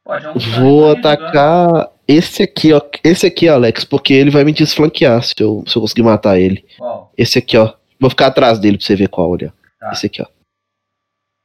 Pode, 0.02 0.24
Vou 0.24 0.88
jogando. 0.88 1.06
atacar 1.06 1.92
esse 2.08 2.42
aqui, 2.42 2.72
ó. 2.72 2.80
Esse 3.04 3.26
aqui, 3.26 3.46
Alex, 3.46 3.84
porque 3.84 4.12
ele 4.12 4.30
vai 4.30 4.42
me 4.42 4.52
desflanquear 4.52 5.22
se 5.22 5.34
eu, 5.38 5.62
se 5.68 5.76
eu 5.76 5.82
conseguir 5.82 6.02
matar 6.02 6.36
ele. 6.40 6.66
Qual? 6.76 7.12
Esse 7.16 7.38
aqui, 7.38 7.56
ó. 7.56 7.80
Vou 8.02 8.10
ficar 8.10 8.26
atrás 8.26 8.58
dele 8.58 8.78
pra 8.78 8.84
você 8.84 8.96
ver 8.96 9.08
qual, 9.08 9.30
olha. 9.30 9.54
Tá. 9.78 9.92
Esse 9.92 10.06
aqui, 10.06 10.20
ó. 10.20 10.26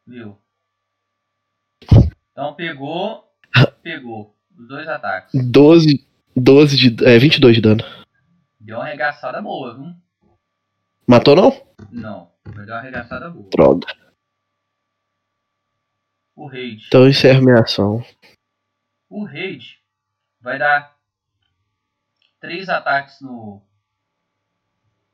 Viu? 0.08 0.36
Então 2.32 2.56
pegou. 2.56 3.32
Pegou. 3.84 4.36
Os 4.58 4.68
dois 4.68 4.88
ataques. 4.88 5.40
12, 5.52 6.04
12 6.36 6.76
de. 6.76 7.06
É, 7.06 7.20
22 7.20 7.58
de 7.58 7.62
dano. 7.62 7.84
Deu 8.60 8.78
uma 8.78 8.86
arregaçada 8.86 9.40
boa, 9.40 9.76
viu? 9.76 9.96
Matou 11.06 11.36
não? 11.36 11.68
Não. 11.92 12.32
Vai 12.44 12.66
dar 12.66 12.74
uma 12.74 12.80
arregaçada 12.80 13.30
boa. 13.30 13.48
Droga. 13.52 13.88
O 16.36 16.48
raid. 16.48 16.88
Então 16.88 17.08
encerra 17.08 17.40
minha 17.40 17.60
ação. 17.60 18.04
O 19.08 19.26
raid 19.26 19.80
vai 20.42 20.58
dar 20.58 20.98
três 22.40 22.68
ataques 22.68 23.22
no. 23.22 23.62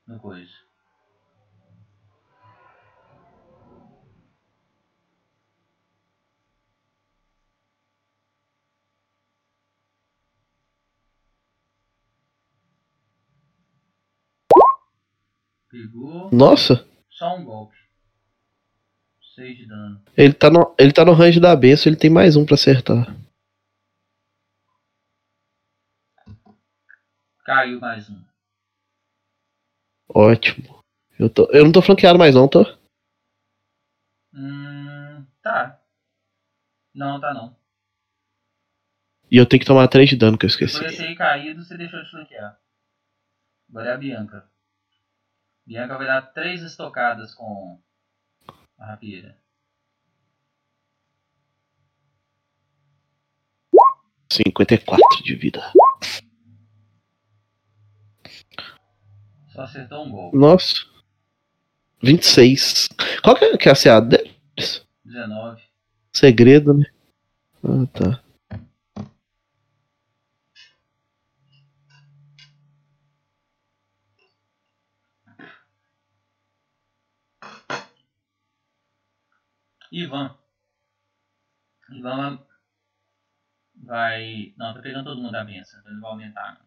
No 0.08 0.18
coisa. 0.22 0.63
Pegou 15.74 16.30
Nossa, 16.32 16.88
só 17.10 17.36
um 17.36 17.44
golpe. 17.44 17.76
6 19.34 19.58
de 19.58 19.66
dano. 19.66 20.06
ele 20.16 20.32
tá 20.32 20.48
no, 20.48 20.76
ele 20.78 20.94
tá 20.94 21.04
no 21.04 21.14
range 21.14 21.40
da 21.40 21.56
benção, 21.56 21.90
ele 21.92 22.00
tem 22.00 22.12
mais 22.12 22.36
um 22.36 22.46
pra 22.46 22.54
acertar. 22.54 23.08
Caiu 27.44 27.80
mais 27.80 28.08
um. 28.08 28.24
Ótimo. 30.10 30.84
Eu, 31.18 31.28
tô, 31.28 31.50
eu 31.52 31.64
não 31.64 31.72
tô 31.72 31.82
flanqueado 31.82 32.20
mais 32.20 32.36
não, 32.36 32.48
tô? 32.48 32.62
Hum. 34.32 35.26
Tá. 35.42 35.82
Não, 36.94 37.20
tá 37.20 37.34
não. 37.34 37.58
E 39.32 39.38
eu 39.38 39.46
tenho 39.48 39.60
que 39.60 39.66
tomar 39.66 39.88
3 39.88 40.08
de 40.08 40.18
dano 40.18 40.38
que 40.38 40.46
eu 40.46 40.50
esqueci. 40.50 40.78
Por 40.78 40.86
esse 40.86 41.02
aí 41.02 41.16
caído, 41.16 41.66
você 41.66 41.76
deixou 41.76 42.00
de 42.04 42.12
flanquear. 42.12 42.62
Agora 43.68 43.90
é 43.90 43.94
a 43.94 43.98
Bianca. 43.98 44.53
Bianca 45.66 45.98
vai 45.98 46.08
dar 46.08 46.22
três 46.34 46.62
estocadas 46.62 47.34
com 47.34 47.80
a 48.78 48.86
rapieira. 48.86 49.38
54 54.32 55.24
de 55.24 55.36
vida. 55.36 55.62
Só 59.50 59.62
acertou 59.62 60.06
um 60.06 60.12
golpe. 60.12 60.38
Nossa. 60.38 60.76
26. 62.02 62.90
Qual 63.24 63.36
que 63.36 63.46
é, 63.46 63.58
que 63.58 63.70
é 63.70 63.72
a 63.72 63.76
CA 63.76 64.00
deles? 64.00 64.86
19. 65.06 65.62
Segredo, 66.12 66.74
né? 66.74 66.86
Ah, 67.64 67.86
tá. 67.94 68.23
Ivan. 79.94 80.36
Ivan 81.92 82.40
vai. 83.76 84.54
Não, 84.58 84.74
tá 84.74 84.82
pegando 84.82 85.06
todo 85.06 85.22
mundo 85.22 85.36
a 85.36 85.44
benção. 85.44 85.80
Então 85.80 85.92
ele 85.92 86.02
vai 86.02 86.12
aumentar. 86.12 86.54
Não. 86.56 86.66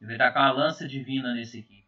Ele 0.00 0.08
vai 0.08 0.18
tacar 0.18 0.52
uma 0.52 0.64
lança 0.64 0.86
divina 0.86 1.32
nesse 1.34 1.60
aqui. 1.60 1.82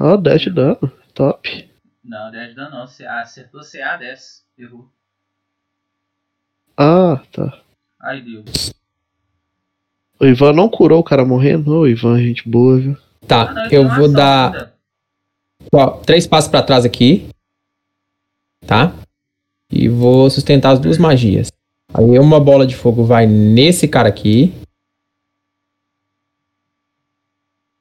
Ó, 0.00 0.16
10 0.16 0.42
de 0.42 0.50
dano. 0.50 0.78
Top. 1.14 1.73
Não, 2.04 2.30
10 2.30 2.50
de 2.50 2.54
dano 2.54 2.70
não. 2.78 2.86
CA, 2.86 3.20
acertou 3.20 3.62
CA 3.62 3.96
10. 3.96 4.44
Errou. 4.58 4.88
Ah, 6.76 7.20
tá. 7.32 7.60
Aí 8.00 8.20
deu. 8.22 8.44
O 10.20 10.26
Ivan 10.26 10.52
não 10.52 10.68
curou 10.68 11.00
o 11.00 11.04
cara 11.04 11.24
morrendo? 11.24 11.74
Ô, 11.74 11.86
Ivan, 11.88 12.18
gente 12.20 12.48
boa, 12.48 12.78
viu? 12.78 12.96
Tá, 13.26 13.42
Ah, 13.50 13.52
não, 13.54 13.64
ele 13.66 13.76
eu 13.76 13.88
vou 13.88 14.12
dar 14.12 14.52
ainda. 14.52 14.74
ó, 15.72 15.90
três 16.02 16.26
passos 16.26 16.50
pra 16.50 16.62
trás 16.62 16.84
aqui. 16.84 17.28
Tá? 18.66 18.92
E 19.70 19.88
vou 19.88 20.28
sustentar 20.30 20.72
as 20.72 20.78
duas 20.78 20.98
magias. 20.98 21.50
Aí 21.92 22.18
uma 22.18 22.38
bola 22.40 22.66
de 22.66 22.76
fogo 22.76 23.04
vai 23.04 23.26
nesse 23.26 23.88
cara 23.88 24.08
aqui. 24.08 24.52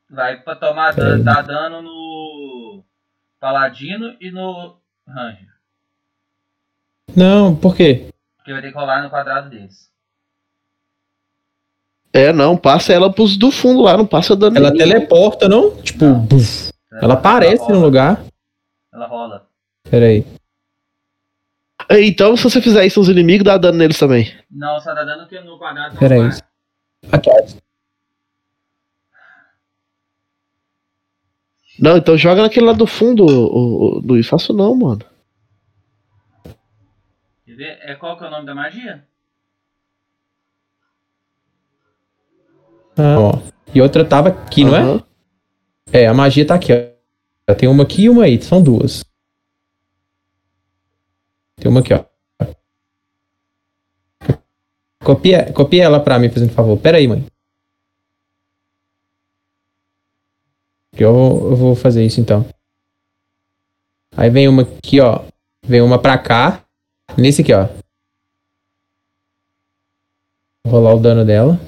Vai 0.10 0.40
pra 0.42 0.56
tomar 0.56 0.94
dano, 0.94 1.24
dar 1.24 1.42
dano 1.42 1.82
no 1.82 2.03
Paladino 3.44 4.16
e 4.22 4.32
no 4.32 4.78
Ranger. 5.06 5.50
Não, 7.14 7.54
por 7.54 7.76
quê? 7.76 8.08
Porque 8.38 8.54
vai 8.54 8.62
ter 8.62 8.72
que 8.72 8.78
rolar 8.78 9.04
no 9.04 9.10
quadrado 9.10 9.50
deles. 9.50 9.92
É, 12.14 12.32
não, 12.32 12.56
passa 12.56 12.94
ela 12.94 13.12
pros 13.12 13.36
do 13.36 13.52
fundo 13.52 13.82
lá, 13.82 13.98
não 13.98 14.06
passa 14.06 14.34
dano 14.34 14.56
Ela 14.56 14.72
nenhum. 14.72 14.78
teleporta, 14.78 15.50
não? 15.50 15.76
Tipo, 15.82 16.06
Não. 16.06 16.20
buf. 16.22 16.72
Ela 17.02 17.16
aparece 17.16 17.64
rola, 17.64 17.74
no 17.76 17.82
lugar. 17.82 18.24
Ela 18.94 19.08
rola. 19.08 19.46
Pera 19.90 20.06
aí. 20.06 20.26
Então, 21.92 22.38
se 22.38 22.44
você 22.46 22.62
fizer 22.62 22.86
isso 22.86 23.02
nos 23.02 23.10
inimigos, 23.10 23.44
dá 23.44 23.58
dano 23.58 23.78
neles 23.78 24.00
também. 24.00 24.34
Não, 24.50 24.80
só 24.80 24.94
dá 24.94 25.04
dano 25.04 25.28
que 25.28 25.38
no 25.42 25.58
quadrado 25.60 25.98
Pera 25.98 26.16
aí. 26.16 26.30
Aqui, 27.12 27.30
Não, 31.80 31.98
então 31.98 32.18
joga 32.18 32.42
naquele 32.42 32.66
lá 32.66 32.74
do 32.74 32.86
fundo, 32.86 33.26
o, 33.26 33.98
o, 33.98 34.00
Luiz. 34.00 34.28
Faço 34.28 34.54
não, 34.54 34.76
mano. 34.76 35.02
Quer 37.46 37.56
ver? 37.56 37.80
É, 37.82 37.96
qual 37.96 38.18
que 38.18 38.24
é 38.24 38.28
o 38.28 38.32
nome 38.32 38.46
da 38.46 38.54
magia? 38.54 39.04
Ah, 42.98 43.20
ó. 43.20 43.40
E 43.74 43.82
outra 43.82 44.06
tava 44.06 44.30
aqui, 44.30 44.64
não 44.64 44.76
é? 44.76 45.04
É, 45.92 46.08
a 46.08 46.14
magia 46.14 46.46
tá 46.46 46.56
aqui, 46.56 46.72
ó. 46.74 47.54
Tem 47.54 47.68
uma 47.68 47.84
aqui 47.84 48.04
e 48.04 48.10
uma 48.10 48.24
aí, 48.26 48.42
são 48.42 48.62
duas. 48.62 49.04
Tem 51.56 51.70
uma 51.70 51.80
aqui, 51.80 51.94
ó. 51.94 52.06
Copia, 55.04 55.52
copia 55.52 55.84
ela 55.84 56.00
pra 56.00 56.18
mim, 56.18 56.30
fazendo 56.30 56.54
favor. 56.54 56.78
Pera 56.78 56.98
aí, 56.98 57.08
mãe. 57.08 57.26
Eu, 60.94 61.50
eu 61.50 61.56
vou 61.56 61.76
fazer 61.76 62.06
isso 62.06 62.22
então. 62.22 62.46
Aí 64.16 64.30
vem 64.30 64.48
uma 64.48 64.62
aqui, 64.62 65.00
ó. 65.00 65.26
Vem 65.66 65.82
uma 65.82 66.00
pra 66.00 66.18
cá. 66.18 66.64
Nesse 67.18 67.42
aqui, 67.42 67.52
ó. 67.54 67.68
Vou 70.64 70.74
rolar 70.74 70.94
o 70.94 71.00
dano 71.00 71.26
dela. 71.26 71.60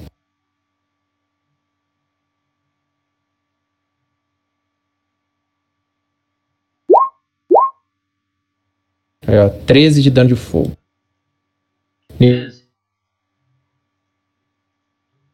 Aí, 9.26 9.36
ó, 9.38 9.48
13 9.66 10.02
de 10.02 10.10
dano 10.10 10.28
de 10.28 10.36
fogo. 10.36 10.76
E 12.14 12.30
13. 12.30 12.66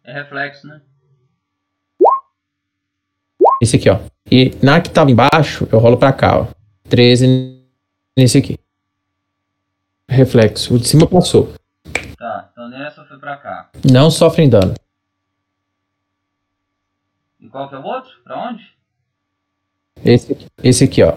É 0.04 0.12
reflexo, 0.14 0.66
né? 0.66 0.80
Esse 3.62 3.76
aqui, 3.76 3.88
ó. 3.88 4.00
E 4.28 4.50
na 4.60 4.80
que 4.80 4.90
tava 4.90 5.12
embaixo, 5.12 5.68
eu 5.70 5.78
rolo 5.78 5.96
pra 5.96 6.12
cá, 6.12 6.40
ó. 6.40 6.46
13 6.88 7.62
nesse 8.16 8.36
aqui. 8.36 8.58
Reflexo. 10.08 10.74
O 10.74 10.78
de 10.80 10.88
cima 10.88 11.06
passou. 11.06 11.54
Tá, 12.18 12.50
então 12.50 12.68
nessa 12.68 13.04
foi 13.04 13.18
pra 13.20 13.36
cá. 13.36 13.70
Não 13.88 14.10
sofrem 14.10 14.50
dano. 14.50 14.74
E 17.38 17.48
qual 17.48 17.68
que 17.68 17.76
é 17.76 17.78
o 17.78 17.84
outro? 17.84 18.10
Pra 18.24 18.50
onde? 18.50 18.68
Esse 20.04 20.32
aqui, 20.32 20.46
esse 20.60 20.84
aqui, 20.84 21.02
ó. 21.04 21.16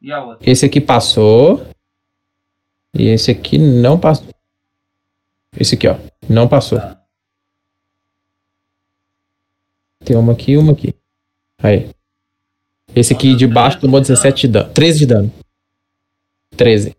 E 0.00 0.12
a 0.12 0.22
outra? 0.22 0.48
Esse 0.48 0.66
aqui 0.66 0.80
passou. 0.80 1.66
E 2.94 3.08
esse 3.08 3.28
aqui 3.28 3.58
não 3.58 3.98
passou. 3.98 4.32
Esse 5.58 5.74
aqui, 5.74 5.88
ó. 5.88 5.96
Não 6.28 6.46
passou. 6.46 6.78
Tá. 6.78 7.02
Tem 10.04 10.16
uma 10.16 10.32
aqui 10.32 10.52
e 10.52 10.56
uma 10.56 10.72
aqui. 10.72 10.99
Aí. 11.62 11.90
Esse 12.94 13.12
aqui 13.12 13.34
de 13.34 13.46
baixo 13.46 13.80
tomou 13.80 14.00
17 14.00 14.42
de 14.42 14.52
dano. 14.52 14.72
13 14.72 14.98
de 14.98 15.06
dano. 15.06 15.32
13. 16.56 16.96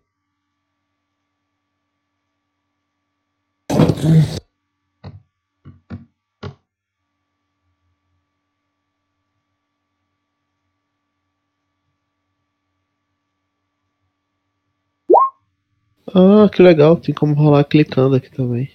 Ah, 16.14 16.48
que 16.50 16.62
legal. 16.62 16.96
Tem 16.96 17.14
como 17.14 17.34
rolar 17.34 17.64
clicando 17.64 18.16
aqui 18.16 18.30
também. 18.30 18.70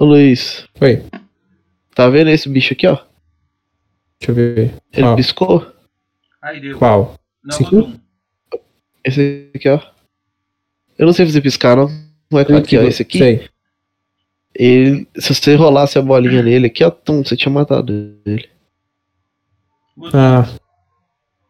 Ô 0.00 0.06
Luiz, 0.06 0.66
Oi. 0.80 1.04
tá 1.94 2.08
vendo 2.08 2.30
esse 2.30 2.48
bicho 2.48 2.72
aqui, 2.72 2.86
ó? 2.86 2.96
Deixa 4.18 4.30
eu 4.30 4.34
ver. 4.34 4.74
Ele 4.94 5.02
Qual? 5.02 5.16
piscou? 5.16 5.72
Aí 6.40 6.58
deu. 6.58 6.78
Qual? 6.78 7.16
Não, 7.44 7.58
outro 7.58 7.84
um. 7.84 8.00
Esse 9.04 9.50
aqui, 9.54 9.68
ó. 9.68 9.78
Eu 10.96 11.04
não 11.04 11.12
sei 11.12 11.26
fazer 11.26 11.42
piscar, 11.42 11.76
não. 11.76 11.90
Não 12.30 12.38
é 12.38 12.42
aqui, 12.44 12.78
ó. 12.78 12.82
Esse 12.82 13.02
aqui. 13.02 13.18
Sei. 13.18 13.50
Ele, 14.54 15.06
se 15.18 15.34
você 15.34 15.54
rolasse 15.54 15.98
a 15.98 16.02
bolinha 16.02 16.42
nele 16.42 16.68
aqui, 16.68 16.82
ó, 16.82 16.90
tum, 16.90 17.22
você 17.22 17.36
tinha 17.36 17.52
matado 17.52 17.92
ele. 18.24 18.48
Ah. 20.14 20.48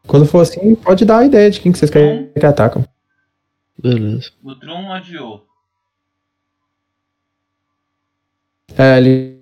Quando 0.09 0.27
for 0.27 0.41
assim, 0.41 0.75
pode 0.75 1.05
dar 1.05 1.19
a 1.19 1.25
ideia 1.25 1.53
de 1.53 1.61
quem 1.61 1.71
que 1.71 1.79
vocês 1.79 1.89
querem 1.89 2.33
que 2.33 2.45
atacam. 2.45 2.85
Beleza. 3.81 4.33
O 4.43 4.57
Trum 4.57 4.91
adiou. 4.93 5.50
É, 8.79 8.99
ele. 8.99 9.41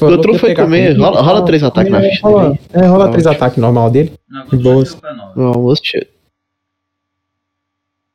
O 0.00 0.04
outro 0.04 0.38
foi 0.38 0.54
comer. 0.54 0.96
Rola, 0.96 1.22
rola 1.22 1.44
três 1.44 1.62
ataques 1.62 1.90
na 1.90 2.00
ficha 2.00 2.20
rola, 2.22 2.50
dele. 2.50 2.60
É, 2.72 2.86
rola 2.86 3.06
Tá 3.06 3.12
três 3.12 3.26
ataques 3.26 3.58
normal 3.58 3.90
dele. 3.90 4.18
Não, 4.28 4.46
boas. 4.46 5.00
No 5.34 5.46
almoço. 5.54 5.82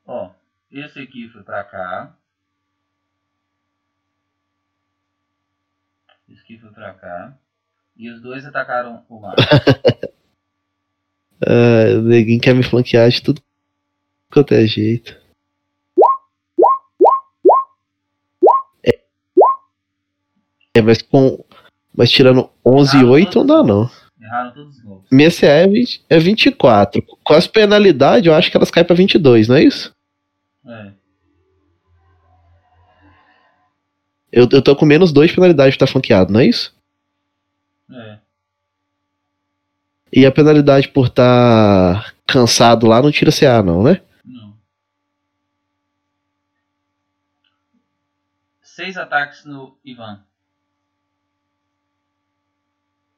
Ó, 0.06 0.30
esse 0.72 1.00
aqui 1.00 1.28
foi 1.30 1.42
pra 1.44 1.64
cá. 1.64 2.16
Esse 6.30 6.42
aqui 6.42 6.58
foi 6.60 6.70
pra 6.72 6.94
cá. 6.94 7.34
E 7.98 8.10
os 8.10 8.22
dois 8.22 8.46
atacaram 8.46 9.04
o 9.10 9.20
mar. 9.20 9.36
Ah, 11.46 11.98
o 11.98 12.02
neguinho 12.04 12.40
quer 12.40 12.54
me 12.54 12.64
flanquear 12.64 13.10
de 13.10 13.22
tudo 13.22 13.42
quanto 14.32 14.54
é 14.54 14.66
jeito. 14.66 15.21
É, 20.76 20.82
mas 20.82 21.02
com. 21.02 21.44
Mas 21.96 22.10
tirando 22.10 22.50
11 22.66 22.98
e 22.98 23.04
8 23.04 23.40
não 23.40 23.46
dá 23.46 23.64
não. 23.64 23.90
Erraram 24.22 24.52
todos 24.52 24.78
os 24.78 24.84
golpes. 24.84 25.10
Minha 25.12 25.30
CA 25.30 25.48
é, 25.48 25.68
20, 25.68 26.06
é 26.10 26.20
24. 26.20 27.04
Com 27.24 27.34
as 27.34 27.48
penalidades, 27.48 28.26
eu 28.26 28.34
acho 28.34 28.50
que 28.50 28.56
elas 28.56 28.72
caem 28.72 28.86
pra 28.86 28.96
22, 28.96 29.48
não 29.50 29.56
é 29.58 29.64
isso? 29.64 29.94
É. 30.66 30.92
Eu, 34.32 34.48
eu 34.50 34.62
tô 34.62 34.74
com 34.76 34.86
menos 34.86 35.12
2 35.12 35.34
penalidades 35.34 35.74
de 35.74 35.76
estar 35.76 35.88
flanqueado, 35.88 36.32
não 36.32 36.40
é 36.40 36.46
isso? 36.46 36.74
É. 37.92 38.20
E 40.14 40.26
a 40.26 40.32
penalidade 40.32 40.88
por 40.88 41.08
estar 41.08 42.14
cansado 42.26 42.88
lá 42.88 43.02
não 43.02 43.12
tira 43.12 43.32
CA, 43.32 43.62
não, 43.62 43.84
né? 43.84 44.02
Não. 44.24 44.56
Seis 48.62 48.96
ataques 48.96 49.44
no 49.44 49.78
Ivan. 49.84 50.24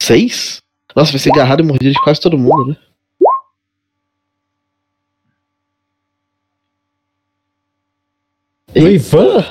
6? 0.04 0.62
Nossa, 0.96 1.12
vai 1.12 1.20
ser 1.20 1.32
agarrado 1.32 1.62
e 1.62 1.64
mordido 1.66 1.92
de 1.92 2.04
quase 2.04 2.20
todo 2.22 2.38
mundo, 2.38 2.68
né? 2.72 2.78
Do 8.74 8.90
Ivan? 8.90 9.44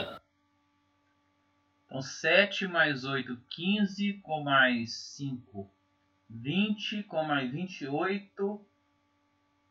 Então 1.86 2.00
7 2.02 2.66
mais 2.66 3.04
8, 3.04 3.36
15, 3.50 4.14
com 4.22 4.42
mais 4.42 4.92
5, 5.16 5.68
20, 6.28 7.02
com 7.04 7.22
mais 7.22 7.50
28, 7.52 8.60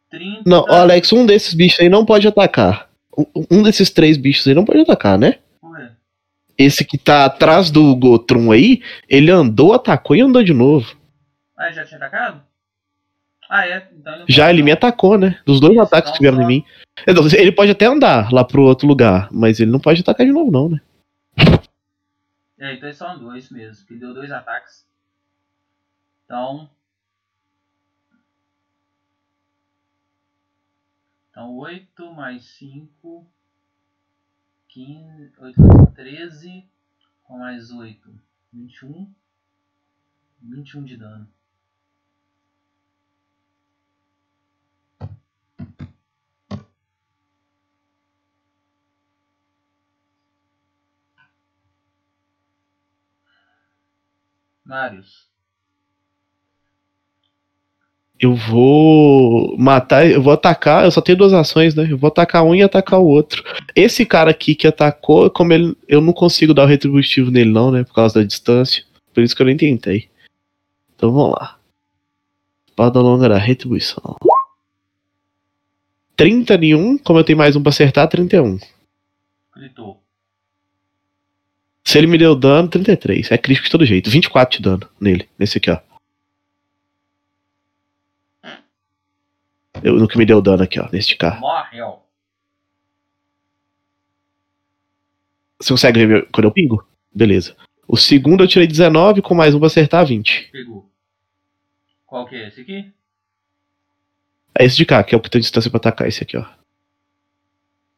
30. 0.09 0.43
Não, 0.45 0.65
Alex, 0.69 1.11
um 1.11 1.25
desses 1.25 1.53
bichos 1.53 1.79
aí 1.79 1.89
não 1.89 2.05
pode 2.05 2.27
atacar. 2.27 2.89
Um- 3.17 3.45
Um 3.59 3.63
desses 3.63 3.89
três 3.89 4.17
bichos 4.17 4.47
aí 4.47 4.53
não 4.53 4.63
pode 4.65 4.79
atacar, 4.81 5.17
né? 5.17 5.39
Esse 6.61 6.85
que 6.85 6.97
tá 6.97 7.25
atrás 7.25 7.71
do 7.71 7.95
Gotrum 7.95 8.51
aí, 8.51 8.81
ele 9.09 9.31
andou, 9.31 9.73
atacou 9.73 10.15
e 10.15 10.21
andou 10.21 10.43
de 10.43 10.53
novo. 10.53 10.95
Ah, 11.57 11.71
já 11.71 11.83
tinha 11.85 11.97
atacado? 11.97 12.43
Ah, 13.49 13.67
é. 13.67 13.89
Então 13.97 14.13
ele 14.15 14.25
Já 14.29 14.49
ele 14.49 14.63
me 14.63 14.71
atacou, 14.71 15.17
né? 15.17 15.39
Dos 15.45 15.59
dois 15.59 15.73
Isso, 15.73 15.81
ataques 15.81 16.11
que 16.11 16.17
então 16.17 16.21
vieram 16.37 16.37
em 16.37 16.41
só- 16.41 16.47
mim. 16.47 16.65
Então, 17.07 17.25
Ele 17.39 17.51
pode 17.51 17.71
até 17.71 17.85
andar 17.85 18.31
lá 18.31 18.43
pro 18.43 18.63
outro 18.63 18.87
lugar, 18.87 19.27
mas 19.31 19.59
ele 19.59 19.71
não 19.71 19.79
pode 19.79 20.01
atacar 20.01 20.25
de 20.25 20.31
novo, 20.31 20.51
não, 20.51 20.69
né? 20.69 20.81
É, 22.59 22.73
então 22.73 22.87
ele 22.87 22.93
só 22.93 23.09
andou, 23.09 23.33
é 23.33 23.39
isso 23.39 23.53
mesmo. 23.53 23.75
Porque 23.77 23.95
deu 23.99 24.13
dois 24.13 24.31
ataques. 24.31 24.85
Então. 26.25 26.69
Então 31.31 31.55
8 31.57 32.13
mais 32.13 32.43
5. 32.57 33.25
15. 34.71 35.33
8 35.37 35.57
mais 35.59 35.93
13. 35.95 36.69
Com 37.23 37.39
mais 37.39 37.71
8. 37.71 38.09
21. 38.53 39.13
21 40.41 40.83
de 40.85 40.97
dano. 40.97 41.27
Marius. 54.63 55.30
Eu 58.21 58.35
vou 58.35 59.57
matar, 59.57 60.07
eu 60.07 60.21
vou 60.21 60.31
atacar, 60.31 60.85
eu 60.85 60.91
só 60.91 61.01
tenho 61.01 61.17
duas 61.17 61.33
ações, 61.33 61.73
né? 61.73 61.87
Eu 61.89 61.97
vou 61.97 62.07
atacar 62.07 62.43
um 62.43 62.53
e 62.53 62.61
atacar 62.61 62.99
o 62.99 63.07
outro. 63.07 63.43
Esse 63.75 64.05
cara 64.05 64.29
aqui 64.29 64.53
que 64.53 64.67
atacou, 64.67 65.27
como 65.31 65.51
ele, 65.51 65.75
eu 65.87 65.99
não 66.01 66.13
consigo 66.13 66.53
dar 66.53 66.65
o 66.65 66.67
retributivo 66.67 67.31
nele 67.31 67.49
não, 67.49 67.71
né? 67.71 67.83
Por 67.83 67.95
causa 67.95 68.19
da 68.19 68.23
distância. 68.23 68.83
Por 69.11 69.23
isso 69.23 69.35
que 69.35 69.41
eu 69.41 69.47
nem 69.47 69.57
tentei. 69.57 70.07
Então 70.95 71.11
vamos 71.11 71.31
lá. 71.31 71.57
Espada 72.67 72.99
longa 72.99 73.27
da 73.27 73.39
retribuição. 73.39 74.15
30 76.15 76.53
em 76.63 76.75
um, 76.75 76.99
como 76.99 77.17
eu 77.17 77.23
tenho 77.23 77.39
mais 77.39 77.55
um 77.55 77.63
pra 77.63 77.71
acertar, 77.71 78.07
31. 78.07 78.59
Gritou. 79.55 79.99
Se 81.83 81.97
ele 81.97 82.05
me 82.05 82.19
deu 82.19 82.35
dano, 82.35 82.67
33. 82.67 83.31
É 83.31 83.37
crítico 83.39 83.65
de 83.65 83.71
todo 83.71 83.83
jeito. 83.83 84.11
24 84.11 84.57
de 84.57 84.63
dano 84.63 84.87
nele, 84.99 85.27
nesse 85.39 85.57
aqui, 85.57 85.71
ó. 85.71 85.79
Eu, 89.83 89.95
no 89.97 90.07
que 90.07 90.17
me 90.17 90.25
deu 90.25 90.41
dano 90.41 90.63
aqui, 90.63 90.79
ó, 90.79 90.87
neste 90.91 91.15
carro. 91.15 91.39
Morreu. 91.41 91.99
Você 95.59 95.69
consegue 95.73 96.05
ver 96.05 96.27
quando 96.31 96.45
eu 96.45 96.51
pingo? 96.51 96.87
Beleza. 97.13 97.55
O 97.87 97.97
segundo 97.97 98.43
eu 98.43 98.47
tirei 98.47 98.67
19, 98.67 99.21
com 99.21 99.35
mais 99.35 99.53
um 99.53 99.59
pra 99.59 99.67
acertar 99.67 100.05
20. 100.05 100.49
Pegou. 100.51 100.89
Qual 102.05 102.25
que 102.27 102.35
é 102.35 102.47
esse 102.47 102.61
aqui? 102.61 102.91
É 104.57 104.65
esse 104.65 104.75
de 104.75 104.85
cá, 104.85 105.03
que 105.03 105.13
é 105.15 105.17
o 105.17 105.21
que 105.21 105.29
tem 105.29 105.41
distância 105.41 105.69
pra 105.69 105.77
atacar, 105.77 106.07
esse 106.07 106.23
aqui, 106.23 106.37
ó. 106.37 106.45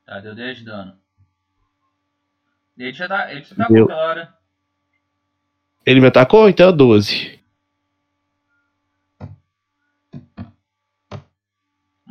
Tá, 0.05 0.19
deu 0.19 0.35
10 0.35 0.57
de 0.59 0.65
dano. 0.65 0.97
Ele 2.77 2.91
te, 2.91 3.03
ata- 3.03 3.31
ele 3.31 3.41
te 3.41 3.53
atacou 3.53 3.75
Deu. 3.75 3.87
hora. 3.87 4.33
Ele 5.85 5.99
me 6.01 6.07
atacou, 6.07 6.49
então 6.49 6.69
é 6.69 6.71
12. 6.71 7.39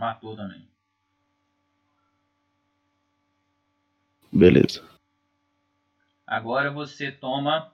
Matou 0.02 0.34
também. 0.34 0.66
Beleza. 4.32 4.82
Agora 6.26 6.72
você 6.72 7.12
toma 7.12 7.72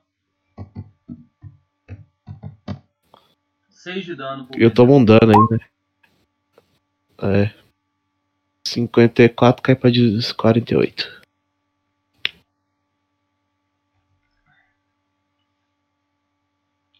6 3.71 4.05
de 4.05 4.15
dano 4.15 4.47
por 4.47 4.61
Eu 4.61 4.75
tomo 4.75 4.95
um 4.95 5.03
dano 5.03 5.33
ainda. 5.35 5.71
É. 7.23 7.55
54 8.63 9.63
cai 9.63 9.75
pra 9.75 9.91
48. 10.37 11.23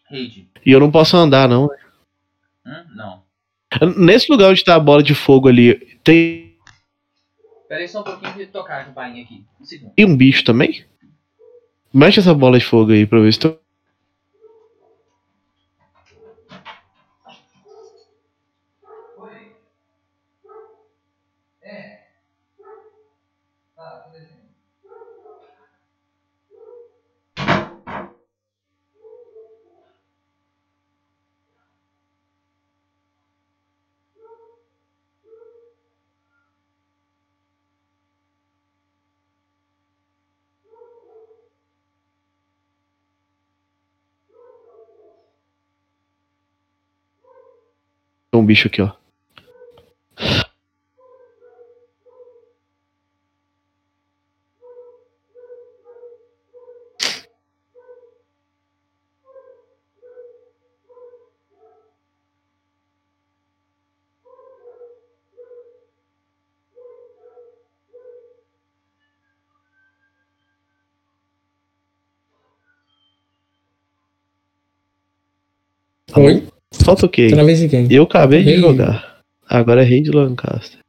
Raid. 0.05 0.49
E 0.65 0.71
eu 0.71 0.79
não 0.79 0.89
posso 0.89 1.15
andar, 1.15 1.47
não. 1.47 1.65
Hum? 2.65 2.85
Não. 2.95 3.28
Nesse 3.97 4.31
lugar 4.31 4.49
onde 4.49 4.63
tá 4.63 4.75
a 4.75 4.79
bola 4.79 5.03
de 5.03 5.13
fogo 5.13 5.47
ali, 5.47 5.75
tem 6.03 6.49
Pera 7.69 7.81
aí 7.81 7.87
só 7.87 8.01
um 8.01 8.03
pouquinho 8.03 8.33
de 8.33 8.47
tocar 8.47 8.81
a 8.81 8.85
campainha 8.85 9.23
aqui. 9.23 9.45
Um 9.61 9.63
segundo. 9.63 9.93
um 9.99 10.17
bicho 10.17 10.43
também? 10.43 10.83
Mexe 11.93 12.19
essa 12.19 12.33
bola 12.33 12.57
de 12.57 12.65
fogo 12.65 12.91
aí 12.91 13.05
pra 13.05 13.19
ver 13.19 13.31
se 13.31 13.39
tô... 13.39 13.55
um 48.39 48.45
bicho 48.45 48.67
aqui, 48.67 48.81
ó. 48.81 48.98
Oi? 76.89 76.95
Falta 76.95 77.05
o 77.05 77.09
quê? 77.09 77.27
Na 77.35 77.43
vez 77.43 77.59
de 77.59 77.67
quem? 77.69 77.87
Eu 77.89 78.03
acabei 78.03 78.43
de 78.43 78.51
Rei. 78.51 78.59
jogar. 78.59 79.19
Agora 79.47 79.81
é 79.81 79.85
rei 79.85 80.01
de 80.01 80.11
Lancaster. 80.11 80.79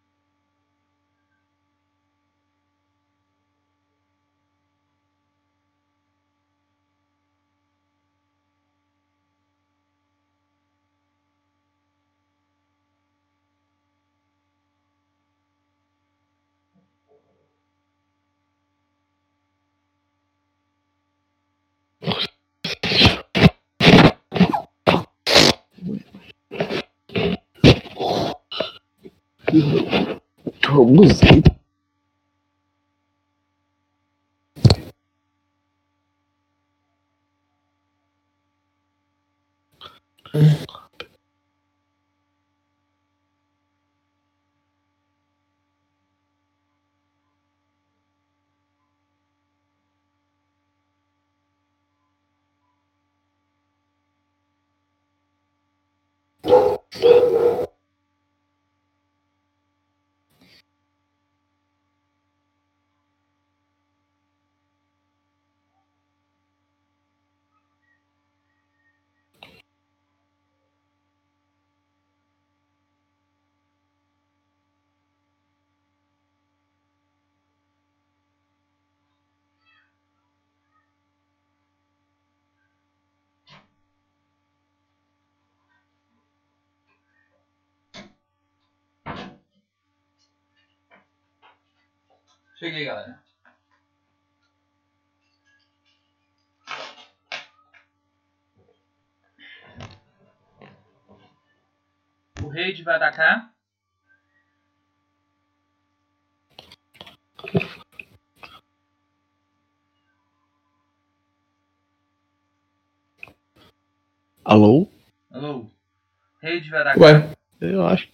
Ué, 116.99 117.31
Eu 117.60 117.86
acho. 117.86 118.09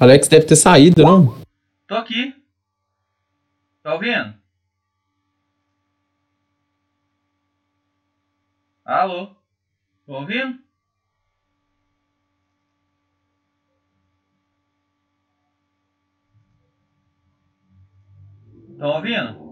Alex 0.00 0.26
deve 0.28 0.46
ter 0.46 0.56
saído, 0.56 1.02
não? 1.02 1.40
Tô 1.86 1.94
aqui. 1.94 2.34
Tá 3.82 3.94
ouvindo? 3.94 4.34
Alô? 8.84 9.28
Tô 10.06 10.14
ouvindo? 10.14 10.58
Estão 18.70 18.88
ouvindo? 18.90 19.44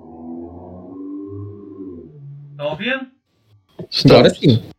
Estão 2.50 2.66
ouvindo? 2.70 3.10
Agora 4.04 4.30
sim. 4.30 4.70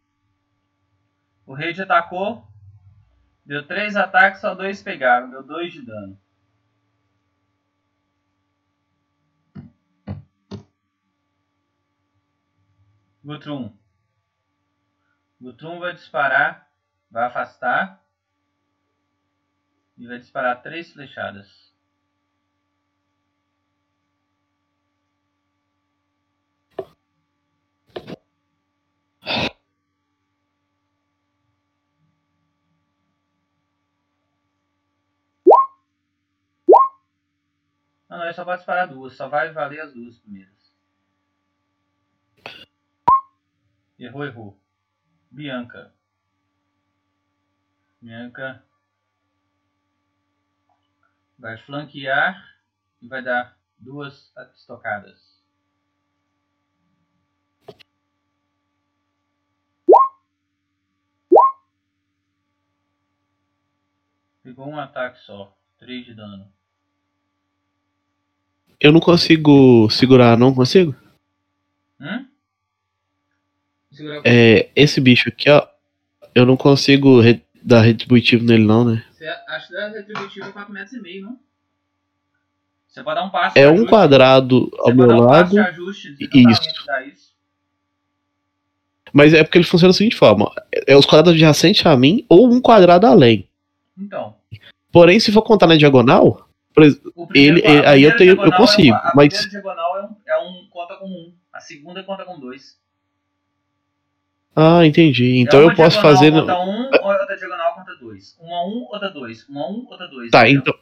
O 1.46 1.54
raid 1.54 1.82
atacou. 1.82 2.53
Deu 3.46 3.66
três 3.68 3.96
ataques, 3.96 4.42
só 4.42 4.56
dois 4.56 4.82
pegaram. 4.82 5.30
Deu 5.30 5.44
dois 5.44 5.74
de 5.74 5.82
dano. 5.82 6.18
Gutrum. 13.24 13.78
Gutrum 15.42 15.80
vai 15.80 15.94
disparar. 15.94 16.70
Vai 17.12 17.26
afastar. 17.26 18.02
E 19.98 20.08
vai 20.08 20.20
disparar 20.20 20.62
três 20.62 20.94
flechadas. 20.94 21.73
Não, 38.14 38.20
não, 38.20 38.26
ele 38.26 38.34
só 38.36 38.46
pode 38.46 38.58
disparar 38.58 38.88
duas. 38.88 39.18
Só 39.18 39.28
vai 39.28 39.52
valer 39.52 39.82
as 39.82 39.92
duas 39.92 40.20
primeiras. 40.20 40.54
Errou, 43.98 44.24
errou. 44.24 44.62
Bianca. 45.32 45.92
Bianca. 48.00 48.64
Vai 51.40 51.58
flanquear 51.58 52.56
e 53.02 53.08
vai 53.08 53.24
dar 53.24 53.58
duas 53.80 54.32
estocadas. 54.54 55.42
Pegou 64.44 64.68
um 64.68 64.80
ataque 64.80 65.18
só. 65.22 65.58
3 65.80 66.06
de 66.06 66.14
dano. 66.14 66.54
Eu 68.84 68.92
não 68.92 69.00
consigo 69.00 69.90
segurar, 69.90 70.38
não 70.38 70.54
consigo? 70.54 70.94
Segura 73.92 74.22
É, 74.26 74.70
esse 74.76 75.00
bicho 75.00 75.30
aqui, 75.30 75.50
ó. 75.50 75.66
Eu 76.36 76.46
não 76.46 76.58
consigo 76.58 77.22
re- 77.22 77.42
dar 77.62 77.82
retributivo 77.82 78.44
nele, 78.44 78.66
não, 78.66 78.84
né? 78.84 79.06
Você 79.12 79.26
acha 79.48 79.68
que 79.68 79.74
dá 79.74 79.88
retributivo 79.90 80.52
4 80.52 80.74
metros 80.74 80.94
e 80.94 81.02
meio, 81.02 81.24
não? 81.24 81.40
Você 82.88 83.02
pode 83.04 83.16
dar 83.20 83.26
um 83.26 83.30
passo 83.30 83.58
É 83.58 83.68
um 83.70 83.74
ajuste. 83.74 83.90
quadrado 83.90 84.70
ao 84.80 84.86
Você 84.88 84.94
meu 84.94 85.08
um 85.10 85.20
lado. 85.22 85.60
ajuste, 85.60 86.16
Isso. 86.20 86.62
isso. 87.08 87.34
Mas 89.14 89.34
é 89.34 89.44
porque 89.44 89.60
ele 89.60 89.66
funciona 89.66 89.94
da 89.94 89.98
seguinte 89.98 90.16
forma: 90.16 90.52
é 90.88 90.96
os 90.98 91.06
quadrados 91.06 91.34
adjacentes 91.34 91.86
a 91.86 91.96
mim 91.96 92.26
ou 92.28 92.52
um 92.52 92.60
quadrado 92.60 93.06
além. 93.08 93.48
Então, 93.98 94.36
Porém, 94.92 95.20
se 95.20 95.32
for 95.32 95.42
contar 95.44 95.66
na 95.68 95.76
diagonal, 95.76 96.48
Ele- 97.36 97.62
a 97.66 97.70
ele- 97.72 97.86
aí 97.86 98.04
eu 98.04 98.18
tenho- 98.18 98.32
eu 98.32 98.36
diagonal 98.36 98.60
consigo, 98.60 98.88
É 98.88 98.92
um, 98.92 98.96
a 98.98 99.12
mas- 99.16 99.28
primeira 99.30 99.50
diagonal 99.50 99.98
é 99.98 100.04
um, 100.04 100.16
é 100.28 100.38
um 100.48 100.68
conta 100.70 100.96
com 100.96 101.06
um. 101.08 101.34
A 101.54 101.60
segunda 101.60 102.04
conta 102.04 102.26
com 102.26 102.40
dois. 102.40 102.78
Ah, 104.56 104.86
entendi. 104.86 105.38
Então 105.40 105.60
é 105.60 105.64
eu 105.64 105.68
uma 105.70 105.76
posso 105.76 106.00
fazer. 106.02 106.32
Conta 106.32 106.60
um, 106.60 106.84
outra 106.86 107.36
diagonal 107.38 107.74
conta 107.76 107.96
dois. 108.00 108.38
Um 108.42 108.54
a 108.54 108.68
um, 108.68 108.88
outra 108.92 109.10
dois. 109.10 109.50
Um 109.50 109.60
a 109.60 109.70
um, 109.70 109.88
outra 109.90 110.08
dois. 110.08 110.32
Tá, 110.32 110.50
então. 110.50 110.74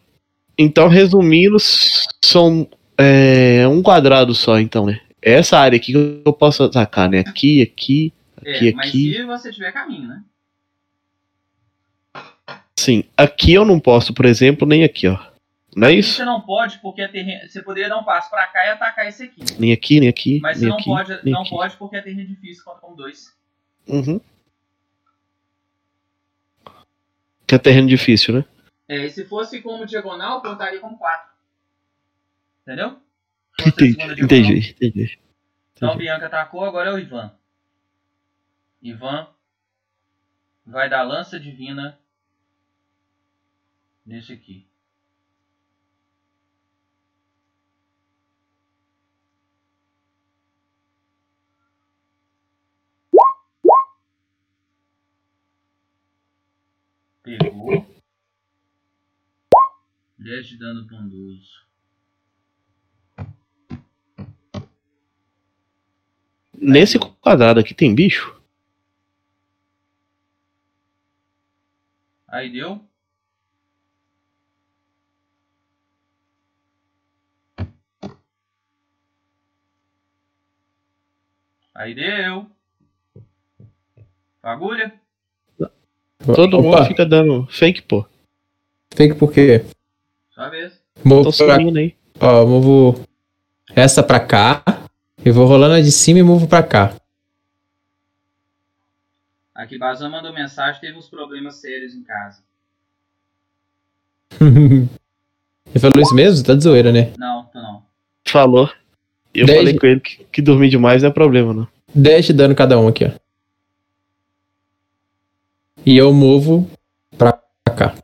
Então, 0.57 0.87
resumindo, 0.87 1.57
são 2.23 2.67
é, 2.97 3.65
um 3.67 3.81
quadrado 3.81 4.35
só, 4.35 4.59
então, 4.59 4.85
né? 4.85 4.99
Essa 5.21 5.57
área 5.57 5.77
aqui 5.77 5.93
que 5.93 6.21
eu 6.25 6.33
posso 6.33 6.63
atacar, 6.63 7.09
né? 7.09 7.19
Aqui, 7.19 7.61
aqui. 7.61 8.13
É, 8.43 8.51
aqui, 8.55 8.73
mas 8.75 8.87
aqui. 8.89 9.13
se 9.13 9.23
você 9.23 9.51
tiver 9.51 9.71
caminho, 9.71 10.07
né? 10.07 10.23
Sim, 12.77 13.03
aqui 13.15 13.53
eu 13.53 13.63
não 13.63 13.79
posso, 13.79 14.13
por 14.13 14.25
exemplo, 14.25 14.67
nem 14.67 14.83
aqui, 14.83 15.07
ó. 15.07 15.17
Não 15.75 15.87
é 15.87 15.93
isso? 15.93 16.15
Você 16.15 16.25
não 16.25 16.41
pode, 16.41 16.79
porque 16.79 17.01
é 17.01 17.07
terreno. 17.07 17.47
Você 17.47 17.61
poderia 17.61 17.87
dar 17.89 17.97
um 17.97 18.03
passo 18.03 18.29
pra 18.29 18.45
cá 18.47 18.65
e 18.65 18.69
atacar 18.69 19.07
esse 19.07 19.23
aqui. 19.23 19.41
Nem 19.57 19.71
aqui, 19.71 19.99
nem 19.99 20.09
aqui, 20.09 20.39
Mas 20.41 20.57
você 20.57 20.65
nem 20.65 20.69
não 20.69 20.77
aqui, 20.77 20.85
pode, 20.85 21.29
não 21.29 21.41
aqui. 21.41 21.49
pode 21.49 21.77
porque 21.77 21.95
é 21.95 22.01
terreno 22.01 22.27
difícil 22.27 22.63
contra 22.63 22.81
com 22.81 22.95
dois. 22.95 23.33
Uhum. 23.87 24.19
Que 27.47 27.55
é 27.55 27.57
terreno 27.57 27.87
difícil, 27.87 28.33
né? 28.35 28.45
É, 28.87 29.05
e 29.05 29.09
se 29.09 29.23
fosse 29.25 29.61
como 29.61 29.85
diagonal, 29.85 30.41
contaria 30.41 30.79
como 30.79 30.97
4. 30.97 31.31
Entendeu? 32.63 32.99
A 33.59 33.67
Entendi, 33.67 34.21
entendi, 34.21 34.69
entendi. 34.71 35.19
Então. 35.73 35.97
Bianca 35.97 36.25
atacou, 36.27 36.63
agora 36.65 36.89
é 36.89 36.93
o 36.93 36.99
Ivan. 36.99 37.33
Ivan 38.81 39.27
vai 40.65 40.89
dar 40.89 41.03
lança 41.03 41.39
divina 41.39 41.97
nesse 44.05 44.33
aqui. 44.33 44.67
Pegou. 57.23 57.85
10 60.17 60.47
de 60.47 60.57
dano 60.57 60.87
bondoso. 60.87 61.65
Nesse 66.53 66.99
quadrado 66.99 67.59
aqui 67.59 67.73
tem 67.73 67.93
bicho? 67.93 68.39
Aí 72.27 72.51
deu. 72.51 72.87
Aí 81.73 81.93
deu. 81.93 82.49
Fagulha. 84.41 85.01
Todo 86.25 86.59
Opa, 86.59 86.77
mundo 86.79 86.85
fica 86.87 87.05
dando 87.05 87.47
fake, 87.49 87.81
pô. 87.81 88.05
Fake 88.93 89.15
por 89.15 89.31
quê? 89.31 89.63
Vez. 90.49 90.73
Movo 91.03 91.31
Tô 91.31 91.45
pra, 91.45 91.55
sumindo 91.55 91.77
aí. 91.79 91.95
ó, 92.19 92.45
movo 92.45 93.01
essa 93.75 94.01
pra 94.01 94.19
cá. 94.19 94.63
Eu 95.23 95.33
vou 95.33 95.45
rolando 95.45 95.75
a 95.75 95.81
de 95.81 95.91
cima 95.91 96.19
e 96.19 96.23
movo 96.23 96.47
pra 96.47 96.63
cá. 96.63 96.95
Aqui 99.53 99.77
Bazan 99.77 100.09
mandou 100.09 100.33
mensagem, 100.33 100.81
teve 100.81 100.97
uns 100.97 101.07
problemas 101.09 101.55
sérios 101.55 101.93
em 101.93 102.03
casa. 102.03 102.41
Ele 104.41 105.79
falou 105.79 106.01
isso 106.01 106.13
mesmo? 106.15 106.43
Tá 106.45 106.53
de 106.55 106.63
zoeira, 106.63 106.91
né? 106.91 107.13
Não, 107.17 107.43
tô 107.45 107.61
não. 107.61 107.83
Falou. 108.27 108.69
Eu 109.33 109.45
Dez- 109.45 109.57
falei 109.59 109.77
com 109.79 109.85
ele 109.85 109.99
que, 110.01 110.23
que 110.25 110.41
dormir 110.41 110.69
demais 110.69 111.01
não 111.01 111.09
é 111.09 111.13
problema, 111.13 111.53
não. 111.53 111.67
10 111.95 112.25
de 112.25 112.33
dano 112.33 112.53
cada 112.55 112.77
um 112.79 112.87
aqui, 112.87 113.05
ó. 113.05 113.11
E 115.85 115.97
eu 115.97 116.13
movo 116.13 116.69
pra 117.17 117.33
cá. 117.75 117.95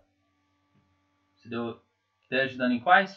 Você 1.35 1.49
deu 1.49 1.77
10 2.30 2.51
de 2.51 2.57
dano 2.57 2.73
em 2.73 2.80
quais? 2.80 3.15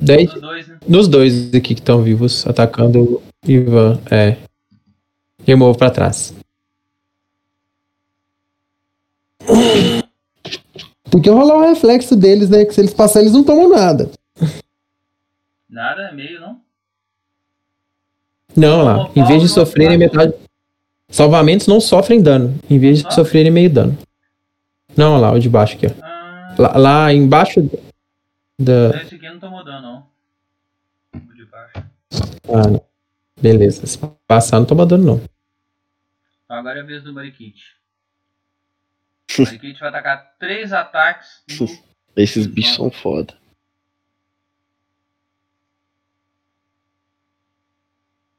10 0.00 0.32
Nos 0.32 0.40
dois, 0.40 0.68
né? 0.68 0.78
nos 0.86 1.08
dois 1.08 1.48
aqui 1.54 1.74
que 1.74 1.80
estão 1.80 2.02
vivos, 2.02 2.46
atacando 2.46 3.00
o 3.02 3.22
Ivan. 3.46 4.00
É. 4.10 4.36
Eu 5.46 5.58
movo 5.58 5.78
pra 5.78 5.90
trás. 5.90 6.34
Tem 11.10 11.22
que 11.22 11.30
rolar 11.30 11.56
o 11.56 11.62
reflexo 11.68 12.16
deles, 12.16 12.48
né? 12.50 12.64
Que 12.64 12.72
se 12.72 12.80
eles 12.80 12.94
passarem, 12.94 13.28
eles 13.28 13.36
não 13.36 13.44
tomam 13.44 13.68
nada. 13.68 14.10
Nada, 15.68 16.02
é 16.02 16.12
meio, 16.12 16.40
não? 16.40 16.60
Não, 18.56 18.80
olha 18.80 19.02
lá. 19.02 19.10
Em 19.14 19.24
vez 19.24 19.42
de 19.42 19.48
sofrerem 19.48 19.98
metade. 19.98 20.32
Salvamentos 21.14 21.68
não 21.68 21.80
sofrem 21.80 22.20
dano. 22.20 22.58
Em 22.68 22.76
vez 22.76 22.96
de 22.98 23.04
Sofre? 23.04 23.14
sofrerem 23.14 23.52
meio 23.52 23.70
dano. 23.70 23.96
Não, 24.96 25.12
olha 25.12 25.20
lá, 25.20 25.32
o 25.32 25.38
de 25.38 25.48
baixo 25.48 25.76
aqui, 25.76 25.86
ó. 25.86 25.90
Ah, 26.02 26.56
Lá, 26.58 26.76
lá 26.76 27.12
embaixo 27.12 27.60
da. 28.58 29.00
esse 29.00 29.14
aqui 29.14 29.28
não 29.28 29.38
tomou 29.38 29.64
dano, 29.64 29.80
não. 29.80 30.06
O 31.14 31.34
de 31.34 31.46
baixo. 31.46 31.88
Ah, 32.48 32.68
não. 32.68 32.84
Beleza. 33.40 33.86
Se 33.86 33.96
passar, 34.26 34.58
não 34.58 34.66
toma 34.66 34.84
dano, 34.84 35.04
não. 35.04 35.16
Então 36.44 36.56
agora 36.56 36.80
é 36.80 36.82
a 36.82 36.84
vez 36.84 37.04
do 37.04 37.14
Barikit. 37.14 37.62
O 39.38 39.44
Barikit 39.44 39.78
vai 39.78 39.90
atacar 39.90 40.34
3 40.40 40.72
ataques 40.72 41.44
no 41.60 41.68
Esses 42.16 42.48
bichos 42.48 42.74
são 42.74 42.90
foda. 42.90 43.34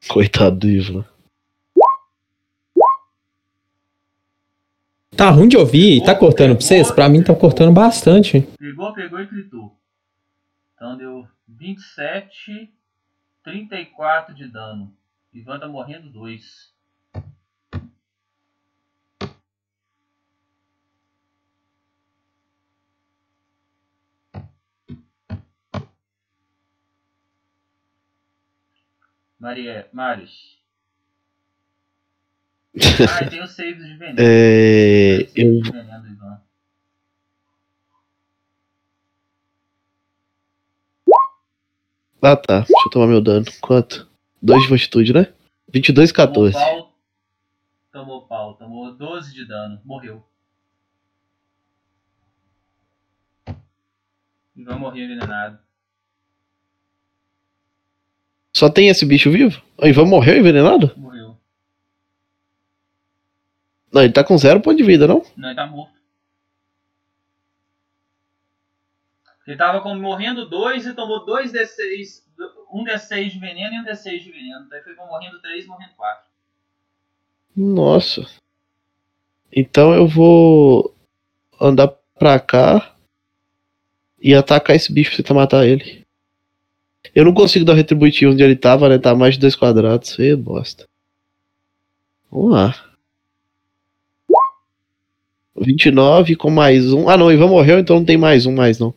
Coitado 0.10 0.58
do 0.58 0.68
Ivan. 0.68 1.06
Tá 5.18 5.30
ruim 5.30 5.48
de 5.48 5.56
ouvir? 5.56 6.03
Tá 6.03 6.14
cortando 6.14 6.58
pra 6.58 6.66
vocês? 6.66 6.92
Pra 6.92 7.08
mim 7.08 7.24
tá 7.24 7.34
cortando 7.34 7.74
bastante. 7.74 8.42
Pegou, 8.60 8.94
pegou 8.94 9.18
e 9.22 9.26
gritou. 9.26 9.74
Então 10.76 10.98
deu 10.98 11.26
27, 11.48 12.69
34 13.42 14.35
de 14.35 14.45
dano. 14.45 14.94
Ivan 15.34 15.58
tá 15.58 15.69
morrendo 15.69 16.10
2. 16.10 16.74
Maria, 29.40 29.88
Marius. 29.94 30.65
Ah, 32.76 33.24
e 33.24 33.30
tem 33.30 33.42
os 33.42 33.52
saves 33.52 33.86
de 33.86 33.95
veneno. 33.95 34.18
É. 34.20 35.28
Eu. 35.36 35.62
veneno 35.62 36.08
Ivan. 36.08 36.42
Ah 42.22 42.36
tá. 42.36 42.60
Deixa 42.60 42.74
eu 42.86 42.92
tomar 42.92 43.08
meu 43.08 43.22
dano. 43.22 43.45
Quanto? 43.62 44.10
2 44.42 44.64
de 44.64 44.68
fortitude, 44.68 45.14
né? 45.14 45.34
22 45.72 46.12
14. 46.12 46.54
Tomou 46.54 46.68
pau. 46.74 46.94
Tomou 47.92 48.22
pau. 48.28 48.54
Tomou 48.56 48.92
12 48.94 49.34
de 49.34 49.48
dano. 49.48 49.80
Morreu. 49.86 50.24
Ivan 54.56 54.78
morreu 54.80 55.06
envenenado. 55.06 55.60
Só 58.54 58.70
tem 58.70 58.88
esse 58.88 59.06
bicho 59.06 59.30
vivo? 59.30 59.62
O 59.78 59.86
Ivan 59.86 60.06
morreu 60.06 60.38
envenenado? 60.38 60.94
Morreu. 60.95 61.15
Não, 63.95 64.03
ele 64.03 64.11
tá 64.11 64.25
com 64.25 64.38
zero 64.38 64.59
ponto 64.59 64.75
de 64.75 64.83
vida, 64.83 65.07
não? 65.07 65.24
Não, 65.38 65.48
ele 65.48 65.56
tá 65.56 65.65
morto. 65.65 65.95
Ele 69.48 69.56
tava 69.56 69.80
com, 69.80 69.95
morrendo 69.95 70.49
2 70.49 70.85
e 70.85 70.93
tomou 70.93 71.25
2 71.25 71.53
D6. 71.53 72.25
Um 72.74 72.83
D6 72.83 73.30
de 73.30 73.40
veneno 73.40 73.74
e 73.74 73.80
um 73.80 73.85
D6 73.85 74.19
de 74.19 74.32
veneno. 74.33 74.67
Daí 74.69 74.82
foi 74.82 74.93
morrendo 74.95 75.40
3 75.40 75.64
e 75.64 75.67
morrendo 75.69 75.93
4. 75.95 76.25
Nossa. 77.56 78.27
Então 79.49 79.93
eu 79.93 80.06
vou 80.06 80.93
andar 81.61 81.88
pra 82.19 82.38
cá 82.38 82.93
e 84.19 84.35
atacar 84.35 84.75
esse 84.75 84.91
bicho 84.91 85.11
pra 85.11 85.17
tentar 85.17 85.33
matar 85.35 85.65
ele. 85.65 86.06
Eu 87.14 87.24
não 87.24 87.33
consigo 87.33 87.64
dar 87.64 87.75
retributivo 87.75 88.33
onde 88.33 88.43
ele 88.43 88.57
tava, 88.57 88.90
né? 88.90 88.98
Tá 88.98 89.15
mais 89.15 89.35
de 89.35 89.40
dois 89.40 89.56
quadrados. 89.56 90.19
Ê, 90.19 90.35
bosta. 90.35 90.85
Vamos 92.30 92.51
lá. 92.51 92.84
29 95.58 96.35
com 96.35 96.50
mais 96.50 96.92
um. 96.92 97.08
Ah, 97.09 97.17
não, 97.17 97.32
Ivan 97.32 97.48
morreu, 97.48 97.80
então 97.80 97.98
não 97.98 98.06
tem 98.06 98.17
mais 98.17 98.45
um 98.45 98.53
mais, 98.53 98.80
não. 98.80 98.93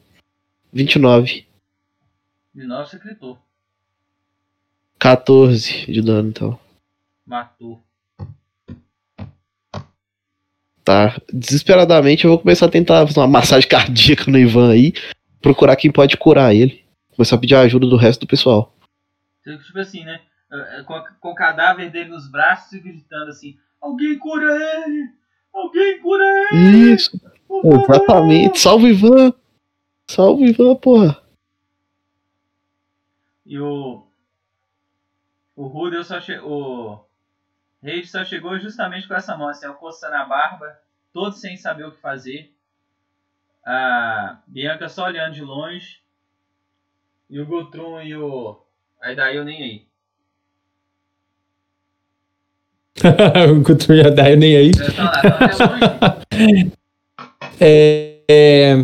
29. 0.73 1.47
De 2.55 2.67
novo 2.67 2.87
você 2.89 2.99
gritou. 2.99 3.39
14 4.99 5.87
de 5.91 6.03
dano, 6.03 6.29
então. 6.31 6.59
Matou. 7.25 7.81
Tá. 10.85 11.21
Desesperadamente 11.33 12.25
eu 12.25 12.31
vou 12.31 12.39
começar 12.41 12.67
a 12.67 12.71
tentar 12.71 13.07
fazer 13.07 13.21
uma 13.21 13.27
massagem 13.29 13.69
cardíaca 13.69 14.31
no 14.31 14.39
Ivan 14.39 14.73
aí. 14.73 14.93
Procurar 15.41 15.77
quem 15.77 15.93
pode 15.93 16.17
curar 16.17 16.55
ele. 16.55 16.85
Começar 17.15 17.37
a 17.37 17.39
pedir 17.39 17.55
a 17.55 17.61
ajuda 17.61 17.87
do 17.87 17.97
resto 17.97 18.21
do 18.21 18.27
pessoal. 18.27 18.75
Você, 19.45 19.57
Tipo 19.59 19.79
assim, 19.79 20.05
né? 20.05 20.21
eh, 20.53 20.83
Com, 20.85 21.01
com 21.21 21.29
o 21.31 21.35
cadáver 21.35 21.91
dele 21.91 22.11
nos 22.11 22.29
braços 22.31 22.73
e 22.73 22.81
gritando 22.81 23.29
assim: 23.31 23.57
Alguém 23.81 24.19
cura 24.19 24.57
ele! 24.87 25.11
Alguém 25.59 26.01
cura 26.01 26.25
ele! 26.53 26.95
Isso, 26.95 27.19
por 27.47 27.63
favor!" 27.63 27.91
exatamente. 27.91 28.61
Salve 28.61 28.89
Ivan! 28.89 29.33
Salve 30.07 30.45
Ivan, 30.45 30.77
porra! 30.77 31.23
E 33.45 33.59
o. 33.59 34.07
O 35.57 35.67
Rudel 35.67 36.05
só 36.05 36.21
chegou. 36.21 36.93
O 36.93 37.07
Reid 37.83 38.07
só 38.07 38.25
chegou 38.25 38.59
justamente 38.59 39.09
com 39.09 39.15
essa 39.15 39.37
mão, 39.37 39.49
assim, 39.49 39.67
coçando 39.75 40.15
a 40.15 40.25
barba, 40.25 40.79
todo 41.13 41.33
sem 41.33 41.57
saber 41.57 41.85
o 41.85 41.93
que 41.93 42.01
fazer. 42.01 42.55
A 43.65 44.41
Bianca 44.47 44.89
só 44.89 45.07
olhando 45.07 45.35
de 45.35 45.43
longe. 45.43 46.01
E 47.29 47.41
o 47.41 47.47
Gutrum 47.47 48.01
e 48.01 48.15
o. 48.17 48.63
Aí 49.01 49.17
daí 49.17 49.37
eu 49.37 49.45
nem 49.45 49.63
aí. 49.63 49.88
o 53.51 53.61
Guthrum 53.63 53.95
ia 53.97 54.11
dar 54.11 54.31
eu 54.31 54.37
nem 54.37 54.57
aí. 54.57 54.71
É, 57.61 58.19
é, 58.31 58.75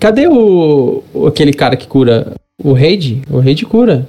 cadê 0.00 0.26
o, 0.26 1.04
o- 1.14 1.26
aquele 1.28 1.52
cara 1.52 1.76
que 1.76 1.86
cura? 1.86 2.34
O 2.58 2.72
Raid? 2.72 3.22
O 3.30 3.38
Raid 3.38 3.64
cura. 3.66 4.06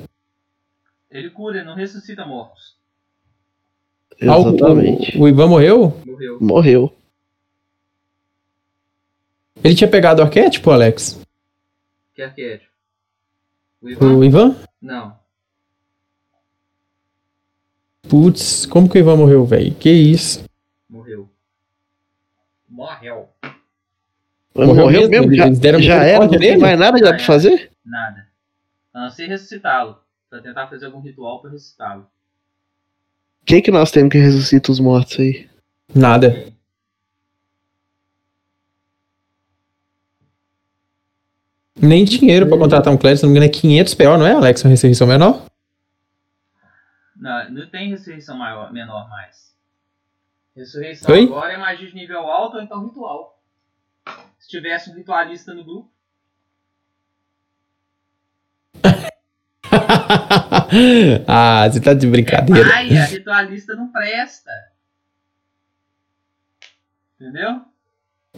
Ele 1.11 1.29
cura, 1.29 1.57
ele 1.59 1.65
não 1.67 1.75
ressuscita 1.75 2.25
mortos. 2.25 2.75
Ah, 4.23 4.37
o- 4.37 4.47
Exatamente. 4.55 5.17
O, 5.17 5.21
o 5.23 5.27
Ivan 5.27 5.47
morreu? 5.47 6.01
Morreu. 6.05 6.37
Morreu. 6.41 6.93
Ele 9.63 9.75
tinha 9.75 9.87
pegado 9.89 10.21
o 10.21 10.25
arquétipo, 10.25 10.71
Alex? 10.71 11.19
Que 12.15 12.21
arquétipo? 12.23 12.71
O 13.81 13.89
Ivan? 13.89 14.15
O 14.15 14.23
Ivan? 14.23 14.55
Não. 14.81 15.16
Putz, 18.09 18.65
como 18.65 18.89
que 18.89 18.97
o 18.97 18.99
Ivan 18.99 19.17
morreu, 19.17 19.45
velho? 19.45 19.73
Que 19.75 19.89
isso? 19.91 20.43
Morreu. 20.89 21.29
Morreu. 22.69 23.27
Morreu 24.55 24.75
Morreu, 24.75 25.09
mesmo? 25.09 25.27
mesmo? 25.27 25.35
Já, 25.35 25.45
Eles 25.47 25.59
deram 25.59 25.81
já 25.81 26.03
era? 26.03 26.25
Não 26.25 26.29
tem 26.29 26.57
mais 26.57 26.79
nada 26.79 26.97
que 26.97 27.03
dá 27.03 27.13
pra 27.13 27.23
fazer? 27.23 27.69
Nada. 27.85 28.27
A 28.93 29.01
não 29.03 29.09
ser 29.11 29.27
ressuscitá-lo. 29.27 29.97
Pra 30.29 30.41
tentar 30.41 30.67
fazer 30.67 30.85
algum 30.87 30.99
ritual 30.99 31.41
pra 31.41 31.51
ressuscitá-lo. 31.51 32.05
Quem 33.45 33.61
que 33.61 33.71
nós 33.71 33.91
temos 33.91 34.11
que 34.11 34.17
ressuscita 34.17 34.71
os 34.71 34.79
mortos 34.79 35.19
aí? 35.19 35.47
Nada. 35.93 36.51
Nem 41.79 42.03
dinheiro 42.03 42.47
pra 42.47 42.57
contratar 42.57 42.91
um 42.91 42.97
clérigo, 42.97 43.19
se 43.19 43.23
não 43.23 43.31
me 43.31 43.37
engano, 43.37 43.51
é 43.51 43.53
500 43.53 43.93
PO, 43.93 44.03
não 44.17 44.25
é, 44.25 44.31
Alex? 44.33 44.63
Uma 44.63 44.71
ressurreição 44.71 45.05
menor? 45.07 45.45
Não, 47.19 47.49
não 47.49 47.69
tem 47.69 47.89
ressurreição 47.89 48.37
maior, 48.37 48.71
menor 48.71 49.09
mais. 49.09 49.55
Ressurreição 50.55 51.13
Oi? 51.13 51.23
agora 51.23 51.53
é 51.53 51.57
magia 51.57 51.87
de 51.87 51.95
nível 51.95 52.19
alto 52.19 52.57
ou 52.57 52.63
então 52.63 52.85
ritual. 52.85 53.39
Se 54.39 54.47
tivesse 54.47 54.89
um 54.89 54.95
ritualista 54.95 55.53
no 55.53 55.63
grupo, 55.63 55.91
ah, 61.27 61.69
você 61.69 61.79
tá 61.79 61.93
de 61.93 62.07
brincadeira. 62.07 62.67
ai, 62.73 62.97
a 62.97 63.05
ritualista 63.05 63.75
não 63.75 63.91
presta. 63.91 64.51
Entendeu? 67.19 67.61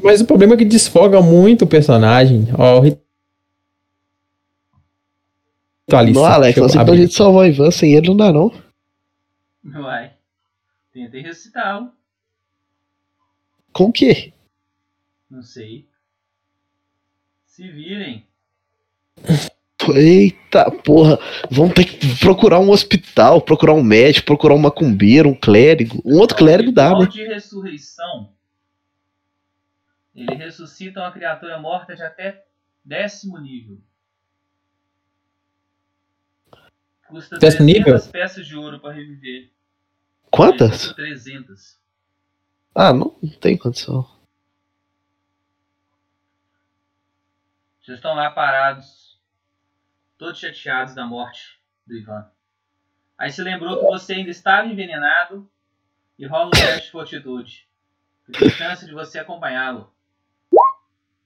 Mas 0.01 0.21
o 0.21 0.25
problema 0.25 0.53
é 0.53 0.57
que 0.57 0.65
desfoga 0.65 1.21
muito 1.21 1.65
o 1.65 1.67
personagem. 1.67 2.47
Ó, 2.57 2.79
o 2.79 2.81
ritualista. 2.81 3.03
Não, 6.21 6.25
Alex, 6.25 6.55
temos 6.55 6.75
abrir. 6.75 6.93
a 6.93 6.97
gente 6.97 7.13
salvar 7.13 7.43
o 7.43 7.47
Ivan, 7.47 7.71
sem 7.71 7.93
ele 7.93 8.07
não 8.07 8.17
dá 8.17 8.31
não. 8.31 8.51
Uai. 9.65 10.13
Tentei 10.91 11.21
ressuscitá-lo. 11.21 11.91
Com 13.71 13.85
o 13.85 13.91
quê? 13.91 14.33
Não 15.29 15.43
sei. 15.43 15.87
Se 17.45 17.69
virem. 17.69 18.27
Eita 19.95 20.69
porra, 20.69 21.17
vamos 21.49 21.73
ter 21.73 21.85
que 21.85 22.19
procurar 22.19 22.59
um 22.59 22.69
hospital, 22.69 23.41
procurar 23.41 23.73
um 23.73 23.83
médico, 23.83 24.27
procurar 24.27 24.55
um 24.55 24.59
macumbeiro, 24.59 25.29
um 25.29 25.35
clérigo. 25.35 26.01
Um 26.05 26.17
outro 26.17 26.37
clérigo 26.37 26.71
dá, 26.71 26.97
né? 26.97 27.05
de 27.05 27.25
ressurreição. 27.25 28.33
Ele 30.13 30.35
ressuscita 30.35 30.99
uma 30.99 31.11
criatura 31.11 31.59
morta 31.59 31.95
de 31.95 32.03
até 32.03 32.45
décimo 32.83 33.37
nível. 33.39 33.79
Custa 37.09 37.37
Décimo 37.39 37.65
300 37.65 37.65
nível? 37.95 38.11
peças 38.11 38.45
de 38.47 38.55
ouro 38.55 38.79
para 38.79 38.93
reviver. 38.93 39.49
Quantas? 40.31 40.69
Custa 40.87 40.93
300. 40.95 41.77
Ah, 42.75 42.93
não, 42.93 43.17
não 43.21 43.29
tem 43.39 43.57
condição. 43.57 44.07
Vocês 47.81 47.97
estão 47.97 48.13
lá 48.13 48.29
parados, 48.29 49.17
todos 50.17 50.39
chateados 50.39 50.93
da 50.93 51.05
morte 51.05 51.59
do 51.87 51.97
Ivan. 51.97 52.27
Aí 53.17 53.31
se 53.31 53.41
lembrou 53.41 53.79
que 53.79 53.85
você 53.85 54.13
ainda 54.13 54.29
estava 54.29 54.67
envenenado 54.67 55.49
e 56.17 56.25
rola 56.25 56.47
um 56.47 56.51
teste 56.51 56.85
de 56.85 56.91
fortitude. 56.91 57.67
Tem 58.37 58.49
chance 58.51 58.85
de 58.85 58.93
você 58.93 59.17
acompanhá-lo. 59.19 59.91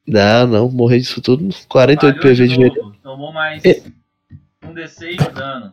Não, 0.08 0.48
não, 0.48 0.70
morrer 0.72 1.00
disso 1.00 1.22
tudo. 1.22 1.50
48 1.68 2.00
Falhou 2.22 2.36
PV 2.36 2.48
de 2.48 2.56
veneno. 2.56 2.76
novo, 2.76 2.98
Tomou 3.02 3.32
mais 3.34 3.64
E- 3.66 3.94
um 4.74 4.76
D6 4.76 5.18
de 5.18 5.32
dano. 5.32 5.72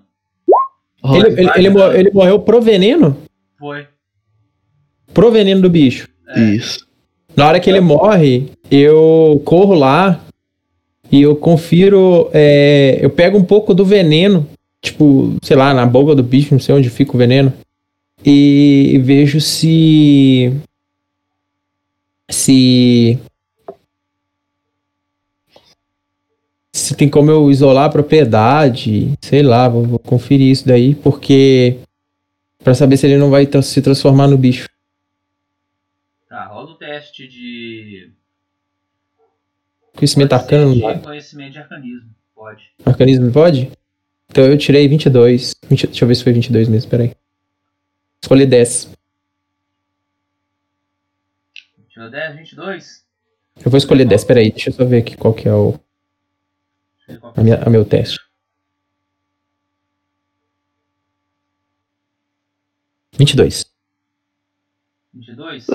Ele, 1.03 1.41
ele, 1.41 1.51
ele, 1.57 1.83
ele 1.99 2.11
morreu 2.12 2.39
pro 2.41 2.61
veneno? 2.61 3.17
Foi. 3.59 3.87
Pro 5.15 5.31
veneno 5.31 5.62
do 5.62 5.70
bicho. 5.70 6.09
É. 6.29 6.41
Isso. 6.41 6.87
Na 7.35 7.49
hora 7.49 7.61
que 7.61 7.70
ele 7.70 7.81
morre, 7.81 8.51
eu 8.70 9.41
corro 9.45 9.75
lá 9.75 10.20
e 11.11 11.23
eu 11.23 11.35
confiro. 11.35 12.29
é, 12.33 12.99
eu 13.01 13.11
pego 13.11 13.39
um 13.39 13.45
pouco 13.45 13.73
do 13.73 13.85
veneno, 13.85 14.47
tipo, 14.83 15.37
sei 15.43 15.57
lá, 15.57 15.73
na 15.73 15.87
boca 15.87 16.15
do 16.15 16.23
bicho, 16.23 16.53
não 16.53 16.61
sei 16.61 16.75
onde 16.75 16.91
fica 16.91 17.15
o 17.15 17.19
veneno. 17.19 17.53
E 18.25 19.01
vejo 19.03 19.41
se. 19.41 20.53
Se. 22.31 23.19
Se 26.91 26.97
tem 26.97 27.09
como 27.09 27.31
eu 27.31 27.49
isolar 27.52 27.85
a 27.85 27.89
propriedade, 27.89 29.12
sei 29.23 29.44
lá, 29.44 29.69
vou, 29.69 29.85
vou 29.85 29.99
conferir 30.01 30.51
isso 30.51 30.67
daí, 30.67 30.93
porque. 30.97 31.78
Pra 32.65 32.75
saber 32.75 32.97
se 32.97 33.07
ele 33.07 33.17
não 33.17 33.31
vai 33.31 33.47
tra- 33.47 33.62
se 33.62 33.81
transformar 33.81 34.27
no 34.27 34.36
bicho. 34.36 34.69
Tá, 36.28 36.47
rola 36.47 36.73
o 36.73 36.75
teste 36.75 37.28
de. 37.28 38.10
Conhecimento 39.94 40.33
arcano 40.33 40.75
não 40.75 40.81
dá. 40.81 40.94
de 40.94 41.01
conhecimento 41.05 41.52
de 41.52 41.59
arcanismo. 41.60 42.10
Pode. 42.35 42.62
Arcanismo 42.85 43.31
pode? 43.31 43.70
Então 44.28 44.44
eu 44.44 44.59
tirei 44.59 44.89
22. 44.89 45.55
20 45.69 45.86
deixa 45.86 46.05
eu 46.05 46.09
ver 46.09 46.15
se 46.17 46.25
foi 46.25 46.33
22 46.33 46.69
mesmo, 46.69 46.91
peraí. 46.91 47.12
Escolhi 48.20 48.47
10. 48.47 48.91
Tirou 51.89 52.10
10, 52.10 52.36
22? 52.36 53.05
Eu 53.65 53.70
vou 53.70 53.78
escolher 53.78 54.05
10, 54.07 54.25
peraí. 54.25 54.51
Deixa 54.51 54.70
eu 54.70 54.75
só 54.75 54.85
ver 54.85 54.99
aqui 54.99 55.17
qual 55.17 55.33
que 55.33 55.47
é 55.49 55.55
o 55.55 55.70
Deixa 55.73 55.81
eu 55.81 55.81
ver 55.81 55.81
qual 56.97 56.99
que 56.99 56.99
a 57.36 57.42
minha, 57.42 57.62
a 57.62 57.70
meu 57.70 57.84
teste. 57.84 58.18
22. 63.12 63.70
22? 65.12 65.66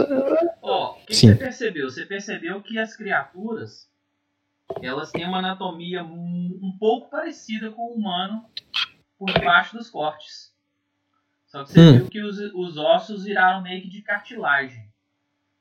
Ó, 0.62 0.92
o 0.92 0.96
que, 1.02 1.08
que 1.08 1.16
Sim. 1.16 1.28
você 1.34 1.36
percebeu? 1.36 1.90
Você 1.90 2.06
percebeu 2.06 2.62
que 2.62 2.80
as 2.80 2.96
criaturas 2.96 3.90
elas 4.82 5.12
têm 5.12 5.26
uma 5.28 5.40
anatomia 5.40 6.04
um, 6.04 6.60
um 6.62 6.76
pouco 6.80 7.10
parecida 7.10 7.72
com 7.72 7.84
o 7.92 7.96
humano 7.96 8.46
por 9.18 9.32
debaixo 9.32 9.78
dos 9.78 9.90
cortes. 9.90 10.54
Só 11.46 11.64
que 11.64 11.72
você 11.72 11.80
Hum. 11.80 11.98
viu 11.98 12.10
que 12.10 12.22
os, 12.22 12.40
os 12.40 12.78
ossos 12.78 13.24
viraram 13.26 13.62
meio 13.62 13.82
que 13.84 13.90
de 13.90 14.02
cartilagem. 14.02 14.90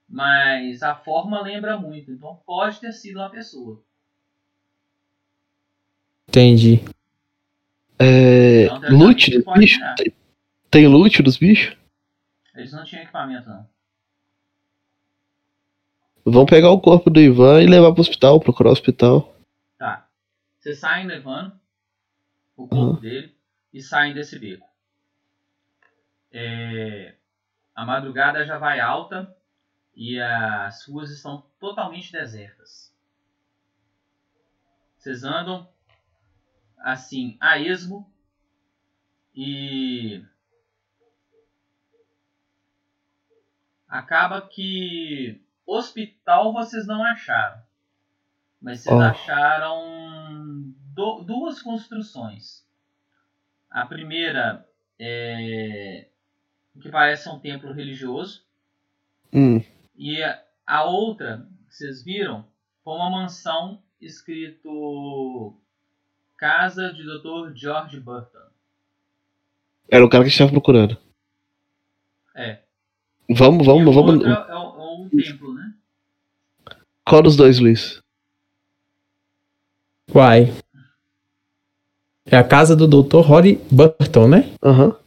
Mas 0.08 0.82
a 0.82 0.94
forma 0.94 1.40
lembra 1.42 1.76
muito, 1.78 2.10
então 2.10 2.36
pode 2.46 2.80
ter 2.80 2.92
sido 2.92 3.16
uma 3.18 3.30
pessoa. 3.30 3.82
Entendi. 6.28 6.80
É. 7.98 8.64
Então, 8.64 8.90
Loot 8.90 9.30
dos 9.30 9.54
bichos? 9.54 9.78
Tem, 9.96 10.14
tem 10.70 10.88
loot 10.88 11.22
dos 11.22 11.36
bichos? 11.36 11.76
Eles 12.54 12.72
não 12.72 12.84
tinham 12.84 13.02
equipamento, 13.02 13.48
não. 13.48 13.66
Vamos 16.24 16.48
pegar 16.48 16.70
o 16.70 16.80
corpo 16.80 17.10
do 17.10 17.20
Ivan 17.20 17.62
e 17.62 17.66
levar 17.66 17.92
pro 17.92 18.00
hospital, 18.00 18.40
procurar 18.40 18.70
o 18.70 18.72
hospital. 18.72 19.36
Tá. 19.76 20.08
Vocês 20.58 20.78
saem 20.78 21.06
levando 21.06 21.52
o 22.56 22.66
corpo 22.66 23.00
dele 23.00 23.34
e 23.72 23.82
saem 23.82 24.14
desse 24.14 24.38
beco. 24.38 24.66
É, 26.32 27.14
a 27.74 27.84
madrugada 27.84 28.44
já 28.46 28.56
vai 28.56 28.80
alta 28.80 29.36
e 29.94 30.18
as 30.18 30.86
ruas 30.86 31.10
estão 31.10 31.44
totalmente 31.60 32.10
desertas. 32.10 32.92
Vocês 34.96 35.24
andam 35.24 35.68
assim 36.84 37.36
a 37.40 37.58
esmo 37.58 38.06
e 39.34 40.22
acaba 43.88 44.40
que 44.42 45.40
hospital 45.66 46.52
vocês 46.52 46.86
não 46.86 47.02
acharam. 47.02 47.62
Mas 48.60 48.80
vocês 48.80 48.94
Oh. 48.94 49.00
acharam 49.00 50.72
du- 50.94 51.22
duas 51.22 51.60
construções. 51.62 52.66
A 53.70 53.86
primeira 53.86 54.68
é 54.98 56.08
o 56.74 56.80
que 56.80 56.90
parece 56.90 57.28
um 57.28 57.38
templo 57.38 57.72
religioso 57.72 58.44
Hum. 59.32 59.60
e 59.96 60.22
a, 60.22 60.42
a 60.66 60.84
outra 60.84 61.48
que 61.68 61.74
vocês 61.74 62.02
viram 62.04 62.46
foi 62.82 62.94
uma 62.94 63.10
mansão 63.10 63.82
escrito 64.00 65.58
Casa 66.44 66.92
de 66.92 67.02
Dr. 67.02 67.54
George 67.54 67.98
Burton. 67.98 68.38
Era 69.88 70.04
o 70.04 70.10
cara 70.10 70.22
que 70.22 70.26
a 70.26 70.30
gente 70.30 70.38
tava 70.38 70.50
procurando. 70.50 70.98
É. 72.34 72.58
Vamos, 73.30 73.62
e 73.62 73.66
vamos, 73.66 73.88
o 73.88 73.92
vamos. 73.92 74.26
é, 74.26 74.28
é 74.28 74.54
um, 74.54 74.78
é 74.78 74.94
um 74.94 75.08
templo, 75.08 75.54
né? 75.54 75.72
Qual 77.02 77.22
dos 77.22 77.34
dois, 77.34 77.58
Luiz? 77.58 78.02
Uai. 80.14 80.52
É 82.26 82.36
a 82.36 82.44
casa 82.44 82.76
do 82.76 82.86
Dr. 82.86 83.20
Rory 83.20 83.58
Burton, 83.72 84.28
né? 84.28 84.54
Aham. 84.62 84.98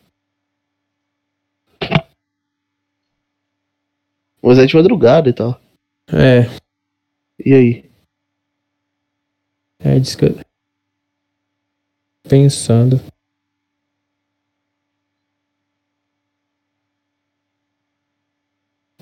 Mas 4.41 4.57
é 4.57 4.65
de 4.65 4.75
madrugada 4.75 5.29
e 5.29 5.33
tal. 5.33 5.61
É. 6.07 6.49
E 7.45 7.53
aí? 7.53 7.91
É 9.77 9.99
disso 9.99 10.17
que 10.17 10.25
eu... 10.25 10.46
Pensando. 12.29 12.99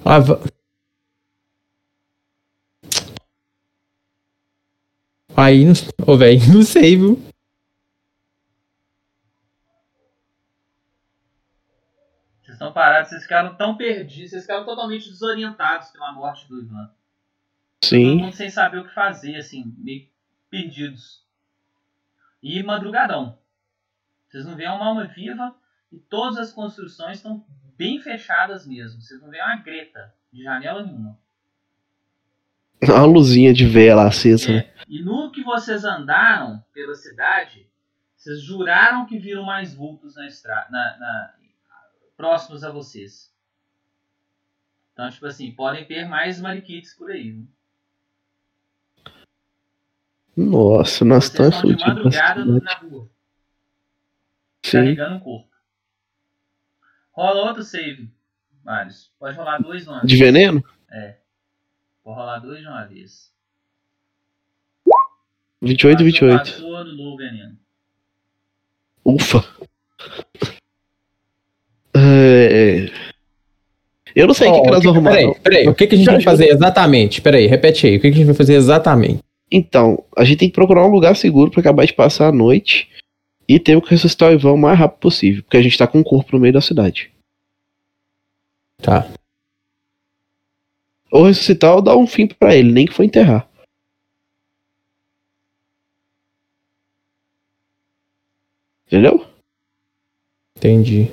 Ah, 0.04 0.20
va- 0.20 0.40
Aí, 5.36 5.66
não... 5.66 5.74
Ô, 6.08 6.18
velho, 6.18 6.40
não 6.54 6.64
sei, 6.64 6.96
viu? 6.96 7.16
Vocês 12.42 12.56
estão 12.56 12.72
parados, 12.72 13.10
vocês 13.10 13.24
ficaram 13.24 13.56
tão 13.56 13.76
perdidos, 13.76 14.30
vocês 14.30 14.44
ficaram 14.44 14.66
totalmente 14.66 15.10
desorientados 15.10 15.90
pela 15.90 16.12
morte 16.14 16.48
do 16.48 16.62
Ivan. 16.62 16.88
Todo 17.82 17.90
Sim. 17.90 18.18
mundo 18.18 18.36
sem 18.36 18.50
saber 18.50 18.80
o 18.80 18.88
que 18.88 18.94
fazer, 18.94 19.36
assim, 19.36 19.74
meio 19.80 20.08
perdidos. 20.50 21.25
E 22.48 22.62
madrugadão. 22.62 23.40
Vocês 24.30 24.46
não 24.46 24.56
veem 24.56 24.70
uma 24.70 24.86
alma 24.86 25.06
viva 25.06 25.56
e 25.92 25.98
todas 25.98 26.38
as 26.38 26.54
construções 26.54 27.18
estão 27.18 27.44
bem 27.76 28.00
fechadas 28.00 28.68
mesmo. 28.68 29.02
Vocês 29.02 29.20
não 29.20 29.32
veem 29.32 29.42
uma 29.44 29.56
greta 29.58 30.14
de 30.32 30.44
janela 30.44 30.84
nenhuma. 30.84 31.18
Uma 32.84 33.06
luzinha 33.06 33.52
de 33.52 33.66
vela 33.66 34.06
acesa, 34.06 34.52
né? 34.52 34.58
É, 34.60 34.74
e 34.88 35.02
no 35.02 35.32
que 35.32 35.44
vocês 35.44 35.84
andaram 35.84 36.64
pela 36.72 36.94
cidade, 36.94 37.68
vocês 38.16 38.42
juraram 38.42 39.08
que 39.08 39.18
viram 39.18 39.44
mais 39.44 39.74
vultos 39.74 40.16
na 40.16 40.28
estrada, 40.28 40.70
na, 40.70 40.98
na- 40.98 41.34
próximos 42.16 42.64
a 42.64 42.70
vocês. 42.72 43.34
Então, 44.94 45.10
tipo 45.10 45.26
assim, 45.26 45.52
podem 45.52 45.84
ter 45.86 46.08
mais 46.08 46.40
mariquites 46.40 46.94
por 46.94 47.10
aí. 47.10 47.34
Né? 47.34 47.44
Nossa, 50.36 51.06
nós 51.06 51.26
estamos 51.26 51.56
estão 51.56 51.74
de 51.74 51.86
madrugada 51.88 52.46
na 52.46 52.74
rua, 52.76 53.08
Sim. 54.64 54.72
carregando 54.72 55.16
o 55.18 55.20
corpo. 55.22 55.50
Rola 57.12 57.48
outro 57.48 57.64
save, 57.64 58.10
Marius. 58.64 59.12
Pode 59.18 59.38
rolar 59.38 59.60
dois 59.62 59.84
de 59.84 59.90
uma 59.90 60.02
De 60.02 60.18
vez. 60.18 60.20
veneno? 60.20 60.62
Pode 62.04 62.18
rolar 62.20 62.40
dois 62.40 62.60
de 62.60 62.68
uma 62.68 62.84
vez. 62.86 63.34
28 65.62 66.04
e 66.04 66.12
Passou, 66.12 66.28
28. 66.30 66.38
Passou, 66.52 66.76
anulou 66.78 67.14
o 67.14 67.18
veneno. 67.18 67.58
Ufa. 69.06 69.44
É... 71.96 72.90
Eu 74.16 74.28
não 74.28 74.34
sei 74.34 74.50
o 74.50 74.54
que, 74.54 74.62
que 74.62 74.70
nós 74.70 74.84
vamos 74.84 74.98
arrumar. 74.98 75.12
Peraí, 75.12 75.40
peraí. 75.42 75.68
O 75.68 75.76
que, 75.76 75.88
que 75.88 75.96
a 75.96 75.98
gente 75.98 76.06
Já 76.06 76.12
vai 76.12 76.18
ajuda. 76.18 76.32
fazer 76.32 76.50
exatamente? 76.50 77.22
Peraí, 77.22 77.48
repete 77.48 77.88
aí. 77.88 77.98
O 77.98 78.02
que, 78.02 78.10
que 78.10 78.14
a 78.16 78.18
gente 78.18 78.26
vai 78.28 78.36
fazer 78.36 78.54
exatamente? 78.56 79.24
Então, 79.52 80.04
a 80.18 80.24
gente 80.24 80.40
tem 80.40 80.50
que 80.50 80.56
procurar 80.56 80.86
um 80.86 80.92
lugar 80.92 81.16
seguro 81.16 81.52
pra 81.52 81.62
acabar 81.62 81.86
de 81.86 81.94
passar 81.94 82.28
a 82.28 82.32
noite 82.32 82.90
e 83.48 83.60
ter 83.60 83.80
que 83.82 83.90
ressuscitar 83.90 84.32
o 84.32 84.34
Ivan 84.34 84.54
o 84.54 84.58
mais 84.58 84.78
rápido 84.78 85.00
possível, 85.00 85.44
porque 85.44 85.58
a 85.58 85.62
gente 85.62 85.78
tá 85.78 85.86
com 85.86 86.00
um 86.00 86.04
corpo 86.04 86.32
no 86.34 86.40
meio 86.40 86.54
da 86.54 86.62
cidade. 86.62 87.12
Tá. 88.78 89.08
Ou 91.12 91.24
ressuscitar 91.24 91.76
ou 91.76 91.82
dar 91.82 91.96
um 91.96 92.08
fim 92.08 92.28
pra 92.28 92.56
ele, 92.56 92.72
nem 92.72 92.86
que 92.86 92.94
for 92.94 93.04
enterrar. 93.04 93.48
Entendeu? 98.88 99.26
Entendi. 100.58 101.12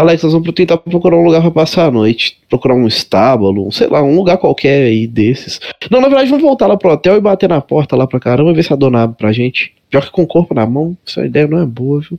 Alex, 0.00 0.22
nós 0.22 0.32
vamos 0.32 0.50
tentar 0.54 0.78
procurar 0.78 1.18
um 1.18 1.24
lugar 1.24 1.42
pra 1.42 1.50
passar 1.50 1.84
a 1.84 1.90
noite. 1.90 2.38
Procurar 2.48 2.74
um 2.74 2.86
estábulo, 2.86 3.70
sei 3.70 3.86
lá, 3.86 4.02
um 4.02 4.16
lugar 4.16 4.38
qualquer 4.38 4.86
aí 4.86 5.06
desses. 5.06 5.60
Não, 5.90 6.00
na 6.00 6.08
verdade, 6.08 6.30
vamos 6.30 6.42
voltar 6.42 6.66
lá 6.66 6.74
pro 6.74 6.90
hotel 6.90 7.16
e 7.16 7.20
bater 7.20 7.50
na 7.50 7.60
porta 7.60 7.94
lá 7.96 8.06
pra 8.06 8.18
caramba 8.18 8.54
ver 8.54 8.62
se 8.62 8.72
a 8.72 8.76
dona 8.76 9.02
abre 9.02 9.18
pra 9.18 9.30
gente. 9.30 9.74
Pior 9.90 10.02
que 10.02 10.10
com 10.10 10.22
o 10.22 10.26
corpo 10.26 10.54
na 10.54 10.64
mão, 10.64 10.96
essa 11.06 11.26
ideia 11.26 11.46
não 11.46 11.60
é 11.60 11.66
boa, 11.66 12.00
viu? 12.00 12.18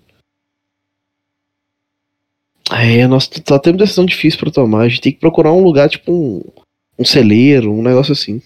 É, 2.72 3.08
nós 3.08 3.27
só 3.48 3.58
temos 3.58 3.80
decisão 3.80 4.06
difícil 4.06 4.40
pra 4.40 4.51
tomar. 4.51 4.82
A 4.82 4.88
gente 4.88 5.01
tem 5.01 5.11
que 5.11 5.19
procurar 5.19 5.51
um 5.51 5.64
lugar, 5.64 5.90
tipo 5.90 6.11
um, 6.11 6.43
um 7.00 7.03
celeiro, 7.03 7.74
um 7.74 7.82
negócio 7.82 8.11
assim. 8.11 8.43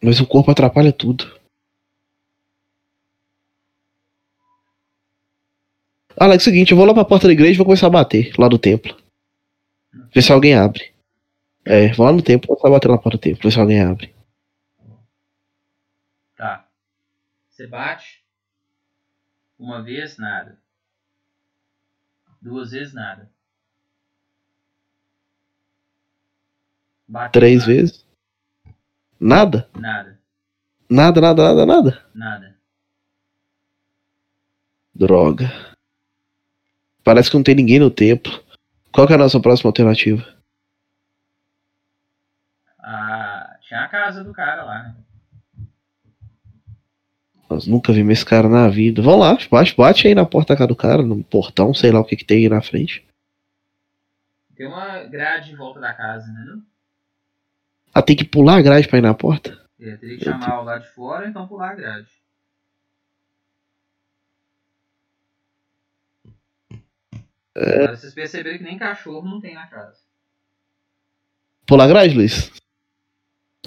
Mas 0.00 0.20
o 0.20 0.26
corpo 0.26 0.52
atrapalha 0.52 0.92
tudo. 0.92 1.26
Alex, 6.16 6.46
é 6.46 6.50
o 6.50 6.52
seguinte, 6.52 6.70
eu 6.70 6.76
vou 6.76 6.86
lá 6.86 6.94
pra 6.94 7.04
porta 7.04 7.26
da 7.26 7.32
igreja 7.32 7.54
e 7.54 7.56
vou 7.56 7.66
começar 7.66 7.86
a 7.88 7.90
bater 7.90 8.32
lá 8.38 8.48
do 8.48 8.58
templo. 8.58 8.96
Ver 10.14 10.22
se 10.22 10.32
alguém 10.32 10.54
abre. 10.54 10.92
É, 11.64 11.92
vou 11.92 12.06
lá 12.06 12.12
no 12.12 12.22
templo 12.22 12.44
e 12.44 12.48
começar 12.48 12.68
a 12.68 12.70
bater 12.70 12.88
na 12.90 12.98
porta 12.98 13.18
do 13.18 13.20
templo, 13.20 13.42
ver 13.42 13.52
se 13.52 13.58
alguém 13.60 13.82
abre. 13.82 14.14
Tá. 16.36 16.68
Você 17.50 17.66
bate. 17.66 18.22
Uma 19.58 19.82
vez, 19.82 20.18
nada. 20.18 20.58
Duas 22.40 22.72
vezes, 22.72 22.92
nada. 22.92 23.30
Bateu, 27.08 27.40
Três 27.40 27.60
nada. 27.60 27.72
vezes. 27.72 28.06
Nada? 29.18 29.68
Nada. 29.74 30.20
Nada, 30.88 31.20
nada, 31.20 31.42
nada, 31.42 31.66
nada. 31.66 32.04
Nada. 32.14 32.56
Droga. 34.94 35.73
Parece 37.04 37.30
que 37.30 37.36
não 37.36 37.44
tem 37.44 37.54
ninguém 37.54 37.78
no 37.78 37.90
templo. 37.90 38.42
Qual 38.90 39.06
é 39.06 39.14
a 39.14 39.18
nossa 39.18 39.38
próxima 39.38 39.68
alternativa? 39.68 40.26
Ah, 42.80 43.56
tinha 43.60 43.80
a 43.80 43.88
casa 43.88 44.24
do 44.24 44.32
cara 44.32 44.64
lá, 44.64 44.82
né? 44.84 44.94
Nós 47.48 47.66
nunca 47.66 47.92
vimos 47.92 48.14
esse 48.14 48.24
cara 48.24 48.48
na 48.48 48.68
vida. 48.68 49.02
Vamos 49.02 49.20
lá, 49.20 49.38
bate, 49.50 49.76
bate 49.76 50.08
aí 50.08 50.14
na 50.14 50.24
porta 50.24 50.66
do 50.66 50.74
cara, 50.74 51.02
no 51.02 51.22
portão, 51.22 51.74
sei 51.74 51.92
lá 51.92 52.00
o 52.00 52.04
que, 52.04 52.16
que 52.16 52.24
tem 52.24 52.38
aí 52.38 52.48
na 52.48 52.62
frente. 52.62 53.06
Tem 54.56 54.66
uma 54.66 55.04
grade 55.04 55.52
em 55.52 55.56
volta 55.56 55.80
da 55.80 55.92
casa, 55.92 56.26
né? 56.32 56.58
Ah, 57.92 58.02
tem 58.02 58.16
que 58.16 58.24
pular 58.24 58.56
a 58.56 58.62
grade 58.62 58.88
pra 58.88 58.98
ir 58.98 59.02
na 59.02 59.14
porta? 59.14 59.58
É, 59.78 59.96
teria 59.96 60.18
que 60.18 60.24
chamar 60.24 60.60
o 60.60 60.64
lá 60.64 60.78
de 60.78 60.88
fora, 60.88 61.28
então 61.28 61.46
pular 61.46 61.70
a 61.70 61.74
grade. 61.74 62.08
Agora 67.56 67.96
vocês 67.96 68.12
perceberam 68.14 68.58
que 68.58 68.64
nem 68.64 68.78
cachorro 68.78 69.28
não 69.28 69.40
tem 69.40 69.54
na 69.54 69.66
casa. 69.66 69.98
Pular 71.66 71.84
a 71.84 71.88
grade, 71.88 72.14
Luiz? 72.14 72.50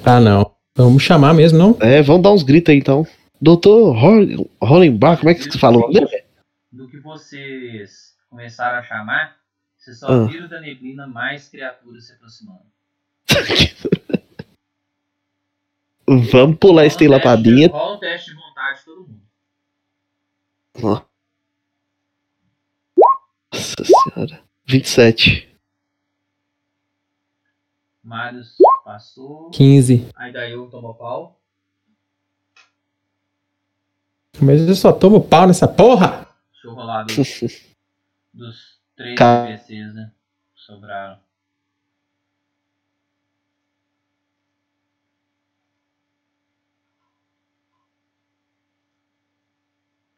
Ah, 0.05 0.19
não. 0.19 0.55
Vamos 0.75 1.01
chamar 1.01 1.33
mesmo, 1.33 1.57
não? 1.57 1.77
É, 1.81 2.01
vamos 2.01 2.21
dar 2.21 2.31
uns 2.31 2.43
gritos 2.43 2.71
aí 2.71 2.77
então. 2.79 3.07
Doutor 3.41 3.95
Hol- 3.95 4.49
Hollenbach, 4.61 5.19
como 5.19 5.29
é 5.29 5.33
que 5.35 5.43
você 5.43 5.49
dele? 5.91 6.23
Do 6.71 6.87
que 6.89 6.99
vocês 6.99 8.15
começaram 8.29 8.77
a 8.79 8.83
chamar, 8.83 9.37
vocês 9.77 9.99
só 9.99 10.07
Ah. 10.07 10.25
viram 10.27 10.47
da 10.47 10.59
neblina 10.59 11.07
mais 11.07 11.47
criaturas 11.49 12.05
se 12.05 12.13
aproximando. 12.13 12.61
Vamos 16.31 16.57
pular 16.57 16.85
esse 16.85 16.95
um 16.95 16.99
teste- 16.99 17.07
lapadinha. 17.13 17.67
Rola 17.69 17.95
um 17.95 17.99
teste 17.99 18.29
de 18.31 18.35
vontade 18.35 18.79
de 18.79 18.85
todo 18.85 19.07
mundo. 19.07 19.21
Ó. 20.83 21.01
Nossa 23.53 23.75
senhora. 23.85 24.43
27. 24.65 25.47
Marius 28.03 28.55
passou. 28.83 29.49
15. 29.51 30.09
Aí 30.15 30.31
daí 30.31 30.51
eu 30.53 30.69
tomo 30.69 30.93
pau. 30.95 31.39
Mas 34.39 34.61
eu 34.67 34.75
só 34.75 34.93
tomo 34.93 35.21
pau 35.27 35.47
nessa 35.47 35.67
porra! 35.67 36.27
Deixa 36.51 36.67
eu 36.67 36.73
rolar 36.73 37.03
dos, 37.03 37.15
dos 38.33 38.79
três 38.95 39.17
Ca- 39.17 39.47
NPCs, 39.49 39.93
né? 39.95 40.11
que 40.55 40.61
Sobraram. 40.61 41.19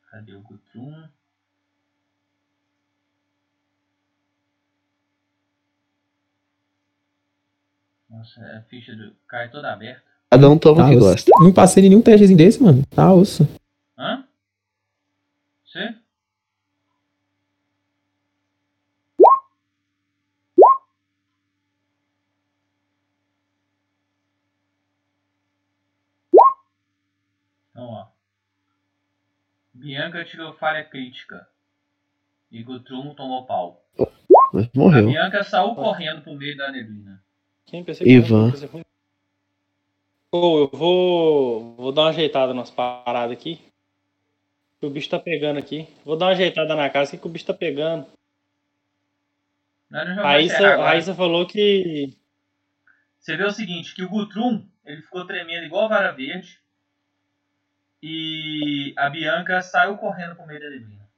Cadê 0.10 0.34
o 0.36 0.42
Gutum? 0.42 1.08
Nossa, 8.10 8.42
a 8.58 8.62
ficha 8.64 8.96
do 8.96 9.14
cai 9.28 9.50
toda 9.50 9.72
aberta. 9.72 10.04
Cada 10.32 10.50
um 10.50 10.58
toma 10.58 10.82
o 10.82 10.84
Tá 10.86 10.90
que 10.90 10.96
gosta. 10.98 11.32
Não 11.40 11.54
passei 11.54 11.84
nenhum 11.84 12.02
testezinho 12.02 12.38
desse, 12.38 12.62
mano. 12.62 12.84
Tá 12.88 13.14
osso. 13.14 13.48
Hã? 13.98 14.28
Você? 15.64 15.96
Então, 27.72 27.86
ó. 27.86 28.08
Bianca 29.74 30.26
tirou 30.26 30.54
falha 30.54 30.84
crítica. 30.84 31.48
E 32.52 32.64
Gutrun 32.64 33.14
tomou 33.14 33.46
pau. 33.46 33.86
Mas 34.52 34.66
A 34.66 34.70
morreu. 34.76 35.08
Bianca 35.08 35.44
saiu 35.44 35.76
correndo 35.76 36.22
pro 36.24 36.36
meio 36.36 36.58
da 36.58 36.72
neblina. 36.72 37.24
Quem 37.70 37.84
pensei 37.84 38.06
que 38.06 38.14
Ivan. 38.14 38.44
era 38.44 38.52
coisa 38.52 38.68
ruim? 38.68 38.86
Ô, 40.32 40.60
eu 40.60 40.70
vou, 40.74 41.76
vou 41.76 41.92
dar 41.92 42.02
uma 42.04 42.10
ajeitada 42.10 42.52
nas 42.52 42.72
paradas 42.72 43.32
aqui. 43.32 43.62
Que 44.80 44.86
O 44.88 44.90
bicho 44.90 45.10
tá 45.10 45.20
pegando 45.20 45.60
aqui. 45.60 45.88
Vou 46.04 46.18
dar 46.18 46.28
uma 46.28 46.32
ajeitada 46.32 46.76
na 46.76 46.90
casa 46.90 47.10
aqui 47.10 47.20
que 47.20 47.28
o 47.28 47.30
bicho 47.30 47.46
tá 47.46 47.54
pegando. 47.54 48.08
Raíssa. 49.92 50.78
Raíssa 50.78 51.14
falou 51.14 51.46
que. 51.46 52.16
Você 53.20 53.38
vê 53.38 53.44
o 53.44 53.52
seguinte, 53.52 53.94
que 53.94 54.04
o 54.04 54.10
Gutrum, 54.10 54.68
ele 54.84 55.02
ficou 55.04 55.26
tremendo 55.28 55.66
igual 55.66 55.86
a 55.86 55.90
vara 55.90 56.12
verde. 56.12 56.60
E 58.02 58.94
a 58.98 59.10
Bianca 59.10 59.62
saiu 59.62 59.98
correndo 59.98 60.36
pro 60.36 60.48
meio 60.48 60.60
da 60.60 60.70
neblina. 60.70 61.10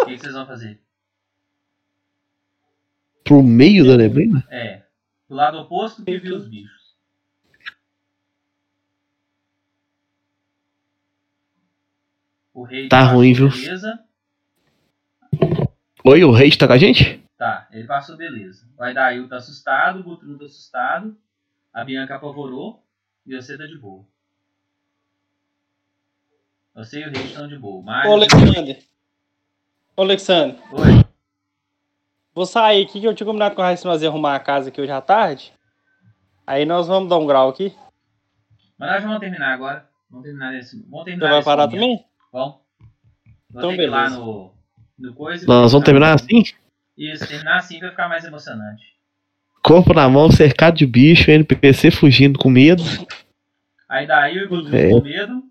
O 0.00 0.06
que 0.06 0.18
vocês 0.18 0.32
vão 0.32 0.46
fazer? 0.46 0.85
Pro 3.26 3.42
meio 3.42 3.84
da 3.84 3.96
neblina? 3.96 4.46
É, 4.48 4.84
do 5.28 5.34
lado 5.34 5.58
oposto 5.58 6.04
que 6.04 6.16
viu 6.16 6.36
os 6.36 6.48
bichos. 6.48 6.94
O 12.54 12.62
rei 12.62 12.88
Tá 12.88 13.02
ruim, 13.02 13.32
viu? 13.32 13.48
beleza. 13.50 13.98
Oi, 16.04 16.22
o 16.22 16.30
rei 16.30 16.50
tá 16.56 16.68
com 16.68 16.72
a 16.72 16.78
gente? 16.78 17.20
Tá, 17.36 17.66
ele 17.72 17.84
passou 17.84 18.16
beleza. 18.16 18.64
O 18.78 18.82
Aidail 18.84 19.28
tá 19.28 19.38
assustado, 19.38 19.98
o 19.98 20.02
Gutrum 20.04 20.38
tá 20.38 20.44
assustado, 20.44 21.16
a 21.72 21.84
Bianca 21.84 22.14
apavorou 22.14 22.80
e 23.26 23.34
você 23.34 23.58
tá 23.58 23.66
de 23.66 23.76
boa. 23.76 24.04
Você 26.76 27.00
e 27.00 27.08
o 27.08 27.10
rei 27.10 27.24
estão 27.24 27.48
de 27.48 27.58
boa. 27.58 27.82
Mas... 27.82 28.08
Ô, 28.08 28.12
Alexander. 28.12 28.78
Ô, 29.96 30.02
Alexander. 30.02 30.56
Oi. 30.72 31.05
Vou 32.36 32.44
sair 32.44 32.84
aqui 32.84 33.00
que 33.00 33.06
eu 33.06 33.14
tinha 33.14 33.26
combinado 33.26 33.54
com 33.54 33.62
a 33.62 33.64
Raíssa 33.64 33.88
nós 33.88 34.02
ia 34.02 34.10
arrumar 34.10 34.34
a 34.36 34.40
casa 34.40 34.68
aqui 34.68 34.78
hoje 34.78 34.92
à 34.92 35.00
tarde. 35.00 35.54
Aí 36.46 36.66
nós 36.66 36.86
vamos 36.86 37.08
dar 37.08 37.16
um 37.16 37.26
grau 37.26 37.48
aqui. 37.48 37.74
Mas 38.78 38.90
nós 38.92 39.02
vamos 39.04 39.20
terminar 39.20 39.54
agora. 39.54 39.88
Vamos 40.10 40.26
terminar 40.26 40.54
esse. 40.54 40.76
Vamos 40.82 40.98
Você 40.98 41.04
terminar 41.06 41.30
vai 41.30 41.38
esse 41.38 41.44
parar 41.46 41.66
momento. 41.66 41.80
também? 41.80 42.04
Vamos. 42.30 42.54
Vou 43.50 43.60
Então, 43.62 43.70
ter 43.70 43.76
que 43.78 43.82
ir 43.84 43.86
lá 43.86 44.02
beleza. 44.04 44.18
no, 44.20 44.54
no 44.98 45.14
coisa. 45.14 45.46
Nós 45.46 45.72
vamos 45.72 45.84
terminar 45.86 46.12
assim? 46.14 46.42
Isso, 46.96 47.26
terminar 47.26 47.56
assim 47.56 47.80
vai 47.80 47.88
ficar 47.90 48.06
mais 48.08 48.22
emocionante. 48.26 48.84
Corpo 49.64 49.94
na 49.94 50.06
mão, 50.06 50.30
cercado 50.30 50.76
de 50.76 50.86
bicho, 50.86 51.30
NPC 51.30 51.90
fugindo 51.90 52.38
com 52.38 52.50
medo. 52.50 52.82
Aí 53.88 54.06
daí 54.06 54.44
o 54.44 54.48
Gutrum 54.50 54.76
É. 54.76 54.90
com 54.90 55.00
medo. 55.00 55.42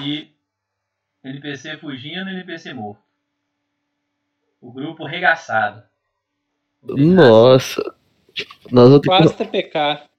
E 0.00 0.28
NPC 1.24 1.78
fugindo 1.78 2.28
NPC 2.28 2.74
morto. 2.74 3.00
O 4.62 4.72
grupo 4.72 5.04
regaçado. 5.04 5.82
Nossa. 6.82 7.82
Nós 8.70 8.88
vamos 8.88 9.00
ter 9.02 9.10
que 9.10 9.16
Quase 9.16 9.34
TPK. 9.34 10.11